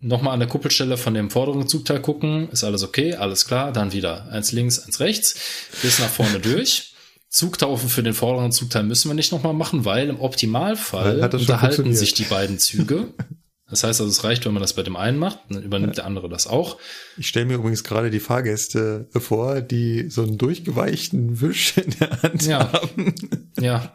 nochmal 0.00 0.34
an 0.34 0.40
der 0.40 0.48
Kuppelstelle 0.48 0.96
von 0.98 1.14
dem 1.14 1.30
vorderen 1.30 1.66
Zugteil 1.66 2.00
gucken, 2.00 2.50
ist 2.50 2.64
alles 2.64 2.82
okay, 2.82 3.14
alles 3.14 3.46
klar, 3.46 3.72
dann 3.72 3.92
wieder 3.92 4.28
eins 4.30 4.52
links, 4.52 4.80
eins 4.80 5.00
rechts, 5.00 5.34
bis 5.80 5.98
nach 5.98 6.10
vorne 6.10 6.38
durch. 6.40 6.90
Zugtaufen 7.28 7.88
für 7.88 8.02
den 8.02 8.12
vorderen 8.12 8.52
Zugteil 8.52 8.82
müssen 8.82 9.08
wir 9.08 9.14
nicht 9.14 9.32
nochmal 9.32 9.54
machen, 9.54 9.86
weil 9.86 10.10
im 10.10 10.20
Optimalfall 10.20 11.18
unterhalten 11.32 11.94
sich 11.94 12.12
die 12.12 12.24
beiden 12.24 12.58
Züge. 12.58 13.14
Das 13.72 13.84
heißt 13.84 14.02
also, 14.02 14.10
es 14.12 14.22
reicht, 14.22 14.44
wenn 14.44 14.52
man 14.52 14.60
das 14.60 14.74
bei 14.74 14.82
dem 14.82 14.96
einen 14.96 15.16
macht, 15.16 15.38
dann 15.48 15.62
übernimmt 15.62 15.96
der 15.96 16.04
andere 16.04 16.28
das 16.28 16.46
auch. 16.46 16.76
Ich 17.16 17.26
stelle 17.28 17.46
mir 17.46 17.54
übrigens 17.54 17.82
gerade 17.84 18.10
die 18.10 18.20
Fahrgäste 18.20 19.08
vor, 19.16 19.62
die 19.62 20.10
so 20.10 20.22
einen 20.24 20.36
durchgeweichten 20.36 21.40
Wisch 21.40 21.78
in 21.78 21.94
der 21.98 22.22
Hand 22.22 22.42
Ja. 22.46 22.70
haben 22.70 23.14
Ja, 23.58 23.94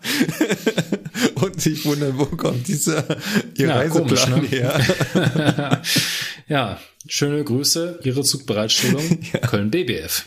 und 1.36 1.62
sich 1.62 1.86
wundern, 1.86 2.18
wo 2.18 2.26
kommt 2.26 2.68
dieser 2.68 3.06
ihr 3.56 3.68
Ja, 3.68 3.76
Reiseplan 3.76 4.08
komisch, 4.08 4.28
ne? 4.28 4.42
her. 4.48 5.82
Ja, 6.48 6.80
schöne 7.08 7.44
Grüße, 7.44 8.00
Ihre 8.04 8.24
Zugbereitstellung 8.24 9.22
Köln 9.48 9.70
BBF. 9.70 10.26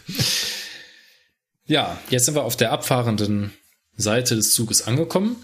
Ja, 1.67 1.99
jetzt 2.09 2.27
sind 2.27 2.37
wir 2.37 2.45
auf 2.45 2.57
der 2.57 2.71
abfahrenden 2.71 3.51
Seite 3.97 4.37
des 4.37 4.55
Zuges 4.55 4.87
angekommen. 4.87 5.35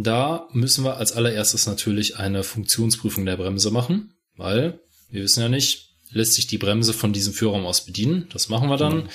Da 0.00 0.46
müssen 0.52 0.84
wir 0.84 0.96
als 0.96 1.12
allererstes 1.12 1.66
natürlich 1.66 2.18
eine 2.18 2.44
Funktionsprüfung 2.44 3.26
der 3.26 3.36
Bremse 3.36 3.72
machen, 3.72 4.14
weil 4.36 4.80
wir 5.10 5.22
wissen 5.24 5.40
ja 5.40 5.48
nicht, 5.48 5.88
lässt 6.10 6.34
sich 6.34 6.46
die 6.46 6.56
Bremse 6.58 6.92
von 6.92 7.12
diesem 7.12 7.32
Führraum 7.34 7.66
aus 7.66 7.84
bedienen. 7.84 8.28
Das 8.32 8.48
machen 8.48 8.68
wir 8.68 8.76
dann. 8.76 9.08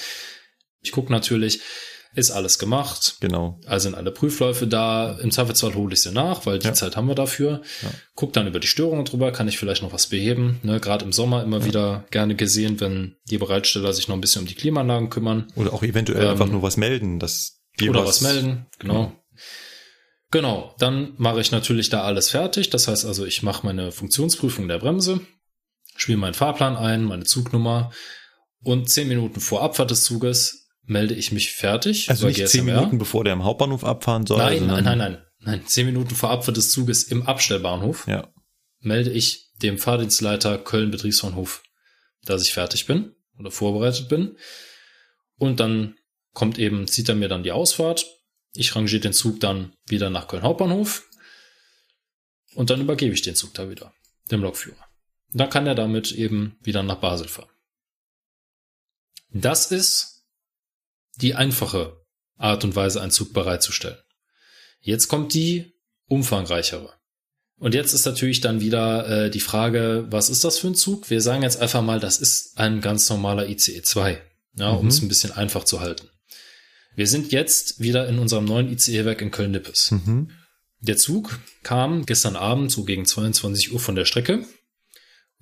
Ich 0.81 0.91
gucke 0.91 1.09
natürlich, 1.11 1.61
ist 2.15 2.31
alles 2.31 2.59
gemacht, 2.59 3.15
Genau. 3.21 3.59
also 3.65 3.85
sind 3.85 3.95
alle 3.95 4.11
Prüfläufe 4.11 4.67
da. 4.67 5.17
Im 5.19 5.31
Zweifelsfall 5.31 5.73
hole 5.73 5.93
ich 5.93 6.01
sie 6.01 6.11
nach, 6.11 6.45
weil 6.45 6.59
die 6.59 6.67
Ja. 6.67 6.73
Zeit 6.73 6.97
haben 6.97 7.07
wir 7.07 7.15
dafür. 7.15 7.61
Guck 8.15 8.33
dann 8.33 8.45
über 8.45 8.59
die 8.59 8.67
Störungen 8.67 9.05
drüber, 9.05 9.31
kann 9.31 9.47
ich 9.47 9.57
vielleicht 9.57 9.81
noch 9.83 9.93
was 9.93 10.07
beheben. 10.07 10.59
Ne, 10.63 10.79
Gerade 10.81 11.05
im 11.05 11.13
Sommer 11.13 11.41
immer 11.43 11.63
wieder 11.65 12.05
gerne 12.11 12.35
gesehen, 12.35 12.79
wenn 12.81 13.15
die 13.29 13.37
Bereitsteller 13.37 13.93
sich 13.93 14.09
noch 14.09 14.15
ein 14.15 14.21
bisschen 14.21 14.41
um 14.41 14.47
die 14.47 14.53
Klimaanlagen 14.53 15.09
kümmern 15.09 15.47
Oder 15.55 15.73
auch 15.73 15.81
eventuell 15.81 16.23
Ähm, 16.25 16.29
einfach 16.31 16.47
nur 16.49 16.61
was 16.61 16.75
melden, 16.77 17.19
dass 17.19 17.61
die 17.79 17.89
oder 17.89 18.05
was 18.05 18.21
melden. 18.21 18.65
Genau. 18.77 19.13
Genau, 20.33 20.73
dann 20.79 21.13
mache 21.17 21.41
ich 21.41 21.51
natürlich 21.51 21.89
da 21.89 22.01
alles 22.01 22.31
fertig. 22.31 22.71
Das 22.71 22.87
heißt 22.87 23.05
also, 23.05 23.23
ich 23.23 23.43
mache 23.43 23.67
meine 23.67 23.91
Funktionsprüfung 23.91 24.67
der 24.67 24.79
Bremse, 24.79 25.21
spiele 25.95 26.17
meinen 26.17 26.33
Fahrplan 26.33 26.75
ein, 26.75 27.03
meine 27.03 27.23
Zugnummer 27.23 27.91
und 28.63 28.89
zehn 28.89 29.07
Minuten 29.07 29.39
vor 29.39 29.61
Abfahrt 29.61 29.91
des 29.91 30.03
Zuges 30.03 30.71
melde 30.85 31.13
ich 31.13 31.31
mich 31.31 31.51
fertig. 31.51 32.09
Also 32.09 32.25
nicht 32.25 32.47
zehn 32.47 32.65
GSMR. 32.65 32.79
Minuten 32.79 32.97
bevor 32.97 33.23
der 33.23 33.33
am 33.33 33.43
Hauptbahnhof 33.43 33.83
abfahren 33.83 34.25
soll. 34.25 34.39
Nein, 34.39 34.65
nein, 34.65 34.83
nein, 34.83 34.97
nein. 34.97 35.23
Nein, 35.37 35.67
zehn 35.67 35.85
Minuten 35.85 36.15
vor 36.15 36.31
Abfahrt 36.31 36.57
des 36.57 36.71
Zuges 36.71 37.03
im 37.03 37.27
Abstellbahnhof 37.27 38.07
Ja. 38.07 38.33
melde 38.79 39.11
ich 39.11 39.51
dem 39.61 39.77
Fahrdienstleiter 39.77 40.57
Köln 40.57 40.89
Betriebsbahnhof, 40.89 41.61
dass 42.25 42.41
ich 42.41 42.53
fertig 42.53 42.87
bin 42.87 43.13
oder 43.37 43.51
vorbereitet 43.51 44.09
bin. 44.09 44.35
Und 45.37 45.59
dann 45.59 45.93
kommt 46.33 46.57
eben, 46.57 46.87
zieht 46.87 47.07
er 47.07 47.13
mir 47.13 47.27
dann 47.27 47.43
die 47.43 47.51
Ausfahrt. 47.51 48.07
Ich 48.55 48.75
rangiere 48.75 49.01
den 49.01 49.13
Zug 49.13 49.39
dann 49.39 49.73
wieder 49.87 50.09
nach 50.09 50.27
Köln 50.27 50.43
Hauptbahnhof. 50.43 51.07
Und 52.55 52.69
dann 52.69 52.81
übergebe 52.81 53.13
ich 53.13 53.23
den 53.23 53.35
Zug 53.35 53.53
da 53.53 53.69
wieder, 53.69 53.93
dem 54.29 54.41
Lokführer. 54.43 54.85
Und 55.31 55.39
dann 55.39 55.49
kann 55.49 55.65
er 55.65 55.75
damit 55.75 56.11
eben 56.11 56.57
wieder 56.61 56.83
nach 56.83 56.99
Basel 56.99 57.27
fahren. 57.27 57.49
Das 59.31 59.71
ist 59.71 60.23
die 61.15 61.33
einfache 61.33 61.97
Art 62.37 62.63
und 62.63 62.75
Weise, 62.75 63.01
einen 63.01 63.11
Zug 63.11 63.33
bereitzustellen. 63.33 63.97
Jetzt 64.79 65.07
kommt 65.07 65.33
die 65.33 65.73
umfangreichere. 66.07 66.93
Und 67.57 67.73
jetzt 67.73 67.93
ist 67.93 68.05
natürlich 68.05 68.41
dann 68.41 68.61
wieder 68.61 69.07
äh, 69.07 69.29
die 69.31 69.39
Frage, 69.39 70.05
was 70.09 70.29
ist 70.29 70.43
das 70.43 70.59
für 70.59 70.67
ein 70.67 70.75
Zug? 70.75 71.09
Wir 71.09 71.21
sagen 71.21 71.43
jetzt 71.43 71.57
einfach 71.59 71.81
mal, 71.81 71.99
das 71.99 72.17
ist 72.17 72.57
ein 72.57 72.81
ganz 72.81 73.09
normaler 73.09 73.47
ICE 73.47 73.81
2, 73.81 74.21
ja, 74.55 74.69
um 74.71 74.83
Mhm. 74.83 74.89
es 74.89 75.01
ein 75.01 75.07
bisschen 75.07 75.31
einfach 75.31 75.63
zu 75.63 75.79
halten. 75.79 76.09
Wir 76.95 77.07
sind 77.07 77.31
jetzt 77.31 77.79
wieder 77.79 78.07
in 78.07 78.19
unserem 78.19 78.45
neuen 78.45 78.71
ICE-Werk 78.71 79.21
in 79.21 79.31
Köln-Nippes. 79.31 79.91
Mhm. 79.91 80.29
Der 80.79 80.97
Zug 80.97 81.39
kam 81.63 82.05
gestern 82.05 82.35
Abend 82.35 82.71
so 82.71 82.83
gegen 82.83 83.05
22 83.05 83.73
Uhr 83.73 83.79
von 83.79 83.95
der 83.95 84.05
Strecke 84.05 84.45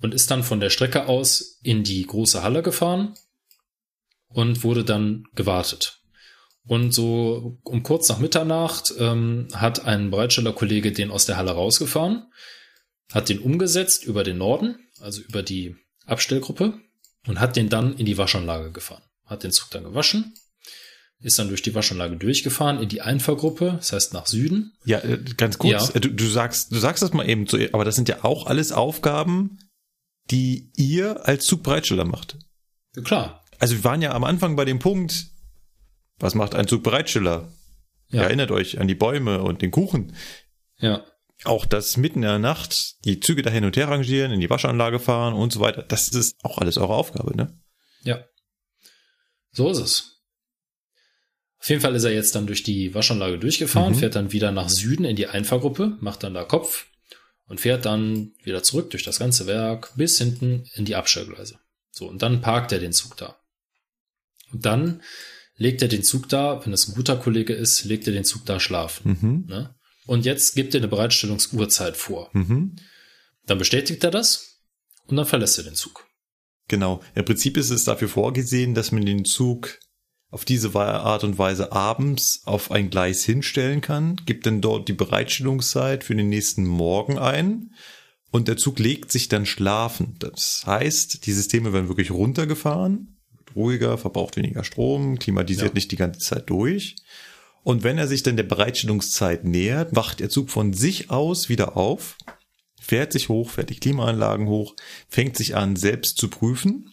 und 0.00 0.14
ist 0.14 0.30
dann 0.30 0.44
von 0.44 0.60
der 0.60 0.70
Strecke 0.70 1.06
aus 1.06 1.58
in 1.62 1.82
die 1.82 2.06
große 2.06 2.42
Halle 2.42 2.62
gefahren 2.62 3.14
und 4.28 4.64
wurde 4.64 4.84
dann 4.84 5.24
gewartet. 5.34 6.00
Und 6.64 6.92
so 6.92 7.58
um 7.64 7.82
kurz 7.82 8.08
nach 8.08 8.18
Mitternacht 8.18 8.94
ähm, 8.98 9.48
hat 9.52 9.84
ein 9.84 10.10
Bereitstellerkollege 10.10 10.92
den 10.92 11.10
aus 11.10 11.26
der 11.26 11.36
Halle 11.36 11.50
rausgefahren, 11.50 12.30
hat 13.12 13.28
den 13.28 13.40
umgesetzt 13.40 14.04
über 14.04 14.22
den 14.22 14.38
Norden, 14.38 14.78
also 15.00 15.20
über 15.22 15.42
die 15.42 15.76
Abstellgruppe, 16.06 16.78
und 17.26 17.40
hat 17.40 17.56
den 17.56 17.68
dann 17.68 17.96
in 17.96 18.06
die 18.06 18.16
Waschanlage 18.16 18.70
gefahren. 18.70 19.02
Hat 19.26 19.42
den 19.42 19.50
Zug 19.50 19.70
dann 19.70 19.84
gewaschen, 19.84 20.34
ist 21.22 21.38
dann 21.38 21.48
durch 21.48 21.62
die 21.62 21.74
Waschanlage 21.74 22.16
durchgefahren 22.16 22.80
in 22.82 22.88
die 22.88 23.00
Einfahrgruppe, 23.00 23.74
das 23.76 23.92
heißt 23.92 24.12
nach 24.12 24.26
Süden. 24.26 24.72
Ja, 24.84 24.98
äh, 24.98 25.18
ganz 25.36 25.58
kurz, 25.58 25.88
Ja. 25.88 25.94
äh, 25.94 26.00
du, 26.00 26.10
du 26.10 26.26
sagst, 26.26 26.72
du 26.72 26.78
sagst 26.78 27.02
das 27.02 27.12
mal 27.12 27.28
eben 27.28 27.46
so, 27.46 27.58
aber 27.72 27.84
das 27.84 27.94
sind 27.94 28.08
ja 28.08 28.24
auch 28.24 28.46
alles 28.46 28.72
Aufgaben, 28.72 29.58
die 30.30 30.70
ihr 30.76 31.26
als 31.26 31.46
Zugbereitsteller 31.46 32.04
macht. 32.04 32.38
Ja, 32.96 33.02
klar. 33.02 33.44
Also 33.58 33.74
wir 33.76 33.84
waren 33.84 34.02
ja 34.02 34.12
am 34.12 34.24
Anfang 34.24 34.56
bei 34.56 34.64
dem 34.64 34.78
Punkt, 34.80 35.26
was 36.18 36.34
macht 36.34 36.54
ein 36.54 36.66
Zugbereitsteller? 36.68 37.52
Ja. 38.10 38.22
Erinnert 38.22 38.50
euch 38.50 38.78
an 38.80 38.88
die 38.88 38.94
Bäume 38.94 39.42
und 39.42 39.62
den 39.62 39.70
Kuchen. 39.70 40.14
Ja. 40.78 41.04
Auch 41.44 41.64
das 41.66 41.96
mitten 41.96 42.18
in 42.18 42.28
der 42.28 42.38
Nacht 42.38 43.02
die 43.04 43.18
Züge 43.20 43.42
da 43.42 43.50
hin 43.50 43.64
und 43.64 43.76
her 43.76 43.88
rangieren, 43.88 44.30
in 44.32 44.40
die 44.40 44.50
Waschanlage 44.50 45.00
fahren 45.00 45.34
und 45.34 45.52
so 45.52 45.60
weiter. 45.60 45.82
Das 45.82 46.08
ist 46.08 46.36
auch 46.44 46.58
alles 46.58 46.76
eure 46.78 46.94
Aufgabe, 46.94 47.36
ne? 47.36 47.58
Ja. 48.02 48.24
So 49.52 49.70
ist 49.70 49.78
es. 49.78 50.11
Auf 51.62 51.68
jeden 51.68 51.80
Fall 51.80 51.94
ist 51.94 52.02
er 52.02 52.12
jetzt 52.12 52.34
dann 52.34 52.48
durch 52.48 52.64
die 52.64 52.92
Waschanlage 52.92 53.38
durchgefahren, 53.38 53.94
Mhm. 53.94 53.98
fährt 53.98 54.16
dann 54.16 54.32
wieder 54.32 54.50
nach 54.50 54.68
Süden 54.68 55.04
in 55.04 55.14
die 55.14 55.28
Einfahrgruppe, 55.28 55.96
macht 56.00 56.24
dann 56.24 56.34
da 56.34 56.42
Kopf 56.42 56.86
und 57.46 57.60
fährt 57.60 57.84
dann 57.84 58.32
wieder 58.42 58.64
zurück 58.64 58.90
durch 58.90 59.04
das 59.04 59.20
ganze 59.20 59.46
Werk 59.46 59.92
bis 59.94 60.18
hinten 60.18 60.64
in 60.74 60.84
die 60.84 60.96
Abstellgleise. 60.96 61.60
So, 61.92 62.08
und 62.08 62.20
dann 62.20 62.40
parkt 62.40 62.72
er 62.72 62.80
den 62.80 62.92
Zug 62.92 63.16
da. 63.16 63.36
Und 64.52 64.66
dann 64.66 65.02
legt 65.56 65.82
er 65.82 65.88
den 65.88 66.02
Zug 66.02 66.28
da, 66.28 66.64
wenn 66.64 66.72
es 66.72 66.88
ein 66.88 66.94
guter 66.94 67.16
Kollege 67.16 67.52
ist, 67.52 67.84
legt 67.84 68.08
er 68.08 68.12
den 68.12 68.24
Zug 68.24 68.44
da 68.44 68.58
schlafen. 68.58 69.18
Mhm. 69.20 69.44
Ne? 69.46 69.74
Und 70.06 70.24
jetzt 70.24 70.56
gibt 70.56 70.74
er 70.74 70.80
eine 70.80 70.88
Bereitstellungsuhrzeit 70.88 71.96
vor. 71.96 72.30
Mhm. 72.32 72.74
Dann 73.46 73.58
bestätigt 73.58 74.02
er 74.02 74.10
das 74.10 74.58
und 75.06 75.16
dann 75.16 75.26
verlässt 75.26 75.58
er 75.58 75.64
den 75.64 75.76
Zug. 75.76 76.08
Genau. 76.66 77.02
Im 77.14 77.24
Prinzip 77.24 77.56
ist 77.56 77.70
es 77.70 77.84
dafür 77.84 78.08
vorgesehen, 78.08 78.74
dass 78.74 78.90
man 78.90 79.06
den 79.06 79.24
Zug 79.24 79.78
auf 80.32 80.46
diese 80.46 80.74
Art 80.74 81.24
und 81.24 81.36
Weise 81.38 81.72
abends 81.72 82.40
auf 82.46 82.70
ein 82.70 82.88
Gleis 82.88 83.22
hinstellen 83.22 83.82
kann, 83.82 84.16
gibt 84.24 84.46
dann 84.46 84.62
dort 84.62 84.88
die 84.88 84.94
Bereitstellungszeit 84.94 86.04
für 86.04 86.16
den 86.16 86.30
nächsten 86.30 86.64
Morgen 86.66 87.18
ein 87.18 87.74
und 88.30 88.48
der 88.48 88.56
Zug 88.56 88.78
legt 88.78 89.12
sich 89.12 89.28
dann 89.28 89.44
schlafen. 89.44 90.16
Das 90.20 90.62
heißt, 90.64 91.26
die 91.26 91.32
Systeme 91.32 91.74
werden 91.74 91.88
wirklich 91.88 92.10
runtergefahren, 92.10 93.18
ruhiger, 93.54 93.98
verbraucht 93.98 94.36
weniger 94.36 94.64
Strom, 94.64 95.18
klimatisiert 95.18 95.68
Ja. 95.68 95.74
nicht 95.74 95.92
die 95.92 95.96
ganze 95.96 96.20
Zeit 96.20 96.48
durch. 96.48 96.96
Und 97.62 97.84
wenn 97.84 97.98
er 97.98 98.08
sich 98.08 98.22
dann 98.22 98.36
der 98.36 98.42
Bereitstellungszeit 98.44 99.44
nähert, 99.44 99.94
wacht 99.94 100.20
der 100.20 100.30
Zug 100.30 100.48
von 100.48 100.72
sich 100.72 101.10
aus 101.10 101.50
wieder 101.50 101.76
auf, 101.76 102.16
fährt 102.80 103.12
sich 103.12 103.28
hoch, 103.28 103.50
fährt 103.50 103.68
die 103.68 103.78
Klimaanlagen 103.78 104.48
hoch, 104.48 104.74
fängt 105.08 105.36
sich 105.36 105.56
an, 105.56 105.76
selbst 105.76 106.16
zu 106.16 106.28
prüfen, 106.28 106.91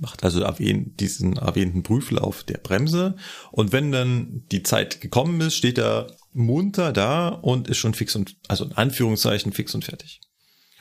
macht 0.00 0.24
also 0.24 0.40
erwähnt, 0.40 1.00
diesen 1.00 1.36
erwähnten 1.36 1.82
Prüflauf 1.82 2.44
der 2.44 2.58
Bremse. 2.58 3.16
Und 3.52 3.72
wenn 3.72 3.92
dann 3.92 4.44
die 4.52 4.62
Zeit 4.62 5.00
gekommen 5.00 5.40
ist, 5.40 5.56
steht 5.56 5.78
er 5.78 6.08
munter 6.32 6.92
da 6.92 7.28
und 7.28 7.68
ist 7.68 7.78
schon 7.78 7.94
fix 7.94 8.14
und, 8.14 8.36
also 8.48 8.64
in 8.64 8.72
Anführungszeichen 8.72 9.52
fix 9.52 9.74
und 9.74 9.84
fertig. 9.84 10.20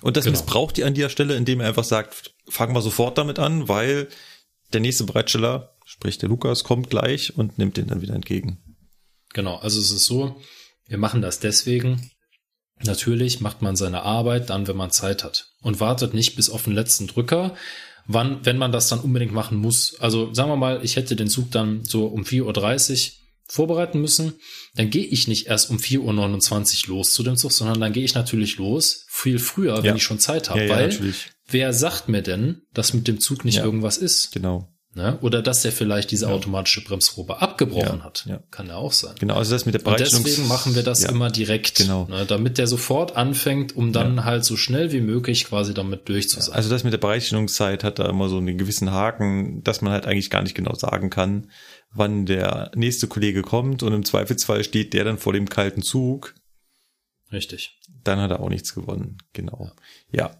Und 0.01 0.17
das 0.17 0.25
Genau. 0.25 0.33
missbraucht 0.37 0.77
ihr 0.77 0.85
an 0.85 0.93
dieser 0.93 1.09
Stelle, 1.09 1.35
indem 1.35 1.61
er 1.61 1.67
einfach 1.69 1.83
sagt, 1.83 2.35
fangen 2.49 2.75
wir 2.75 2.81
sofort 2.81 3.17
damit 3.17 3.39
an, 3.39 3.67
weil 3.67 4.07
der 4.73 4.81
nächste 4.81 5.05
Bereitsteller, 5.05 5.75
sprich 5.85 6.17
der 6.17 6.29
Lukas, 6.29 6.63
kommt 6.63 6.89
gleich 6.89 7.37
und 7.37 7.57
nimmt 7.57 7.77
den 7.77 7.87
dann 7.87 8.01
wieder 8.01 8.13
entgegen. 8.15 8.61
Genau, 9.33 9.55
also 9.57 9.79
es 9.79 9.91
ist 9.91 10.05
so, 10.05 10.41
wir 10.87 10.97
machen 10.97 11.21
das 11.21 11.39
deswegen. 11.39 12.11
Natürlich 12.83 13.39
macht 13.39 13.61
man 13.61 13.75
seine 13.75 14.03
Arbeit 14.03 14.49
dann, 14.49 14.67
wenn 14.67 14.75
man 14.75 14.91
Zeit 14.91 15.23
hat 15.23 15.53
und 15.61 15.79
wartet 15.79 16.13
nicht 16.13 16.35
bis 16.35 16.49
auf 16.49 16.63
den 16.63 16.73
letzten 16.73 17.07
Drücker, 17.07 17.55
wann, 18.07 18.45
wenn 18.45 18.57
man 18.57 18.71
das 18.71 18.87
dann 18.89 18.99
unbedingt 18.99 19.33
machen 19.33 19.57
muss. 19.57 19.95
Also 19.99 20.33
sagen 20.33 20.49
wir 20.49 20.55
mal, 20.55 20.79
ich 20.83 20.95
hätte 20.95 21.15
den 21.15 21.27
Zug 21.27 21.51
dann 21.51 21.83
so 21.83 22.05
um 22.07 22.23
4.30 22.23 22.91
Uhr 23.07 23.11
vorbereiten 23.47 24.01
müssen, 24.01 24.33
dann 24.75 24.89
gehe 24.89 25.05
ich 25.05 25.27
nicht 25.27 25.45
erst 25.47 25.69
um 25.69 25.77
4.29 25.77 26.89
Uhr 26.89 26.95
los 26.97 27.13
zu 27.13 27.21
dem 27.23 27.35
Zug, 27.37 27.51
sondern 27.51 27.79
dann 27.79 27.93
gehe 27.93 28.03
ich 28.03 28.15
natürlich 28.15 28.57
los, 28.57 29.05
viel 29.07 29.37
früher, 29.39 29.77
wenn 29.77 29.85
Ja. 29.91 29.95
ich 29.95 30.03
schon 30.03 30.19
Zeit 30.19 30.49
habe, 30.49 30.61
Ja, 30.61 30.65
ja, 30.65 30.75
weil 30.75 30.87
natürlich. 30.87 31.27
wer 31.47 31.71
sagt 31.73 32.09
mir 32.09 32.21
denn, 32.23 32.61
dass 32.73 32.93
mit 32.93 33.07
dem 33.07 33.19
Zug 33.19 33.45
nicht 33.45 33.59
irgendwas 33.59 33.97
ist? 33.97 34.31
Genau. 34.31 34.67
Ne? 34.97 35.17
Oder 35.21 35.41
dass 35.41 35.61
der 35.61 35.73
vielleicht 35.73 36.09
diese 36.11 36.27
Ja. 36.27 36.31
automatische 36.31 36.81
Bremsrobe 36.81 37.41
abgebrochen 37.41 37.97
Ja, 37.99 38.03
hat. 38.05 38.23
ja. 38.27 38.39
Kann 38.49 38.67
ja 38.67 38.75
auch 38.77 38.93
sein. 38.93 39.13
Genau, 39.19 39.35
also 39.35 39.51
das 39.53 39.65
mit 39.65 39.73
der 39.75 39.85
Und 39.85 39.93
Bereitstellungs- 39.93 40.23
deswegen 40.23 40.47
machen 40.47 40.73
wir 40.73 40.83
das 40.83 41.03
immer 41.03 41.29
direkt, 41.29 41.75
Genau. 41.75 42.05
ne, 42.09 42.25
damit 42.25 42.57
der 42.57 42.65
sofort 42.67 43.17
anfängt, 43.17 43.75
um 43.75 43.91
dann 43.91 44.23
halt 44.23 44.45
so 44.45 44.55
schnell 44.55 44.93
wie 44.93 45.01
möglich 45.01 45.43
quasi 45.43 45.73
damit 45.73 46.07
durch 46.07 46.29
zu 46.29 46.39
sein. 46.39 46.55
Also 46.55 46.69
das 46.69 46.85
mit 46.85 46.93
der 46.93 46.97
Bereitstellungszeit 46.99 47.83
hat 47.83 47.99
da 47.99 48.07
immer 48.09 48.29
so 48.29 48.37
einen 48.37 48.57
gewissen 48.57 48.89
Haken, 48.91 49.61
dass 49.65 49.81
man 49.81 49.91
halt 49.91 50.05
eigentlich 50.05 50.29
gar 50.29 50.43
nicht 50.43 50.55
genau 50.55 50.73
sagen 50.75 51.09
kann, 51.09 51.51
wann 51.93 52.25
der 52.25 52.71
nächste 52.73 53.07
Kollege 53.07 53.41
kommt 53.41 53.83
und 53.83 53.91
im 53.91 54.05
Zweifelsfall 54.05 54.63
steht 54.63 54.93
der 54.93 55.03
dann 55.03 55.17
vor 55.17 55.33
dem 55.33 55.49
kalten 55.49 55.81
Zug, 55.81 56.35
Richtig. 57.33 57.77
dann 58.05 58.19
hat 58.19 58.31
er 58.31 58.39
auch 58.39 58.49
nichts 58.49 58.73
gewonnen. 58.73 59.17
Genau. 59.33 59.71
Ja. 60.09 60.31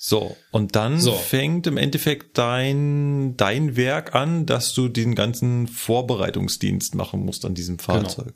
So, 0.00 0.36
und 0.52 0.76
dann 0.76 1.00
So. 1.00 1.12
fängt 1.12 1.66
im 1.66 1.76
Endeffekt 1.76 2.38
dein, 2.38 3.36
dein 3.36 3.74
Werk 3.74 4.14
an, 4.14 4.46
dass 4.46 4.72
du 4.72 4.88
den 4.88 5.16
ganzen 5.16 5.66
Vorbereitungsdienst 5.66 6.94
machen 6.94 7.24
musst 7.24 7.44
an 7.44 7.54
diesem 7.54 7.80
Fahrzeug. 7.80 8.32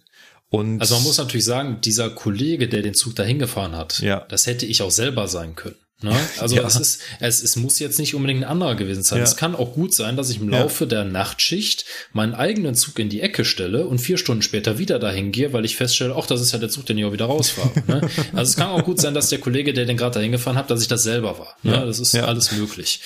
Und 0.51 0.81
Also 0.81 0.97
man 0.97 1.05
muss 1.05 1.19
natürlich 1.19 1.45
sagen, 1.47 1.79
dieser 1.81 2.11
Kollege, 2.11 2.69
der 2.69 2.83
den 2.83 2.95
Zug 2.95 3.15
dahin 3.15 3.39
gefahren 3.39 3.77
hat, 3.77 4.01
Ja. 4.01 4.27
das 4.29 4.47
hätte 4.47 4.67
ich 4.67 4.83
auch 4.83 4.91
selber 4.91 5.29
sein 5.29 5.55
können. 5.55 5.77
Ne? 6.03 6.15
Also 6.39 6.57
Ja. 6.57 6.67
es 6.67 6.77
ist, 6.77 7.01
es, 7.21 7.43
es 7.43 7.57
muss 7.57 7.79
jetzt 7.79 7.99
nicht 7.99 8.15
unbedingt 8.15 8.43
ein 8.45 8.51
anderer 8.51 8.75
gewesen 8.75 9.03
sein. 9.03 9.19
Ja. 9.19 9.25
Es 9.25 9.37
kann 9.37 9.55
auch 9.55 9.73
gut 9.75 9.95
sein, 9.95 10.17
dass 10.17 10.31
ich 10.31 10.41
im 10.41 10.53
Ja. 10.53 10.61
Laufe 10.61 10.87
der 10.87 11.05
Nachtschicht 11.05 11.85
meinen 12.13 12.35
eigenen 12.35 12.75
Zug 12.75 12.99
in 12.99 13.09
die 13.09 13.21
Ecke 13.21 13.45
stelle 13.45 13.87
und 13.87 13.99
vier 14.01 14.19
Stunden 14.19 14.43
später 14.43 14.79
wieder 14.79 14.99
dahin 14.99 15.33
gehe, 15.33 15.53
weil 15.53 15.65
ich 15.65 15.77
feststelle, 15.77 16.15
ach, 16.17 16.27
das 16.27 16.41
ist 16.41 16.53
ja 16.53 16.59
der 16.59 16.69
Zug, 16.69 16.87
den 16.87 16.99
ich 16.99 17.05
auch 17.05 17.13
wieder 17.13 17.27
rausfahre. 17.27 17.71
ne? 17.87 18.01
Also 18.33 18.51
es 18.51 18.57
kann 18.57 18.69
auch 18.69 18.85
gut 18.85 19.01
sein, 19.01 19.15
dass 19.15 19.29
der 19.29 19.39
Kollege, 19.39 19.73
der 19.73 19.85
den 19.87 19.97
gerade 19.97 20.15
dahin 20.15 20.33
gefahren 20.33 20.57
hat, 20.57 20.71
dass 20.71 20.83
ich 20.83 20.89
das 20.89 21.03
selber 21.05 21.39
war. 21.39 21.57
Ne? 21.63 21.73
Ja. 21.75 21.85
Das 21.87 21.99
ist 21.99 22.13
Ja. 22.15 22.25
alles 22.25 22.53
möglich. 22.53 23.01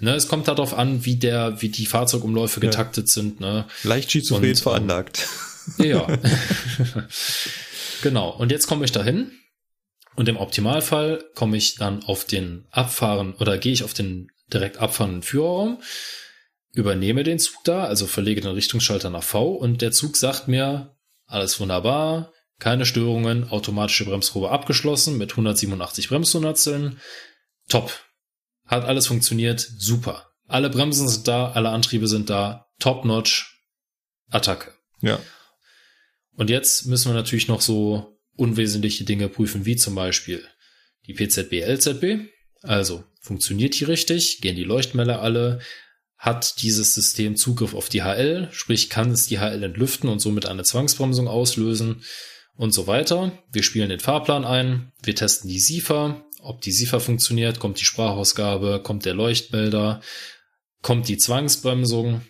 Ne? 0.00 0.14
Es 0.14 0.28
kommt 0.28 0.48
darauf 0.48 0.72
an, 0.74 1.04
wie 1.04 1.16
der, 1.16 1.60
wie 1.62 1.68
die 1.68 1.86
Fahrzeugumläufe 1.86 2.58
getaktet 2.60 3.08
sind. 3.08 3.40
Ne? 3.40 3.66
leicht 3.84 4.10
schizophren 4.10 4.44
Und, 4.50 4.56
ähm, 4.56 4.62
veranlagt. 4.62 5.28
Ja. 5.78 6.06
genau. 8.02 8.30
Und 8.30 8.50
jetzt 8.50 8.66
komme 8.66 8.84
ich 8.84 8.92
dahin. 8.92 9.30
Und 10.20 10.28
im 10.28 10.36
Optimalfall 10.36 11.24
komme 11.34 11.56
ich 11.56 11.76
dann 11.76 12.04
auf 12.04 12.26
den 12.26 12.66
Abfahren 12.70 13.32
oder 13.36 13.56
gehe 13.56 13.72
ich 13.72 13.84
auf 13.84 13.94
den 13.94 14.30
direkt 14.52 14.76
abfahrenden 14.76 15.22
Führerraum, 15.22 15.80
übernehme 16.72 17.22
den 17.24 17.38
Zug 17.38 17.64
da, 17.64 17.84
also 17.84 18.06
verlege 18.06 18.42
den 18.42 18.50
Richtungsschalter 18.50 19.08
nach 19.08 19.22
V 19.22 19.52
und 19.52 19.80
der 19.80 19.92
Zug 19.92 20.18
sagt 20.18 20.46
mir, 20.46 20.94
alles 21.24 21.58
wunderbar, 21.58 22.34
keine 22.58 22.84
Störungen, 22.84 23.48
automatische 23.48 24.04
Bremsprobe 24.04 24.50
abgeschlossen 24.50 25.16
mit 25.16 25.30
187 25.30 26.10
Bremshundertsteln. 26.10 27.00
Top. 27.70 27.90
Hat 28.66 28.84
alles 28.84 29.06
funktioniert, 29.06 29.66
super. 29.78 30.26
Alle 30.46 30.68
Bremsen 30.68 31.08
sind 31.08 31.28
da, 31.28 31.52
alle 31.52 31.70
Antriebe 31.70 32.08
sind 32.08 32.28
da, 32.28 32.66
top 32.78 33.06
notch, 33.06 33.64
Attacke. 34.28 34.74
Ja. 35.00 35.18
Und 36.36 36.50
jetzt 36.50 36.84
müssen 36.84 37.08
wir 37.08 37.14
natürlich 37.14 37.48
noch 37.48 37.62
so 37.62 38.19
unwesentliche 38.36 39.04
Dinge 39.04 39.28
prüfen, 39.28 39.66
wie 39.66 39.76
zum 39.76 39.94
Beispiel 39.94 40.44
die 41.06 41.14
PZB, 41.14 41.64
LZB. 41.66 42.28
Also 42.62 43.04
funktioniert 43.20 43.78
die 43.78 43.84
richtig? 43.84 44.40
Gehen 44.40 44.56
die 44.56 44.64
Leuchtmelder 44.64 45.22
alle? 45.22 45.60
Hat 46.16 46.60
dieses 46.62 46.94
System 46.94 47.36
Zugriff 47.36 47.74
auf 47.74 47.88
die 47.88 48.02
HL? 48.02 48.48
Sprich, 48.52 48.90
kann 48.90 49.10
es 49.10 49.26
die 49.26 49.38
HL 49.38 49.62
entlüften 49.62 50.08
und 50.08 50.20
somit 50.20 50.46
eine 50.46 50.64
Zwangsbremsung 50.64 51.28
auslösen? 51.28 52.02
Und 52.56 52.72
so 52.72 52.86
weiter. 52.86 53.32
Wir 53.50 53.62
spielen 53.62 53.88
den 53.88 54.00
Fahrplan 54.00 54.44
ein. 54.44 54.92
Wir 55.02 55.14
testen 55.14 55.48
die 55.48 55.58
SIFA. 55.58 56.22
Ob 56.42 56.60
die 56.60 56.72
SIFA 56.72 56.98
funktioniert, 56.98 57.58
kommt 57.58 57.80
die 57.80 57.86
Sprachausgabe, 57.86 58.82
kommt 58.82 59.06
der 59.06 59.14
Leuchtmelder, 59.14 60.02
kommt 60.82 61.08
die 61.08 61.16
Zwangsbremsung. 61.16 62.20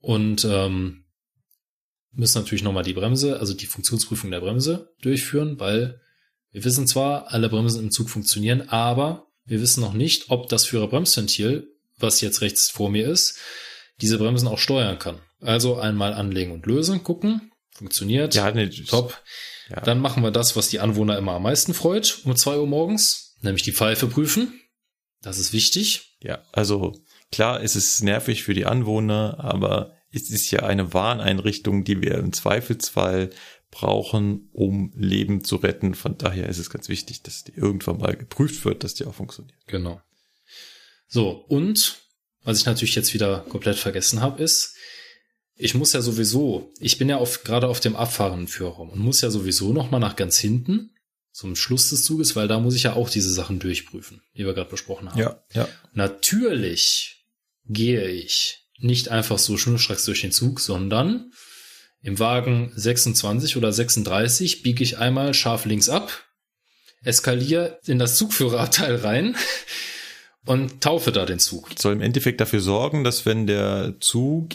Und 0.00 0.44
ähm, 0.44 1.04
müssen 2.12 2.38
natürlich 2.38 2.62
nochmal 2.62 2.82
die 2.82 2.92
Bremse, 2.92 3.38
also 3.38 3.54
die 3.54 3.66
Funktionsprüfung 3.66 4.30
der 4.30 4.40
Bremse 4.40 4.92
durchführen, 5.02 5.58
weil 5.60 6.00
wir 6.52 6.64
wissen 6.64 6.86
zwar, 6.86 7.32
alle 7.32 7.48
Bremsen 7.48 7.84
im 7.84 7.90
Zug 7.90 8.10
funktionieren, 8.10 8.68
aber 8.68 9.28
wir 9.44 9.60
wissen 9.60 9.80
noch 9.80 9.92
nicht, 9.92 10.30
ob 10.30 10.48
das 10.48 10.66
Führerbremsventil, 10.66 11.68
was 11.98 12.20
jetzt 12.20 12.40
rechts 12.40 12.70
vor 12.70 12.90
mir 12.90 13.08
ist, 13.08 13.38
diese 14.00 14.18
Bremsen 14.18 14.48
auch 14.48 14.58
steuern 14.58 14.98
kann. 14.98 15.20
Also 15.40 15.76
einmal 15.76 16.12
anlegen 16.12 16.52
und 16.52 16.66
lösen, 16.66 17.02
gucken, 17.04 17.52
funktioniert, 17.70 18.34
Ja, 18.34 18.50
nee, 18.50 18.68
top. 18.68 19.22
Ja. 19.68 19.80
Dann 19.82 20.00
machen 20.00 20.22
wir 20.22 20.32
das, 20.32 20.56
was 20.56 20.68
die 20.68 20.80
Anwohner 20.80 21.16
immer 21.16 21.32
am 21.32 21.44
meisten 21.44 21.74
freut, 21.74 22.20
um 22.24 22.34
zwei 22.36 22.58
Uhr 22.58 22.66
morgens, 22.66 23.36
nämlich 23.40 23.62
die 23.62 23.72
Pfeife 23.72 24.08
prüfen. 24.08 24.60
Das 25.22 25.38
ist 25.38 25.52
wichtig. 25.52 26.16
Ja, 26.22 26.42
also 26.52 27.00
klar, 27.30 27.62
es 27.62 27.76
ist 27.76 28.02
nervig 28.02 28.42
für 28.42 28.54
die 28.54 28.66
Anwohner, 28.66 29.38
aber 29.38 29.94
es 30.12 30.30
ist 30.30 30.50
ja 30.50 30.60
eine 30.60 30.92
Warneinrichtung, 30.92 31.84
die 31.84 32.02
wir 32.02 32.18
im 32.18 32.32
Zweifelsfall 32.32 33.30
brauchen, 33.70 34.48
um 34.52 34.92
Leben 34.96 35.44
zu 35.44 35.56
retten. 35.56 35.94
Von 35.94 36.18
daher 36.18 36.48
ist 36.48 36.58
es 36.58 36.70
ganz 36.70 36.88
wichtig, 36.88 37.22
dass 37.22 37.44
die 37.44 37.54
irgendwann 37.54 37.98
mal 37.98 38.16
geprüft 38.16 38.64
wird, 38.64 38.82
dass 38.82 38.94
die 38.94 39.04
auch 39.04 39.14
funktioniert. 39.14 39.58
Genau. 39.66 40.00
So, 41.06 41.30
und 41.48 42.00
was 42.42 42.58
ich 42.58 42.66
natürlich 42.66 42.94
jetzt 42.94 43.14
wieder 43.14 43.40
komplett 43.48 43.76
vergessen 43.76 44.20
habe, 44.20 44.42
ist, 44.42 44.74
ich 45.54 45.74
muss 45.74 45.92
ja 45.92 46.00
sowieso, 46.00 46.72
ich 46.80 46.98
bin 46.98 47.08
ja 47.08 47.18
auf, 47.18 47.44
gerade 47.44 47.68
auf 47.68 47.80
dem 47.80 47.94
abfahrenden 47.94 48.48
Führerraum 48.48 48.90
und 48.90 48.98
muss 48.98 49.20
ja 49.20 49.30
sowieso 49.30 49.72
noch 49.72 49.90
mal 49.90 49.98
nach 49.98 50.16
ganz 50.16 50.38
hinten 50.38 50.94
zum 51.32 51.54
Schluss 51.54 51.90
des 51.90 52.04
Zuges, 52.04 52.34
weil 52.34 52.48
da 52.48 52.58
muss 52.58 52.74
ich 52.74 52.84
ja 52.84 52.94
auch 52.94 53.10
diese 53.10 53.32
Sachen 53.32 53.60
durchprüfen, 53.60 54.22
die 54.36 54.46
wir 54.46 54.54
gerade 54.54 54.70
besprochen 54.70 55.10
haben. 55.10 55.18
Ja, 55.18 55.44
ja. 55.52 55.68
Natürlich 55.92 57.26
gehe 57.66 58.08
ich 58.08 58.69
nicht 58.80 59.08
einfach 59.08 59.38
so 59.38 59.56
schnurstracks 59.56 60.04
durch 60.04 60.20
den 60.22 60.32
Zug, 60.32 60.60
sondern 60.60 61.30
im 62.02 62.18
Wagen 62.18 62.72
26 62.74 63.56
oder 63.56 63.72
36 63.72 64.62
biege 64.62 64.82
ich 64.82 64.98
einmal 64.98 65.34
scharf 65.34 65.64
links 65.66 65.88
ab, 65.88 66.24
eskaliere 67.02 67.78
in 67.86 67.98
das 67.98 68.16
Zugführerabteil 68.16 68.96
rein 68.96 69.36
und 70.46 70.80
taufe 70.80 71.12
da 71.12 71.26
den 71.26 71.38
Zug. 71.38 71.68
Soll 71.78 71.92
im 71.94 72.00
Endeffekt 72.00 72.40
dafür 72.40 72.60
sorgen, 72.60 73.04
dass 73.04 73.26
wenn 73.26 73.46
der 73.46 73.96
Zug 74.00 74.50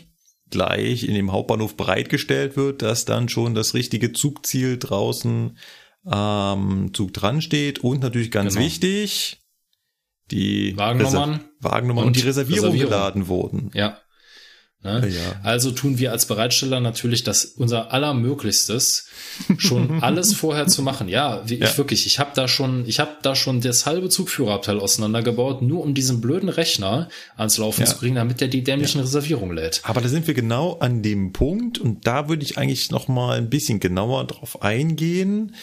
gleich 0.49 1.03
in 1.03 1.13
dem 1.15 1.31
Hauptbahnhof 1.31 1.75
bereitgestellt 1.75 2.55
wird, 2.55 2.81
dass 2.81 3.05
dann 3.05 3.29
schon 3.29 3.55
das 3.55 3.73
richtige 3.73 4.11
Zugziel 4.13 4.77
draußen 4.77 5.57
am 6.03 6.93
Zug 6.93 7.13
dran 7.13 7.41
steht 7.41 7.79
und 7.79 8.01
natürlich 8.01 8.29
ganz 8.29 8.53
Genau. 8.53 8.65
wichtig, 8.65 9.39
die 10.31 10.77
Wagennummern 10.77 11.41
Wagennummern 11.59 12.03
und, 12.03 12.07
und 12.09 12.15
die 12.17 12.21
Reservierung, 12.27 12.65
Reservierung. 12.65 12.89
geladen 12.91 13.27
wurden. 13.27 13.71
Ja. 13.73 13.99
Ne? 14.85 15.07
Ja. 15.09 15.19
Also 15.43 15.71
tun 15.71 15.97
wir 15.97 16.11
als 16.11 16.27
Bereitsteller 16.27 16.79
natürlich 16.79 17.23
das 17.23 17.43
unser 17.43 17.91
allermöglichstes, 17.91 19.07
schon 19.57 19.99
alles 20.03 20.33
vorher 20.33 20.67
zu 20.67 20.81
machen. 20.83 21.07
Ja, 21.09 21.41
wie, 21.49 21.55
Ja. 21.55 21.65
ich 21.65 21.77
wirklich, 21.77 22.05
ich 22.05 22.19
habe 22.19 22.31
da 22.35 22.47
schon, 22.47 22.85
ich 22.87 22.99
habe 22.99 23.11
da 23.23 23.35
schon 23.35 23.61
das 23.61 23.85
halbe 23.85 24.09
Zugführerabteil 24.09 24.79
auseinandergebaut, 24.79 25.61
nur 25.63 25.81
um 25.81 25.93
diesen 25.95 26.21
blöden 26.21 26.49
Rechner 26.49 27.09
ans 27.35 27.57
Laufen 27.57 27.81
Ja. 27.81 27.87
zu 27.87 27.97
kriegen, 27.97 28.15
damit 28.15 28.41
der 28.41 28.47
die 28.47 28.63
dämlichen 28.63 29.01
Reservierungen 29.01 29.55
lädt. 29.55 29.81
Aber 29.83 30.01
da 30.01 30.07
sind 30.07 30.27
wir 30.27 30.33
genau 30.35 30.77
an 30.79 31.01
dem 31.01 31.33
Punkt 31.33 31.79
und 31.79 32.05
da 32.05 32.29
würde 32.29 32.43
ich 32.43 32.57
eigentlich 32.57 32.91
noch 32.91 33.07
mal 33.07 33.37
ein 33.37 33.49
bisschen 33.49 33.79
genauer 33.79 34.25
drauf 34.27 34.61
eingehen. 34.61 35.55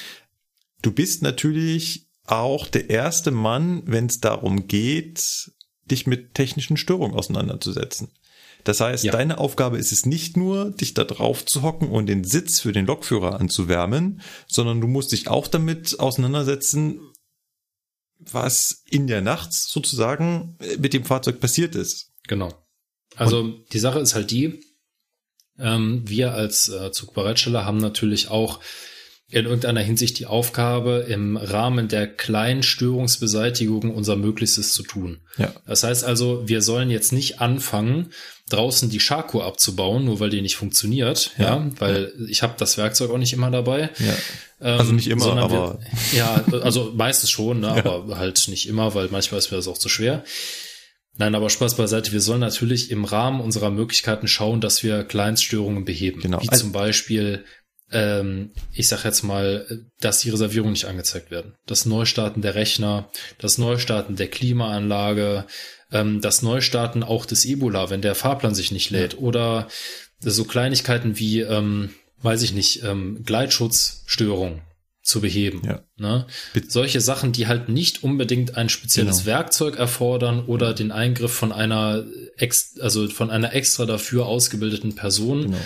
Du 0.83 0.91
bist 0.91 1.23
natürlich 1.23 2.07
auch 2.27 2.67
der 2.67 2.91
erste 2.91 3.31
Mann, 3.31 3.83
wenn 3.87 4.07
es 4.07 4.21
darum 4.21 4.67
geht, 4.67 5.51
dich 5.91 6.07
mit 6.07 6.35
technischen 6.35 6.77
Störungen 6.77 7.17
auseinanderzusetzen. 7.17 8.09
Das 8.65 8.81
heißt, 8.81 9.05
Ja. 9.05 9.13
deine 9.13 9.39
Aufgabe 9.39 9.79
ist 9.79 9.93
es 9.93 10.07
nicht 10.07 10.37
nur, 10.37 10.71
dich 10.71 10.95
da 10.95 11.05
drauf 11.05 11.45
zu 11.45 11.63
hocken 11.63 11.89
und 11.91 12.07
den 12.07 12.25
Sitz 12.25 12.61
für 12.61 12.73
den 12.73 12.87
Lokführer 12.87 13.41
anzuwärmen, 13.41 14.21
sondern 14.47 14.81
du 14.81 14.87
musst 14.87 15.13
dich 15.13 15.29
auch 15.29 15.49
damit 15.49 15.99
auseinandersetzen, 15.99 17.01
was 18.19 18.83
in 18.89 19.07
der 19.07 19.21
Nacht 19.21 19.53
sozusagen 19.53 20.57
mit 20.79 20.93
dem 20.93 21.05
Fahrzeug 21.05 21.41
passiert 21.41 21.75
ist. 21.75 22.13
Genau. 22.29 22.53
Also 23.17 23.49
die 23.73 23.79
Sache 23.81 23.99
ist 23.99 24.15
halt 24.15 24.31
die, 24.31 24.63
ähm, 25.59 26.03
wir 26.07 26.33
als 26.33 26.69
äh, 26.69 26.93
Zugbereitsteller 26.93 27.65
haben 27.65 27.79
natürlich 27.79 28.29
auch 28.29 28.61
in 29.29 29.47
irgendeiner 29.47 29.81
Hinsicht 29.81 30.19
die 30.19 30.27
Aufgabe, 30.27 31.07
im 31.09 31.39
Rahmen 31.39 31.89
der 31.89 32.07
kleinen 32.07 32.63
Störungsbeseitigung 32.63 33.95
unser 33.95 34.15
Möglichstes 34.17 34.75
zu 34.75 34.83
tun. 34.83 35.23
Ja. 35.39 35.55
Das 35.67 35.85
heißt 35.85 36.05
also, 36.05 36.47
wir 36.47 36.61
sollen 36.61 36.91
jetzt 36.91 37.13
nicht 37.13 37.41
anfangen, 37.41 38.11
draußen 38.53 38.91
die 38.91 39.01
Schaku 39.01 39.41
abzubauen, 39.41 40.05
nur 40.05 40.21
weil 40.21 40.31
die 40.31 40.43
nicht 40.43 40.57
funktioniert, 40.57 41.33
ja, 41.39 41.57
Ja. 41.57 41.71
weil 41.79 42.13
ich 42.29 42.43
habe 42.43 42.55
das 42.59 42.77
Werkzeug 42.79 43.11
auch 43.11 43.19
nicht 43.19 43.33
immer 43.33 43.51
dabei. 43.51 43.91
Ja. 43.99 44.15
Ähm, 44.61 44.79
Also 44.81 44.93
nicht 44.93 45.09
immer, 45.09 45.37
aber- 45.37 45.79
Wir, 46.11 46.19
ja, 46.19 46.45
also 46.63 46.93
meistens 46.95 47.31
schon, 47.31 47.61
ne, 47.61 47.69
aber 47.85 48.17
halt 48.19 48.47
nicht 48.49 48.69
immer, 48.69 48.95
weil 48.95 49.09
manchmal 49.11 49.39
ist 49.39 49.51
mir 49.51 49.57
das 49.57 49.69
auch 49.69 49.79
zu 49.79 49.89
schwer. 49.89 50.25
Nein, 51.19 51.35
aber 51.35 51.51
Spaß 51.51 51.77
beiseite. 51.77 52.13
Wir 52.13 52.21
sollen 52.23 52.41
natürlich 52.41 52.91
im 52.91 53.05
Rahmen 53.05 53.41
unserer 53.43 53.71
Möglichkeiten 53.71 54.29
schauen, 54.29 54.61
dass 54.63 54.83
wir 54.83 55.05
Kleinststörungen 55.05 55.85
beheben. 55.85 56.21
Genau. 56.23 56.41
Wie 56.41 56.49
Also- 56.49 56.63
zum 56.63 56.73
Beispiel, 56.73 57.45
ähm, 57.93 58.51
ich 58.73 58.89
sag 58.89 59.05
jetzt 59.05 59.23
mal, 59.23 59.85
dass 60.01 60.21
die 60.21 60.31
Reservierungen 60.31 60.73
nicht 60.73 60.87
angezeigt 60.87 61.31
werden. 61.31 61.55
Das 61.67 61.87
Neustarten 61.87 62.43
der 62.43 62.55
Rechner, 62.55 63.11
das 63.39 63.59
Neustarten 63.59 64.17
der 64.17 64.29
Klimaanlage, 64.29 65.47
ähm, 65.93 66.21
das 66.21 66.43
Neustarten 66.43 67.03
auch 67.03 67.27
des 67.27 67.45
Ebola, 67.45 67.91
wenn 67.91 68.03
der 68.03 68.15
Fahrplan 68.15 68.55
sich 68.55 68.73
nicht 68.73 68.91
lädt. 68.91 69.19
Oder 69.19 69.69
so 70.21 70.45
Kleinigkeiten 70.45 71.19
wie, 71.19 71.41
ähm, 71.41 71.91
weiß 72.23 72.43
ich 72.43 72.53
nicht, 72.53 72.83
ähm, 72.85 73.23
Gleitschutzstörung 73.25 74.63
zu 75.03 75.21
beheben. 75.21 75.63
Ja. 75.67 75.83
Ne? 75.97 76.27
Solche 76.69 77.01
Sachen, 77.01 77.33
die 77.33 77.49
halt 77.49 77.69
nicht 77.69 78.05
unbedingt 78.05 78.57
ein 78.57 78.69
spezielles 78.69 79.25
Genau. 79.25 79.27
Werkzeug 79.27 79.77
erfordern 79.77 80.45
oder 80.47 80.75
den 80.75 80.93
Eingriff 80.93 81.33
von 81.33 81.51
einer 81.51 82.05
ex 82.37 82.79
also 82.81 83.09
von 83.09 83.31
einer 83.31 83.53
extra 83.53 83.85
dafür 83.85 84.27
ausgebildeten 84.27 84.95
Person. 84.95 85.43
Genau. 85.43 85.59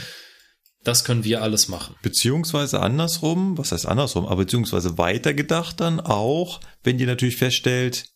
Das 0.87 1.03
können 1.05 1.25
wir 1.25 1.43
alles 1.43 1.67
machen. 1.67 1.97
Beziehungsweise 2.03 2.79
andersrum, 2.79 3.59
was 3.59 3.73
heißt 3.73 3.87
andersrum, 3.87 4.25
aber 4.25 4.45
beziehungsweise 4.45 4.97
weitergedacht 4.99 5.81
dann 5.81 5.99
auch, 5.99 6.61
wenn 6.85 7.01
ihr 7.01 7.07
natürlich 7.09 7.37
feststellt, 7.37 8.11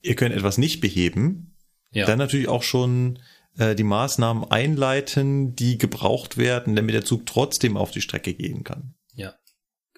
ihr 0.00 0.14
könnt 0.16 0.34
etwas 0.34 0.56
nicht 0.56 0.80
beheben, 0.80 1.54
Ja. 1.90 2.06
dann 2.06 2.18
natürlich 2.18 2.48
auch 2.48 2.62
schon 2.62 3.18
äh, 3.58 3.74
die 3.74 3.82
Maßnahmen 3.84 4.50
einleiten, 4.50 5.54
die 5.54 5.76
gebraucht 5.76 6.38
werden, 6.38 6.74
damit 6.76 6.94
der 6.94 7.04
Zug 7.04 7.26
trotzdem 7.26 7.76
auf 7.76 7.90
die 7.90 8.00
Strecke 8.00 8.32
gehen 8.32 8.64
kann. 8.64 8.94
Ja. 9.14 9.34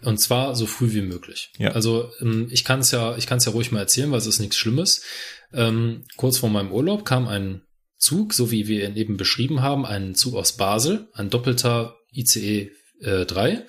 Und 0.03 0.19
zwar 0.19 0.57
so 0.57 0.67
früh 0.67 0.93
wie 0.93 1.03
möglich. 1.03 1.53
Ja. 1.59 1.71
Also 1.73 2.11
ähm, 2.21 2.49
ich 2.51 2.65
kann 2.65 2.81
es 2.81 2.91
ja, 2.91 3.17
ich 3.19 3.29
kann 3.29 3.39
es 3.39 3.45
ja 3.45 3.53
ruhig 3.53 3.71
mal 3.71 3.79
erzählen, 3.81 4.11
weil 4.11 4.19
es 4.19 4.27
ist 4.27 4.41
nichts 4.41 4.57
Schlimmes. 4.57 5.05
Ähm, 5.53 6.03
kurz 6.17 6.39
vor 6.39 6.51
meinem 6.51 6.73
Urlaub 6.73 7.05
kam 7.05 7.29
ein 7.29 7.63
Zug, 7.99 8.35
so 8.35 8.51
wie 8.51 8.67
wir 8.67 8.89
ihn 8.89 8.97
eben 8.97 9.17
beschrieben 9.17 9.63
haben, 9.63 9.87
ein 9.87 10.17
Zug 10.17 10.35
aus 10.35 10.57
Basel, 10.57 11.09
ein 11.13 11.31
doppelter 11.31 11.95
ICE 12.13 12.71
äh, 13.01 13.27
3, 13.27 13.65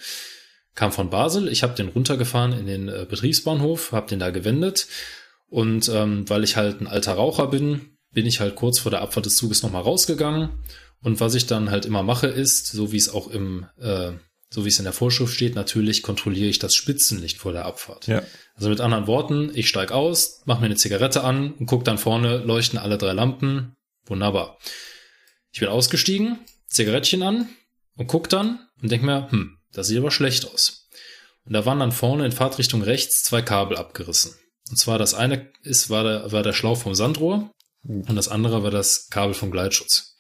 kam 0.76 0.92
von 0.92 1.10
Basel. 1.10 1.48
Ich 1.48 1.64
habe 1.64 1.76
den 1.76 1.90
runtergefahren 1.90 2.54
in 2.54 2.66
den 2.66 2.88
äh, 2.88 3.06
Betriebsbahnhof, 3.10 3.92
habe 3.92 4.08
den 4.08 4.20
da 4.20 4.30
gewendet 4.30 4.88
und 5.52 5.90
ähm, 5.90 6.30
weil 6.30 6.46
ich 6.46 6.56
halt 6.56 6.80
ein 6.80 6.88
alter 6.88 7.14
Raucher 7.14 7.48
bin, 7.48 7.98
bin 8.14 8.26
ich 8.26 8.40
halt 8.40 8.56
kurz 8.56 8.80
vor 8.80 8.90
der 8.90 9.02
Abfahrt 9.02 9.26
des 9.26 9.36
Zuges 9.36 9.64
nochmal 9.64 9.82
rausgegangen. 9.82 10.50
Und 11.04 11.20
was 11.20 11.36
ich 11.36 11.46
dann 11.46 11.72
halt 11.72 11.86
immer 11.86 12.04
mache, 12.04 12.28
ist, 12.28 12.68
so 12.68 12.94
wie 12.94 12.98
es 12.98 13.10
auch 13.10 13.28
im, 13.28 13.66
äh, 13.78 14.12
so 14.50 14.64
wie 14.64 14.70
es 14.70 14.80
in 14.80 14.86
der 14.86 14.94
Vorschrift 14.94 15.34
steht, 15.34 15.56
natürlich 15.56 16.04
kontrolliere 16.04 16.50
ich 16.50 16.60
das 16.60 16.74
Spitzenlicht 16.74 17.38
vor 17.38 17.52
der 17.52 17.66
Abfahrt. 17.66 18.08
Ja. 18.08 18.24
Also 18.56 18.70
mit 18.70 18.80
anderen 18.80 19.08
Worten, 19.08 19.52
ich 19.54 19.68
steig 19.68 19.92
aus, 19.92 20.42
mache 20.46 20.62
mir 20.62 20.68
eine 20.68 20.76
Zigarette 20.78 21.24
an 21.24 21.54
und 21.54 21.66
guck 21.66 21.84
dann 21.84 21.98
vorne, 21.98 22.38
leuchten 22.38 22.80
alle 22.80 22.98
drei 22.98 23.12
Lampen. 23.12 23.76
Wunderbar. 24.06 24.58
Ich 25.52 25.60
bin 25.60 25.68
ausgestiegen, 25.68 26.40
Zigarettchen 26.68 27.24
an 27.24 27.50
und 28.02 28.08
guck 28.08 28.30
dann 28.30 28.60
und 28.82 28.92
denk 28.92 29.04
mir, 29.04 29.30
hm, 29.32 29.58
das 29.74 29.88
sieht 29.88 29.98
aber 30.00 30.12
schlecht 30.12 30.46
aus. 30.54 30.88
Und 31.46 31.54
da 31.54 31.66
waren 31.66 31.80
dann 31.80 31.92
vorne 31.92 32.26
in 32.26 32.32
Fahrtrichtung 32.32 32.82
rechts 32.82 33.24
zwei 33.24 33.42
Kabel 33.42 33.78
abgerissen. 33.78 34.34
Und 34.70 34.78
zwar 34.78 34.98
das 35.00 35.14
eine 35.14 35.52
ist, 35.64 35.90
war 35.90 36.04
der, 36.04 36.32
war 36.32 36.44
der 36.44 36.54
Schlauch 36.54 36.78
vom 36.78 36.96
Sandrohr 36.96 37.52
und 37.84 38.16
das 38.16 38.28
andere 38.28 38.64
war 38.64 38.72
das 38.72 39.08
Kabel 39.10 39.34
vom 39.34 39.52
Gleitschutz. 39.52 40.18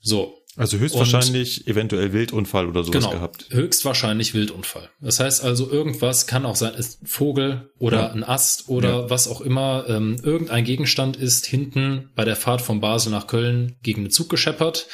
So, 0.00 0.34
Also 0.56 0.78
höchstwahrscheinlich 0.78 1.66
eventuell 1.66 2.12
Wildunfall 2.12 2.66
oder 2.68 2.82
sowas 2.84 3.00
genau, 3.04 3.10
gehabt. 3.12 3.46
höchstwahrscheinlich 3.50 4.34
Wildunfall. 4.34 4.90
Das 5.00 5.20
heißt 5.20 5.42
also, 5.44 5.70
irgendwas 5.70 6.26
kann 6.26 6.46
auch 6.46 6.56
sein, 6.56 6.74
ist 6.74 7.02
ein 7.02 7.06
Vogel 7.06 7.70
oder 7.78 7.98
Ja. 7.98 8.12
ein 8.12 8.24
Ast 8.24 8.68
oder 8.68 8.88
Ja. 9.02 9.10
was 9.10 9.28
auch 9.28 9.40
immer. 9.40 9.84
Ähm, 9.88 10.18
irgendein 10.22 10.64
Gegenstand 10.64 11.16
ist 11.16 11.46
hinten 11.46 12.10
bei 12.14 12.24
der 12.24 12.36
Fahrt 12.36 12.62
von 12.62 12.80
Basel 12.80 13.10
nach 13.12 13.26
Köln 13.26 13.76
gegen 13.82 14.04
den 14.04 14.10
Zug 14.10 14.28
gescheppert 14.28 14.86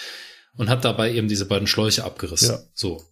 und 0.57 0.69
hat 0.69 0.85
dabei 0.85 1.13
eben 1.13 1.29
diese 1.29 1.47
beiden 1.47 1.67
Schläuche 1.67 2.05
abgerissen. 2.05 2.51
Ja. 2.51 2.63
So. 2.75 3.03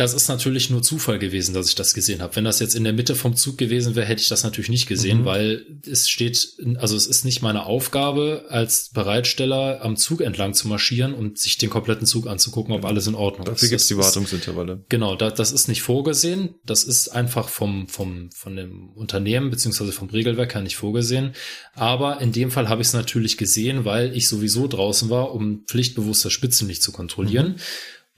Das 0.00 0.14
ist 0.14 0.28
natürlich 0.28 0.70
nur 0.70 0.82
Zufall 0.82 1.18
gewesen, 1.18 1.52
dass 1.52 1.68
ich 1.68 1.74
das 1.74 1.92
gesehen 1.92 2.22
habe. 2.22 2.34
Wenn 2.34 2.44
das 2.44 2.58
jetzt 2.58 2.74
in 2.74 2.84
der 2.84 2.94
Mitte 2.94 3.14
vom 3.14 3.36
Zug 3.36 3.58
gewesen 3.58 3.94
wäre, 3.96 4.06
hätte 4.06 4.22
ich 4.22 4.28
das 4.30 4.44
natürlich 4.44 4.70
nicht 4.70 4.86
gesehen, 4.86 5.20
Mhm. 5.20 5.24
weil 5.26 5.66
es 5.86 6.08
steht, 6.08 6.54
also 6.78 6.96
es 6.96 7.06
ist 7.06 7.26
nicht 7.26 7.42
meine 7.42 7.66
Aufgabe, 7.66 8.46
als 8.48 8.88
Bereitsteller 8.94 9.82
am 9.82 9.96
Zug 9.98 10.22
entlang 10.22 10.54
zu 10.54 10.68
marschieren 10.68 11.12
und 11.12 11.38
sich 11.38 11.58
den 11.58 11.68
kompletten 11.68 12.06
Zug 12.06 12.26
anzugucken, 12.28 12.74
ob 12.74 12.86
alles 12.86 13.08
in 13.08 13.14
Ordnung 13.14 13.44
Dafür 13.44 13.64
ist. 13.64 13.68
gibt's 13.70 13.88
die 13.88 13.94
Das 13.94 14.06
ist- 14.06 14.14
Wartungsintervalle. 14.16 14.84
Genau, 14.88 15.16
da, 15.16 15.30
das 15.30 15.52
ist 15.52 15.68
nicht 15.68 15.82
vorgesehen. 15.82 16.54
Das 16.64 16.82
ist 16.84 17.08
einfach 17.10 17.50
vom, 17.50 17.86
vom, 17.86 18.30
von 18.32 18.56
dem 18.56 18.88
Unternehmen 18.94 19.50
beziehungsweise 19.50 19.92
vom 19.92 20.08
Regelwerk 20.08 20.54
her 20.54 20.62
nicht 20.62 20.76
vorgesehen. 20.76 21.32
Aber 21.74 22.22
in 22.22 22.32
dem 22.32 22.50
Fall 22.50 22.70
habe 22.70 22.80
ich 22.80 22.88
es 22.88 22.94
natürlich 22.94 23.36
gesehen, 23.36 23.84
weil 23.84 24.16
ich 24.16 24.28
sowieso 24.28 24.66
draußen 24.66 25.10
war, 25.10 25.34
um 25.34 25.64
pflichtbewusst 25.66 26.24
das 26.24 26.32
Spitzenlicht 26.32 26.82
zu 26.82 26.90
kontrollieren 26.90 27.56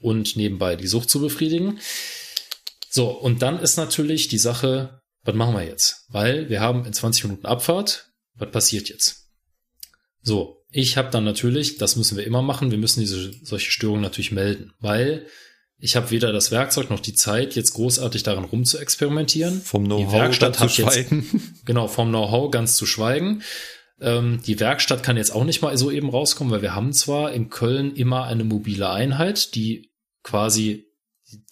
und 0.03 0.35
nebenbei 0.35 0.75
die 0.75 0.87
Sucht 0.87 1.09
zu 1.09 1.19
befriedigen. 1.19 1.79
So, 2.89 3.09
und 3.09 3.41
dann 3.41 3.59
ist 3.59 3.77
natürlich 3.77 4.27
die 4.27 4.37
Sache, 4.37 5.01
was 5.23 5.35
machen 5.35 5.55
wir 5.55 5.63
jetzt? 5.65 6.05
Weil 6.09 6.49
wir 6.49 6.61
haben 6.61 6.85
in 6.85 6.93
20 6.93 7.23
Minuten 7.23 7.45
Abfahrt. 7.47 8.09
Was 8.35 8.51
passiert 8.51 8.89
jetzt? 8.89 9.27
So, 10.21 10.57
ich 10.69 10.97
habe 10.97 11.09
dann 11.11 11.23
natürlich, 11.23 11.77
das 11.77 11.95
müssen 11.95 12.17
wir 12.17 12.25
immer 12.25 12.41
machen, 12.41 12.71
wir 12.71 12.77
müssen 12.77 12.99
diese 13.01 13.31
solche 13.43 13.71
Störungen 13.71 14.01
natürlich 14.01 14.31
melden, 14.31 14.73
weil 14.79 15.27
ich 15.77 15.95
habe 15.95 16.11
weder 16.11 16.31
das 16.31 16.49
Werkzeug 16.51 16.89
noch 16.89 16.99
die 16.99 17.13
Zeit, 17.13 17.55
jetzt 17.55 17.73
großartig 17.73 18.23
daran 18.23 18.45
rum 18.45 18.63
zu 18.63 18.77
experimentieren. 18.77 19.61
Vom 19.61 19.85
Know-how 19.85 20.37
zu 20.37 20.45
hat 20.45 20.59
jetzt- 20.59 20.75
schweigen. 20.75 21.53
Genau, 21.65 21.87
vom 21.87 22.09
Know-how 22.09 22.51
ganz 22.51 22.75
zu 22.77 22.85
schweigen. 22.85 23.43
Ähm, 23.99 24.41
die 24.45 24.59
Werkstatt 24.59 25.03
kann 25.03 25.17
jetzt 25.17 25.33
auch 25.33 25.43
nicht 25.43 25.61
mal 25.61 25.77
so 25.77 25.91
eben 25.91 26.09
rauskommen, 26.09 26.51
weil 26.51 26.61
wir 26.61 26.75
haben 26.75 26.93
zwar 26.93 27.31
in 27.33 27.49
Köln 27.49 27.95
immer 27.95 28.23
eine 28.25 28.43
mobile 28.43 28.89
Einheit, 28.89 29.55
die 29.55 29.89
quasi 30.23 30.85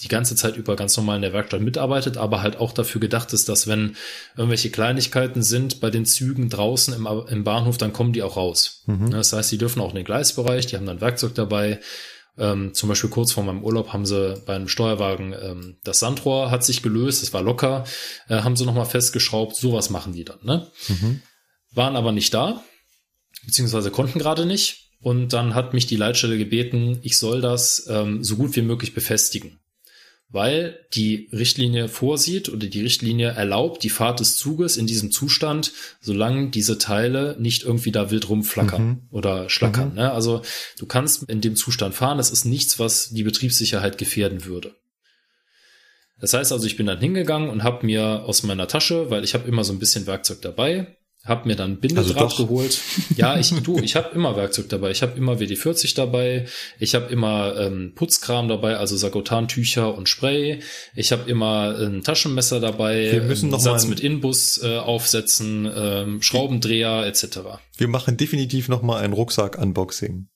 die 0.01 0.09
ganze 0.09 0.35
Zeit 0.35 0.57
über 0.57 0.75
ganz 0.75 0.95
normal 0.95 1.15
in 1.15 1.21
der 1.23 1.33
Werkstatt 1.33 1.61
mitarbeitet, 1.61 2.17
aber 2.17 2.41
halt 2.41 2.57
auch 2.57 2.71
dafür 2.71 3.01
gedacht 3.01 3.33
ist, 3.33 3.49
dass 3.49 3.67
wenn 3.67 3.95
irgendwelche 4.35 4.69
Kleinigkeiten 4.69 5.41
sind 5.41 5.79
bei 5.79 5.89
den 5.89 6.05
Zügen 6.05 6.49
draußen 6.49 6.93
im, 6.93 7.07
im 7.07 7.43
Bahnhof, 7.43 7.77
dann 7.77 7.93
kommen 7.93 8.13
die 8.13 8.21
auch 8.21 8.37
raus. 8.37 8.83
Mhm. 8.85 9.11
Das 9.11 9.33
heißt, 9.33 9.51
die 9.51 9.57
dürfen 9.57 9.81
auch 9.81 9.89
in 9.89 9.95
den 9.95 10.05
Gleisbereich, 10.05 10.67
die 10.67 10.75
haben 10.75 10.85
dann 10.85 11.01
Werkzeug 11.01 11.33
dabei. 11.33 11.79
Ähm, 12.37 12.73
zum 12.73 12.89
Beispiel 12.89 13.09
kurz 13.09 13.31
vor 13.31 13.43
meinem 13.43 13.63
Urlaub 13.63 13.91
haben 13.91 14.05
sie 14.05 14.41
beim 14.45 14.67
Steuerwagen 14.67 15.33
ähm, 15.33 15.77
das 15.83 15.99
Sandrohr 15.99 16.51
hat 16.51 16.63
sich 16.63 16.81
gelöst, 16.81 17.23
es 17.23 17.33
war 17.33 17.41
locker, 17.41 17.83
äh, 18.29 18.41
haben 18.41 18.55
sie 18.55 18.65
nochmal 18.65 18.85
festgeschraubt, 18.85 19.55
sowas 19.55 19.89
machen 19.89 20.13
die 20.13 20.25
dann. 20.25 20.39
Ne? 20.43 20.67
Mhm 20.87 21.21
waren 21.73 21.95
aber 21.95 22.11
nicht 22.11 22.33
da, 22.33 22.63
beziehungsweise 23.45 23.91
konnten 23.91 24.19
gerade 24.19 24.45
nicht. 24.45 24.90
Und 25.01 25.33
dann 25.33 25.55
hat 25.55 25.73
mich 25.73 25.87
die 25.87 25.95
Leitstelle 25.95 26.37
gebeten, 26.37 26.99
ich 27.01 27.17
soll 27.17 27.41
das 27.41 27.87
ähm, 27.89 28.23
so 28.23 28.35
gut 28.35 28.55
wie 28.55 28.61
möglich 28.61 28.93
befestigen. 28.93 29.59
Weil 30.29 30.79
die 30.93 31.27
Richtlinie 31.33 31.89
vorsieht 31.89 32.47
oder 32.47 32.67
die 32.67 32.81
Richtlinie 32.81 33.31
erlaubt 33.31 33.83
die 33.83 33.89
Fahrt 33.89 34.21
des 34.21 34.37
Zuges 34.37 34.77
in 34.77 34.87
diesem 34.87 35.11
Zustand, 35.11 35.73
solange 35.99 36.51
diese 36.51 36.77
Teile 36.77 37.35
nicht 37.37 37.63
irgendwie 37.63 37.91
da 37.91 38.11
wild 38.11 38.29
rumflackern 38.29 38.87
mhm. 38.87 39.01
oder 39.09 39.49
schlackern. 39.49 39.89
Mhm. 39.89 39.95
Ne? 39.95 40.11
Also 40.11 40.41
du 40.77 40.85
kannst 40.85 41.23
in 41.23 41.41
dem 41.41 41.57
Zustand 41.57 41.95
fahren, 41.95 42.17
das 42.17 42.31
ist 42.31 42.45
nichts, 42.45 42.79
was 42.79 43.09
die 43.09 43.23
Betriebssicherheit 43.23 43.97
gefährden 43.97 44.45
würde. 44.45 44.75
Das 46.21 46.33
heißt 46.33 46.51
also, 46.51 46.67
ich 46.67 46.77
bin 46.77 46.85
dann 46.85 46.99
hingegangen 46.99 47.49
und 47.49 47.63
habe 47.63 47.85
mir 47.85 48.23
aus 48.23 48.43
meiner 48.43 48.67
Tasche, 48.67 49.09
weil 49.09 49.23
ich 49.23 49.33
habe 49.33 49.47
immer 49.47 49.63
so 49.63 49.73
ein 49.73 49.79
bisschen 49.79 50.05
Werkzeug 50.05 50.41
dabei, 50.43 50.95
hab 51.23 51.45
mir 51.45 51.55
dann 51.55 51.79
Bindedraht 51.79 52.17
also 52.17 52.47
geholt. 52.47 52.79
Ja, 53.15 53.37
ich 53.37 53.49
du, 53.63 53.77
ich 53.77 53.95
habe 53.95 54.15
immer 54.15 54.35
Werkzeug 54.35 54.69
dabei. 54.69 54.91
Ich 54.91 55.03
habe 55.03 55.17
immer 55.17 55.33
WD-40 55.33 55.95
dabei. 55.95 56.47
Ich 56.79 56.95
habe 56.95 57.11
immer 57.11 57.55
ähm, 57.59 57.93
Putzkram 57.95 58.47
dabei, 58.47 58.77
also 58.77 58.97
Sagotantücher 58.97 59.95
und 59.95 60.09
Spray. 60.09 60.61
Ich 60.95 61.11
habe 61.11 61.29
immer 61.29 61.77
ein 61.77 62.03
Taschenmesser 62.03 62.59
dabei. 62.59 63.11
Wir 63.11 63.21
müssen 63.21 63.49
noch 63.49 63.59
Satz 63.59 63.85
mit 63.85 63.99
Inbus 63.99 64.63
äh, 64.63 64.77
aufsetzen, 64.77 65.71
ähm, 65.75 66.21
Schraubendreher 66.23 67.05
etc. 67.05 67.39
Wir 67.77 67.87
machen 67.87 68.17
definitiv 68.17 68.67
noch 68.67 68.81
mal 68.81 68.97
ein 69.01 69.13
Rucksack-Unboxing. 69.13 70.27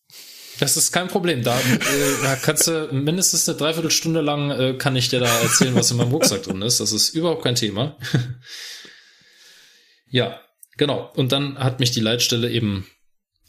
Das 0.59 0.77
ist 0.77 0.91
kein 0.91 1.07
Problem. 1.07 1.43
Da, 1.43 1.59
äh, 1.59 2.23
da 2.23 2.35
kannst 2.35 2.67
du 2.67 2.89
mindestens 2.91 3.49
eine 3.49 3.57
Dreiviertelstunde 3.57 4.21
lang 4.21 4.51
äh, 4.51 4.73
kann 4.75 4.95
ich 4.95 5.09
dir 5.09 5.19
da 5.19 5.39
erzählen, 5.39 5.75
was 5.75 5.91
in 5.91 5.97
meinem 5.97 6.11
Rucksack 6.11 6.43
drin 6.43 6.61
ist. 6.61 6.79
Das 6.79 6.91
ist 6.91 7.09
überhaupt 7.09 7.43
kein 7.43 7.55
Thema. 7.55 7.97
ja, 10.09 10.39
Genau. 10.77 11.11
Und 11.15 11.31
dann 11.31 11.57
hat 11.57 11.79
mich 11.79 11.91
die 11.91 12.01
Leitstelle 12.01 12.51
eben, 12.51 12.87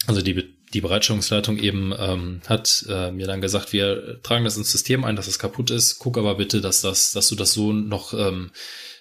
also 0.06 0.22
die, 0.22 0.54
die 0.72 0.80
Bereitstellungsleitung 0.80 1.58
eben, 1.58 1.92
ähm, 1.98 2.40
hat 2.46 2.84
äh, 2.88 3.10
mir 3.10 3.26
dann 3.26 3.40
gesagt, 3.40 3.72
wir 3.72 4.20
tragen 4.22 4.44
das 4.44 4.56
ins 4.56 4.72
System 4.72 5.04
ein, 5.04 5.16
dass 5.16 5.26
es 5.26 5.38
kaputt 5.38 5.70
ist. 5.70 5.98
Guck 5.98 6.18
aber 6.18 6.36
bitte, 6.36 6.60
dass 6.60 6.82
das, 6.82 7.12
dass 7.12 7.28
du 7.28 7.34
das 7.34 7.52
so 7.52 7.72
noch 7.72 8.14
ähm, 8.14 8.50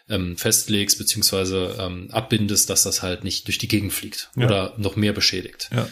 ähm, 0.09 0.37
festlegst 0.37 0.97
beziehungsweise 0.97 1.75
ähm, 1.79 2.09
abbindest, 2.11 2.69
dass 2.69 2.83
das 2.83 3.01
halt 3.01 3.23
nicht 3.23 3.47
durch 3.47 3.57
die 3.57 3.67
Gegend 3.67 3.93
fliegt 3.93 4.29
ja. 4.35 4.45
oder 4.45 4.73
noch 4.77 4.95
mehr 4.95 5.13
beschädigt. 5.13 5.69
Ja. 5.73 5.87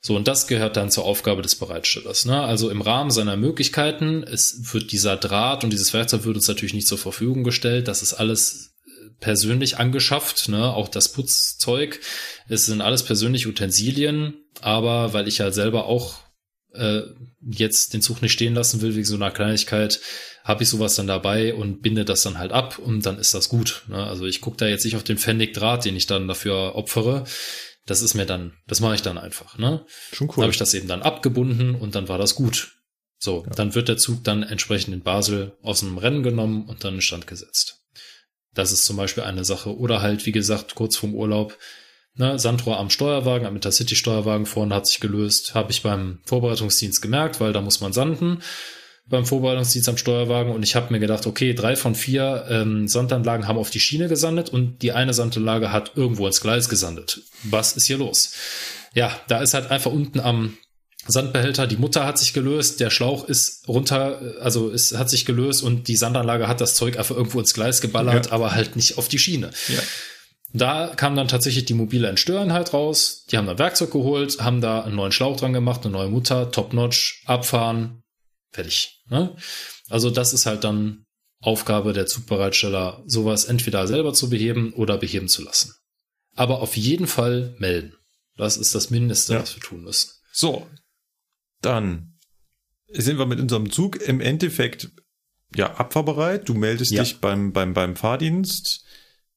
So, 0.00 0.16
und 0.16 0.28
das 0.28 0.46
gehört 0.48 0.76
dann 0.76 0.90
zur 0.90 1.06
Aufgabe 1.06 1.40
des 1.40 1.54
Bereitstellers. 1.54 2.26
Ne? 2.26 2.38
Also 2.38 2.68
im 2.68 2.82
Rahmen 2.82 3.10
seiner 3.10 3.38
Möglichkeiten, 3.38 4.22
es 4.22 4.74
wird 4.74 4.92
dieser 4.92 5.16
Draht 5.16 5.64
und 5.64 5.70
dieses 5.70 5.94
Werkzeug 5.94 6.24
wird 6.24 6.36
uns 6.36 6.46
natürlich 6.46 6.74
nicht 6.74 6.86
zur 6.86 6.98
Verfügung 6.98 7.42
gestellt. 7.42 7.88
Das 7.88 8.02
ist 8.02 8.12
alles 8.12 8.73
persönlich 9.20 9.78
angeschafft, 9.78 10.48
ne? 10.48 10.72
Auch 10.72 10.88
das 10.88 11.12
Putzzeug. 11.12 12.00
Es 12.48 12.66
sind 12.66 12.80
alles 12.80 13.02
persönliche 13.02 13.48
Utensilien, 13.48 14.34
aber 14.60 15.12
weil 15.12 15.28
ich 15.28 15.38
ja 15.38 15.50
selber 15.50 15.86
auch 15.86 16.24
äh, 16.74 17.02
jetzt 17.40 17.94
den 17.94 18.02
Zug 18.02 18.22
nicht 18.22 18.32
stehen 18.32 18.54
lassen 18.54 18.80
will 18.80 18.94
wegen 18.94 19.04
so 19.04 19.14
einer 19.16 19.30
Kleinigkeit, 19.30 20.00
habe 20.42 20.62
ich 20.62 20.68
sowas 20.68 20.94
dann 20.94 21.06
dabei 21.06 21.54
und 21.54 21.80
binde 21.82 22.04
das 22.04 22.22
dann 22.22 22.38
halt 22.38 22.52
ab 22.52 22.78
und 22.78 23.06
dann 23.06 23.18
ist 23.18 23.34
das 23.34 23.48
gut. 23.48 23.84
Ne? 23.88 24.04
Also 24.04 24.26
ich 24.26 24.40
gucke 24.40 24.58
da 24.58 24.66
jetzt 24.66 24.84
nicht 24.84 24.96
auf 24.96 25.04
den 25.04 25.18
Pfennig-Draht, 25.18 25.84
den 25.84 25.96
ich 25.96 26.06
dann 26.06 26.28
dafür 26.28 26.74
opfere. 26.74 27.24
Das 27.86 28.02
ist 28.02 28.14
mir 28.14 28.26
dann, 28.26 28.54
das 28.66 28.80
mache 28.80 28.94
ich 28.94 29.02
dann 29.02 29.18
einfach. 29.18 29.58
Ne? 29.58 29.84
Schon 30.12 30.28
cool. 30.30 30.42
Habe 30.42 30.52
ich 30.52 30.58
das 30.58 30.74
eben 30.74 30.88
dann 30.88 31.02
abgebunden 31.02 31.74
und 31.74 31.94
dann 31.94 32.08
war 32.08 32.18
das 32.18 32.34
gut. 32.34 32.72
So, 33.18 33.44
ja. 33.46 33.52
dann 33.54 33.74
wird 33.74 33.88
der 33.88 33.96
Zug 33.96 34.24
dann 34.24 34.42
entsprechend 34.42 34.92
in 34.94 35.02
Basel 35.02 35.56
aus 35.62 35.80
dem 35.80 35.96
Rennen 35.96 36.22
genommen 36.22 36.66
und 36.66 36.84
dann 36.84 36.96
in 36.96 37.00
Stand 37.00 37.26
gesetzt. 37.26 37.83
Das 38.54 38.72
ist 38.72 38.84
zum 38.84 38.96
Beispiel 38.96 39.24
eine 39.24 39.44
Sache. 39.44 39.76
Oder 39.76 40.00
halt, 40.00 40.26
wie 40.26 40.32
gesagt, 40.32 40.74
kurz 40.74 40.96
vorm 40.96 41.14
Urlaub, 41.14 41.58
ne, 42.14 42.38
Sandrohr 42.38 42.78
am 42.78 42.90
Steuerwagen, 42.90 43.46
am 43.46 43.56
Intercity-Steuerwagen 43.56 44.46
vorne 44.46 44.74
hat 44.74 44.86
sich 44.86 45.00
gelöst, 45.00 45.54
habe 45.54 45.72
ich 45.72 45.82
beim 45.82 46.20
Vorbereitungsdienst 46.24 47.02
gemerkt, 47.02 47.40
weil 47.40 47.52
da 47.52 47.60
muss 47.60 47.80
man 47.80 47.92
sanden 47.92 48.38
beim 49.06 49.26
Vorbereitungsdienst 49.26 49.88
am 49.88 49.98
Steuerwagen 49.98 50.52
und 50.52 50.62
ich 50.62 50.76
habe 50.76 50.92
mir 50.92 50.98
gedacht, 50.98 51.26
okay, 51.26 51.52
drei 51.52 51.76
von 51.76 51.94
vier 51.94 52.46
ähm, 52.48 52.88
Sandanlagen 52.88 53.46
haben 53.46 53.58
auf 53.58 53.70
die 53.70 53.80
Schiene 53.80 54.08
gesandet 54.08 54.48
und 54.48 54.80
die 54.82 54.92
eine 54.92 55.12
Sandanlage 55.12 55.72
hat 55.72 55.92
irgendwo 55.94 56.26
ins 56.26 56.40
Gleis 56.40 56.68
gesandet. 56.68 57.20
Was 57.42 57.76
ist 57.76 57.86
hier 57.86 57.98
los? 57.98 58.32
Ja, 58.94 59.14
da 59.28 59.42
ist 59.42 59.54
halt 59.54 59.70
einfach 59.70 59.92
unten 59.92 60.20
am 60.20 60.56
Sandbehälter, 61.06 61.66
die 61.66 61.76
Mutter 61.76 62.06
hat 62.06 62.18
sich 62.18 62.32
gelöst, 62.32 62.80
der 62.80 62.90
Schlauch 62.90 63.24
ist 63.24 63.68
runter, 63.68 64.20
also 64.40 64.70
es 64.70 64.96
hat 64.96 65.10
sich 65.10 65.26
gelöst 65.26 65.62
und 65.62 65.88
die 65.88 65.96
Sandanlage 65.96 66.48
hat 66.48 66.60
das 66.60 66.74
Zeug 66.74 66.98
einfach 66.98 67.16
irgendwo 67.16 67.40
ins 67.40 67.54
Gleis 67.54 67.80
geballert, 67.80 68.26
ja. 68.26 68.32
aber 68.32 68.52
halt 68.52 68.76
nicht 68.76 68.96
auf 68.96 69.08
die 69.08 69.18
Schiene. 69.18 69.50
Ja. 69.68 69.80
Da 70.54 70.92
kam 70.94 71.16
dann 71.16 71.28
tatsächlich 71.28 71.64
die 71.64 71.74
mobile 71.74 72.08
Entstörenheit 72.08 72.72
raus. 72.72 73.24
Die 73.30 73.36
haben 73.36 73.46
dann 73.46 73.58
Werkzeug 73.58 73.90
geholt, 73.90 74.38
haben 74.40 74.60
da 74.60 74.82
einen 74.82 74.94
neuen 74.94 75.10
Schlauch 75.10 75.36
dran 75.36 75.52
gemacht, 75.52 75.80
eine 75.84 75.92
neue 75.92 76.08
Mutter, 76.08 76.52
Top-Notch, 76.52 77.24
abfahren, 77.26 78.02
fertig. 78.52 79.02
Ne? 79.10 79.36
Also 79.90 80.10
das 80.10 80.32
ist 80.32 80.46
halt 80.46 80.62
dann 80.62 81.04
Aufgabe 81.40 81.92
der 81.92 82.06
Zugbereitsteller, 82.06 83.02
sowas 83.06 83.44
entweder 83.44 83.86
selber 83.88 84.14
zu 84.14 84.30
beheben 84.30 84.72
oder 84.72 84.96
beheben 84.96 85.28
zu 85.28 85.42
lassen. 85.42 85.74
Aber 86.36 86.62
auf 86.62 86.76
jeden 86.76 87.08
Fall 87.08 87.54
melden. 87.58 87.94
Das 88.36 88.56
ist 88.56 88.74
das 88.74 88.90
Mindeste, 88.90 89.34
ja. 89.34 89.42
was 89.42 89.54
wir 89.56 89.62
tun 89.62 89.82
müssen. 89.82 90.10
So, 90.32 90.66
dann 91.64 92.14
sind 92.88 93.18
wir 93.18 93.26
mit 93.26 93.40
unserem 93.40 93.70
Zug 93.70 93.96
im 93.96 94.20
Endeffekt 94.20 94.90
ja 95.54 95.74
abfahrbereit. 95.74 96.48
Du 96.48 96.54
meldest 96.54 96.92
ja. 96.92 97.02
dich 97.02 97.20
beim, 97.20 97.52
beim, 97.52 97.74
beim 97.74 97.96
Fahrdienst. 97.96 98.84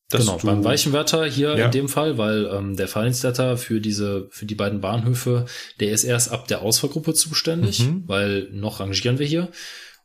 Genau, 0.10 0.38
beim 0.38 0.64
Weichenwärter 0.64 1.26
hier 1.26 1.58
ja. 1.58 1.66
in 1.66 1.72
dem 1.72 1.90
Fall, 1.90 2.18
weil 2.18 2.45
ähm, 2.45 2.78
der 2.78 2.88
Fahrdienstleiter 2.88 3.58
für 3.58 3.82
diese, 3.82 4.30
für 4.32 4.45
die 4.45 4.56
beiden 4.56 4.80
Bahnhöfe, 4.80 5.45
der 5.82 5.91
ist 5.91 6.06
erst 6.06 6.32
ab 6.32 6.48
der 6.48 6.62
Ausfahrgruppe 6.62 7.14
zuständig, 7.14 7.82
mhm. 7.82 8.04
weil 8.08 8.48
noch 8.54 8.80
rangieren 8.80 9.20
wir 9.20 9.26
hier. 9.26 9.52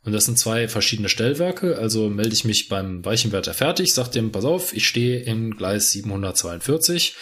Und 0.03 0.11
das 0.11 0.25
sind 0.25 0.37
zwei 0.37 0.67
verschiedene 0.67 1.07
Stellwerke. 1.07 1.77
Also 1.77 2.09
melde 2.09 2.33
ich 2.33 2.43
mich 2.43 2.67
beim 2.67 3.05
Weichenwärter 3.05 3.53
fertig, 3.53 3.93
sag 3.93 4.09
dem, 4.09 4.33
pass 4.33 4.43
auf, 4.43 4.73
ich 4.73 4.87
stehe 4.87 5.21
im 5.21 5.55
Gleis 5.55 5.91
742 5.91 7.15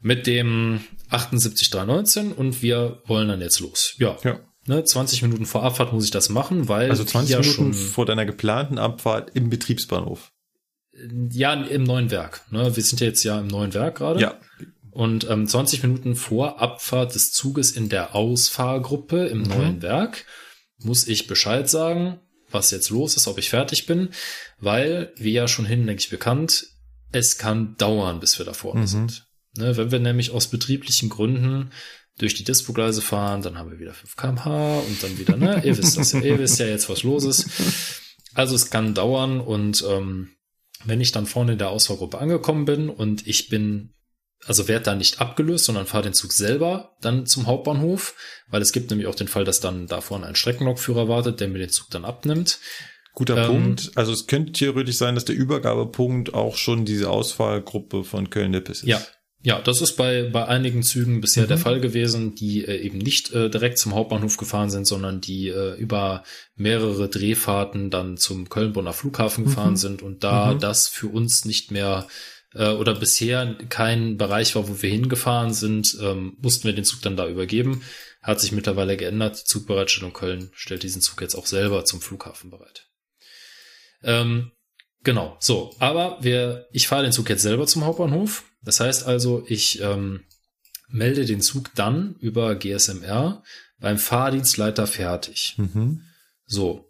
mit 0.00 0.26
dem 0.26 0.80
78319 1.10 2.32
und 2.32 2.62
wir 2.62 3.02
wollen 3.06 3.28
dann 3.28 3.40
jetzt 3.40 3.60
los. 3.60 3.94
Ja. 3.98 4.16
ja. 4.24 4.40
Ne, 4.66 4.84
20 4.84 5.22
Minuten 5.22 5.46
vor 5.46 5.62
Abfahrt 5.62 5.92
muss 5.92 6.04
ich 6.04 6.10
das 6.10 6.28
machen, 6.28 6.68
weil. 6.68 6.90
Also 6.90 7.04
20 7.04 7.32
ja 7.32 7.40
Minuten 7.40 7.72
vor 7.72 8.04
deiner 8.04 8.26
geplanten 8.26 8.78
Abfahrt 8.78 9.30
im 9.34 9.48
Betriebsbahnhof. 9.48 10.30
Ja, 11.30 11.54
im 11.54 11.84
neuen 11.84 12.10
Werk. 12.10 12.42
Ne? 12.50 12.74
Wir 12.76 12.82
sind 12.82 13.00
ja 13.00 13.06
jetzt 13.06 13.22
ja 13.22 13.38
im 13.38 13.46
neuen 13.46 13.72
Werk 13.72 13.98
gerade. 13.98 14.20
Ja. 14.20 14.38
Und 14.90 15.28
ähm, 15.30 15.46
20 15.46 15.82
Minuten 15.84 16.16
vor 16.16 16.60
Abfahrt 16.60 17.14
des 17.14 17.30
Zuges 17.30 17.70
in 17.70 17.88
der 17.88 18.14
Ausfahrgruppe 18.14 19.26
im 19.26 19.42
mhm. 19.42 19.48
neuen 19.48 19.82
Werk 19.82 20.24
muss 20.78 21.06
ich 21.06 21.26
Bescheid 21.26 21.68
sagen, 21.68 22.20
was 22.50 22.70
jetzt 22.70 22.90
los 22.90 23.16
ist, 23.16 23.28
ob 23.28 23.38
ich 23.38 23.50
fertig 23.50 23.86
bin, 23.86 24.10
weil, 24.58 25.12
wie 25.16 25.32
ja 25.32 25.48
schon 25.48 25.66
hinlänglich 25.66 26.10
bekannt, 26.10 26.66
es 27.12 27.38
kann 27.38 27.76
dauern, 27.76 28.20
bis 28.20 28.38
wir 28.38 28.46
da 28.46 28.52
vorne 28.52 28.82
mhm. 28.82 28.86
sind. 28.86 29.27
Ne, 29.56 29.76
wenn 29.76 29.90
wir 29.90 29.98
nämlich 29.98 30.30
aus 30.30 30.48
betrieblichen 30.48 31.08
Gründen 31.08 31.70
durch 32.18 32.34
die 32.34 32.44
Dispo-Gleise 32.44 33.00
fahren, 33.00 33.42
dann 33.42 33.58
haben 33.58 33.70
wir 33.70 33.78
wieder 33.78 33.94
5 33.94 34.16
kmh 34.16 34.78
und 34.80 35.02
dann 35.02 35.18
wieder, 35.18 35.36
ne, 35.36 35.62
ihr 35.64 35.78
wisst 35.78 35.96
das 35.96 36.12
ja, 36.12 36.20
ihr 36.20 36.38
wisst 36.38 36.58
ja 36.58 36.66
jetzt, 36.66 36.88
was 36.88 37.02
los 37.02 37.24
ist. 37.24 37.48
Also 38.34 38.54
es 38.54 38.70
kann 38.70 38.94
dauern 38.94 39.40
und 39.40 39.84
ähm, 39.88 40.30
wenn 40.84 41.00
ich 41.00 41.12
dann 41.12 41.26
vorne 41.26 41.52
in 41.52 41.58
der 41.58 41.70
Ausfahrgruppe 41.70 42.18
angekommen 42.18 42.64
bin 42.64 42.88
und 42.88 43.26
ich 43.26 43.48
bin, 43.48 43.94
also 44.46 44.68
werde 44.68 44.84
da 44.84 44.94
nicht 44.94 45.20
abgelöst, 45.20 45.64
sondern 45.64 45.86
fahre 45.86 46.04
den 46.04 46.12
Zug 46.12 46.32
selber 46.32 46.96
dann 47.00 47.26
zum 47.26 47.46
Hauptbahnhof, 47.46 48.14
weil 48.48 48.62
es 48.62 48.72
gibt 48.72 48.90
nämlich 48.90 49.08
auch 49.08 49.14
den 49.14 49.28
Fall, 49.28 49.44
dass 49.44 49.60
dann 49.60 49.86
da 49.86 50.00
vorne 50.00 50.26
ein 50.26 50.36
Streckenlokführer 50.36 51.08
wartet, 51.08 51.40
der 51.40 51.48
mir 51.48 51.58
den 51.58 51.70
Zug 51.70 51.90
dann 51.90 52.04
abnimmt. 52.04 52.58
Guter 53.14 53.36
ähm, 53.36 53.46
Punkt. 53.46 53.90
Also 53.96 54.12
es 54.12 54.28
könnte 54.28 54.52
theoretisch 54.52 54.96
sein, 54.96 55.16
dass 55.16 55.24
der 55.24 55.34
Übergabepunkt 55.34 56.34
auch 56.34 56.56
schon 56.56 56.84
diese 56.84 57.10
Ausfahrgruppe 57.10 58.04
von 58.04 58.30
Köln-Nippes 58.30 58.82
ist. 58.82 58.88
Ja, 58.88 59.02
ja, 59.42 59.60
das 59.60 59.80
ist 59.80 59.92
bei, 59.96 60.24
bei 60.24 60.46
einigen 60.46 60.82
Zügen 60.82 61.20
bisher 61.20 61.44
mhm. 61.44 61.48
der 61.48 61.58
Fall 61.58 61.80
gewesen, 61.80 62.34
die 62.34 62.64
äh, 62.64 62.80
eben 62.80 62.98
nicht 62.98 63.32
äh, 63.32 63.48
direkt 63.48 63.78
zum 63.78 63.94
Hauptbahnhof 63.94 64.36
gefahren 64.36 64.70
sind, 64.70 64.86
sondern 64.86 65.20
die 65.20 65.48
äh, 65.48 65.76
über 65.76 66.24
mehrere 66.56 67.08
Drehfahrten 67.08 67.90
dann 67.90 68.16
zum 68.16 68.48
Köln-Bonner 68.48 68.92
Flughafen 68.92 69.44
mhm. 69.44 69.48
gefahren 69.48 69.76
sind 69.76 70.02
und 70.02 70.24
da 70.24 70.54
mhm. 70.54 70.58
das 70.58 70.88
für 70.88 71.06
uns 71.06 71.44
nicht 71.44 71.70
mehr 71.70 72.08
äh, 72.54 72.70
oder 72.70 72.94
bisher 72.94 73.56
kein 73.68 74.16
Bereich 74.16 74.56
war, 74.56 74.68
wo 74.68 74.82
wir 74.82 74.90
hingefahren 74.90 75.52
sind, 75.52 75.96
ähm, 76.02 76.36
mussten 76.40 76.64
wir 76.64 76.74
den 76.74 76.84
Zug 76.84 77.02
dann 77.02 77.16
da 77.16 77.28
übergeben. 77.28 77.82
Hat 78.22 78.40
sich 78.40 78.50
mittlerweile 78.50 78.96
geändert. 78.96 79.40
Die 79.40 79.44
Zugbereitstellung 79.44 80.12
Köln 80.12 80.50
stellt 80.52 80.82
diesen 80.82 81.00
Zug 81.00 81.20
jetzt 81.20 81.36
auch 81.36 81.46
selber 81.46 81.84
zum 81.84 82.00
Flughafen 82.00 82.50
bereit. 82.50 82.88
Ähm, 84.02 84.50
genau, 85.04 85.36
so. 85.38 85.74
Aber 85.78 86.18
wir, 86.20 86.66
ich 86.72 86.88
fahre 86.88 87.04
den 87.04 87.12
Zug 87.12 87.28
jetzt 87.30 87.42
selber 87.42 87.66
zum 87.68 87.84
Hauptbahnhof. 87.84 88.44
Das 88.62 88.80
heißt 88.80 89.06
also, 89.06 89.44
ich 89.48 89.80
ähm, 89.80 90.20
melde 90.88 91.24
den 91.24 91.40
Zug 91.40 91.70
dann 91.74 92.16
über 92.20 92.54
GSMR 92.54 93.42
beim 93.78 93.98
Fahrdienstleiter 93.98 94.86
fertig. 94.86 95.54
Mhm. 95.56 96.02
So. 96.46 96.84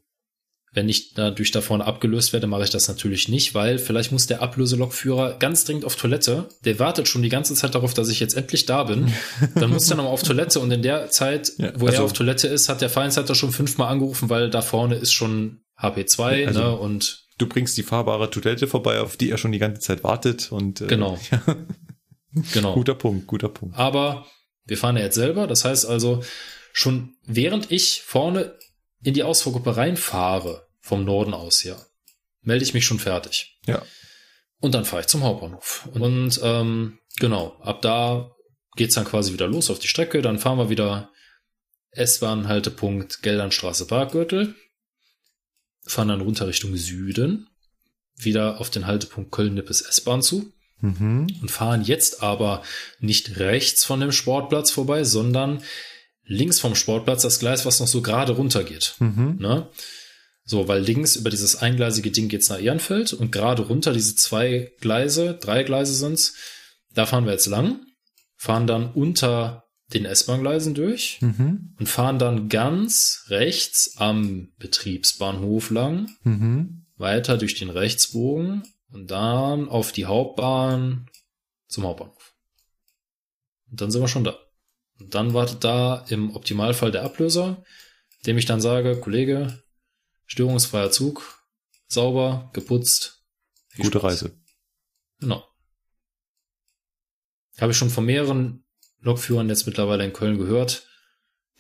Wenn 0.71 0.89
ich 0.91 1.15
dadurch 1.15 1.51
davon 1.51 1.81
abgelöst 1.81 2.35
werde, 2.35 2.47
mache 2.47 2.63
ich 2.65 2.71
das 2.71 2.89
natürlich 2.89 3.29
nicht, 3.29 3.55
weil 3.55 3.79
vielleicht 3.79 4.13
muss 4.13 4.27
der 4.27 4.43
Ablöselokführer 4.43 5.39
ganz 5.39 5.65
dringend 5.65 5.87
auf 5.87 5.97
Toilette. 5.97 6.47
Der 6.65 6.79
wartet 6.79 7.09
schon 7.09 7.23
die 7.23 7.31
ganze 7.31 7.55
Zeit 7.55 7.75
darauf, 7.75 7.95
dass 7.95 8.11
ich 8.11 8.21
jetzt 8.21 8.37
endlich 8.37 8.67
da 8.67 8.85
bin. 8.85 9.13
Dann 9.55 9.71
muss 9.71 9.91
er 9.91 9.97
nochmal 9.97 10.13
auf 10.13 10.23
Toilette 10.23 10.61
und 10.61 10.71
in 10.71 10.83
der 10.83 11.11
Zeit, 11.11 11.53
Ja, 11.57 11.73
wo 11.75 11.87
also- 11.87 11.99
er 11.99 12.05
auf 12.05 12.13
Toilette 12.13 12.49
ist, 12.49 12.69
hat 12.69 12.83
der 12.83 12.91
Fahrdienstleiter 12.91 13.35
schon 13.35 13.51
fünfmal 13.51 13.89
angerufen, 13.91 14.29
weil 14.29 14.51
da 14.51 14.61
vorne 14.61 14.97
ist 14.97 15.13
schon 15.13 15.63
HP2 15.81 16.47
Also- 16.49 16.61
ne, 16.61 16.77
und 16.77 17.25
Du 17.39 17.47
bringst 17.47 17.77
die 17.77 17.83
fahrbare 17.83 18.31
Toilette 18.31 18.67
vorbei, 18.67 19.01
auf 19.01 19.17
die 19.17 19.31
er 19.31 19.39
schon 19.39 19.53
die 19.53 19.59
ganze 19.59 19.81
Zeit 19.81 20.05
wartet 20.05 20.53
und 20.53 20.81
äh, 20.81 20.87
Genau. 20.87 21.19
genau. 22.53 22.75
guter 22.75 22.95
Punkt, 22.95 23.27
guter 23.27 23.49
Punkt. 23.49 23.77
Aber 23.77 24.27
wir 24.65 24.77
fahren 24.77 24.97
ja 24.97 25.05
jetzt 25.05 25.15
selber. 25.15 25.47
Das 25.47 25.65
heißt 25.65 25.87
also, 25.87 26.23
schon 26.73 27.17
während 27.25 27.71
ich 27.71 28.03
vorne 28.03 28.59
in 29.03 29.15
die 29.15 29.23
Ausfahrgruppe 29.23 29.77
reinfahre, 29.77 30.67
vom 30.81 31.05
Norden 31.05 31.35
aus 31.35 31.65
her, 31.65 31.77
melde 32.43 32.65
ich 32.65 32.75
mich 32.75 32.85
schon 32.85 32.99
fertig. 32.99 33.59
Ja. 33.67 33.83
Und 34.61 34.75
dann 34.75 34.85
fahre 34.85 35.03
ich 35.03 35.09
zum 35.09 35.23
Hauptbahnhof. 35.23 35.89
Und 35.95 36.41
ähm, 36.43 36.99
genau, 37.19 37.57
ab 37.61 37.83
da 37.83 38.33
geht's 38.75 38.95
dann 38.95 39.05
quasi 39.05 39.33
wieder 39.33 39.47
los 39.47 39.71
auf 39.71 39.79
die 39.79 39.89
Strecke. 39.89 40.23
Dann 40.23 40.39
fahren 40.39 40.59
wir 40.59 40.71
wieder 40.71 41.11
S-Bahn-Haltepunkt 41.93 43.23
Geldernstraße 43.23 43.87
Parkgürtel. 43.87 44.55
Fahren 45.89 46.09
dann 46.09 46.21
runter 46.21 46.47
Richtung 46.47 46.77
Süden. 46.77 47.49
Wieder 48.17 48.61
auf 48.61 48.71
den 48.71 48.87
Haltepunkt 48.87 49.31
Köln-Nippes 49.33 49.81
S-Bahn 49.83 50.23
zu 50.23 50.53
Mhm. 50.81 51.27
und 51.43 51.51
fahren 51.51 51.83
jetzt 51.83 52.23
aber 52.23 52.63
nicht 53.01 53.39
rechts 53.39 53.85
von 53.85 53.99
dem 53.99 54.13
Sportplatz 54.13 54.71
vorbei, 54.71 55.03
sondern 55.03 55.61
links 56.25 56.61
vom 56.61 56.77
Sportplatz 56.77 57.23
das 57.23 57.41
Gleis, 57.41 57.67
was 57.67 57.81
noch 57.81 57.89
so 57.89 58.01
gerade 58.01 58.33
runtergeht. 58.33 58.95
Mhm. 59.01 59.39
Ne? 59.41 59.69
So, 60.45 60.69
weil 60.69 60.81
links 60.83 61.17
über 61.17 61.31
dieses 61.31 61.57
eingleisige 61.57 62.11
Ding 62.13 62.29
geht's 62.29 62.49
nach 62.49 62.61
Ehrenfeld 62.61 63.13
und 63.13 63.33
gerade 63.33 63.63
runter 63.63 63.93
diese 63.93 64.15
zwei 64.15 64.73
Gleise, 64.81 65.35
drei 65.41 65.65
Gleise 65.65 65.95
sind's, 65.95 66.35
da 66.95 67.07
fahren 67.07 67.25
wir 67.25 67.33
jetzt 67.33 67.47
lang, 67.47 67.81
fahren 68.37 68.67
dann 68.67 68.93
unter 68.93 69.68
den 69.95 70.05
S-Bahn-Gleisen 70.05 70.75
durch 70.75 71.19
Mhm. 71.23 71.75
und 71.79 71.87
fahren 71.89 72.19
dann 72.19 72.49
ganz 72.49 73.25
rechts 73.29 73.97
am 73.97 74.53
Betriebsbahnhof 74.59 75.71
lang 75.71 76.11
Mhm. 76.25 76.87
weiter 76.97 77.39
durch 77.39 77.55
den 77.55 77.71
Rechtsbogen 77.71 78.63
und 78.91 79.11
dann 79.11 79.69
auf 79.69 79.93
die 79.93 80.07
Hauptbahn 80.07 81.09
zum 81.69 81.85
Hauptbahnhof. 81.85 82.35
Und 83.71 83.81
dann 83.81 83.91
sind 83.91 84.01
wir 84.03 84.09
schon 84.09 84.25
da. 84.25 84.39
Und 84.99 85.15
dann 85.15 85.33
wartet 85.33 85.65
da 85.65 86.05
im 86.09 86.35
Optimalfall 86.35 86.91
der 86.91 87.05
Ablöser, 87.05 87.65
dem 88.27 88.37
ich 88.37 88.47
dann 88.47 88.61
sage, 88.61 88.99
Kollege, 89.01 89.63
störungsfreier 90.27 90.91
Zug, 90.91 91.45
sauber, 91.87 92.51
geputzt. 92.53 93.25
Gute 93.77 93.99
Spaß. 94.01 94.03
Reise. 94.05 94.39
Genau. 95.21 95.45
Habe 97.61 97.73
ich 97.73 97.79
schon 97.79 97.91
von 97.91 98.05
mehreren 98.05 98.65
Lokführern 99.01 99.49
jetzt 99.49 99.67
mittlerweile 99.67 100.05
in 100.05 100.13
Köln 100.13 100.39
gehört, 100.39 100.85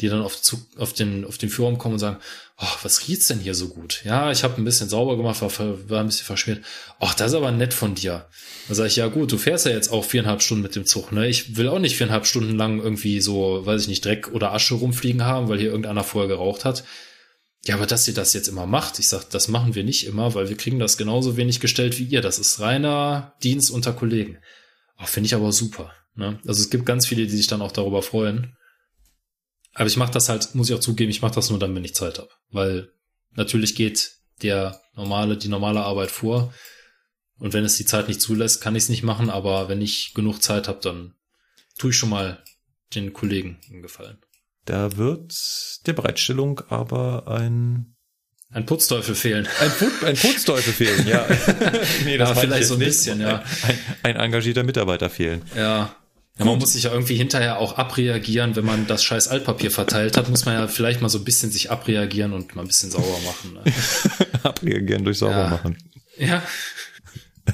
die 0.01 0.09
dann 0.09 0.23
auf, 0.23 0.41
Zug, 0.41 0.61
auf, 0.77 0.93
den, 0.93 1.25
auf 1.25 1.39
den 1.39 1.49
Führraum 1.49 1.79
kommen 1.79 1.95
und 1.95 1.99
sagen, 1.99 2.19
oh, 2.61 2.77
was 2.83 3.09
riecht's 3.09 3.27
denn 3.27 3.41
hier 3.41 3.55
so 3.55 3.69
gut? 3.69 4.03
Ja, 4.05 4.31
ich 4.31 4.45
habe 4.45 4.57
ein 4.57 4.65
bisschen 4.65 4.89
sauber 4.89 5.17
gemacht, 5.17 5.41
war, 5.43 5.51
war 5.91 6.01
ein 6.01 6.07
bisschen 6.07 6.27
verschmiert. 6.27 6.65
Ach, 7.01 7.15
das 7.15 7.33
ist 7.33 7.37
aber 7.37 7.51
nett 7.51 7.75
von 7.75 7.95
dir. 7.95 8.29
Da 8.69 8.75
sage 8.75 8.89
ich, 8.89 8.97
ja 8.97 9.09
gut, 9.09 9.33
du 9.33 9.39
fährst 9.39 9.67
ja 9.67 9.73
jetzt 9.73 9.91
auch 9.91 10.05
viereinhalb 10.05 10.43
Stunden 10.43 10.63
mit 10.63 10.77
dem 10.77 10.87
Zug, 10.87 11.11
ne? 11.11 11.27
Ich 11.27 11.57
will 11.57 11.69
auch 11.69 11.81
nicht 11.81 11.97
viereinhalb 11.97 12.27
Stunden 12.27 12.57
lang 12.57 12.81
irgendwie 12.81 13.21
so, 13.21 13.67
weiß 13.67 13.83
ich 13.83 13.89
nicht, 13.89 14.05
Dreck 14.05 14.29
oder 14.29 14.53
Asche 14.53 14.75
rumfliegen 14.75 15.25
haben, 15.25 15.49
weil 15.49 15.59
hier 15.59 15.71
irgendeiner 15.71 16.05
vorher 16.05 16.29
geraucht 16.29 16.65
hat. 16.65 16.85
Ja, 17.65 17.75
aber 17.75 17.87
dass 17.87 18.07
ihr 18.07 18.15
das 18.15 18.35
jetzt 18.35 18.49
immer 18.49 18.67
macht, 18.67 18.99
ich 18.99 19.09
sag, 19.09 19.29
das 19.31 19.49
machen 19.49 19.75
wir 19.75 19.85
nicht 19.85 20.07
immer, 20.07 20.35
weil 20.35 20.49
wir 20.49 20.57
kriegen 20.57 20.79
das 20.79 20.97
genauso 20.97 21.37
wenig 21.37 21.61
gestellt 21.61 21.99
wie 21.99 22.05
ihr. 22.05 22.21
Das 22.21 22.39
ist 22.39 22.61
reiner 22.61 23.35
Dienst 23.43 23.71
unter 23.71 23.93
Kollegen. 23.93 24.39
Oh, 25.01 25.07
Finde 25.07 25.27
ich 25.27 25.35
aber 25.35 25.53
super. 25.53 25.93
Ne? 26.15 26.41
Also 26.47 26.63
es 26.63 26.71
gibt 26.71 26.87
ganz 26.87 27.07
viele, 27.07 27.27
die 27.27 27.37
sich 27.37 27.47
dann 27.47 27.63
auch 27.63 27.73
darüber 27.73 28.03
freuen. 28.03 28.57
Aber 29.75 29.87
ich 29.87 29.97
mache 29.97 30.13
das 30.13 30.29
halt, 30.29 30.55
muss 30.55 30.69
ich 30.69 30.75
auch 30.75 30.81
zugeben, 30.81 31.11
ich 31.11 31.23
mache 31.23 31.35
das 31.35 31.51
nur 31.51 31.59
dann, 31.59 31.75
wenn 31.75 31.85
ich 31.85 31.95
Zeit 31.95 32.19
habe. 32.19 32.31
Weil 32.51 32.93
natürlich 33.33 33.75
geht 33.75 34.17
der 34.43 34.81
normale, 34.95 35.37
die 35.37 35.49
normale 35.49 35.83
Arbeit 35.83 36.11
vor. 36.11 36.53
Und 37.39 37.53
wenn 37.53 37.65
es 37.65 37.77
die 37.77 37.85
Zeit 37.85 38.09
nicht 38.09 38.21
zulässt, 38.21 38.61
kann 38.61 38.75
ich 38.75 38.85
es 38.85 38.89
nicht 38.89 39.05
machen. 39.05 39.31
Aber 39.31 39.69
wenn 39.69 39.81
ich 39.81 40.15
genug 40.15 40.43
Zeit 40.43 40.67
habe, 40.67 40.81
dann 40.83 41.15
tue 41.79 41.91
ich 41.91 41.97
schon 41.97 42.11
mal 42.11 42.43
den 42.95 43.13
Kollegen 43.13 43.61
einen 43.71 43.83
Gefallen. 43.83 44.19
Da 44.65 44.97
wird 44.97 45.35
der 45.87 45.93
Bereitstellung 45.93 46.61
aber 46.69 47.29
ein 47.29 47.97
Ein 48.51 48.65
Putzteufel 48.67 49.15
fehlen. 49.15 49.47
ein, 49.61 49.71
Put, 49.71 50.05
ein 50.05 50.17
Putzteufel 50.17 50.73
fehlen, 50.73 51.07
ja. 51.07 51.27
nee, 52.05 52.17
Ja, 52.17 52.25
meinte 52.25 52.33
ich 52.33 52.39
vielleicht 52.41 52.69
so 52.69 52.75
ein 52.75 52.81
bisschen, 52.81 53.21
ja. 53.21 53.43
Ein, 53.63 53.79
ein 54.05 54.17
engagierter 54.17 54.63
Mitarbeiter 54.65 55.11
fehlen. 55.11 55.43
Ja. 55.55 55.95
Ja, 56.39 56.45
man 56.45 56.59
muss 56.59 56.73
sich 56.75 56.85
ja 56.85 56.93
irgendwie 56.93 57.17
hinterher 57.17 57.59
auch 57.59 57.77
abreagieren, 57.79 58.55
wenn 58.55 58.65
man 58.65 58.87
das 58.87 59.03
scheiß 59.03 59.27
Altpapier 59.27 59.73
verteilt 59.73 60.17
hat, 60.17 60.29
muss 60.31 60.45
man 60.47 60.55
ja 60.55 60.69
vielleicht 60.69 61.01
mal 61.03 61.09
so 61.09 61.19
ein 61.19 61.25
bisschen 61.25 61.51
sich 61.51 61.71
abreagieren 61.73 62.33
und 62.33 62.55
mal 62.55 62.63
ein 62.63 62.69
bisschen 62.69 62.91
sauber 62.93 63.19
machen. 63.27 63.55
Ne? 63.55 63.73
Abreagieren 64.45 65.05
durch 65.05 65.19
sauber 65.19 65.37
Ja. 65.37 65.49
machen. 65.49 65.77
Ja. 66.17 66.43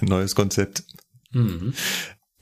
Ein 0.00 0.06
neues 0.08 0.34
Konzept. 0.34 0.82
Mhm. 1.32 1.72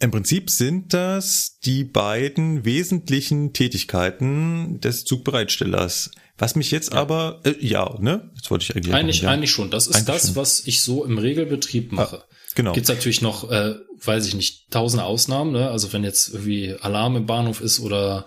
Im 0.03 0.11
Prinzip 0.11 0.51
sind 0.51 0.93
das 0.93 1.61
die 1.65 1.85
beiden 1.85 2.65
wesentlichen 2.65 3.53
Tätigkeiten 3.53 4.81
des 4.81 5.05
Zugbereitstellers. 5.05 6.11
Was 6.37 6.57
mich 6.57 6.73
jetzt 6.73 6.93
aber, 6.93 7.41
äh, 7.45 7.55
ja, 7.61 7.97
ne? 8.01 8.29
Jetzt 8.35 8.51
wollte 8.51 8.65
ich 8.65 8.75
eigentlich. 8.75 8.93
Eigentlich, 8.93 9.21
ja. 9.23 9.31
eigentlich 9.31 9.53
schon. 9.53 9.71
Das 9.71 9.87
ist 9.87 9.95
Eigentlich 9.95 10.07
das, 10.07 10.27
schon. 10.27 10.37
was 10.37 10.67
ich 10.67 10.83
so 10.83 11.05
im 11.05 11.19
Regelbetrieb 11.19 11.93
mache. 11.93 12.25
Genau. 12.57 12.73
Gibt's 12.73 12.89
natürlich 12.89 13.23
noch, 13.23 13.49
äh, 13.53 13.77
weiß 14.05 14.27
ich 14.27 14.35
nicht, 14.35 14.73
tausende 14.73 15.05
Ausnahmen. 15.05 15.53
Ne? 15.53 15.71
Also 15.71 15.93
wenn 15.93 16.03
jetzt 16.03 16.31
irgendwie 16.31 16.75
Alarm 16.81 17.15
im 17.15 17.27
Bahnhof 17.27 17.61
ist 17.61 17.79
oder 17.79 18.27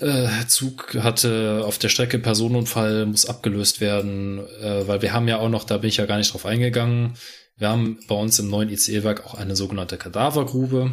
äh, 0.00 0.28
Zug 0.48 0.96
hatte 0.96 1.62
auf 1.64 1.78
der 1.78 1.88
Strecke 1.88 2.18
Personenunfall, 2.18 3.06
muss 3.06 3.26
abgelöst 3.26 3.80
werden, 3.80 4.40
äh, 4.60 4.88
weil 4.88 5.02
wir 5.02 5.12
haben 5.12 5.28
ja 5.28 5.38
auch 5.38 5.50
noch, 5.50 5.62
da 5.62 5.78
bin 5.78 5.88
ich 5.88 5.98
ja 5.98 6.06
gar 6.06 6.18
nicht 6.18 6.32
drauf 6.32 6.46
eingegangen, 6.46 7.14
wir 7.58 7.68
haben 7.68 7.98
bei 8.08 8.14
uns 8.14 8.38
im 8.38 8.48
neuen 8.48 8.70
ICE-Werk 8.70 9.26
auch 9.26 9.34
eine 9.34 9.56
sogenannte 9.56 9.98
Kadavergrube. 9.98 10.92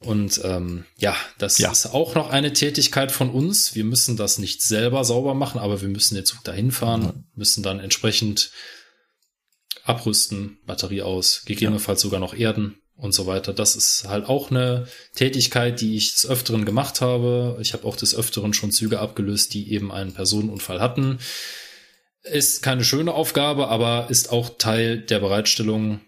Und 0.00 0.40
ähm, 0.44 0.84
ja, 0.96 1.16
das 1.38 1.58
Ja. 1.58 1.72
ist 1.72 1.86
auch 1.86 2.14
noch 2.14 2.30
eine 2.30 2.52
Tätigkeit 2.52 3.10
von 3.10 3.30
uns. 3.30 3.74
Wir 3.74 3.82
müssen 3.84 4.16
das 4.16 4.38
nicht 4.38 4.62
selber 4.62 5.04
sauber 5.04 5.34
machen, 5.34 5.58
aber 5.58 5.80
wir 5.80 5.88
müssen 5.88 6.14
den 6.14 6.24
Zug 6.24 6.44
dahin 6.44 6.70
fahren, 6.70 7.24
müssen 7.34 7.64
dann 7.64 7.80
entsprechend 7.80 8.52
abrüsten, 9.84 10.58
Batterie 10.66 11.02
aus, 11.02 11.42
gegebenenfalls 11.46 12.00
sogar 12.00 12.20
noch 12.20 12.34
erden 12.34 12.76
und 12.94 13.12
so 13.12 13.26
weiter. 13.26 13.52
Das 13.54 13.74
ist 13.74 14.04
halt 14.06 14.26
auch 14.28 14.50
eine 14.50 14.86
Tätigkeit, 15.14 15.80
die 15.80 15.96
ich 15.96 16.12
des 16.12 16.26
Öfteren 16.26 16.64
gemacht 16.64 17.00
habe. 17.00 17.58
Ich 17.60 17.72
habe 17.72 17.84
auch 17.86 17.96
des 17.96 18.14
Öfteren 18.14 18.52
schon 18.52 18.70
Züge 18.70 19.00
abgelöst, 19.00 19.54
die 19.54 19.72
eben 19.72 19.90
einen 19.90 20.12
Personenunfall 20.12 20.80
hatten. 20.80 21.18
Ist 22.22 22.62
keine 22.62 22.84
schöne 22.84 23.14
Aufgabe, 23.14 23.68
aber 23.68 24.10
ist 24.10 24.30
auch 24.32 24.50
Teil 24.58 25.00
der 25.00 25.20
Bereitstellung. 25.20 26.00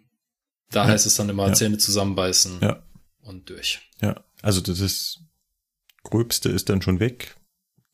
Da 0.71 0.85
Ja. 0.85 0.89
heißt 0.91 1.07
es 1.07 1.17
dann 1.17 1.29
immer 1.29 1.49
Ja. 1.49 1.53
Zähne 1.55 1.79
zusammenbeißen 1.79 2.59
Ja. 2.61 2.83
und 3.23 3.49
durch. 3.51 3.81
Ja. 4.01 4.23
Also 4.43 4.61
das 4.61 4.81
ist, 4.81 5.21
Gröbste 6.03 6.49
ist 6.49 6.69
dann 6.69 6.83
schon 6.83 7.01
weg. 7.01 7.37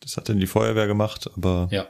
Das 0.00 0.16
hat 0.16 0.28
dann 0.28 0.38
die 0.40 0.46
Feuerwehr 0.46 0.86
gemacht, 0.86 1.28
aber 1.34 1.68
Ja. 1.70 1.88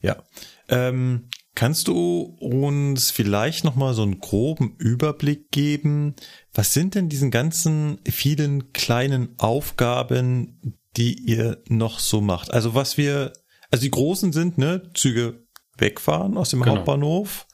Ja. 0.00 0.22
Ähm, 0.68 1.28
kannst 1.54 1.88
du 1.88 2.22
uns 2.40 3.10
vielleicht 3.10 3.64
noch 3.64 3.74
mal 3.76 3.94
so 3.94 4.02
einen 4.02 4.18
groben 4.20 4.74
Überblick 4.78 5.50
geben? 5.50 6.14
Was 6.54 6.72
sind 6.72 6.94
denn 6.94 7.08
diesen 7.08 7.30
ganzen 7.30 7.98
vielen 8.08 8.72
kleinen 8.72 9.38
Aufgaben, 9.38 10.78
die 10.96 11.14
ihr 11.14 11.62
noch 11.68 11.98
so 12.00 12.20
macht? 12.20 12.50
Also 12.52 12.74
was 12.74 12.96
wir, 12.96 13.32
also 13.72 13.82
die 13.82 13.90
großen 13.90 14.32
sind, 14.32 14.58
ne, 14.58 14.90
Züge 14.94 15.44
wegfahren 15.78 16.36
aus 16.36 16.50
dem 16.50 16.60
Genau. 16.62 16.76
Hauptbahnhof, 16.76 17.46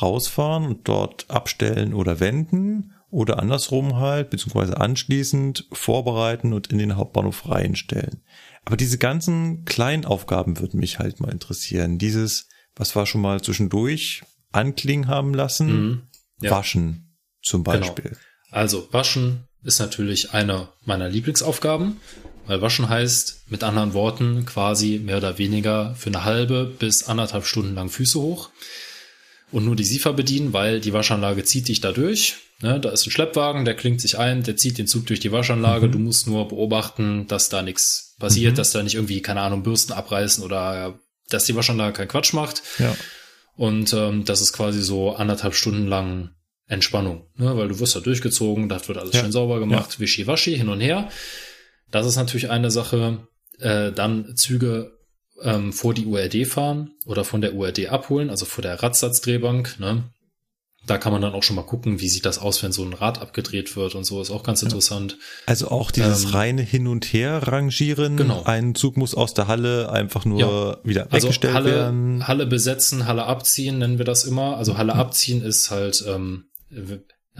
rausfahren 0.00 0.64
und 0.64 0.88
dort 0.88 1.28
abstellen 1.30 1.92
oder 1.94 2.20
wenden 2.20 2.94
oder 3.10 3.38
andersrum 3.40 3.96
halt, 3.96 4.30
beziehungsweise 4.30 4.76
anschließend 4.78 5.66
vorbereiten 5.72 6.52
und 6.52 6.68
in 6.68 6.78
den 6.78 6.96
Hauptbahnhof 6.96 7.48
reinstellen. 7.48 8.22
Aber 8.64 8.76
diese 8.76 8.98
ganzen 8.98 9.64
kleinen 9.64 10.04
Aufgaben 10.04 10.58
würden 10.60 10.78
mich 10.78 10.98
halt 11.00 11.18
mal 11.18 11.32
interessieren. 11.32 11.98
Dieses, 11.98 12.48
was 12.76 12.94
wir 12.94 13.04
schon 13.06 13.20
mal 13.20 13.40
zwischendurch 13.42 14.22
anklingen 14.52 15.08
haben 15.08 15.34
lassen, 15.34 15.66
Mhm. 15.88 16.02
Ja. 16.40 16.52
waschen. 16.52 17.16
zum 17.42 17.64
Genau. 17.64 17.78
Beispiel. 17.80 18.16
Also 18.50 18.88
waschen 18.92 19.44
ist 19.62 19.78
natürlich 19.80 20.32
eine 20.34 20.68
meiner 20.84 21.08
Lieblingsaufgaben, 21.08 21.96
weil 22.46 22.62
waschen 22.62 22.88
heißt 22.88 23.44
mit 23.48 23.62
anderen 23.62 23.94
Worten 23.94 24.44
quasi 24.46 25.00
mehr 25.02 25.18
oder 25.18 25.38
weniger 25.38 25.94
für 25.96 26.08
eine 26.10 26.24
halbe 26.24 26.64
bis 26.64 27.04
anderthalb 27.04 27.44
Stunden 27.46 27.74
lang 27.74 27.88
Füße 27.88 28.18
hoch 28.20 28.50
und 29.52 29.64
nur 29.64 29.76
die 29.76 29.84
Siefer 29.84 30.12
bedienen, 30.12 30.52
weil 30.52 30.80
die 30.80 30.92
Waschanlage 30.92 31.44
zieht 31.44 31.68
dich 31.68 31.80
da 31.80 31.92
durch. 31.92 32.36
Ne, 32.62 32.78
da 32.78 32.90
ist 32.90 33.06
ein 33.06 33.10
Schleppwagen, 33.10 33.64
der 33.64 33.74
klingt 33.74 34.02
sich 34.02 34.18
ein, 34.18 34.42
der 34.42 34.54
zieht 34.56 34.76
den 34.76 34.86
Zug 34.86 35.06
durch 35.06 35.18
die 35.20 35.32
Waschanlage. 35.32 35.88
Du 35.88 35.98
musst 35.98 36.26
nur 36.26 36.46
beobachten, 36.48 37.26
dass 37.26 37.48
da 37.48 37.62
nichts 37.62 38.16
passiert, 38.18 38.58
dass 38.58 38.70
da 38.72 38.82
nicht 38.82 38.96
irgendwie, 38.96 39.22
keine 39.22 39.40
Ahnung, 39.40 39.62
Bürsten 39.62 39.94
abreißen 39.94 40.44
oder 40.44 40.98
dass 41.30 41.44
die 41.44 41.54
Waschanlage 41.56 41.94
keinen 41.94 42.08
Quatsch 42.08 42.34
macht. 42.34 42.62
Ja. 42.78 42.94
Und 43.56 43.94
ähm, 43.94 44.26
das 44.26 44.42
ist 44.42 44.52
quasi 44.52 44.82
so 44.82 45.14
anderthalb 45.14 45.54
Stunden 45.54 45.86
lang 45.86 46.30
Entspannung, 46.66 47.26
ne? 47.36 47.56
weil 47.56 47.68
du 47.68 47.80
wirst 47.80 47.96
da 47.96 48.00
durchgezogen, 48.00 48.68
das 48.68 48.86
wird 48.88 48.98
alles 48.98 49.14
Ja. 49.14 49.22
schön 49.22 49.32
sauber 49.32 49.58
gemacht, 49.58 49.98
wischi-waschi, 49.98 50.54
hin 50.56 50.68
und 50.68 50.80
her. 50.80 51.08
Das 51.90 52.06
ist 52.06 52.16
natürlich 52.16 52.50
eine 52.50 52.70
Sache. 52.70 53.26
Äh, 53.58 53.92
dann 53.92 54.36
Züge 54.36 54.92
ähm, 55.42 55.72
vor 55.72 55.94
die 55.94 56.06
URD 56.06 56.46
fahren 56.46 56.90
oder 57.06 57.24
von 57.24 57.40
der 57.40 57.54
URD 57.54 57.88
abholen, 57.88 58.30
also 58.30 58.44
vor 58.44 58.62
der 58.62 58.82
Radsatzdrehbank. 58.82 59.78
Ne? 59.80 60.04
Da 60.86 60.96
kann 60.96 61.12
man 61.12 61.20
dann 61.20 61.34
auch 61.34 61.42
schon 61.42 61.56
mal 61.56 61.62
gucken, 61.66 62.00
wie 62.00 62.08
sieht 62.08 62.24
das 62.24 62.38
aus, 62.38 62.62
wenn 62.62 62.72
so 62.72 62.82
ein 62.82 62.94
Rad 62.94 63.20
abgedreht 63.20 63.76
wird 63.76 63.94
und 63.94 64.04
so, 64.04 64.20
ist 64.22 64.30
auch 64.30 64.42
ganz 64.42 64.62
interessant. 64.62 65.18
Also 65.44 65.68
auch 65.68 65.90
dieses 65.90 66.24
Ähm, 66.24 66.30
reine 66.30 66.62
Hin 66.62 66.86
und 66.86 67.04
Her 67.12 67.46
rangieren. 67.48 68.16
Genau. 68.16 68.44
Ein 68.44 68.74
Zug 68.74 68.96
muss 68.96 69.14
aus 69.14 69.34
der 69.34 69.46
Halle 69.46 69.90
einfach 69.92 70.24
nur 70.24 70.40
Ja. 70.40 70.78
wieder 70.84 71.08
Also 71.10 71.26
weggestellt 71.28 71.52
Halle, 71.54 71.70
werden. 71.70 72.26
Halle 72.26 72.46
besetzen, 72.46 73.06
Halle 73.06 73.24
abziehen, 73.24 73.78
nennen 73.78 73.98
wir 73.98 74.06
das 74.06 74.24
immer. 74.24 74.56
Also 74.56 74.78
Halle 74.78 74.94
abziehen 74.94 75.42
ist 75.42 75.70
halt, 75.70 76.02
ähm, 76.08 76.44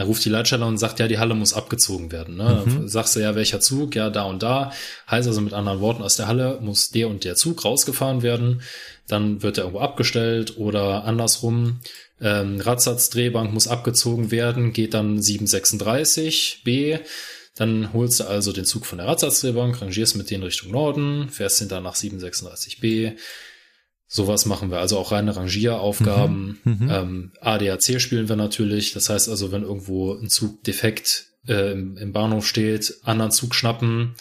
er 0.00 0.06
ruft 0.06 0.24
die 0.24 0.30
Leitstelle 0.30 0.64
und 0.64 0.78
sagt, 0.78 0.98
ja, 0.98 1.08
die 1.08 1.18
Halle 1.18 1.34
muss 1.34 1.52
abgezogen 1.52 2.10
werden. 2.10 2.38
Ne? 2.38 2.62
Dann 2.64 2.88
Sagst 2.88 3.16
du 3.16 3.20
ja, 3.20 3.34
welcher 3.34 3.60
Zug? 3.60 3.94
Ja, 3.94 4.08
da 4.08 4.22
und 4.22 4.42
da. 4.42 4.72
Heißt 5.10 5.28
also 5.28 5.42
mit 5.42 5.52
anderen 5.52 5.80
Worten, 5.80 6.02
aus 6.02 6.16
der 6.16 6.26
Halle 6.26 6.58
muss 6.62 6.90
der 6.90 7.06
und 7.08 7.24
der 7.24 7.36
Zug 7.36 7.66
rausgefahren 7.66 8.22
werden. 8.22 8.62
Dann 9.08 9.42
wird 9.42 9.58
er 9.58 9.64
irgendwo 9.64 9.80
abgestellt 9.80 10.56
oder 10.56 11.04
andersrum. 11.04 11.80
Ähm, 12.18 12.62
Radsatzdrehbank 12.62 13.52
muss 13.52 13.68
abgezogen 13.68 14.30
werden, 14.30 14.72
geht 14.72 14.94
dann 14.94 15.20
736 15.20 16.62
B. 16.64 16.96
Dann 17.54 17.92
holst 17.92 18.20
du 18.20 18.24
also 18.24 18.52
den 18.52 18.64
Zug 18.64 18.86
von 18.86 18.96
der 18.96 19.06
Radsatzdrehbank, 19.06 19.82
rangierst 19.82 20.16
mit 20.16 20.30
denen 20.30 20.44
Richtung 20.44 20.70
Norden, 20.70 21.28
fährst 21.28 21.58
hinter 21.58 21.82
nach 21.82 21.94
736 21.94 22.80
B. 22.80 23.12
Sowas 24.12 24.44
machen 24.44 24.72
wir, 24.72 24.80
also 24.80 24.98
auch 24.98 25.12
reine 25.12 25.36
Rangieraufgaben. 25.36 26.58
Ähm, 26.90 27.32
ADAC 27.40 28.00
spielen 28.00 28.28
wir 28.28 28.34
natürlich. 28.34 28.92
Das 28.92 29.08
heißt 29.08 29.28
also, 29.28 29.52
wenn 29.52 29.62
irgendwo 29.62 30.14
ein 30.14 30.28
Zug 30.28 30.64
defekt 30.64 31.26
äh, 31.46 31.70
im, 31.70 31.96
im 31.96 32.12
Bahnhof 32.12 32.44
steht, 32.44 32.96
anderen 33.04 33.30
Zug 33.30 33.54
schnappen, 33.54 34.16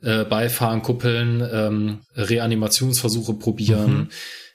äh, 0.00 0.24
beifahren, 0.24 0.80
kuppeln, 0.80 1.46
ähm, 1.52 2.00
Reanimationsversuche 2.14 3.34
probieren. 3.34 4.08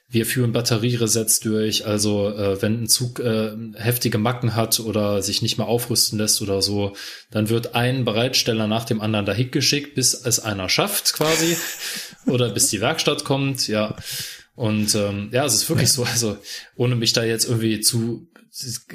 Wir 0.08 0.26
führen 0.26 0.50
Batterieresets 0.50 1.38
durch. 1.38 1.86
Also 1.86 2.28
äh, 2.30 2.60
wenn 2.60 2.82
ein 2.82 2.88
Zug 2.88 3.20
äh, 3.20 3.52
heftige 3.76 4.18
Macken 4.18 4.56
hat 4.56 4.80
oder 4.80 5.22
sich 5.22 5.40
nicht 5.40 5.56
mehr 5.56 5.68
aufrüsten 5.68 6.18
lässt 6.18 6.42
oder 6.42 6.62
so, 6.62 6.96
dann 7.30 7.48
wird 7.48 7.76
ein 7.76 8.04
Bereitsteller 8.04 8.66
nach 8.66 8.84
dem 8.84 9.00
anderen 9.00 9.24
dahin 9.24 9.52
geschickt, 9.52 9.94
bis 9.94 10.14
es 10.14 10.40
einer 10.40 10.68
schafft 10.68 11.12
quasi 11.12 11.56
oder 12.26 12.50
bis 12.50 12.70
die 12.70 12.80
Werkstatt 12.80 13.22
kommt. 13.22 13.68
Ja. 13.68 13.94
Und 14.54 14.94
ähm, 14.94 15.30
ja, 15.32 15.44
es 15.44 15.54
ist 15.54 15.68
wirklich 15.68 15.90
so, 15.90 16.04
also 16.04 16.36
ohne 16.76 16.96
mich 16.96 17.12
da 17.12 17.24
jetzt 17.24 17.46
irgendwie 17.46 17.80
zu 17.80 18.30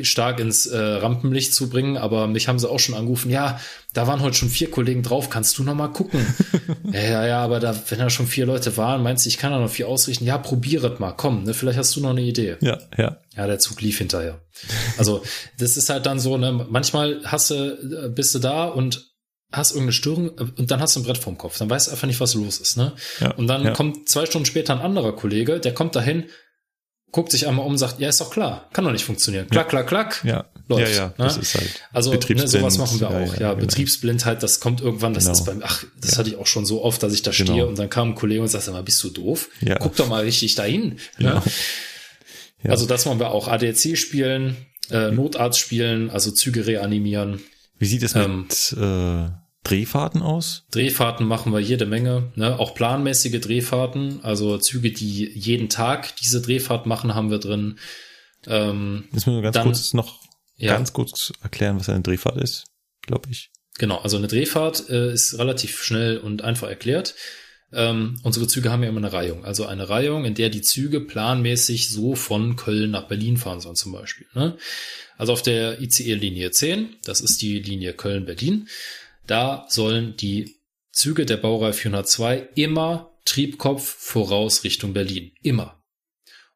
stark 0.02 0.40
ins 0.40 0.66
äh, 0.66 0.78
Rampenlicht 0.78 1.54
zu 1.54 1.70
bringen, 1.70 1.98
aber 1.98 2.28
mich 2.28 2.48
haben 2.48 2.60
sie 2.60 2.70
auch 2.70 2.80
schon 2.80 2.94
angerufen, 2.94 3.32
ja, 3.32 3.60
da 3.94 4.06
waren 4.06 4.20
heute 4.20 4.36
schon 4.36 4.50
vier 4.50 4.70
Kollegen 4.70 5.02
drauf, 5.02 5.30
kannst 5.30 5.58
du 5.58 5.64
noch 5.64 5.74
mal 5.74 5.88
gucken? 5.88 6.26
ja, 6.92 7.02
ja, 7.02 7.26
ja, 7.26 7.40
aber 7.40 7.62
da, 7.62 7.74
wenn 7.90 8.00
da 8.00 8.10
schon 8.10 8.28
vier 8.28 8.46
Leute 8.46 8.76
waren, 8.76 9.02
meinst 9.02 9.26
du, 9.26 9.30
ich 9.30 9.38
kann 9.38 9.52
da 9.52 9.60
noch 9.60 9.70
vier 9.70 9.88
ausrichten? 9.88 10.26
Ja, 10.26 10.38
probieret 10.38 11.00
mal, 11.00 11.14
komm, 11.14 11.44
ne, 11.44 11.54
vielleicht 11.54 11.80
hast 11.80 11.96
du 11.96 12.02
noch 12.02 12.10
eine 12.10 12.22
Idee. 12.22 12.58
Ja, 12.60 12.80
ja. 12.98 13.18
Ja, 13.36 13.48
der 13.48 13.60
Zug 13.60 13.82
lief 13.82 13.98
hinterher. 13.98 14.42
Also, 14.98 15.24
das 15.58 15.78
ist 15.78 15.90
halt 15.90 16.06
dann 16.06 16.20
so, 16.20 16.38
ne, 16.38 16.68
manchmal 16.70 17.22
hast 17.24 17.52
du, 17.52 17.56
äh, 17.56 18.10
bist 18.10 18.36
du 18.36 18.40
da 18.40 18.66
und 18.66 19.15
hast 19.56 19.72
irgendeine 19.72 19.94
Störung 19.94 20.30
äh, 20.38 20.46
und 20.58 20.72
dann 20.72 20.80
hast 20.80 20.96
du 20.96 21.00
ein 21.00 21.04
Brett 21.04 21.18
vorm 21.18 21.38
Kopf. 21.38 21.58
Dann 21.58 21.70
weißt 21.70 21.88
du 21.88 21.92
einfach 21.92 22.08
nicht, 22.08 22.20
was 22.20 22.34
los 22.34 22.60
ist, 22.60 22.78
ne? 22.78 22.94
Ja, 23.20 23.32
und 23.32 23.48
dann 23.48 23.64
ja. 23.64 23.72
kommt 23.72 24.10
zwei 24.10 24.26
Stunden 24.26 24.46
später 24.46 24.74
ein 24.74 24.82
anderer 24.82 25.16
Kollege, 25.16 25.60
der 25.60 25.74
kommt 25.74 25.96
dahin, 25.96 26.26
guckt 27.12 27.32
sich 27.32 27.48
einmal 27.48 27.66
um 27.66 27.78
sagt, 27.78 28.00
ja, 28.00 28.10
ist 28.10 28.20
doch 28.20 28.30
klar, 28.30 28.70
kann 28.74 28.84
doch 28.84 28.92
nicht 28.92 29.06
funktionieren. 29.06 29.48
Klack, 29.50 29.70
klack, 29.70 29.88
klack. 29.88 30.22
Ja, 30.26 30.46
Läuft, 30.68 30.92
ja, 30.94 30.98
ja, 30.98 31.06
ne? 31.10 31.14
das 31.18 31.38
ist 31.38 31.54
halt 31.56 31.70
Also 31.94 32.12
ne, 32.12 32.48
sowas 32.48 32.78
machen 32.80 33.00
wir 33.00 33.10
auch. 33.10 33.34
Ja, 33.36 33.54
genau. 33.54 33.56
Betriebsblindheit, 33.56 34.42
das 34.42 34.60
kommt 34.60 34.82
irgendwann, 34.82 35.14
das 35.14 35.26
Genau. 35.26 35.38
ist 35.38 35.46
beim, 35.46 35.62
ach, 35.64 35.84
das 36.02 36.12
Ja. 36.12 36.18
hatte 36.18 36.30
ich 36.32 36.38
auch 36.38 36.48
schon 36.48 36.66
so 36.66 36.84
oft, 36.84 37.02
dass 37.04 37.14
ich 37.14 37.22
da 37.22 37.32
Genau. 37.32 37.52
stehe 37.52 37.68
und 37.68 37.78
dann 37.78 37.90
kam 37.90 38.10
ein 38.10 38.16
Kollege 38.16 38.42
und 38.42 38.48
sagt, 38.48 38.64
sag 38.64 38.74
mal, 38.74 38.82
bist 38.84 39.02
du 39.04 39.10
doof? 39.10 39.50
Ja. 39.62 39.76
Guck 39.78 39.96
doch 39.96 40.08
mal 40.10 40.24
richtig 40.24 40.56
dahin. 40.56 40.98
Genau. 41.18 41.36
Ne? 41.36 41.42
Ja. 42.64 42.72
Also 42.72 42.88
das 42.88 43.06
machen 43.06 43.20
wir 43.20 43.30
auch. 43.30 43.48
ADAC 43.48 43.96
spielen, 43.96 44.58
äh, 44.90 45.12
Notarzt 45.12 45.60
spielen, 45.60 46.10
also 46.10 46.32
Züge 46.32 46.66
reanimieren. 46.66 47.42
Wie 47.78 47.86
sieht 47.86 48.02
es 48.04 48.16
Ähm, 48.16 48.42
mit 48.48 48.76
äh, 48.82 49.30
Drehfahrten 49.66 50.22
aus? 50.22 50.64
Drehfahrten 50.72 51.26
machen 51.26 51.52
wir 51.52 51.60
jede 51.60 51.86
Menge, 51.86 52.32
ne? 52.36 52.58
auch 52.60 52.76
planmäßige 52.76 53.42
Drehfahrten, 53.42 54.20
also 54.24 54.58
Züge, 54.60 54.92
die 54.92 55.30
jeden 55.38 55.70
Tag 55.70 56.16
diese 56.18 56.42
Drehfahrt 56.42 56.86
machen, 56.86 57.16
haben 57.16 57.32
wir 57.32 57.40
drin. 57.40 57.80
Ähm, 58.48 59.06
Müssen 59.12 59.28
wir 59.28 59.34
nur 59.34 59.42
ganz 59.42 59.56
Dann- 59.56 59.66
kurz 59.66 59.94
noch 59.94 60.22
ja. 60.58 60.74
ganz 60.74 60.94
kurz 60.94 61.34
erklären, 61.42 61.80
was 61.80 61.90
eine 61.90 62.02
Drehfahrt 62.02 62.38
ist, 62.38 62.66
glaube 63.02 63.30
ich. 63.32 63.50
Genau, 63.78 63.98
also 63.98 64.18
eine 64.18 64.28
Drehfahrt 64.28 64.90
äh, 64.90 65.12
ist 65.12 65.38
relativ 65.38 65.84
schnell 65.84 66.20
und 66.20 66.44
einfach 66.44 66.70
erklärt. 66.70 67.16
Ähm, 67.74 68.20
unsere 68.24 68.48
Züge 68.48 68.72
haben 68.72 68.84
ja 68.84 68.90
immer 68.90 69.00
eine 69.00 69.12
Reihung. 69.12 69.44
Also 69.44 69.66
eine 69.66 69.90
Reihung, 69.90 70.24
in 70.24 70.36
der 70.36 70.50
die 70.50 70.62
Züge 70.62 71.02
planmäßig 71.02 71.90
so 71.90 72.16
von 72.16 72.56
Köln 72.56 72.92
nach 72.92 73.08
Berlin 73.08 73.36
fahren 73.38 73.60
sollen 73.60 73.76
zum 73.76 73.92
Beispiel. 73.92 74.28
Ne? 74.34 74.58
Also 75.18 75.34
auf 75.34 75.42
der 75.42 75.82
ICE-Linie 75.82 76.52
10, 76.52 76.96
das 77.04 77.20
ist 77.20 77.42
die 77.42 77.60
Linie 77.60 77.94
Köln-Berlin, 77.94 78.70
da 79.28 79.66
sollen 79.70 80.16
die 80.18 80.56
Züge 80.92 81.26
der 81.26 81.38
Baureihe 81.38 81.74
402 81.74 82.50
immer 82.56 83.12
Triebkopf 83.26 83.84
voraus 83.84 84.64
Richtung 84.64 84.94
Berlin. 84.94 85.32
Immer. 85.42 85.82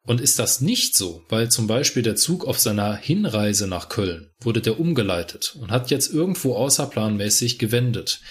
Und 0.04 0.22
ist 0.22 0.40
das 0.40 0.62
nicht 0.62 0.96
so, 0.96 1.24
weil 1.30 1.52
zum 1.52 1.68
Beispiel 1.68 2.04
der 2.04 2.16
Zug 2.16 2.46
auf 2.46 2.58
seiner 2.58 2.96
Hinreise 2.96 3.68
nach 3.68 3.90
Köln 3.90 4.32
wurde 4.40 4.62
der 4.62 4.80
umgeleitet 4.80 5.56
und 5.60 5.72
hat 5.72 5.92
jetzt 5.92 6.12
irgendwo 6.12 6.56
außerplanmäßig 6.56 7.60
gewendet. 7.60 8.22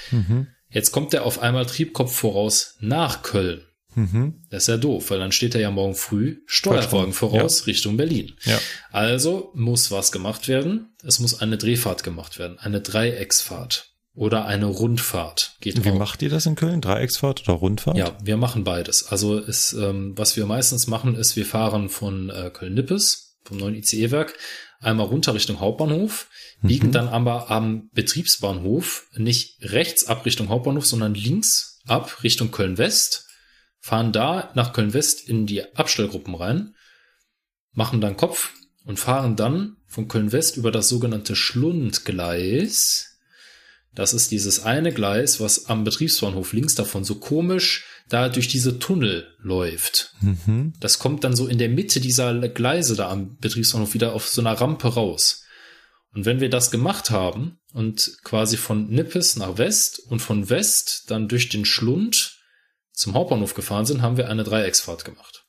Jetzt 0.71 0.93
kommt 0.93 1.15
er 1.15 1.25
auf 1.25 1.41
einmal 1.41 1.67
Triebkopf 1.67 2.15
voraus 2.15 2.77
nach 2.81 3.23
Köln. 3.23 3.65
Mhm. 3.95 4.43
Das 4.51 4.65
ist 4.65 4.69
ja 4.69 4.77
doof, 4.77 5.11
weil 5.11 5.19
dann 5.19 5.33
steht 5.33 5.55
er 5.55 5.61
ja 5.61 5.71
morgen 5.71 5.95
früh 5.95 6.39
Steuerwagen 6.47 7.13
voraus 7.13 7.67
Richtung 7.67 7.97
Berlin. 7.97 8.33
Ja. 8.45 8.59
Also 8.91 9.51
muss 9.55 9.91
was 9.91 10.13
gemacht 10.13 10.49
werden. 10.49 10.95
Es 11.03 11.21
muss 11.21 11.41
eine 11.41 11.59
Drehfahrt 11.59 12.03
gemacht 12.03 12.39
werden, 12.39 12.59
eine 12.59 12.81
Dreiecksfahrt 12.81 13.89
oder 14.19 14.47
eine 14.47 14.67
Rundfahrt. 14.67 15.57
Geht 15.61 15.85
Wie 15.85 15.91
auch. 15.91 15.95
macht 15.99 16.23
ihr 16.23 16.29
das 16.29 16.45
in 16.47 16.57
Köln? 16.57 16.81
Dreiecksfahrt 16.81 17.49
oder 17.49 17.57
Rundfahrt? 17.59 17.97
Ja, 17.97 18.17
wir 18.21 18.37
machen 18.37 18.65
beides. 18.65 19.07
Also 19.07 19.39
ist, 19.39 19.73
ähm, 19.75 20.13
was 20.17 20.37
wir 20.37 20.45
meistens 20.45 20.89
machen, 20.89 21.15
ist, 21.15 21.37
wir 21.37 21.47
fahren 21.47 21.89
von 21.89 22.29
äh, 22.29 22.51
Köln-Nippes, 22.53 23.39
vom 23.45 23.59
neuen 23.59 23.77
ICE-Werk, 23.77 24.37
einmal 24.81 25.07
runter 25.07 25.35
Richtung 25.35 25.61
Hauptbahnhof, 25.61 26.29
biegen 26.63 26.91
dann 26.91 27.09
aber 27.09 27.51
am 27.51 27.89
Betriebsbahnhof 27.93 29.07
nicht 29.17 29.59
rechts 29.63 30.07
ab 30.07 30.27
Richtung 30.27 30.49
Hauptbahnhof, 30.49 30.85
sondern 30.85 31.15
links 31.15 31.81
ab 31.87 32.23
Richtung 32.25 32.51
Köln-West, 32.51 33.27
fahren 33.79 34.11
da 34.11 34.51
nach 34.55 34.73
Köln-West 34.73 35.29
in 35.29 35.47
die 35.47 35.77
Abstellgruppen 35.77 36.35
rein, 36.35 36.75
machen 37.73 38.01
dann 38.01 38.17
Kopf 38.17 38.51
und 38.85 38.99
fahren 38.99 39.37
dann 39.37 39.77
von 39.87 40.09
Köln-West 40.09 40.57
über 40.57 40.73
das 40.73 40.89
sogenannte 40.89 41.37
Schlundgleis. 41.37 43.08
Das 43.99 44.13
ist 44.13 44.31
dieses 44.31 44.63
eine 44.63 44.93
Gleis, 44.93 45.41
was 45.41 45.67
am 45.67 45.83
Betriebsbahnhof 45.83 46.53
links 46.53 46.77
davon 46.77 47.03
so 47.03 47.17
komisch 47.17 47.85
da 48.09 48.29
durch 48.29 48.47
diese 48.47 48.79
Tunnel 48.79 49.27
läuft. 49.41 50.15
Mhm. 50.21 50.73
Das 50.79 51.01
kommt 51.01 51.25
dann 51.25 51.35
so 51.35 51.49
in 51.49 51.59
der 51.59 51.69
Mitte 51.69 51.99
dieser 51.99 52.49
Gleise 52.49 52.95
da 52.95 53.11
am 53.11 53.37
Betriebsbahnhof 53.39 53.95
wieder 53.95 54.13
auf 54.13 54.29
so 54.29 54.41
einer 54.41 54.53
Rampe 54.53 54.95
raus. 54.95 55.43
Und 56.15 56.27
wenn 56.27 56.39
wir 56.39 56.49
das 56.49 56.71
gemacht 56.71 57.11
haben 57.11 57.59
und 57.73 58.19
quasi 58.23 58.57
von 58.57 58.89
Nippes 58.89 59.35
nach 59.35 59.59
West 59.59 59.99
und 59.99 60.21
von 60.21 60.49
West 60.49 61.07
dann 61.09 61.27
durch 61.27 61.49
den 61.49 61.65
Schlund 61.65 62.39
zum 62.93 63.15
Hauptbahnhof 63.15 63.55
gefahren 63.55 63.85
sind, 63.85 64.01
haben 64.01 64.17
wir 64.17 64.29
eine 64.29 64.45
Dreiecksfahrt 64.45 65.05
gemacht. 65.05 65.45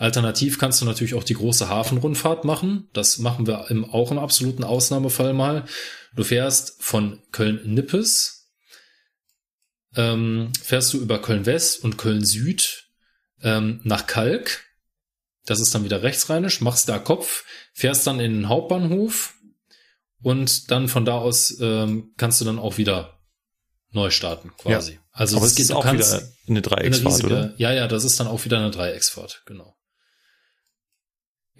Alternativ 0.00 0.58
kannst 0.58 0.80
du 0.80 0.86
natürlich 0.86 1.14
auch 1.14 1.24
die 1.24 1.34
große 1.34 1.68
Hafenrundfahrt 1.68 2.44
machen. 2.44 2.88
Das 2.92 3.18
machen 3.18 3.46
wir 3.46 3.70
im, 3.70 3.84
auch 3.84 4.10
im 4.10 4.18
absoluten 4.18 4.64
Ausnahmefall 4.64 5.32
mal. 5.32 5.66
Du 6.14 6.24
fährst 6.24 6.82
von 6.82 7.22
Köln-Nippes, 7.32 8.50
ähm, 9.94 10.52
fährst 10.62 10.92
du 10.92 11.00
über 11.00 11.20
Köln-West 11.20 11.84
und 11.84 11.98
Köln-Süd 11.98 12.88
ähm, 13.42 13.80
nach 13.84 14.06
Kalk. 14.06 14.64
Das 15.44 15.60
ist 15.60 15.74
dann 15.74 15.84
wieder 15.84 16.02
rechtsrheinisch, 16.02 16.60
machst 16.60 16.88
da 16.88 16.98
Kopf, 16.98 17.44
fährst 17.72 18.06
dann 18.06 18.20
in 18.20 18.32
den 18.32 18.48
Hauptbahnhof, 18.48 19.34
und 20.22 20.70
dann 20.70 20.88
von 20.88 21.04
da 21.04 21.18
aus 21.18 21.58
ähm, 21.60 22.12
kannst 22.16 22.40
du 22.40 22.44
dann 22.44 22.58
auch 22.58 22.78
wieder 22.78 23.20
neu 23.90 24.10
starten 24.10 24.52
quasi. 24.56 24.92
Ja. 24.92 24.98
Also 25.12 25.38
Aber 25.38 25.46
es 25.46 25.54
geht, 25.54 25.72
auch 25.72 25.90
wieder 25.90 26.06
eine 26.12 26.32
eine 26.48 26.62
Dreiecksfahrt, 26.62 27.14
riesige, 27.14 27.26
oder? 27.26 27.54
ja, 27.56 27.72
ja, 27.72 27.88
das 27.88 28.04
ist 28.04 28.20
dann 28.20 28.26
auch 28.26 28.44
wieder 28.44 28.58
eine 28.58 28.70
Dreiecksfahrt, 28.70 29.42
genau. 29.46 29.76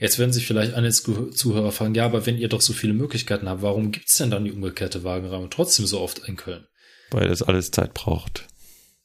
Jetzt 0.00 0.18
werden 0.18 0.32
sich 0.32 0.46
vielleicht 0.46 0.74
einige 0.74 0.92
Zuh- 0.94 1.30
Zuhörer 1.30 1.72
fragen, 1.72 1.94
ja, 1.94 2.06
aber 2.06 2.24
wenn 2.26 2.38
ihr 2.38 2.48
doch 2.48 2.62
so 2.62 2.72
viele 2.72 2.94
Möglichkeiten 2.94 3.48
habt, 3.48 3.62
warum 3.62 3.92
gibt's 3.92 4.16
denn 4.16 4.30
dann 4.30 4.44
die 4.44 4.52
umgekehrte 4.52 5.04
Wagenrahmen 5.04 5.50
trotzdem 5.50 5.86
so 5.86 6.00
oft 6.00 6.20
in 6.26 6.36
Köln? 6.36 6.66
Weil 7.10 7.28
das 7.28 7.42
alles 7.42 7.70
Zeit 7.70 7.92
braucht. 7.94 8.46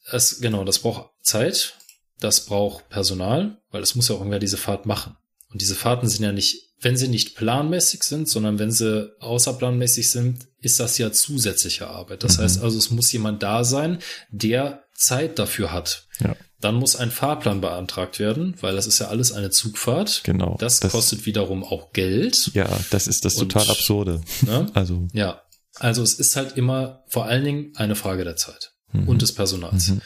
Das, 0.10 0.40
genau, 0.40 0.64
das 0.64 0.80
braucht 0.80 1.10
Zeit, 1.22 1.76
das 2.20 2.46
braucht 2.46 2.88
Personal, 2.90 3.58
weil 3.72 3.84
es 3.84 3.96
muss 3.96 4.08
ja 4.08 4.16
auch 4.16 4.20
irgendwer 4.20 4.40
diese 4.40 4.58
Fahrt 4.58 4.86
machen. 4.86 5.18
Und 5.52 5.62
diese 5.62 5.76
Fahrten 5.76 6.08
sind 6.08 6.24
ja 6.24 6.32
nicht, 6.32 6.62
wenn 6.82 6.98
sie 6.98 7.08
nicht 7.08 7.36
planmäßig 7.36 8.04
sind, 8.04 8.30
sondern 8.30 8.60
wenn 8.60 8.72
sie 8.72 9.12
außerplanmäßig 9.20 10.10
sind, 10.12 10.48
ist 10.60 10.80
das 10.80 10.98
ja 10.98 11.12
zusätzliche 11.12 11.88
Arbeit. 11.88 12.24
Das 12.24 12.38
Mhm. 12.38 12.44
heißt 12.44 12.62
also, 12.62 12.78
es 12.78 12.90
muss 12.92 13.12
jemand 13.12 13.42
da 13.44 13.64
sein, 13.64 14.00
der 14.30 14.84
Zeit 14.94 15.40
dafür 15.40 15.72
hat. 15.72 16.08
Ja. 16.20 16.36
Dann 16.66 16.76
muss 16.76 16.96
ein 16.96 17.12
Fahrplan 17.12 17.62
beantragt 17.62 18.18
werden, 18.20 18.56
weil 18.62 18.76
das 18.76 18.88
ist 18.88 18.98
ja 18.98 19.08
alles 19.10 19.32
eine 19.32 19.52
Zugfahrt. 19.52 20.22
Genau. 20.24 20.56
Das, 20.60 20.80
kostet 20.82 21.28
wiederum 21.28 21.64
auch 21.64 21.94
Geld. 21.94 22.50
Ja, 22.56 22.68
das 22.90 23.06
ist 23.08 23.24
das 23.24 23.36
Und- 23.36 23.52
total 23.52 23.70
absurde. 23.70 24.22
Ne? 24.42 24.66
Also, 24.74 25.08
Ja. 25.14 25.42
Also 25.78 26.02
es 26.04 26.14
ist 26.16 26.36
halt 26.38 26.58
immer 26.58 27.04
vor 27.08 27.26
allen 27.26 27.44
Dingen 27.44 27.74
eine 27.76 27.96
Frage 27.96 28.24
der 28.24 28.36
Zeit 28.38 28.72
mhm. 28.94 29.08
und 29.10 29.22
des 29.22 29.34
Personals. 29.36 29.90
Mhm. 29.90 30.02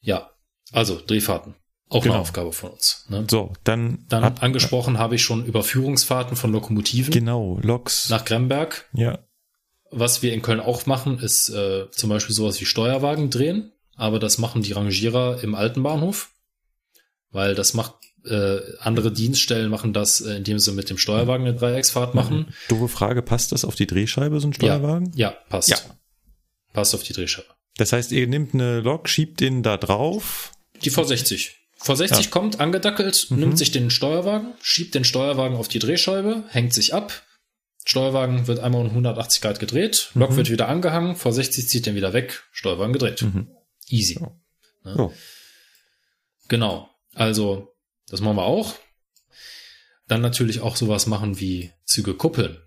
Ja. 0.00 0.30
Also 0.72 1.00
Drehfahrten. 1.04 1.56
Auch 1.90 2.02
Genau. 2.02 2.14
eine 2.14 2.22
Aufgabe 2.22 2.52
von 2.52 2.70
uns. 2.70 3.04
Ne? 3.08 3.26
so, 3.30 3.52
dann, 3.64 4.04
Dann 4.08 4.22
ab- 4.24 4.42
angesprochen 4.42 4.98
habe 4.98 5.14
ich 5.14 5.22
schon 5.22 5.44
Überführungsfahrten 5.44 6.36
von 6.36 6.52
Lokomotiven 6.52 7.12
Genau, 7.12 7.58
Loks. 7.62 8.08
nach 8.10 8.24
Gremberg. 8.26 8.88
ja, 8.92 9.18
Was 9.90 10.22
wir 10.22 10.32
in 10.34 10.42
Köln 10.42 10.60
auch 10.60 10.84
machen, 10.86 11.18
ist 11.18 11.48
äh, 11.48 11.90
zum 11.90 12.10
Beispiel 12.10 12.34
sowas 12.34 12.60
wie 12.60 12.66
Steuerwagen 12.66 13.30
drehen. 13.30 13.72
Aber 13.98 14.18
das 14.18 14.38
machen 14.38 14.62
die 14.62 14.72
Rangierer 14.72 15.42
im 15.42 15.54
alten 15.54 15.82
Bahnhof. 15.82 16.30
Weil 17.30 17.54
das 17.54 17.74
macht, 17.74 17.94
äh, 18.24 18.60
andere 18.80 19.12
Dienststellen 19.12 19.70
machen 19.70 19.92
das, 19.92 20.22
äh, 20.22 20.36
indem 20.36 20.58
sie 20.58 20.72
mit 20.72 20.88
dem 20.88 20.96
Steuerwagen 20.96 21.46
eine 21.46 21.54
Dreiecksfahrt 21.56 22.14
machen. 22.14 22.54
doofe 22.68 22.88
Frage, 22.88 23.20
passt 23.20 23.52
das 23.52 23.64
auf 23.66 23.74
die 23.74 23.86
Drehscheibe, 23.86 24.40
so 24.40 24.48
ein 24.48 24.54
Steuerwagen? 24.54 25.12
Ja, 25.14 25.30
passt. 25.50 25.68
Ja. 25.68 25.76
Passt 26.72 26.94
auf 26.94 27.02
die 27.02 27.12
Drehscheibe. 27.12 27.48
Das 27.76 27.92
heißt, 27.92 28.10
ihr 28.12 28.26
nehmt 28.26 28.54
eine 28.54 28.80
Lok, 28.80 29.08
schiebt 29.10 29.40
den 29.40 29.62
da 29.62 29.76
drauf. 29.76 30.52
Die 30.82 30.90
V60. 30.90 31.50
V60 31.80 32.24
Ja. 32.24 32.30
kommt 32.30 32.60
angedackelt, 32.60 33.26
Mhm. 33.30 33.38
nimmt 33.40 33.58
sich 33.58 33.70
den 33.72 33.90
Steuerwagen, 33.90 34.54
schiebt 34.62 34.94
den 34.94 35.04
Steuerwagen 35.04 35.56
auf 35.56 35.68
die 35.68 35.78
Drehscheibe, 35.78 36.44
hängt 36.48 36.72
sich 36.72 36.94
ab. 36.94 37.22
Steuerwagen 37.84 38.46
wird 38.46 38.58
einmal 38.60 38.82
um 38.82 38.90
180 38.92 39.40
Grad 39.40 39.60
gedreht, 39.60 40.10
Lok 40.14 40.30
Mhm. 40.32 40.36
wird 40.36 40.50
wieder 40.50 40.68
angehangen, 40.68 41.14
V60 41.16 41.66
zieht 41.68 41.86
den 41.86 41.94
wieder 41.94 42.12
weg, 42.12 42.42
Steuerwagen 42.52 42.92
gedreht. 42.92 43.22
Mhm. 43.22 43.48
Easy. 43.88 44.18
Ja. 44.84 44.94
So. 44.94 45.12
Genau. 46.48 46.88
Also, 47.14 47.74
das 48.08 48.20
machen 48.20 48.36
wir 48.36 48.44
auch. 48.44 48.74
Dann 50.06 50.22
natürlich 50.22 50.60
auch 50.60 50.76
sowas 50.76 51.06
machen 51.06 51.40
wie 51.40 51.72
Züge 51.84 52.14
kuppeln. 52.14 52.58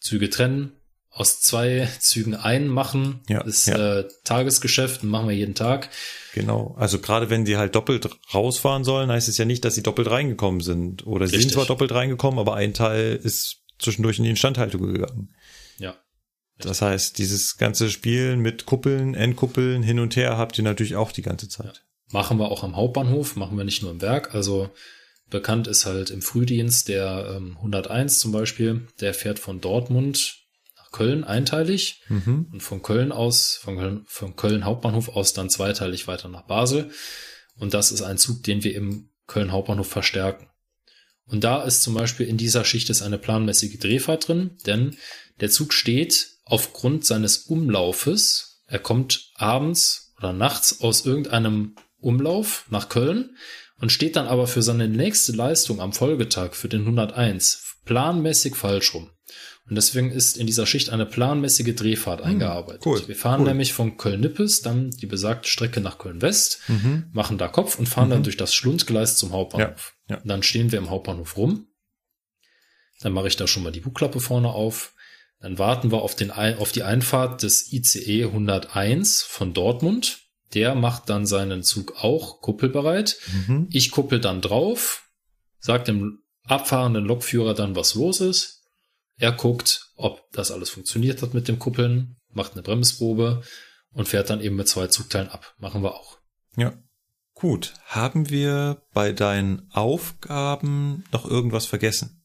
Züge 0.00 0.30
trennen, 0.30 0.72
aus 1.10 1.40
zwei 1.40 1.88
Zügen 1.98 2.34
einen 2.34 2.68
machen. 2.68 3.20
Ja, 3.28 3.40
ist 3.42 3.66
ja. 3.66 4.00
Äh, 4.00 4.08
Tagesgeschäft, 4.24 5.02
machen 5.02 5.28
wir 5.28 5.34
jeden 5.34 5.54
Tag. 5.54 5.90
Genau. 6.34 6.74
Also 6.78 6.98
gerade 6.98 7.30
wenn 7.30 7.44
die 7.44 7.56
halt 7.56 7.74
doppelt 7.74 8.08
rausfahren 8.32 8.84
sollen, 8.84 9.10
heißt 9.10 9.28
es 9.28 9.38
ja 9.38 9.44
nicht, 9.44 9.64
dass 9.64 9.74
sie 9.74 9.82
doppelt 9.82 10.10
reingekommen 10.10 10.60
sind. 10.60 11.06
Oder 11.06 11.26
sie 11.26 11.32
sind 11.32 11.38
Richtig. 11.40 11.54
zwar 11.54 11.66
doppelt 11.66 11.92
reingekommen, 11.92 12.38
aber 12.38 12.54
ein 12.54 12.74
Teil 12.74 13.16
ist 13.16 13.62
zwischendurch 13.78 14.18
in 14.18 14.24
die 14.24 14.30
Instandhaltung 14.30 14.92
gegangen. 14.92 15.34
Ja. 16.58 16.68
Das 16.68 16.82
heißt, 16.82 17.18
dieses 17.18 17.56
ganze 17.58 17.90
Spielen 17.90 18.40
mit 18.40 18.66
Kuppeln, 18.66 19.14
Endkuppeln, 19.14 19.82
hin 19.82 19.98
und 20.00 20.16
her 20.16 20.36
habt 20.38 20.56
ihr 20.58 20.64
natürlich 20.64 20.96
auch 20.96 21.12
die 21.12 21.22
ganze 21.22 21.48
Zeit. 21.48 21.82
Machen 22.10 22.38
wir 22.38 22.50
auch 22.50 22.62
am 22.62 22.76
Hauptbahnhof, 22.76 23.36
machen 23.36 23.56
wir 23.58 23.64
nicht 23.64 23.82
nur 23.82 23.90
im 23.90 24.00
Werk. 24.00 24.34
Also 24.34 24.70
bekannt 25.28 25.66
ist 25.66 25.86
halt 25.86 26.10
im 26.10 26.22
Frühdienst 26.22 26.88
der 26.88 27.34
ähm, 27.36 27.56
101 27.56 28.20
zum 28.20 28.32
Beispiel, 28.32 28.86
der 29.00 29.12
fährt 29.12 29.38
von 29.38 29.60
Dortmund 29.60 30.36
nach 30.76 30.92
Köln 30.92 31.24
einteilig 31.24 32.02
Mhm. 32.08 32.46
und 32.52 32.62
von 32.62 32.80
Köln 32.82 33.10
aus, 33.12 33.54
von 33.60 33.76
Köln, 33.76 34.04
von 34.06 34.36
Köln 34.36 34.64
Hauptbahnhof 34.64 35.08
aus 35.08 35.32
dann 35.32 35.50
zweiteilig 35.50 36.06
weiter 36.06 36.28
nach 36.28 36.46
Basel. 36.46 36.90
Und 37.58 37.74
das 37.74 37.90
ist 37.90 38.02
ein 38.02 38.18
Zug, 38.18 38.44
den 38.44 38.62
wir 38.62 38.74
im 38.74 39.10
Köln 39.26 39.50
Hauptbahnhof 39.50 39.88
verstärken. 39.88 40.46
Und 41.26 41.42
da 41.42 41.64
ist 41.64 41.82
zum 41.82 41.94
Beispiel 41.94 42.26
in 42.28 42.36
dieser 42.36 42.64
Schicht 42.64 42.88
ist 42.88 43.02
eine 43.02 43.18
planmäßige 43.18 43.78
Drehfahrt 43.80 44.28
drin, 44.28 44.56
denn 44.64 44.96
der 45.40 45.50
Zug 45.50 45.72
steht 45.72 46.35
aufgrund 46.46 47.04
seines 47.04 47.38
Umlaufes, 47.38 48.62
er 48.66 48.78
kommt 48.78 49.30
abends 49.34 50.14
oder 50.18 50.32
nachts 50.32 50.80
aus 50.80 51.04
irgendeinem 51.04 51.74
Umlauf 52.00 52.64
nach 52.70 52.88
Köln 52.88 53.36
und 53.78 53.92
steht 53.92 54.16
dann 54.16 54.26
aber 54.26 54.46
für 54.46 54.62
seine 54.62 54.88
nächste 54.88 55.32
Leistung 55.32 55.80
am 55.80 55.92
Folgetag 55.92 56.54
für 56.54 56.68
den 56.68 56.82
101 56.82 57.76
planmäßig 57.84 58.54
falsch 58.56 58.94
rum. 58.94 59.10
Und 59.68 59.74
deswegen 59.74 60.12
ist 60.12 60.36
in 60.36 60.46
dieser 60.46 60.64
Schicht 60.64 60.90
eine 60.90 61.04
planmäßige 61.06 61.74
Drehfahrt 61.74 62.22
eingearbeitet. 62.22 62.86
cool, 62.86 63.02
Wir 63.08 63.16
fahren 63.16 63.40
cool. 63.42 63.48
nämlich 63.48 63.72
von 63.72 63.96
Köln-Nippes 63.96 64.62
dann 64.62 64.90
die 64.92 65.06
besagte 65.06 65.48
Strecke 65.48 65.80
nach 65.80 65.98
Köln-West, 65.98 66.60
Mhm. 66.68 67.06
machen 67.12 67.36
da 67.36 67.48
Kopf 67.48 67.76
und 67.78 67.88
fahren 67.88 68.10
dann 68.10 68.22
durch 68.22 68.36
das 68.36 68.54
Schlundgleis 68.54 69.16
zum 69.18 69.32
Hauptbahnhof. 69.32 69.96
Ja, 70.08 70.16
ja. 70.16 70.22
Dann 70.24 70.44
stehen 70.44 70.70
wir 70.70 70.78
im 70.78 70.88
Hauptbahnhof 70.90 71.36
rum. 71.36 71.66
Dann 73.00 73.12
mache 73.12 73.26
ich 73.28 73.36
da 73.36 73.46
schon 73.48 73.64
mal 73.64 73.72
die 73.72 73.80
Bugklappe 73.80 74.20
vorne 74.20 74.48
auf. 74.50 74.94
Dann 75.40 75.58
warten 75.58 75.92
wir 75.92 76.02
auf, 76.02 76.14
den, 76.14 76.30
auf 76.30 76.72
die 76.72 76.82
Einfahrt 76.82 77.42
des 77.42 77.72
ICE 77.72 78.24
101 78.24 79.22
von 79.22 79.52
Dortmund. 79.52 80.20
Der 80.54 80.74
macht 80.74 81.10
dann 81.10 81.26
seinen 81.26 81.62
Zug 81.62 81.94
auch 82.02 82.40
kuppelbereit. 82.40 83.18
Mhm. 83.46 83.68
Ich 83.70 83.90
kuppel 83.90 84.20
dann 84.20 84.40
drauf, 84.40 85.04
sagt 85.58 85.88
dem 85.88 86.22
abfahrenden 86.44 87.04
Lokführer 87.04 87.54
dann, 87.54 87.76
was 87.76 87.94
los 87.94 88.20
ist. 88.20 88.62
Er 89.18 89.32
guckt, 89.32 89.90
ob 89.96 90.30
das 90.32 90.50
alles 90.50 90.70
funktioniert 90.70 91.22
hat 91.22 91.34
mit 91.34 91.48
dem 91.48 91.58
Kuppeln, 91.58 92.16
macht 92.32 92.52
eine 92.52 92.62
Bremsprobe 92.62 93.42
und 93.92 94.08
fährt 94.08 94.30
dann 94.30 94.40
eben 94.40 94.56
mit 94.56 94.68
zwei 94.68 94.86
Zugteilen 94.86 95.28
ab. 95.28 95.54
Machen 95.58 95.82
wir 95.82 95.94
auch. 95.94 96.18
Ja. 96.56 96.74
Gut. 97.34 97.74
Haben 97.84 98.30
wir 98.30 98.82
bei 98.94 99.12
deinen 99.12 99.68
Aufgaben 99.70 101.04
noch 101.12 101.26
irgendwas 101.26 101.66
vergessen? 101.66 102.15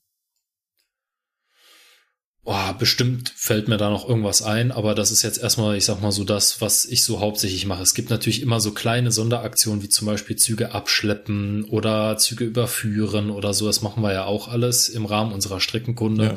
Boah, 2.43 2.75
bestimmt 2.77 3.31
fällt 3.35 3.67
mir 3.67 3.77
da 3.77 3.91
noch 3.91 4.09
irgendwas 4.09 4.41
ein, 4.41 4.71
aber 4.71 4.95
das 4.95 5.11
ist 5.11 5.21
jetzt 5.21 5.37
erstmal, 5.37 5.77
ich 5.77 5.85
sag 5.85 6.01
mal 6.01 6.11
so 6.11 6.23
das, 6.23 6.59
was 6.59 6.85
ich 6.85 7.03
so 7.03 7.19
hauptsächlich 7.19 7.67
mache. 7.67 7.83
Es 7.83 7.93
gibt 7.93 8.09
natürlich 8.09 8.41
immer 8.41 8.59
so 8.59 8.71
kleine 8.71 9.11
Sonderaktionen, 9.11 9.83
wie 9.83 9.89
zum 9.89 10.07
Beispiel 10.07 10.37
Züge 10.37 10.73
abschleppen 10.73 11.65
oder 11.65 12.17
Züge 12.17 12.45
überführen 12.45 13.29
oder 13.29 13.53
so. 13.53 13.67
Das 13.67 13.83
machen 13.83 14.01
wir 14.01 14.11
ja 14.11 14.25
auch 14.25 14.47
alles 14.47 14.89
im 14.89 15.05
Rahmen 15.05 15.33
unserer 15.33 15.59
Streckenkunde. 15.59 16.23
Ja. 16.23 16.35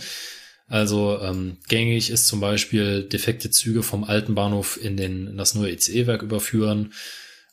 Also 0.67 1.21
ähm, 1.23 1.57
gängig 1.69 2.11
ist 2.11 2.27
zum 2.27 2.41
Beispiel 2.41 3.05
defekte 3.05 3.51
Züge 3.51 3.83
vom 3.83 4.05
alten 4.05 4.35
Bahnhof 4.35 4.79
in, 4.83 4.99
den, 4.99 5.27
in 5.29 5.37
das 5.39 5.55
neue 5.55 5.73
ICE-Werk 5.73 6.23
überführen 6.23 6.93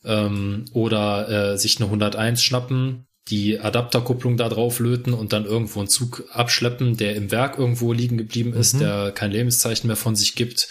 ähm, 0.03 0.65
oder 0.73 1.53
äh, 1.53 1.57
sich 1.57 1.77
eine 1.77 1.85
101 1.85 2.43
schnappen, 2.43 3.07
die 3.31 3.59
Adapterkupplung 3.59 4.37
da 4.37 4.49
drauf 4.49 4.79
löten 4.79 5.13
und 5.13 5.33
dann 5.33 5.45
irgendwo 5.45 5.79
einen 5.79 5.87
Zug 5.87 6.25
abschleppen, 6.31 6.97
der 6.97 7.15
im 7.15 7.31
Werk 7.31 7.57
irgendwo 7.57 7.93
liegen 7.93 8.17
geblieben 8.17 8.53
ist, 8.53 8.73
Mhm. 8.75 8.79
der 8.79 9.11
kein 9.11 9.31
Lebenszeichen 9.31 9.87
mehr 9.87 9.95
von 9.95 10.15
sich 10.15 10.35
gibt 10.35 10.67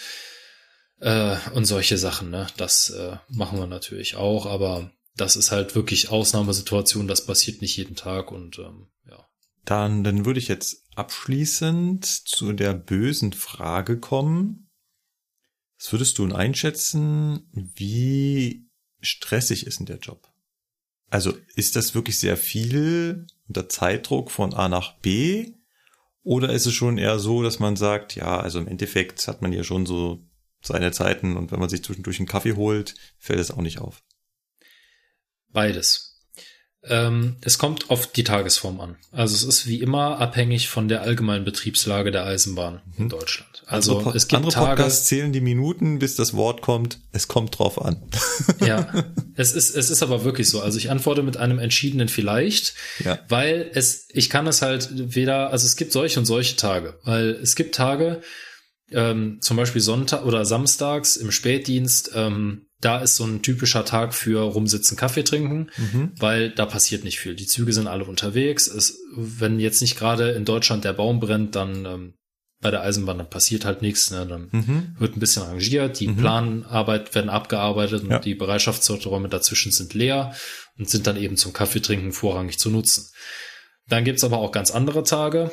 äh, 0.99 1.35
und 1.53 1.65
solche 1.65 1.97
Sachen. 1.97 2.29
Ne? 2.29 2.47
Das 2.57 2.91
äh, 2.91 3.17
machen 3.27 3.59
wir 3.59 3.67
natürlich 3.67 4.15
auch, 4.15 4.45
aber 4.45 4.91
das 5.15 5.35
ist 5.35 5.51
halt 5.51 5.75
wirklich 5.75 6.09
Ausnahmesituation, 6.09 7.07
das 7.07 7.25
passiert 7.25 7.61
nicht 7.61 7.75
jeden 7.75 7.95
Tag 7.95 8.31
und 8.31 8.59
ähm, 8.59 8.87
ja. 9.09 9.27
Dann, 9.65 10.03
dann 10.03 10.25
würde 10.25 10.39
ich 10.39 10.47
jetzt 10.47 10.85
abschließend 10.95 12.05
zu 12.05 12.53
der 12.53 12.73
bösen 12.73 13.33
Frage 13.33 13.99
kommen. 13.99 14.69
Was 15.79 15.91
würdest 15.91 16.17
du 16.17 16.27
denn 16.27 16.35
einschätzen, 16.35 17.49
wie 17.53 18.69
stressig 19.01 19.65
ist 19.65 19.79
denn 19.79 19.87
der 19.87 19.97
Job? 19.97 20.30
Also 21.11 21.37
ist 21.55 21.75
das 21.75 21.93
wirklich 21.93 22.19
sehr 22.19 22.37
viel 22.37 23.27
unter 23.47 23.67
Zeitdruck 23.67 24.31
von 24.31 24.53
A 24.53 24.69
nach 24.69 24.97
B? 24.99 25.53
Oder 26.23 26.53
ist 26.53 26.65
es 26.65 26.73
schon 26.73 26.97
eher 26.97 27.19
so, 27.19 27.43
dass 27.43 27.59
man 27.59 27.75
sagt, 27.75 28.15
ja, 28.15 28.39
also 28.39 28.59
im 28.59 28.67
Endeffekt 28.67 29.27
hat 29.27 29.41
man 29.41 29.51
ja 29.51 29.63
schon 29.63 29.85
so 29.85 30.25
seine 30.61 30.91
Zeiten 30.93 31.35
und 31.35 31.51
wenn 31.51 31.59
man 31.59 31.67
sich 31.67 31.83
zwischendurch 31.83 32.19
einen 32.19 32.29
Kaffee 32.29 32.53
holt, 32.53 32.95
fällt 33.17 33.39
es 33.39 33.51
auch 33.51 33.61
nicht 33.61 33.79
auf. 33.79 34.03
Beides. 35.49 36.10
Ähm, 36.83 37.35
es 37.41 37.59
kommt 37.59 37.91
auf 37.91 38.07
die 38.07 38.23
Tagesform 38.23 38.79
an. 38.81 38.95
Also 39.11 39.35
es 39.35 39.43
ist 39.43 39.67
wie 39.67 39.81
immer 39.81 40.19
abhängig 40.19 40.67
von 40.67 40.87
der 40.87 41.03
allgemeinen 41.03 41.45
Betriebslage 41.45 42.09
der 42.11 42.25
Eisenbahn 42.25 42.81
in 42.97 43.07
Deutschland. 43.07 43.63
Also 43.67 43.99
andere, 43.99 44.17
es 44.17 44.27
gibt 44.27 44.37
andere 44.37 44.51
Tage, 44.51 44.81
Podcasts 44.81 45.05
zählen 45.05 45.31
die 45.31 45.41
Minuten, 45.41 45.99
bis 45.99 46.15
das 46.15 46.33
Wort 46.33 46.61
kommt. 46.63 46.99
Es 47.11 47.27
kommt 47.27 47.59
drauf 47.59 47.79
an. 47.79 48.01
ja, 48.65 48.91
es 49.35 49.53
ist 49.53 49.75
es 49.75 49.91
ist 49.91 50.01
aber 50.01 50.23
wirklich 50.23 50.49
so. 50.49 50.59
Also 50.61 50.79
ich 50.79 50.89
antworte 50.89 51.21
mit 51.21 51.37
einem 51.37 51.59
entschiedenen 51.59 52.07
vielleicht, 52.09 52.73
Ja. 53.05 53.19
weil 53.29 53.69
es 53.73 54.07
ich 54.09 54.31
kann 54.31 54.47
es 54.47 54.63
halt 54.63 54.89
weder 55.15 55.51
also 55.51 55.67
es 55.67 55.75
gibt 55.75 55.91
solche 55.91 56.19
und 56.19 56.25
solche 56.25 56.55
Tage, 56.55 56.99
weil 57.03 57.29
es 57.29 57.55
gibt 57.55 57.75
Tage 57.75 58.21
ähm, 58.91 59.37
zum 59.41 59.55
Beispiel 59.55 59.81
Sonntag 59.81 60.25
oder 60.25 60.45
Samstags 60.45 61.15
im 61.15 61.31
Spätdienst, 61.31 62.11
ähm, 62.15 62.65
da 62.81 62.99
ist 62.99 63.15
so 63.15 63.23
ein 63.25 63.41
typischer 63.41 63.85
Tag 63.85 64.13
für 64.13 64.41
rumsitzen, 64.41 64.97
Kaffee 64.97 65.23
trinken, 65.23 65.69
weil 66.19 66.49
da 66.49 66.65
passiert 66.65 67.03
nicht 67.03 67.19
viel. 67.19 67.35
Die 67.35 67.45
Züge 67.45 67.73
sind 67.73 67.87
alle 67.87 68.05
unterwegs. 68.05 68.67
Es, 68.67 68.99
wenn 69.15 69.59
jetzt 69.59 69.81
nicht 69.81 69.97
gerade 69.97 70.31
in 70.31 70.45
Deutschland 70.45 70.83
der 70.83 70.93
Baum 70.93 71.19
brennt, 71.19 71.55
dann 71.55 71.85
ähm, 71.85 72.13
bei 72.59 72.69
der 72.71 72.81
Eisenbahn 72.81 73.17
dann 73.17 73.29
passiert 73.29 73.65
halt 73.65 73.81
nichts. 73.81 74.11
Ne? 74.11 74.25
Dann 74.27 74.95
wird 74.99 75.15
ein 75.15 75.19
bisschen 75.19 75.43
rangiert, 75.43 75.99
die 75.99 76.07
Planarbeit 76.07 77.13
werden 77.15 77.29
abgearbeitet 77.29 78.03
und 78.03 78.11
Ja. 78.11 78.19
die 78.19 78.35
Bereitschaftsräume 78.35 79.29
dazwischen 79.29 79.71
sind 79.71 79.93
leer 79.93 80.33
und 80.77 80.89
sind 80.89 81.07
dann 81.07 81.17
eben 81.17 81.37
zum 81.37 81.53
Kaffeetrinken 81.53 82.11
vorrangig 82.11 82.59
zu 82.59 82.69
nutzen. 82.69 83.09
Dann 83.89 84.03
gibt's 84.05 84.23
aber 84.23 84.37
auch 84.39 84.51
ganz 84.51 84.71
andere 84.71 85.03
Tage. 85.03 85.51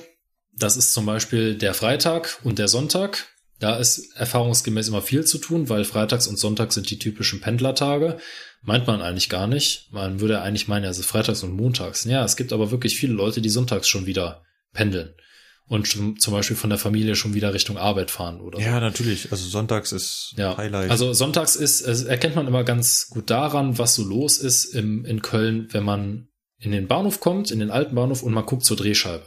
Das 0.52 0.76
ist 0.76 0.92
zum 0.92 1.06
Beispiel 1.06 1.54
der 1.56 1.72
Freitag 1.74 2.38
und 2.42 2.58
der 2.58 2.68
Sonntag. 2.68 3.26
Da 3.58 3.76
ist 3.76 4.14
erfahrungsgemäß 4.16 4.88
immer 4.88 5.02
viel 5.02 5.24
zu 5.24 5.38
tun, 5.38 5.68
weil 5.68 5.84
Freitags 5.84 6.26
und 6.28 6.38
Sonntags 6.38 6.74
sind 6.76 6.90
die 6.90 6.98
typischen 6.98 7.40
Pendlertage. 7.40 8.18
Meint 8.62 8.86
man 8.86 9.02
eigentlich 9.02 9.28
gar 9.28 9.46
nicht. 9.46 9.88
Man 9.92 10.20
würde 10.20 10.40
eigentlich 10.42 10.68
meinen, 10.68 10.84
ist 10.84 11.04
Freitags 11.04 11.42
und 11.42 11.52
Montags. 11.52 12.04
Ja, 12.04 12.24
es 12.24 12.36
gibt 12.36 12.52
aber 12.52 12.70
wirklich 12.70 12.96
viele 12.96 13.14
Leute, 13.14 13.40
die 13.40 13.48
sonntags 13.48 13.88
schon 13.88 14.06
wieder 14.06 14.42
pendeln. 14.72 15.14
Und 15.66 15.86
zum 15.86 16.32
Beispiel 16.32 16.56
von 16.56 16.70
der 16.70 16.78
Familie 16.78 17.14
schon 17.14 17.34
wieder 17.34 17.52
Richtung 17.52 17.76
Arbeit 17.76 18.10
fahren 18.10 18.40
oder 18.40 18.58
so. 18.58 18.64
Ja, 18.64 18.80
natürlich. 18.80 19.30
Also 19.30 19.46
sonntags 19.48 19.92
ist 19.92 20.32
Ja, 20.38 20.56
Highlight. 20.56 20.90
also 20.90 21.12
sonntags 21.12 21.56
ist, 21.56 21.82
es 21.82 22.04
erkennt 22.04 22.36
man 22.36 22.46
immer 22.46 22.64
ganz 22.64 23.08
gut 23.10 23.28
daran, 23.28 23.76
was 23.76 23.94
so 23.94 24.02
los 24.02 24.38
ist 24.38 24.64
im, 24.74 25.04
in 25.04 25.20
Köln, 25.20 25.68
wenn 25.72 25.84
man 25.84 26.28
in 26.58 26.72
den 26.72 26.88
Bahnhof 26.88 27.20
kommt, 27.20 27.50
in 27.50 27.58
den 27.58 27.70
alten 27.70 27.94
Bahnhof 27.94 28.22
und 28.22 28.32
man 28.32 28.46
guckt 28.46 28.64
zur 28.64 28.78
Drehscheibe. 28.78 29.26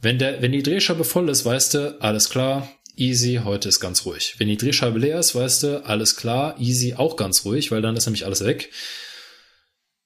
Wenn 0.00 0.20
der, 0.20 0.40
wenn 0.42 0.52
die 0.52 0.62
Drehscheibe 0.62 1.02
voll 1.02 1.28
ist, 1.28 1.44
weißt 1.44 1.74
du, 1.74 2.00
alles 2.00 2.30
klar, 2.30 2.68
easy, 2.98 3.40
heute 3.44 3.68
ist 3.68 3.80
ganz 3.80 4.04
ruhig. 4.04 4.34
Wenn 4.38 4.48
die 4.48 4.56
Drehscheibe 4.56 4.98
leer 4.98 5.18
ist, 5.18 5.34
weißt 5.34 5.62
du, 5.62 5.84
alles 5.84 6.16
klar, 6.16 6.56
easy, 6.58 6.94
auch 6.94 7.16
ganz 7.16 7.44
ruhig, 7.44 7.70
weil 7.70 7.82
dann 7.82 7.96
ist 7.96 8.06
nämlich 8.06 8.26
alles 8.26 8.44
weg. 8.44 8.70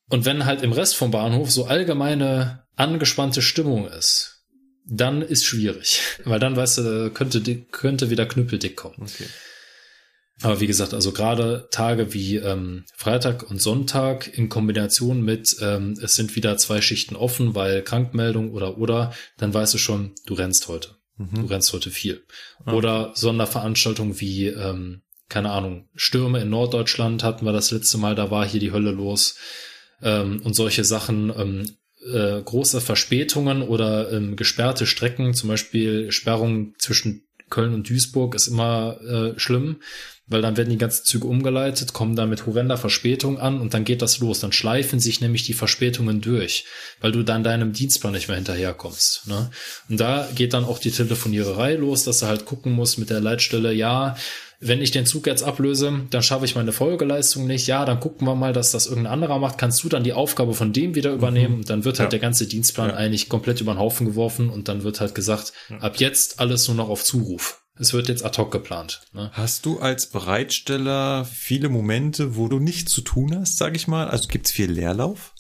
Und 0.09 0.25
wenn 0.25 0.45
halt 0.45 0.63
im 0.63 0.73
Rest 0.73 0.97
vom 0.97 1.11
Bahnhof 1.11 1.51
so 1.51 1.65
allgemeine 1.65 2.67
angespannte 2.77 3.43
Stimmung 3.43 3.89
ist, 3.89 4.45
dann 4.85 5.23
ist 5.23 5.45
schwierig, 5.45 6.01
weil 6.25 6.41
dann 6.41 6.57
weißt 6.57 6.79
du, 6.79 7.11
könnte, 7.13 7.41
könnte 7.71 8.11
wieder 8.11 8.27
knüppeldick 8.27 8.77
kommen. 8.77 8.97
okay. 9.01 9.27
Aber 10.43 10.61
wie 10.61 10.67
gesagt, 10.67 10.93
also 10.93 11.13
gerade 11.13 11.69
Tage 11.71 12.15
wie 12.15 12.37
ähm, 12.37 12.85
Freitag 12.97 13.49
und 13.49 13.63
Sonntag 13.63 14.37
in 14.37 14.49
Kombination 14.49 15.23
mit 15.23 15.57
ähm, 15.61 15.97
es 16.03 16.17
sind 16.17 16.35
wieder 16.35 16.57
zwei 16.57 16.81
Schichten 16.81 17.15
offen, 17.15 17.55
weil 17.55 17.83
Krankmeldung 17.83 18.51
oder 18.51 18.77
oder, 18.77 19.15
dann 19.39 19.55
weißt 19.55 19.75
du 19.75 19.79
schon, 19.79 20.15
du 20.27 20.35
rennst 20.35 20.67
heute. 20.67 20.97
Du 21.33 21.47
rennst 21.47 21.73
heute 21.73 21.91
viel. 21.91 22.25
Oder 22.67 23.13
Sonderveranstaltungen 23.15 24.21
wie, 24.21 24.47
ähm, 24.47 25.03
keine 25.29 25.51
Ahnung, 25.51 25.89
Stürme 25.95 26.41
in 26.41 26.51
Norddeutschland 26.51 27.23
hatten 27.25 27.45
wir 27.45 27.53
das 27.53 27.71
letzte 27.71 27.99
Mal, 27.99 28.15
da 28.15 28.31
war 28.31 28.47
hier 28.47 28.61
die 28.61 28.73
Hölle 28.73 28.91
los. 28.91 29.37
Ähm, 30.03 30.41
und 30.45 30.55
solche 30.55 30.85
Sachen, 30.85 31.33
ähm, 31.37 31.77
äh, 32.13 32.43
große 32.43 32.81
Verspätungen 32.81 33.63
oder 33.63 34.13
ähm, 34.13 34.37
gesperrte 34.37 34.87
Strecken, 34.87 35.35
zum 35.35 35.49
Beispiel 35.49 36.11
Sperrung 36.11 36.75
zwischen 36.79 37.25
Köln 37.49 37.75
und 37.75 37.89
Duisburg 37.89 38.35
ist 38.35 38.49
immer 38.49 39.01
äh, 39.03 39.39
schlimm, 39.39 39.77
weil 40.33 40.43
dann 40.43 40.57
werden 40.57 40.71
die 40.71 40.79
ganzen 40.79 41.05
Züge 41.05 41.27
umgeleitet, 41.27 41.93
kommen 41.93 42.17
dann 42.17 42.31
mit 42.31 42.47
horrender 42.47 42.77
Verspätung 42.77 43.39
an 43.39 43.61
und 43.61 43.75
dann 43.75 43.85
geht 43.85 44.03
das 44.03 44.19
los. 44.19 44.41
Dann 44.41 44.53
schleifen 44.53 44.99
sich 45.01 45.21
nämlich 45.21 45.45
die 45.45 45.53
Verspätungen 45.55 46.21
durch, 46.21 46.65
weil 47.01 47.13
du 47.13 47.23
dann 47.23 47.45
deinem 47.45 47.73
Dienstplan 47.73 48.13
nicht 48.13 48.29
mehr 48.29 48.37
hinterherkommst. 48.37 49.27
Ne? 49.29 49.51
Und 49.89 50.01
da 50.01 50.29
geht 50.35 50.55
dann 50.55 50.65
auch 50.65 50.79
die 50.79 50.91
Telefoniererei 50.91 51.75
los, 51.75 52.05
dass 52.05 52.21
du 52.21 52.27
halt 52.27 52.45
gucken 52.47 52.73
musst 52.73 52.99
mit 52.99 53.11
der 53.11 53.21
Leitstelle, 53.21 53.73
ja, 53.73 54.17
wenn 54.65 54.81
ich 54.81 54.93
den 54.93 55.07
Zug 55.07 55.27
jetzt 55.27 55.43
ablöse, 55.43 56.03
dann 56.11 56.23
schaffe 56.23 56.45
ich 56.45 56.55
meine 56.55 56.71
Folgeleistung 56.71 57.49
nicht. 57.49 57.67
Ja, 57.67 57.85
dann 57.85 57.99
gucken 57.99 58.29
wir 58.29 58.37
mal, 58.37 58.53
dass 58.53 58.71
das 58.71 58.87
irgendein 58.87 59.15
anderer 59.15 59.41
macht. 59.41 59.59
Kannst 59.59 59.83
du 59.83 59.89
dann 59.89 60.05
die 60.05 60.13
Aufgabe 60.13 60.55
von 60.55 60.73
dem 60.73 60.95
wieder 60.95 61.11
übernehmen? 61.13 61.57
Und 61.57 61.69
dann 61.71 61.85
wird 61.85 61.99
halt 61.99 62.07
Ja. 62.07 62.11
der 62.11 62.21
ganze 62.21 62.47
Dienstplan 62.47 62.91
Ja. 62.91 62.95
eigentlich 62.95 63.29
komplett 63.29 63.61
über 63.61 63.75
den 63.75 63.81
Haufen 63.81 64.07
geworfen 64.07 64.51
und 64.51 64.69
dann 64.69 64.85
wird 64.85 65.01
halt 65.01 65.17
gesagt, 65.17 65.53
ab 65.81 65.97
jetzt 65.99 66.39
alles 66.39 66.69
nur 66.69 66.77
noch 66.77 66.89
auf 66.91 67.03
Zuruf. 67.03 67.62
Es 67.79 67.93
wird 67.93 68.09
jetzt 68.09 68.25
ad 68.25 68.37
hoc 68.37 68.53
geplant. 68.53 69.03
Ne? 69.13 69.31
Hast 69.33 69.65
du 69.65 69.79
als 69.79 70.11
Bereitsteller 70.11 71.25
viele 71.25 71.69
Momente, 71.69 72.37
wo 72.37 72.49
du 72.49 72.59
nichts 72.59 72.93
zu 72.93 73.01
tun 73.01 73.37
hast, 73.39 73.57
sag 73.57 73.77
ich 73.77 73.89
mal? 73.89 74.09
Also 74.09 74.29
gibt's 74.29 74.53
viel 74.53 74.71
Leerlauf? 74.71 75.35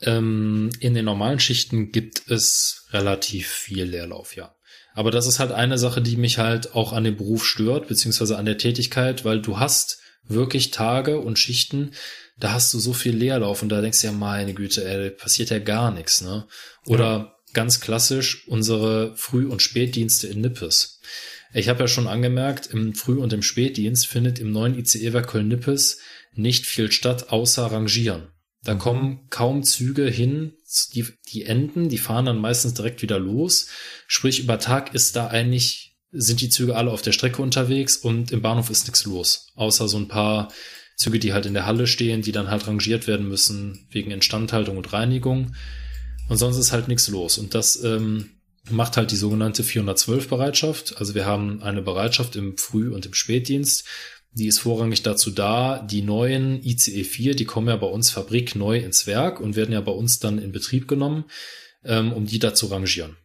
Ähm, 0.00 0.70
in 0.80 0.94
den 0.94 1.06
normalen 1.06 1.40
Schichten 1.40 1.90
gibt 1.90 2.30
es 2.30 2.86
relativ 2.90 3.48
viel 3.48 3.84
Leerlauf, 3.84 4.36
ja. 4.36 4.54
Aber 4.94 5.10
das 5.10 5.26
ist 5.26 5.38
halt 5.38 5.52
eine 5.52 5.78
Sache, 5.78 6.02
die 6.02 6.16
mich 6.16 6.38
halt 6.38 6.74
auch 6.74 6.92
an 6.92 7.04
dem 7.04 7.16
Beruf 7.16 7.44
stört, 7.44 7.88
beziehungsweise 7.88 8.38
an 8.38 8.46
der 8.46 8.58
Tätigkeit, 8.58 9.24
weil 9.24 9.40
du 9.40 9.58
hast 9.58 9.98
wirklich 10.24 10.70
Tage 10.70 11.20
und 11.20 11.38
Schichten, 11.38 11.92
da 12.38 12.52
hast 12.52 12.72
du 12.74 12.78
so 12.78 12.92
viel 12.92 13.16
Leerlauf 13.16 13.62
und 13.62 13.70
da 13.70 13.80
denkst 13.80 14.00
du 14.02 14.08
ja, 14.08 14.12
meine 14.12 14.52
Güte, 14.52 14.86
ey, 14.86 15.10
passiert 15.10 15.50
ja 15.50 15.58
gar 15.58 15.90
nichts, 15.90 16.20
ne? 16.20 16.46
Oder 16.84 17.38
ganz 17.52 17.80
klassisch 17.80 18.46
unsere 18.48 19.16
Früh- 19.16 19.48
und 19.48 19.62
Spätdienste 19.62 20.26
in 20.26 20.42
Nippes. 20.42 21.00
Ich 21.56 21.70
habe 21.70 21.80
ja 21.80 21.88
schon 21.88 22.06
angemerkt, 22.06 22.66
im 22.66 22.92
Früh- 22.92 23.18
und 23.18 23.32
im 23.32 23.40
Spätdienst 23.40 24.06
findet 24.06 24.38
im 24.38 24.50
neuen 24.50 24.78
ICE-Werk 24.78 25.28
Köln-Nippes 25.28 26.00
nicht 26.34 26.66
viel 26.66 26.92
statt, 26.92 27.30
außer 27.30 27.64
Rangieren. 27.64 28.28
Da 28.62 28.74
kommen 28.74 29.28
kaum 29.30 29.62
Züge 29.62 30.06
hin, 30.06 30.52
die, 30.92 31.06
die 31.32 31.44
enden, 31.44 31.88
die 31.88 31.96
fahren 31.96 32.26
dann 32.26 32.38
meistens 32.38 32.74
direkt 32.74 33.00
wieder 33.00 33.18
los. 33.18 33.68
Sprich, 34.06 34.40
über 34.40 34.58
Tag 34.58 34.94
ist 34.94 35.16
da 35.16 35.28
eigentlich, 35.28 35.96
sind 36.12 36.42
die 36.42 36.50
Züge 36.50 36.76
alle 36.76 36.90
auf 36.90 37.00
der 37.00 37.12
Strecke 37.12 37.40
unterwegs 37.40 37.96
und 37.96 38.32
im 38.32 38.42
Bahnhof 38.42 38.68
ist 38.68 38.86
nichts 38.86 39.06
los. 39.06 39.46
Außer 39.54 39.88
so 39.88 39.96
ein 39.96 40.08
paar 40.08 40.52
Züge, 40.96 41.18
die 41.18 41.32
halt 41.32 41.46
in 41.46 41.54
der 41.54 41.64
Halle 41.64 41.86
stehen, 41.86 42.20
die 42.20 42.32
dann 42.32 42.50
halt 42.50 42.66
rangiert 42.66 43.06
werden 43.06 43.28
müssen 43.28 43.88
wegen 43.90 44.10
Instandhaltung 44.10 44.76
und 44.76 44.92
Reinigung. 44.92 45.54
Und 46.28 46.36
sonst 46.36 46.58
ist 46.58 46.72
halt 46.72 46.88
nichts 46.88 47.08
los. 47.08 47.38
Und 47.38 47.54
das 47.54 47.82
ähm, 47.82 48.35
macht 48.70 48.96
halt 48.96 49.10
die 49.10 49.16
sogenannte 49.16 49.62
412-Bereitschaft. 49.62 50.98
Also 50.98 51.14
wir 51.14 51.26
haben 51.26 51.62
eine 51.62 51.82
Bereitschaft 51.82 52.36
im 52.36 52.56
Früh- 52.56 52.92
und 52.92 53.06
im 53.06 53.14
Spätdienst. 53.14 53.84
Die 54.32 54.46
ist 54.48 54.58
vorrangig 54.58 55.02
dazu 55.02 55.30
da, 55.30 55.78
die 55.80 56.02
neuen 56.02 56.62
ICE 56.62 57.04
4, 57.04 57.34
die 57.36 57.46
kommen 57.46 57.68
ja 57.68 57.76
bei 57.76 57.86
uns 57.86 58.10
fabrikneu 58.10 58.78
ins 58.78 59.06
Werk 59.06 59.40
und 59.40 59.56
werden 59.56 59.72
ja 59.72 59.80
bei 59.80 59.92
uns 59.92 60.18
dann 60.18 60.38
in 60.38 60.52
Betrieb 60.52 60.88
genommen, 60.88 61.24
ähm, 61.84 62.12
um 62.12 62.26
die 62.26 62.38
da 62.38 62.52
zu 62.54 62.66
rangieren. 62.66 63.16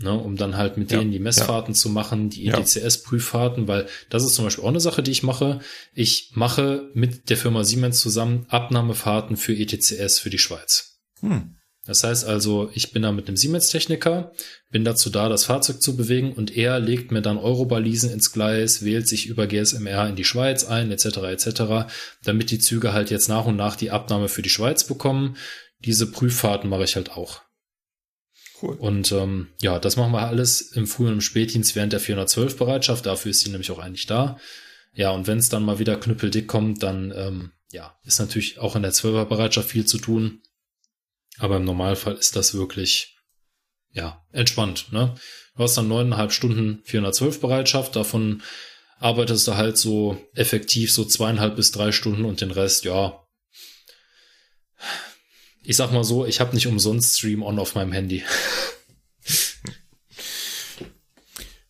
Ne, 0.00 0.12
um 0.12 0.36
dann 0.36 0.56
halt 0.56 0.76
mit 0.76 0.92
Ja, 0.92 0.98
denen 0.98 1.10
die 1.10 1.18
Messfahrten 1.18 1.74
zu 1.74 1.88
machen, 1.88 2.30
die 2.30 2.44
E 2.44 2.50
Ja. 2.50 2.58
ETCS-Prüffahrten, 2.58 3.66
weil 3.66 3.88
das 4.10 4.24
ist 4.24 4.34
zum 4.34 4.44
Beispiel 4.44 4.62
auch 4.62 4.68
eine 4.68 4.78
Sache, 4.78 5.02
die 5.02 5.10
ich 5.10 5.24
mache. 5.24 5.58
Ich 5.92 6.30
mache 6.34 6.88
mit 6.94 7.30
der 7.30 7.36
Firma 7.36 7.64
Siemens 7.64 7.98
zusammen 7.98 8.46
Abnahmefahrten 8.48 9.36
für 9.36 9.56
ETCS 9.56 10.20
für 10.20 10.30
die 10.30 10.38
Schweiz. 10.38 11.00
Hm. 11.20 11.57
Das 11.88 12.04
heißt 12.04 12.26
also, 12.26 12.70
ich 12.74 12.92
bin 12.92 13.00
da 13.00 13.12
mit 13.12 13.28
einem 13.28 13.38
Siemens-Techniker, 13.38 14.32
bin 14.70 14.84
dazu 14.84 15.08
da, 15.08 15.30
das 15.30 15.46
Fahrzeug 15.46 15.80
zu 15.80 15.96
bewegen 15.96 16.34
und 16.34 16.54
er 16.54 16.78
legt 16.80 17.12
mir 17.12 17.22
dann 17.22 17.38
Eurobalisen 17.38 18.10
ins 18.10 18.30
Gleis, 18.30 18.84
wählt 18.84 19.08
sich 19.08 19.26
über 19.26 19.46
GSMR 19.46 20.06
in 20.06 20.14
die 20.14 20.24
Schweiz 20.24 20.64
ein, 20.66 20.92
etc., 20.92 21.16
etc., 21.16 21.90
damit 22.22 22.50
die 22.50 22.58
Züge 22.58 22.92
halt 22.92 23.10
jetzt 23.10 23.30
nach 23.30 23.46
und 23.46 23.56
nach 23.56 23.74
die 23.74 23.90
Abnahme 23.90 24.28
für 24.28 24.42
die 24.42 24.50
Schweiz 24.50 24.84
bekommen. 24.84 25.38
Diese 25.78 26.10
Prüffahrten 26.10 26.68
mache 26.68 26.84
ich 26.84 26.94
halt 26.94 27.12
auch. 27.12 27.40
Cool. 28.60 28.74
Und 28.74 29.10
ähm, 29.12 29.48
ja, 29.62 29.78
das 29.78 29.96
machen 29.96 30.12
wir 30.12 30.26
alles 30.26 30.60
im 30.60 30.86
Früh- 30.86 31.06
und 31.06 31.14
im 31.14 31.20
Spätdienst 31.22 31.74
während 31.74 31.94
der 31.94 32.02
412-Bereitschaft. 32.02 33.06
Dafür 33.06 33.30
ist 33.30 33.40
sie 33.40 33.50
nämlich 33.50 33.70
auch 33.70 33.78
eigentlich 33.78 34.04
da. 34.04 34.36
Ja, 34.92 35.12
und 35.12 35.26
wenn 35.26 35.38
es 35.38 35.48
dann 35.48 35.64
mal 35.64 35.78
wieder 35.78 35.96
knüppeldick 35.96 36.48
kommt, 36.48 36.82
dann 36.82 37.14
ähm, 37.16 37.52
ja, 37.72 37.96
ist 38.04 38.18
natürlich 38.18 38.58
auch 38.58 38.76
in 38.76 38.82
der 38.82 38.92
12er-Bereitschaft 38.92 39.70
viel 39.70 39.86
zu 39.86 39.96
tun. 39.96 40.42
Aber 41.38 41.56
im 41.56 41.64
Normalfall 41.64 42.14
ist 42.14 42.36
das 42.36 42.54
wirklich 42.54 43.16
ja 43.92 44.24
entspannt. 44.32 44.92
Ne? 44.92 45.14
Du 45.56 45.62
hast 45.62 45.76
dann 45.76 45.88
neuneinhalb 45.88 46.32
Stunden 46.32 46.82
412-Bereitschaft. 46.86 47.96
Davon 47.96 48.42
arbeitest 49.00 49.46
du 49.48 49.56
halt 49.56 49.78
so 49.78 50.20
effektiv 50.34 50.92
so 50.92 51.04
zweieinhalb 51.04 51.56
bis 51.56 51.70
drei 51.72 51.92
Stunden 51.92 52.24
und 52.24 52.40
den 52.40 52.50
Rest, 52.50 52.84
ja. 52.84 53.24
Ich 55.62 55.76
sag 55.76 55.92
mal 55.92 56.04
so, 56.04 56.24
ich 56.24 56.40
habe 56.40 56.54
nicht 56.54 56.66
umsonst 56.66 57.18
Stream 57.18 57.42
on 57.42 57.58
auf 57.58 57.74
meinem 57.74 57.92
Handy. 57.92 58.24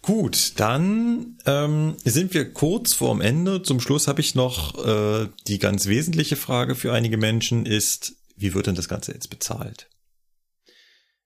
Gut, 0.02 0.52
dann 0.56 1.36
ähm, 1.44 1.96
sind 2.02 2.32
wir 2.32 2.50
kurz 2.52 2.94
vorm 2.94 3.20
Ende. 3.20 3.62
Zum 3.62 3.78
Schluss 3.78 4.08
habe 4.08 4.22
ich 4.22 4.34
noch 4.34 4.82
äh, 4.82 5.28
die 5.46 5.58
ganz 5.58 5.86
wesentliche 5.86 6.36
Frage 6.36 6.74
für 6.74 6.94
einige 6.94 7.18
Menschen 7.18 7.66
ist, 7.66 8.17
wie 8.38 8.54
wird 8.54 8.66
denn 8.66 8.74
das 8.74 8.88
Ganze 8.88 9.12
jetzt 9.12 9.28
bezahlt? 9.28 9.88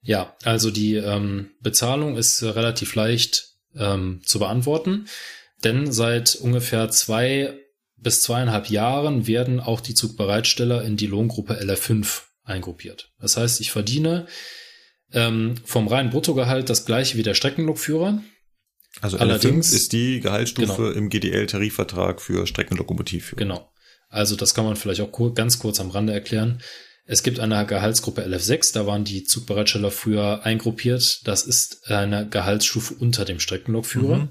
Ja, 0.01 0.37
also 0.43 0.71
die 0.71 0.97
ähm, 0.97 1.51
Bezahlung 1.61 2.17
ist 2.17 2.43
relativ 2.43 2.95
leicht 2.95 3.55
ähm, 3.77 4.21
zu 4.25 4.39
beantworten, 4.39 5.07
denn 5.63 5.93
seit 5.93 6.35
ungefähr 6.35 6.91
zwei 6.91 7.59
bis 7.97 8.23
zweieinhalb 8.23 8.69
Jahren 8.69 9.29
werden 9.29 9.61
auch 9.61 9.81
die 9.81 9.95
Zugbereitsteller 9.95 10.83
in 10.83 10.97
die 10.97 11.07
Lohngruppe 11.07 11.55
LR5 11.55 12.23
eingruppiert. 12.43 13.13
Das 13.21 13.37
heißt, 13.37 13.61
ich 13.61 13.71
verdiene 13.71 14.27
ähm, 15.13 15.55
vom 15.65 15.87
reinen 15.87 16.11
Bruttogehalt 16.11 16.69
das 16.69 16.85
gleiche 16.85 17.17
wie 17.17 17.23
der 17.23 17.35
Streckenlokführer. 17.35 18.21
Also 19.01 19.19
Allerdings 19.19 19.73
ist 19.73 19.93
die 19.93 20.21
Gehaltsstufe 20.21 20.83
genau. 20.83 20.91
im 20.91 21.09
GDL-Tarifvertrag 21.09 22.21
für 22.21 22.47
Streckenlokomotivführer. 22.47 23.39
Genau. 23.39 23.73
Also 24.09 24.37
das 24.37 24.55
kann 24.55 24.65
man 24.65 24.77
vielleicht 24.77 25.01
auch 25.01 25.35
ganz 25.35 25.59
kurz 25.59 25.81
am 25.81 25.91
Rande 25.91 26.13
erklären. 26.13 26.61
Es 27.05 27.23
gibt 27.23 27.41
eine 27.41 27.67
Gehaltsgruppe 27.67 28.23
LF6, 28.23 28.75
da 28.75 28.87
waren 28.87 29.05
die 29.05 29.25
Zugbereitsteller 29.25 29.91
früher 29.91 30.45
eingruppiert. 30.45 31.27
Das 31.27 31.43
ist 31.43 31.91
eine 31.91 32.29
Gehaltsstufe 32.29 32.95
unter 32.95 33.25
dem 33.25 33.41
Streckenlokführer. 33.41 34.17
Mhm. 34.17 34.31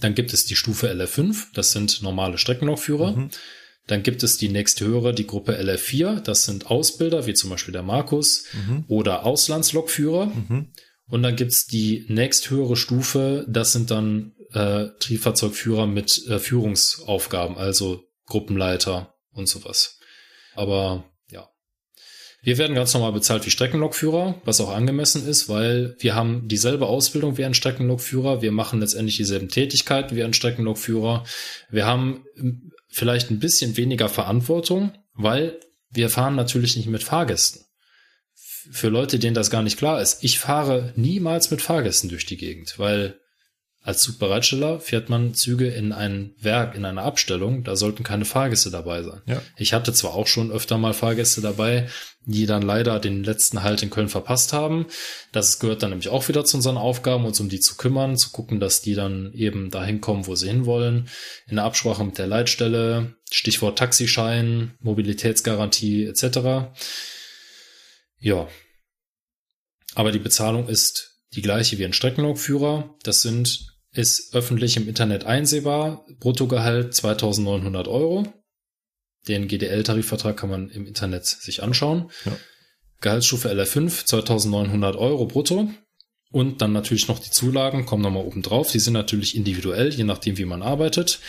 Dann 0.00 0.14
gibt 0.14 0.32
es 0.32 0.44
die 0.44 0.56
Stufe 0.56 0.90
LF5, 0.90 1.46
das 1.54 1.72
sind 1.72 2.02
normale 2.02 2.38
Streckenlokführer. 2.38 3.12
Mhm. 3.12 3.30
Dann 3.86 4.02
gibt 4.02 4.24
es 4.24 4.36
die 4.36 4.48
nächsthöhere, 4.48 5.14
die 5.14 5.26
Gruppe 5.26 5.58
LF4, 5.58 6.20
das 6.20 6.44
sind 6.44 6.66
Ausbilder, 6.70 7.26
wie 7.26 7.34
zum 7.34 7.50
Beispiel 7.50 7.72
der 7.72 7.84
Markus, 7.84 8.44
mhm. 8.52 8.84
oder 8.88 9.24
Auslandslokführer. 9.24 10.26
Mhm. 10.26 10.72
Und 11.08 11.22
dann 11.22 11.36
gibt's 11.36 11.66
die 11.66 12.04
nächsthöhere 12.08 12.76
Stufe, 12.76 13.46
das 13.48 13.72
sind 13.72 13.92
dann 13.92 14.32
äh, 14.52 14.86
Triebfahrzeugführer 14.98 15.86
mit 15.86 16.26
äh, 16.26 16.40
Führungsaufgaben, 16.40 17.56
also 17.56 18.02
Gruppenleiter 18.26 19.14
und 19.30 19.48
sowas. 19.48 20.00
Aber 20.54 21.04
wir 22.46 22.58
werden 22.58 22.76
ganz 22.76 22.94
normal 22.94 23.10
bezahlt 23.10 23.44
wie 23.44 23.50
Streckenlokführer, 23.50 24.40
was 24.44 24.60
auch 24.60 24.72
angemessen 24.72 25.26
ist, 25.26 25.48
weil 25.48 25.96
wir 25.98 26.14
haben 26.14 26.46
dieselbe 26.46 26.86
Ausbildung 26.86 27.36
wie 27.38 27.44
ein 27.44 27.54
Streckenlokführer. 27.54 28.40
Wir 28.40 28.52
machen 28.52 28.78
letztendlich 28.78 29.16
dieselben 29.16 29.48
Tätigkeiten 29.48 30.14
wie 30.14 30.22
ein 30.22 30.32
Streckenlokführer. 30.32 31.24
Wir 31.70 31.86
haben 31.86 32.24
ähm, 32.36 32.70
vielleicht 32.88 33.32
ein 33.32 33.40
bisschen 33.40 33.76
weniger 33.76 34.08
Verantwortung, 34.08 34.92
weil 35.12 35.58
wir 35.90 36.08
fahren 36.08 36.36
natürlich 36.36 36.76
nicht 36.76 36.86
mit 36.86 37.02
Fahrgästen. 37.02 37.62
Für 38.32 38.90
Leute, 38.90 39.18
denen 39.18 39.34
das 39.34 39.50
gar 39.50 39.62
nicht 39.62 39.76
klar 39.76 40.00
ist, 40.00 40.22
ich 40.22 40.38
fahre 40.38 40.92
niemals 40.94 41.50
mit 41.50 41.62
Fahrgästen 41.62 42.10
durch 42.10 42.26
die 42.26 42.36
Gegend, 42.36 42.78
weil 42.78 43.18
als 43.86 44.02
Zugbereitsteller 44.02 44.80
fährt 44.80 45.10
man 45.10 45.32
Züge 45.34 45.68
in 45.68 45.92
ein 45.92 46.34
Werk, 46.40 46.74
in 46.74 46.84
eine 46.84 47.02
Abstellung, 47.02 47.62
da 47.62 47.76
sollten 47.76 48.02
keine 48.02 48.24
Fahrgäste 48.24 48.72
dabei 48.72 49.04
sein. 49.04 49.22
Ja. 49.26 49.40
Ich 49.56 49.72
hatte 49.74 49.92
zwar 49.92 50.14
auch 50.14 50.26
schon 50.26 50.50
öfter 50.50 50.76
mal 50.76 50.92
Fahrgäste 50.92 51.40
dabei, 51.40 51.86
die 52.24 52.46
dann 52.46 52.62
leider 52.62 52.98
den 52.98 53.22
letzten 53.22 53.62
Halt 53.62 53.84
in 53.84 53.90
Köln 53.90 54.08
verpasst 54.08 54.52
haben. 54.52 54.86
Das 55.30 55.60
gehört 55.60 55.84
dann 55.84 55.90
nämlich 55.90 56.08
auch 56.08 56.26
wieder 56.26 56.44
zu 56.44 56.56
unseren 56.56 56.78
Aufgaben, 56.78 57.24
uns 57.26 57.38
um 57.38 57.48
die 57.48 57.60
zu 57.60 57.76
kümmern, 57.76 58.16
zu 58.16 58.30
gucken, 58.30 58.58
dass 58.58 58.82
die 58.82 58.94
dann 58.94 59.32
eben 59.34 59.70
dahin 59.70 60.00
kommen, 60.00 60.26
wo 60.26 60.34
sie 60.34 60.48
hinwollen. 60.48 61.08
In 61.46 61.54
der 61.54 61.64
Absprache 61.64 62.02
mit 62.02 62.18
der 62.18 62.26
Leitstelle, 62.26 63.14
Stichwort 63.30 63.78
Taxischein, 63.78 64.74
Mobilitätsgarantie 64.80 66.06
etc. 66.06 66.74
Ja. 68.18 68.48
Aber 69.94 70.10
die 70.10 70.18
Bezahlung 70.18 70.66
ist 70.68 71.20
die 71.36 71.42
gleiche 71.42 71.78
wie 71.78 71.84
ein 71.84 71.92
Streckenlokführer. 71.92 72.96
Das 73.04 73.22
sind 73.22 73.75
ist 73.96 74.34
öffentlich 74.34 74.76
im 74.76 74.88
Internet 74.88 75.24
einsehbar. 75.24 76.04
Bruttogehalt 76.20 76.94
2900 76.94 77.88
Euro. 77.88 78.26
Den 79.26 79.48
GDL-Tarifvertrag 79.48 80.36
kann 80.36 80.50
man 80.50 80.70
im 80.70 80.86
Internet 80.86 81.26
sich 81.26 81.62
anschauen. 81.62 82.10
Ja. 82.24 82.36
Gehaltsstufe 83.00 83.50
LR5 83.50 84.06
2900 84.06 84.96
Euro 84.96 85.26
brutto. 85.26 85.70
Und 86.30 86.60
dann 86.60 86.72
natürlich 86.72 87.08
noch 87.08 87.18
die 87.18 87.30
Zulagen, 87.30 87.86
kommen 87.86 88.02
nochmal 88.02 88.24
oben 88.24 88.42
drauf. 88.42 88.70
Die 88.70 88.78
sind 88.78 88.92
natürlich 88.92 89.36
individuell, 89.36 89.92
je 89.92 90.04
nachdem, 90.04 90.38
wie 90.38 90.44
man 90.44 90.62
arbeitet. 90.62 91.20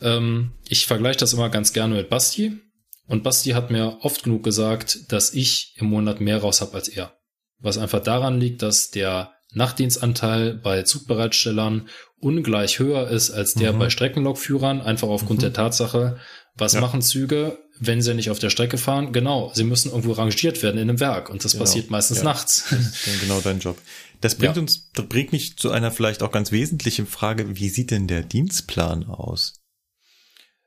Ähm, 0.00 0.52
ich 0.68 0.86
vergleiche 0.86 1.18
das 1.18 1.32
immer 1.32 1.50
ganz 1.50 1.72
gerne 1.72 1.96
mit 1.96 2.08
Basti. 2.08 2.58
Und 3.06 3.22
Basti 3.22 3.50
hat 3.50 3.70
mir 3.70 3.98
oft 4.00 4.24
genug 4.24 4.42
gesagt, 4.42 5.12
dass 5.12 5.34
ich 5.34 5.74
im 5.76 5.86
Monat 5.86 6.20
mehr 6.20 6.38
raus 6.38 6.60
habe 6.60 6.74
als 6.74 6.88
er. 6.88 7.16
Was 7.58 7.78
einfach 7.78 8.02
daran 8.02 8.40
liegt, 8.40 8.62
dass 8.62 8.90
der 8.90 9.35
Nachtdienstanteil 9.56 10.54
bei 10.54 10.82
Zugbereitstellern 10.82 11.88
ungleich 12.20 12.78
höher 12.78 13.08
ist 13.08 13.30
als 13.30 13.54
der 13.54 13.72
mhm. 13.72 13.78
bei 13.78 13.90
Streckenlokführern, 13.90 14.80
einfach 14.80 15.08
aufgrund 15.08 15.40
mhm. 15.40 15.44
der 15.44 15.52
Tatsache, 15.54 16.18
was 16.54 16.74
ja. 16.74 16.80
machen 16.80 17.02
Züge, 17.02 17.58
wenn 17.78 18.02
sie 18.02 18.14
nicht 18.14 18.30
auf 18.30 18.38
der 18.38 18.50
Strecke 18.50 18.78
fahren? 18.78 19.12
Genau, 19.12 19.50
sie 19.54 19.64
müssen 19.64 19.90
irgendwo 19.90 20.12
rangiert 20.12 20.62
werden 20.62 20.76
in 20.76 20.88
einem 20.88 21.00
Werk 21.00 21.30
und 21.30 21.44
das 21.44 21.52
genau. 21.52 21.64
passiert 21.64 21.90
meistens 21.90 22.18
ja. 22.18 22.24
nachts. 22.24 22.74
genau 23.22 23.40
dein 23.40 23.58
Job. 23.58 23.78
Das 24.20 24.34
bringt 24.38 24.56
ja. 24.56 24.62
uns, 24.62 24.90
das 24.92 25.06
bringt 25.06 25.32
mich 25.32 25.56
zu 25.56 25.70
einer 25.70 25.90
vielleicht 25.90 26.22
auch 26.22 26.32
ganz 26.32 26.52
wesentlichen 26.52 27.06
Frage. 27.06 27.56
Wie 27.56 27.68
sieht 27.68 27.90
denn 27.90 28.06
der 28.06 28.22
Dienstplan 28.22 29.04
aus? 29.04 29.60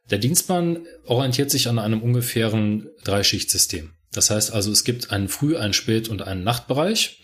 Der 0.09 0.17
Dienstplan 0.17 0.79
orientiert 1.05 1.51
sich 1.51 1.67
an 1.67 1.77
einem 1.77 2.01
ungefähren 2.01 2.89
Dreischichtsystem. 3.03 3.91
Das 4.11 4.31
heißt 4.31 4.51
also, 4.51 4.71
es 4.71 4.83
gibt 4.83 5.11
einen 5.11 5.27
Früh-, 5.27 5.57
einen 5.57 5.73
Spät- 5.73 6.09
und 6.09 6.23
einen 6.23 6.43
Nachtbereich. 6.43 7.21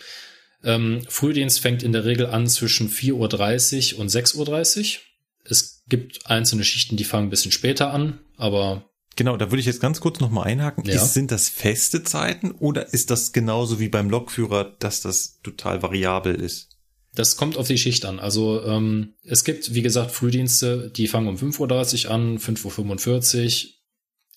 Ähm, 0.66 1.02
Frühdienst 1.08 1.62
fängt 1.62 1.84
in 1.84 1.94
der 1.94 2.06
Regel 2.06 2.26
an 2.26 2.48
zwischen 2.48 2.90
4.30 2.90 3.94
Uhr 3.94 4.00
und 4.00 4.10
6.30 4.10 4.80
Uhr. 4.80 5.02
Es 5.46 5.84
gibt 5.88 6.26
einzelne 6.30 6.64
Schichten, 6.64 6.98
die 6.98 7.04
fangen 7.04 7.28
ein 7.28 7.30
bisschen 7.30 7.52
später 7.52 7.94
an, 7.94 8.20
aber 8.36 8.90
Genau, 9.16 9.38
da 9.38 9.50
würde 9.50 9.62
ich 9.62 9.66
jetzt 9.66 9.80
ganz 9.80 10.02
kurz 10.02 10.20
nochmal 10.20 10.48
einhaken. 10.48 10.84
Ja. 10.86 10.96
Ist, 10.96 11.14
sind 11.14 11.32
das 11.32 11.48
feste 11.48 12.04
Zeiten 12.04 12.52
oder 12.52 12.94
ist 12.94 13.12
das 13.12 13.32
genauso 13.32 13.80
wie 13.80 13.88
beim 13.88 14.10
Lokführer, 14.10 14.76
dass 14.80 15.02
das 15.02 15.40
total 15.42 15.82
variabel 15.82 16.36
ist? 16.36 16.76
Das 17.14 17.38
kommt 17.38 17.56
auf 17.56 17.68
die 17.68 17.78
Schicht 17.78 18.04
an. 18.04 18.20
Also 18.20 18.62
ähm, 18.64 19.14
es 19.24 19.46
gibt, 19.46 19.74
wie 19.74 19.82
gesagt, 19.82 20.12
Frühdienste, 20.12 20.92
die 20.92 21.08
fangen 21.08 21.30
um 21.30 21.38
5.30 21.38 22.08
Uhr 22.08 22.12
an, 22.12 22.38
5.45 22.40 23.08
Uhr. 23.08 23.72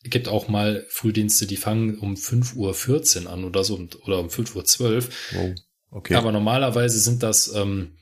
Es 0.04 0.10
gibt 0.10 0.28
auch 0.28 0.46
mal 0.46 0.86
Frühdienste, 0.88 1.46
die 1.46 1.56
fangen 1.56 1.98
um 1.98 2.14
5.14 2.14 3.24
Uhr 3.24 3.30
an 3.32 3.42
oder 3.42 3.64
so 3.64 3.84
oder 4.04 4.20
um 4.20 4.28
5.12 4.28 4.80
Uhr. 4.80 5.02
Wow. 5.32 5.54
Okay. 5.90 6.14
Aber 6.14 6.32
normalerweise 6.32 6.98
sind 6.98 7.22
das, 7.22 7.52
ähm, 7.54 7.96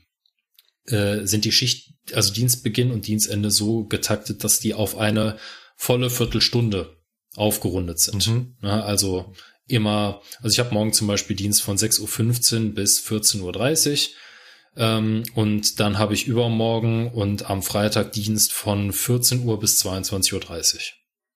äh, 0.85 1.25
sind 1.25 1.45
die 1.45 1.51
Schicht, 1.51 1.93
also 2.13 2.33
Dienstbeginn 2.33 2.91
und 2.91 3.07
Dienstende 3.07 3.51
so 3.51 3.85
getaktet, 3.85 4.43
dass 4.43 4.59
die 4.59 4.73
auf 4.73 4.97
eine 4.97 5.37
volle 5.75 6.09
Viertelstunde 6.09 6.97
aufgerundet 7.35 7.99
sind. 7.99 8.27
Mhm. 8.27 8.55
Ja, 8.61 8.81
also 8.81 9.33
immer, 9.67 10.21
also 10.41 10.53
ich 10.53 10.59
habe 10.59 10.73
morgen 10.73 10.93
zum 10.93 11.07
Beispiel 11.07 11.35
Dienst 11.35 11.61
von 11.61 11.77
6.15 11.77 12.67
Uhr 12.67 12.73
bis 12.73 12.99
14.30 13.05 13.91
Uhr. 13.91 14.15
Ähm, 14.77 15.23
und 15.33 15.79
dann 15.79 15.97
habe 15.97 16.13
ich 16.13 16.27
übermorgen 16.27 17.11
und 17.11 17.49
am 17.49 17.63
Freitag 17.63 18.11
Dienst 18.11 18.53
von 18.53 18.91
14 18.91 19.43
Uhr 19.43 19.59
bis 19.59 19.83
22.30 19.83 20.75
Uhr. 20.75 20.81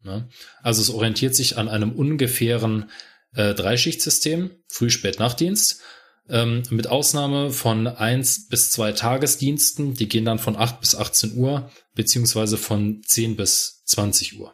Ja? 0.04 0.28
Also 0.62 0.82
es 0.82 0.90
orientiert 0.90 1.36
sich 1.36 1.58
an 1.58 1.68
einem 1.68 1.92
ungefähren 1.92 2.90
äh, 3.34 3.54
Dreischichtsystem, 3.54 4.52
Früh-, 4.68 4.90
Spät-, 4.90 5.20
Nachtdienst. 5.20 5.82
Ähm, 6.30 6.64
mit 6.70 6.88
Ausnahme 6.88 7.52
von 7.52 7.88
eins 7.88 8.48
bis 8.48 8.72
zwei 8.72 8.92
Tagesdiensten, 8.92 9.96
die 9.96 10.08
gehen 10.08 10.26
dann 10.26 10.40
von 10.40 10.56
8 10.56 10.80
bis 10.80 10.96
18 10.96 11.36
Uhr, 11.36 11.70
beziehungsweise 11.96 12.58
von 12.58 13.02
10 13.04 13.36
bis 13.36 13.84
20 13.86 14.40
Uhr. 14.40 14.54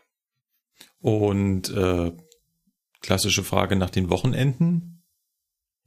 Und 0.99 1.69
äh, 1.69 2.11
klassische 3.01 3.43
Frage 3.43 3.75
nach 3.75 3.89
den 3.89 4.09
Wochenenden? 4.09 5.03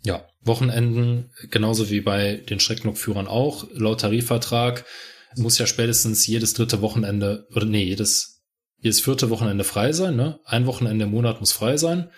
Ja, 0.03 0.27
Wochenenden, 0.41 1.31
genauso 1.51 1.91
wie 1.91 2.01
bei 2.01 2.37
den 2.37 2.61
Streckenlokführern 2.61 3.27
auch, 3.27 3.67
laut 3.73 4.01
Tarifvertrag 4.01 4.85
muss 5.37 5.59
ja 5.59 5.67
spätestens 5.67 6.27
jedes 6.27 6.55
dritte 6.55 6.81
Wochenende, 6.81 7.47
oder 7.55 7.67
nee, 7.67 7.85
jedes, 7.85 8.43
jedes 8.79 9.01
vierte 9.01 9.31
Wochenende 9.31 9.65
frei 9.65 9.93
sein, 9.93 10.17
ne? 10.17 10.41
Ein 10.45 10.67
Wochenende 10.67 11.05
im 11.05 11.11
Monat 11.11 11.41
muss 11.41 11.53
frei 11.53 11.77
sein. 11.77 12.11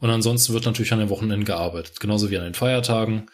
Und 0.00 0.10
ansonsten 0.10 0.52
wird 0.52 0.64
natürlich 0.64 0.92
an 0.92 1.00
den 1.00 1.08
Wochenenden 1.08 1.44
gearbeitet, 1.44 2.00
genauso 2.00 2.30
wie 2.30 2.38
an 2.38 2.44
den 2.44 2.54
Feiertagen. 2.54 3.28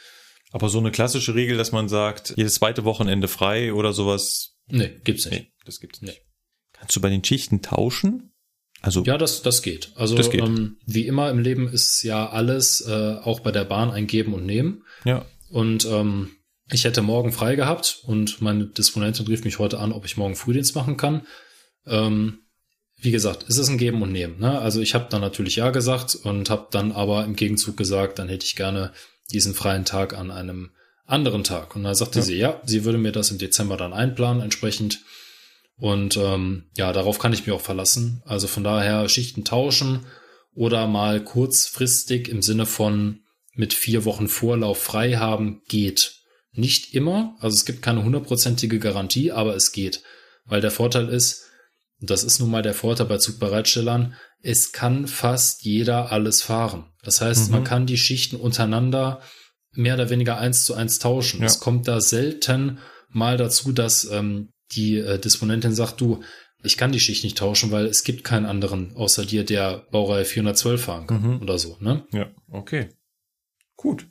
Aber 0.52 0.68
so 0.68 0.78
eine 0.78 0.90
klassische 0.90 1.34
Regel, 1.34 1.56
dass 1.56 1.72
man 1.72 1.88
sagt, 1.88 2.34
jedes 2.36 2.54
zweite 2.54 2.84
Wochenende 2.84 3.28
frei 3.28 3.74
oder 3.74 3.92
sowas? 3.92 4.56
Nee, 4.68 4.92
gibt's 5.04 5.26
nicht. 5.26 5.42
Nee, 5.42 5.52
das 5.64 5.80
gibt's 5.80 6.00
nicht. 6.00 6.22
Kannst 6.72 6.96
du 6.96 7.00
bei 7.00 7.10
den 7.10 7.24
Schichten 7.24 7.60
tauschen? 7.60 8.32
Also 8.80 9.02
ja, 9.04 9.16
das 9.16 9.42
das 9.42 9.62
geht. 9.62 9.92
Also 9.94 10.14
das 10.14 10.30
geht. 10.30 10.42
Ähm, 10.42 10.76
wie 10.84 11.06
immer 11.06 11.30
im 11.30 11.38
Leben 11.38 11.68
ist 11.68 12.02
ja 12.02 12.28
alles 12.28 12.82
äh, 12.82 13.16
auch 13.22 13.40
bei 13.40 13.50
der 13.50 13.64
Bahn 13.64 13.90
ein 13.90 14.06
Geben 14.06 14.34
und 14.34 14.44
Nehmen. 14.44 14.84
Ja. 15.04 15.24
Und 15.48 15.86
ähm, 15.86 16.32
ich 16.70 16.84
hätte 16.84 17.02
morgen 17.02 17.32
frei 17.32 17.56
gehabt 17.56 18.00
und 18.04 18.40
meine 18.42 18.66
Disponentin 18.66 19.26
rief 19.26 19.44
mich 19.44 19.58
heute 19.58 19.78
an, 19.78 19.92
ob 19.92 20.04
ich 20.04 20.16
morgen 20.16 20.36
Frühdienst 20.36 20.74
machen 20.74 20.96
kann. 20.96 21.26
Ähm, 21.86 22.43
wie 23.04 23.10
gesagt, 23.10 23.44
es 23.48 23.58
ist 23.58 23.68
ein 23.68 23.78
Geben 23.78 24.02
und 24.02 24.12
Nehmen. 24.12 24.38
Ne? 24.38 24.58
Also 24.58 24.80
ich 24.80 24.94
habe 24.94 25.06
dann 25.10 25.20
natürlich 25.20 25.56
ja 25.56 25.70
gesagt 25.70 26.14
und 26.14 26.48
habe 26.48 26.68
dann 26.70 26.90
aber 26.90 27.24
im 27.24 27.36
Gegenzug 27.36 27.76
gesagt, 27.76 28.18
dann 28.18 28.28
hätte 28.28 28.46
ich 28.46 28.56
gerne 28.56 28.92
diesen 29.30 29.54
freien 29.54 29.84
Tag 29.84 30.16
an 30.16 30.30
einem 30.30 30.70
anderen 31.06 31.44
Tag. 31.44 31.76
Und 31.76 31.84
da 31.84 31.94
sagte 31.94 32.20
ja. 32.20 32.24
sie, 32.24 32.36
ja, 32.36 32.60
sie 32.64 32.84
würde 32.84 32.98
mir 32.98 33.12
das 33.12 33.30
im 33.30 33.38
Dezember 33.38 33.76
dann 33.76 33.92
einplanen 33.92 34.42
entsprechend. 34.42 35.00
Und 35.76 36.16
ähm, 36.16 36.64
ja, 36.76 36.92
darauf 36.92 37.18
kann 37.18 37.32
ich 37.34 37.46
mich 37.46 37.54
auch 37.54 37.60
verlassen. 37.60 38.22
Also 38.24 38.46
von 38.46 38.64
daher 38.64 39.08
Schichten 39.08 39.44
tauschen 39.44 40.06
oder 40.54 40.86
mal 40.86 41.22
kurzfristig 41.22 42.28
im 42.28 42.40
Sinne 42.40 42.64
von 42.64 43.20
mit 43.54 43.74
vier 43.74 44.04
Wochen 44.04 44.28
Vorlauf 44.28 44.82
frei 44.82 45.14
haben, 45.14 45.62
geht. 45.68 46.20
Nicht 46.52 46.94
immer, 46.94 47.36
also 47.40 47.54
es 47.54 47.64
gibt 47.64 47.82
keine 47.82 48.02
hundertprozentige 48.02 48.78
Garantie, 48.78 49.30
aber 49.32 49.54
es 49.56 49.72
geht. 49.72 50.02
Weil 50.46 50.60
der 50.60 50.70
Vorteil 50.70 51.08
ist, 51.08 51.43
das 52.10 52.24
ist 52.24 52.40
nun 52.40 52.50
mal 52.50 52.62
der 52.62 52.74
Vorteil 52.74 53.06
bei 53.06 53.18
Zugbereitstellern, 53.18 54.14
es 54.40 54.72
kann 54.72 55.06
fast 55.06 55.62
jeder 55.62 56.12
alles 56.12 56.42
fahren. 56.42 56.92
Das 57.02 57.20
heißt, 57.20 57.46
mhm. 57.46 57.52
man 57.52 57.64
kann 57.64 57.86
die 57.86 57.98
Schichten 57.98 58.36
untereinander 58.36 59.20
mehr 59.72 59.94
oder 59.94 60.10
weniger 60.10 60.38
eins 60.38 60.64
zu 60.64 60.74
eins 60.74 60.98
tauschen. 60.98 61.40
Ja. 61.40 61.46
Es 61.46 61.60
kommt 61.60 61.88
da 61.88 62.00
selten 62.00 62.78
mal 63.08 63.36
dazu, 63.36 63.72
dass 63.72 64.04
ähm, 64.10 64.50
die 64.72 64.98
äh, 64.98 65.18
Disponentin 65.18 65.74
sagt, 65.74 66.00
du, 66.00 66.22
ich 66.62 66.76
kann 66.76 66.92
die 66.92 67.00
Schicht 67.00 67.24
nicht 67.24 67.38
tauschen, 67.38 67.70
weil 67.70 67.86
es 67.86 68.04
gibt 68.04 68.24
keinen 68.24 68.46
anderen 68.46 68.96
außer 68.96 69.26
dir, 69.26 69.44
der 69.44 69.86
Baureihe 69.90 70.24
412 70.24 70.82
fahren 70.82 71.06
kann 71.06 71.22
mhm. 71.22 71.42
oder 71.42 71.58
so, 71.58 71.76
ne? 71.80 72.06
Ja, 72.12 72.30
okay. 72.50 72.88
Gut. 73.76 74.06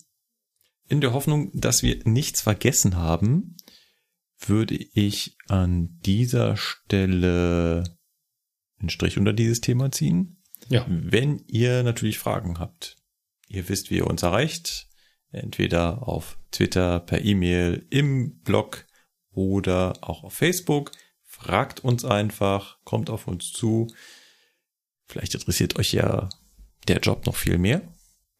In 0.88 1.02
der 1.02 1.14
Hoffnung, 1.14 1.52
dass 1.54 1.82
wir 1.82 2.00
nichts 2.04 2.42
vergessen 2.42 2.98
haben, 2.98 3.56
würde 4.50 4.76
ich 4.76 5.38
an 5.48 6.00
dieser 6.06 6.58
Stelle 6.58 7.84
einen 8.80 8.90
Strich 8.90 9.18
unter 9.18 9.34
dieses 9.34 9.62
Thema 9.62 9.92
ziehen. 9.92 10.42
Ja. 10.70 10.86
Wenn 10.88 11.44
ihr 11.48 11.84
natürlich 11.84 12.20
Fragen 12.20 12.60
habt, 12.60 12.98
ihr 13.48 13.70
wisst, 13.70 13.90
wie 13.90 13.98
ihr 13.98 14.08
uns 14.08 14.24
erreicht. 14.24 14.88
Entweder 15.32 16.08
auf 16.08 16.38
Twitter, 16.52 17.00
per 17.00 17.26
E-Mail, 17.26 17.88
im 17.90 18.40
Blog 18.42 18.86
oder 19.32 19.94
auch 20.02 20.24
auf 20.24 20.34
Facebook. 20.34 20.92
Fragt 21.24 21.80
uns 21.80 22.06
einfach, 22.06 22.78
kommt 22.84 23.10
auf 23.10 23.28
uns 23.28 23.52
zu. 23.52 23.88
Vielleicht 25.08 25.34
interessiert 25.34 25.78
euch 25.80 25.92
ja 25.94 26.30
der 26.88 27.00
Job 27.00 27.26
noch 27.26 27.36
viel 27.36 27.58
mehr. 27.58 27.82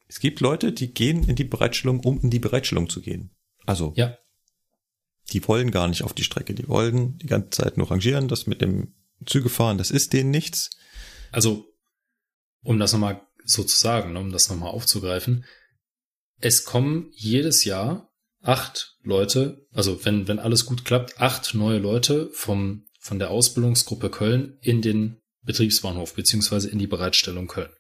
Es 0.08 0.20
gibt 0.20 0.40
Leute, 0.40 0.72
die 0.72 0.94
gehen 0.94 1.28
in 1.28 1.36
die 1.36 1.44
Bereitstellung, 1.44 2.00
um 2.02 2.20
in 2.22 2.30
die 2.30 2.40
Bereitstellung 2.40 2.90
zu 2.90 3.02
gehen. 3.02 3.32
Also, 3.66 3.94
ja. 3.96 4.18
Die 5.32 5.48
wollen 5.48 5.72
gar 5.72 5.88
nicht 5.88 6.04
auf 6.04 6.14
die 6.14 6.24
Strecke. 6.24 6.54
Die 6.54 6.68
wollen 6.68 7.18
die 7.18 7.28
ganze 7.28 7.50
Zeit 7.50 7.78
nur 7.78 7.90
rangieren, 7.90 8.28
das 8.28 8.48
mit 8.48 8.62
dem 8.62 8.94
Züge 9.26 9.50
fahren, 9.50 9.78
das 9.78 9.92
ist 9.92 10.14
denen 10.14 10.32
nichts. 10.32 10.70
Also, 11.32 11.66
um 12.62 12.80
das 12.80 12.94
nochmal 12.94 13.22
so 13.46 13.64
zu 13.64 13.78
sagen, 13.78 14.14
ne, 14.14 14.20
um 14.20 14.32
das 14.32 14.50
nochmal 14.50 14.72
aufzugreifen, 14.72 15.46
es 16.40 16.66
kommen 16.66 17.10
jedes 17.14 17.64
Jahr 17.64 18.12
acht 18.42 18.98
Leute, 19.02 19.66
also 19.72 20.04
wenn, 20.06 20.28
wenn 20.28 20.40
alles 20.40 20.66
gut 20.66 20.86
klappt, 20.86 21.20
acht 21.20 21.54
neue 21.54 21.80
Leute 21.80 22.30
vom, 22.34 22.86
von 23.00 23.20
der 23.20 23.32
Ausbildungsgruppe 23.32 24.10
Köln 24.10 24.58
in 24.62 24.82
den 24.82 25.22
Betriebsbahnhof 25.44 26.14
beziehungsweise 26.14 26.70
in 26.70 26.80
die 26.80 26.88
Bereitstellung 26.88 27.48
Köln. 27.48 27.72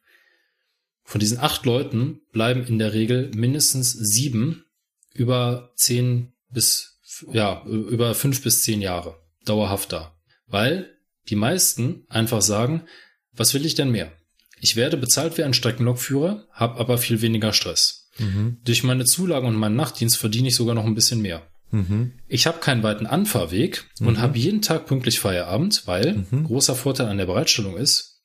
Von 1.03 1.19
diesen 1.19 1.39
acht 1.39 1.65
Leuten 1.65 2.21
bleiben 2.31 2.65
in 2.65 2.79
der 2.79 2.93
Regel 2.93 3.31
mindestens 3.35 3.91
sieben 3.91 4.65
über 5.13 5.73
zehn 5.75 6.33
bis, 6.49 6.92
ja, 7.31 7.63
über 7.65 8.15
fünf 8.15 8.41
bis 8.41 8.61
zehn 8.61 8.81
Jahre 8.81 9.19
dauerhaft 9.45 9.91
da. 9.91 10.15
Weil 10.47 10.89
die 11.29 11.35
meisten 11.35 12.05
einfach 12.09 12.41
sagen, 12.41 12.83
was 13.31 13.53
will 13.53 13.65
ich 13.65 13.75
denn 13.75 13.91
mehr? 13.91 14.11
Ich 14.59 14.75
werde 14.75 14.97
bezahlt 14.97 15.37
wie 15.37 15.43
ein 15.43 15.53
Streckenlokführer, 15.53 16.47
habe 16.51 16.79
aber 16.79 16.97
viel 16.97 17.21
weniger 17.21 17.53
Stress. 17.53 18.09
Mhm. 18.17 18.59
Durch 18.63 18.83
meine 18.83 19.05
Zulagen 19.05 19.47
und 19.47 19.55
meinen 19.55 19.75
Nachtdienst 19.75 20.17
verdiene 20.17 20.49
ich 20.49 20.55
sogar 20.55 20.75
noch 20.75 20.85
ein 20.85 20.95
bisschen 20.95 21.21
mehr. 21.21 21.47
Mhm. 21.71 22.13
Ich 22.27 22.45
habe 22.45 22.59
keinen 22.59 22.83
weiten 22.83 23.07
Anfahrweg 23.07 23.85
mhm. 23.99 24.07
und 24.07 24.19
habe 24.19 24.37
jeden 24.37 24.61
Tag 24.61 24.85
pünktlich 24.85 25.19
Feierabend, 25.19 25.87
weil 25.87 26.25
mhm. 26.29 26.45
großer 26.45 26.75
Vorteil 26.75 27.07
an 27.07 27.17
der 27.17 27.25
Bereitstellung 27.25 27.75
ist, 27.77 28.21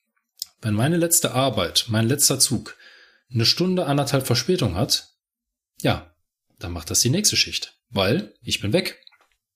wenn 0.61 0.75
meine 0.75 0.97
letzte 0.97 1.33
Arbeit, 1.33 1.87
mein 1.89 2.07
letzter 2.07 2.39
Zug 2.39 2.77
eine 3.33 3.47
Stunde, 3.47 3.87
anderthalb 3.87 4.27
Verspätung 4.27 4.75
hat, 4.75 5.09
ja, 5.81 6.15
dann 6.59 6.73
macht 6.73 6.91
das 6.91 7.01
die 7.01 7.11
nächste 7.11 7.37
Schicht, 7.37 7.78
weil 7.91 8.35
ich 8.43 8.61
bin 8.61 8.73
weg. 8.73 9.01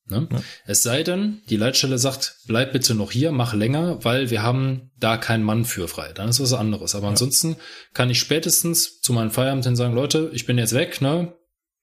Ne? 0.06 0.28
Ja. 0.30 0.42
Es 0.66 0.82
sei 0.82 1.02
denn, 1.02 1.42
die 1.48 1.56
Leitstelle 1.56 1.98
sagt, 1.98 2.36
bleib 2.46 2.72
bitte 2.72 2.94
noch 2.94 3.12
hier, 3.12 3.32
mach 3.32 3.54
länger, 3.54 4.04
weil 4.04 4.30
wir 4.30 4.42
haben 4.42 4.90
da 4.96 5.16
keinen 5.16 5.44
Mann 5.44 5.64
für 5.64 5.88
frei. 5.88 6.12
Dann 6.12 6.28
ist 6.28 6.40
was 6.40 6.52
anderes. 6.52 6.94
Aber 6.94 7.04
ja. 7.04 7.10
ansonsten 7.10 7.56
kann 7.94 8.10
ich 8.10 8.18
spätestens 8.18 9.00
zu 9.00 9.12
meinem 9.12 9.30
Feierabend 9.30 9.64
hin 9.64 9.76
sagen, 9.76 9.94
Leute, 9.94 10.30
ich 10.32 10.46
bin 10.46 10.58
jetzt 10.58 10.74
weg, 10.74 11.00
ne? 11.00 11.34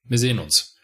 Wir 0.04 0.18
sehen 0.18 0.40
uns. 0.40 0.76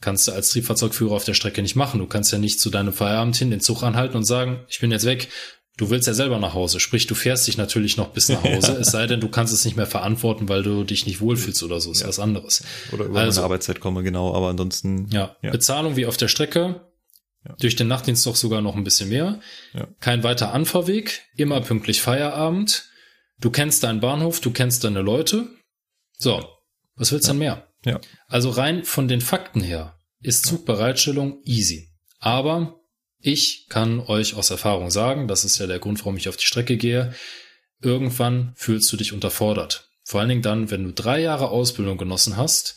Kannst 0.00 0.26
du 0.26 0.32
als 0.32 0.50
Triebfahrzeugführer 0.50 1.14
auf 1.14 1.24
der 1.24 1.34
Strecke 1.34 1.62
nicht 1.62 1.76
machen. 1.76 2.00
Du 2.00 2.06
kannst 2.06 2.32
ja 2.32 2.38
nicht 2.38 2.60
zu 2.60 2.70
deinem 2.70 2.92
Feierabend 2.92 3.36
hin 3.36 3.50
den 3.50 3.60
Zug 3.60 3.82
anhalten 3.82 4.16
und 4.16 4.24
sagen, 4.24 4.64
ich 4.68 4.80
bin 4.80 4.90
jetzt 4.90 5.06
weg. 5.06 5.28
Du 5.76 5.90
willst 5.90 6.06
ja 6.06 6.14
selber 6.14 6.38
nach 6.38 6.54
Hause, 6.54 6.78
sprich, 6.78 7.08
du 7.08 7.16
fährst 7.16 7.48
dich 7.48 7.56
natürlich 7.56 7.96
noch 7.96 8.10
bis 8.10 8.28
nach 8.28 8.42
Hause, 8.44 8.74
ja. 8.74 8.78
es 8.78 8.92
sei 8.92 9.06
denn, 9.06 9.20
du 9.20 9.28
kannst 9.28 9.52
es 9.52 9.64
nicht 9.64 9.76
mehr 9.76 9.86
verantworten, 9.86 10.48
weil 10.48 10.62
du 10.62 10.84
dich 10.84 11.06
nicht 11.06 11.20
wohlfühlst 11.20 11.62
oder 11.64 11.80
so, 11.80 11.90
ist 11.90 12.02
ja. 12.02 12.08
was 12.08 12.20
anderes. 12.20 12.62
Oder 12.92 13.06
über 13.06 13.20
also, 13.20 13.42
Arbeitszeit 13.42 13.80
komme, 13.80 14.02
genau, 14.02 14.34
aber 14.34 14.48
ansonsten. 14.48 15.08
Ja, 15.10 15.36
ja. 15.42 15.50
Bezahlung 15.50 15.96
wie 15.96 16.06
auf 16.06 16.16
der 16.16 16.28
Strecke, 16.28 16.80
ja. 17.44 17.56
durch 17.58 17.76
den 17.76 17.88
Nachtdienst 17.88 18.24
doch 18.26 18.36
sogar 18.36 18.62
noch 18.62 18.76
ein 18.76 18.84
bisschen 18.84 19.08
mehr. 19.08 19.40
Kein 20.00 20.22
weiter 20.22 20.52
Anfahrweg, 20.52 21.22
immer 21.36 21.60
pünktlich 21.60 22.00
Feierabend. 22.00 22.88
Du 23.40 23.50
kennst 23.50 23.82
deinen 23.82 24.00
Bahnhof, 24.00 24.40
du 24.40 24.52
kennst 24.52 24.84
deine 24.84 25.02
Leute. 25.02 25.48
So, 26.16 26.44
was 26.94 27.12
willst 27.12 27.26
du 27.26 27.32
denn 27.32 27.38
mehr? 27.38 27.66
Ja. 27.84 28.00
Also 28.28 28.50
rein 28.50 28.84
von 28.84 29.08
den 29.08 29.20
Fakten 29.20 29.60
her 29.60 29.98
ist 30.20 30.46
Zugbereitstellung 30.46 31.42
easy. 31.44 31.90
Aber 32.18 32.80
ich 33.24 33.66
kann 33.70 34.00
euch 34.00 34.34
aus 34.34 34.50
Erfahrung 34.50 34.90
sagen, 34.90 35.28
das 35.28 35.44
ist 35.44 35.58
ja 35.58 35.66
der 35.66 35.78
Grund, 35.78 35.98
warum 36.00 36.18
ich 36.18 36.28
auf 36.28 36.36
die 36.36 36.44
Strecke 36.44 36.76
gehe, 36.76 37.14
irgendwann 37.80 38.52
fühlst 38.54 38.92
du 38.92 38.98
dich 38.98 39.14
unterfordert. 39.14 39.88
Vor 40.04 40.20
allen 40.20 40.28
Dingen 40.28 40.42
dann, 40.42 40.70
wenn 40.70 40.84
du 40.84 40.92
drei 40.92 41.20
Jahre 41.20 41.48
Ausbildung 41.48 41.96
genossen 41.96 42.36
hast 42.36 42.76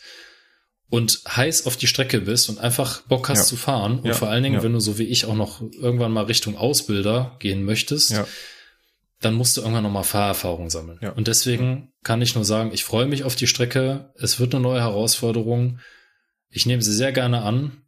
und 0.90 1.22
heiß 1.27 1.66
auf 1.66 1.76
die 1.76 1.88
Strecke 1.88 2.22
bist 2.22 2.48
und 2.48 2.59
einfach 2.59 3.01
Bock 3.01 3.27
hast 3.27 3.40
ja. 3.40 3.43
zu 3.43 3.56
fahren 3.58 4.00
und 4.00 4.06
ja. 4.06 4.14
vor 4.14 4.30
allen 4.30 4.43
Dingen, 4.43 4.56
ja. 4.56 4.64
wenn 4.64 4.72
du 4.72 4.80
so 4.80 4.98
wie 4.98 5.03
ich 5.03 5.26
auch 5.26 5.35
noch 5.35 5.61
irgendwann 5.61 6.14
mal 6.14 6.24
Richtung 6.24 6.56
Ausbilder 6.56 7.35
gehen 7.40 7.64
möchtest, 7.64 8.14
dann 9.19 9.34
musst 9.34 9.58
du 9.58 9.61
irgendwann 9.61 9.84
noch 9.84 9.92
mal 9.92 10.03
Fahrerfahrung 10.03 10.69
sammeln. 10.69 11.00
Und 11.16 11.27
deswegen 11.27 11.92
kann 12.03 12.22
ich 12.22 12.35
nur 12.35 12.45
sagen, 12.45 12.72
ich 12.74 12.85
freue 12.85 13.08
mich 13.08 13.26
auf 13.26 13.35
die 13.35 13.48
Strecke. 13.48 14.14
Es 14.16 14.40
wird 14.40 14.56
eine 14.56 14.64
neue 14.64 14.80
Herausforderung. 14.80 15.80
Ich 16.50 16.66
nehme 16.66 16.82
sie 16.82 16.93
sehr 16.93 17.11
gerne 17.11 17.42
an 17.42 17.82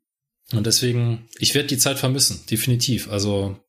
und 0.53 0.66
deswegen, 0.66 1.28
ich 1.38 1.53
werde 1.53 1.68
die 1.68 1.78
Zeit 1.78 2.00
vermissen, 2.00 2.44
definitiv. 2.50 3.10
Also 3.11 3.60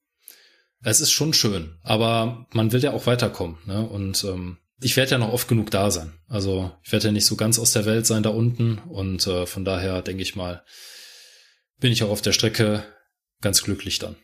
es 0.82 1.00
ist 1.00 1.12
schon 1.12 1.34
schön, 1.34 1.78
aber 1.82 2.46
man 2.52 2.72
will 2.72 2.82
ja 2.82 2.92
auch 2.92 3.06
weiterkommen. 3.06 3.58
Ne? 3.66 3.86
Und 3.86 4.24
ähm, 4.24 4.58
ich 4.80 4.96
werde 4.96 5.12
ja 5.12 5.18
noch 5.18 5.32
oft 5.32 5.46
genug 5.46 5.70
da 5.70 5.90
sein. 5.90 6.14
Also 6.26 6.72
ich 6.82 6.92
werde 6.92 7.06
ja 7.06 7.12
nicht 7.12 7.26
so 7.26 7.36
ganz 7.36 7.58
aus 7.58 7.72
der 7.72 7.84
Welt 7.84 8.06
sein 8.06 8.22
da 8.22 8.30
unten. 8.30 8.78
Und 8.78 9.26
äh, 9.26 9.46
von 9.46 9.64
daher 9.64 10.00
denke 10.00 10.22
ich 10.22 10.36
mal, 10.36 10.64
bin 11.78 11.92
ich 11.92 12.02
auch 12.02 12.10
auf 12.10 12.22
der 12.22 12.32
Strecke 12.32 12.84
ganz 13.42 13.62
glücklich 13.62 13.98
dann. 13.98 14.16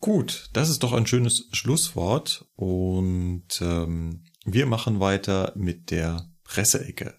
Gut, 0.00 0.50
das 0.52 0.68
ist 0.68 0.84
doch 0.84 0.92
ein 0.92 1.06
schönes 1.06 1.48
Schlusswort. 1.52 2.46
Und 2.54 3.48
ähm, 3.60 4.24
wir 4.44 4.66
machen 4.66 5.00
weiter 5.00 5.52
mit 5.56 5.90
der 5.90 6.30
Presseecke. 6.44 7.17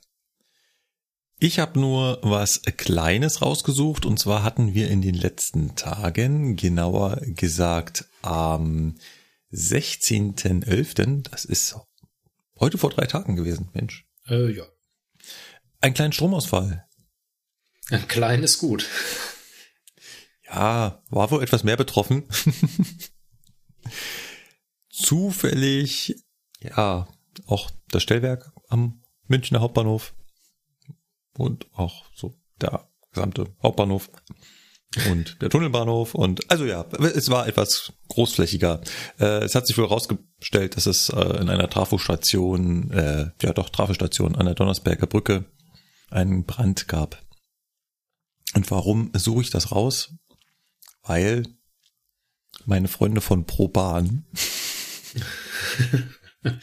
Ich 1.41 1.59
habe 1.59 1.79
nur 1.79 2.19
was 2.21 2.63
Kleines 2.63 3.41
rausgesucht 3.41 4.05
und 4.05 4.19
zwar 4.19 4.43
hatten 4.43 4.73
wir 4.73 4.89
in 4.89 5.01
den 5.01 5.15
letzten 5.15 5.73
Tagen, 5.77 6.57
genauer 6.57 7.21
gesagt 7.21 8.09
am 8.21 8.97
16.11., 9.53 11.29
das 11.29 11.45
ist 11.45 11.77
heute 12.59 12.77
vor 12.77 12.89
drei 12.89 13.05
Tagen 13.05 13.37
gewesen, 13.37 13.69
Mensch. 13.73 14.05
Äh, 14.27 14.51
ja. 14.51 14.65
Ein 15.79 15.93
kleinen 15.93 16.11
Stromausfall. 16.11 16.85
Ein 17.89 18.05
klein 18.09 18.43
ist 18.43 18.57
gut. 18.57 18.85
Ja, 20.45 21.01
war 21.09 21.31
wohl 21.31 21.41
etwas 21.41 21.63
mehr 21.63 21.77
betroffen. 21.77 22.27
Zufällig, 24.89 26.17
ja, 26.59 27.07
auch 27.45 27.71
das 27.91 28.03
Stellwerk 28.03 28.51
am 28.67 29.01
Münchner 29.27 29.61
Hauptbahnhof 29.61 30.13
und 31.39 31.67
auch 31.73 32.05
so 32.13 32.35
der 32.61 32.87
gesamte 33.11 33.47
Hauptbahnhof 33.63 34.09
und 35.09 35.41
der 35.41 35.49
Tunnelbahnhof 35.49 36.15
und 36.15 36.49
also 36.49 36.65
ja, 36.65 36.83
es 36.99 37.29
war 37.29 37.47
etwas 37.47 37.93
großflächiger. 38.07 38.81
Äh, 39.19 39.43
es 39.43 39.53
hat 39.55 39.67
sich 39.67 39.77
wohl 39.77 39.85
herausgestellt, 39.85 40.75
dass 40.75 40.87
es 40.87 41.09
äh, 41.09 41.41
in 41.41 41.49
einer 41.49 41.69
Trafostation, 41.69 42.91
äh, 42.91 43.31
ja 43.41 43.53
doch 43.53 43.69
Trafostation 43.69 44.35
an 44.35 44.45
der 44.47 44.55
Donnersberger 44.55 45.07
Brücke 45.07 45.45
einen 46.09 46.45
Brand 46.45 46.87
gab. 46.87 47.23
Und 48.55 48.69
warum 48.71 49.11
suche 49.13 49.41
ich 49.41 49.51
das 49.51 49.71
raus? 49.71 50.15
Weil 51.03 51.43
meine 52.65 52.87
Freunde 52.87 53.21
von 53.21 53.45
ProBahn 53.45 54.25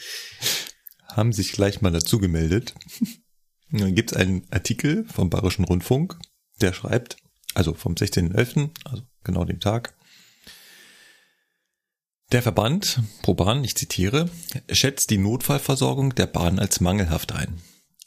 haben 1.09 1.33
sich 1.33 1.53
gleich 1.53 1.81
mal 1.81 1.93
dazu 1.93 2.19
gemeldet 2.19 2.75
dann 3.71 3.95
gibt 3.95 4.13
es 4.13 4.17
einen 4.17 4.47
Artikel 4.51 5.05
vom 5.07 5.31
Bayerischen 5.31 5.65
Rundfunk, 5.65 6.19
der 6.61 6.73
schreibt, 6.73 7.17
also 7.55 7.75
vom 7.75 7.95
16.11., 7.95 8.71
also 8.85 9.03
genau 9.25 9.45
dem 9.45 9.61
Tag, 9.61 9.95
Der 12.33 12.43
Verband 12.43 13.03
ProBahn, 13.23 13.63
ich 13.63 13.77
zitiere, 13.77 14.29
schätzt 14.71 15.11
die 15.11 15.19
Notfallversorgung 15.19 16.15
der 16.15 16.27
Bahn 16.27 16.59
als 16.59 16.81
mangelhaft 16.81 17.33
ein. 17.33 17.61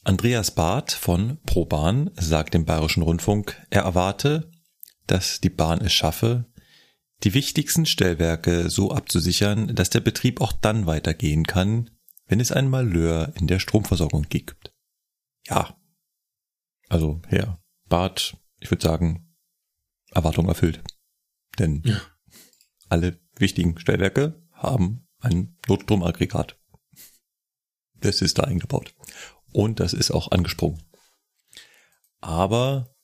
Andreas 0.04 0.52
Barth 0.52 0.92
von 0.92 1.38
ProBahn 1.46 2.12
sagt 2.16 2.54
dem 2.54 2.66
Bayerischen 2.66 3.04
Rundfunk, 3.04 3.56
er 3.70 3.84
erwarte, 3.84 4.50
dass 5.08 5.40
die 5.40 5.50
Bahn 5.50 5.82
es 5.82 5.94
schaffe, 5.94 6.46
die 7.24 7.34
wichtigsten 7.34 7.86
Stellwerke 7.86 8.70
so 8.70 8.92
abzusichern, 8.92 9.76
dass 9.76 9.90
der 9.90 10.00
Betrieb 10.00 10.42
auch 10.42 10.54
dann 10.54 10.86
weitergehen 10.86 11.46
kann, 11.46 11.90
wenn 12.28 12.40
es 12.40 12.52
ein 12.52 12.70
Malheur 12.70 13.34
in 13.40 13.48
der 13.48 13.60
Stromversorgung 13.60 14.28
gibt. 14.30 14.69
Ja. 15.50 15.76
Also, 16.88 17.22
Herr 17.28 17.62
Barth, 17.88 18.38
ich 18.60 18.70
würde 18.72 18.84
sagen, 18.84 19.36
Erwartung 20.12 20.48
erfüllt. 20.48 20.84
Denn 21.58 21.84
ja. 21.86 22.02
alle 22.88 23.20
wichtigen 23.36 23.78
Stellwerke 23.80 24.42
haben 24.54 25.08
ein 25.20 25.58
Notstromaggregat. 25.68 26.58
Das 27.96 28.22
ist 28.22 28.38
da 28.38 28.44
eingebaut. 28.44 28.94
Und 29.52 29.80
das 29.80 29.94
ist 29.94 30.12
auch 30.12 30.32
angesprungen. 30.32 30.82
Aber 32.22 32.96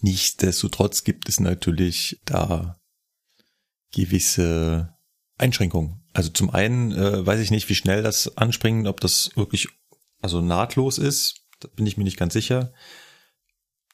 nichtsdestotrotz 0.00 1.04
gibt 1.04 1.28
es 1.28 1.40
natürlich 1.40 2.20
da 2.24 2.80
gewisse 3.92 4.96
Einschränkungen. 5.38 6.02
Also 6.12 6.30
zum 6.30 6.50
einen 6.50 6.92
äh, 6.92 7.24
weiß 7.24 7.40
ich 7.40 7.50
nicht, 7.50 7.68
wie 7.68 7.74
schnell 7.74 8.02
das 8.02 8.36
anspringen, 8.36 8.86
ob 8.86 9.00
das 9.00 9.30
wirklich 9.36 9.68
also 10.26 10.40
nahtlos 10.40 10.98
ist. 10.98 11.46
Da 11.60 11.68
bin 11.68 11.86
ich 11.86 11.96
mir 11.96 12.02
nicht 12.02 12.16
ganz 12.16 12.32
sicher. 12.32 12.72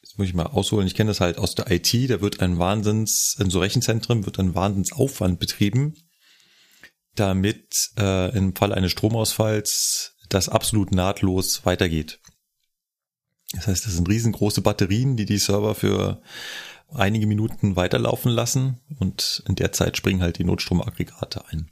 Jetzt 0.02 0.18
muss 0.18 0.26
ich 0.26 0.34
mal 0.34 0.46
ausholen. 0.46 0.86
Ich 0.86 0.94
kenne 0.94 1.10
das 1.10 1.20
halt 1.20 1.36
aus 1.36 1.54
der 1.54 1.70
IT. 1.70 1.92
Da 2.08 2.22
wird 2.22 2.40
ein 2.40 2.58
Wahnsinns, 2.58 3.36
in 3.38 3.50
so 3.50 3.60
Rechenzentren 3.60 4.24
wird 4.24 4.38
ein 4.38 4.54
Wahnsinnsaufwand 4.54 5.38
betrieben, 5.38 5.94
damit 7.14 7.90
äh, 7.98 8.34
im 8.34 8.56
Fall 8.56 8.72
eines 8.72 8.92
Stromausfalls 8.92 10.16
das 10.30 10.48
absolut 10.48 10.92
nahtlos 10.92 11.66
weitergeht. 11.66 12.18
Das 13.52 13.66
heißt, 13.66 13.84
das 13.84 13.92
sind 13.92 14.08
riesengroße 14.08 14.62
Batterien, 14.62 15.18
die 15.18 15.26
die 15.26 15.36
Server 15.36 15.74
für 15.74 16.22
einige 16.88 17.26
Minuten 17.26 17.76
weiterlaufen 17.76 18.32
lassen 18.32 18.80
und 18.98 19.42
in 19.46 19.56
der 19.56 19.72
Zeit 19.72 19.98
springen 19.98 20.22
halt 20.22 20.38
die 20.38 20.44
Notstromaggregate 20.44 21.44
ein. 21.48 21.70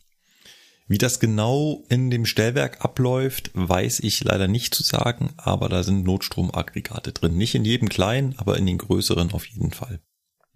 Wie 0.91 0.99
das 0.99 1.21
genau 1.21 1.85
in 1.89 2.11
dem 2.11 2.27
Stellwerk 2.27 2.85
abläuft, 2.85 3.53
weiß 3.55 4.01
ich 4.01 4.25
leider 4.25 4.49
nicht 4.49 4.75
zu 4.75 4.83
sagen, 4.83 5.33
aber 5.37 5.69
da 5.69 5.85
sind 5.85 6.05
Notstromaggregate 6.05 7.13
drin. 7.13 7.37
Nicht 7.37 7.55
in 7.55 7.65
jedem 7.65 7.89
kleinen, 7.89 8.35
aber 8.39 8.57
in 8.57 8.67
den 8.67 8.79
größeren 8.79 9.31
auf 9.31 9.47
jeden 9.47 9.71
Fall. 9.71 10.01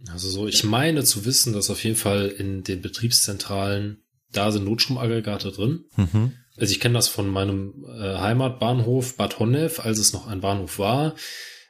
Also 0.08 0.28
so, 0.28 0.48
ich 0.48 0.64
meine 0.64 1.04
zu 1.04 1.24
wissen, 1.24 1.52
dass 1.52 1.70
auf 1.70 1.84
jeden 1.84 1.94
Fall 1.94 2.26
in 2.26 2.64
den 2.64 2.82
Betriebszentralen 2.82 4.02
da 4.32 4.50
sind 4.50 4.64
Notstromaggregate 4.64 5.52
drin. 5.52 5.84
Mhm. 5.94 6.32
Also 6.56 6.72
ich 6.72 6.80
kenne 6.80 6.94
das 6.94 7.06
von 7.06 7.28
meinem 7.28 7.84
äh, 7.88 8.18
Heimatbahnhof 8.18 9.16
Bad 9.16 9.38
Honnef, 9.38 9.78
als 9.78 10.00
es 10.00 10.12
noch 10.12 10.26
ein 10.26 10.40
Bahnhof 10.40 10.80
war 10.80 11.14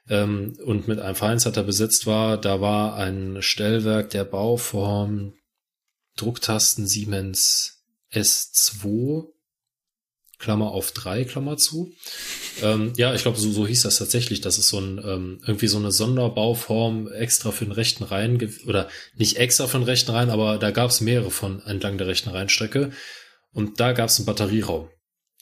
ähm, 0.09 0.57
und 0.65 0.89
mit 0.89 1.01
einem 1.01 1.17
Vereinsleiter 1.17 1.65
besetzt 1.65 2.07
war. 2.07 2.39
Da 2.39 2.63
war 2.63 2.97
ein 2.97 3.43
Stellwerk 3.43 4.09
der 4.09 4.25
Bauform 4.25 5.35
Drucktasten 6.17 6.87
Siemens 6.87 7.74
S2 8.15 9.35
Klammer 10.39 10.73
auf 10.73 10.93
drei, 10.93 11.25
Klammer 11.25 11.57
zu. 11.57 11.95
Ähm, 12.63 12.93
ja, 12.97 13.15
ich 13.15 13.23
glaube, 13.23 13.39
so, 13.39 13.51
so 13.51 13.67
hieß 13.67 13.83
das 13.83 13.97
tatsächlich. 13.97 14.41
Das 14.41 14.59
ist 14.59 14.69
so 14.69 14.79
ein 14.79 14.99
ähm, 14.99 15.41
irgendwie 15.47 15.69
so 15.69 15.79
eine 15.79 15.91
Sonderbauform 15.91 17.11
extra 17.11 17.51
für 17.51 17.65
den 17.65 17.73
rechten 17.73 18.05
Rhein 18.05 18.39
oder 18.67 18.89
nicht 19.17 19.39
extra 19.39 19.67
für 19.67 19.79
den 19.79 19.85
rechten 19.85 20.11
Rhein, 20.11 20.31
aber 20.31 20.59
da 20.59 20.71
gab 20.71 20.91
es 20.91 21.01
mehrere 21.01 21.31
von 21.31 21.63
entlang 21.63 21.99
der 21.99 22.09
rechten 22.09 22.31
Rheinstrecke 22.31 22.91
und 23.53 23.81
da 23.81 23.93
gab 23.93 24.09
es 24.09 24.19
einen 24.19 24.27
Batterieraum. 24.27 24.91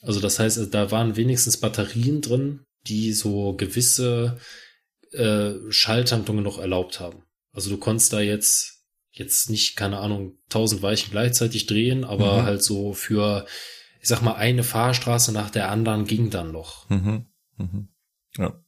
Also 0.03 0.21
das 0.21 0.39
heißt, 0.39 0.73
da 0.73 0.91
waren 0.91 1.17
wenigstens 1.17 1.57
Batterien 1.57 2.21
drin, 2.21 2.61
die 2.87 3.13
so 3.13 3.55
gewisse 3.55 4.39
äh, 5.13 5.53
Schalthandlungen 5.71 6.45
noch 6.45 6.59
erlaubt 6.59 7.01
haben. 7.01 7.25
Also 7.53 7.71
du 7.71 7.77
konntest 7.77 8.13
da 8.13 8.21
jetzt 8.21 8.82
jetzt 9.13 9.51
nicht, 9.51 9.77
keine 9.77 9.99
Ahnung, 9.99 10.39
tausend 10.49 10.83
Weichen 10.83 11.11
gleichzeitig 11.11 11.67
drehen, 11.67 12.05
aber 12.05 12.41
mhm. 12.41 12.45
halt 12.45 12.63
so 12.63 12.93
für, 12.93 13.47
ich 14.01 14.09
sag 14.09 14.23
mal, 14.23 14.35
eine 14.35 14.65
Fahrstraße 14.65 15.33
nach 15.33 15.51
der 15.51 15.71
anderen 15.71 16.07
ging 16.07 16.31
dann 16.31 16.53
noch. 16.53 16.89
Mhm. 16.89 17.27
Mhm. 17.57 17.89
Ja. 18.37 18.59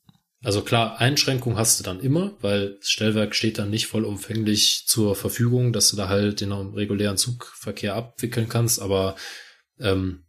Also 0.42 0.60
klar, 0.60 1.00
Einschränkung 1.00 1.56
hast 1.56 1.80
du 1.80 1.84
dann 1.84 2.00
immer, 2.00 2.36
weil 2.42 2.76
das 2.76 2.90
Stellwerk 2.90 3.34
steht 3.34 3.58
dann 3.58 3.70
nicht 3.70 3.86
vollumfänglich 3.86 4.84
zur 4.86 5.16
Verfügung, 5.16 5.72
dass 5.72 5.88
du 5.88 5.96
da 5.96 6.08
halt 6.08 6.42
den 6.42 6.52
regulären 6.52 7.16
Zugverkehr 7.16 7.94
abwickeln 7.94 8.50
kannst, 8.50 8.80
aber 8.80 9.16
ähm, 9.80 10.24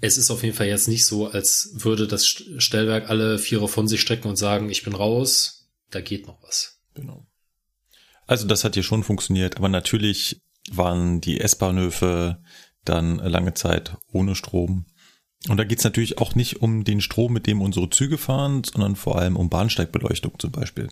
es 0.00 0.16
ist 0.16 0.30
auf 0.30 0.42
jeden 0.42 0.56
Fall 0.56 0.68
jetzt 0.68 0.88
nicht 0.88 1.04
so, 1.04 1.28
als 1.28 1.72
würde 1.74 2.08
das 2.08 2.26
Stellwerk 2.26 3.10
alle 3.10 3.38
Vierer 3.38 3.68
von 3.68 3.86
sich 3.86 4.00
strecken 4.00 4.28
und 4.28 4.36
sagen, 4.36 4.70
ich 4.70 4.82
bin 4.82 4.94
raus, 4.94 5.68
da 5.90 6.00
geht 6.00 6.26
noch 6.26 6.42
was. 6.42 6.80
Genau. 6.94 7.26
Also 8.30 8.46
das 8.46 8.62
hat 8.62 8.74
hier 8.74 8.84
schon 8.84 9.02
funktioniert, 9.02 9.56
aber 9.56 9.68
natürlich 9.68 10.40
waren 10.70 11.20
die 11.20 11.40
S-Bahnhöfe 11.40 12.40
dann 12.84 13.16
lange 13.16 13.54
Zeit 13.54 13.96
ohne 14.12 14.36
Strom. 14.36 14.86
Und 15.48 15.56
da 15.56 15.64
geht's 15.64 15.82
natürlich 15.82 16.18
auch 16.18 16.36
nicht 16.36 16.62
um 16.62 16.84
den 16.84 17.00
Strom, 17.00 17.32
mit 17.32 17.48
dem 17.48 17.60
unsere 17.60 17.90
Züge 17.90 18.18
fahren, 18.18 18.62
sondern 18.62 18.94
vor 18.94 19.18
allem 19.18 19.34
um 19.34 19.50
Bahnsteigbeleuchtung 19.50 20.38
zum 20.38 20.52
Beispiel. 20.52 20.90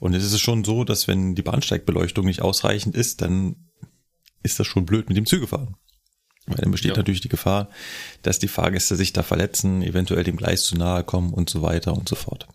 Und 0.00 0.12
es 0.12 0.22
ist 0.22 0.38
schon 0.38 0.62
so, 0.62 0.84
dass 0.84 1.08
wenn 1.08 1.34
die 1.34 1.40
Bahnsteigbeleuchtung 1.40 2.26
nicht 2.26 2.42
ausreichend 2.42 2.94
ist, 2.94 3.22
dann 3.22 3.70
ist 4.42 4.60
das 4.60 4.66
schon 4.66 4.84
blöd 4.84 5.08
mit 5.08 5.16
dem 5.16 5.24
Zügefahren. 5.24 5.76
Weil 6.44 6.58
dann 6.58 6.72
besteht 6.72 6.90
ja. 6.90 6.96
natürlich 6.98 7.22
die 7.22 7.30
Gefahr, 7.30 7.70
dass 8.20 8.38
die 8.38 8.48
Fahrgäste 8.48 8.96
sich 8.96 9.14
da 9.14 9.22
verletzen, 9.22 9.80
eventuell 9.80 10.24
dem 10.24 10.36
Gleis 10.36 10.64
zu 10.64 10.76
nahe 10.76 11.04
kommen 11.04 11.32
und 11.32 11.48
so 11.48 11.62
weiter 11.62 11.94
und 11.94 12.06
so 12.06 12.16
fort. 12.16 12.48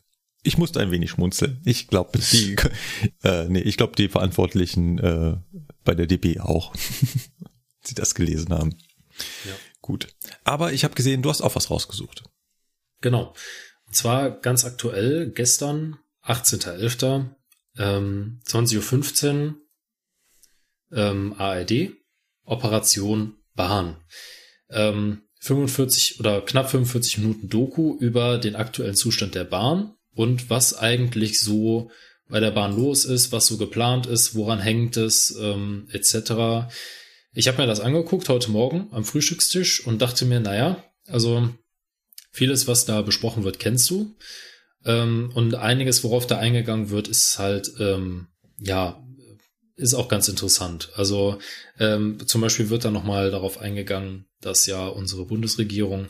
Ich 0.45 0.59
musste 0.59 0.79
ein 0.79 0.91
wenig 0.91 1.09
schmunzeln. 1.09 1.59
Ich 1.65 1.87
glaube, 1.87 2.19
die, 2.19 2.55
äh, 3.23 3.45
nee, 3.49 3.61
ich 3.61 3.77
glaube, 3.77 3.95
die 3.95 4.09
Verantwortlichen 4.09 4.99
äh, 4.99 5.37
bei 5.83 5.95
der 5.95 6.05
DB 6.05 6.39
auch, 6.39 6.73
sie 7.83 7.95
das 7.95 8.13
gelesen 8.13 8.53
haben. 8.53 8.77
Ja. 9.45 9.53
Gut. 9.81 10.15
Aber 10.43 10.71
ich 10.71 10.83
habe 10.83 10.93
gesehen, 10.93 11.23
du 11.23 11.29
hast 11.29 11.41
auch 11.41 11.55
was 11.55 11.71
rausgesucht. 11.71 12.23
Genau. 13.01 13.33
Und 13.87 13.95
zwar 13.95 14.29
ganz 14.29 14.65
aktuell, 14.65 15.31
gestern, 15.31 15.97
18.11., 16.23 17.29
ähm, 17.77 18.39
20.15 18.47 19.47
Uhr, 19.47 19.55
ähm, 20.91 21.33
ARD, 21.37 21.91
Operation 22.43 23.37
Bahn. 23.55 23.97
Ähm, 24.69 25.23
45 25.39 26.19
oder 26.19 26.41
knapp 26.41 26.69
45 26.69 27.19
Minuten 27.19 27.49
Doku 27.49 27.97
über 27.99 28.37
den 28.37 28.55
aktuellen 28.55 28.95
Zustand 28.95 29.35
der 29.35 29.43
Bahn 29.43 29.95
und 30.15 30.49
was 30.49 30.77
eigentlich 30.77 31.39
so 31.39 31.91
bei 32.27 32.39
der 32.39 32.51
Bahn 32.51 32.75
los 32.75 33.05
ist, 33.05 33.31
was 33.31 33.45
so 33.45 33.57
geplant 33.57 34.07
ist, 34.07 34.33
woran 34.33 34.59
hängt 34.59 34.97
es, 34.97 35.35
ähm, 35.39 35.87
etc. 35.91 36.67
Ich 37.33 37.47
habe 37.47 37.61
mir 37.61 37.67
das 37.67 37.81
angeguckt 37.81 38.29
heute 38.29 38.49
Morgen 38.49 38.87
am 38.91 39.05
Frühstückstisch 39.05 39.85
und 39.85 40.01
dachte 40.01 40.25
mir, 40.25 40.39
naja, 40.39 40.83
also 41.07 41.49
vieles, 42.31 42.67
was 42.67 42.85
da 42.85 43.01
besprochen 43.01 43.43
wird, 43.43 43.59
kennst 43.59 43.89
du. 43.89 44.15
Ähm, 44.85 45.31
und 45.35 45.55
einiges, 45.55 46.03
worauf 46.03 46.25
da 46.25 46.37
eingegangen 46.37 46.89
wird, 46.89 47.07
ist 47.07 47.37
halt, 47.37 47.71
ähm, 47.79 48.27
ja, 48.57 49.03
ist 49.75 49.93
auch 49.93 50.07
ganz 50.07 50.27
interessant. 50.29 50.89
Also 50.95 51.37
ähm, 51.79 52.25
zum 52.25 52.41
Beispiel 52.41 52.69
wird 52.69 52.85
da 52.85 52.91
nochmal 52.91 53.29
darauf 53.31 53.59
eingegangen, 53.59 54.25
dass 54.41 54.65
ja 54.65 54.87
unsere 54.87 55.25
Bundesregierung 55.25 56.07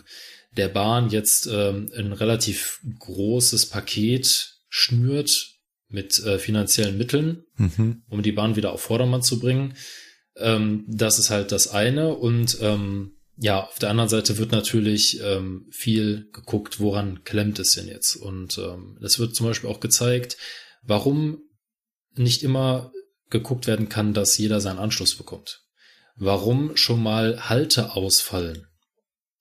der 0.58 0.70
Bahn 0.70 1.10
jetzt 1.10 1.48
ähm, 1.52 1.92
ein 1.96 2.14
relativ 2.14 2.82
großes 3.00 3.68
Paket 3.68 4.56
schnürt 4.70 5.56
mit 5.88 6.20
äh, 6.24 6.40
finanziellen 6.40 6.98
Mitteln, 6.98 7.44
mhm. 7.58 8.04
um 8.10 8.22
die 8.22 8.32
Bahn 8.32 8.56
wieder 8.56 8.72
auf 8.72 8.82
Vordermann 8.82 9.22
zu 9.22 9.40
bringen. 9.40 9.76
Ähm, 10.38 10.86
das 10.88 11.20
ist 11.20 11.30
halt 11.30 11.52
das 11.52 11.68
eine. 11.70 12.14
Und 12.16 12.58
ähm, 12.62 13.14
ja, 13.38 13.64
auf 13.64 13.80
der 13.80 13.90
anderen 13.90 14.10
Seite 14.10 14.38
wird 14.38 14.52
natürlich 14.52 15.22
ähm, 15.22 15.68
viel 15.72 16.30
geguckt, 16.32 16.80
woran 16.80 17.24
klemmt 17.24 17.60
es 17.60 17.74
denn 17.74 17.88
jetzt. 17.88 18.16
Und 18.16 18.58
ähm, 18.58 18.98
es 19.02 19.20
wird 19.20 19.36
zum 19.36 19.48
Beispiel 19.48 19.70
auch 19.70 19.80
gezeigt, 19.80 20.38
warum 20.84 21.40
nicht 22.16 22.44
immer 22.44 22.92
geguckt 23.30 23.68
werden 23.68 23.90
kann, 23.90 24.14
dass 24.14 24.38
jeder 24.38 24.62
seinen 24.62 24.80
Anschluss 24.80 25.16
bekommt. 25.16 25.62
Warum 26.16 26.78
schon 26.78 27.04
mal 27.04 27.50
Halte 27.50 27.94
ausfallen? 27.94 28.68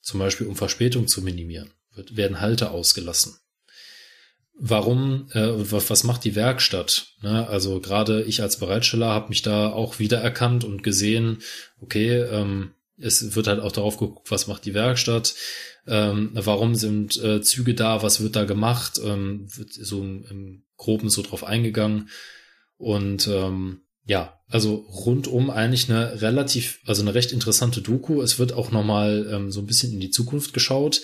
Zum 0.04 0.20
Beispiel 0.20 0.46
um 0.46 0.54
Verspätung 0.54 1.08
zu 1.08 1.22
minimieren, 1.22 1.72
wird, 1.94 2.16
werden 2.16 2.40
Halte 2.40 2.70
ausgelassen. 2.70 3.38
Warum, 4.56 5.28
äh, 5.32 5.48
was 5.48 6.04
macht 6.04 6.22
die 6.24 6.36
Werkstatt? 6.36 7.08
Ne? 7.22 7.48
Also 7.48 7.80
gerade 7.80 8.22
ich 8.22 8.42
als 8.42 8.58
Bereitsteller 8.58 9.08
habe 9.08 9.30
mich 9.30 9.42
da 9.42 9.70
auch 9.70 9.98
wiedererkannt 9.98 10.62
und 10.62 10.82
gesehen, 10.82 11.38
okay, 11.80 12.20
ähm, 12.20 12.74
es 12.98 13.34
wird 13.34 13.48
halt 13.48 13.60
auch 13.60 13.72
darauf 13.72 13.96
geguckt, 13.96 14.30
was 14.30 14.46
macht 14.46 14.66
die 14.66 14.74
Werkstatt, 14.74 15.34
ähm, 15.86 16.30
warum 16.34 16.74
sind 16.76 17.16
äh, 17.22 17.40
Züge 17.42 17.74
da, 17.74 18.02
was 18.02 18.20
wird 18.20 18.36
da 18.36 18.44
gemacht, 18.44 19.00
ähm, 19.02 19.46
wird 19.56 19.72
so 19.72 20.00
im, 20.02 20.24
im 20.30 20.64
Groben 20.76 21.08
so 21.08 21.22
drauf 21.22 21.44
eingegangen. 21.44 22.10
Und 22.76 23.26
ähm, 23.26 23.80
ja, 24.06 24.38
also 24.48 24.74
rundum 24.74 25.50
eigentlich 25.50 25.90
eine 25.90 26.20
relativ, 26.20 26.80
also 26.86 27.02
eine 27.02 27.14
recht 27.14 27.32
interessante 27.32 27.80
Doku. 27.80 28.22
Es 28.22 28.38
wird 28.38 28.52
auch 28.52 28.70
nochmal 28.70 29.26
ähm, 29.30 29.50
so 29.50 29.60
ein 29.60 29.66
bisschen 29.66 29.92
in 29.92 30.00
die 30.00 30.10
Zukunft 30.10 30.52
geschaut 30.52 31.02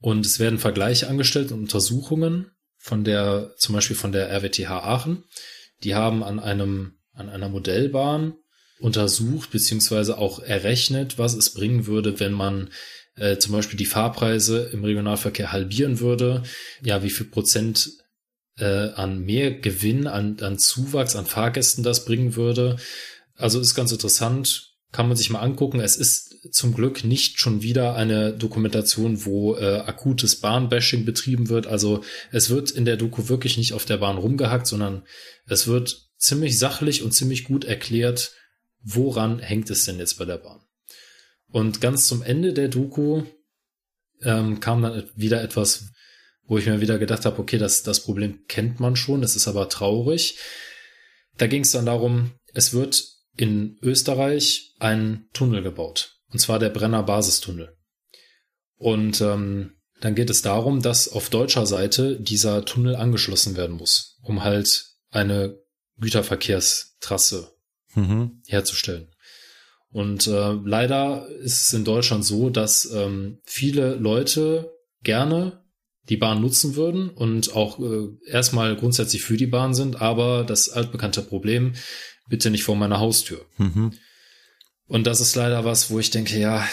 und 0.00 0.26
es 0.26 0.38
werden 0.38 0.58
Vergleiche 0.58 1.08
angestellt 1.08 1.52
und 1.52 1.60
Untersuchungen 1.60 2.50
von 2.76 3.04
der, 3.04 3.54
zum 3.56 3.74
Beispiel 3.74 3.96
von 3.96 4.12
der 4.12 4.30
RWTH 4.30 4.70
Aachen. 4.70 5.24
Die 5.82 5.94
haben 5.94 6.22
an 6.22 6.38
einem, 6.38 6.98
an 7.12 7.30
einer 7.30 7.48
Modellbahn 7.48 8.34
untersucht 8.78 9.50
beziehungsweise 9.50 10.18
auch 10.18 10.40
errechnet, 10.40 11.16
was 11.16 11.34
es 11.34 11.54
bringen 11.54 11.86
würde, 11.86 12.20
wenn 12.20 12.32
man 12.32 12.70
äh, 13.16 13.38
zum 13.38 13.52
Beispiel 13.52 13.78
die 13.78 13.86
Fahrpreise 13.86 14.70
im 14.72 14.84
Regionalverkehr 14.84 15.52
halbieren 15.52 16.00
würde. 16.00 16.42
Ja, 16.82 17.02
wie 17.02 17.10
viel 17.10 17.26
Prozent 17.26 17.90
äh, 18.58 18.90
an 18.90 19.20
mehr 19.20 19.52
Gewinn, 19.52 20.06
an, 20.06 20.38
an 20.40 20.58
Zuwachs, 20.58 21.16
an 21.16 21.26
Fahrgästen 21.26 21.84
das 21.84 22.04
bringen 22.04 22.36
würde. 22.36 22.76
Also 23.36 23.60
ist 23.60 23.74
ganz 23.74 23.92
interessant, 23.92 24.74
kann 24.92 25.08
man 25.08 25.16
sich 25.16 25.30
mal 25.30 25.40
angucken. 25.40 25.80
Es 25.80 25.96
ist 25.96 26.52
zum 26.52 26.74
Glück 26.74 27.04
nicht 27.04 27.40
schon 27.40 27.62
wieder 27.62 27.96
eine 27.96 28.32
Dokumentation, 28.32 29.24
wo 29.24 29.56
äh, 29.56 29.78
akutes 29.78 30.36
Bahnbashing 30.36 31.04
betrieben 31.04 31.48
wird. 31.48 31.66
Also 31.66 32.04
es 32.30 32.50
wird 32.50 32.70
in 32.70 32.84
der 32.84 32.96
Doku 32.96 33.28
wirklich 33.28 33.56
nicht 33.56 33.72
auf 33.72 33.84
der 33.84 33.96
Bahn 33.96 34.18
rumgehackt, 34.18 34.66
sondern 34.66 35.02
es 35.46 35.66
wird 35.66 36.10
ziemlich 36.16 36.58
sachlich 36.58 37.02
und 37.02 37.12
ziemlich 37.12 37.44
gut 37.44 37.64
erklärt, 37.64 38.32
woran 38.82 39.40
hängt 39.40 39.68
es 39.70 39.84
denn 39.84 39.98
jetzt 39.98 40.18
bei 40.18 40.24
der 40.26 40.38
Bahn. 40.38 40.60
Und 41.48 41.80
ganz 41.80 42.06
zum 42.06 42.22
Ende 42.22 42.52
der 42.52 42.68
Doku 42.68 43.24
ähm, 44.22 44.60
kam 44.60 44.82
dann 44.82 45.04
wieder 45.16 45.42
etwas, 45.42 45.86
wo 46.46 46.58
ich 46.58 46.66
mir 46.66 46.80
wieder 46.80 46.98
gedacht 46.98 47.24
habe, 47.24 47.38
okay, 47.38 47.58
das, 47.58 47.82
das 47.82 48.00
Problem 48.00 48.46
kennt 48.48 48.80
man 48.80 48.96
schon, 48.96 49.22
es 49.22 49.36
ist 49.36 49.48
aber 49.48 49.68
traurig. 49.68 50.38
Da 51.38 51.46
ging 51.46 51.62
es 51.62 51.72
dann 51.72 51.86
darum, 51.86 52.32
es 52.52 52.72
wird 52.72 53.04
in 53.36 53.78
Österreich 53.82 54.74
ein 54.78 55.28
Tunnel 55.32 55.62
gebaut, 55.62 56.20
und 56.30 56.38
zwar 56.38 56.58
der 56.58 56.70
Brenner 56.70 57.02
Basistunnel. 57.02 57.76
Und 58.76 59.20
ähm, 59.20 59.72
dann 60.00 60.14
geht 60.14 60.30
es 60.30 60.42
darum, 60.42 60.82
dass 60.82 61.08
auf 61.08 61.30
deutscher 61.30 61.66
Seite 61.66 62.20
dieser 62.20 62.64
Tunnel 62.64 62.96
angeschlossen 62.96 63.56
werden 63.56 63.76
muss, 63.76 64.18
um 64.22 64.44
halt 64.44 64.90
eine 65.10 65.58
Güterverkehrstrasse 65.98 67.52
mhm. 67.94 68.42
herzustellen. 68.46 69.14
Und 69.90 70.26
äh, 70.26 70.52
leider 70.64 71.28
ist 71.28 71.68
es 71.68 71.72
in 71.72 71.84
Deutschland 71.84 72.24
so, 72.24 72.50
dass 72.50 72.84
ähm, 72.92 73.40
viele 73.44 73.94
Leute 73.94 74.72
gerne 75.02 75.63
die 76.08 76.16
Bahn 76.16 76.40
nutzen 76.40 76.76
würden 76.76 77.08
und 77.08 77.54
auch 77.54 77.78
äh, 77.78 78.08
erstmal 78.26 78.76
grundsätzlich 78.76 79.22
für 79.22 79.36
die 79.36 79.46
Bahn 79.46 79.74
sind, 79.74 80.00
aber 80.00 80.44
das 80.44 80.68
altbekannte 80.68 81.22
Problem, 81.22 81.74
bitte 82.28 82.50
nicht 82.50 82.64
vor 82.64 82.76
meiner 82.76 83.00
Haustür. 83.00 83.44
Mhm. 83.58 83.92
Und 84.86 85.06
das 85.06 85.20
ist 85.20 85.34
leider 85.34 85.64
was, 85.64 85.90
wo 85.90 85.98
ich 85.98 86.10
denke, 86.10 86.38
ja, 86.38 86.66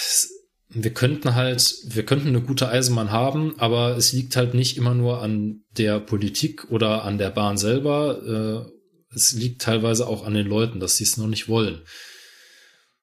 wir 0.70 0.94
könnten 0.94 1.36
halt, 1.36 1.76
wir 1.86 2.04
könnten 2.04 2.30
eine 2.30 2.42
gute 2.42 2.70
Eisenbahn 2.70 3.12
haben, 3.12 3.56
aber 3.58 3.98
es 3.98 4.14
liegt 4.14 4.36
halt 4.36 4.54
nicht 4.54 4.78
immer 4.78 4.94
nur 4.94 5.22
an 5.22 5.64
der 5.78 6.00
Politik 6.00 6.70
oder 6.70 7.04
an 7.04 7.18
der 7.18 7.30
Bahn 7.30 7.58
selber. 7.58 8.68
Äh, 8.70 9.16
es 9.16 9.34
liegt 9.34 9.62
teilweise 9.62 10.08
auch 10.08 10.26
an 10.26 10.34
den 10.34 10.48
Leuten, 10.48 10.80
dass 10.80 10.98
sie 10.98 11.04
es 11.04 11.18
noch 11.18 11.28
nicht 11.28 11.50
wollen. 11.50 11.82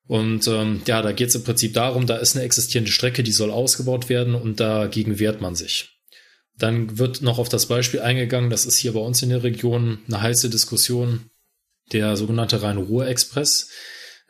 Und 0.06 0.48
ähm, 0.48 0.80
ja, 0.86 1.02
da 1.02 1.12
geht 1.12 1.28
es 1.28 1.34
im 1.34 1.44
Prinzip 1.44 1.74
darum, 1.74 2.06
da 2.06 2.16
ist 2.16 2.34
eine 2.34 2.44
existierende 2.44 2.90
Strecke, 2.90 3.22
die 3.22 3.32
soll 3.32 3.50
ausgebaut 3.50 4.08
werden 4.08 4.34
und 4.34 4.58
dagegen 4.58 5.18
wehrt 5.18 5.42
man 5.42 5.54
sich. 5.54 5.97
Dann 6.58 6.98
wird 6.98 7.22
noch 7.22 7.38
auf 7.38 7.48
das 7.48 7.66
Beispiel 7.66 8.00
eingegangen, 8.00 8.50
das 8.50 8.66
ist 8.66 8.76
hier 8.76 8.92
bei 8.92 9.00
uns 9.00 9.22
in 9.22 9.28
der 9.30 9.42
Region 9.42 10.00
eine 10.08 10.22
heiße 10.22 10.50
Diskussion, 10.50 11.30
der 11.92 12.16
sogenannte 12.16 12.62
Rhein-Ruhr-Express 12.62 13.70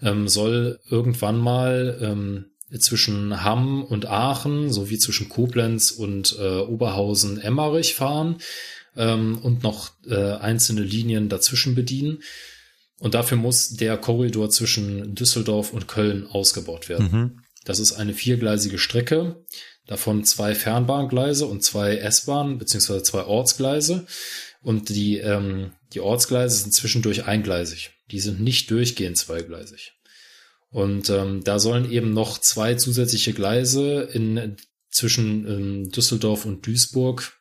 ähm, 0.00 0.28
soll 0.28 0.80
irgendwann 0.88 1.38
mal 1.38 1.98
ähm, 2.00 2.46
zwischen 2.78 3.42
Hamm 3.42 3.82
und 3.82 4.06
Aachen 4.06 4.72
sowie 4.72 4.98
zwischen 4.98 5.28
Koblenz 5.28 5.90
und 5.90 6.36
äh, 6.38 6.58
Oberhausen-Emmerich 6.58 7.94
fahren 7.94 8.36
ähm, 8.96 9.38
und 9.38 9.62
noch 9.62 9.92
äh, 10.06 10.32
einzelne 10.34 10.82
Linien 10.82 11.28
dazwischen 11.28 11.74
bedienen. 11.74 12.22
Und 13.00 13.14
dafür 13.14 13.38
muss 13.38 13.70
der 13.70 13.96
Korridor 13.96 14.50
zwischen 14.50 15.14
Düsseldorf 15.14 15.72
und 15.72 15.88
Köln 15.88 16.26
ausgebaut 16.26 16.88
werden. 16.88 17.08
Mhm. 17.10 17.40
Das 17.64 17.78
ist 17.78 17.92
eine 17.92 18.12
viergleisige 18.12 18.78
Strecke, 18.78 19.44
davon 19.88 20.22
zwei 20.22 20.54
Fernbahngleise 20.54 21.46
und 21.46 21.64
zwei 21.64 21.96
S-Bahnen 21.96 22.58
beziehungsweise 22.58 23.02
zwei 23.02 23.24
Ortsgleise. 23.24 24.06
Und 24.62 24.90
die, 24.90 25.16
ähm, 25.18 25.72
die 25.92 26.00
Ortsgleise 26.00 26.58
sind 26.58 26.72
zwischendurch 26.72 27.24
eingleisig. 27.24 27.90
Die 28.10 28.20
sind 28.20 28.40
nicht 28.40 28.70
durchgehend 28.70 29.16
zweigleisig. 29.16 29.94
Und 30.70 31.08
ähm, 31.08 31.42
da 31.42 31.58
sollen 31.58 31.90
eben 31.90 32.12
noch 32.12 32.38
zwei 32.38 32.74
zusätzliche 32.74 33.32
Gleise 33.32 34.02
in, 34.12 34.56
zwischen 34.90 35.46
ähm, 35.48 35.90
Düsseldorf 35.90 36.44
und 36.44 36.66
Duisburg 36.66 37.40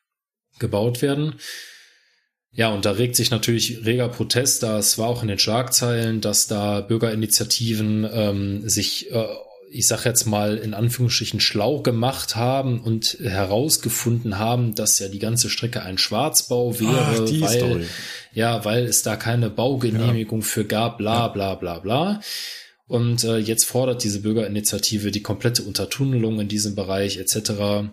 gebaut 0.58 1.01
werden. 1.01 1.35
Ja, 2.51 2.69
und 2.69 2.85
da 2.85 2.92
regt 2.92 3.17
sich 3.17 3.30
natürlich 3.30 3.85
reger 3.85 4.08
Protest. 4.08 4.64
Das 4.64 4.98
war 4.98 5.09
auch 5.09 5.22
in 5.22 5.27
den 5.27 5.38
Schlagzeilen, 5.38 6.22
dass 6.22 6.48
da 6.48 6.80
Bürgerinitiativen 6.80 8.08
ähm, 8.09 8.69
sich 8.69 9.11
äh, 9.11 9.27
ich 9.70 9.88
sag 9.88 10.06
jetzt 10.06 10.26
mal 10.26 10.58
in 10.58 10.74
Anführungsstrichen 10.74 11.40
schlau 11.40 11.82
gemacht 11.82 12.36
haben 12.36 12.80
und 12.80 13.18
herausgefunden 13.22 14.38
haben, 14.38 14.76
dass 14.76 15.00
ja 15.00 15.08
die 15.10 15.20
ganze 15.20 15.50
Strecke 15.50 15.84
ein 15.84 15.98
Schwarzbau 15.98 16.80
wäre, 16.80 17.26
Ach, 17.28 17.42
weil 17.42 17.58
Story. 17.58 17.86
ja, 18.34 18.64
weil 18.66 18.86
es 18.86 19.04
da 19.04 19.16
keine 19.16 19.50
Baugenehmigung 19.50 20.42
ja. 20.42 20.46
für 20.46 20.66
gab, 20.66 20.98
bla 20.98 21.28
bla 21.28 21.56
bla 21.56 21.80
bla. 21.80 22.22
Und 22.88 23.26
äh, 23.26 23.38
jetzt 23.38 23.66
fordert 23.66 24.04
diese 24.04 24.22
Bürgerinitiative 24.22 25.12
die 25.12 25.22
komplette 25.22 25.64
Untertunnelung 25.64 26.40
in 26.40 26.48
diesem 26.48 26.74
Bereich 26.76 27.18
etc. 27.18 27.92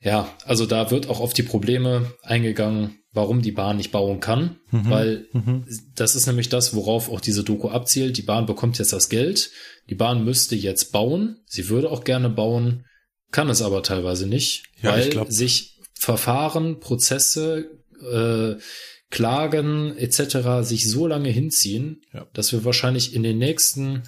Ja, 0.00 0.28
also 0.44 0.66
da 0.66 0.90
wird 0.90 1.08
auch 1.08 1.20
auf 1.20 1.32
die 1.32 1.42
Probleme 1.42 2.12
eingegangen, 2.22 2.98
warum 3.12 3.42
die 3.42 3.52
Bahn 3.52 3.76
nicht 3.76 3.92
bauen 3.92 4.20
kann, 4.20 4.56
mhm. 4.70 4.90
weil 4.90 5.26
mhm. 5.32 5.64
das 5.94 6.14
ist 6.16 6.26
nämlich 6.26 6.48
das, 6.48 6.74
worauf 6.74 7.10
auch 7.10 7.20
diese 7.20 7.44
Doku 7.44 7.68
abzielt. 7.68 8.16
Die 8.16 8.22
Bahn 8.22 8.46
bekommt 8.46 8.78
jetzt 8.78 8.92
das 8.92 9.08
Geld, 9.08 9.50
die 9.88 9.94
Bahn 9.94 10.24
müsste 10.24 10.54
jetzt 10.54 10.92
bauen, 10.92 11.40
sie 11.46 11.68
würde 11.68 11.90
auch 11.90 12.04
gerne 12.04 12.30
bauen, 12.30 12.86
kann 13.30 13.48
es 13.48 13.62
aber 13.62 13.82
teilweise 13.82 14.26
nicht, 14.26 14.64
ja, 14.82 14.92
weil 14.92 15.30
sich 15.30 15.80
Verfahren, 15.94 16.80
Prozesse, 16.80 17.70
äh, 18.00 18.60
Klagen 19.10 19.96
etc. 19.96 20.66
sich 20.66 20.88
so 20.88 21.06
lange 21.06 21.28
hinziehen, 21.28 22.02
ja. 22.12 22.26
dass 22.32 22.52
wir 22.52 22.64
wahrscheinlich 22.64 23.14
in 23.14 23.22
den 23.22 23.38
nächsten 23.38 24.02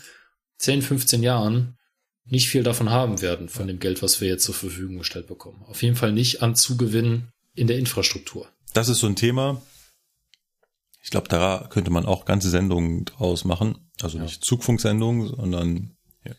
10, 0.59 0.83
15 0.83 1.23
Jahren 1.23 1.77
nicht 2.25 2.49
viel 2.49 2.62
davon 2.62 2.91
haben 2.91 3.20
werden, 3.20 3.49
von 3.49 3.67
dem 3.67 3.78
Geld, 3.78 4.03
was 4.03 4.20
wir 4.20 4.28
jetzt 4.28 4.44
zur 4.44 4.55
Verfügung 4.55 4.99
gestellt 4.99 5.27
bekommen. 5.27 5.62
Auf 5.67 5.83
jeden 5.83 5.97
Fall 5.97 6.12
nicht 6.12 6.43
an 6.43 6.57
Zugewinn 6.57 7.28
in 7.55 7.67
der 7.67 7.78
Infrastruktur 7.78 8.49
das 8.75 8.89
ist 8.89 8.99
so 8.99 9.07
ein 9.07 9.17
Thema. 9.17 9.62
Ich 11.05 11.10
glaube, 11.10 11.28
da 11.28 11.66
könnte 11.68 11.91
man 11.91 12.07
auch 12.07 12.24
ganze 12.24 12.49
Sendungen 12.49 13.05
draus 13.05 13.44
machen. 13.44 13.76
Also 14.00 14.16
ja. 14.16 14.24
nicht 14.24 14.42
Zugfunksendungen, 14.42 15.28
sondern 15.28 15.91
ja. 16.24 16.33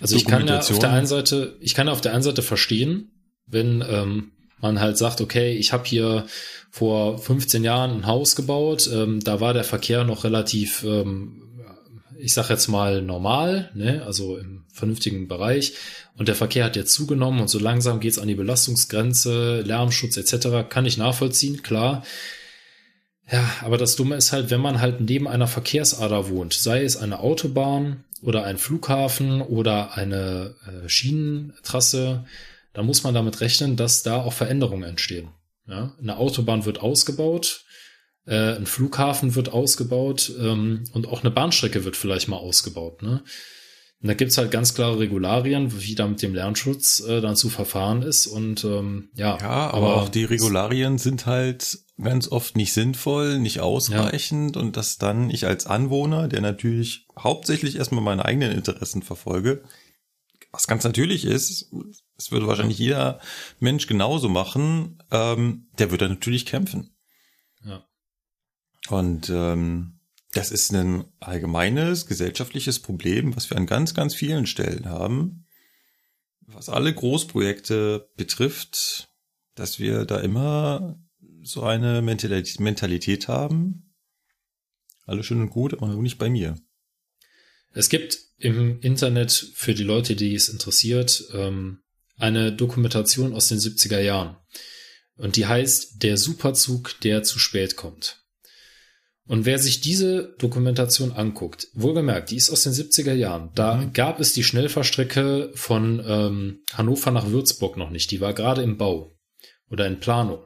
Also 0.00 0.16
ich 0.16 0.24
kann 0.24 0.48
ja 0.48 0.60
auf 0.60 0.78
der 0.78 0.90
einen 0.90 1.06
Seite, 1.06 1.56
ich 1.60 1.74
kann 1.74 1.90
auf 1.90 2.00
der 2.00 2.14
einen 2.14 2.22
Seite 2.22 2.42
verstehen, 2.42 3.12
wenn 3.46 3.84
ähm, 3.86 4.32
man 4.62 4.80
halt 4.80 4.96
sagt, 4.96 5.20
okay, 5.20 5.52
ich 5.52 5.74
habe 5.74 5.84
hier 5.86 6.26
vor 6.70 7.18
15 7.18 7.62
Jahren 7.62 7.98
ein 7.98 8.06
Haus 8.06 8.34
gebaut, 8.34 8.88
ähm, 8.90 9.20
da 9.20 9.40
war 9.40 9.52
der 9.52 9.64
Verkehr 9.64 10.04
noch 10.04 10.24
relativ, 10.24 10.84
ähm, 10.84 11.42
ich 12.18 12.32
sag 12.32 12.48
jetzt 12.48 12.68
mal 12.68 13.02
normal, 13.02 13.70
ne, 13.74 14.02
also 14.06 14.38
im 14.38 14.64
vernünftigen 14.72 15.28
Bereich. 15.28 15.74
Und 16.16 16.28
der 16.28 16.34
Verkehr 16.34 16.64
hat 16.64 16.76
jetzt 16.76 16.94
zugenommen 16.94 17.40
und 17.40 17.48
so 17.48 17.58
langsam 17.58 18.00
geht's 18.00 18.18
an 18.18 18.28
die 18.28 18.34
Belastungsgrenze, 18.34 19.60
Lärmschutz 19.60 20.16
etc. 20.16 20.66
Kann 20.70 20.86
ich 20.86 20.96
nachvollziehen, 20.96 21.62
klar. 21.62 22.02
Ja, 23.30 23.50
aber 23.62 23.76
das 23.76 23.96
Dumme 23.96 24.16
ist 24.16 24.32
halt, 24.32 24.50
wenn 24.50 24.60
man 24.60 24.80
halt 24.80 25.00
neben 25.00 25.28
einer 25.28 25.48
Verkehrsader 25.48 26.30
wohnt, 26.30 26.54
sei 26.54 26.82
es 26.82 26.96
eine 26.96 27.20
Autobahn 27.20 28.04
oder 28.22 28.44
ein 28.44 28.56
Flughafen 28.58 29.42
oder 29.42 29.96
eine 29.96 30.54
äh, 30.66 30.88
Schienentrasse, 30.88 32.24
dann 32.72 32.86
muss 32.86 33.02
man 33.02 33.14
damit 33.14 33.40
rechnen, 33.40 33.76
dass 33.76 34.02
da 34.02 34.22
auch 34.22 34.32
Veränderungen 34.32 34.84
entstehen. 34.84 35.28
Ja, 35.66 35.92
eine 36.00 36.16
Autobahn 36.16 36.64
wird 36.64 36.80
ausgebaut, 36.80 37.64
äh, 38.26 38.56
ein 38.56 38.66
Flughafen 38.66 39.34
wird 39.34 39.52
ausgebaut 39.52 40.32
ähm, 40.40 40.84
und 40.92 41.06
auch 41.06 41.20
eine 41.20 41.30
Bahnstrecke 41.30 41.84
wird 41.84 41.96
vielleicht 41.96 42.28
mal 42.28 42.36
ausgebaut. 42.36 43.02
Ne? 43.02 43.22
Und 44.00 44.08
da 44.08 44.14
gibt's 44.14 44.38
halt 44.38 44.52
ganz 44.52 44.74
klare 44.74 45.00
Regularien, 45.00 45.80
wie 45.80 45.96
da 45.96 46.06
mit 46.06 46.22
dem 46.22 46.34
Lernschutz 46.34 47.00
äh, 47.00 47.20
dann 47.20 47.34
zu 47.34 47.48
verfahren 47.48 48.02
ist. 48.02 48.28
Und 48.28 48.64
ähm, 48.64 49.10
ja, 49.14 49.38
ja 49.38 49.70
aber, 49.70 49.74
aber 49.74 50.02
auch 50.02 50.08
die 50.08 50.24
Regularien 50.24 50.98
sind 50.98 51.26
halt 51.26 51.78
ganz 52.00 52.30
oft 52.30 52.56
nicht 52.56 52.72
sinnvoll, 52.72 53.40
nicht 53.40 53.60
ausreichend 53.60 54.54
ja. 54.54 54.62
und 54.62 54.76
dass 54.76 54.98
dann 54.98 55.30
ich 55.30 55.46
als 55.46 55.66
Anwohner, 55.66 56.28
der 56.28 56.40
natürlich 56.40 57.06
hauptsächlich 57.18 57.74
erstmal 57.74 58.04
meine 58.04 58.24
eigenen 58.24 58.52
Interessen 58.52 59.02
verfolge, 59.02 59.64
was 60.52 60.68
ganz 60.68 60.84
natürlich 60.84 61.24
ist, 61.24 61.72
es 62.16 62.30
würde 62.30 62.46
wahrscheinlich 62.46 62.78
jeder 62.78 63.20
Mensch 63.58 63.86
genauso 63.86 64.28
machen, 64.28 65.02
ähm, 65.10 65.68
der 65.78 65.90
würde 65.90 66.08
natürlich 66.08 66.46
kämpfen. 66.46 66.96
Ja. 67.64 67.84
Und 68.88 69.28
ähm, 69.28 69.97
Das 70.32 70.50
ist 70.50 70.72
ein 70.72 71.04
allgemeines 71.20 72.06
gesellschaftliches 72.06 72.80
Problem, 72.80 73.34
was 73.34 73.48
wir 73.50 73.56
an 73.56 73.66
ganz, 73.66 73.94
ganz 73.94 74.14
vielen 74.14 74.46
Stellen 74.46 74.86
haben, 74.86 75.46
was 76.42 76.68
alle 76.68 76.92
Großprojekte 76.92 78.10
betrifft, 78.16 79.10
dass 79.54 79.78
wir 79.78 80.04
da 80.04 80.18
immer 80.20 80.98
so 81.42 81.62
eine 81.62 82.02
Mentalität 82.02 83.28
haben. 83.28 83.94
Alles 85.06 85.26
schön 85.26 85.40
und 85.40 85.50
gut, 85.50 85.72
aber 85.72 85.88
nur 85.88 86.02
nicht 86.02 86.18
bei 86.18 86.28
mir. 86.28 86.56
Es 87.72 87.88
gibt 87.88 88.18
im 88.36 88.80
Internet 88.80 89.32
für 89.54 89.74
die 89.74 89.82
Leute, 89.82 90.14
die 90.14 90.34
es 90.34 90.48
interessiert, 90.48 91.24
ähm, 91.32 91.80
eine 92.16 92.52
Dokumentation 92.52 93.34
aus 93.34 93.48
den 93.48 93.58
70er 93.58 94.00
Jahren. 94.00 94.36
Und 95.16 95.36
die 95.36 95.46
heißt 95.46 96.02
Der 96.02 96.16
Superzug, 96.16 97.00
der 97.00 97.22
zu 97.22 97.38
spät 97.38 97.76
kommt. 97.76 98.17
Und 99.28 99.44
wer 99.44 99.58
sich 99.58 99.82
diese 99.82 100.34
Dokumentation 100.38 101.12
anguckt, 101.12 101.68
wohlgemerkt, 101.74 102.30
die 102.30 102.36
ist 102.36 102.48
aus 102.48 102.62
den 102.62 102.72
70er 102.72 103.12
Jahren, 103.12 103.50
da 103.54 103.76
mhm. 103.76 103.92
gab 103.92 104.20
es 104.20 104.32
die 104.32 104.42
Schnellfahrstrecke 104.42 105.52
von 105.54 106.02
ähm, 106.04 106.60
Hannover 106.72 107.10
nach 107.10 107.26
Würzburg 107.26 107.76
noch 107.76 107.90
nicht. 107.90 108.10
Die 108.10 108.22
war 108.22 108.32
gerade 108.32 108.62
im 108.62 108.78
Bau 108.78 109.12
oder 109.70 109.86
in 109.86 110.00
Planung. 110.00 110.42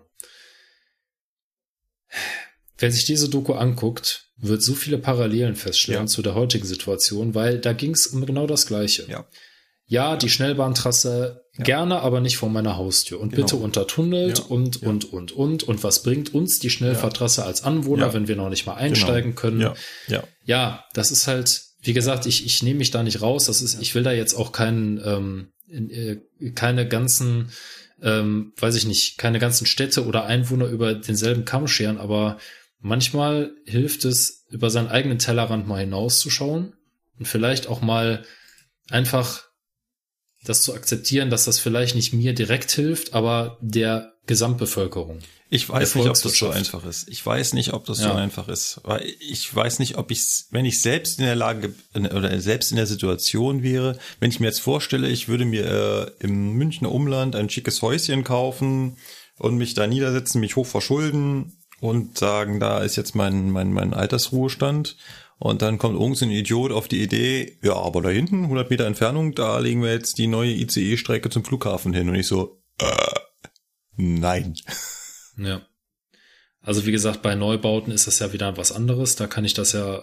Wer 2.77 2.91
sich 2.91 3.05
diese 3.05 3.29
Doku 3.29 3.53
anguckt, 3.53 4.27
wird 4.37 4.63
so 4.63 4.75
viele 4.75 4.99
Parallelen 4.99 5.55
feststellen 5.55 6.03
ja. 6.03 6.07
zu 6.07 6.21
der 6.21 6.35
heutigen 6.35 6.67
Situation, 6.67 7.37
weil 7.37 7.61
da 7.61 7.73
ging 7.75 7.93
es 7.93 8.09
um 8.09 8.27
genau 8.27 8.49
das 8.49 8.67
Gleiche. 8.67 9.07
Ja. 9.09 9.29
Ja, 9.93 10.17
die 10.17 10.31
Schnellbahntrasse 10.31 11.45
ja. 11.53 11.65
gerne, 11.65 12.01
aber 12.01 12.23
nicht 12.23 12.39
vor 12.39 12.49
meiner 12.49 12.79
Haustür. 12.79 13.21
Und 13.21 13.29
genau. 13.29 13.43
bitte 13.43 13.57
untertunnelt 13.57 14.39
ja. 14.39 14.45
und, 14.47 14.81
ja. 14.81 14.89
und, 14.89 15.13
und, 15.13 15.33
und. 15.33 15.65
Und 15.65 15.85
was 15.85 16.03
bringt 16.03 16.33
uns 16.33 16.59
die 16.59 16.71
Schnellfahrtrasse 16.71 17.45
als 17.45 17.63
Anwohner, 17.63 18.15
wenn 18.15 18.27
wir 18.27 18.35
noch 18.35 18.49
nicht 18.49 18.65
mal 18.65 18.77
einsteigen 18.77 19.33
genau. 19.33 19.41
können? 19.43 19.61
Ja. 20.09 20.25
Ja. 20.47 20.85
das 20.95 21.11
ist 21.11 21.27
halt, 21.27 21.65
wie 21.83 21.93
gesagt, 21.93 22.25
ich, 22.25 22.47
ich 22.47 22.63
nehme 22.63 22.79
mich 22.79 22.91
da 22.91 23.03
nicht 23.03 23.21
raus. 23.21 23.45
Das 23.45 23.61
ist, 23.61 23.83
ich 23.83 23.95
will 23.95 24.03
da 24.03 24.13
jetzt 24.13 24.33
auch 24.33 24.53
keinen, 24.53 24.99
ähm, 25.05 25.53
äh, 25.69 26.17
keine 26.55 26.89
ganzen, 26.89 27.51
ähm, 28.01 28.55
weiß 28.57 28.77
ich 28.77 28.87
nicht, 28.87 29.19
keine 29.19 29.41
ganzen 29.41 29.67
Städte 29.67 30.07
oder 30.07 30.25
Einwohner 30.25 30.69
über 30.69 30.95
denselben 30.95 31.45
Kamm 31.45 31.69
scheren, 31.69 31.99
aber 31.99 32.39
manchmal 32.81 33.53
hilft 33.67 34.07
es, 34.07 34.47
über 34.49 34.71
seinen 34.71 34.89
eigenen 34.89 35.19
Tellerrand 35.19 35.69
mal 35.69 35.81
hinauszuschauen 35.81 36.73
und 37.19 37.29
vielleicht 37.29 37.67
auch 37.67 37.83
mal 37.83 38.25
einfach 38.89 39.52
das 40.45 40.63
zu 40.63 40.75
akzeptieren, 40.75 41.31
dass 41.31 41.45
das 41.45 41.59
vielleicht 41.59 41.95
nicht 41.95 42.13
mir 42.13 42.35
direkt 42.35 42.71
hilft, 42.73 43.15
aber 43.15 43.59
der 43.61 44.13
Gesamtbevölkerung. 44.27 45.19
Ich 45.55 45.69
weiß 45.69 45.97
nicht, 45.97 46.09
ob 46.09 46.15
das 46.15 46.39
so 46.39 46.49
einfach 46.49 46.85
ist. 46.87 47.11
Ich 47.11 47.25
weiß 47.25 47.53
nicht, 47.53 47.75
ob 47.75 47.85
das 47.85 48.01
ja. 48.01 48.09
so 48.09 48.15
einfach 48.15 48.49
ist. 48.49 48.81
Weil 48.85 49.05
ich 49.21 49.55
weiß 49.55 49.81
nicht, 49.81 49.99
ob 49.99 50.11
ich, 50.11 50.47
wenn 50.51 50.65
ich 50.65 50.81
selbst 50.81 51.19
in 51.19 51.27
der 51.27 51.35
Lage 51.35 51.75
oder 51.93 52.41
selbst 52.41 52.71
in 52.71 52.79
der 52.79 52.87
Situation 52.87 53.63
wäre, 53.63 53.99
wenn 54.19 54.31
ich 54.31 54.41
mir 54.41 54.47
jetzt 54.47 54.63
vorstelle, 54.63 55.11
ich 55.11 55.29
würde 55.29 55.45
mir 55.45 55.67
äh, 56.21 56.25
im 56.25 56.53
Münchner 56.53 56.91
Umland 56.91 57.37
ein 57.37 57.51
schickes 57.51 57.83
Häuschen 57.83 58.25
kaufen 58.25 58.97
und 59.39 59.59
mich 59.59 59.75
da 59.75 59.87
niedersetzen, 59.87 60.41
mich 60.41 60.57
hoch 60.57 60.67
verschulden 60.67 61.59
und 61.81 62.17
sagen, 62.17 62.59
da 62.59 62.79
ist 62.79 62.97
jetzt 62.97 63.15
mein, 63.15 63.51
mein, 63.51 63.73
mein 63.75 63.93
Altersruhestand 63.93 64.97
und 65.43 65.61
dann 65.61 65.77
kommt 65.77 65.99
irgend 65.99 66.17
so 66.17 66.25
ein 66.25 66.31
Idiot 66.31 66.71
auf 66.71 66.87
die 66.87 67.03
Idee, 67.03 67.59
ja, 67.65 67.75
aber 67.75 68.01
da 68.01 68.11
hinten, 68.11 68.45
100 68.45 68.71
Meter 68.71 68.87
Entfernung, 68.87 69.35
da 69.35 69.59
legen 69.59 69.83
wir 69.83 69.91
jetzt 69.91 70.19
die 70.19 70.29
neue 70.29 70.53
ICE-Strecke 70.53 71.31
zum 71.31 71.45
Flughafen 71.45 71.93
hin. 71.93 72.09
Und 72.09 72.15
ich 72.15 72.29
so, 72.29 72.63
äh, 72.79 73.19
nein. 73.97 74.55
Ja. 75.39 75.63
Also 76.61 76.85
wie 76.85 76.93
gesagt, 76.93 77.23
bei 77.23 77.35
Neubauten 77.35 77.91
ist 77.91 78.07
das 78.07 78.19
ja 78.19 78.35
wieder 78.35 78.59
was 78.59 78.71
anderes. 78.71 79.17
Da 79.17 79.27
kann 79.27 79.47
ich 79.47 79.55
das 79.55 79.73
ja 79.73 80.03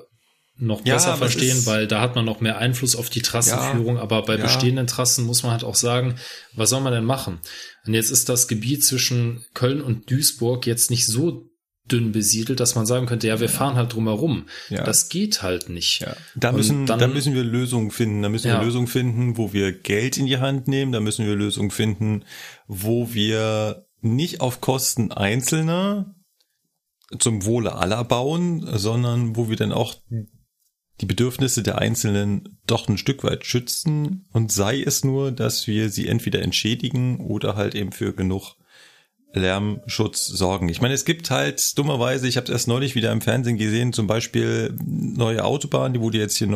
noch 0.57 0.83
ja, 0.83 0.95
besser 0.95 1.15
verstehen, 1.17 1.67
weil 1.67 1.85
da 1.85 2.01
hat 2.01 2.15
man 2.15 2.25
noch 2.25 2.41
mehr 2.41 2.57
Einfluss 2.57 2.95
auf 2.95 3.11
die 3.11 3.21
Trassenführung. 3.21 3.97
Ja, 3.97 4.01
aber 4.01 4.23
bei 4.23 4.37
ja. 4.37 4.41
bestehenden 4.41 4.87
Trassen 4.87 5.23
muss 5.23 5.43
man 5.43 5.51
halt 5.51 5.63
auch 5.63 5.75
sagen, 5.75 6.15
was 6.55 6.71
soll 6.71 6.81
man 6.81 6.93
denn 6.93 7.05
machen? 7.05 7.39
Und 7.85 7.93
jetzt 7.93 8.09
ist 8.09 8.27
das 8.27 8.47
Gebiet 8.47 8.83
zwischen 8.83 9.45
Köln 9.53 9.81
und 9.81 10.09
Duisburg 10.09 10.65
jetzt 10.65 10.89
nicht 10.89 11.05
so 11.05 11.48
dünn 11.91 12.11
besiedelt, 12.11 12.59
dass 12.59 12.75
man 12.75 12.85
sagen 12.85 13.05
könnte, 13.05 13.27
ja, 13.27 13.39
wir 13.39 13.49
fahren 13.49 13.75
halt 13.75 13.93
drumherum. 13.93 14.45
Ja. 14.69 14.83
Das 14.83 15.09
geht 15.09 15.41
halt 15.41 15.69
nicht. 15.69 16.01
Ja. 16.01 16.15
Da 16.35 16.51
müssen, 16.51 16.85
dann, 16.85 16.99
da 16.99 17.07
müssen 17.07 17.33
wir 17.33 17.43
Lösungen 17.43 17.91
finden. 17.91 18.21
Da 18.21 18.29
müssen 18.29 18.47
ja. 18.47 18.59
wir 18.59 18.65
Lösungen 18.65 18.87
finden, 18.87 19.37
wo 19.37 19.53
wir 19.53 19.71
Geld 19.71 20.17
in 20.17 20.25
die 20.25 20.37
Hand 20.37 20.67
nehmen. 20.67 20.91
Da 20.91 20.99
müssen 20.99 21.25
wir 21.25 21.35
Lösungen 21.35 21.71
finden, 21.71 22.23
wo 22.67 23.13
wir 23.13 23.85
nicht 24.01 24.41
auf 24.41 24.61
Kosten 24.61 25.11
Einzelner 25.11 26.15
zum 27.17 27.45
Wohle 27.45 27.75
aller 27.75 28.03
bauen, 28.03 28.67
sondern 28.77 29.35
wo 29.35 29.49
wir 29.49 29.55
dann 29.55 29.71
auch 29.71 29.95
die 31.01 31.05
Bedürfnisse 31.05 31.63
der 31.63 31.79
Einzelnen 31.79 32.59
doch 32.67 32.87
ein 32.87 32.97
Stück 32.97 33.23
weit 33.23 33.45
schützen 33.45 34.27
und 34.31 34.51
sei 34.51 34.81
es 34.81 35.03
nur, 35.03 35.31
dass 35.31 35.65
wir 35.65 35.89
sie 35.89 36.07
entweder 36.07 36.41
entschädigen 36.41 37.19
oder 37.19 37.55
halt 37.55 37.73
eben 37.73 37.91
für 37.91 38.13
genug 38.13 38.55
Lärmschutz 39.33 40.25
sorgen. 40.25 40.69
Ich 40.69 40.81
meine, 40.81 40.95
es 40.95 41.05
gibt 41.05 41.29
halt 41.29 41.77
dummerweise, 41.77 42.27
ich 42.27 42.37
habe 42.37 42.45
es 42.45 42.51
erst 42.51 42.67
neulich 42.67 42.95
wieder 42.95 43.11
im 43.11 43.21
Fernsehen 43.21 43.57
gesehen, 43.57 43.93
zum 43.93 44.07
Beispiel 44.07 44.75
neue 44.83 45.43
Autobahn, 45.43 45.93
die 45.93 46.01
wurde 46.01 46.17
jetzt 46.17 46.37
hier 46.37 46.47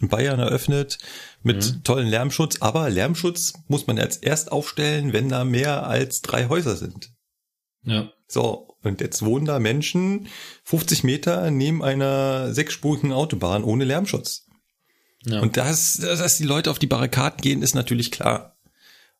in 0.00 0.08
Bayern 0.08 0.38
eröffnet 0.38 0.98
mit 1.42 1.56
mhm. 1.56 1.84
tollen 1.84 2.08
Lärmschutz, 2.08 2.58
aber 2.60 2.88
Lärmschutz 2.90 3.54
muss 3.66 3.86
man 3.88 3.96
jetzt 3.96 4.24
erst 4.24 4.52
aufstellen, 4.52 5.12
wenn 5.12 5.28
da 5.28 5.44
mehr 5.44 5.86
als 5.86 6.22
drei 6.22 6.48
Häuser 6.48 6.76
sind. 6.76 7.12
Ja. 7.84 8.12
So, 8.28 8.76
und 8.82 9.00
jetzt 9.00 9.22
wohnen 9.22 9.44
da 9.44 9.58
Menschen 9.58 10.28
50 10.64 11.02
Meter 11.02 11.50
neben 11.50 11.82
einer 11.82 12.54
sechsspurigen 12.54 13.12
Autobahn 13.12 13.64
ohne 13.64 13.84
Lärmschutz. 13.84 14.46
Ja. 15.24 15.40
Und 15.40 15.56
das, 15.56 15.94
dass 15.94 16.38
die 16.38 16.44
Leute 16.44 16.70
auf 16.70 16.78
die 16.78 16.86
Barrikaden 16.86 17.40
gehen, 17.40 17.62
ist 17.62 17.74
natürlich 17.74 18.10
klar. 18.10 18.56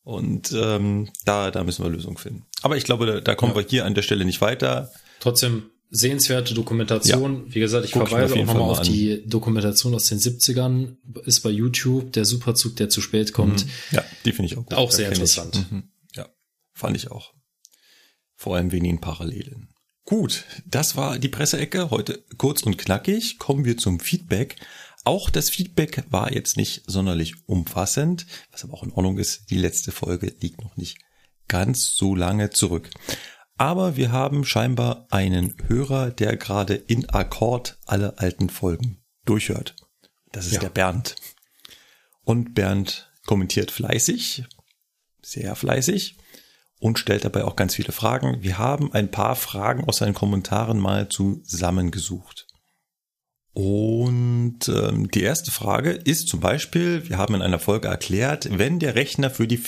Und 0.05 0.53
ähm, 0.53 1.11
da, 1.25 1.51
da 1.51 1.63
müssen 1.63 1.85
wir 1.85 1.91
Lösungen 1.91 2.17
finden. 2.17 2.47
Aber 2.62 2.76
ich 2.76 2.84
glaube, 2.84 3.23
da, 3.23 3.34
kommen 3.34 3.52
ja. 3.52 3.58
wir 3.58 3.66
hier 3.68 3.84
an 3.84 3.94
der 3.94 4.02
Stelle 4.02 4.24
nicht 4.24 4.41
weiter. 4.41 4.91
Trotzdem 5.20 5.65
sehenswerte 5.91 6.55
Dokumentation. 6.55 7.44
Ja. 7.47 7.55
Wie 7.55 7.60
gesagt, 7.60 7.84
ich 7.84 7.92
Guck 7.92 8.08
verweise 8.08 8.34
auch 8.34 8.44
nochmal 8.44 8.62
auf 8.62 8.78
an. 8.81 8.86
die 8.86 9.23
Dokumentation 9.26 9.94
aus 9.94 10.07
den 10.07 10.18
70ern. 10.18 10.97
Ist 11.24 11.41
bei 11.41 11.50
YouTube 11.50 12.12
der 12.12 12.24
Superzug, 12.24 12.76
der 12.76 12.89
zu 12.89 13.00
spät 13.00 13.32
kommt. 13.32 13.66
Mhm. 13.66 13.70
Ja, 13.92 14.05
die 14.24 14.32
finde 14.32 14.47
ich 14.47 14.58
auch 14.58 14.65
gut. 14.65 14.74
Auch 14.74 14.91
sehr 14.91 15.08
interessant. 15.08 15.70
Mhm. 15.70 15.84
Ja, 16.16 16.28
fand 16.73 16.97
ich 16.97 17.10
auch. 17.10 17.34
Vor 18.34 18.57
allem 18.57 18.73
wegen 18.73 18.84
den 18.84 19.00
Parallelen. 19.00 19.68
Gut, 20.05 20.44
das 20.66 20.97
war 20.97 21.18
die 21.18 21.28
Presseecke. 21.28 21.91
Heute 21.91 22.24
kurz 22.39 22.62
und 22.62 22.78
knackig. 22.78 23.39
Kommen 23.39 23.65
wir 23.65 23.76
zum 23.76 24.00
Feedback. 24.00 24.57
Auch 25.05 25.31
das 25.31 25.50
Feedback 25.50 26.05
war 26.10 26.32
jetzt 26.32 26.57
nicht 26.57 26.82
sonderlich 26.86 27.34
umfassend, 27.47 28.26
was 28.50 28.65
aber 28.65 28.74
auch 28.74 28.82
in 28.82 28.92
Ordnung 28.92 29.18
ist. 29.18 29.50
Die 29.50 29.58
letzte 29.58 29.92
Folge 29.92 30.34
liegt 30.41 30.62
noch 30.62 30.76
nicht 30.76 30.99
ganz 31.53 31.95
so 31.95 32.15
lange 32.15 32.49
zurück. 32.49 32.89
Aber 33.59 33.97
wir 33.97 34.11
haben 34.11 34.45
scheinbar 34.47 35.07
einen 35.11 35.55
Hörer, 35.67 36.11
der 36.11 36.39
gerade 36.39 36.75
in 36.75 37.11
Akkord 37.11 37.79
alle 37.85 38.19
alten 38.19 38.49
Folgen 38.49 39.05
durchhört. 39.27 39.77
Das 40.33 40.47
ist 40.47 40.55
ja. 40.55 40.61
der 40.61 40.71
Bernd. 40.71 41.15
Und 42.25 42.55
Bernd 42.55 43.13
kommentiert 43.27 43.71
fleißig, 43.71 44.45
sehr 45.21 45.55
fleißig 45.55 46.17
und 46.81 46.99
stellt 46.99 47.27
dabei 47.27 47.45
auch 47.45 47.55
ganz 47.55 47.75
viele 47.75 47.93
Fragen. 47.93 48.43
Wir 48.43 48.57
haben 48.57 48.91
ein 48.95 49.11
paar 49.11 49.37
Fragen 49.37 49.85
aus 49.85 49.99
seinen 49.99 50.15
Kommentaren 50.15 50.81
mal 50.81 51.11
zusammengesucht. 51.11 52.47
Und 53.53 54.69
ähm, 54.69 55.11
die 55.11 55.23
erste 55.23 55.51
Frage 55.51 55.91
ist 55.91 56.29
zum 56.29 56.41
Beispiel, 56.41 57.07
wir 57.11 57.19
haben 57.19 57.35
in 57.35 57.43
einer 57.43 57.59
Folge 57.59 57.89
erklärt, 57.89 58.49
wenn 58.51 58.79
der 58.79 58.95
Rechner 58.95 59.29
für 59.29 59.47
die 59.47 59.59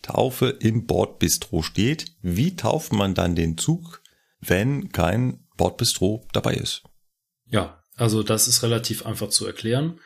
FIS-Taufe 0.00 0.56
im 0.60 0.86
Bordbistro 0.86 1.62
steht, 1.62 2.06
wie 2.22 2.56
tauft 2.56 2.92
man 2.92 3.14
dann 3.14 3.34
den 3.34 3.58
Zug, 3.58 4.02
wenn 4.40 4.90
kein 4.92 5.44
Bordbistro 5.56 6.26
dabei 6.32 6.54
ist? 6.54 6.82
Ja, 7.46 7.82
also 7.96 8.22
das 8.22 8.48
ist 8.48 8.62
relativ 8.62 9.04
einfach 9.04 9.28
zu 9.28 9.46
erklären. 9.46 10.00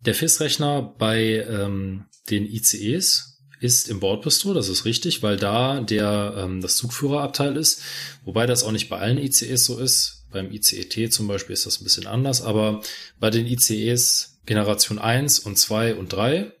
Der 0.00 0.14
FIS-Rechner 0.14 0.82
bei 0.82 1.44
ähm, 1.48 2.06
den 2.30 2.44
ICEs 2.46 3.40
ist 3.60 3.88
im 3.88 4.00
Bordbistro, 4.00 4.54
das 4.54 4.68
ist 4.68 4.84
richtig, 4.84 5.22
weil 5.22 5.36
da 5.36 5.80
der 5.80 6.34
ähm, 6.36 6.60
das 6.60 6.76
Zugführerabteil 6.76 7.56
ist, 7.56 7.82
wobei 8.24 8.46
das 8.46 8.62
auch 8.62 8.70
nicht 8.70 8.88
bei 8.88 8.98
allen 8.98 9.18
ICEs 9.18 9.64
so 9.64 9.78
ist. 9.78 10.26
Beim 10.30 10.52
ICET 10.52 11.12
zum 11.12 11.26
Beispiel 11.26 11.54
ist 11.54 11.64
das 11.64 11.80
ein 11.80 11.84
bisschen 11.84 12.06
anders, 12.06 12.42
aber 12.42 12.82
bei 13.18 13.30
den 13.30 13.46
ICEs 13.46 14.40
Generation 14.44 14.98
1 14.98 15.40
und 15.40 15.56
2 15.56 15.94
und 15.94 16.12
3 16.12 16.52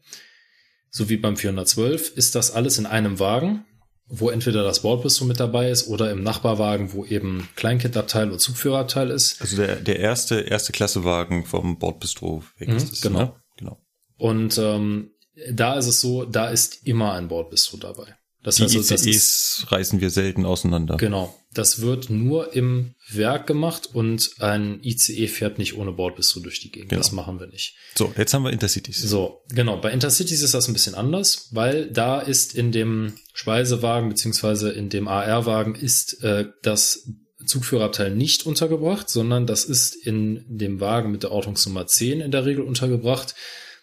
sowie 0.98 1.16
beim 1.16 1.36
412 1.36 2.16
ist 2.16 2.34
das 2.34 2.50
alles 2.50 2.78
in 2.78 2.84
einem 2.84 3.18
Wagen, 3.18 3.64
wo 4.06 4.30
entweder 4.30 4.62
das 4.62 4.82
Bordbistro 4.82 5.24
mit 5.24 5.40
dabei 5.40 5.70
ist 5.70 5.88
oder 5.88 6.10
im 6.10 6.22
Nachbarwagen, 6.22 6.92
wo 6.92 7.04
eben 7.04 7.48
Kleinkindabteil 7.56 8.30
und 8.30 8.40
Zugführerabteil 8.40 9.10
ist. 9.10 9.40
Also 9.40 9.56
der, 9.56 9.76
der 9.76 9.98
erste, 10.00 10.40
erste 10.40 10.72
Klassewagen 10.72 11.44
vom 11.44 11.78
Bordbistro 11.78 12.42
weg 12.58 12.68
mhm, 12.68 12.76
ist 12.76 12.92
das, 12.92 13.00
genau. 13.00 13.18
Ne? 13.18 13.32
genau. 13.56 13.78
Und 14.16 14.58
ähm, 14.58 15.12
da 15.50 15.78
ist 15.78 15.86
es 15.86 16.00
so, 16.00 16.24
da 16.24 16.48
ist 16.48 16.86
immer 16.86 17.12
ein 17.14 17.28
Bordbistro 17.28 17.76
dabei. 17.76 18.17
Das 18.48 18.56
Die 18.56 18.62
heißt, 18.62 18.76
also, 18.76 18.94
das 18.94 19.02
ist, 19.02 19.08
ICEs 19.08 19.66
reißen 19.68 20.00
wir 20.00 20.08
selten 20.08 20.46
auseinander. 20.46 20.96
genau, 20.96 21.38
das 21.52 21.82
wird 21.82 22.08
nur 22.08 22.54
im 22.54 22.94
Werk 23.10 23.46
gemacht 23.46 23.90
und 23.92 24.30
ein 24.38 24.80
ICE 24.82 25.28
fährt 25.28 25.58
nicht 25.58 25.76
ohne 25.76 25.92
Bordbistro 25.92 26.40
durch 26.40 26.58
die 26.58 26.70
Gegend. 26.70 26.88
Genau. 26.88 27.02
Das 27.02 27.12
machen 27.12 27.40
wir 27.40 27.46
nicht. 27.48 27.74
So, 27.94 28.10
jetzt 28.16 28.32
haben 28.32 28.44
wir 28.44 28.50
Intercities. 28.50 29.02
So, 29.02 29.42
genau. 29.50 29.76
Bei 29.76 29.90
Intercities 29.90 30.40
ist 30.40 30.54
das 30.54 30.66
ein 30.66 30.72
bisschen 30.72 30.94
anders, 30.94 31.48
weil 31.50 31.90
da 31.90 32.20
ist 32.20 32.54
in 32.54 32.72
dem 32.72 33.16
Speisewagen 33.34 34.08
beziehungsweise 34.08 34.70
in 34.70 34.88
dem 34.88 35.08
AR-Wagen 35.08 35.74
ist 35.74 36.22
äh, 36.24 36.46
das 36.62 37.06
Zugführerabteil 37.44 38.14
nicht 38.14 38.46
untergebracht, 38.46 39.10
sondern 39.10 39.46
das 39.46 39.66
ist 39.66 39.94
in 39.94 40.42
dem 40.48 40.80
Wagen 40.80 41.10
mit 41.10 41.22
der 41.22 41.32
Ortungsnummer 41.32 41.86
10 41.86 42.22
in 42.22 42.30
der 42.30 42.46
Regel 42.46 42.64
untergebracht. 42.64 43.34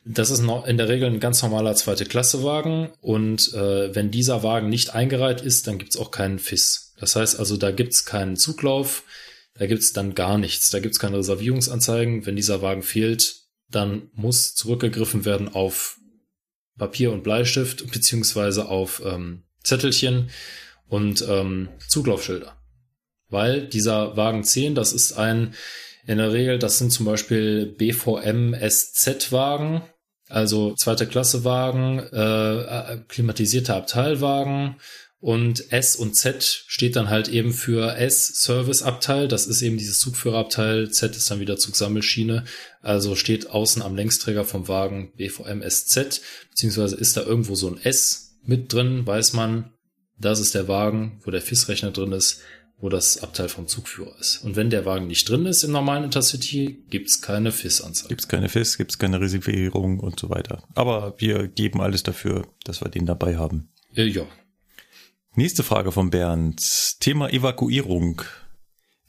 Das 0.08 0.30
ist 0.30 0.40
in 0.40 0.78
der 0.78 0.88
Regel 0.88 1.10
ein 1.10 1.20
ganz 1.20 1.42
normaler 1.42 1.74
zweite 1.76 2.06
Klasse 2.06 2.44
Wagen 2.44 2.92
und 3.02 3.52
äh, 3.56 3.94
wenn 3.96 4.12
dieser 4.12 4.44
Wagen 4.44 4.70
nicht 4.70 4.94
eingereiht 4.94 5.42
ist, 5.42 5.66
dann 5.66 5.80
gibt's 5.80 5.98
auch 5.98 6.12
keinen 6.12 6.38
FIS. 6.38 6.94
Das 7.00 7.16
heißt 7.16 7.40
also, 7.40 7.58
da 7.58 7.72
gibt's 7.72 8.06
keinen 8.06 8.36
Zuglauf, 8.36 9.04
da 9.56 9.66
gibt's 9.66 9.94
dann 9.94 10.14
gar 10.14 10.38
nichts, 10.38 10.70
da 10.70 10.80
gibt's 10.80 11.00
keine 11.00 11.18
Reservierungsanzeigen. 11.18 12.26
Wenn 12.28 12.36
dieser 12.36 12.62
Wagen 12.62 12.84
fehlt, 12.84 13.46
dann 13.72 14.10
muss 14.14 14.54
zurückgegriffen 14.54 15.26
werden 15.26 15.50
auf 15.50 15.98
Papier 16.78 17.12
und 17.12 17.24
Bleistift 17.24 17.92
beziehungsweise 17.92 18.68
auf 18.68 19.02
ähm, 19.04 19.44
Zettelchen 19.64 20.30
und 20.88 21.26
ähm, 21.28 21.70
Zuglaufschilder. 21.88 22.56
Weil 23.30 23.68
dieser 23.68 24.16
Wagen 24.16 24.44
10, 24.44 24.76
das 24.76 24.94
ist 24.94 25.14
ein, 25.14 25.56
in 26.06 26.20
der 26.20 26.32
Regel, 26.32 26.60
das 26.60 26.78
sind 26.78 26.92
zum 26.92 27.08
Beispiel 27.08 27.66
BVM 27.66 28.54
SZ-Wagen, 28.54 29.82
also 30.30 30.74
zweite 30.76 31.08
Klasse 31.08 31.44
Wagen, 31.44 32.00
äh, 32.00 33.00
klimatisierte 33.08 33.76
Abteilwagen 33.76 34.78
und 35.20 35.72
S 35.72 35.96
und 35.96 36.16
Z 36.16 36.44
steht 36.68 36.96
dann 36.96 37.10
halt 37.10 37.30
eben 37.30 37.54
für 37.54 37.96
S 37.98 38.28
Service 38.28 38.84
Abteil, 38.84 39.28
das 39.28 39.48
ist 39.48 39.62
eben 39.62 39.78
dieses 39.78 40.00
Zugführerabteil, 40.00 40.92
Z 40.92 41.16
ist 41.16 41.32
dann 41.32 41.40
wieder 41.40 41.58
Zugsammelschiene, 41.58 42.44
also 42.82 43.16
steht 43.16 43.50
außen 43.50 43.82
am 43.82 43.96
Längsträger 43.96 44.46
vom 44.46 44.68
Wagen 44.68 45.14
BVM 45.16 45.62
SZ, 45.68 46.22
beziehungsweise 46.50 46.96
ist 46.96 47.18
da 47.18 47.22
irgendwo 47.22 47.56
so 47.56 47.68
ein 47.70 47.80
S 47.82 48.38
mit 48.44 48.72
drin, 48.72 49.08
weiß 49.08 49.34
man, 49.34 49.72
das 50.18 50.40
ist 50.40 50.56
der 50.56 50.68
Wagen, 50.68 51.20
wo 51.24 51.32
der 51.32 51.42
FIS-Rechner 51.42 51.92
drin 51.92 52.12
ist, 52.12 52.42
wo 52.78 52.90
das 52.90 53.24
Abteil 53.24 53.50
vom 53.50 53.68
Zugführer 53.68 54.16
ist. 54.20 54.44
Und 54.44 54.56
wenn 54.56 54.70
der 54.70 54.86
Wagen 54.86 55.08
nicht 55.08 55.30
drin 55.30 55.46
ist 55.46 55.64
im 55.64 55.72
normalen 55.72 56.04
Intercity, 56.04 56.84
gibt's 56.90 57.22
keine 57.22 57.52
FIS-Anzeige. 57.52 58.10
Gibt's 58.10 58.28
keine 58.28 58.50
FIS, 58.50 58.78
gibt's 58.78 59.00
keine 59.00 59.22
Reservierung 59.22 60.00
und 60.00 60.20
so 60.20 60.30
weiter. 60.30 60.64
Aber 60.76 61.16
wir 61.18 61.48
geben 61.48 61.82
alles 61.82 62.04
dafür, 62.04 62.48
dass 62.64 62.82
wir 62.82 62.90
den 62.90 63.06
dabei 63.06 63.38
haben. 63.38 63.70
Äh, 63.96 64.06
ja, 64.06 64.26
Nächste 65.38 65.64
Frage 65.64 65.92
von 65.92 66.12
Bernd. 66.12 66.62
Thema 67.02 67.30
Evakuierung. 67.30 68.22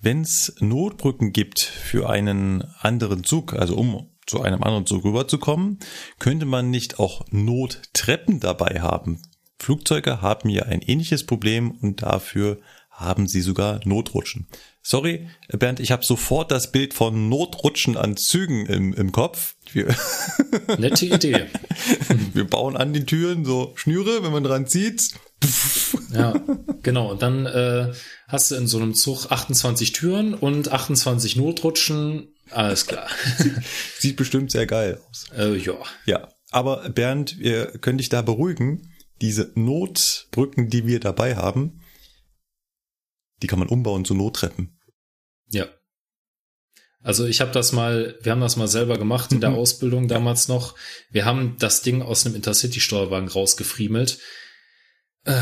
Wenn 0.01 0.23
es 0.23 0.57
Notbrücken 0.59 1.33
gibt 1.33 1.61
für 1.61 2.11
einen 2.11 2.65
anderen 2.81 3.23
Zug, 3.23 3.53
also 3.53 3.77
um 3.77 4.11
zu 4.27 4.43
einem 4.43 4.65
anderen 4.65 4.86
Zug 4.86 5.05
rüberzukommen, 5.05 5.78
könnte 6.19 6.45
man 6.45 6.69
nicht 6.69 6.99
auch 6.99 7.25
Nottreppen 7.31 8.41
dabei 8.41 8.81
haben. 8.81 9.23
Flugzeuge 9.61 10.20
haben 10.20 10.49
ja 10.49 10.65
ein 10.65 10.83
ähnliches 10.83 11.25
Problem 11.25 11.70
und 11.70 12.03
dafür 12.03 12.59
haben 12.97 13.28
sie 13.28 13.42
sogar 13.42 13.81
Notrutschen. 13.84 14.49
Sorry, 14.83 15.28
Bernd, 15.49 15.81
ich 15.81 15.92
habe 15.92 16.05
sofort 16.05 16.50
das 16.50 16.73
Bild 16.73 16.94
von 16.94 17.28
Notrutschen 17.28 17.97
an 17.97 18.16
Zügen 18.16 18.66
im, 18.66 18.94
im 18.94 19.12
Kopf. 19.12 19.55
Wir, 19.73 19.94
nette 20.78 21.07
Idee. 21.07 21.47
wir 22.33 22.47
bauen 22.47 22.76
an 22.76 22.92
den 22.92 23.07
Türen 23.07 23.44
so 23.44 23.73
Schnüre, 23.76 24.23
wenn 24.23 24.33
man 24.33 24.44
dran 24.44 24.66
zieht. 24.66 25.10
Ja, 26.12 26.34
genau. 26.83 27.10
Und 27.10 27.20
dann 27.20 27.47
äh, 27.47 27.92
hast 28.28 28.50
du 28.50 28.55
in 28.55 28.66
so 28.66 28.78
einem 28.78 28.94
Zug 28.94 29.31
28 29.31 29.92
Türen 29.92 30.34
und 30.34 30.73
28 30.73 31.36
Notrutschen. 31.36 32.28
Alles 32.50 32.86
klar. 32.86 33.08
Sieht 33.99 34.16
bestimmt 34.16 34.50
sehr 34.50 34.66
geil 34.66 35.00
aus. 35.10 35.26
äh, 35.36 35.57
ja. 35.57 35.75
Ja, 36.07 36.28
aber 36.50 36.89
Bernd, 36.89 37.39
wir 37.39 37.66
können 37.78 37.99
dich 37.99 38.08
da 38.08 38.23
beruhigen. 38.23 38.94
Diese 39.20 39.50
Notbrücken, 39.55 40.70
die 40.70 40.86
wir 40.86 41.00
dabei 41.00 41.36
haben, 41.36 41.81
die 43.42 43.47
kann 43.47 43.58
man 43.58 43.68
umbauen 43.68 44.05
zu 44.05 44.15
Nottreppen. 44.15 44.78
Ja. 45.50 45.66
Also 47.02 47.24
ich 47.26 47.40
habe 47.40 47.52
das 47.52 47.73
mal, 47.73 48.18
wir 48.23 48.32
haben 48.32 48.40
das 48.40 48.56
mal 48.56 48.66
selber 48.68 48.98
gemacht 48.98 49.31
in 49.32 49.40
der 49.40 49.50
Mhm. 49.50 49.56
Ausbildung 49.56 50.08
damals 50.08 50.48
noch. 50.48 50.74
Wir 51.10 51.24
haben 51.24 51.56
das 51.58 51.82
Ding 51.82 52.02
aus 52.02 52.26
einem 52.26 52.34
Intercity-Steuerwagen 52.34 53.28
rausgefriemelt. 53.28 54.18
Äh, 55.24 55.34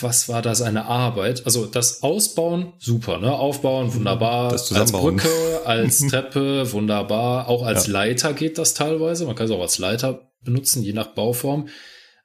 Was 0.00 0.28
war 0.28 0.40
das 0.42 0.62
eine 0.62 0.84
Arbeit? 0.86 1.44
Also 1.46 1.66
das 1.66 2.02
Ausbauen, 2.02 2.72
super, 2.78 3.18
ne? 3.18 3.32
Aufbauen, 3.32 3.92
wunderbar. 3.94 4.50
Das 4.50 4.62
als 4.62 4.68
Zusammenbauen. 4.68 5.16
Brücke, 5.16 5.62
als 5.66 5.98
Treppe, 6.08 6.72
wunderbar. 6.72 7.48
Auch 7.48 7.64
als 7.64 7.86
Ja. 7.86 7.92
Leiter 7.94 8.32
geht 8.32 8.56
das 8.58 8.74
teilweise. 8.74 9.26
Man 9.26 9.34
kann 9.34 9.46
es 9.46 9.52
auch 9.52 9.60
als 9.60 9.78
Leiter 9.78 10.30
benutzen, 10.42 10.82
je 10.82 10.92
nach 10.92 11.08
Bauform. 11.08 11.68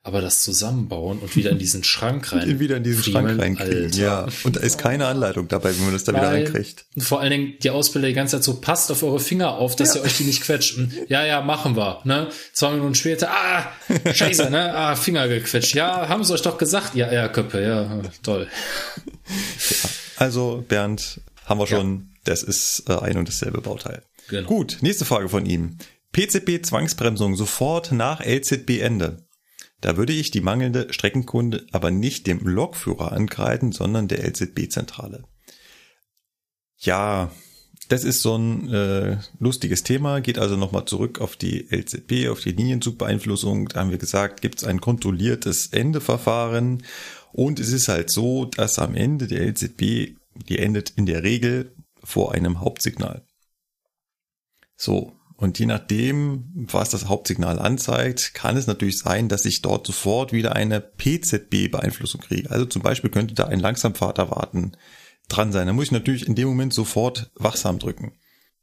Aber 0.07 0.21
das 0.21 0.41
Zusammenbauen 0.41 1.17
und 1.17 1.35
wieder 1.35 1.49
in 1.49 1.57
diesen 1.57 1.83
Schrank 1.83 2.31
rein. 2.31 2.59
wieder 2.59 2.77
in 2.77 2.83
diesen 2.83 3.01
Schrank 3.03 3.39
reinkriegen. 3.41 3.85
Alter. 3.85 3.97
Ja, 3.97 4.27
und 4.43 4.55
da 4.55 4.59
ist 4.59 4.77
keine 4.77 5.07
Anleitung 5.07 5.47
dabei, 5.47 5.75
wie 5.75 5.81
man 5.81 5.93
das 5.93 6.03
da 6.03 6.13
wieder 6.13 6.27
reinkriegt. 6.27 6.85
Und 6.95 7.01
vor 7.01 7.21
allen 7.21 7.31
Dingen 7.31 7.53
die 7.63 7.71
Ausbilder 7.71 8.07
die 8.09 8.13
ganze 8.13 8.37
Zeit 8.37 8.43
so, 8.43 8.61
passt 8.61 8.91
auf 8.91 9.01
eure 9.01 9.19
Finger 9.19 9.55
auf, 9.55 9.75
dass 9.75 9.95
Ja. 9.95 10.01
ihr 10.01 10.05
euch 10.05 10.17
die 10.17 10.25
nicht 10.25 10.43
quetscht. 10.43 10.77
Ja, 11.07 11.25
ja, 11.25 11.41
machen 11.41 11.75
wir. 11.75 12.01
Ne? 12.03 12.29
Zwei 12.53 12.73
Minuten 12.73 12.93
später, 12.93 13.31
ah, 13.31 13.71
scheiße, 14.13 14.51
ne? 14.51 14.75
Ah, 14.75 14.95
Finger 14.95 15.27
gequetscht. 15.27 15.73
Ja, 15.73 16.07
haben 16.07 16.23
sie 16.23 16.33
euch 16.33 16.43
doch 16.43 16.59
gesagt. 16.59 16.93
Ja, 16.93 17.11
ja, 17.11 17.27
Köppe, 17.27 17.63
ja, 17.63 18.01
toll. 18.21 18.47
Also, 20.17 20.63
Bernd, 20.67 21.19
haben 21.45 21.59
wir 21.59 21.65
schon, 21.67 22.09
das 22.25 22.43
ist 22.43 22.83
äh, 22.89 22.93
ein 22.99 23.17
und 23.17 23.27
dasselbe 23.27 23.61
Bauteil. 23.61 24.03
Genau. 24.29 24.47
Gut, 24.47 24.77
nächste 24.81 25.05
Frage 25.05 25.29
von 25.29 25.47
ihm. 25.47 25.77
PCB 26.13 26.63
Zwangsbremsung 26.63 27.35
sofort 27.35 27.91
nach 27.91 28.21
LZB 28.23 28.79
Ende. 28.81 29.24
Da 29.81 29.97
würde 29.97 30.13
ich 30.13 30.31
die 30.31 30.41
mangelnde 30.41 30.91
Streckenkunde 30.91 31.65
aber 31.71 31.91
nicht 31.91 32.27
dem 32.27 32.39
Lokführer 32.39 33.11
ankreiden, 33.11 33.71
sondern 33.71 34.07
der 34.07 34.23
LZB-Zentrale. 34.25 35.23
Ja, 36.77 37.31
das 37.87 38.03
ist 38.03 38.21
so 38.21 38.35
ein 38.35 38.73
äh, 38.73 39.17
lustiges 39.39 39.83
Thema, 39.83 40.19
geht 40.19 40.39
also 40.39 40.55
nochmal 40.55 40.85
zurück 40.85 41.21
auf 41.21 41.35
die 41.35 41.67
LZB, 41.69 42.29
auf 42.29 42.41
die 42.41 42.51
Linienzugbeeinflussung. 42.51 43.67
Da 43.67 43.81
haben 43.81 43.91
wir 43.91 43.97
gesagt, 43.97 44.41
gibt 44.41 44.59
es 44.59 44.63
ein 44.63 44.81
kontrolliertes 44.81 45.67
Endeverfahren. 45.67 46.83
Und 47.31 47.59
es 47.59 47.71
ist 47.71 47.87
halt 47.87 48.09
so, 48.09 48.45
dass 48.45 48.79
am 48.79 48.95
Ende 48.95 49.27
der 49.27 49.45
LZB, 49.45 50.15
die 50.47 50.57
endet 50.57 50.91
in 50.91 51.05
der 51.05 51.23
Regel 51.23 51.75
vor 52.03 52.33
einem 52.33 52.61
Hauptsignal. 52.61 53.23
So, 54.77 55.14
und 55.37 55.59
je 55.59 55.65
nachdem, 55.65 56.45
was 56.71 56.89
das 56.89 57.07
Hauptsignal 57.07 57.59
anzeigt, 57.59 58.33
kann 58.33 58.55
es 58.55 58.67
natürlich 58.67 58.99
sein, 58.99 59.27
dass 59.27 59.45
ich 59.45 59.61
dort 59.61 59.85
sofort 59.85 60.31
wieder 60.31 60.55
eine 60.55 60.79
PZB-Beeinflussung 60.79 62.21
kriege. 62.21 62.49
Also 62.51 62.65
zum 62.65 62.81
Beispiel 62.81 63.09
könnte 63.09 63.35
da 63.35 63.45
ein 63.45 63.59
Langsamfahrt 63.59 64.17
erwarten 64.17 64.71
dran 65.27 65.51
sein. 65.51 65.67
Da 65.67 65.73
muss 65.73 65.85
ich 65.85 65.91
natürlich 65.91 66.27
in 66.27 66.35
dem 66.35 66.47
Moment 66.47 66.73
sofort 66.73 67.31
wachsam 67.35 67.79
drücken. 67.79 68.13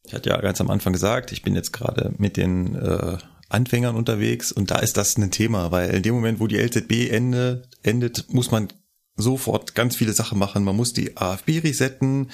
Ich 0.04 0.14
hatte 0.14 0.30
ja 0.30 0.40
ganz 0.40 0.60
am 0.60 0.70
Anfang 0.70 0.94
gesagt, 0.94 1.30
ich 1.30 1.42
bin 1.42 1.54
jetzt 1.54 1.72
gerade 1.72 2.14
mit 2.16 2.36
den 2.36 2.74
äh, 2.74 3.18
Anfängern 3.50 3.94
unterwegs 3.94 4.50
und 4.50 4.70
da 4.70 4.78
ist 4.78 4.96
das 4.96 5.16
ein 5.18 5.30
Thema, 5.30 5.70
weil 5.70 5.90
in 5.90 6.02
dem 6.02 6.14
Moment, 6.14 6.40
wo 6.40 6.46
die 6.46 6.56
LZB 6.56 7.10
ende, 7.10 7.68
endet, 7.82 8.32
muss 8.32 8.50
man 8.50 8.68
sofort 9.14 9.74
ganz 9.74 9.94
viele 9.94 10.14
Sachen 10.14 10.38
machen. 10.38 10.64
Man 10.64 10.74
muss 10.74 10.94
die 10.94 11.16
AFB 11.18 11.60
resetten, 11.62 12.30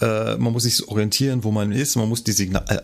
äh, 0.00 0.36
man 0.36 0.52
muss 0.52 0.62
sich 0.62 0.88
orientieren, 0.88 1.44
wo 1.44 1.50
man 1.50 1.72
ist, 1.72 1.96
man 1.96 2.08
muss 2.08 2.24
die 2.24 2.32
Signal, 2.32 2.64
äh, 2.68 2.80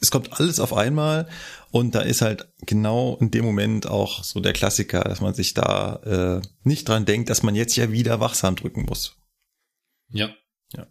es 0.00 0.10
kommt 0.10 0.38
alles 0.38 0.60
auf 0.60 0.72
einmal 0.72 1.28
und 1.70 1.94
da 1.94 2.00
ist 2.00 2.20
halt 2.20 2.52
genau 2.66 3.16
in 3.20 3.30
dem 3.30 3.44
Moment 3.44 3.86
auch 3.86 4.22
so 4.22 4.40
der 4.40 4.52
Klassiker, 4.52 5.02
dass 5.02 5.20
man 5.20 5.34
sich 5.34 5.54
da 5.54 6.40
äh, 6.42 6.46
nicht 6.62 6.88
dran 6.88 7.04
denkt, 7.04 7.30
dass 7.30 7.42
man 7.42 7.54
jetzt 7.54 7.76
ja 7.76 7.90
wieder 7.90 8.20
wachsam 8.20 8.56
drücken 8.56 8.84
muss. 8.84 9.16
Ja. 10.72 10.86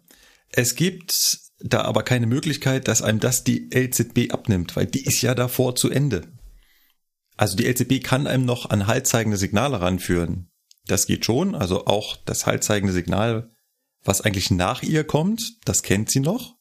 Es 0.50 0.74
gibt 0.74 1.38
da 1.58 1.82
aber 1.82 2.02
keine 2.02 2.26
Möglichkeit, 2.26 2.88
dass 2.88 3.02
einem 3.02 3.20
das 3.20 3.44
die 3.44 3.70
LZB 3.74 4.32
abnimmt, 4.32 4.76
weil 4.76 4.86
die 4.86 5.04
ist 5.04 5.22
ja 5.22 5.34
davor 5.34 5.74
zu 5.74 5.90
Ende. 5.90 6.28
Also 7.36 7.56
die 7.56 7.66
LZB 7.66 8.04
kann 8.04 8.26
einem 8.26 8.44
noch 8.44 8.70
an 8.70 8.86
haltzeigende 8.86 9.36
Signale 9.36 9.80
ranführen. 9.80 10.50
Das 10.86 11.06
geht 11.06 11.24
schon, 11.24 11.54
also 11.54 11.86
auch 11.86 12.16
das 12.24 12.46
haltzeigende 12.46 12.92
Signal, 12.92 13.50
was 14.04 14.20
eigentlich 14.20 14.50
nach 14.50 14.82
ihr 14.82 15.04
kommt, 15.04 15.54
das 15.64 15.82
kennt 15.82 16.10
sie 16.10 16.20
noch 16.20 16.56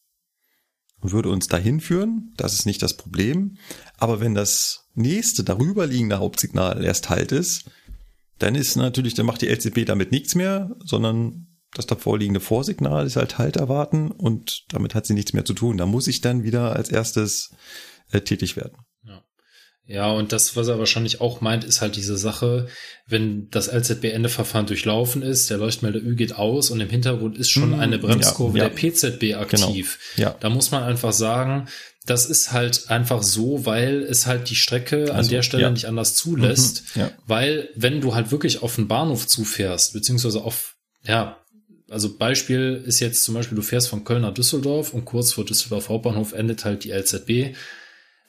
und 1.03 1.11
würde 1.11 1.29
uns 1.29 1.47
dahin 1.47 1.81
führen. 1.81 2.33
Das 2.37 2.53
ist 2.53 2.65
nicht 2.65 2.81
das 2.81 2.95
Problem. 2.97 3.57
Aber 3.97 4.19
wenn 4.19 4.33
das 4.33 4.89
nächste 4.95 5.43
darüber 5.43 5.85
liegende 5.85 6.19
Hauptsignal 6.19 6.83
erst 6.83 7.09
halt 7.09 7.31
ist, 7.31 7.69
dann 8.39 8.55
ist 8.55 8.75
natürlich, 8.75 9.13
dann 9.13 9.25
macht 9.25 9.41
die 9.41 9.49
LZB 9.49 9.85
damit 9.85 10.11
nichts 10.11 10.33
mehr, 10.33 10.75
sondern 10.83 11.47
das 11.73 11.87
davor 11.87 12.17
liegende 12.17 12.39
Vorsignal 12.39 13.05
ist 13.05 13.15
halt 13.15 13.37
halt 13.37 13.57
erwarten 13.57 14.11
und 14.11 14.65
damit 14.69 14.95
hat 14.95 15.05
sie 15.05 15.13
nichts 15.13 15.33
mehr 15.33 15.45
zu 15.45 15.53
tun. 15.53 15.77
Da 15.77 15.85
muss 15.85 16.07
ich 16.07 16.21
dann 16.21 16.43
wieder 16.43 16.75
als 16.75 16.89
erstes 16.89 17.51
äh, 18.11 18.21
tätig 18.21 18.55
werden. 18.55 18.77
Ja. 19.85 20.11
Und 20.11 20.31
das, 20.31 20.55
was 20.55 20.67
er 20.67 20.79
wahrscheinlich 20.79 21.19
auch 21.19 21.41
meint, 21.41 21.63
ist 21.63 21.81
halt 21.81 21.95
diese 21.97 22.17
Sache, 22.17 22.67
wenn 23.05 23.49
das 23.49 23.67
LZB-Endeverfahren 23.67 24.65
durchlaufen 24.65 25.21
ist, 25.21 25.49
der 25.49 25.57
Leuchtmelder 25.57 25.99
Ü 25.99 26.15
geht 26.15 26.35
aus 26.35 26.69
und 26.71 26.79
im 26.79 26.89
Hintergrund 26.89 27.37
ist 27.37 27.49
schon 27.49 27.73
Hm, 27.73 27.79
eine 27.79 27.99
Bremskurve 27.99 28.57
ja, 28.57 28.63
ja. 28.65 28.69
der 28.69 28.75
PZB 28.75 29.35
aktiv. 29.35 29.99
Genau. 30.15 30.29
Ja. 30.29 30.35
Da 30.39 30.49
muss 30.49 30.71
man 30.71 30.83
einfach 30.83 31.11
sagen, 31.11 31.67
das 32.05 32.25
ist 32.25 32.51
halt 32.51 32.89
einfach 32.89 33.23
so, 33.23 33.65
weil 33.65 34.03
es 34.03 34.25
halt 34.25 34.49
die 34.49 34.55
Strecke 34.55 35.05
an 35.11 35.17
Also, 35.17 35.31
der 35.31 35.41
Stelle 35.41 35.63
ja. 35.63 35.69
nicht 35.69 35.85
anders 35.85 36.15
zulässt. 36.15 36.83
Mhm, 36.95 37.01
ja. 37.01 37.11
Weil, 37.25 37.69
wenn 37.75 38.01
du 38.01 38.15
halt 38.15 38.31
wirklich 38.31 38.61
auf 38.61 38.75
den 38.75 38.87
Bahnhof 38.87 39.27
zufährst, 39.27 39.93
beziehungsweise 39.93 40.43
auf, 40.43 40.75
ja, 41.05 41.37
also 41.89 42.17
Beispiel 42.17 42.81
ist 42.85 42.99
jetzt 42.99 43.23
zum 43.23 43.35
Beispiel, 43.35 43.55
du 43.55 43.61
fährst 43.61 43.89
von 43.89 44.03
Köln 44.03 44.23
nach 44.23 44.33
Düsseldorf 44.33 44.93
und 44.93 45.05
kurz 45.05 45.33
vor 45.33 45.45
Düsseldorf 45.45 45.89
Hauptbahnhof 45.89 46.33
endet 46.33 46.65
halt 46.65 46.83
die 46.85 46.91
LZB. 46.91 47.55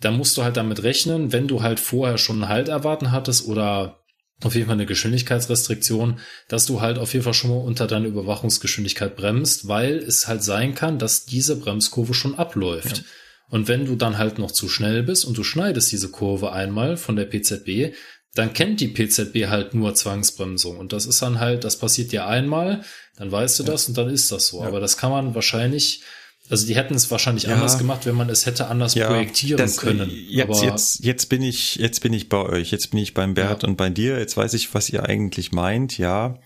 Da 0.01 0.11
musst 0.11 0.37
du 0.37 0.43
halt 0.43 0.57
damit 0.57 0.83
rechnen, 0.83 1.33
wenn 1.33 1.49
du 1.49 1.63
halt 1.63 1.81
vorher 1.81 2.19
schon 2.19 2.43
einen 2.43 2.49
Halt 2.49 2.69
erwarten 2.69 3.13
hattest 3.13 3.47
oder 3.47 4.01
auf 4.43 4.55
jeden 4.55 4.67
Fall 4.67 4.75
eine 4.75 4.87
Geschwindigkeitsrestriktion, 4.87 6.19
dass 6.49 6.67
du 6.67 6.81
halt 6.81 6.99
auf 6.99 7.13
jeden 7.13 7.25
Fall 7.25 7.35
schon 7.35 7.51
mal 7.51 7.61
unter 7.61 7.87
deiner 7.87 8.07
Überwachungsgeschwindigkeit 8.07 9.17
bremst, 9.17 9.69
weil 9.69 9.99
es 9.99 10.27
halt 10.27 10.43
sein 10.43 10.75
kann, 10.75 10.99
dass 10.99 11.25
diese 11.25 11.57
Bremskurve 11.57 12.15
schon 12.15 12.35
abläuft. 12.35 13.05
Und 13.49 13.69
wenn 13.69 13.87
du 13.87 13.95
dann 13.95 14.19
halt 14.19 14.39
noch 14.39 14.51
zu 14.51 14.69
schnell 14.69 15.03
bist 15.03 15.25
und 15.25 15.39
du 15.39 15.45
schneidest 15.45 15.93
diese 15.93 16.11
Kurve 16.11 16.53
einmal 16.53 16.97
von 16.97 17.15
der 17.17 17.27
PZB, 17.27 17.95
dann 18.35 18.53
kennt 18.53 18.81
die 18.81 18.89
PZB 18.89 19.47
halt 19.47 19.75
nur 19.75 19.95
Zwangsbremsung. 19.95 20.77
Und 20.77 20.93
das 20.93 21.07
ist 21.07 21.23
dann 21.23 21.39
halt, 21.39 21.63
das 21.63 21.79
passiert 21.79 22.11
dir 22.11 22.27
einmal, 22.27 22.83
dann 23.17 23.31
weißt 23.31 23.61
du 23.61 23.63
das 23.63 23.89
und 23.89 23.97
dann 23.97 24.09
ist 24.09 24.33
das 24.33 24.49
so. 24.49 24.61
Ja. 24.61 24.67
Aber 24.67 24.81
das 24.81 24.97
kann 24.97 25.11
man 25.11 25.35
wahrscheinlich, 25.35 26.03
also 26.51 26.67
die 26.67 26.77
hätten 26.77 26.95
es 26.95 27.11
wahrscheinlich 27.11 27.45
Ja. 27.45 27.55
anders 27.55 27.79
gemacht, 27.79 28.05
wenn 28.07 28.15
man 28.15 28.29
es 28.29 28.45
hätte 28.47 28.69
anders 28.69 28.95
projektieren 28.95 29.59
das, 29.59 29.79
können. 29.79 30.11
Jetzt, 30.11 30.51
Aber 30.51 30.65
jetzt, 30.65 31.05
jetzt 31.05 31.27
bin 31.29 31.43
ich, 31.43 31.77
jetzt 31.77 32.01
bin 32.01 32.13
ich 32.13 32.29
bei 32.29 32.39
euch. 32.39 32.71
Jetzt 32.71 32.91
bin 32.91 33.01
ich 33.01 33.15
beim 33.15 33.35
Bert 33.35 33.63
Ja. 33.63 33.69
und 33.69 33.77
bei 33.77 33.89
dir. 33.91 34.19
Jetzt 34.19 34.37
weiß 34.37 34.55
ich, 34.55 34.75
was 34.75 34.91
ihr 34.91 35.05
eigentlich 35.05 35.53
meint. 35.53 35.97
Ja. 35.99 36.39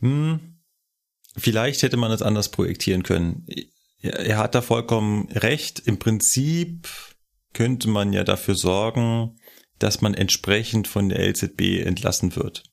Hm. 0.00 0.58
Vielleicht 1.36 1.82
hätte 1.82 1.96
man 1.96 2.10
es 2.12 2.22
anders 2.22 2.50
projektieren 2.50 3.02
können. 3.02 3.46
Er 4.02 4.38
hat 4.38 4.54
da 4.54 4.62
vollkommen 4.62 5.28
recht. 5.32 5.80
Im 5.84 5.98
Prinzip 5.98 6.88
könnte 7.52 7.88
man 7.88 8.12
ja 8.12 8.24
dafür 8.24 8.54
sorgen, 8.54 9.38
dass 9.78 10.00
man 10.00 10.14
entsprechend 10.14 10.88
von 10.88 11.08
der 11.08 11.20
LZB 11.20 11.80
entlassen 11.84 12.36
wird. 12.36 12.64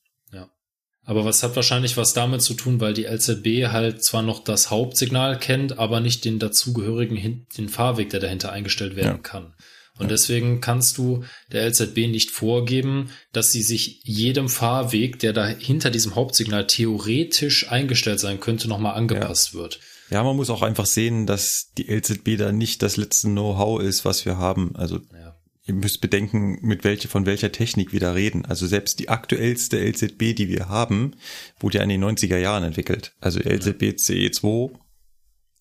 Ja. 1.08 1.12
Aber 1.12 1.26
was 1.26 1.42
hat 1.42 1.56
wahrscheinlich 1.56 1.98
was 1.98 2.14
damit 2.14 2.42
zu 2.42 2.54
tun, 2.54 2.80
weil 2.82 2.94
die 2.94 3.06
LZB 3.06 3.72
halt 3.72 4.04
zwar 4.04 4.22
noch 4.22 4.44
das 4.44 4.70
Hauptsignal 4.70 5.40
kennt, 5.40 5.80
aber 5.80 6.00
nicht 6.02 6.26
den 6.26 6.38
dazugehörigen 6.38 7.46
den 7.58 7.70
Fahrweg, 7.70 8.10
der 8.10 8.20
dahinter 8.20 8.52
eingestellt 8.52 8.96
werden 8.96 9.08
Ja. 9.08 9.18
kann. 9.18 9.54
Und 10.00 10.12
deswegen 10.12 10.62
kannst 10.62 11.00
du 11.00 11.24
der 11.52 11.66
LZB 11.68 12.06
nicht 12.08 12.30
vorgeben, 12.30 13.10
dass 13.34 13.52
sie 13.52 13.64
sich 13.64 14.02
jedem 14.04 14.48
Fahrweg, 14.48 15.18
der 15.18 15.34
da 15.34 15.48
hinter 15.48 15.90
diesem 15.90 16.14
Hauptsignal 16.14 16.68
theoretisch 16.68 17.72
eingestellt 17.72 18.20
sein 18.20 18.40
könnte, 18.40 18.68
nochmal 18.68 18.94
angepasst 18.96 19.56
wird. 19.56 19.80
Ja, 20.12 20.24
man 20.24 20.36
muss 20.36 20.52
auch 20.52 20.62
einfach 20.62 20.86
sehen, 20.86 21.26
dass 21.26 21.72
die 21.80 21.90
LZB 21.90 22.38
da 22.38 22.52
nicht 22.52 22.84
das 22.84 22.96
letzte 22.96 23.28
Know-how 23.30 23.82
ist, 23.82 24.06
was 24.06 24.24
wir 24.26 24.38
haben. 24.38 24.76
Also 24.76 25.00
Ja. 25.12 25.27
Ihr 25.68 25.74
müsst 25.74 26.02
bedenken, 26.02 26.58
mit 26.62 26.84
welche, 26.84 27.08
von 27.08 27.26
welcher 27.26 27.52
Technik 27.52 27.92
wir 27.92 28.00
da 28.00 28.14
reden. 28.14 28.46
Also 28.46 28.66
selbst 28.68 29.00
die 29.00 29.10
aktuellste 29.10 29.78
LZB, 29.78 30.34
die 30.36 30.48
wir 30.48 30.70
haben, 30.70 31.16
wurde 31.60 31.78
ja 31.78 31.84
in 31.84 31.90
den 31.90 32.04
90er 32.04 32.38
Jahren 32.38 32.64
entwickelt. 32.64 33.16
Also 33.20 33.40
LZB 33.40 33.98
CE2 34.00 34.78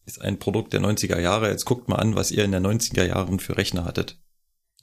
ist 0.06 0.20
ein 0.22 0.38
Produkt 0.38 0.72
der 0.72 0.80
90er 0.80 1.20
Jahre. 1.20 1.50
Jetzt 1.50 1.64
guckt 1.64 1.88
mal 1.88 1.96
an, 1.96 2.14
was 2.14 2.30
ihr 2.30 2.44
in 2.44 2.52
der 2.52 2.60
90er 2.60 3.04
Jahren 3.04 3.40
für 3.40 3.56
Rechner 3.56 3.84
hattet. 3.84 4.20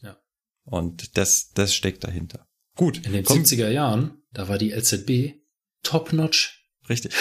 Ja. 0.01 0.17
Und 0.65 1.17
das, 1.17 1.51
das 1.53 1.73
steckt 1.73 2.03
dahinter. 2.03 2.45
Gut, 2.75 3.05
In 3.05 3.13
den 3.13 3.23
kommen, 3.23 3.45
70er 3.45 3.69
Jahren, 3.69 4.21
da 4.33 4.49
war 4.49 4.57
die 4.57 4.71
LZB 4.71 5.35
top-notch. 5.83 6.67
richtig. 6.89 7.13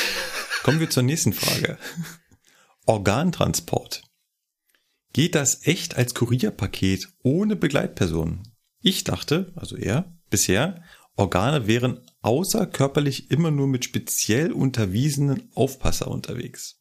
Kommen 0.64 0.80
wir 0.80 0.90
zur 0.90 1.02
nächsten 1.02 1.32
Frage. 1.32 1.78
Organtransport. 2.86 4.02
Geht 5.12 5.34
das 5.34 5.66
echt 5.66 5.96
als 5.96 6.14
Kurierpaket 6.14 7.08
ohne 7.22 7.56
Begleitperson? 7.56 8.42
Ich 8.80 9.04
dachte, 9.04 9.52
also 9.56 9.76
er, 9.76 10.16
bisher, 10.30 10.82
Organe 11.16 11.66
wären 11.66 12.00
außerkörperlich 12.22 13.30
immer 13.30 13.50
nur 13.50 13.66
mit 13.66 13.84
speziell 13.84 14.52
unterwiesenen 14.52 15.50
Aufpasser 15.54 16.08
unterwegs. 16.08 16.78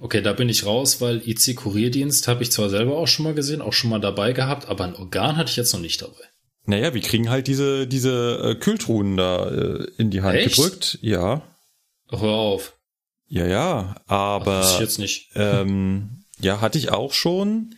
Okay, 0.00 0.22
da 0.22 0.32
bin 0.32 0.48
ich 0.48 0.66
raus, 0.66 1.00
weil 1.00 1.26
IC-Kurierdienst 1.28 2.26
habe 2.26 2.42
ich 2.42 2.50
zwar 2.50 2.68
selber 2.68 2.96
auch 2.96 3.06
schon 3.06 3.24
mal 3.24 3.34
gesehen, 3.34 3.60
auch 3.60 3.72
schon 3.72 3.90
mal 3.90 4.00
dabei 4.00 4.32
gehabt, 4.32 4.68
aber 4.68 4.84
ein 4.84 4.96
Organ 4.96 5.36
hatte 5.36 5.50
ich 5.50 5.56
jetzt 5.56 5.72
noch 5.72 5.80
nicht 5.80 6.02
dabei. 6.02 6.24
Naja, 6.66 6.94
wir 6.94 7.02
kriegen 7.02 7.28
halt 7.28 7.46
diese, 7.46 7.86
diese 7.86 8.40
äh, 8.42 8.54
Kühltruhen 8.54 9.16
da 9.16 9.50
äh, 9.50 9.86
in 9.98 10.10
die 10.10 10.22
Hand 10.22 10.36
Echt? 10.36 10.56
gedrückt. 10.56 10.98
Ja, 11.02 11.42
Ach, 12.08 12.22
hör 12.22 12.32
auf. 12.32 12.78
ja, 13.28 13.46
ja, 13.46 13.96
aber... 14.06 14.60
das 14.60 14.64
wusste 14.64 14.74
ich 14.74 14.88
jetzt 14.88 14.98
nicht. 14.98 15.30
Ähm, 15.34 16.20
ja, 16.40 16.60
hatte 16.60 16.78
ich 16.78 16.90
auch 16.90 17.12
schon. 17.12 17.74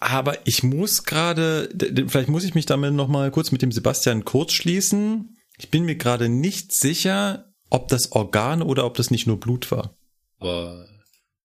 Aber 0.00 0.46
ich 0.46 0.62
muss 0.62 1.04
gerade, 1.04 1.68
vielleicht 2.08 2.28
muss 2.28 2.44
ich 2.44 2.54
mich 2.54 2.66
damit 2.66 2.92
noch 2.92 3.08
mal 3.08 3.30
kurz 3.30 3.52
mit 3.52 3.62
dem 3.62 3.72
Sebastian 3.72 4.24
kurz 4.24 4.52
schließen. 4.52 5.36
Ich 5.56 5.70
bin 5.70 5.84
mir 5.84 5.96
gerade 5.96 6.28
nicht 6.28 6.72
sicher, 6.72 7.52
ob 7.70 7.88
das 7.88 8.12
Organ 8.12 8.60
oder 8.60 8.84
ob 8.84 8.96
das 8.96 9.10
nicht 9.10 9.26
nur 9.26 9.40
Blut 9.40 9.70
war. 9.70 9.96
Aber 10.40 10.86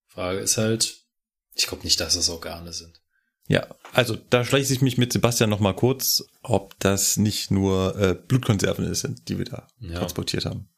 Frage 0.08 0.40
ist 0.40 0.58
halt, 0.58 0.98
ich 1.56 1.68
glaube 1.68 1.84
nicht, 1.84 2.00
dass 2.00 2.16
das 2.16 2.30
Organe 2.30 2.74
sind. 2.74 3.00
Ja, 3.48 3.66
also 3.94 4.16
da 4.30 4.44
schließe 4.44 4.74
ich 4.74 4.82
mich 4.82 4.98
mit 4.98 5.14
Sebastian 5.14 5.50
noch 5.50 5.60
mal 5.60 5.74
kurz, 5.74 6.24
ob 6.44 6.78
das 6.80 7.18
nicht 7.18 7.50
nur 7.52 7.96
äh, 7.98 8.14
Blutkonserven 8.14 8.94
sind, 8.94 9.28
die 9.30 9.38
wir 9.38 9.46
da 9.46 9.68
Ja. 9.80 10.00
transportiert 10.00 10.46
haben. 10.46 10.70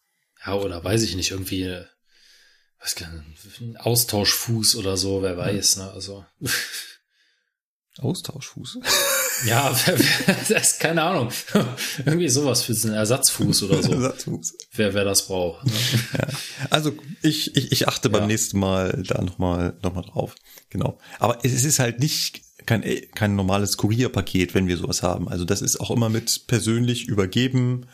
Ja, 0.45 0.53
oder 0.55 0.83
weiß 0.83 1.01
ich 1.03 1.15
nicht, 1.15 1.31
irgendwie, 1.31 1.83
kann, 2.95 3.23
ein 3.59 3.77
Austauschfuß 3.77 4.75
oder 4.75 4.97
so, 4.97 5.21
wer 5.21 5.37
weiß, 5.37 5.77
ne, 5.77 5.91
also. 5.91 6.25
Austauschfuß. 7.99 8.79
Ja, 9.43 9.75
wer, 9.87 9.97
wer, 9.97 10.35
das 10.49 10.73
ist 10.73 10.79
keine 10.79 11.01
Ahnung. 11.01 11.31
irgendwie 12.05 12.29
sowas 12.29 12.61
für 12.61 12.73
einen 12.73 12.93
Ersatzfuß 12.93 13.63
oder 13.63 13.81
so, 13.81 13.91
Ersatzfuß. 13.93 14.53
wer, 14.73 14.93
wer 14.93 15.03
das 15.03 15.25
braucht. 15.25 15.65
Ne? 15.65 15.71
Also 16.69 16.93
ich, 17.23 17.55
ich, 17.55 17.71
ich 17.71 17.87
achte 17.87 18.11
beim 18.11 18.21
Ja. 18.21 18.27
nächsten 18.27 18.59
Mal 18.59 19.01
da 19.07 19.19
nochmal 19.23 19.73
noch 19.81 19.95
mal 19.95 20.03
drauf. 20.03 20.35
Genau. 20.69 20.99
Aber 21.17 21.39
es 21.43 21.63
ist 21.63 21.79
halt 21.79 21.97
nicht 21.99 22.41
kein, 22.67 22.83
kein 23.15 23.35
normales 23.35 23.77
Kurierpaket, 23.77 24.53
wenn 24.53 24.67
wir 24.67 24.77
sowas 24.77 25.01
haben. 25.01 25.27
Also 25.27 25.43
das 25.43 25.63
ist 25.63 25.79
auch 25.79 25.89
immer 25.89 26.09
mit 26.09 26.45
persönlich 26.45 27.07
übergeben 27.07 27.87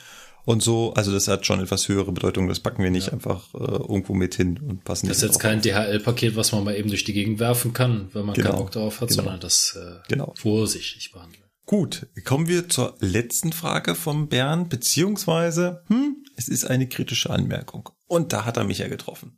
und 0.48 0.64
so. 0.64 0.93
Also 0.93 1.11
das 1.11 1.27
hat 1.27 1.45
schon 1.45 1.59
etwas 1.59 1.88
höhere 1.90 2.11
Bedeutung. 2.14 2.48
Das 2.48 2.59
packen 2.61 2.82
wir 2.82 2.90
nicht 2.90 3.11
einfach 3.11 3.53
äh, 3.53 3.58
irgendwo 3.58 4.14
mit 4.14 4.35
hin 4.35 4.58
und 4.59 4.84
passen 4.85 5.08
Das 5.08 5.17
ist 5.17 5.24
nicht 5.24 5.30
jetzt 5.34 5.35
drauf. 5.35 5.42
kein 5.43 5.61
DHL-Paket, 5.61 6.35
was 6.38 6.53
man 6.53 6.64
mal 6.64 6.76
eben 6.76 6.90
durch 6.90 7.03
die 7.03 7.14
Gegend 7.14 7.40
werfen 7.40 7.74
kann, 7.74 8.09
wenn 8.14 8.26
man 8.26 8.34
Genau, 8.34 8.50
keinen 8.51 8.58
Bock 8.59 8.72
darauf 8.72 9.01
hat, 9.01 9.09
genau. 9.09 9.24
sondern 9.24 9.40
das 9.42 9.77
äh, 9.80 10.00
Genau. 10.08 10.34
vorsichtig 10.38 11.11
behandeln. 11.11 11.43
Gut, 11.66 12.08
kommen 12.24 12.48
wir 12.48 12.69
zur 12.69 12.95
letzten 13.00 13.51
Frage 13.51 13.93
vom 13.93 14.30
Bernd, 14.30 14.69
beziehungsweise, 14.69 15.84
hm, 15.88 16.24
es 16.38 16.48
ist 16.48 16.64
eine 16.64 16.88
kritische 16.88 17.30
Anmerkung. 17.30 17.90
Und 18.08 18.32
da 18.32 18.45
hat 18.45 18.56
er 18.56 18.64
mich 18.64 18.77
ja 18.77 18.88
getroffen. 18.88 19.38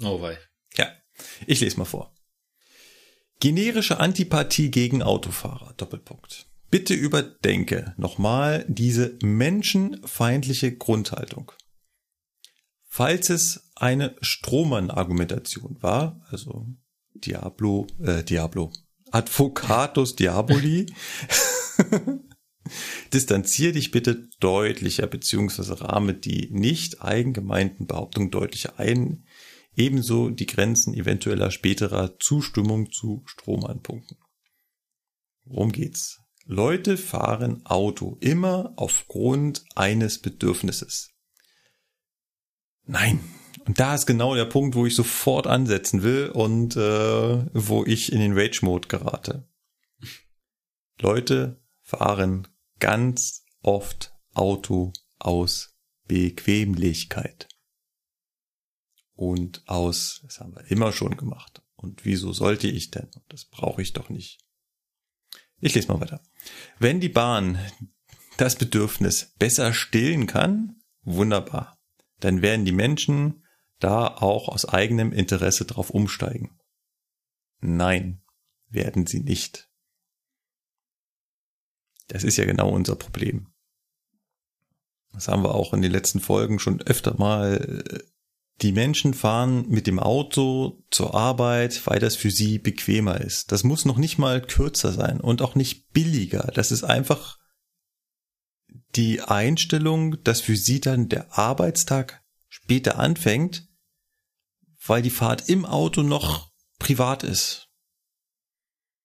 Oh 0.00 0.22
wei. 0.22 0.38
Ja, 0.76 0.86
ich 1.48 1.60
lese 1.60 1.78
mal 1.78 1.84
vor. 1.84 2.14
Generische 3.40 3.98
Antipathie 3.98 4.70
gegen 4.70 5.02
Autofahrer. 5.02 5.74
Doppelpunkt. 5.76 6.46
Bitte 6.70 6.92
überdenke 6.94 7.94
nochmal 7.96 8.66
diese 8.68 9.18
menschenfeindliche 9.22 10.76
Grundhaltung. 10.76 11.52
Falls 12.86 13.30
es 13.30 13.70
eine 13.74 14.16
Strohmann-Argumentation 14.20 15.78
war, 15.80 16.20
also 16.30 16.66
Diablo, 17.14 17.86
äh, 18.02 18.22
Diablo, 18.22 18.72
Advocatus 19.10 20.14
Diaboli, 20.16 20.92
distanzier 23.12 23.72
dich 23.72 23.90
bitte 23.90 24.28
deutlicher 24.40 25.06
beziehungsweise 25.06 25.80
rahme 25.80 26.12
die 26.12 26.50
nicht 26.50 27.00
eigengemeinten 27.00 27.86
Behauptungen 27.86 28.30
deutlicher 28.30 28.78
ein, 28.78 29.24
ebenso 29.74 30.28
die 30.28 30.46
Grenzen 30.46 30.92
eventueller 30.92 31.50
späterer 31.50 32.18
Zustimmung 32.18 32.90
zu 32.90 33.22
Stromanpunkten. 33.26 34.18
Worum 35.44 35.72
geht's? 35.72 36.20
Leute 36.50 36.96
fahren 36.96 37.66
Auto 37.66 38.16
immer 38.20 38.72
aufgrund 38.76 39.66
eines 39.74 40.18
Bedürfnisses. 40.18 41.10
Nein. 42.86 43.20
Und 43.66 43.78
da 43.78 43.94
ist 43.94 44.06
genau 44.06 44.34
der 44.34 44.46
Punkt, 44.46 44.74
wo 44.74 44.86
ich 44.86 44.94
sofort 44.94 45.46
ansetzen 45.46 46.02
will 46.02 46.30
und 46.30 46.74
äh, 46.74 47.46
wo 47.52 47.84
ich 47.84 48.12
in 48.12 48.20
den 48.20 48.32
Rage-Mode 48.32 48.88
gerate. 48.88 49.46
Leute 50.98 51.62
fahren 51.82 52.48
ganz 52.78 53.44
oft 53.60 54.14
Auto 54.32 54.94
aus 55.18 55.76
Bequemlichkeit. 56.06 57.46
Und 59.12 59.68
aus, 59.68 60.22
das 60.24 60.40
haben 60.40 60.54
wir 60.54 60.70
immer 60.70 60.92
schon 60.92 61.18
gemacht. 61.18 61.60
Und 61.76 62.06
wieso 62.06 62.32
sollte 62.32 62.68
ich 62.68 62.90
denn? 62.90 63.10
Das 63.28 63.44
brauche 63.44 63.82
ich 63.82 63.92
doch 63.92 64.08
nicht. 64.08 64.47
Ich 65.60 65.74
lese 65.74 65.88
mal 65.88 66.00
weiter. 66.00 66.22
Wenn 66.78 67.00
die 67.00 67.08
Bahn 67.08 67.58
das 68.36 68.56
Bedürfnis 68.56 69.34
besser 69.38 69.72
stillen 69.72 70.26
kann, 70.26 70.80
wunderbar. 71.02 71.78
Dann 72.20 72.42
werden 72.42 72.64
die 72.64 72.72
Menschen 72.72 73.44
da 73.80 74.06
auch 74.06 74.48
aus 74.48 74.64
eigenem 74.64 75.12
Interesse 75.12 75.64
drauf 75.64 75.90
umsteigen. 75.90 76.58
Nein, 77.60 78.22
werden 78.68 79.06
sie 79.06 79.20
nicht. 79.20 79.68
Das 82.08 82.24
ist 82.24 82.36
ja 82.36 82.44
genau 82.44 82.70
unser 82.70 82.96
Problem. 82.96 83.52
Das 85.12 85.28
haben 85.28 85.42
wir 85.42 85.54
auch 85.54 85.74
in 85.74 85.82
den 85.82 85.92
letzten 85.92 86.20
Folgen 86.20 86.58
schon 86.58 86.80
öfter 86.82 87.18
mal. 87.18 88.04
Die 88.62 88.72
Menschen 88.72 89.14
fahren 89.14 89.68
mit 89.68 89.86
dem 89.86 90.00
Auto 90.00 90.82
zur 90.90 91.14
Arbeit, 91.14 91.86
weil 91.86 92.00
das 92.00 92.16
für 92.16 92.30
sie 92.30 92.58
bequemer 92.58 93.20
ist. 93.20 93.52
Das 93.52 93.62
muss 93.62 93.84
noch 93.84 93.98
nicht 93.98 94.18
mal 94.18 94.42
kürzer 94.42 94.92
sein 94.92 95.20
und 95.20 95.42
auch 95.42 95.54
nicht 95.54 95.92
billiger. 95.92 96.50
Das 96.54 96.72
ist 96.72 96.82
einfach 96.82 97.38
die 98.96 99.20
Einstellung, 99.20 100.22
dass 100.24 100.40
für 100.40 100.56
sie 100.56 100.80
dann 100.80 101.08
der 101.08 101.38
Arbeitstag 101.38 102.24
später 102.48 102.98
anfängt, 102.98 103.68
weil 104.84 105.02
die 105.02 105.10
Fahrt 105.10 105.48
im 105.48 105.64
Auto 105.64 106.02
noch 106.02 106.50
privat 106.78 107.22
ist. 107.22 107.68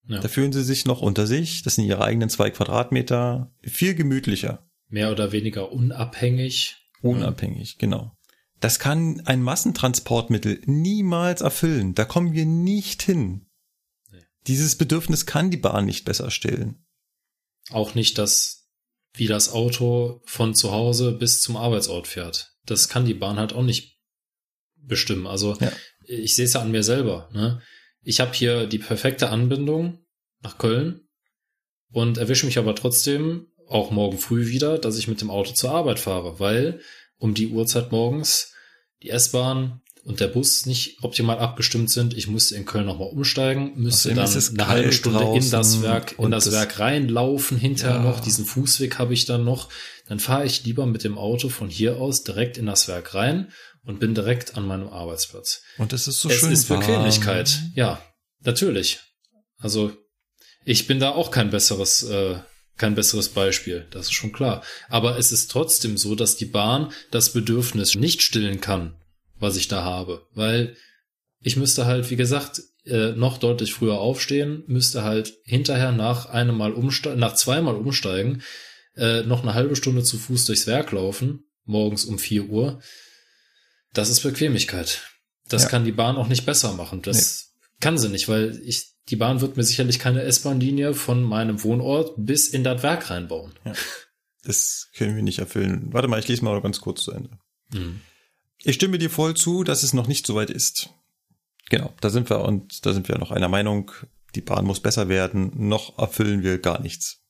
Ja. 0.08 0.20
Da 0.20 0.28
fühlen 0.28 0.52
sie 0.52 0.64
sich 0.64 0.86
noch 0.86 1.02
unter 1.02 1.28
sich, 1.28 1.62
das 1.62 1.76
sind 1.76 1.86
ihre 1.86 2.04
eigenen 2.04 2.30
zwei 2.30 2.50
Quadratmeter, 2.50 3.54
viel 3.62 3.96
gemütlicher. 3.96 4.68
Mehr 4.88 5.12
oder 5.12 5.32
weniger 5.32 5.72
unabhängig. 5.72 6.78
Unabhängig, 7.02 7.78
genau. 7.78 8.18
Das 8.64 8.80
kann 8.80 9.22
ein 9.26 9.44
Massentransportmittel 9.44 10.62
niemals 10.66 11.42
erfüllen. 11.42 11.96
Da 11.96 12.06
kommen 12.06 12.32
wir 12.32 12.46
nicht 12.46 13.04
hin. 13.04 13.46
Nee. 14.10 14.24
Dieses 14.48 14.78
Bedürfnis 14.78 15.26
kann 15.26 15.52
die 15.52 15.58
Bahn 15.58 15.86
nicht 15.86 16.06
besser 16.06 16.32
stillen. 16.32 16.82
Auch 17.72 17.94
nicht 17.94 18.18
das, 18.18 18.70
wie 19.16 19.28
das 19.28 19.52
Auto 19.52 20.22
von 20.24 20.56
zu 20.56 20.72
Hause 20.72 21.12
bis 21.12 21.42
zum 21.42 21.58
Arbeitsort 21.58 22.08
fährt. 22.08 22.54
Das 22.66 22.88
kann 22.88 23.04
die 23.04 23.14
Bahn 23.14 23.36
halt 23.36 23.52
auch 23.52 23.64
nicht 23.64 24.00
bestimmen. 24.78 25.28
Also 25.28 25.58
ja. 25.60 25.70
ich 26.06 26.34
sehe 26.34 26.46
es 26.46 26.54
ja 26.54 26.62
an 26.62 26.72
mir 26.72 26.84
selber. 26.84 27.30
Ne? 27.34 27.62
Ich 28.02 28.22
habe 28.22 28.32
hier 28.32 28.66
die 28.66 28.80
perfekte 28.80 29.30
Anbindung 29.30 30.06
nach 30.40 30.58
Köln 30.58 31.02
und 31.92 32.18
erwische 32.18 32.46
mich 32.46 32.58
aber 32.58 32.76
trotzdem 32.76 33.48
auch 33.68 33.92
morgen 33.92 34.20
früh 34.20 34.48
wieder, 34.48 34.78
dass 34.78 34.98
ich 34.98 35.10
mit 35.10 35.20
dem 35.20 35.32
Auto 35.32 35.52
zur 35.52 35.72
Arbeit 35.72 36.00
fahre, 36.00 36.40
weil 36.40 36.80
um 37.18 37.34
die 37.34 37.50
Uhrzeit 37.50 37.92
morgens 37.92 38.52
die 39.04 39.10
S-Bahn 39.10 39.82
und 40.04 40.20
der 40.20 40.28
Bus 40.28 40.66
nicht 40.66 41.02
optimal 41.02 41.40
abgestimmt 41.40 41.90
sind. 41.90 42.14
Ich 42.14 42.28
musste 42.28 42.56
in 42.56 42.66
Köln 42.66 42.86
nochmal 42.86 43.08
umsteigen, 43.10 43.74
müsste 43.76 44.14
dann 44.14 44.30
eine 44.30 44.68
halbe 44.68 44.92
Stunde 44.92 45.24
in 45.36 45.50
das 45.50 45.82
Werk, 45.82 46.16
in 46.18 46.32
das, 46.32 46.46
das 46.46 46.54
Werk 46.54 46.80
reinlaufen, 46.80 47.58
hinterher 47.58 47.98
ja. 47.98 48.02
noch, 48.02 48.20
diesen 48.20 48.46
Fußweg 48.46 49.00
habe 49.00 49.14
ich 49.14 49.26
dann 49.26 49.46
noch. 49.46 49.70
Dann 50.08 50.20
fahre 50.20 50.46
ich 50.46 50.66
lieber 50.66 50.86
mit 50.86 51.04
dem 51.04 51.18
Auto 51.18 51.48
von 51.48 51.70
hier 51.70 51.98
aus 51.98 52.24
direkt 52.24 52.58
in 52.58 52.66
das 52.66 52.88
Werk 52.88 53.14
rein 53.14 53.52
und 53.86 54.00
bin 54.00 54.14
direkt 54.14 54.58
an 54.58 54.66
meinem 54.66 54.90
Arbeitsplatz. 54.90 55.62
Und 55.78 55.94
es 55.94 56.08
ist 56.08 56.20
so 56.20 56.30
es 56.30 56.36
schön. 56.36 56.52
Es 56.52 56.60
ist 56.60 56.68
Bequemlichkeit, 56.68 57.60
ja, 57.74 58.02
natürlich. 58.42 59.00
Also 59.58 59.94
ich 60.66 60.88
bin 60.88 61.00
da 61.00 61.12
auch 61.12 61.32
kein 61.32 61.50
besseres 61.50 62.04
äh, 62.04 62.36
kein 62.78 62.96
besseres 62.96 63.30
Beispiel, 63.30 63.86
das 63.92 64.08
ist 64.08 64.14
schon 64.14 64.32
klar. 64.32 64.64
Aber 64.90 65.18
es 65.18 65.32
ist 65.32 65.52
trotzdem 65.52 65.98
so, 65.98 66.16
dass 66.16 66.38
die 66.38 66.46
Bahn 66.46 66.92
das 67.12 67.32
Bedürfnis 67.32 67.96
nicht 67.96 68.22
stillen 68.22 68.62
kann, 68.62 68.96
was 69.40 69.58
ich 69.58 69.68
da 69.68 69.84
habe, 69.84 70.28
weil 70.34 70.76
ich 71.42 71.56
müsste 71.58 71.86
halt, 71.86 72.10
wie 72.10 72.16
gesagt, 72.16 72.62
äh, 72.86 73.12
noch 73.12 73.38
deutlich 73.38 73.74
früher 73.74 74.00
aufstehen, 74.00 74.64
müsste 74.68 75.04
halt 75.04 75.34
hinterher 75.44 75.92
nach 75.92 76.28
einem 76.28 76.58
Mal 76.58 76.74
umsteigen, 76.74 77.20
nach 77.20 77.36
zweimal 77.36 77.76
umsteigen, 77.76 78.42
äh, 78.96 79.24
noch 79.24 79.44
eine 79.44 79.54
halbe 79.54 79.76
Stunde 79.76 80.04
zu 80.04 80.18
Fuß 80.18 80.46
durchs 80.46 80.68
Werk 80.68 80.92
laufen, 80.92 81.46
morgens 81.66 82.06
um 82.06 82.20
vier 82.20 82.46
Uhr. 82.46 82.82
Das 83.94 84.10
ist 84.10 84.22
Bequemlichkeit. 84.22 85.02
Das 85.48 85.64
ja. 85.64 85.70
kann 85.70 85.86
die 85.86 85.92
Bahn 85.92 86.18
auch 86.18 86.28
nicht 86.28 86.46
besser 86.46 86.74
machen. 86.74 87.02
Das 87.02 87.52
nee. 87.54 87.78
kann 87.80 87.98
sie 87.98 88.10
nicht, 88.10 88.28
weil 88.28 88.60
ich 88.66 88.93
die 89.10 89.16
Bahn 89.16 89.42
wird 89.42 89.58
mir 89.58 89.64
sicherlich 89.64 90.00
keine 90.00 90.22
S-Bahn-Linie 90.24 90.94
von 90.94 91.24
meinem 91.24 91.64
Wohnort 91.64 92.14
bis 92.18 92.48
in 92.48 92.64
das 92.64 92.84
Werk 92.84 93.10
reinbauen. 93.10 93.54
Ja, 93.66 93.74
das 94.44 94.90
können 94.96 95.16
wir 95.16 95.24
nicht 95.24 95.40
erfüllen. 95.40 95.92
Warte 95.92 96.08
mal, 96.08 96.20
ich 96.20 96.28
lese 96.28 96.44
mal 96.44 96.62
ganz 96.62 96.82
kurz 96.82 97.04
zu 97.04 97.12
Ende. 97.12 97.30
Mhm. 97.72 98.02
Ich 98.64 98.76
stimme 98.76 98.98
dir 98.98 99.10
voll 99.10 99.36
zu, 99.36 99.64
dass 99.64 99.84
es 99.84 99.94
noch 99.94 100.08
nicht 100.08 100.26
so 100.26 100.36
weit 100.36 100.50
ist. 100.50 100.90
Genau, 101.70 101.94
da 102.02 102.10
sind 102.10 102.30
wir 102.30 102.42
und 102.42 102.86
da 102.86 102.94
sind 102.94 103.08
wir 103.08 103.18
noch 103.18 103.32
einer 103.32 103.50
Meinung. 103.50 103.92
Die 104.36 104.42
Bahn 104.42 104.66
muss 104.66 104.80
besser 104.80 105.10
werden. 105.10 105.52
Noch 105.56 105.98
erfüllen 105.98 106.44
wir 106.44 106.60
gar 106.60 106.82
nichts. 106.82 107.24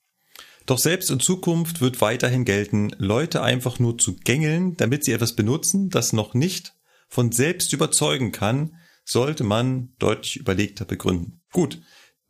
Doch 0.65 0.77
selbst 0.77 1.11
in 1.11 1.19
Zukunft 1.19 1.81
wird 1.81 2.01
weiterhin 2.01 2.45
gelten, 2.45 2.95
Leute 2.97 3.41
einfach 3.41 3.79
nur 3.79 3.97
zu 3.97 4.15
gängeln, 4.15 4.77
damit 4.77 5.03
sie 5.03 5.11
etwas 5.11 5.35
benutzen, 5.35 5.89
das 5.89 6.13
noch 6.13 6.33
nicht 6.33 6.73
von 7.09 7.31
selbst 7.31 7.73
überzeugen 7.73 8.31
kann, 8.31 8.77
sollte 9.03 9.43
man 9.43 9.93
deutlich 9.99 10.37
überlegter 10.37 10.85
begründen. 10.85 11.41
Gut, 11.53 11.81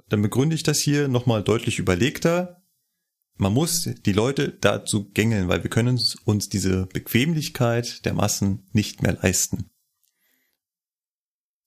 dann 0.09 0.21
begründe 0.21 0.55
ich 0.55 0.61
das 0.61 0.79
hier 0.79 1.07
nochmal 1.07 1.43
deutlich 1.43 1.79
überlegter. 1.79 2.61
Man 3.35 3.53
muss 3.53 3.89
die 4.05 4.13
Leute 4.13 4.49
dazu 4.51 5.09
gängeln, 5.09 5.47
weil 5.47 5.63
wir 5.63 5.71
können 5.71 5.99
uns 6.25 6.49
diese 6.49 6.85
Bequemlichkeit 6.85 8.05
der 8.05 8.13
Massen 8.13 8.67
nicht 8.73 9.01
mehr 9.01 9.13
leisten. 9.13 9.71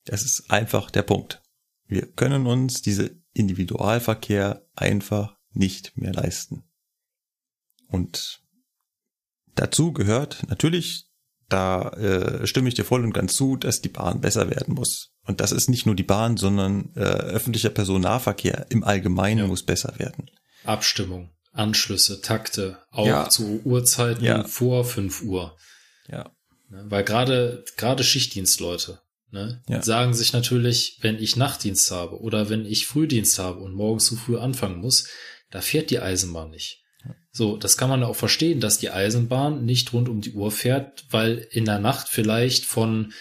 Das 0.05 0.23
ist 0.23 0.51
einfach 0.51 0.93
der 0.93 1.03
Punkt. 1.03 1.43
Wir 1.87 2.07
können 2.07 2.47
uns 2.47 2.83
diese 2.83 3.21
Individualverkehr 3.33 4.65
einfach 4.77 5.37
nicht 5.51 5.97
mehr 5.97 6.13
leisten. 6.13 6.63
Und 7.89 8.45
dazu 9.57 9.93
gehört 9.93 10.47
natürlich 10.49 11.07
da 11.49 11.91
äh, 11.91 12.47
stimme 12.47 12.69
ich 12.69 12.75
dir 12.75 12.85
voll 12.85 13.05
und 13.05 13.13
ganz 13.13 13.37
zu, 13.37 13.57
dass 13.57 13.81
die 13.81 13.89
Bahn 13.89 14.21
besser 14.21 14.51
werden 14.51 14.75
muss. 14.75 15.16
Und 15.27 15.41
das 15.41 15.53
ist 15.53 15.69
nicht 15.69 15.87
nur 15.87 15.95
die 15.95 16.03
Bahn, 16.03 16.37
sondern 16.37 16.91
äh, 16.95 17.01
öffentlicher 17.01 17.71
Personennahverkehr 17.71 18.67
im 18.71 18.85
Allgemeinen 18.85 19.41
ja. 19.41 19.47
muss 19.47 19.65
besser 19.65 19.95
werden. 19.99 20.31
Abstimmung, 20.65 21.31
Anschlüsse, 21.53 22.21
Takte, 22.23 22.79
auch 22.91 23.07
ja. 23.07 23.29
zu 23.29 23.61
Uhrzeiten 23.65 24.25
ja. 24.25 24.45
vor 24.45 24.85
fünf 24.85 25.23
Uhr. 25.23 25.57
Ja. 26.09 26.31
Ne, 26.69 26.85
weil 26.89 27.05
gerade 27.05 27.65
gerade 27.77 28.05
Schichtdienstleute 28.05 29.01
ne, 29.31 29.63
sagen 29.83 30.15
sich 30.15 30.33
natürlich, 30.33 30.99
wenn 31.01 31.19
ich 31.19 31.37
Nachtdienst 31.37 31.91
habe 31.91 32.21
oder 32.21 32.49
wenn 32.49 32.65
ich 32.65 32.87
Frühdienst 32.87 33.39
habe 33.39 33.61
und 33.61 33.75
morgens 33.75 34.07
zu 34.07 34.17
früh 34.17 34.39
anfangen 34.39 34.81
muss, 34.81 35.09
da 35.51 35.61
fährt 35.61 35.91
die 35.91 36.01
Eisenbahn 36.01 36.51
nicht. 36.51 36.83
So, 37.31 37.57
das 37.57 37.77
kann 37.77 37.91
man 37.91 38.03
auch 38.03 38.17
verstehen, 38.17 38.61
dass 38.61 38.79
die 38.79 38.91
Eisenbahn 38.91 39.65
nicht 39.65 39.93
rund 39.93 40.09
um 40.09 40.21
die 40.21 40.33
Uhr 40.33 40.51
fährt, 40.51 41.05
weil 41.11 41.47
in 41.51 41.65
der 41.65 41.79
Nacht 41.79 42.09
vielleicht 42.09 42.65
von, 42.65 43.13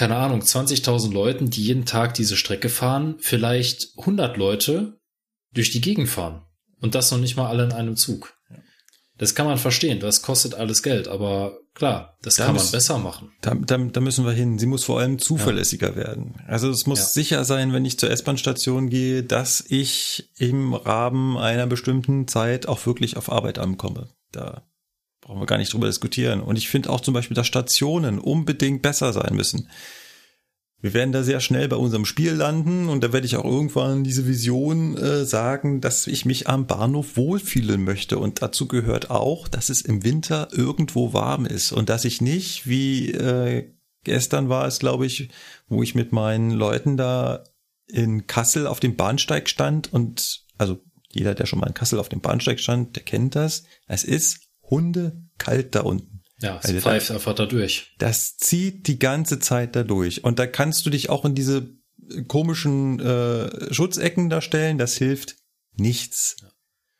keine 0.00 0.16
Ahnung, 0.16 0.40
20.000 0.40 1.12
Leuten, 1.12 1.50
die 1.50 1.62
jeden 1.62 1.84
Tag 1.84 2.14
diese 2.14 2.34
Strecke 2.34 2.70
fahren, 2.70 3.16
vielleicht 3.20 3.98
100 3.98 4.38
Leute 4.38 4.98
durch 5.52 5.72
die 5.72 5.82
Gegend 5.82 6.08
fahren. 6.08 6.40
Und 6.80 6.94
das 6.94 7.10
noch 7.10 7.18
nicht 7.18 7.36
mal 7.36 7.48
alle 7.48 7.64
in 7.64 7.72
einem 7.72 7.96
Zug. 7.96 8.34
Das 9.18 9.34
kann 9.34 9.44
man 9.44 9.58
verstehen, 9.58 10.00
das 10.00 10.22
kostet 10.22 10.54
alles 10.54 10.82
Geld, 10.82 11.06
aber 11.06 11.58
klar, 11.74 12.16
das 12.22 12.36
da 12.36 12.46
kann 12.46 12.54
man 12.54 12.70
besser 12.70 12.96
machen. 12.96 13.30
Da, 13.42 13.54
da, 13.54 13.76
da, 13.76 14.00
müssen 14.00 14.24
wir 14.24 14.32
hin. 14.32 14.58
Sie 14.58 14.64
muss 14.64 14.84
vor 14.84 15.00
allem 15.00 15.18
zuverlässiger 15.18 15.90
ja. 15.90 15.96
werden. 15.96 16.42
Also 16.46 16.70
es 16.70 16.86
muss 16.86 17.00
ja. 17.00 17.04
sicher 17.04 17.44
sein, 17.44 17.74
wenn 17.74 17.84
ich 17.84 17.98
zur 17.98 18.10
S-Bahn-Station 18.10 18.88
gehe, 18.88 19.22
dass 19.22 19.62
ich 19.68 20.30
im 20.38 20.72
Rahmen 20.72 21.36
einer 21.36 21.66
bestimmten 21.66 22.26
Zeit 22.26 22.66
auch 22.66 22.86
wirklich 22.86 23.18
auf 23.18 23.30
Arbeit 23.30 23.58
ankomme. 23.58 24.08
Da 24.32 24.62
brauchen 25.20 25.40
wir 25.40 25.46
gar 25.46 25.58
nicht 25.58 25.72
drüber 25.72 25.86
diskutieren. 25.86 26.40
Und 26.40 26.56
ich 26.56 26.68
finde 26.68 26.90
auch 26.90 27.00
zum 27.00 27.14
Beispiel, 27.14 27.34
dass 27.34 27.46
Stationen 27.46 28.18
unbedingt 28.18 28.82
besser 28.82 29.12
sein 29.12 29.34
müssen. 29.34 29.68
Wir 30.82 30.94
werden 30.94 31.12
da 31.12 31.22
sehr 31.22 31.40
schnell 31.40 31.68
bei 31.68 31.76
unserem 31.76 32.06
Spiel 32.06 32.32
landen 32.32 32.88
und 32.88 33.04
da 33.04 33.12
werde 33.12 33.26
ich 33.26 33.36
auch 33.36 33.44
irgendwann 33.44 34.02
diese 34.02 34.26
Vision 34.26 34.96
äh, 34.96 35.26
sagen, 35.26 35.82
dass 35.82 36.06
ich 36.06 36.24
mich 36.24 36.48
am 36.48 36.66
Bahnhof 36.66 37.18
wohlfühlen 37.18 37.84
möchte. 37.84 38.18
Und 38.18 38.40
dazu 38.40 38.66
gehört 38.66 39.10
auch, 39.10 39.46
dass 39.46 39.68
es 39.68 39.82
im 39.82 40.04
Winter 40.04 40.48
irgendwo 40.52 41.12
warm 41.12 41.44
ist 41.44 41.72
und 41.72 41.90
dass 41.90 42.06
ich 42.06 42.22
nicht, 42.22 42.66
wie 42.66 43.10
äh, 43.10 43.70
gestern 44.04 44.48
war 44.48 44.66
es, 44.66 44.78
glaube 44.78 45.04
ich, 45.04 45.28
wo 45.68 45.82
ich 45.82 45.94
mit 45.94 46.12
meinen 46.12 46.50
Leuten 46.50 46.96
da 46.96 47.44
in 47.86 48.26
Kassel 48.26 48.66
auf 48.66 48.80
dem 48.80 48.96
Bahnsteig 48.96 49.50
stand 49.50 49.92
und 49.92 50.46
also 50.56 50.80
jeder, 51.12 51.34
der 51.34 51.44
schon 51.44 51.58
mal 51.58 51.66
in 51.66 51.74
Kassel 51.74 51.98
auf 51.98 52.08
dem 52.08 52.20
Bahnsteig 52.20 52.58
stand, 52.58 52.96
der 52.96 53.02
kennt 53.02 53.34
das. 53.34 53.64
Es 53.86 54.04
ist 54.04 54.49
Hunde 54.70 55.22
kalt 55.38 55.74
da 55.74 55.80
unten. 55.80 56.22
Ja, 56.38 56.58
es 56.58 56.66
also 56.66 56.80
pfeift 56.80 57.10
einfach 57.10 57.34
da 57.34 57.46
durch. 57.46 57.94
Das 57.98 58.36
zieht 58.36 58.86
die 58.86 58.98
ganze 58.98 59.40
Zeit 59.40 59.76
da 59.76 59.82
durch. 59.82 60.24
Und 60.24 60.38
da 60.38 60.46
kannst 60.46 60.86
du 60.86 60.90
dich 60.90 61.10
auch 61.10 61.24
in 61.24 61.34
diese 61.34 61.68
komischen 62.28 62.98
äh, 62.98 63.72
Schutzecken 63.74 64.30
da 64.30 64.40
stellen. 64.40 64.78
Das 64.78 64.96
hilft 64.96 65.36
nichts. 65.76 66.36
Ja. 66.40 66.48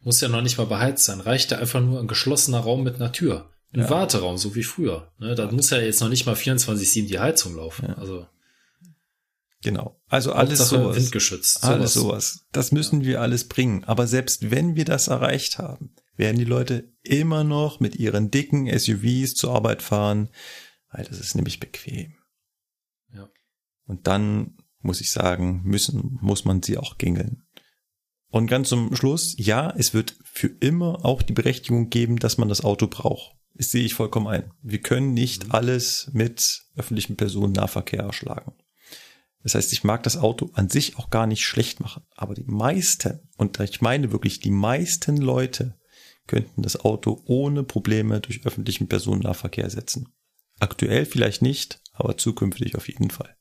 Muss 0.02 0.20
ja 0.20 0.28
noch 0.28 0.42
nicht 0.42 0.58
mal 0.58 0.66
beheizt 0.66 1.04
sein. 1.04 1.20
Reicht 1.20 1.50
ja 1.50 1.58
einfach 1.58 1.80
nur 1.80 2.00
ein 2.00 2.08
geschlossener 2.08 2.60
Raum 2.60 2.82
mit 2.82 2.96
einer 2.96 3.12
Tür. 3.12 3.50
Ein 3.72 3.80
ja. 3.80 3.90
Warteraum, 3.90 4.36
so 4.36 4.54
wie 4.54 4.62
früher. 4.62 5.12
Ne, 5.18 5.34
da 5.34 5.50
muss 5.50 5.70
ja 5.70 5.78
jetzt 5.78 6.00
noch 6.00 6.08
nicht 6.08 6.26
mal 6.26 6.34
24-7 6.34 7.06
die 7.06 7.18
Heizung 7.18 7.56
laufen. 7.56 7.86
Ja. 7.88 7.94
Also. 7.94 8.26
Genau. 9.62 10.00
Also 10.08 10.32
alles 10.32 10.70
sowas. 10.70 10.96
windgeschützt. 10.96 11.62
Alles 11.64 11.94
sowas. 11.94 12.46
Das 12.52 12.72
müssen 12.72 13.04
wir 13.04 13.20
alles 13.20 13.46
bringen. 13.46 13.84
Aber 13.84 14.06
selbst 14.06 14.50
wenn 14.50 14.74
wir 14.74 14.86
das 14.86 15.08
erreicht 15.08 15.58
haben, 15.58 15.94
werden 16.20 16.38
die 16.38 16.44
Leute 16.44 16.92
immer 17.02 17.42
noch 17.42 17.80
mit 17.80 17.96
ihren 17.96 18.30
dicken 18.30 18.66
SUVs 18.66 19.34
zur 19.34 19.54
Arbeit 19.54 19.82
fahren, 19.82 20.28
weil 20.92 21.04
das 21.04 21.18
ist 21.18 21.34
nämlich 21.34 21.58
bequem. 21.58 22.14
Ja. 23.12 23.28
Und 23.86 24.06
dann 24.06 24.58
muss 24.80 25.00
ich 25.00 25.10
sagen, 25.10 25.62
müssen, 25.64 26.18
muss 26.20 26.44
man 26.44 26.62
sie 26.62 26.76
auch 26.76 26.98
gängeln. 26.98 27.42
Und 28.28 28.46
ganz 28.46 28.68
zum 28.68 28.94
Schluss, 28.94 29.34
ja, 29.38 29.74
es 29.76 29.94
wird 29.94 30.14
für 30.22 30.48
immer 30.60 31.04
auch 31.04 31.22
die 31.22 31.32
Berechtigung 31.32 31.88
geben, 31.88 32.18
dass 32.18 32.38
man 32.38 32.48
das 32.48 32.62
Auto 32.62 32.86
braucht. 32.86 33.34
Das 33.54 33.70
sehe 33.70 33.84
ich 33.84 33.94
vollkommen 33.94 34.28
ein. 34.28 34.52
Wir 34.62 34.80
können 34.80 35.14
nicht 35.14 35.46
Mhm. 35.46 35.52
alles 35.52 36.10
mit 36.12 36.62
öffentlichem 36.76 37.16
Personennahverkehr 37.16 38.00
erschlagen. 38.00 38.52
Das 39.42 39.54
heißt, 39.54 39.72
ich 39.72 39.84
mag 39.84 40.02
das 40.02 40.18
Auto 40.18 40.50
an 40.52 40.68
sich 40.68 40.98
auch 40.98 41.08
gar 41.08 41.26
nicht 41.26 41.46
schlecht 41.46 41.80
machen. 41.80 42.04
Aber 42.14 42.34
die 42.34 42.44
meisten, 42.44 43.20
und 43.38 43.58
ich 43.58 43.80
meine 43.80 44.12
wirklich 44.12 44.40
die 44.40 44.50
meisten 44.50 45.16
Leute, 45.16 45.79
könnten 46.30 46.62
das 46.62 46.78
Auto 46.78 47.20
ohne 47.26 47.64
Probleme 47.64 48.20
durch 48.20 48.46
öffentlichen 48.46 48.86
Personennahverkehr 48.86 49.64
ersetzen. 49.64 50.12
Aktuell 50.60 51.04
vielleicht 51.04 51.42
nicht, 51.42 51.80
aber 51.92 52.16
zukünftig 52.16 52.76
auf 52.76 52.88
jeden 52.88 53.10
Fall. 53.10 53.36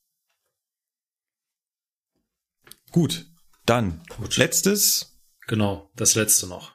Gut, 2.92 3.28
dann 3.68 4.02
Gut. 4.18 4.38
letztes. 4.38 5.20
Genau, 5.46 5.92
das 5.96 6.16
letzte 6.16 6.48
noch. 6.48 6.74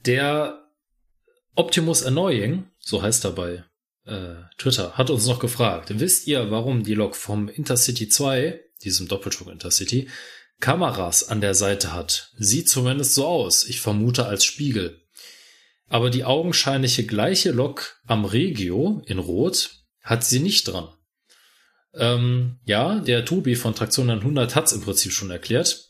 Der 0.00 0.68
Optimus 1.54 2.02
Annoying, 2.02 2.68
so 2.80 3.00
heißt 3.00 3.24
er 3.24 3.32
bei 3.32 3.64
äh, 4.04 4.34
Twitter, 4.56 4.98
hat 4.98 5.10
uns 5.10 5.26
noch 5.26 5.38
gefragt, 5.38 5.90
wisst 6.00 6.26
ihr, 6.26 6.50
warum 6.50 6.82
die 6.82 6.94
Lok 6.94 7.14
vom 7.14 7.48
Intercity 7.48 8.08
2, 8.08 8.60
diesem 8.82 9.06
Doppelschwung 9.06 9.52
Intercity, 9.52 10.08
Kameras 10.60 11.28
an 11.28 11.40
der 11.40 11.54
Seite 11.54 11.92
hat? 11.92 12.32
Sieht 12.36 12.68
zumindest 12.68 13.14
so 13.14 13.26
aus, 13.26 13.64
ich 13.64 13.80
vermute 13.80 14.26
als 14.26 14.44
Spiegel. 14.44 15.02
Aber 15.88 16.10
die 16.10 16.24
augenscheinliche 16.24 17.04
gleiche 17.06 17.50
Lok 17.50 18.00
am 18.06 18.24
Regio 18.24 19.02
in 19.06 19.18
Rot 19.18 19.70
hat 20.02 20.24
sie 20.24 20.40
nicht 20.40 20.68
dran. 20.68 20.88
Ähm, 21.94 22.58
ja, 22.64 23.00
der 23.00 23.24
Tobi 23.24 23.54
von 23.54 23.74
Traktion 23.74 24.10
100 24.10 24.54
hat 24.54 24.66
es 24.66 24.72
im 24.72 24.82
Prinzip 24.82 25.12
schon 25.12 25.30
erklärt. 25.30 25.88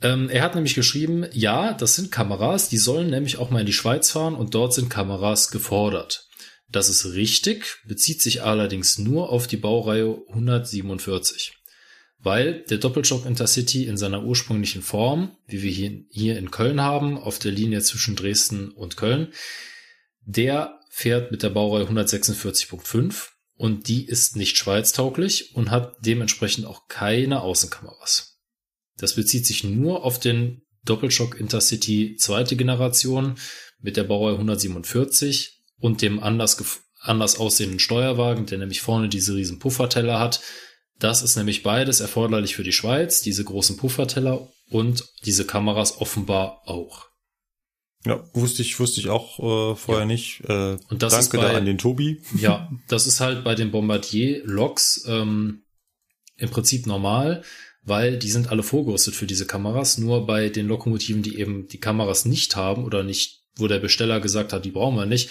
Ähm, 0.00 0.28
er 0.30 0.42
hat 0.42 0.54
nämlich 0.54 0.74
geschrieben, 0.74 1.26
ja, 1.32 1.74
das 1.74 1.94
sind 1.96 2.10
Kameras, 2.10 2.68
die 2.68 2.78
sollen 2.78 3.10
nämlich 3.10 3.38
auch 3.38 3.50
mal 3.50 3.60
in 3.60 3.66
die 3.66 3.72
Schweiz 3.72 4.10
fahren 4.10 4.34
und 4.34 4.54
dort 4.54 4.74
sind 4.74 4.88
Kameras 4.90 5.50
gefordert. 5.50 6.28
Das 6.68 6.88
ist 6.88 7.12
richtig, 7.12 7.82
bezieht 7.86 8.22
sich 8.22 8.42
allerdings 8.42 8.98
nur 8.98 9.28
auf 9.28 9.46
die 9.46 9.58
Baureihe 9.58 10.22
147. 10.28 11.52
Weil 12.22 12.62
der 12.70 12.78
Doppelschock 12.78 13.26
Intercity 13.26 13.86
in 13.86 13.96
seiner 13.96 14.22
ursprünglichen 14.22 14.82
Form, 14.82 15.36
wie 15.46 15.62
wir 15.62 15.72
hier, 16.08 16.38
in 16.38 16.50
Köln 16.50 16.80
haben, 16.80 17.18
auf 17.18 17.38
der 17.38 17.50
Linie 17.50 17.82
zwischen 17.82 18.14
Dresden 18.14 18.70
und 18.70 18.96
Köln, 18.96 19.32
der 20.24 20.78
fährt 20.88 21.32
mit 21.32 21.42
der 21.42 21.50
Baureihe 21.50 21.84
146.5 21.86 23.28
und 23.56 23.88
die 23.88 24.06
ist 24.06 24.36
nicht 24.36 24.56
schweiztauglich 24.56 25.54
und 25.56 25.70
hat 25.70 25.96
dementsprechend 26.00 26.64
auch 26.64 26.86
keine 26.86 27.42
Außenkameras. 27.42 28.38
Das 28.98 29.16
bezieht 29.16 29.46
sich 29.46 29.64
nur 29.64 30.04
auf 30.04 30.20
den 30.20 30.62
Doppelschock 30.84 31.38
Intercity 31.38 32.16
zweite 32.16 32.56
Generation 32.56 33.36
mit 33.80 33.96
der 33.96 34.04
Baureihe 34.04 34.34
147 34.34 35.62
und 35.78 36.02
dem 36.02 36.22
anders, 36.22 36.56
anders 37.00 37.36
aussehenden 37.36 37.80
Steuerwagen, 37.80 38.46
der 38.46 38.58
nämlich 38.58 38.80
vorne 38.80 39.08
diese 39.08 39.34
riesen 39.34 39.58
Pufferteller 39.58 40.20
hat. 40.20 40.40
Das 41.02 41.20
ist 41.22 41.34
nämlich 41.36 41.64
beides 41.64 41.98
erforderlich 42.00 42.54
für 42.54 42.62
die 42.62 42.70
Schweiz, 42.72 43.22
diese 43.22 43.42
großen 43.42 43.76
Pufferteller 43.76 44.48
und 44.70 45.04
diese 45.24 45.44
Kameras 45.44 46.00
offenbar 46.00 46.62
auch. 46.66 47.08
Ja, 48.04 48.22
wusste 48.34 48.62
ich, 48.62 48.78
wusste 48.78 49.00
ich 49.00 49.08
auch 49.08 49.38
äh, 49.40 49.76
vorher 49.76 50.02
Ja. 50.04 50.06
nicht. 50.06 50.42
Äh, 50.48 50.76
Und 50.90 51.02
das 51.02 51.12
danke 51.12 51.18
ist 51.24 51.32
bei- 51.32 51.52
da 51.52 51.56
an 51.58 51.64
den 51.66 51.78
Tobi. 51.78 52.22
Ja, 52.38 52.70
das 52.88 53.06
ist 53.08 53.18
halt 53.20 53.42
bei 53.42 53.54
den 53.56 53.72
Bombardier-Loks 53.72 55.04
ähm, 55.08 55.62
im 56.36 56.50
Prinzip 56.50 56.86
normal, 56.86 57.42
weil 57.82 58.16
die 58.18 58.30
sind 58.30 58.48
alle 58.50 58.62
vorgerüstet 58.62 59.14
für 59.16 59.26
diese 59.26 59.46
Kameras. 59.46 59.98
Nur 59.98 60.24
bei 60.26 60.50
den 60.50 60.68
Lokomotiven, 60.68 61.22
die 61.24 61.38
eben 61.38 61.66
die 61.66 61.78
Kameras 61.80 62.26
nicht 62.26 62.54
haben 62.54 62.84
oder 62.84 63.02
nicht, 63.02 63.40
wo 63.56 63.66
der 63.66 63.80
Besteller 63.80 64.20
gesagt 64.20 64.52
hat, 64.52 64.64
die 64.64 64.70
brauchen 64.70 64.96
wir 64.96 65.06
nicht, 65.06 65.30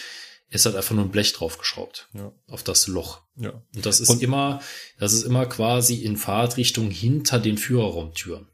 ist 0.51 0.65
halt 0.65 0.75
einfach 0.75 0.93
nur 0.93 1.05
ein 1.05 1.11
Blech 1.11 1.33
draufgeschraubt 1.33 2.09
Ja. 2.13 2.31
auf 2.47 2.61
das 2.63 2.87
Loch. 2.87 3.21
Ja. 3.37 3.63
Und 3.75 3.85
das 3.85 3.99
ist 3.99 4.09
Und- 4.09 4.21
immer, 4.21 4.61
das 4.99 5.13
ist 5.13 5.23
immer 5.23 5.45
quasi 5.47 5.95
in 5.95 6.17
Fahrtrichtung 6.17 6.91
hinter 6.91 7.39
den 7.39 7.57
Führerraumtüren. 7.57 8.47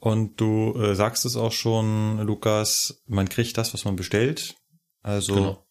Und 0.00 0.40
du 0.40 0.74
äh, 0.80 0.94
sagst 0.94 1.24
es 1.24 1.36
auch 1.36 1.52
schon, 1.52 2.18
Lukas, 2.20 3.02
man 3.06 3.28
kriegt 3.28 3.58
das, 3.58 3.74
was 3.74 3.84
man 3.84 3.96
bestellt. 3.96 4.54
Also 5.02 5.34
Genau. 5.34 5.66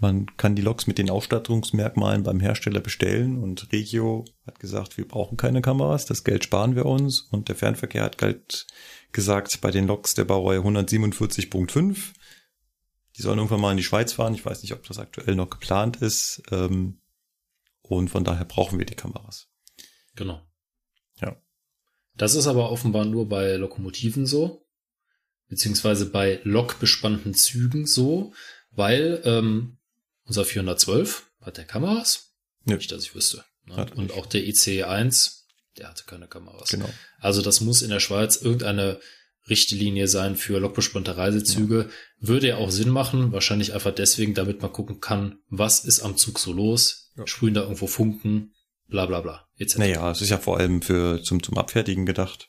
man 0.00 0.34
kann 0.36 0.56
die 0.56 0.62
Loks 0.62 0.86
mit 0.86 0.96
den 0.98 1.10
Ausstattungsmerkmalen 1.10 2.22
beim 2.22 2.40
Hersteller 2.40 2.80
bestellen 2.80 3.36
und 3.38 3.70
Regio 3.70 4.24
hat 4.46 4.58
gesagt, 4.60 4.96
wir 4.96 5.06
brauchen 5.06 5.36
keine 5.36 5.60
Kameras, 5.60 6.06
das 6.06 6.24
Geld 6.24 6.42
sparen 6.44 6.74
wir 6.74 6.86
uns. 6.86 7.20
Und 7.30 7.48
der 7.48 7.56
Fernverkehr 7.56 8.02
hat 8.04 8.20
halt 8.22 8.66
gesagt, 9.12 9.60
bei 9.60 9.70
den 9.70 9.86
Loks 9.86 10.14
der 10.14 10.24
Baureihe 10.24 10.60
147.5, 10.62 12.14
die 13.20 13.24
sollen 13.24 13.36
irgendwann 13.36 13.60
mal 13.60 13.72
in 13.72 13.76
die 13.76 13.82
Schweiz 13.82 14.14
fahren. 14.14 14.32
Ich 14.32 14.46
weiß 14.46 14.62
nicht, 14.62 14.72
ob 14.72 14.82
das 14.86 14.98
aktuell 14.98 15.34
noch 15.34 15.50
geplant 15.50 15.98
ist. 15.98 16.42
Ähm, 16.50 17.02
und 17.82 18.08
von 18.08 18.24
daher 18.24 18.46
brauchen 18.46 18.78
wir 18.78 18.86
die 18.86 18.94
Kameras. 18.94 19.48
Genau. 20.16 20.40
Ja. 21.20 21.36
Das 22.14 22.34
ist 22.34 22.46
aber 22.46 22.70
offenbar 22.70 23.04
nur 23.04 23.28
bei 23.28 23.56
Lokomotiven 23.56 24.24
so, 24.24 24.66
beziehungsweise 25.48 26.06
bei 26.06 26.40
lokbespannten 26.44 27.34
Zügen 27.34 27.86
so, 27.86 28.32
weil 28.70 29.20
ähm, 29.24 29.76
unser 30.24 30.46
412 30.46 31.30
hat 31.42 31.58
der 31.58 31.66
Kameras, 31.66 32.34
Nö. 32.64 32.76
nicht, 32.76 32.90
dass 32.90 33.02
ich 33.02 33.14
wüsste. 33.14 33.44
Ne? 33.66 33.84
Und 33.96 34.04
nicht. 34.04 34.14
auch 34.14 34.24
der 34.24 34.46
ICE 34.46 34.84
1, 34.84 35.46
der 35.76 35.90
hatte 35.90 36.04
keine 36.06 36.26
Kameras. 36.26 36.70
Genau. 36.70 36.88
Also 37.18 37.42
das 37.42 37.60
muss 37.60 37.82
in 37.82 37.90
der 37.90 38.00
Schweiz 38.00 38.36
irgendeine 38.36 38.98
Richtlinie 39.50 40.06
sein 40.08 40.36
für 40.36 40.58
lokbespannte 40.60 41.16
Reisezüge. 41.16 41.90
Würde 42.20 42.48
ja 42.48 42.56
auch 42.56 42.70
Sinn 42.70 42.88
machen, 42.90 43.32
wahrscheinlich 43.32 43.74
einfach 43.74 43.92
deswegen, 43.94 44.34
damit 44.34 44.62
man 44.62 44.72
gucken 44.72 45.00
kann, 45.00 45.38
was 45.48 45.84
ist 45.84 46.00
am 46.00 46.16
Zug 46.16 46.38
so 46.38 46.52
los, 46.52 47.10
Ja. 47.16 47.26
sprühen 47.26 47.54
da 47.54 47.62
irgendwo 47.62 47.86
Funken, 47.88 48.54
bla 48.88 49.06
bla 49.06 49.20
bla, 49.20 49.46
etc. 49.58 49.76
Naja, 49.78 50.10
es 50.10 50.22
ist 50.22 50.30
ja 50.30 50.38
vor 50.38 50.58
allem 50.58 50.80
für 50.82 51.22
zum, 51.22 51.42
zum 51.42 51.58
Abfertigen 51.58 52.06
gedacht. 52.06 52.48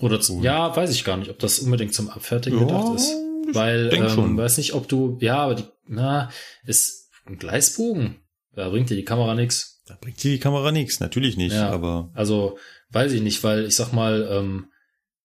Oder 0.00 0.20
zu, 0.20 0.42
ja, 0.42 0.74
weiß 0.76 0.90
ich 0.90 1.04
gar 1.04 1.16
nicht, 1.16 1.30
ob 1.30 1.38
das 1.38 1.58
unbedingt 1.60 1.94
zum 1.94 2.08
Abfertigen 2.10 2.58
Ja, 2.58 2.64
gedacht 2.66 2.94
ist. 2.96 3.14
Weil, 3.52 3.90
ähm, 3.94 4.08
schon. 4.08 4.36
weiß 4.36 4.56
nicht, 4.58 4.72
ob 4.74 4.88
du, 4.88 5.18
ja, 5.20 5.36
aber 5.38 5.54
die, 5.54 5.64
na, 5.86 6.30
ist 6.64 7.10
ein 7.26 7.38
Gleisbogen. 7.38 8.16
Da 8.54 8.68
bringt 8.70 8.90
dir 8.90 8.96
die 8.96 9.04
Kamera 9.04 9.34
nix. 9.34 9.82
Da 9.86 9.96
bringt 10.00 10.22
dir 10.22 10.32
die 10.32 10.38
Kamera 10.40 10.72
nichts, 10.72 10.98
natürlich 11.00 11.36
nicht, 11.36 11.52
Ja. 11.54 11.70
aber 11.70 12.10
Also, 12.14 12.58
weiß 12.90 13.12
ich 13.12 13.20
nicht, 13.22 13.44
weil 13.44 13.66
ich 13.66 13.76
sag 13.76 13.92
mal, 13.92 14.26
ähm, 14.30 14.66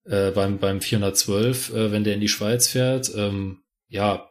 äh, 0.09 0.31
beim, 0.31 0.57
beim 0.59 0.81
412, 0.81 1.69
äh, 1.73 1.91
wenn 1.91 2.03
der 2.03 2.15
in 2.15 2.19
die 2.21 2.27
Schweiz 2.29 2.67
fährt, 2.67 3.11
ähm, 3.15 3.61
ja, 3.88 4.29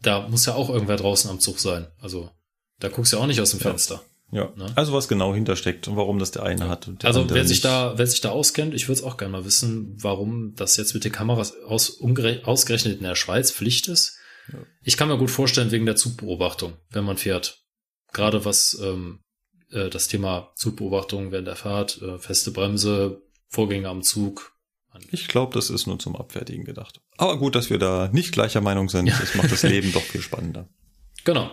da 0.00 0.28
muss 0.28 0.46
ja 0.46 0.54
auch 0.54 0.68
irgendwer 0.70 0.96
draußen 0.96 1.30
am 1.30 1.40
Zug 1.40 1.58
sein. 1.60 1.86
Also, 2.00 2.30
da 2.80 2.88
guckst 2.88 3.12
du 3.12 3.16
ja 3.16 3.22
auch 3.22 3.26
nicht 3.26 3.40
aus 3.40 3.50
dem 3.50 3.60
Ja. 3.60 3.66
Fenster. 3.70 4.02
ja. 4.32 4.52
Ne? 4.56 4.66
Also 4.74 4.92
was 4.92 5.06
genau 5.08 5.34
hintersteckt 5.34 5.86
und 5.88 5.96
warum 5.96 6.18
das 6.18 6.30
der 6.32 6.42
eine 6.42 6.68
hat 6.68 6.88
und 6.88 7.02
der 7.02 7.08
Also 7.08 7.28
wer 7.30 7.44
sich 7.44 7.58
nicht. 7.58 7.64
da, 7.64 7.94
wer 7.96 8.06
sich 8.06 8.20
da 8.20 8.30
auskennt, 8.30 8.74
ich 8.74 8.88
würde 8.88 8.98
es 9.00 9.04
auch 9.04 9.16
gerne 9.16 9.32
mal 9.32 9.44
wissen, 9.44 9.94
warum 10.02 10.54
das 10.56 10.76
jetzt 10.76 10.94
mit 10.94 11.04
den 11.04 11.12
Kameras 11.12 11.54
aus, 11.66 12.00
ausgerechnet 12.00 12.96
in 12.98 13.04
der 13.04 13.14
Schweiz 13.14 13.52
Pflicht 13.52 13.88
ist. 13.88 14.16
Ja. 14.52 14.58
Ich 14.82 14.96
kann 14.96 15.08
mir 15.08 15.18
gut 15.18 15.30
vorstellen 15.30 15.70
wegen 15.70 15.86
der 15.86 15.96
Zugbeobachtung, 15.96 16.72
wenn 16.90 17.04
man 17.04 17.16
fährt. 17.16 17.60
Gerade 18.12 18.44
was 18.44 18.76
ähm, 18.82 19.20
äh, 19.70 19.88
das 19.88 20.08
Thema 20.08 20.50
Zugbeobachtung 20.56 21.30
während 21.30 21.46
der 21.46 21.56
Fahrt, 21.56 22.00
äh, 22.02 22.18
feste 22.18 22.50
Bremse, 22.50 23.22
Vorgänge 23.48 23.88
am 23.88 24.02
Zug. 24.02 24.51
Ich 25.10 25.28
glaube, 25.28 25.54
das 25.54 25.70
ist 25.70 25.86
nur 25.86 25.98
zum 25.98 26.16
Abfertigen 26.16 26.64
gedacht. 26.64 27.00
Aber 27.16 27.38
gut, 27.38 27.54
dass 27.54 27.70
wir 27.70 27.78
da 27.78 28.08
nicht 28.12 28.32
gleicher 28.32 28.60
Meinung 28.60 28.88
sind. 28.88 29.08
Das 29.08 29.34
macht 29.34 29.50
das 29.50 29.62
Leben 29.62 29.92
doch 29.92 30.02
viel 30.02 30.22
spannender. 30.22 30.68
Genau. 31.24 31.50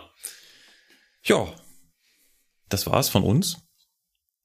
Ja, 1.22 1.52
das 2.68 2.86
war's 2.86 3.08
von 3.08 3.22
uns. 3.22 3.58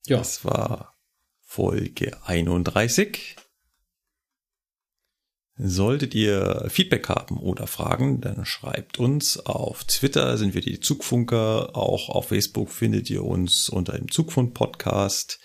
Ja. 0.05 0.17
Das 0.17 0.45
war 0.45 0.95
Folge 1.41 2.17
31. 2.25 3.35
Solltet 5.57 6.13
ihr 6.13 6.65
Feedback 6.69 7.07
haben 7.07 7.37
oder 7.37 7.65
Fragen, 7.65 8.19
dann 8.19 8.45
schreibt 8.45 8.99
uns. 8.99 9.37
Auf 9.37 9.85
Twitter 9.85 10.37
sind 10.37 10.53
wir 10.53 10.59
die 10.59 10.81
Zugfunker. 10.81 11.77
Auch 11.77 12.09
auf 12.09 12.27
Facebook 12.27 12.71
findet 12.71 13.09
ihr 13.09 13.23
uns 13.23 13.69
unter 13.69 13.93
dem 13.93 14.11
Zugfunk 14.11 14.53
Podcast. 14.53 15.39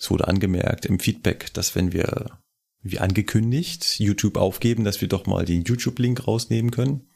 Es 0.00 0.10
wurde 0.10 0.26
angemerkt 0.28 0.86
im 0.86 0.98
Feedback, 0.98 1.52
dass 1.52 1.74
wenn 1.74 1.92
wir, 1.92 2.38
wie 2.80 2.98
angekündigt, 2.98 4.00
YouTube 4.00 4.38
aufgeben, 4.38 4.82
dass 4.82 5.02
wir 5.02 5.08
doch 5.08 5.26
mal 5.26 5.44
den 5.44 5.62
YouTube-Link 5.62 6.26
rausnehmen 6.26 6.70
können. 6.70 7.10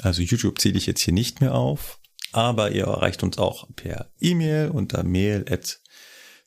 Also 0.00 0.22
YouTube 0.22 0.60
zähle 0.60 0.78
ich 0.78 0.86
jetzt 0.86 1.00
hier 1.00 1.12
nicht 1.12 1.40
mehr 1.40 1.54
auf. 1.54 1.98
aber 2.32 2.72
ihr 2.72 2.84
erreicht 2.84 3.22
uns 3.22 3.38
auch 3.38 3.68
per 3.76 4.12
E-Mail 4.20 4.70
unter 4.70 5.04
mail 5.04 5.44
at 5.48 5.80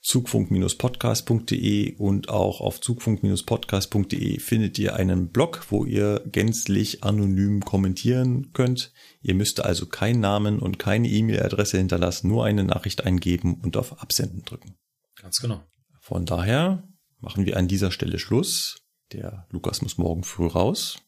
zugfunk-podcast.de 0.07 1.95
und 1.97 2.29
auch 2.29 2.61
auf 2.61 2.79
zugfunk-podcast.de 2.79 4.39
findet 4.39 4.79
ihr 4.79 4.95
einen 4.95 5.31
Blog, 5.31 5.65
wo 5.69 5.83
ihr 5.83 6.23
gänzlich 6.25 7.03
anonym 7.03 7.59
kommentieren 7.59 8.53
könnt. 8.53 8.93
Ihr 9.21 9.35
müsst 9.35 9.59
also 9.59 9.85
keinen 9.85 10.21
Namen 10.21 10.59
und 10.59 10.79
keine 10.79 11.09
E-Mail-Adresse 11.09 11.77
hinterlassen, 11.77 12.29
nur 12.29 12.45
eine 12.45 12.63
Nachricht 12.63 13.03
eingeben 13.03 13.55
und 13.55 13.75
auf 13.75 14.01
Absenden 14.01 14.45
drücken. 14.45 14.77
Ganz 15.21 15.41
genau. 15.41 15.61
Von 15.99 16.25
daher 16.25 16.87
machen 17.19 17.45
wir 17.45 17.57
an 17.57 17.67
dieser 17.67 17.91
Stelle 17.91 18.17
Schluss. 18.17 18.85
Der 19.11 19.45
Lukas 19.49 19.81
muss 19.81 19.97
morgen 19.97 20.23
früh 20.23 20.47
raus. 20.47 20.99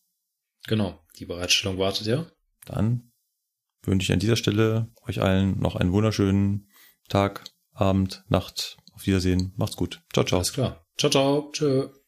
Genau, 0.67 0.99
die 1.19 1.25
Bereitstellung 1.25 1.77
wartet 1.77 2.07
ja. 2.07 2.25
Dann 2.65 3.13
wünsche 3.81 4.03
ich 4.03 4.11
an 4.11 4.19
dieser 4.19 4.35
Stelle 4.35 4.91
euch 5.07 5.21
allen 5.21 5.57
noch 5.57 5.77
einen 5.77 5.93
wunderschönen 5.93 6.67
Tag, 7.07 7.45
Abend, 7.71 8.25
Nacht, 8.27 8.75
auf 8.99 9.07
Wiedersehen. 9.07 9.53
Macht's 9.55 9.75
gut. 9.75 10.01
Ciao, 10.13 10.25
ciao. 10.25 10.39
Alles 10.39 10.53
klar. 10.53 10.85
Ciao, 10.97 11.09
ciao. 11.09 11.49
Tschö. 11.53 11.89